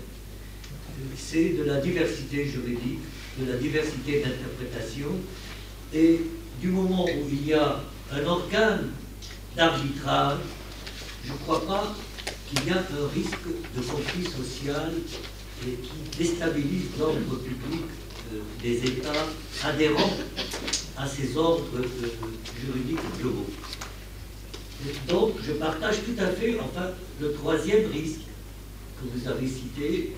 C'est 1.17 1.49
de 1.57 1.63
la 1.63 1.79
diversité 1.79 2.45
juridique, 2.45 2.99
de 3.39 3.51
la 3.51 3.57
diversité 3.57 4.21
d'interprétation, 4.21 5.07
et 5.93 6.22
du 6.61 6.67
moment 6.69 7.05
où 7.05 7.30
il 7.31 7.47
y 7.47 7.53
a 7.53 7.81
un 8.11 8.25
organe 8.25 8.89
d'arbitrage, 9.55 10.39
je 11.23 11.31
ne 11.31 11.38
crois 11.39 11.65
pas 11.65 11.95
qu'il 12.47 12.67
y 12.67 12.72
a 12.72 12.77
un 12.77 13.07
risque 13.14 13.47
de 13.75 13.81
conflit 13.81 14.25
social 14.25 14.91
et 15.65 15.72
qui 15.72 16.17
déstabilise 16.17 16.85
l'ordre 16.99 17.38
public 17.38 17.85
euh, 18.33 18.39
des 18.61 18.77
États 18.85 19.25
adhérents 19.64 20.17
à 20.97 21.07
ces 21.07 21.35
ordres 21.38 21.64
euh, 21.77 22.07
juridiques 22.65 22.99
globaux. 23.19 23.47
Donc, 25.07 25.33
je 25.41 25.53
partage 25.53 25.97
tout 26.05 26.22
à 26.22 26.27
fait, 26.27 26.57
enfin, 26.59 26.89
le 27.19 27.33
troisième 27.33 27.89
risque 27.91 28.22
que 28.99 29.05
vous 29.14 29.27
avez 29.27 29.47
cité, 29.47 30.14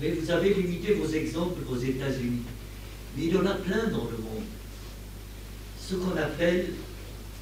mais 0.00 0.10
vous 0.10 0.30
avez 0.30 0.54
limité 0.54 0.94
vos 0.94 1.08
exemples 1.08 1.60
aux 1.70 1.76
États-Unis. 1.76 2.42
Mais 3.16 3.24
il 3.24 3.34
y 3.34 3.36
en 3.36 3.46
a 3.46 3.54
plein 3.54 3.86
dans 3.86 4.04
le 4.04 4.18
monde. 4.18 4.44
Ce 5.88 5.94
qu'on 5.94 6.16
appelle 6.16 6.74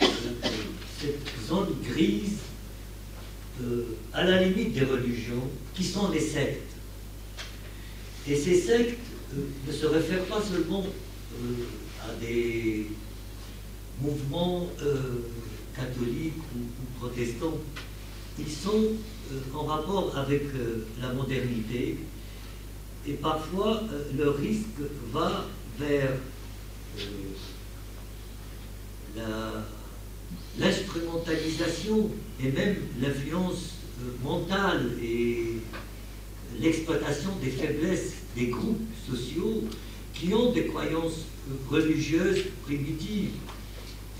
euh, 0.02 0.06
cette 1.00 1.48
zone 1.48 1.74
grise 1.82 2.38
euh, 3.62 3.96
à 4.12 4.24
la 4.24 4.42
limite 4.42 4.74
des 4.74 4.84
religions, 4.84 5.50
qui 5.74 5.82
sont 5.82 6.10
les 6.10 6.20
sectes. 6.20 6.72
Et 8.28 8.36
ces 8.36 8.60
sectes 8.60 8.98
euh, 9.34 9.40
ne 9.66 9.72
se 9.72 9.86
réfèrent 9.86 10.24
pas 10.26 10.42
seulement 10.42 10.84
à 12.02 12.14
des 12.20 12.86
mouvements 14.00 14.68
catholiques 15.76 16.34
ou, 16.54 16.98
protestants, 16.98 17.58
ils 18.38 18.50
sont 18.50 18.92
euh, 19.32 19.56
en 19.58 19.64
rapport 19.64 20.16
avec 20.16 20.42
euh, 20.54 20.86
la 21.00 21.12
modernité 21.12 21.98
et 23.06 23.12
parfois 23.14 23.82
euh, 23.92 24.04
le 24.16 24.30
risque 24.30 24.80
va 25.12 25.46
vers 25.78 26.12
l'instrumentalisation 30.58 32.10
et 32.42 32.50
même 32.50 32.76
l'influence 33.00 33.74
mentale 34.22 34.92
et 35.02 35.56
l'exploitation 36.60 37.30
des 37.42 37.50
faiblesses 37.50 38.14
des 38.36 38.46
groupes 38.46 38.82
sociaux 39.08 39.64
qui 40.12 40.32
ont 40.34 40.52
des 40.52 40.66
croyances 40.66 41.26
religieuses 41.70 42.44
primitives 42.64 43.30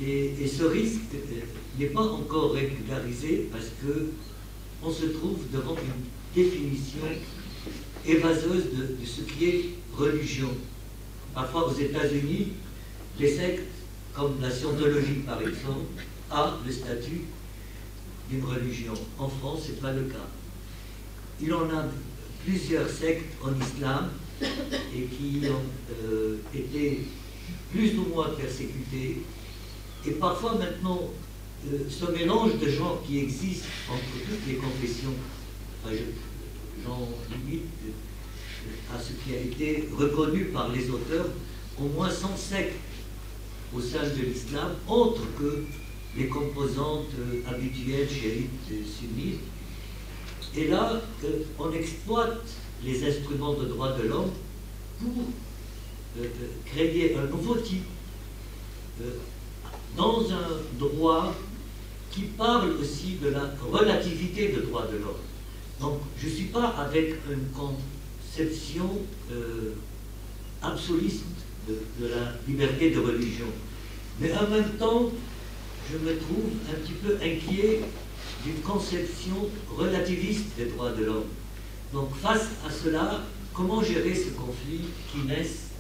et, 0.02 0.46
ce 0.46 0.64
risque 0.64 1.00
euh, 1.14 1.40
n'est 1.78 1.86
pas 1.86 2.02
encore 2.02 2.52
régularisé 2.52 3.48
parce 3.50 3.68
que 3.82 4.10
on 4.82 4.90
se 4.90 5.06
trouve 5.06 5.38
devant 5.52 5.74
une 5.74 6.42
définition 6.42 7.00
évaseuse 8.06 8.64
de, 8.74 9.06
ce 9.06 9.22
qui 9.22 9.44
est 9.46 9.64
religion. 9.96 10.50
Parfois 11.34 11.68
aux 11.68 11.74
États-Unis, 11.74 12.48
les 13.18 13.34
sectes, 13.34 13.62
comme 14.16 14.40
la 14.40 14.50
scientologie 14.50 15.22
par 15.26 15.40
exemple, 15.42 16.02
a 16.30 16.58
le 16.64 16.72
statut 16.72 17.22
d'une 18.30 18.44
religion. 18.44 18.94
En 19.18 19.28
France, 19.28 19.64
ce 19.66 19.72
n'est 19.72 19.78
pas 19.78 19.92
le 19.92 20.04
cas. 20.04 20.26
Il 21.40 21.52
en 21.52 21.68
a 21.70 21.84
plusieurs 22.44 22.88
sectes 22.88 23.34
en 23.44 23.52
islam 23.60 24.10
et 24.42 25.02
qui 25.04 25.42
ont 25.48 26.04
euh, 26.04 26.38
été 26.54 27.06
plus 27.70 27.96
ou 27.98 28.06
moins 28.14 28.30
persécutées 28.30 29.22
et 30.06 30.10
parfois 30.12 30.54
maintenant, 30.54 31.00
euh, 31.66 31.78
ce 31.88 32.10
mélange 32.12 32.58
de 32.58 32.70
genres 32.70 33.02
qui 33.06 33.18
existe 33.18 33.64
entre 33.90 34.24
toutes 34.24 34.46
les 34.46 34.54
confessions, 34.54 35.14
j'en 36.84 37.08
limite 37.30 37.64
à 38.94 39.00
ce 39.00 39.12
qui 39.12 39.34
a 39.34 39.40
été 39.40 39.88
reconnu 39.96 40.46
par 40.46 40.70
les 40.70 40.88
auteurs, 40.90 41.26
au 41.80 41.88
moins 41.88 42.10
100 42.10 42.36
sectes 42.36 42.76
au 43.74 43.80
sein 43.80 44.02
de 44.02 44.22
l'islam, 44.22 44.72
autres 44.88 45.22
que 45.38 45.64
les 46.16 46.28
composantes 46.28 47.10
habituelles 47.48 48.08
chiites 48.08 48.70
et 48.70 48.84
sunnites. 48.84 49.40
Et 50.56 50.68
là, 50.68 51.00
on 51.58 51.72
exploite 51.72 52.46
les 52.84 53.06
instruments 53.06 53.54
de 53.54 53.66
droit 53.66 53.92
de 53.92 54.08
l'homme 54.08 54.30
pour 54.98 55.24
créer 56.64 57.16
un 57.16 57.26
nouveau 57.26 57.56
type 57.56 57.84
dans 59.96 60.22
un 60.30 60.78
droit 60.78 61.34
qui 62.10 62.22
parle 62.22 62.72
aussi 62.80 63.16
de 63.22 63.28
la 63.28 63.50
relativité 63.70 64.48
de 64.48 64.62
droit 64.62 64.86
de 64.86 64.96
l'homme. 64.96 65.14
Donc, 65.80 66.00
je 66.18 66.26
ne 66.26 66.30
suis 66.30 66.44
pas 66.44 66.68
avec 66.68 67.14
une 67.30 67.48
conception 67.52 68.90
euh, 69.30 69.74
absoluiste 70.62 71.24
de, 71.66 72.06
la 72.06 72.32
liberté 72.46 72.90
de 72.90 73.00
religion. 73.00 73.46
Mais 74.20 74.32
en 74.32 74.48
même 74.48 74.70
temps, 74.78 75.10
je 75.90 75.98
me 75.98 76.16
trouve 76.18 76.50
un 76.70 76.74
petit 76.80 76.92
peu 76.92 77.16
inquiet 77.16 77.80
d'une 78.44 78.60
conception 78.62 79.48
relativiste 79.76 80.56
des 80.56 80.66
droits 80.66 80.92
de 80.92 81.04
l'homme. 81.04 81.28
Donc, 81.92 82.14
face 82.16 82.48
à 82.66 82.70
cela, 82.70 83.20
comment 83.52 83.82
gérer 83.82 84.14
ce 84.14 84.30
conflit 84.30 84.82
qui 85.10 85.26
naissent 85.26 85.70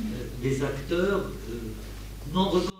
euh, 0.00 0.26
des 0.42 0.62
acteurs 0.62 1.20
euh, 1.50 2.32
non 2.32 2.48
reconnus 2.48 2.72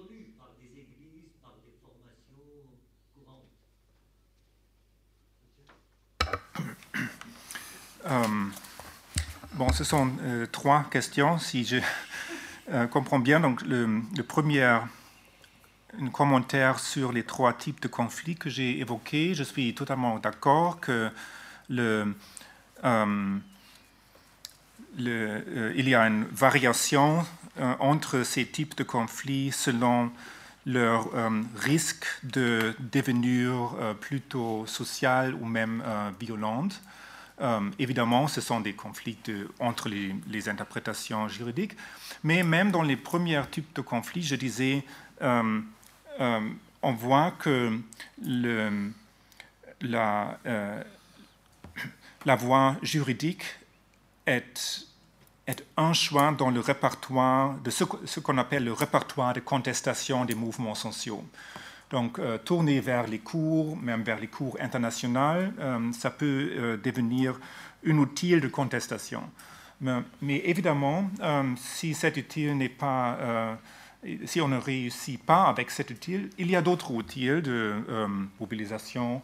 Euh, 8.04 8.24
bon, 9.54 9.72
ce 9.72 9.84
sont 9.84 10.10
trois 10.50 10.84
questions, 10.90 11.38
si 11.38 11.64
je 11.64 11.76
euh, 12.70 12.86
comprends 12.86 13.18
bien. 13.18 13.40
Donc, 13.40 13.62
le, 13.62 14.02
premier 14.26 14.62
un 14.62 16.08
commentaire 16.12 16.78
sur 16.78 17.12
les 17.12 17.24
trois 17.24 17.52
types 17.52 17.80
de 17.80 17.88
conflits 17.88 18.36
que 18.36 18.48
j'ai 18.48 18.78
évoqués. 18.78 19.34
Je 19.34 19.42
suis 19.42 19.74
totalement 19.74 20.18
d'accord 20.18 20.80
que 20.80 21.10
le, 21.68 22.14
le, 24.98 25.72
il 25.76 25.88
y 25.88 25.94
a 25.94 26.06
une 26.06 26.24
variation 26.24 27.26
entre 27.78 28.22
ces 28.22 28.46
types 28.46 28.76
de 28.76 28.84
conflits 28.84 29.52
selon 29.52 30.10
leur 30.64 31.10
risque 31.56 32.06
de 32.22 32.74
devenir 32.78 33.74
plutôt 34.00 34.64
social 34.66 35.34
ou 35.34 35.44
même 35.44 35.82
violent. 36.18 36.68
Euh, 37.40 37.70
évidemment, 37.78 38.28
ce 38.28 38.40
sont 38.40 38.60
des 38.60 38.74
conflits 38.74 39.18
entre 39.58 39.88
les, 39.88 40.48
interprétations 40.48 41.28
juridiques, 41.28 41.76
mais 42.22 42.42
même 42.42 42.70
dans 42.70 42.82
les 42.82 42.96
premiers 42.96 43.42
types 43.50 43.74
de 43.74 43.80
conflits, 43.80 44.22
je 44.22 44.36
disais, 44.36 44.84
euh, 45.22 45.60
euh, 46.20 46.40
on 46.82 46.92
voit 46.92 47.32
que 47.32 47.78
la, 49.80 50.36
voie 52.36 52.76
juridique 52.82 53.44
est, 54.26 54.86
est, 55.46 55.64
un 55.76 55.92
choix 55.92 56.32
dans 56.32 56.50
le 56.50 56.60
répertoire 56.60 57.54
de 57.58 57.70
ce, 57.70 57.84
ce 58.04 58.20
qu'on 58.20 58.38
appelle 58.38 58.64
le 58.64 58.72
répertoire 58.72 59.32
de 59.32 59.40
contestation 59.40 60.24
des 60.24 60.34
mouvements 60.34 60.74
sociaux. 60.74 61.24
Donc, 61.92 62.18
euh, 62.18 62.38
tourner 62.38 62.80
vers 62.80 63.06
les 63.06 63.18
cours, 63.18 63.76
même 63.76 64.02
vers 64.02 64.18
les 64.18 64.26
cours 64.26 64.56
internationaux, 64.58 65.52
euh, 65.60 65.92
ça 65.92 66.10
peut 66.10 66.50
euh, 66.56 66.76
devenir 66.78 67.38
un 67.86 67.98
outil 67.98 68.40
de 68.40 68.48
contestation. 68.48 69.22
Mais, 69.80 70.42
évidemment, 70.44 71.10
si 71.56 71.92
cet 71.92 72.16
outil 72.16 72.54
n'est 72.54 72.68
pas, 72.68 73.58
si 74.26 74.40
on 74.40 74.46
ne 74.46 74.56
réussit 74.56 75.20
pas 75.20 75.46
avec 75.46 75.72
cet 75.72 75.90
outil, 75.90 76.30
il 76.38 76.48
y 76.48 76.54
a 76.54 76.62
d'autres 76.62 76.92
outils 76.92 77.26
de 77.26 77.74
mobilisation 78.38 79.22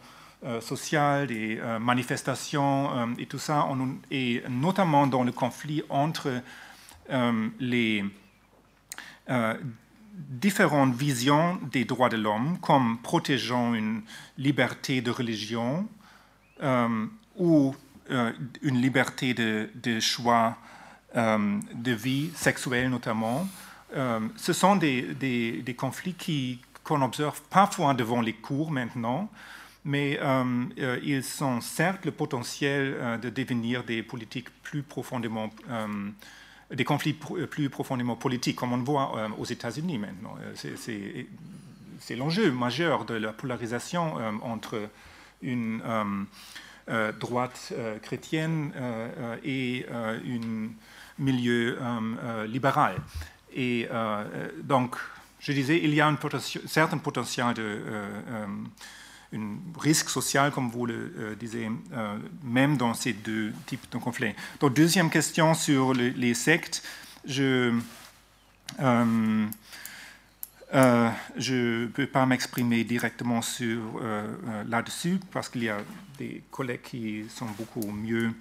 sociale, 0.60 1.28
des 1.28 1.60
manifestations 1.80 3.14
et 3.18 3.26
tout 3.26 3.38
ça, 3.38 3.68
et 4.10 4.42
notamment 4.48 5.06
dans 5.06 5.22
le 5.22 5.30
conflit 5.30 5.84
entre 5.90 6.42
les 7.60 8.04
différentes 10.18 10.94
visions 10.94 11.58
des 11.70 11.84
droits 11.84 12.08
de 12.08 12.16
l'homme, 12.16 12.58
comme 12.60 12.98
protégeant 12.98 13.74
une 13.74 14.02
liberté 14.36 15.00
de 15.00 15.10
religion 15.10 15.88
euh, 16.62 17.06
ou 17.36 17.74
euh, 18.10 18.32
une 18.62 18.80
liberté 18.80 19.34
de, 19.34 20.00
choix 20.00 20.56
euh, 21.16 21.58
de 21.74 21.92
vie 21.92 22.30
sexuelle 22.34 22.90
notamment. 22.90 23.46
ce 24.36 24.52
sont 24.52 24.76
des, 24.76 25.02
des, 25.14 25.74
conflits 25.74 26.60
qu'on 26.82 27.02
observe 27.02 27.40
parfois 27.48 27.94
devant 27.94 28.20
les 28.20 28.32
cours 28.32 28.70
maintenant, 28.70 29.30
mais 29.84 30.18
ils 31.02 31.22
sont 31.22 31.60
certes 31.60 32.04
le 32.04 32.12
potentiel 32.12 33.18
de 33.22 33.30
devenir 33.30 33.84
des 33.84 34.02
politiques 34.02 34.50
plus 34.62 34.82
profondément 34.82 35.50
des 36.70 36.84
conflits 36.84 37.16
euh, 37.32 37.46
plus 37.46 37.70
profondément 37.70 38.16
politiques, 38.16 38.56
comme 38.56 38.72
on 38.72 38.82
voit 38.82 39.16
euh, 39.16 39.28
aux 39.38 39.44
États-Unis 39.44 39.98
maintenant. 39.98 40.36
Euh, 40.40 41.26
c'est 42.00 42.16
l'enjeu 42.16 42.50
majeur 42.52 43.04
de 43.04 43.14
la 43.14 43.32
polarisation 43.32 44.14
entre 44.42 44.88
une 45.42 45.82
droite 47.18 47.72
chrétienne 48.02 48.72
et 49.42 49.84
un 49.92 50.68
milieu 51.18 51.76
libéral. 52.46 52.94
Et 53.52 53.88
donc, 54.62 54.96
je 55.40 55.50
disais, 55.50 55.80
il 55.82 55.92
y 55.92 56.00
a 56.00 56.06
un 56.06 56.16
certain 56.66 56.98
potentiel 56.98 57.52
de 57.54 57.80
un 59.34 59.58
risque 59.78 60.08
social, 60.08 60.50
comme 60.52 60.70
vous 60.70 60.86
le 60.86 61.12
euh, 61.18 61.34
disiez, 61.34 61.70
euh, 61.92 62.18
même 62.42 62.76
dans 62.76 62.94
ces 62.94 63.12
deux 63.12 63.52
types 63.66 63.90
de 63.90 63.98
conflits. 63.98 64.34
Donc, 64.60 64.74
deuxième 64.74 65.10
question 65.10 65.54
sur 65.54 65.92
les 65.94 66.34
sectes. 66.34 66.82
Je 67.24 67.78
euh, 68.80 69.46
je 71.36 71.82
ne 71.82 71.86
peux 71.86 72.06
pas 72.06 72.26
m'exprimer 72.26 72.84
directement 72.84 73.40
là-dessus 74.66 75.18
parce 75.32 75.48
qu'il 75.48 75.64
y 75.64 75.70
a 75.70 75.78
des 76.18 76.42
collègues 76.50 76.82
qui 76.82 77.24
sont 77.30 77.46
beaucoup 77.46 77.90
mieux 77.90 78.32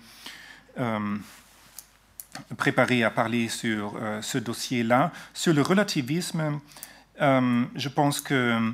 préparés 2.57 3.03
à 3.05 3.11
parler 3.11 3.47
sur 3.47 3.97
ce 4.21 4.37
dossier-là. 4.37 5.13
Sur 5.33 5.53
le 5.53 5.61
relativisme, 5.61 6.59
je 7.17 7.89
pense 7.89 8.19
que 8.19 8.73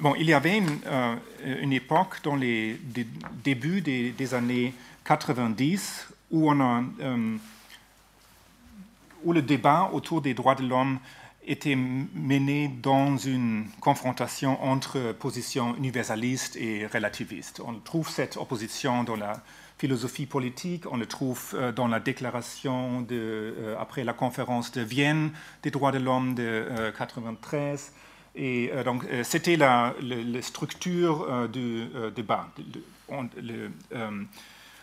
Bon, 0.00 0.16
il 0.16 0.26
y 0.26 0.32
avait 0.32 0.58
une, 0.58 0.80
euh, 0.86 1.16
époque 1.70 2.18
dans 2.24 2.34
les 2.34 2.80
débuts 3.44 3.80
des, 3.80 4.34
années 4.34 4.74
90 5.04 6.08
où, 6.32 6.50
on 6.50 6.60
a, 6.60 6.82
euh, 7.00 7.36
où 9.22 9.32
le 9.32 9.40
débat 9.40 9.90
autour 9.92 10.20
des 10.20 10.34
droits 10.34 10.56
de 10.56 10.66
l'homme 10.66 10.98
était 11.46 11.76
mené 11.76 12.74
dans 12.82 13.16
une 13.16 13.66
confrontation 13.80 14.60
entre 14.64 15.12
positions 15.12 15.76
universalistes 15.76 16.56
et 16.56 16.88
relativistes. 16.88 17.60
On 17.64 17.74
trouve 17.74 18.08
cette 18.08 18.36
opposition 18.36 19.04
dans 19.04 19.16
la 19.16 19.42
philosophie 19.78 20.26
politique, 20.26 20.90
on 20.90 20.96
le 20.96 21.06
trouve 21.06 21.54
euh, 21.54 21.70
dans 21.70 21.86
la 21.86 22.00
déclaration 22.00 23.00
de, 23.02 23.76
après 23.78 24.02
la 24.02 24.12
conférence 24.12 24.72
de 24.72 24.80
Vienne 24.80 25.30
des 25.62 25.70
droits 25.70 25.92
de 25.92 25.98
l'homme 25.98 26.34
de 26.34 26.66
1993. 26.68 27.92
Et 28.34 28.70
euh, 28.72 28.82
donc, 28.82 29.04
euh, 29.04 29.22
c'était 29.22 29.56
la, 29.56 29.94
structure 30.40 31.22
euh, 31.22 31.48
du 31.48 31.86
débat, 32.14 32.48
la 33.08 34.10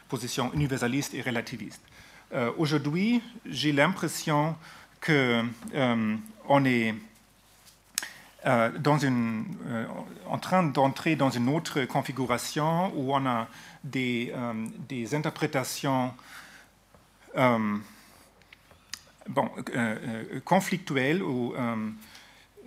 position 0.08 0.52
universaliste 0.54 1.14
et 1.14 1.22
relativiste. 1.22 1.82
Aujourd'hui, 2.58 3.22
j'ai 3.46 3.74
l'impression 3.74 4.56
qu'on 5.06 6.66
est 6.66 6.96
dans 8.80 8.98
une, 8.98 9.46
en 10.28 10.38
train 10.38 10.64
d'entrer 10.64 11.18
dans 11.18 11.30
une 11.30 11.50
autre 11.50 11.84
configuration 11.86 12.94
où 12.96 13.14
on 13.14 13.26
a 13.26 13.48
des, 13.84 14.34
des 14.88 15.14
interprétations 15.14 16.14
bon, 19.30 19.50
conflictuelles 20.46 21.24
ou 21.24 21.54
euh, 21.56 21.76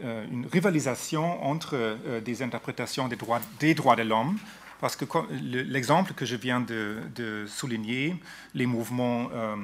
une 0.00 0.46
rivalisation 0.46 1.44
entre 1.44 1.74
euh, 1.74 2.20
des 2.20 2.42
interprétations 2.42 3.08
des 3.08 3.16
droits, 3.16 3.40
des 3.60 3.74
droits 3.74 3.96
de 3.96 4.02
l'homme, 4.02 4.38
parce 4.80 4.96
que 4.96 5.04
l'exemple 5.30 6.12
que 6.14 6.26
je 6.26 6.36
viens 6.36 6.60
de, 6.60 7.44
souligner, 7.46 8.16
les 8.54 8.66
mouvements 8.66 9.30
euh, 9.32 9.56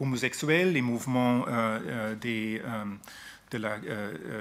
homosexuels, 0.00 0.72
les 0.72 0.82
mouvements 0.82 1.44
de 1.46 2.58
la 3.52 3.78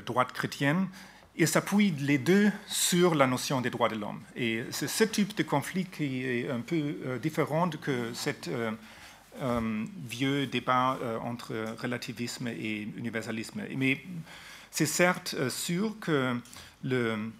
droite 0.05 0.31
chrétienne, 0.31 0.87
ils 1.35 1.47
s'appuient 1.47 1.93
les 1.99 2.17
deux 2.17 2.51
sur 2.65 3.13
la 3.13 3.27
notion 3.27 3.61
des 3.61 3.69
droits 3.69 3.89
de 3.89 3.95
l'homme. 3.95 4.21
Et 4.35 4.63
c'est 4.71 4.87
ce 4.87 5.03
type 5.03 5.37
de 5.37 5.43
conflit 5.43 5.85
qui 5.85 6.23
est 6.23 6.49
un 6.49 6.61
peu 6.61 7.19
différent 7.21 7.69
que 7.69 8.11
cette 8.13 8.49
vieux 10.09 10.47
débat 10.47 10.97
entre 11.23 11.53
relativisme 11.79 12.47
et 12.47 12.87
universalisme. 12.97 13.61
Mais 13.77 14.01
c'est 14.75 14.85
certes 14.85 15.49
sûr 15.49 15.95
que 16.01 16.37
le, 16.83 17.31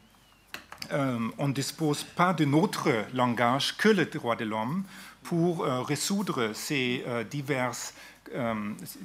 on 0.92 1.48
ne 1.48 1.54
dispose 1.54 2.04
pas 2.04 2.34
d'un 2.34 2.54
autre 2.54 2.90
langage 3.14 3.76
que 3.76 3.90
le 3.90 4.06
droit 4.06 4.38
de 4.38 4.46
l'homme 4.46 4.84
pour 5.22 5.66
résoudre 5.66 6.54
ces 6.54 7.04
diverses 7.30 7.94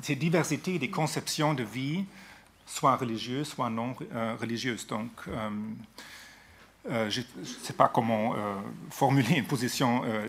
ces 0.00 0.14
diversités 0.14 0.78
des 0.78 0.90
conceptions 0.90 1.54
de 1.54 1.64
vie, 1.64 2.04
soit 2.66 2.96
religieuses, 2.96 3.48
soit 3.48 3.68
non 3.68 3.96
religieuses. 4.40 4.86
Donc, 4.86 5.10
euh, 6.88 7.10
je 7.10 7.20
ne 7.20 7.44
sais 7.44 7.74
pas 7.74 7.88
comment 7.88 8.34
euh, 8.34 8.54
formuler 8.90 9.34
une 9.34 9.44
position 9.44 10.02
euh, 10.06 10.26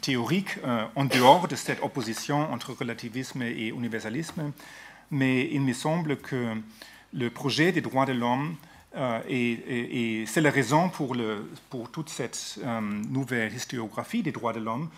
théorique 0.00 0.58
en 0.94 1.04
dehors 1.04 1.48
de 1.48 1.56
cette 1.56 1.82
opposition 1.82 2.52
entre 2.52 2.72
relativisme 2.72 3.42
et 3.42 3.68
universalisme, 3.68 4.52
mais 5.10 5.48
il 5.50 5.62
me 5.62 5.72
semble 5.72 6.16
que 6.18 6.54
le 7.12 7.30
projet 7.30 7.72
des 7.72 7.80
droits 7.80 8.06
de 8.06 8.12
l'homme, 8.12 8.56
et, 9.28 10.24
c'est 10.26 10.40
la 10.40 10.50
raison 10.50 10.88
pour, 10.88 11.14
le, 11.14 11.48
pour 11.70 11.90
toute 11.90 12.08
cette 12.08 12.58
nouvelle 13.10 13.54
historiographie 13.54 14.22
des 14.22 14.32
droits 14.32 14.52
de 14.52 14.60
l'homme, 14.60 14.88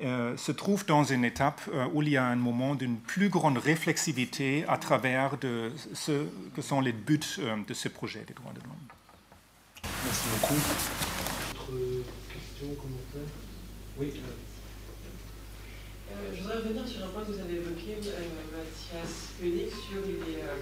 se 0.00 0.52
trouve 0.52 0.84
dans 0.84 1.04
une 1.04 1.24
étape 1.24 1.62
où 1.94 2.02
il 2.02 2.10
y 2.10 2.16
a 2.16 2.24
un 2.24 2.36
moment 2.36 2.74
d'une 2.74 2.98
plus 2.98 3.28
grande 3.28 3.58
réflexivité 3.58 4.64
à 4.68 4.76
travers 4.76 5.38
de 5.38 5.72
ce 5.94 6.26
que 6.54 6.60
sont 6.60 6.80
les 6.80 6.92
buts 6.92 7.20
de 7.66 7.74
ce 7.74 7.88
projet 7.88 8.24
des 8.26 8.34
droits 8.34 8.52
de 8.52 8.60
l'homme. 8.60 8.86
Merci 10.04 10.28
beaucoup. 10.30 10.54
Autre 10.54 11.72
question, 12.32 12.74
commentaire 12.74 13.30
Oui. 13.98 14.12
Euh, 16.12 16.32
je 16.34 16.42
voudrais 16.42 16.58
revenir 16.58 16.86
sur 16.86 17.04
un 17.04 17.08
point 17.08 17.22
que 17.24 17.32
vous 17.32 17.40
avez 17.40 17.56
évoqué, 17.56 17.98
euh, 18.06 18.22
Mathias 18.54 19.34
Koenig, 19.38 19.70
sur 19.70 20.00
les, 20.06 20.40
euh, 20.40 20.54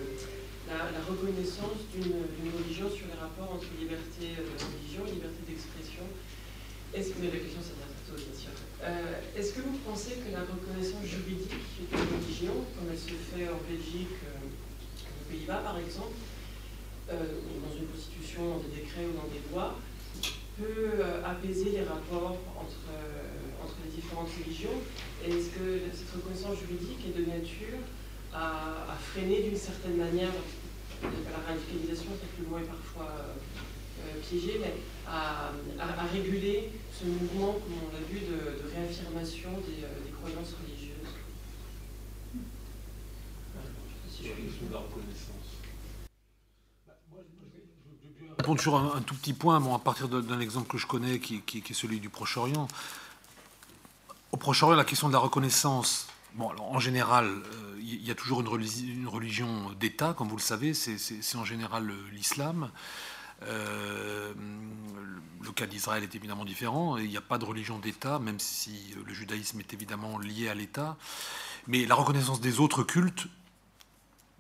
la, 0.68 1.01
reconnaissance 1.05 1.84
d'une 1.93 2.51
religion, 2.52 2.89
sur 2.89 3.07
les 3.07 3.18
rapports 3.20 3.52
entre 3.55 3.67
liberté 3.78 4.33
de 4.36 4.55
religion 4.57 5.02
et 5.07 5.12
liberté 5.12 5.41
d'expression. 5.47 6.05
Sûr. 6.94 8.55
Est-ce 9.34 9.52
que 9.55 9.60
vous 9.60 9.78
pensez 9.84 10.15
que 10.23 10.31
la 10.31 10.47
reconnaissance 10.47 11.05
juridique 11.05 11.51
d'une 11.91 11.99
religion, 11.99 12.55
comme 12.76 12.86
elle 12.93 12.99
se 12.99 13.18
fait 13.18 13.49
en 13.49 13.59
Belgique, 13.67 14.15
aux 14.23 15.33
Pays-Bas 15.33 15.62
par 15.65 15.78
exemple, 15.78 16.15
euh, 17.10 17.18
dans 17.60 17.75
une 17.76 17.89
constitution, 17.89 18.49
dans 18.49 18.62
des 18.62 18.81
décrets 18.81 19.05
ou 19.10 19.18
dans 19.18 19.28
des 19.28 19.43
lois, 19.51 19.75
peut 20.57 21.02
euh, 21.02 21.26
apaiser 21.26 21.70
les 21.70 21.83
rapports 21.83 22.39
entre, 22.55 22.86
euh, 22.94 23.65
entre 23.65 23.75
les 23.84 23.91
différentes 23.91 24.31
religions? 24.39 24.78
Est-ce 25.26 25.51
que 25.51 25.91
cette 25.91 26.15
reconnaissance 26.15 26.59
juridique 26.62 27.02
est 27.09 27.18
de 27.18 27.26
nature 27.26 27.83
à, 28.35 28.97
freiner 29.13 29.43
d'une 29.43 29.57
certaine 29.57 29.97
manière 29.97 30.31
la 31.03 31.53
radicalisation, 31.53 32.11
peut-être 32.13 32.39
le 32.43 32.49
mot 32.49 32.59
est 32.59 32.69
parfois 32.69 33.15
piégé, 34.29 34.59
mais 34.61 34.75
à, 35.07 35.51
à, 35.79 36.07
réguler 36.13 36.71
ce 36.93 37.05
mouvement, 37.05 37.53
comme 37.53 37.89
on 37.89 37.93
l'a 37.93 38.05
vu, 38.09 38.21
de, 38.21 38.71
réaffirmation 38.75 39.51
des, 39.67 39.83
des, 39.83 40.13
croyances 40.13 40.55
religieuses. 40.61 41.13
Si 44.11 44.25
je 44.25 44.73
la 44.73 44.79
reconnaissance 44.79 45.35
répondre 48.45 48.61
sur 48.61 48.77
un, 48.77 49.01
tout 49.01 49.15
petit 49.15 49.33
point, 49.33 49.59
bon, 49.61 49.75
à 49.75 49.79
partir 49.79 50.09
d'un 50.09 50.41
exemple 50.41 50.69
que 50.69 50.77
je 50.77 50.87
connais, 50.87 51.19
qui, 51.19 51.43
est 51.57 51.73
celui 51.73 51.99
du 51.99 52.11
Proche-Orient. 52.11 52.69
Au 54.33 54.37
Proche-Orient, 54.37 54.77
la 54.77 54.85
question 54.85 55.09
de 55.09 55.15
la 55.15 55.19
reconnaissance, 55.19 56.09
bon, 56.35 56.51
alors, 56.51 56.71
en 56.71 56.79
général, 56.79 57.27
euh, 57.27 57.64
il 57.85 58.07
y 58.07 58.11
a 58.11 58.15
toujours 58.15 58.41
une, 58.41 58.49
religion 59.09 59.71
d'État, 59.79 60.15
comme 60.15 60.29
vous 60.29 60.37
le 60.37 60.43
savez, 60.43 60.73
c'est 60.75 61.37
en 61.37 61.45
général 61.45 61.93
l'islam. 62.13 62.71
Euh, 63.43 64.33
le 65.43 65.53
cas 65.53 65.67
d'Israël 65.67 66.03
est 66.03 66.15
évidemment 66.15 66.45
différent. 66.45 66.97
Il 66.97 67.09
n'y 67.09 67.17
a 67.17 67.23
pas 67.23 67.39
de 67.39 67.45
religion 67.45 67.79
d'État, 67.79 68.19
même 68.19 68.39
si 68.39 68.95
le 69.05 69.13
judaïsme 69.13 69.61
est 69.61 69.75
évidemment 69.75 70.19
lié 70.19 70.49
à 70.49 70.55
l'État. 70.55 70.97
Mais 71.67 71.85
la 71.85 71.95
reconnaissance 71.95 72.41
des 72.41 72.61
autres 72.61 72.85
cultes, 72.85 73.27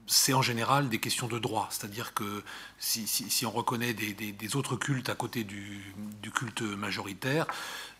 c'est 0.06 0.34
en 0.34 0.42
général 0.42 0.88
des 0.88 0.98
questions 0.98 1.28
de 1.28 1.38
droit. 1.38 1.68
C'est-à-dire 1.70 2.14
que 2.14 2.42
si, 2.78 3.44
on 3.46 3.50
reconnaît 3.50 3.94
des, 3.94 4.56
autres 4.56 4.76
cultes 4.76 5.08
à 5.08 5.14
côté 5.14 5.44
du, 5.44 5.92
culte 6.34 6.62
majoritaire, 6.62 7.46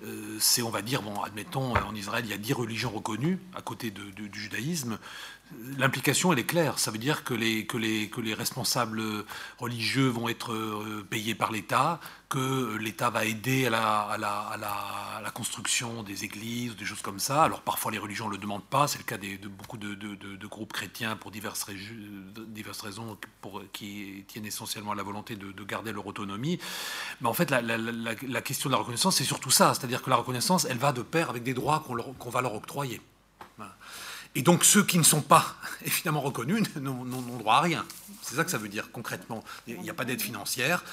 euh, 0.05 0.37
c'est, 0.41 0.63
on 0.63 0.71
va 0.71 0.83
dire, 0.83 1.03
bon, 1.03 1.23
admettons, 1.23 1.75
en 1.75 1.95
Israël, 1.95 2.25
il 2.27 2.31
y 2.31 2.35
a 2.35 2.39
dix 2.39 2.53
religions 2.53 2.91
reconnues 2.91 3.39
à 3.55 3.63
côté 3.63 3.91
du 3.91 4.31
judaïsme 4.33 4.99
l'implication, 5.79 6.33
elle 6.33 6.39
est 6.39 6.45
claire. 6.45 6.79
Ça 6.79 6.91
veut 6.91 6.99
dire 6.99 7.25
que 7.25 7.35
les, 7.35 8.35
responsables 8.35 9.03
religieux 9.59 10.09
vont 10.09 10.29
être 10.29 10.53
euh, 10.53 11.07
payés 11.09 11.35
par 11.35 11.53
l'État, 11.53 12.01
que 12.29 12.77
l'État 12.77 13.11
va 13.11 13.25
aider 13.25 13.67
à 13.67 14.17
la, 14.19 15.31
construction 15.35 16.05
des 16.05 16.25
églises, 16.25 16.77
des 16.77 16.85
choses 16.85 17.03
comme 17.03 17.19
ça. 17.19 17.43
Alors 17.43 17.63
parfois 17.63 17.91
les 17.91 17.99
religions 17.99 18.27
ne 18.27 18.33
le 18.33 18.39
demandent 18.39 18.65
pas, 18.65 18.87
c'est 18.87 18.99
le 18.99 19.05
cas 19.05 19.19
de 19.19 19.49
beaucoup 19.49 19.77
de, 19.77 20.47
groupes 20.47 20.73
chrétiens 20.73 21.17
pour 21.17 21.31
diverses, 21.31 21.65
raisons 21.65 23.19
qui 23.73 24.25
tiennent 24.29 24.47
essentiellement 24.47 24.93
à 24.93 24.95
la 24.95 25.03
volonté 25.03 25.37
de, 25.37 25.65
garder 25.65 25.93
leur 25.93 26.07
autonomie. 26.07 26.59
Mais 27.21 27.29
en 27.29 27.35
fait, 27.35 27.51
la, 27.51 28.43
question 28.43 28.69
de 28.69 28.75
la 28.75 28.79
reconnaissance, 28.79 29.17
c'est 29.17 29.25
surtout 29.25 29.51
ça. 29.51 29.75
C'est-à-dire 29.75 30.03
que 30.03 30.11
la 30.11 30.17
reconnaissance, 30.17 30.67
elle 30.67 30.79
va 30.79 30.93
de 30.93 31.03
pair 31.03 31.31
avec 31.31 31.43
des 31.43 31.55
droits 31.55 31.85
qu'on 32.19 32.31
va 32.31 32.43
leur 32.43 32.55
octroyer. 32.55 33.01
Et 34.35 34.43
donc 34.43 34.65
ceux 34.65 34.85
qui 34.85 34.99
ne 34.99 35.05
sont 35.05 35.21
pas 35.21 35.57
évidemment 35.85 36.21
reconnus 36.21 36.63
n'ont 36.81 37.05
droit 37.39 37.57
à 37.57 37.61
rien. 37.61 37.85
C'est 38.23 38.37
ça 38.37 38.45
que 38.45 38.51
ça 38.51 38.59
veut 38.59 38.69
dire 38.69 38.91
concrètement. 38.91 39.45
Il 39.67 39.81
n'y 39.81 39.91
a 39.91 39.95
pas 39.95 40.05
d'aide 40.05 40.21
financière. 40.21 40.85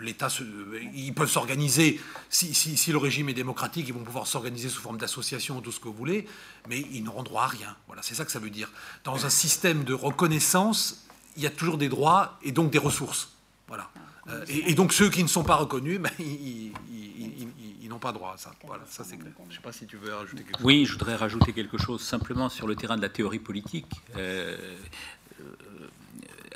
L'État, 0.00 0.28
ils 0.94 1.14
peuvent 1.14 1.30
s'organiser. 1.30 2.00
Si, 2.30 2.90
le 2.90 2.98
régime 2.98 3.28
est 3.28 3.34
démocratique, 3.34 3.86
ils 3.88 3.94
vont 3.94 4.04
pouvoir 4.04 4.26
s'organiser 4.26 4.68
sous 4.68 4.80
forme 4.80 4.98
d'association 4.98 5.58
ou 5.58 5.60
tout 5.60 5.72
ce 5.72 5.80
que 5.80 5.88
vous 5.88 5.94
voulez, 5.94 6.26
mais 6.68 6.80
ils 6.92 7.02
n'auront 7.02 7.22
droit 7.22 7.44
à 7.44 7.48
rien. 7.48 7.76
Voilà, 7.86 8.02
c'est 8.02 8.14
ça 8.14 8.24
que 8.24 8.32
ça 8.32 8.40
veut 8.40 8.50
dire. 8.50 8.70
Dans 9.04 9.24
un 9.24 9.30
système 9.30 9.84
de 9.84 9.94
reconnaissance, 9.94 11.04
il 11.36 11.42
y 11.44 11.46
a 11.46 11.50
toujours 11.50 11.78
des 11.78 11.88
droits 11.88 12.38
et 12.42 12.50
donc 12.50 12.70
des 12.70 12.78
ressources. 12.78 13.30
Voilà. 13.68 13.88
Euh, 14.28 14.44
et, 14.48 14.74
donc 14.74 14.92
ceux 14.92 15.08
qui 15.08 15.22
ne 15.22 15.28
sont 15.28 15.44
pas 15.44 15.56
reconnus, 15.56 15.98
ben, 16.00 16.10
ils, 16.18 16.72
n'ont 17.98 18.00
pas 18.00 18.12
droit 18.12 18.34
à 18.34 18.36
ça. 18.36 18.52
Voilà, 18.64 18.84
ça 18.86 19.04
c'est 19.04 19.16
clair. 19.16 19.32
Je 19.44 19.48
ne 19.48 19.52
sais 19.52 19.60
pas 19.60 19.72
si 19.72 19.86
tu 19.86 19.96
veux 19.96 20.14
rajouter 20.14 20.44
quelque 20.44 20.58
chose. 20.58 20.66
Oui, 20.66 20.84
je 20.84 20.92
voudrais 20.92 21.16
rajouter 21.16 21.52
quelque 21.52 21.78
chose 21.78 22.00
simplement 22.00 22.48
sur 22.48 22.66
le 22.66 22.76
terrain 22.76 22.96
de 22.96 23.02
la 23.02 23.08
théorie 23.08 23.40
politique. 23.40 23.90
Euh, 24.16 24.56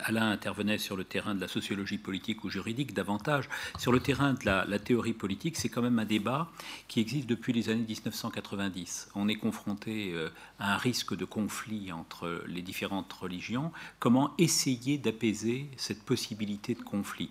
Alain 0.04 0.30
intervenait 0.30 0.78
sur 0.78 0.96
le 0.96 1.04
terrain 1.04 1.34
de 1.34 1.40
la 1.40 1.48
sociologie 1.48 1.98
politique 1.98 2.44
ou 2.44 2.50
juridique 2.50 2.94
davantage. 2.94 3.48
Sur 3.78 3.92
le 3.92 4.00
terrain 4.00 4.34
de 4.34 4.44
la, 4.44 4.78
théorie 4.78 5.12
politique, 5.12 5.56
c'est 5.56 5.68
quand 5.68 5.82
même 5.82 5.98
un 5.98 6.04
débat 6.04 6.50
qui 6.88 7.00
existe 7.00 7.28
depuis 7.28 7.52
les 7.52 7.68
années 7.68 7.84
1990. 7.86 9.10
On 9.14 9.28
est 9.28 9.36
confronté 9.36 10.12
euh, 10.12 10.28
un 10.62 10.76
risque 10.76 11.16
de 11.16 11.24
conflit 11.24 11.92
entre 11.92 12.44
les 12.46 12.62
différentes 12.62 13.12
religions. 13.12 13.72
Comment 13.98 14.32
essayer 14.38 14.96
d'apaiser 14.96 15.68
cette 15.76 16.02
possibilité 16.02 16.74
de 16.74 16.82
conflit 16.82 17.30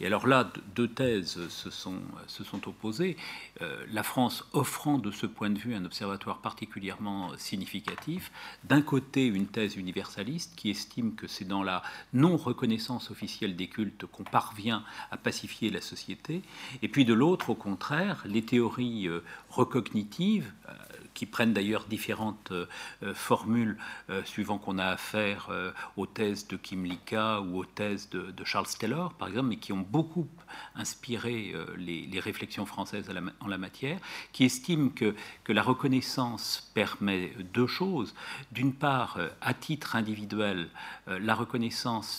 Et 0.00 0.06
alors 0.06 0.26
là, 0.26 0.52
deux 0.74 0.88
thèses 0.88 1.48
se 1.48 1.70
sont, 1.70 2.00
se 2.26 2.42
sont 2.42 2.68
opposées. 2.68 3.16
Euh, 3.60 3.84
la 3.92 4.02
France 4.02 4.44
offrant 4.52 4.98
de 4.98 5.12
ce 5.12 5.26
point 5.26 5.50
de 5.50 5.58
vue 5.58 5.74
un 5.74 5.84
observatoire 5.84 6.38
particulièrement 6.38 7.30
significatif. 7.38 8.32
D'un 8.64 8.82
côté, 8.82 9.26
une 9.26 9.46
thèse 9.46 9.76
universaliste 9.76 10.54
qui 10.56 10.70
estime 10.70 11.14
que 11.14 11.28
c'est 11.28 11.44
dans 11.44 11.62
la 11.62 11.82
non-reconnaissance 12.12 13.10
officielle 13.10 13.54
des 13.54 13.68
cultes 13.68 14.06
qu'on 14.06 14.24
parvient 14.24 14.82
à 15.12 15.16
pacifier 15.16 15.70
la 15.70 15.80
société, 15.80 16.42
et 16.82 16.88
puis 16.88 17.04
de 17.04 17.14
l'autre, 17.14 17.50
au 17.50 17.54
contraire, 17.54 18.24
les 18.26 18.42
théories 18.42 19.06
euh, 19.06 19.22
recognitives, 19.50 20.52
euh, 20.68 20.72
qui 21.14 21.26
prennent 21.26 21.52
d'ailleurs 21.52 21.84
différentes 21.84 22.52
euh, 22.52 22.66
formules 23.14 23.78
suivant 24.24 24.58
qu'on 24.58 24.78
a 24.78 24.86
affaire 24.86 25.48
aux 25.96 26.06
thèses 26.06 26.46
de 26.48 26.56
Kim 26.56 26.84
Lika 26.84 27.40
ou 27.40 27.58
aux 27.58 27.64
thèses 27.64 28.08
de, 28.10 28.44
Charles 28.44 28.66
Taylor, 28.78 29.12
par 29.14 29.28
exemple, 29.28 29.48
mais 29.48 29.56
qui 29.56 29.72
ont 29.72 29.86
beaucoup 29.88 30.28
inspiré 30.74 31.54
les, 31.76 32.20
réflexions 32.20 32.66
françaises 32.66 33.08
en 33.40 33.48
la 33.48 33.58
matière, 33.58 33.98
qui 34.32 34.44
estiment 34.44 34.90
que, 34.90 35.14
que 35.44 35.52
la 35.52 35.62
reconnaissance 35.62 36.70
permet 36.74 37.32
deux 37.52 37.66
choses. 37.66 38.14
D'une 38.52 38.72
part, 38.72 39.18
à 39.40 39.54
titre 39.54 39.96
individuel, 39.96 40.68
la 41.06 41.34
reconnaissance 41.34 41.62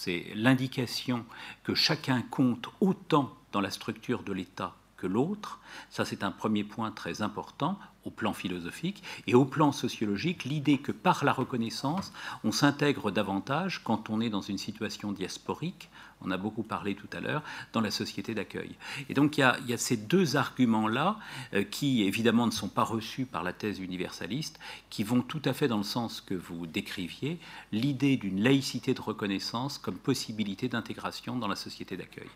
c'est 0.03 0.25
l'indication 0.35 1.25
que 1.63 1.75
chacun 1.75 2.21
compte 2.21 2.69
autant 2.81 3.33
dans 3.51 3.61
la 3.61 3.71
structure 3.71 4.23
de 4.23 4.33
l'État 4.33 4.75
que 4.97 5.07
l'autre. 5.07 5.59
Ça, 5.89 6.05
c'est 6.05 6.23
un 6.23 6.31
premier 6.31 6.63
point 6.63 6.91
très 6.91 7.21
important. 7.21 7.77
Au 8.05 8.09
plan 8.09 8.33
philosophique, 8.33 9.03
et 9.27 9.35
au 9.35 9.45
plan 9.45 9.71
sociologique, 9.71 10.43
l'idée 10.45 10.77
que 10.77 10.91
par 10.91 11.23
la 11.25 11.33
reconnaissance, 11.33 12.13
on 12.43 12.51
s'intègre 12.51 13.11
davantage 13.11 13.81
quand 13.83 14.09
on 14.09 14.21
est 14.21 14.29
dans 14.29 14.41
une 14.41 14.57
situation 14.57 15.11
diasporique, 15.11 15.89
on 16.23 16.31
a 16.31 16.37
beaucoup 16.37 16.63
parlé 16.63 16.95
tout 16.95 17.07
à 17.13 17.19
l'heure, 17.19 17.43
dans 17.73 17.81
la 17.81 17.91
société 17.91 18.33
d'accueil. 18.33 18.75
Et 19.09 19.13
donc 19.13 19.37
il 19.37 19.41
y 19.41 19.73
a, 19.73 19.77
ces 19.77 19.97
deux 19.97 20.35
arguments-là, 20.35 21.17
euh, 21.53 21.63
qui 21.63 22.03
évidemment 22.03 22.45
ne 22.45 22.51
sont 22.51 22.69
pas 22.69 22.83
reçus 22.83 23.25
par 23.25 23.43
la 23.43 23.53
thèse 23.53 23.79
universaliste, 23.79 24.59
qui 24.89 25.03
vont 25.03 25.21
tout 25.21 25.41
à 25.45 25.53
fait 25.53 25.67
dans 25.67 25.77
le 25.77 25.83
sens 25.83 26.21
que 26.21 26.33
vous 26.33 26.65
décriviez, 26.65 27.39
l'idée 27.71 28.17
d'une 28.17 28.41
laïcité 28.41 28.93
de 28.93 29.01
reconnaissance 29.01 29.77
comme 29.77 29.97
possibilité 29.97 30.67
d'intégration 30.67 31.37
dans 31.37 31.47
la 31.47 31.55
société 31.55 31.97
d'accueil. 31.97 32.29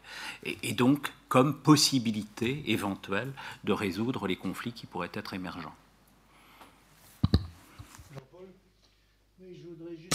et 0.43 0.73
donc 0.73 1.11
comme 1.29 1.55
possibilité 1.55 2.63
éventuelle 2.67 3.33
de 3.63 3.73
résoudre 3.73 4.27
les 4.27 4.35
conflits 4.35 4.73
qui 4.73 4.85
pourraient 4.85 5.11
être 5.13 5.33
émergents. 5.33 5.75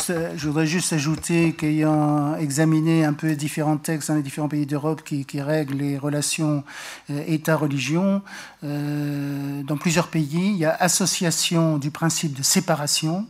Je 0.08 0.46
voudrais 0.46 0.66
juste 0.66 0.92
ajouter 0.92 1.52
qu'ayant 1.52 2.36
examiné 2.36 3.04
un 3.04 3.12
peu 3.12 3.34
différents 3.36 3.76
textes 3.76 4.08
dans 4.08 4.16
les 4.16 4.22
différents 4.22 4.48
pays 4.48 4.66
d'Europe 4.66 5.02
qui, 5.02 5.40
règlent 5.40 5.76
les 5.76 5.98
relations 5.98 6.64
euh, 7.10 7.22
État-religion, 7.26 8.22
euh, 8.64 9.62
dans 9.62 9.76
plusieurs 9.76 10.08
pays, 10.08 10.50
il 10.50 10.56
y 10.56 10.64
a 10.64 10.74
association 10.74 11.78
du 11.78 11.90
principe 11.90 12.36
de 12.36 12.42
séparation, 12.42 13.26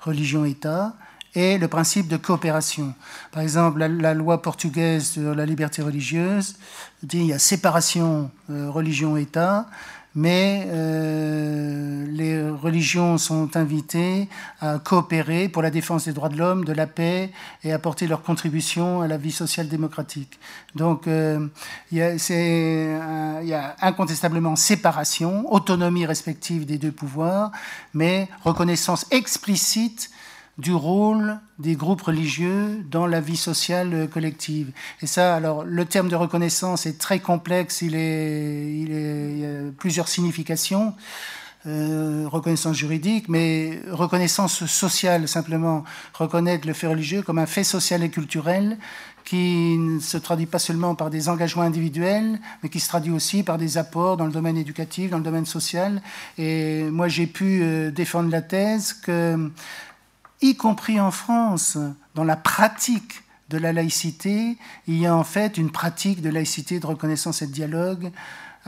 religion-État, 0.00 0.94
et 1.34 1.58
le 1.58 1.68
principe 1.68 2.08
de 2.08 2.16
coopération. 2.16 2.94
Par 3.32 3.42
exemple, 3.42 3.78
la, 3.84 4.14
loi 4.14 4.40
portugaise 4.40 5.10
sur 5.10 5.34
la 5.34 5.46
liberté 5.46 5.82
religieuse 5.82 6.56
dit 7.02 7.18
qu'il 7.18 7.26
y 7.26 7.32
a 7.32 7.38
séparation 7.38 8.30
euh, 8.50 8.70
religion-État, 8.70 9.66
mais 10.14 10.66
euh, 10.68 12.06
les 12.10 12.48
religions 12.50 13.18
sont 13.18 13.56
invitées 13.56 14.28
à 14.60 14.78
coopérer 14.78 15.48
pour 15.48 15.62
la 15.62 15.70
défense 15.70 16.06
des 16.06 16.12
droits 16.12 16.28
de 16.28 16.36
l'homme, 16.36 16.64
de 16.64 16.72
la 16.72 16.86
paix 16.86 17.30
et 17.62 17.72
apporter 17.72 18.06
leur 18.06 18.22
contribution 18.22 19.00
à 19.00 19.06
la 19.06 19.16
vie 19.16 19.32
sociale 19.32 19.68
démocratique. 19.68 20.38
Donc 20.74 21.06
euh, 21.06 21.46
il, 21.92 21.98
y 21.98 23.48
y 23.48 23.54
a 23.54 23.76
incontestablement 23.80 24.56
séparation, 24.56 25.52
autonomie 25.52 26.06
respective 26.06 26.66
des 26.66 26.78
deux 26.78 26.92
pouvoirs, 26.92 27.52
mais 27.94 28.28
reconnaissance 28.44 29.06
explicite 29.10 30.10
du 30.58 30.72
rôle 30.74 31.38
des 31.58 31.76
groupes 31.76 32.02
religieux 32.02 32.84
dans 32.90 33.06
la 33.06 33.20
vie 33.20 33.36
sociale 33.36 34.08
collective. 34.12 34.72
Et 35.02 35.06
ça, 35.06 35.34
alors, 35.34 35.64
le 35.64 35.84
terme 35.84 36.08
de 36.08 36.16
reconnaissance 36.16 36.86
est 36.86 36.98
très 36.98 37.20
complexe, 37.20 37.82
il, 37.82 37.94
est, 37.94 38.72
il, 38.72 39.38
y 39.38 39.46
a 39.46 39.72
plusieurs 39.78 40.08
significations. 40.08 40.94
Euh, 41.66 42.28
reconnaissance 42.28 42.76
juridique, 42.76 43.28
mais 43.28 43.80
reconnaissance 43.90 44.64
sociale, 44.66 45.26
simplement 45.26 45.82
reconnaître 46.14 46.68
le 46.68 46.72
fait 46.72 46.86
religieux 46.86 47.22
comme 47.22 47.38
un 47.38 47.46
fait 47.46 47.64
social 47.64 48.04
et 48.04 48.10
culturel 48.10 48.78
qui 49.24 49.76
ne 49.76 50.00
se 50.00 50.16
traduit 50.16 50.46
pas 50.46 50.58
seulement 50.58 50.94
par 50.94 51.10
des 51.10 51.28
engagements 51.28 51.64
individuels, 51.64 52.40
mais 52.62 52.70
qui 52.70 52.80
se 52.80 52.88
traduit 52.88 53.12
aussi 53.12 53.42
par 53.42 53.58
des 53.58 53.76
apports 53.76 54.16
dans 54.16 54.24
le 54.24 54.32
domaine 54.32 54.56
éducatif, 54.56 55.10
dans 55.10 55.18
le 55.18 55.24
domaine 55.24 55.44
social. 55.44 56.00
Et 56.38 56.84
moi, 56.84 57.08
j'ai 57.08 57.26
pu 57.26 57.60
euh, 57.62 57.90
défendre 57.90 58.30
la 58.30 58.40
thèse 58.40 58.94
que 58.94 59.50
y 60.40 60.56
compris 60.56 61.00
en 61.00 61.10
France, 61.10 61.78
dans 62.14 62.24
la 62.24 62.36
pratique 62.36 63.22
de 63.48 63.58
la 63.58 63.72
laïcité, 63.72 64.56
il 64.86 64.98
y 64.98 65.06
a 65.06 65.14
en 65.14 65.24
fait 65.24 65.56
une 65.56 65.70
pratique 65.70 66.20
de 66.20 66.28
laïcité, 66.28 66.80
de 66.80 66.86
reconnaissance 66.86 67.42
et 67.42 67.46
de 67.46 67.52
dialogue 67.52 68.10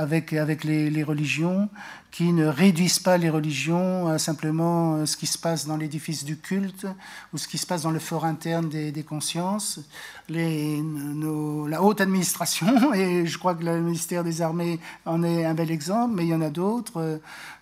avec, 0.01 0.65
les, 0.65 1.03
religions, 1.03 1.69
qui 2.11 2.33
ne 2.33 2.47
réduisent 2.47 2.99
pas 2.99 3.19
les 3.19 3.29
religions 3.29 4.09
à 4.09 4.19
simplement 4.19 4.95
euh, 4.95 5.07
ce 5.07 5.17
qui 5.17 5.27
se 5.27 5.39
passe 5.39 5.67
dans 5.67 5.77
l'édifice 5.77 6.25
du 6.25 6.39
culte 6.39 6.87
ou 7.33 7.39
ce 7.39 7.47
qui 7.47 7.59
se 7.59 7.67
passe 7.67 7.83
dans 7.83 7.91
le 7.91 7.99
fort 7.99 8.25
interne 8.25 8.69
des, 8.69 9.03
consciences. 9.03 9.81
La 10.29 11.83
haute 11.83 12.01
administration, 12.01 12.95
et 12.95 13.27
je 13.27 13.39
crois 13.39 13.55
que 13.55 13.65
le 13.65 13.81
ministère 13.81 14.25
des 14.25 14.43
Armées 14.43 14.81
en 15.05 15.23
est 15.23 15.45
un 15.45 15.55
bel 15.55 15.71
exemple, 15.71 16.15
mais 16.17 16.25
il 16.25 16.31
y 16.31 16.35
en 16.35 16.43
a 16.43 16.51
d'autres, 16.51 17.01
euh, 17.01 17.19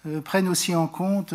euh, 0.06 0.20
prennent 0.20 0.48
aussi 0.48 0.74
en 0.74 0.86
compte 0.86 1.34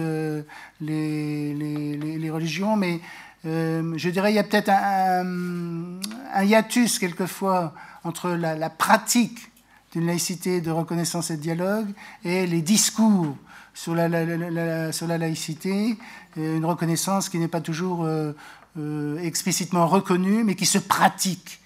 les, 0.79 2.29
religions. 2.31 2.77
Mais 2.77 3.01
je 3.43 4.09
dirais 4.09 4.31
il 4.31 4.35
y 4.35 4.39
a 4.39 4.43
peut-être 4.43 4.69
un, 4.69 5.99
hiatus 6.43 6.97
quelquefois 6.97 7.73
entre 8.03 8.29
la 8.29 8.69
pratique 8.69 9.52
d'une 9.93 10.07
laïcité 10.07 10.59
de 10.59 10.71
reconnaissance 10.71 11.29
et 11.29 11.37
de 11.37 11.41
dialogue, 11.41 11.87
et 12.25 12.47
les 12.47 12.61
discours 12.61 13.37
sur 13.73 13.95
la, 13.95 14.91
sur 14.91 15.07
la 15.07 15.17
laïcité, 15.17 15.97
une 16.35 16.65
reconnaissance 16.65 17.29
qui 17.29 17.37
n'est 17.37 17.47
pas 17.47 17.61
toujours 17.61 18.03
euh, 18.03 18.33
euh, 18.77 19.19
explicitement 19.19 19.87
reconnue, 19.87 20.43
mais 20.43 20.55
qui 20.55 20.65
se 20.65 20.79
pratique 20.79 21.59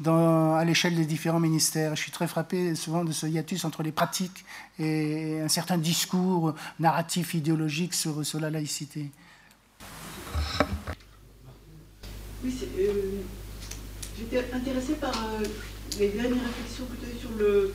dans, 0.00 0.54
à 0.54 0.64
l'échelle 0.64 0.96
des 0.96 1.04
différents 1.04 1.40
ministères. 1.40 1.94
Je 1.94 2.02
suis 2.02 2.12
très 2.12 2.26
frappé 2.26 2.74
souvent 2.74 3.04
de 3.04 3.12
ce 3.12 3.26
hiatus 3.26 3.64
entre 3.64 3.82
les 3.82 3.92
pratiques 3.92 4.44
et 4.78 5.40
un 5.40 5.48
certain 5.48 5.78
discours 5.78 6.54
narratif 6.80 7.34
idéologique 7.34 7.94
sur, 7.94 8.26
sur 8.26 8.40
la 8.40 8.50
laïcité. 8.50 9.10
Oui, 12.44 12.54
euh, 12.78 12.92
j'étais 14.16 14.52
intéressée 14.52 14.94
par 14.94 15.12
les 15.98 16.08
dernières 16.08 16.44
réflexions 16.44 16.84
peut-être 16.86 17.18
sur 17.18 17.30
le, 17.38 17.72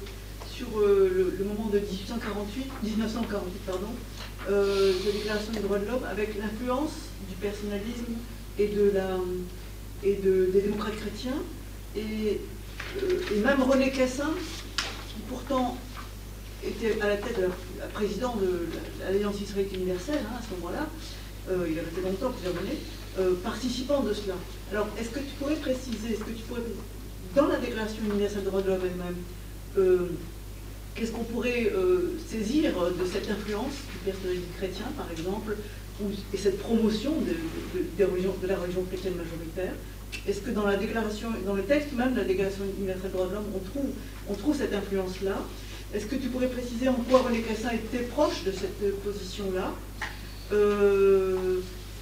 sur 0.49 0.79
euh, 0.79 1.33
le, 1.37 1.45
moment 1.45 1.69
de 1.69 1.79
1848, 1.79 2.71
1948, 2.83 3.59
pardon, 3.65 3.87
euh, 4.49 4.93
de 4.93 5.05
la 5.05 5.11
Déclaration 5.11 5.51
des 5.51 5.59
droits 5.59 5.79
de 5.79 5.87
l'homme, 5.87 6.03
avec 6.09 6.37
l'influence 6.37 6.91
du 7.27 7.35
personnalisme 7.35 8.13
et, 8.57 8.67
de 8.67 8.91
la, 8.93 9.17
et 10.03 10.15
de, 10.15 10.49
des 10.53 10.61
démocrates 10.61 10.95
chrétiens, 10.95 11.41
et, 11.95 12.39
euh, 13.01 13.19
et, 13.35 13.39
même 13.39 13.61
René 13.61 13.91
Cassin, 13.91 14.31
qui 14.77 15.21
pourtant 15.27 15.77
était 16.65 17.01
à 17.01 17.09
la 17.09 17.17
tête, 17.17 17.39
président 17.93 18.37
de 18.37 18.67
l'Alliance 19.01 19.41
israélite 19.41 19.73
universelle 19.73 20.19
hein, 20.25 20.37
à 20.39 20.41
ce 20.41 20.55
moment-là, 20.55 20.87
il 21.49 21.77
a 21.77 21.81
resté 21.81 21.99
longtemps, 22.01 22.31
plusieurs 22.31 22.57
années, 22.57 23.33
participant 23.43 23.99
de 23.99 24.13
cela. 24.13 24.35
Alors, 24.71 24.87
est-ce 24.97 25.09
que 25.09 25.19
tu 25.19 25.35
pourrais 25.37 25.57
préciser, 25.57 26.13
est-ce 26.13 26.23
que 26.23 26.31
tu 26.31 26.43
pourrais 26.43 26.61
dans 27.35 27.47
la 27.47 27.57
Déclaration 27.57 28.03
universelle 28.09 28.43
des 28.43 28.49
droits 28.49 28.61
de 28.61 28.67
l'homme 28.67 28.81
elle-même, 28.83 29.15
euh, 29.77 30.09
qu'est-ce 30.95 31.11
qu'on 31.11 31.23
pourrait 31.23 31.71
euh, 31.73 32.17
saisir 32.27 32.71
de 32.73 33.05
cette 33.05 33.29
influence 33.29 33.73
du 33.91 33.97
personnalisme 34.05 34.45
chrétien, 34.57 34.85
par 34.95 35.09
exemple, 35.11 35.55
et 36.33 36.37
cette 36.37 36.59
promotion 36.59 37.11
de, 37.21 38.05
la 38.47 38.57
religion 38.57 38.83
chrétienne 38.83 39.15
majoritaire? 39.15 39.73
Est-ce 40.27 40.41
que 40.41 40.51
dans 40.51 40.65
la 40.65 40.75
déclaration, 40.75 41.29
dans 41.45 41.55
le 41.55 41.63
texte 41.63 41.93
même 41.93 42.13
de 42.13 42.19
la 42.19 42.25
Déclaration 42.25 42.63
universelle 42.77 43.09
des 43.09 43.17
droits 43.17 43.27
de 43.27 43.33
l'homme, 43.33 43.51
on 44.29 44.33
trouve, 44.35 44.55
cette 44.55 44.73
influence-là? 44.73 45.41
Est-ce 45.93 46.05
que 46.05 46.15
tu 46.15 46.29
pourrais 46.29 46.47
préciser 46.47 46.87
en 46.87 46.93
quoi 46.93 47.21
René 47.21 47.41
Cassin 47.41 47.69
était 47.71 48.05
proche 48.05 48.43
de 48.43 48.51
cette 48.51 49.03
position-là? 49.03 49.73
Euh, 50.51 51.61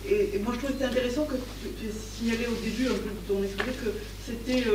et, 0.09 0.39
moi, 0.39 0.53
je 0.53 0.59
trouve 0.59 0.71
que 0.71 0.77
c'était 0.77 0.85
intéressant 0.85 1.25
que 1.25 1.35
tu, 1.35 1.87
aies 1.87 1.91
signalé 1.91 2.47
au 2.47 2.63
début 2.63 2.87
un 2.87 2.97
peu 2.97 3.09
de 3.09 3.27
ton 3.27 3.43
exposé 3.43 3.71
que 3.71 3.91
c'était 4.25 4.67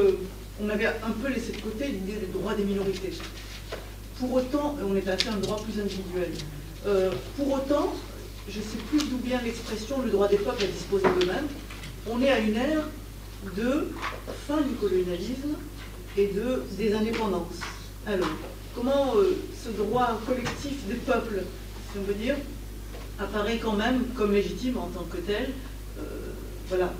on 0.63 0.69
avait 0.69 0.87
un 0.87 1.11
peu 1.23 1.29
laissé 1.29 1.53
de 1.53 1.61
côté 1.61 1.89
l'idée 1.89 2.15
des 2.15 2.27
droits 2.27 2.55
des 2.55 2.65
minorités. 2.65 3.13
Pour 4.19 4.33
autant, 4.33 4.77
on 4.83 4.97
est 4.97 5.03
passé 5.03 5.29
à 5.29 5.35
un 5.35 5.37
droit 5.37 5.61
plus 5.63 5.81
individuel. 5.81 6.33
Euh, 6.87 7.11
pour 7.37 7.53
autant, 7.53 7.95
je 8.49 8.59
ne 8.59 8.65
sais 8.65 8.79
plus 8.89 8.99
d'où 9.11 9.19
vient 9.19 9.41
l'expression 9.43 10.01
le 10.03 10.11
droit 10.11 10.29
des 10.29 10.39
peuples 10.39 10.63
à 10.63 10.67
disposer 10.67 11.07
d'eux-mêmes. 11.21 11.49
On 12.09 12.23
est 12.23 12.31
à 12.31 12.39
une 12.39 12.57
ère 12.57 12.85
de 13.57 13.89
fin 14.47 14.61
du 14.63 14.75
colonialisme 14.75 15.57
et 16.17 16.29
de, 16.29 16.63
des 16.79 16.95
indépendances. 16.95 17.61
Alors, 18.07 18.29
comment 18.75 19.17
euh, 19.17 19.37
ce 19.63 19.71
droit 19.71 20.21
collectif 20.27 20.87
des 20.89 20.95
peuples, 20.95 21.43
si 21.93 21.99
on 21.99 22.03
veut 22.03 22.15
dire, 22.15 22.37
apparaît 23.19 23.59
quand 23.59 23.75
même 23.75 24.05
comme 24.17 24.33
légitime 24.33 24.79
en 24.79 24.87
tant 24.87 25.05
que 25.05 25.19
tel 25.19 25.51
euh, 25.99 26.03
Voilà, 26.69 26.93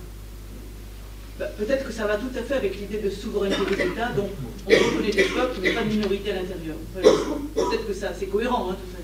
bah, 1.39 1.47
peut-être 1.59 1.87
que 1.87 1.93
ça 1.93 2.07
va 2.07 2.17
tout 2.17 2.31
à 2.37 2.43
fait 2.43 2.55
avec 2.55 2.77
l'idée 2.81 2.99
de 2.99 3.11
souveraineté 3.11 3.77
des 3.77 3.83
États, 3.83 4.09
donc 4.13 4.31
on 4.67 4.71
reconnaît 4.71 5.11
des 5.11 5.25
peuples, 5.25 5.59
mais 5.61 5.73
pas 5.73 5.83
de 5.83 5.89
minorité 5.89 6.33
à 6.33 6.37
l'intérieur. 6.37 6.77
Peut-être 6.95 7.87
que 7.87 7.93
ça, 7.93 8.13
c'est 8.19 8.27
cohérent, 8.27 8.71
hein, 8.71 8.77
tout 8.77 8.91
ça. 8.91 8.99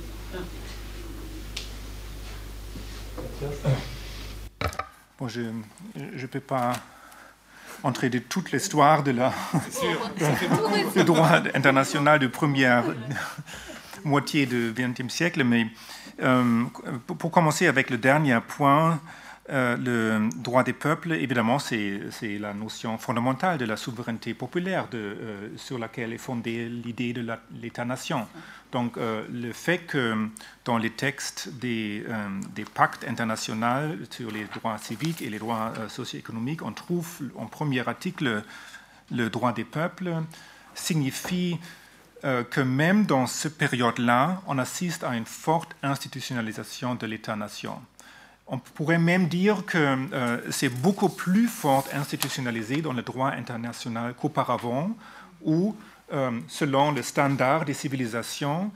Bon, 5.19 5.28
je 5.28 5.41
ne 5.41 6.27
peux 6.27 6.41
pas 6.41 6.73
entrer 7.83 8.09
de 8.09 8.19
toute 8.19 8.52
l'histoire 8.52 9.02
de 9.02 9.11
la 9.11 9.33
le 10.97 11.02
droit 11.02 11.43
international 11.55 12.19
de 12.19 12.28
première 12.28 12.85
moitié 14.05 14.47
du 14.47 14.73
XXe 14.75 15.12
siècle, 15.12 15.44
mais 15.44 15.67
euh, 16.23 16.65
pour 17.19 17.31
commencer 17.31 17.67
avec 17.67 17.91
le 17.91 17.99
dernier 17.99 18.39
point, 18.47 19.01
euh, 19.51 19.77
le 19.77 20.29
droit 20.37 20.62
des 20.62 20.73
peuples, 20.73 21.12
évidemment, 21.12 21.59
c'est 21.59 22.01
la 22.39 22.55
notion 22.55 22.97
fondamentale 22.97 23.59
de 23.59 23.65
la 23.65 23.77
souveraineté 23.77 24.35
populaire 24.35 24.87
euh, 24.95 25.49
sur 25.57 25.81
laquelle 25.81 26.12
est 26.12 26.19
fondée 26.19 26.69
l'idée 26.69 27.12
de 27.12 27.27
l'État-nation. 27.61 28.29
Donc, 28.71 28.97
euh, 28.97 29.27
le 29.33 29.53
fait 29.53 29.79
que 29.79 30.29
dans 30.65 30.79
les 30.79 30.91
textes 30.91 31.49
des, 31.59 32.05
des, 32.55 32.65
pactes 32.65 33.05
internationaux 33.09 33.97
sur 34.11 34.31
les 34.31 34.45
droits 34.45 34.79
civiques 34.79 35.23
et 35.23 35.29
les 35.29 35.41
droits 35.41 35.73
socio-économiques, 35.89 36.62
on 36.62 36.73
trouve 36.73 37.09
en 37.37 37.47
premier 37.47 37.87
article 37.87 38.45
le 39.11 39.29
droit 39.29 39.53
des 39.53 39.65
peuples, 39.65 40.12
signifie 40.75 41.59
que 42.23 42.61
même 42.61 43.05
dans 43.05 43.27
cette 43.27 43.59
période-là, 43.59 44.41
on 44.47 44.57
assiste 44.59 45.03
à 45.03 45.17
une 45.17 45.27
forte 45.27 45.75
institutionnalisation 45.83 46.95
de 46.95 47.07
l'État-nation. 47.07 47.83
On 48.52 48.58
pourrait 48.58 48.98
même 48.98 49.28
dire 49.28 49.64
que 49.64 49.78
euh, 49.78 50.36
c'est 50.50 50.68
beaucoup 50.68 51.08
plus 51.08 51.48
fort 51.48 51.89
institutionnalisé 51.94 52.82
dans 52.82 52.92
le 52.92 53.00
droit 53.00 53.31
international 53.31 54.12
qu'auparavant, 54.12 54.94
où, 55.42 55.74
euh, 56.12 56.39
selon 56.48 56.92
le 56.92 57.00
standard 57.00 57.64
des 57.64 57.72
civilisations, 57.72 58.70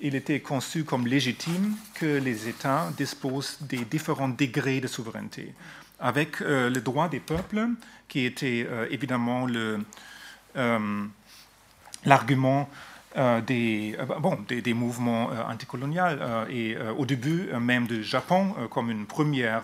il 0.00 0.14
était 0.14 0.38
conçu 0.38 0.84
comme 0.84 1.08
légitime 1.08 1.74
que 1.94 2.20
les 2.20 2.48
États 2.48 2.88
disposent 2.96 3.58
des 3.62 3.84
différents 3.84 4.28
degrés 4.28 4.80
de 4.80 4.86
souveraineté. 4.86 5.54
Avec 5.98 6.40
euh, 6.40 6.70
le 6.70 6.80
droit 6.80 7.08
des 7.08 7.18
peuples, 7.18 7.70
qui 8.06 8.26
était 8.26 8.64
évidemment 8.90 9.48
l'argument 12.04 12.68
des, 13.40 13.96
euh, 13.98 14.04
bon, 14.20 14.38
des, 14.48 14.74
mouvements 14.74 15.30
euh, 15.30 15.42
anticoloniaux 15.44 16.04
et 16.50 16.76
au 16.98 17.06
début 17.06 17.48
même 17.58 17.86
du 17.86 18.04
Japon 18.04 18.54
comme 18.70 18.90
une 18.90 19.06
première 19.06 19.62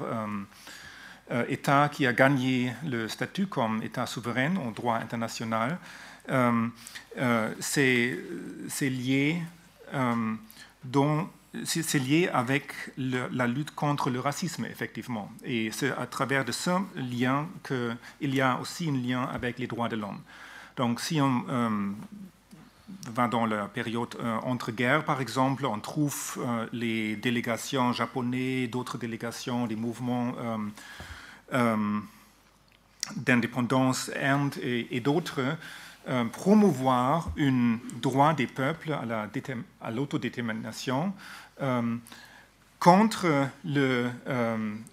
État 1.49 1.89
qui 1.91 2.07
a 2.07 2.13
gagné 2.13 2.73
le 2.87 3.09
statut 3.09 3.47
comme 3.47 3.83
État 3.83 4.07
souverain 4.07 4.57
au 4.57 4.71
droit 4.71 4.97
international. 4.97 5.79
c'est 7.61 8.17
lié 8.81 9.43
c'est 11.65 11.99
lié 11.99 12.31
avec 12.33 12.73
la 12.97 13.47
lutte 13.47 13.75
contre 13.75 14.09
le 14.09 14.21
racisme, 14.21 14.65
effectivement. 14.65 15.31
Et 15.45 15.71
c'est 15.71 15.91
à 15.91 16.07
travers 16.07 16.47
de 16.47 16.53
ce 16.53 16.71
lien 16.97 17.47
qu'il 17.63 18.35
y 18.35 18.41
a 18.41 18.59
aussi 18.59 18.89
un 18.89 18.97
lien 18.97 19.25
avec 19.25 19.59
les 19.59 19.67
droits 19.67 19.91
de 19.91 19.97
l'homme. 19.97 20.21
Donc, 20.77 21.01
si 21.01 21.21
on 21.21 21.45
dans 23.31 23.47
la 23.47 23.67
période 23.69 24.17
euh, 24.21 24.39
entre-guerres, 24.43 25.05
par 25.05 25.21
exemple, 25.21 25.67
on 25.67 25.79
trouve 25.81 26.39
euh, 26.39 26.67
les 26.73 27.17
délégations 27.17 27.93
japonaises, 27.93 28.71
d'autres 28.71 28.99
délégations, 28.99 29.67
des 29.67 29.77
mouvements 29.77 30.33
euh, 31.53 32.01
d'indépendance, 33.17 34.11
et, 34.62 35.01
d'autres, 35.01 35.41
promouvoir 36.33 37.31
un 37.39 37.79
droit 38.01 38.33
des 38.35 38.47
peuples 38.47 38.97
à 39.81 39.91
l'autodétermination 39.91 41.12
contre 42.79 43.49
le, 43.65 44.11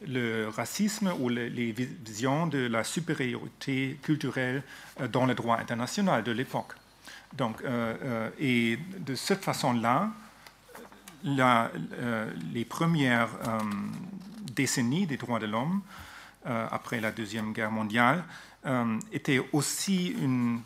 le, 0.08 0.48
racisme 0.50 1.11
ou 1.19 1.30
les 1.30 1.72
visions 1.72 2.48
de 2.48 2.68
la 2.68 2.84
supériorité 2.84 4.00
culturelle 4.03 4.64
dans 5.11 5.26
le 5.26 5.34
droit 5.34 5.58
international 5.58 6.24
de 6.24 6.32
l'époque. 6.32 6.74
Donc, 7.38 7.61
euh, 7.61 7.95
euh, 8.03 8.30
et 8.40 8.80
de 8.98 9.16
cette 9.16 9.43
façon-là, 9.43 10.09
euh, 11.25 12.33
les 12.53 12.66
premières 12.66 13.30
décennies 14.56 15.06
des 15.06 15.17
droits 15.17 15.40
de 15.40 15.45
l'homme, 15.45 15.82
après 16.45 16.99
la 17.01 17.11
Deuxième 17.11 17.53
Guerre 17.53 17.72
mondiale, 17.72 18.24
étaient 19.11 19.41
aussi 19.51 20.08
une 20.08 20.61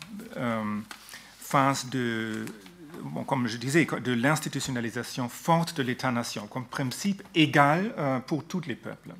phase 1.38 1.86
de, 1.90 2.46
comme 3.26 3.48
je 3.48 3.56
disais, 3.56 3.84
de 3.84 4.12
l'institutionnalisation 4.12 5.28
forte 5.28 5.76
de 5.76 5.82
l'État-nation, 5.82 6.46
comme 6.46 6.64
principe 6.64 7.22
égal 7.34 7.92
pour 8.26 8.44
tous 8.44 8.62
les 8.66 8.76
peuples. 8.76 9.12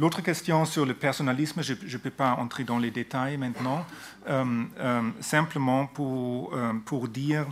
L'autre 0.00 0.22
question 0.22 0.64
sur 0.64 0.86
le 0.86 0.94
personnalisme, 0.94 1.60
je 1.62 1.74
ne 1.74 1.98
peux 1.98 2.08
pas 2.08 2.32
entrer 2.32 2.64
dans 2.64 2.78
les 2.78 2.90
détails 2.90 3.36
maintenant, 3.36 3.84
euh, 4.28 4.64
euh, 4.78 5.02
simplement 5.20 5.86
pour, 5.86 6.54
euh, 6.54 6.72
pour 6.86 7.06
dire 7.06 7.46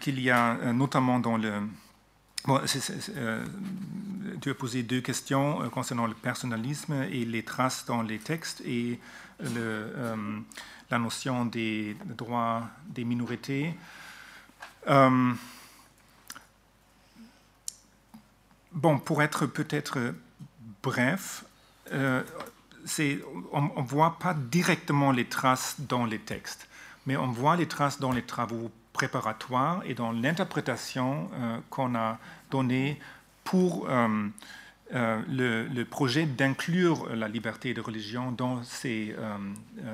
qu'il 0.00 0.18
y 0.18 0.30
a 0.30 0.72
notamment 0.72 1.20
dans 1.20 1.36
le... 1.36 1.52
Bon, 2.46 2.58
tu 4.40 4.50
as 4.50 4.54
posé 4.54 4.82
deux 4.82 5.02
questions 5.02 5.68
concernant 5.68 6.06
le 6.06 6.14
personnalisme 6.14 7.02
et 7.12 7.26
les 7.26 7.42
traces 7.42 7.84
dans 7.84 8.00
les 8.00 8.18
textes 8.18 8.62
et 8.64 8.98
le, 9.40 9.92
la 10.90 10.98
notion 10.98 11.44
des 11.44 11.98
droits 12.06 12.62
des 12.86 13.04
minorités. 13.04 13.74
bon, 18.72 18.98
pour 19.04 19.22
être 19.22 19.44
peut-être 19.44 20.14
Bref, 20.82 21.44
euh, 21.92 22.22
on 23.52 23.82
ne 23.82 23.86
voit 23.86 24.18
pas 24.18 24.34
directement 24.34 25.12
les 25.12 25.26
traces 25.26 25.76
dans 25.78 26.06
les 26.06 26.18
textes, 26.18 26.68
mais 27.06 27.16
on 27.16 27.28
voit 27.28 27.56
les 27.56 27.66
traces 27.66 28.00
dans 28.00 28.12
les 28.12 28.22
travaux 28.22 28.70
préparatoires 28.92 29.82
et 29.84 29.94
dans 29.94 30.12
l'interprétation 30.12 31.30
euh, 31.34 31.58
qu'on 31.68 31.94
a 31.94 32.18
donnée 32.50 32.98
pour 33.44 33.88
euh, 33.90 34.28
le, 34.90 35.82
projet 35.84 36.24
d'inclure 36.24 37.14
la 37.14 37.28
liberté 37.28 37.74
de 37.74 37.80
religion 37.80 38.32
dans 38.32 38.62
ces 38.64 39.14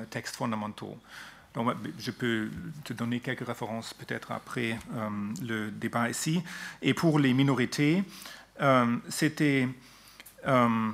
textes 0.09 0.35
fondamentaux. 0.35 0.97
Donc, 1.53 1.73
je 1.99 2.11
peux 2.11 2.49
te 2.83 2.93
donner 2.93 3.19
quelques 3.19 3.45
références 3.45 3.93
peut-être 3.93 4.31
après 4.31 4.77
le 5.41 5.69
débat 5.69 6.09
ici. 6.09 6.41
Et 6.81 6.93
pour 6.93 7.19
les 7.19 7.33
minorités, 7.33 8.03
c'était 9.09 9.67
euh, 10.47 10.91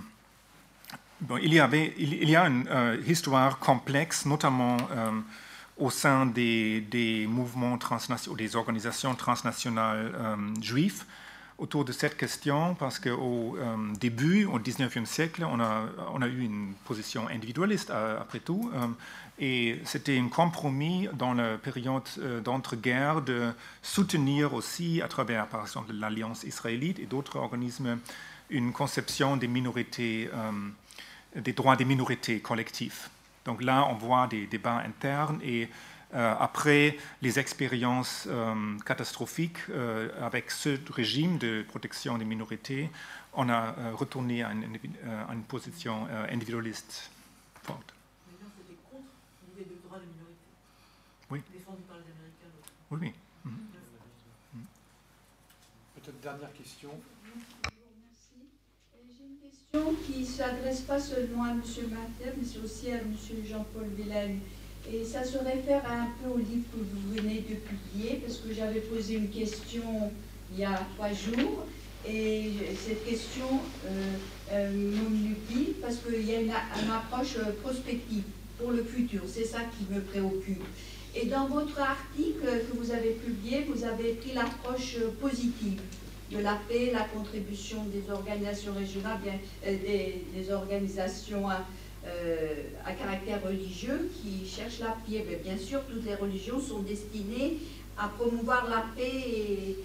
il, 1.42 1.54
y 1.54 1.60
avait, 1.60 1.94
il, 1.98 2.30
y 2.30 2.36
a 2.36 2.48
une 2.48 2.68
euh, 2.70 2.98
histoire 3.08 3.60
complexe, 3.60 4.26
notamment 4.26 4.78
euh, 4.92 5.12
au 5.78 5.90
sein 5.90 6.26
des, 6.26 6.82
des, 6.82 7.28
mouvements 7.28 7.78
transnationaux, 7.78 8.36
des 8.36 8.56
organisations 8.56 9.16
transnationales 9.16 10.14
juives, 10.62 11.04
autour 11.58 11.86
de 11.86 11.92
cette 11.92 12.18
question, 12.18 12.76
parce 12.76 13.00
qu'au 13.00 13.58
début, 14.00 14.46
au 14.46 14.60
19e 14.60 15.06
siècle, 15.06 15.46
on 15.50 15.60
a, 15.60 15.86
on 16.14 16.22
a 16.22 16.28
eu 16.28 16.42
une 16.42 16.74
position 16.86 17.28
individualiste, 17.28 17.92
après 17.92 18.40
tout, 18.40 18.72
et 19.40 19.80
c'était 19.84 20.20
un 20.20 20.28
compromis 20.28 21.08
dans 21.14 21.34
la 21.34 21.58
période 21.58 22.04
d'entre-guerres 22.44 23.22
de 23.22 23.52
soutenir 23.82 24.54
aussi, 24.54 25.02
à 25.02 25.08
travers, 25.08 25.48
par 25.48 25.62
exemple, 25.62 25.94
l'Alliance 25.94 26.44
israélite 26.44 27.00
et 27.00 27.06
d'autres 27.06 27.38
organismes, 27.38 27.98
une 28.54 28.72
conception 28.72 29.36
des 29.36 29.48
minorités, 29.48 30.30
euh, 30.34 30.52
des 31.36 31.54
droits 31.54 31.76
des 31.76 31.86
minorités 31.86 32.40
collectifs. 32.40 33.10
Donc 33.46 33.62
là, 33.62 33.86
on 33.90 33.96
voit 33.96 34.28
des 34.28 34.48
débats 34.48 34.78
internes 34.78 35.40
et 35.44 35.68
euh, 36.14 36.36
après 36.40 36.98
les 37.22 37.40
expériences 37.40 38.28
euh, 38.30 38.78
catastrophiques 38.86 39.58
avec 40.22 40.52
ce 40.52 40.78
régime 40.92 41.38
de 41.40 41.66
protection 41.68 42.18
des 42.18 42.26
minorités, 42.26 42.90
on 43.34 43.50
a 43.50 43.74
retourné 43.94 44.44
à 44.44 44.52
une, 44.52 44.78
à 45.28 45.34
une 45.34 45.42
position 45.42 46.08
individualiste 46.30 47.10
forte. 47.64 47.96
C'était 48.30 48.78
contre 48.92 49.10
l'idée 49.48 49.68
de 49.72 49.82
droit 49.88 49.98
des 49.98 50.06
minorités. 50.06 50.54
Oui. 51.32 51.42
Défendu 51.52 51.82
par 51.88 51.98
les 51.98 52.04
Américains. 52.04 52.54
Oui, 52.92 53.12
oui. 53.46 53.52
Peut-être 55.96 56.20
dernière 56.22 56.54
question 56.54 56.92
qui 60.06 60.20
ne 60.20 60.26
s'adresse 60.26 60.82
pas 60.82 61.00
seulement 61.00 61.46
à 61.46 61.52
M. 61.52 61.62
Martin, 61.90 62.32
mais 62.38 62.64
aussi 62.64 62.92
à 62.92 62.98
M. 62.98 63.16
Jean-Paul 63.50 63.88
Villani. 63.98 64.40
Et 64.92 65.04
ça 65.04 65.24
se 65.24 65.38
réfère 65.38 65.82
un 65.90 66.08
peu 66.22 66.30
au 66.36 66.38
livre 66.38 66.66
que 66.72 66.78
vous 66.78 67.16
venez 67.16 67.44
de 67.50 67.56
publier, 67.56 68.22
parce 68.24 68.38
que 68.40 68.54
j'avais 68.54 68.82
posé 68.82 69.16
une 69.16 69.30
question 69.30 70.12
il 70.54 70.60
y 70.60 70.66
a 70.66 70.80
trois 70.96 71.10
jours, 71.10 71.66
et 72.08 72.52
cette 72.86 73.04
question 73.04 73.48
euh, 73.88 74.14
euh, 74.52 74.92
parce 75.82 75.96
qu'il 75.98 76.24
y 76.24 76.36
a 76.36 76.42
une, 76.42 76.52
une, 76.52 76.92
approche 76.92 77.38
prospective 77.64 78.24
pour 78.60 78.72
le 78.72 78.84
futur. 78.84 79.22
C'est 79.26 79.46
ça 79.46 79.60
qui 79.62 79.92
me 79.92 80.02
préoccupe. 80.02 80.64
Et 81.16 81.26
dans 81.26 81.48
votre 81.48 81.80
article 81.80 82.46
que 82.46 82.78
vous 82.78 82.92
avez 82.92 83.12
publié, 83.12 83.66
vous 83.68 83.84
avez 83.84 84.14
pris 84.14 84.34
l'approche 84.34 84.98
positive 85.20 85.80
de 86.32 86.40
la 86.40 86.58
paix, 86.68 86.92
la 86.94 87.04
contribution 87.06 87.84
des 87.86 88.12
organisations 88.12 88.74
régionales, 88.74 89.20
euh, 89.68 89.76
des, 90.36 90.52
organisations 90.52 91.50
euh, 91.50 92.64
à, 92.86 92.92
caractère 92.94 93.44
religieux 93.44 94.10
qui 94.22 94.48
cherchent 94.48 94.80
la 94.80 94.96
paix. 95.08 95.26
Bien 95.44 95.58
sûr, 95.58 95.82
toutes 95.90 96.06
les 96.06 96.16
religions 96.16 96.60
sont 96.60 96.80
destinées 96.80 97.58
à 97.98 98.08
promouvoir 98.08 98.68
la 98.70 98.86
paix 98.96 99.76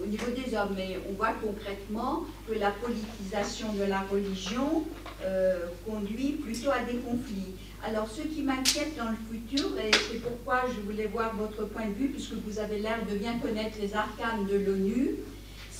au 0.00 0.06
niveau 0.06 0.30
des 0.30 0.56
hommes. 0.56 0.74
Mais 0.76 0.98
on 1.08 1.14
voit 1.14 1.34
concrètement 1.42 2.24
que 2.48 2.54
la 2.54 2.70
politisation 2.70 3.72
de 3.72 3.84
la 3.84 4.02
religion 4.02 4.84
euh, 5.24 5.66
conduit 5.84 6.38
plutôt 6.40 6.70
à 6.70 6.78
des 6.80 6.98
conflits. 6.98 7.56
Alors, 7.84 8.08
ce 8.08 8.22
qui 8.22 8.42
m'inquiète 8.42 8.96
dans 8.96 9.10
le 9.10 9.16
futur, 9.28 9.76
et 9.76 9.90
c'est 9.90 10.22
pourquoi 10.22 10.62
je 10.68 10.80
voulais 10.80 11.06
voir 11.06 11.34
votre 11.34 11.64
point 11.64 11.86
de 11.86 11.92
vue, 11.94 12.08
puisque 12.08 12.34
vous 12.34 12.60
avez 12.60 12.78
l'air 12.78 12.98
de 13.10 13.16
bien 13.16 13.36
connaître 13.38 13.78
les 13.80 13.94
arcanes 13.94 14.46
de 14.46 14.56
l'ONU, 14.56 15.16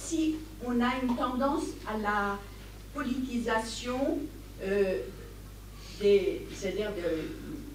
si 0.08 0.36
on 0.64 0.80
a 0.80 0.90
une 1.02 1.14
tendance 1.16 1.64
à 1.86 1.98
la 1.98 2.38
politisation, 2.94 4.18
euh, 4.62 5.00
c'est-à-dire 6.00 6.90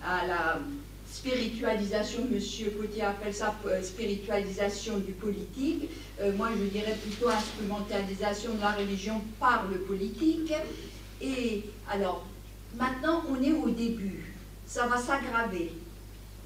à 0.03 0.25
la 0.25 0.59
spiritualisation, 1.11 2.21
M. 2.31 2.39
Coutier 2.79 3.03
appelle 3.03 3.33
ça 3.33 3.53
euh, 3.67 3.81
spiritualisation 3.83 4.97
du 4.97 5.11
politique, 5.11 5.89
euh, 6.19 6.31
moi 6.35 6.49
je 6.57 6.63
dirais 6.63 6.97
plutôt 7.01 7.29
instrumentalisation 7.29 8.55
de 8.55 8.61
la 8.61 8.71
religion 8.71 9.21
par 9.39 9.67
le 9.71 9.77
politique. 9.79 10.53
Et 11.21 11.63
alors, 11.87 12.25
maintenant 12.75 13.23
on 13.29 13.41
est 13.43 13.51
au 13.51 13.69
début, 13.69 14.33
ça 14.65 14.87
va 14.87 14.97
s'aggraver. 14.97 15.71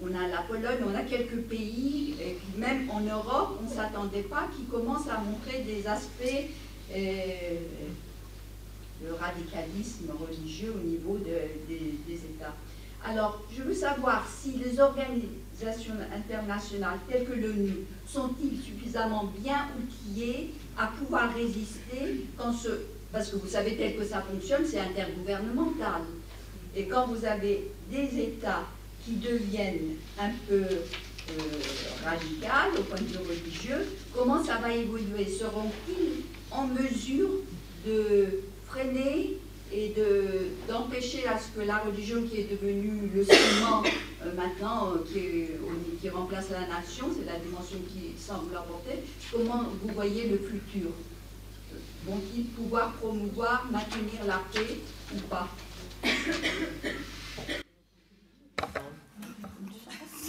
On 0.04 0.14
a 0.14 0.28
la 0.28 0.44
Pologne, 0.44 0.84
on 0.86 0.96
a 0.96 1.02
quelques 1.02 1.42
pays, 1.48 2.16
même 2.56 2.90
en 2.90 3.02
Europe, 3.02 3.60
on 3.60 3.70
ne 3.70 3.74
s'attendait 3.74 4.22
pas, 4.24 4.48
qui 4.56 4.66
commencent 4.66 5.10
à 5.10 5.20
montrer 5.20 5.64
des 5.64 5.88
aspects 5.88 6.52
euh, 6.96 7.60
de 9.02 9.12
radicalisme 9.12 10.12
religieux 10.20 10.74
au 10.76 10.88
niveau 10.88 11.18
des 11.18 12.14
États. 12.14 12.54
Alors, 13.06 13.42
je 13.56 13.64
veux 13.64 13.74
savoir 13.74 14.28
si 14.28 14.54
les 14.58 14.80
organisations 14.80 15.94
internationales 16.14 17.00
telles 17.10 17.26
que 17.26 17.34
l'ONU 17.34 17.86
sont-ils 18.08 18.60
suffisamment 18.62 19.32
bien 19.40 19.68
outillées 19.80 20.54
à 20.78 20.88
pouvoir 20.88 21.34
résister 21.34 22.26
quand 22.38 22.52
ce... 22.52 22.70
Parce 23.12 23.30
que 23.30 23.38
vous 23.38 23.48
savez, 23.48 23.78
tel 23.78 23.96
que 23.96 24.04
ça 24.04 24.22
fonctionne, 24.22 24.66
c'est 24.66 24.80
intergouvernemental. 24.80 26.02
Et 26.76 26.86
quand 26.86 27.08
vous 27.08 27.24
avez 27.24 27.72
des 27.90 28.20
États 28.20 28.66
qui 29.08 29.16
deviennent 29.16 29.96
un 30.20 30.32
peu 30.48 30.64
euh, 30.64 30.84
radicaux 32.04 32.80
au 32.80 32.84
point 32.84 33.00
de 33.00 33.06
vue 33.06 33.18
religieux, 33.18 33.88
comment 34.14 34.44
ça 34.44 34.58
va 34.58 34.74
évoluer? 34.74 35.26
Seront-ils 35.26 36.24
en 36.52 36.68
mesure 36.68 37.30
de 37.86 38.42
freiner 38.68 39.38
et 39.72 39.94
d'empêcher 40.68 41.26
à 41.28 41.38
ce 41.38 41.58
que 41.58 41.66
la 41.66 41.80
religion 41.80 42.24
qui 42.24 42.42
est 42.42 42.52
devenue 42.52 43.10
le 43.14 43.24
ciment 43.24 43.84
euh, 44.26 44.34
maintenant, 44.36 44.94
euh, 44.94 45.04
qui, 45.06 45.52
qui, 46.02 46.10
remplace 46.10 46.50
la 46.50 46.68
nation, 46.68 47.08
c'est 47.14 47.26
la 47.26 47.40
dimension 47.40 47.78
qui 47.90 48.22
semble 48.22 48.52
leur 48.54 48.64
porter, 48.64 49.04
comment 49.32 49.64
vous 49.82 49.94
voyez 49.94 50.28
le 50.28 50.38
futur? 50.38 50.90
Vont-ils 52.06 52.46
pouvoir 52.46 52.94
promouvoir, 52.94 53.68
maintenir 53.72 54.26
la 54.26 54.42
paix 54.54 54.78
ou 55.14 55.20
pas? 55.30 55.50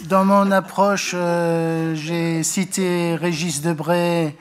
Dans 0.07 0.23
mon 0.23 0.49
approche, 0.51 1.11
euh, 1.13 1.93
j'ai 1.93 2.43
cité 2.43 3.15
Régis 3.15 3.61
Debray 3.61 4.35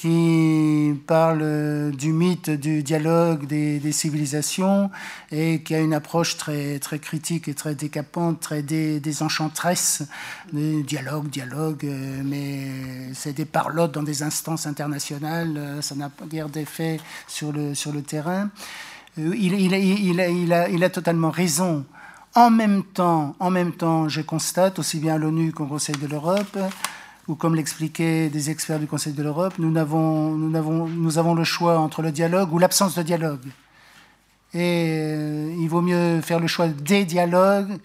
qui 0.00 0.94
parle 1.06 1.92
du 1.92 2.12
mythe 2.14 2.48
du 2.48 2.82
dialogue 2.82 3.46
des, 3.46 3.92
civilisations 3.92 4.90
et 5.30 5.62
qui 5.62 5.74
a 5.74 5.80
une 5.80 5.92
approche 5.92 6.38
très, 6.38 6.78
très 6.78 6.98
critique 6.98 7.48
et 7.48 7.54
très 7.54 7.74
décapante, 7.74 8.40
très 8.40 8.62
désenchanteresse. 8.62 10.04
dialogue, 10.52 11.28
dialogue, 11.28 11.84
euh, 11.84 12.22
mais 12.24 13.12
c'est 13.12 13.34
des 13.34 13.44
parlottes 13.44 13.92
dans 13.92 14.02
des 14.02 14.22
instances 14.22 14.66
internationales, 14.66 15.54
euh, 15.58 15.82
ça 15.82 15.94
n'a 15.94 16.08
pas 16.08 16.24
guère 16.24 16.48
d'effet 16.48 16.98
sur 17.26 17.52
le, 17.52 17.74
sur 17.74 17.92
le 17.92 18.00
terrain. 18.00 18.48
Euh, 19.18 19.34
il, 19.36 19.52
il, 19.52 19.74
il, 19.74 20.20
il, 20.20 20.52
a, 20.54 20.68
il 20.68 20.82
a 20.82 20.88
totalement 20.88 21.30
raison. 21.30 21.84
En 22.34 22.50
même 22.50 22.84
temps, 22.84 24.08
je 24.08 24.20
constate, 24.20 24.78
aussi 24.78 24.98
bien 24.98 25.14
à 25.14 25.18
l'ONU 25.18 25.52
qu'au 25.52 25.66
Conseil 25.66 25.96
de 25.96 26.06
l'Europe, 26.06 26.58
ou 27.26 27.34
comme 27.34 27.54
l'expliquaient 27.54 28.28
des 28.28 28.50
experts 28.50 28.78
du 28.78 28.86
Conseil 28.86 29.12
de 29.12 29.22
l'Europe, 29.22 29.54
nous 29.58 29.76
avons 29.76 31.34
le 31.34 31.44
choix 31.44 31.78
entre 31.78 32.02
le 32.02 32.12
dialogue 32.12 32.52
ou 32.52 32.58
l'absence 32.58 32.94
de 32.94 33.02
dialogue. 33.02 33.46
Et 34.52 35.12
euh, 35.14 35.54
il 35.60 35.68
vaut 35.68 35.80
mieux 35.80 36.20
faire 36.22 36.40
le 36.40 36.48
choix 36.48 36.66
des 36.66 37.04
dialogues 37.04 37.78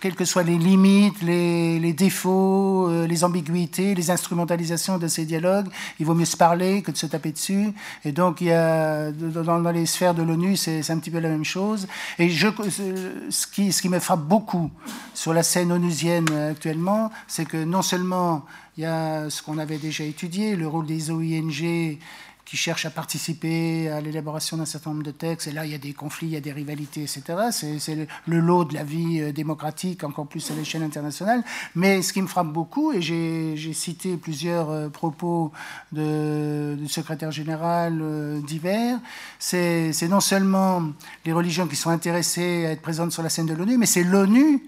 quelles 0.00 0.14
que 0.14 0.24
soient 0.24 0.42
les 0.42 0.58
limites, 0.58 1.22
les, 1.22 1.92
défauts, 1.92 2.88
euh, 2.88 3.06
les 3.06 3.24
ambiguïtés, 3.24 3.94
les 3.94 4.10
instrumentalisations 4.10 4.98
de 4.98 5.08
ces 5.08 5.24
dialogues, 5.24 5.68
il 5.98 6.06
vaut 6.06 6.14
mieux 6.14 6.24
se 6.24 6.36
parler 6.36 6.82
que 6.82 6.90
de 6.90 6.96
se 6.96 7.06
taper 7.06 7.32
dessus. 7.32 7.72
Et 8.04 8.12
donc, 8.12 8.40
il 8.40 8.48
y 8.48 8.52
a, 8.52 9.10
dans, 9.12 9.70
les 9.70 9.86
sphères 9.86 10.14
de 10.14 10.22
l'ONU, 10.22 10.56
c'est 10.56 10.90
un 10.90 10.98
petit 10.98 11.10
peu 11.10 11.20
la 11.20 11.28
même 11.28 11.44
chose. 11.44 11.86
Et 12.18 12.28
ce, 12.30 13.46
qui, 13.46 13.72
ce 13.72 13.82
qui 13.82 13.88
me 13.88 13.98
frappe 13.98 14.22
beaucoup 14.22 14.70
sur 15.14 15.32
la 15.32 15.42
scène 15.42 15.72
onusienne 15.72 16.30
actuellement, 16.50 17.10
c'est 17.28 17.44
que 17.44 17.62
non 17.64 17.82
seulement 17.82 18.44
il 18.76 18.82
y 18.82 18.86
a 18.86 19.30
ce 19.30 19.42
qu'on 19.42 19.58
avait 19.58 19.78
déjà 19.78 20.04
étudié, 20.04 20.56
le 20.56 20.66
rôle 20.66 20.86
des 20.86 21.10
OING 21.10 21.98
qui 22.44 22.56
cherchent 22.58 22.84
à 22.84 22.90
participer 22.90 23.88
à 23.88 24.00
l'élaboration 24.00 24.58
d'un 24.58 24.66
certain 24.66 24.90
nombre 24.90 25.02
de 25.02 25.10
textes. 25.10 25.48
Et 25.48 25.52
là, 25.52 25.64
il 25.64 25.72
y 25.72 25.74
a 25.74 25.78
des 25.78 25.94
conflits, 25.94 26.26
il 26.26 26.32
y 26.32 26.36
a 26.36 26.40
des 26.40 26.52
rivalités, 26.52 27.02
etc. 27.02 27.22
C'est 27.50 28.06
le 28.26 28.40
lot 28.40 28.64
de 28.64 28.74
la 28.74 28.84
vie 28.84 29.20
euh, 29.20 29.32
démocratique, 29.32 30.04
encore 30.04 30.26
plus 30.26 30.50
à 30.50 30.54
l'échelle 30.54 30.82
internationale. 30.82 31.42
Mais 31.74 32.02
ce 32.02 32.12
qui 32.12 32.20
me 32.20 32.26
frappe 32.26 32.52
beaucoup, 32.52 32.92
et 32.92 33.00
j'ai 33.00 33.72
cité 33.72 34.16
plusieurs 34.16 34.70
euh, 34.70 34.88
propos 34.88 35.52
du 35.92 36.88
secrétaire 36.88 37.30
général 37.30 38.00
euh, 38.02 38.40
divers, 38.42 38.98
c'est 39.38 40.08
non 40.08 40.20
seulement 40.20 40.82
les 41.24 41.32
religions 41.32 41.66
qui 41.66 41.76
sont 41.76 41.90
intéressées 41.90 42.66
à 42.66 42.72
être 42.72 42.82
présentes 42.82 43.12
sur 43.12 43.22
la 43.22 43.30
scène 43.30 43.46
de 43.46 43.54
l'ONU, 43.54 43.78
mais 43.78 43.86
c'est 43.86 44.04
l'ONU 44.04 44.62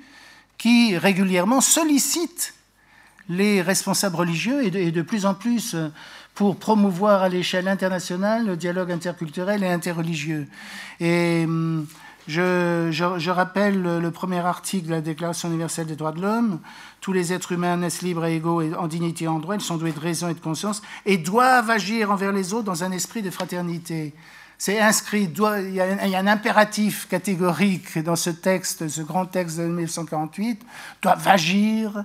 qui 0.57 0.97
régulièrement 0.97 1.61
sollicite 1.61 2.55
les 3.29 3.61
responsables 3.61 4.17
religieux 4.17 4.65
et 4.65 4.93
de 4.93 5.03
plus 5.03 5.27
en 5.27 5.35
plus 5.35 5.75
pour 6.37 6.57
promouvoir 6.57 7.23
à 7.23 7.29
l'échelle 7.29 7.67
internationale 7.67 8.47
le 8.47 8.57
dialogue 8.57 8.93
interculturel 8.93 9.65
et 9.65 9.69
interreligieux. 9.69 10.47
Et 11.01 11.45
hum, 11.45 11.87
je, 12.29 13.31
rappelle 13.31 13.83
le, 13.83 14.11
premier 14.11 14.41
article 14.41 14.87
de 14.87 14.91
la 14.93 15.01
Déclaration 15.01 15.49
universelle 15.49 15.87
des 15.87 15.97
droits 15.97 16.13
de 16.13 16.21
l'homme. 16.21 16.61
Tous 17.01 17.15
les 17.15 17.33
êtres 17.33 17.53
humains 17.53 17.79
naissent 17.79 18.03
libres 18.03 18.27
et 18.27 18.37
égaux 18.37 18.63
en 18.77 18.87
dignité 18.87 19.25
et 19.25 19.29
en 19.29 19.39
droit. 19.39 19.55
Ils 19.55 19.63
sont 19.63 19.79
doués 19.79 19.93
de 19.93 19.99
raison 19.99 20.29
et 20.29 20.35
de 20.35 20.41
conscience 20.41 20.83
et 21.07 21.17
doivent 21.17 21.71
agir 21.71 22.11
envers 22.11 22.33
les 22.33 22.53
autres 22.53 22.65
dans 22.65 22.85
un 22.85 22.93
esprit 22.93 23.23
de 23.23 23.31
fraternité. 23.31 24.13
C'est 24.59 24.79
inscrit, 24.79 25.31
il, 25.35 25.75
y 25.75 25.81
a 25.81 26.19
un, 26.19 26.27
impératif 26.27 27.09
catégorique 27.09 27.99
dans 27.99 28.17
ce 28.17 28.31
texte, 28.31 28.89
ce 28.89 29.03
grand 29.03 29.27
texte 29.27 29.59
de 29.59 29.65
1948, 29.65 30.63
doivent 31.03 31.29
agir 31.29 32.05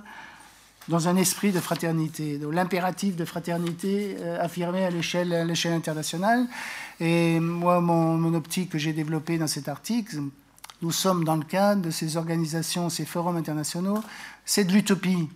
dans 0.88 1.08
un 1.08 1.16
esprit 1.16 1.52
de 1.52 1.60
fraternité, 1.60 2.40
l'impératif 2.50 3.16
de 3.16 3.24
fraternité 3.24 4.16
euh, 4.20 4.42
affirmé 4.42 4.84
à 4.84 4.90
l'échelle 4.90 5.72
internationale. 5.72 6.46
Et 7.00 7.40
moi, 7.40 7.80
mon, 7.80 8.34
optique 8.34 8.70
que 8.70 8.78
j'ai 8.78 8.92
développée 8.92 9.38
dans 9.38 9.46
cet 9.46 9.68
article, 9.68 10.22
nous 10.80 10.92
sommes 10.92 11.24
dans 11.24 11.36
le 11.36 11.44
cadre 11.44 11.82
de 11.82 11.90
ces 11.90 12.16
organisations, 12.16 12.88
ces 12.88 13.04
forums 13.04 13.36
internationaux, 13.36 14.02
c'est 14.44 14.64
de 14.64 14.72
l'utopie. 14.72 15.28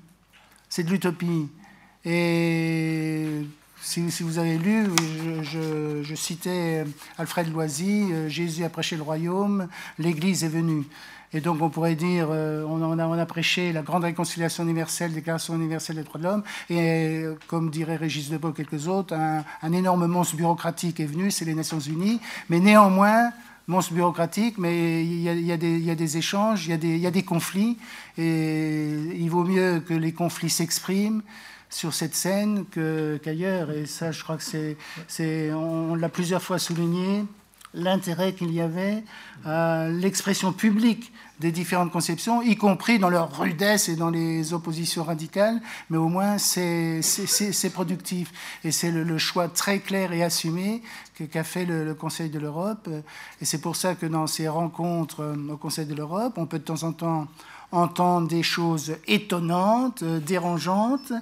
C'est 0.69 0.83
de 0.83 0.91
l'utopie. 0.91 1.49
Et 2.05 3.27
si, 3.81 4.01
vous 4.23 4.39
avez 4.39 4.59
lu, 4.59 4.87
je, 5.43 6.15
citais 6.15 6.85
Alfred 7.19 7.53
Loisy, 7.53 8.09
euh, 8.11 8.29
Jésus 8.29 8.65
a 8.65 8.69
prêché 8.69 8.97
le 8.97 9.03
royaume, 9.03 9.69
l'Église 9.99 10.43
est 10.43 10.49
venue. 10.49 10.85
Et 11.37 11.43
donc 11.43 11.61
on 11.61 11.69
pourrait 11.69 11.97
dire, 11.97 12.29
euh, 12.31 12.65
on, 12.65 12.99
a, 12.99 13.27
prêché 13.27 13.71
la 13.71 13.83
grande 13.83 14.05
réconciliation 14.05 14.65
universelle, 14.65 15.13
déclaration 15.13 15.55
universelle 15.55 15.97
des 15.97 16.03
droits 16.03 16.19
de 16.19 16.25
l'homme, 16.25 16.43
et 16.71 17.25
euh, 17.25 17.35
comme 17.47 17.69
dirait 17.69 17.97
Régis 17.97 18.31
Debord 18.31 18.53
et 18.53 18.55
quelques 18.55 18.89
autres, 18.89 19.13
un, 19.15 19.73
énorme 19.73 20.07
monstre 20.07 20.37
bureaucratique 20.37 20.99
est 20.99 21.05
venu, 21.05 21.31
c'est 21.31 21.45
les 21.45 21.55
Nations 21.55 21.79
Unies, 21.79 22.21
mais 22.49 22.59
néanmoins, 22.59 23.33
monstre 23.67 23.93
bureaucratique, 23.93 24.57
mais 24.57 25.05
il 25.05 25.21
y, 25.21 25.53
a, 25.53 25.59
des, 25.59 26.17
échanges, 26.17 26.69
il 26.69 26.99
y, 26.99 27.07
a 27.07 27.11
des 27.11 27.23
conflits, 27.23 27.77
et 28.17 28.89
il 29.15 29.29
vaut 29.29 29.45
mieux 29.45 29.81
que 29.81 29.93
les 29.93 30.13
conflits 30.13 30.49
s'expriment 30.49 31.21
sur 31.69 31.93
cette 31.93 32.15
scène 32.15 32.65
qu'ailleurs, 33.23 33.71
et 33.73 33.85
ça 33.85 34.11
je 34.11 34.23
crois 34.23 34.39
que 34.39 34.77
c'est, 35.07 35.53
on 35.53 35.97
l'a 35.97 36.09
plusieurs 36.09 36.43
fois 36.43 36.59
souligné, 36.59 37.27
l'intérêt 37.77 38.33
qu'il 38.33 38.53
y 38.53 38.61
avait 38.61 39.05
à 39.45 39.89
l'expression 39.89 40.53
publique 40.53 41.13
des 41.41 41.53
différentes 41.53 41.93
conceptions, 41.93 42.41
y 42.43 42.57
compris 42.57 42.99
dans 42.99 43.11
leur 43.11 43.39
rudesse 43.39 43.89
et 43.89 43.97
dans 43.97 44.11
les 44.11 44.55
oppositions 44.55 45.05
radicales, 45.05 45.61
mais 45.91 45.99
au 45.99 46.09
moins 46.09 46.39
c'est 46.39 47.01
productif. 47.73 48.33
Et 48.65 48.71
c'est 48.71 48.91
le, 48.91 49.19
choix 49.19 49.49
très 49.49 49.81
clair 49.81 50.13
et 50.13 50.23
assumé 50.23 50.83
qu'a 51.31 51.45
fait 51.45 51.65
le, 51.65 51.95
Conseil 51.95 52.31
de 52.31 52.39
l'Europe. 52.39 52.89
Et 53.41 53.45
c'est 53.45 53.61
pour 53.61 53.77
ça 53.77 53.95
que 53.95 54.07
dans 54.07 54.27
ces 54.27 54.49
rencontres 54.49 55.21
euh, 55.21 55.53
au 55.53 55.57
Conseil 55.57 55.87
de 55.87 55.95
l'Europe, 55.95 56.35
on 56.37 56.47
peut 56.47 56.59
de 56.59 56.65
temps 56.65 56.83
en 56.83 56.93
temps 56.93 57.27
entendre 57.73 58.29
des 58.29 58.43
choses 58.43 58.97
étonnantes, 59.07 60.05
dérangeantes, 60.05 61.13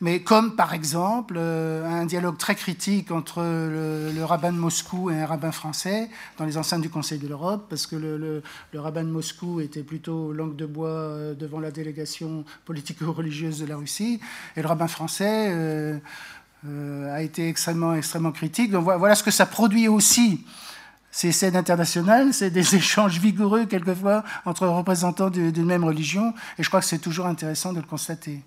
mais 0.00 0.20
comme 0.20 0.56
par 0.56 0.74
exemple 0.74 1.38
un 1.38 2.06
dialogue 2.06 2.36
très 2.36 2.54
critique 2.54 3.10
entre 3.10 3.40
le, 3.42 4.24
rabbin 4.24 4.52
de 4.52 4.58
Moscou 4.58 5.10
et 5.10 5.20
un 5.20 5.26
rabbin 5.26 5.52
français 5.52 6.08
dans 6.38 6.44
les 6.44 6.58
enceintes 6.58 6.82
du 6.82 6.90
Conseil 6.90 7.18
de 7.18 7.28
l'Europe, 7.28 7.66
parce 7.68 7.86
que 7.86 7.96
le, 7.96 8.42
rabbin 8.74 9.04
de 9.04 9.10
Moscou 9.10 9.60
était 9.60 9.82
plutôt 9.82 10.32
langue 10.32 10.56
de 10.56 10.66
bois 10.66 11.34
devant 11.38 11.60
la 11.60 11.70
délégation 11.70 12.44
politico-religieuse 12.64 13.60
de 13.60 13.66
la 13.66 13.76
Russie, 13.76 14.20
et 14.56 14.62
le 14.62 14.68
rabbin 14.68 14.88
français 14.88 15.52
euh, 16.66 17.14
a 17.14 17.22
été 17.22 17.48
extrêmement, 17.48 17.94
extrêmement 17.94 18.32
critique. 18.32 18.70
Donc 18.70 18.84
voilà 18.84 19.14
ce 19.14 19.22
que 19.22 19.30
ça 19.30 19.46
produit 19.46 19.88
aussi. 19.88 20.44
Ces 21.10 21.32
scènes 21.32 21.56
internationales, 21.56 22.34
c'est 22.34 22.50
des 22.50 22.74
échanges 22.74 23.18
vigoureux 23.18 23.66
quelquefois 23.66 24.24
entre 24.44 24.66
représentants 24.66 25.30
d'une 25.30 25.64
même 25.64 25.84
religion, 25.84 26.34
et 26.58 26.62
je 26.62 26.68
crois 26.68 26.80
que 26.80 26.86
c'est 26.86 26.98
toujours 26.98 27.26
intéressant 27.26 27.72
de 27.72 27.78
le 27.78 27.86
constater. 27.86 28.42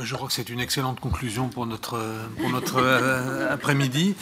Je 0.00 0.14
crois 0.14 0.28
que 0.28 0.34
c'est 0.34 0.50
une 0.50 0.60
excellente 0.60 1.00
conclusion 1.00 1.48
pour 1.48 1.64
notre, 1.64 1.98
pour 2.38 2.50
notre 2.50 2.76
euh, 2.78 3.50
après-midi. 3.52 4.14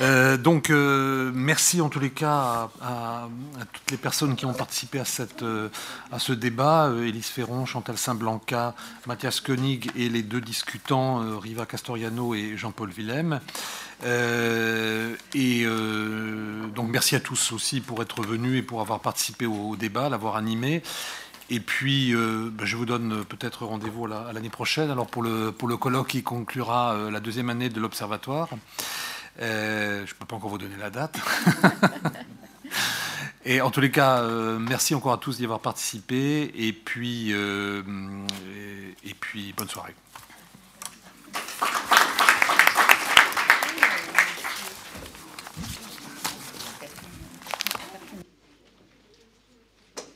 Euh, 0.00 0.36
donc, 0.36 0.70
euh, 0.70 1.30
merci 1.34 1.80
en 1.80 1.88
tous 1.88 2.00
les 2.00 2.10
cas 2.10 2.70
à, 2.80 3.28
toutes 3.72 3.90
les 3.90 3.96
personnes 3.96 4.34
qui 4.34 4.46
ont 4.46 4.54
participé 4.54 4.98
à, 4.98 5.04
cette, 5.04 5.44
à 6.10 6.18
ce 6.18 6.32
débat. 6.32 6.90
Élise 7.02 7.26
Ferron, 7.26 7.66
Chantal 7.66 7.98
Saint-Blanca, 7.98 8.74
Mathias 9.06 9.40
Koenig 9.40 9.90
et 9.94 10.08
les 10.08 10.22
deux 10.22 10.40
discutants, 10.40 11.38
Riva 11.38 11.66
Castoriano 11.66 12.34
et 12.34 12.56
Jean-Paul 12.56 12.90
Willem. 12.90 13.40
et 15.34 15.66
donc, 16.74 16.88
merci 16.88 17.14
à 17.14 17.20
tous 17.20 17.52
aussi 17.52 17.80
pour 17.80 18.00
être 18.00 18.22
venus 18.22 18.58
et 18.58 18.62
pour 18.62 18.80
avoir 18.80 19.00
participé 19.00 19.46
au 19.46 19.76
débat, 19.76 20.08
l'avoir 20.08 20.36
animé. 20.36 20.82
Et 21.52 21.58
puis, 21.58 22.14
euh, 22.14 22.48
bah, 22.52 22.64
je 22.64 22.76
vous 22.76 22.86
donne 22.86 23.24
peut-être 23.24 23.66
rendez-vous 23.66 24.06
à 24.06 24.32
l'année 24.32 24.50
prochaine. 24.50 24.88
Alors, 24.88 25.08
pour 25.08 25.22
le, 25.22 25.50
pour 25.50 25.66
le 25.66 25.76
colloque 25.76 26.08
qui 26.08 26.22
conclura 26.22 26.94
euh, 26.94 27.10
la 27.10 27.18
deuxième 27.18 27.50
année 27.50 27.68
de 27.68 27.80
l'Observatoire, 27.80 28.48
euh, 29.42 30.06
je 30.06 30.14
ne 30.14 30.18
peux 30.18 30.26
pas 30.26 30.36
encore 30.36 30.50
vous 30.50 30.58
donner 30.58 30.76
la 30.78 30.90
date. 30.90 31.18
et 33.44 33.60
en 33.60 33.70
tous 33.70 33.80
les 33.80 33.90
cas, 33.90 34.22
merci 34.60 34.94
encore 34.94 35.12
à 35.12 35.18
tous 35.18 35.38
d'y 35.38 35.44
avoir 35.44 35.58
participé. 35.58 36.52
Et 36.54 36.72
puis, 36.72 37.32
et 37.32 39.14
puis 39.18 39.52
bonne 39.56 39.68
soirée. 39.68 39.94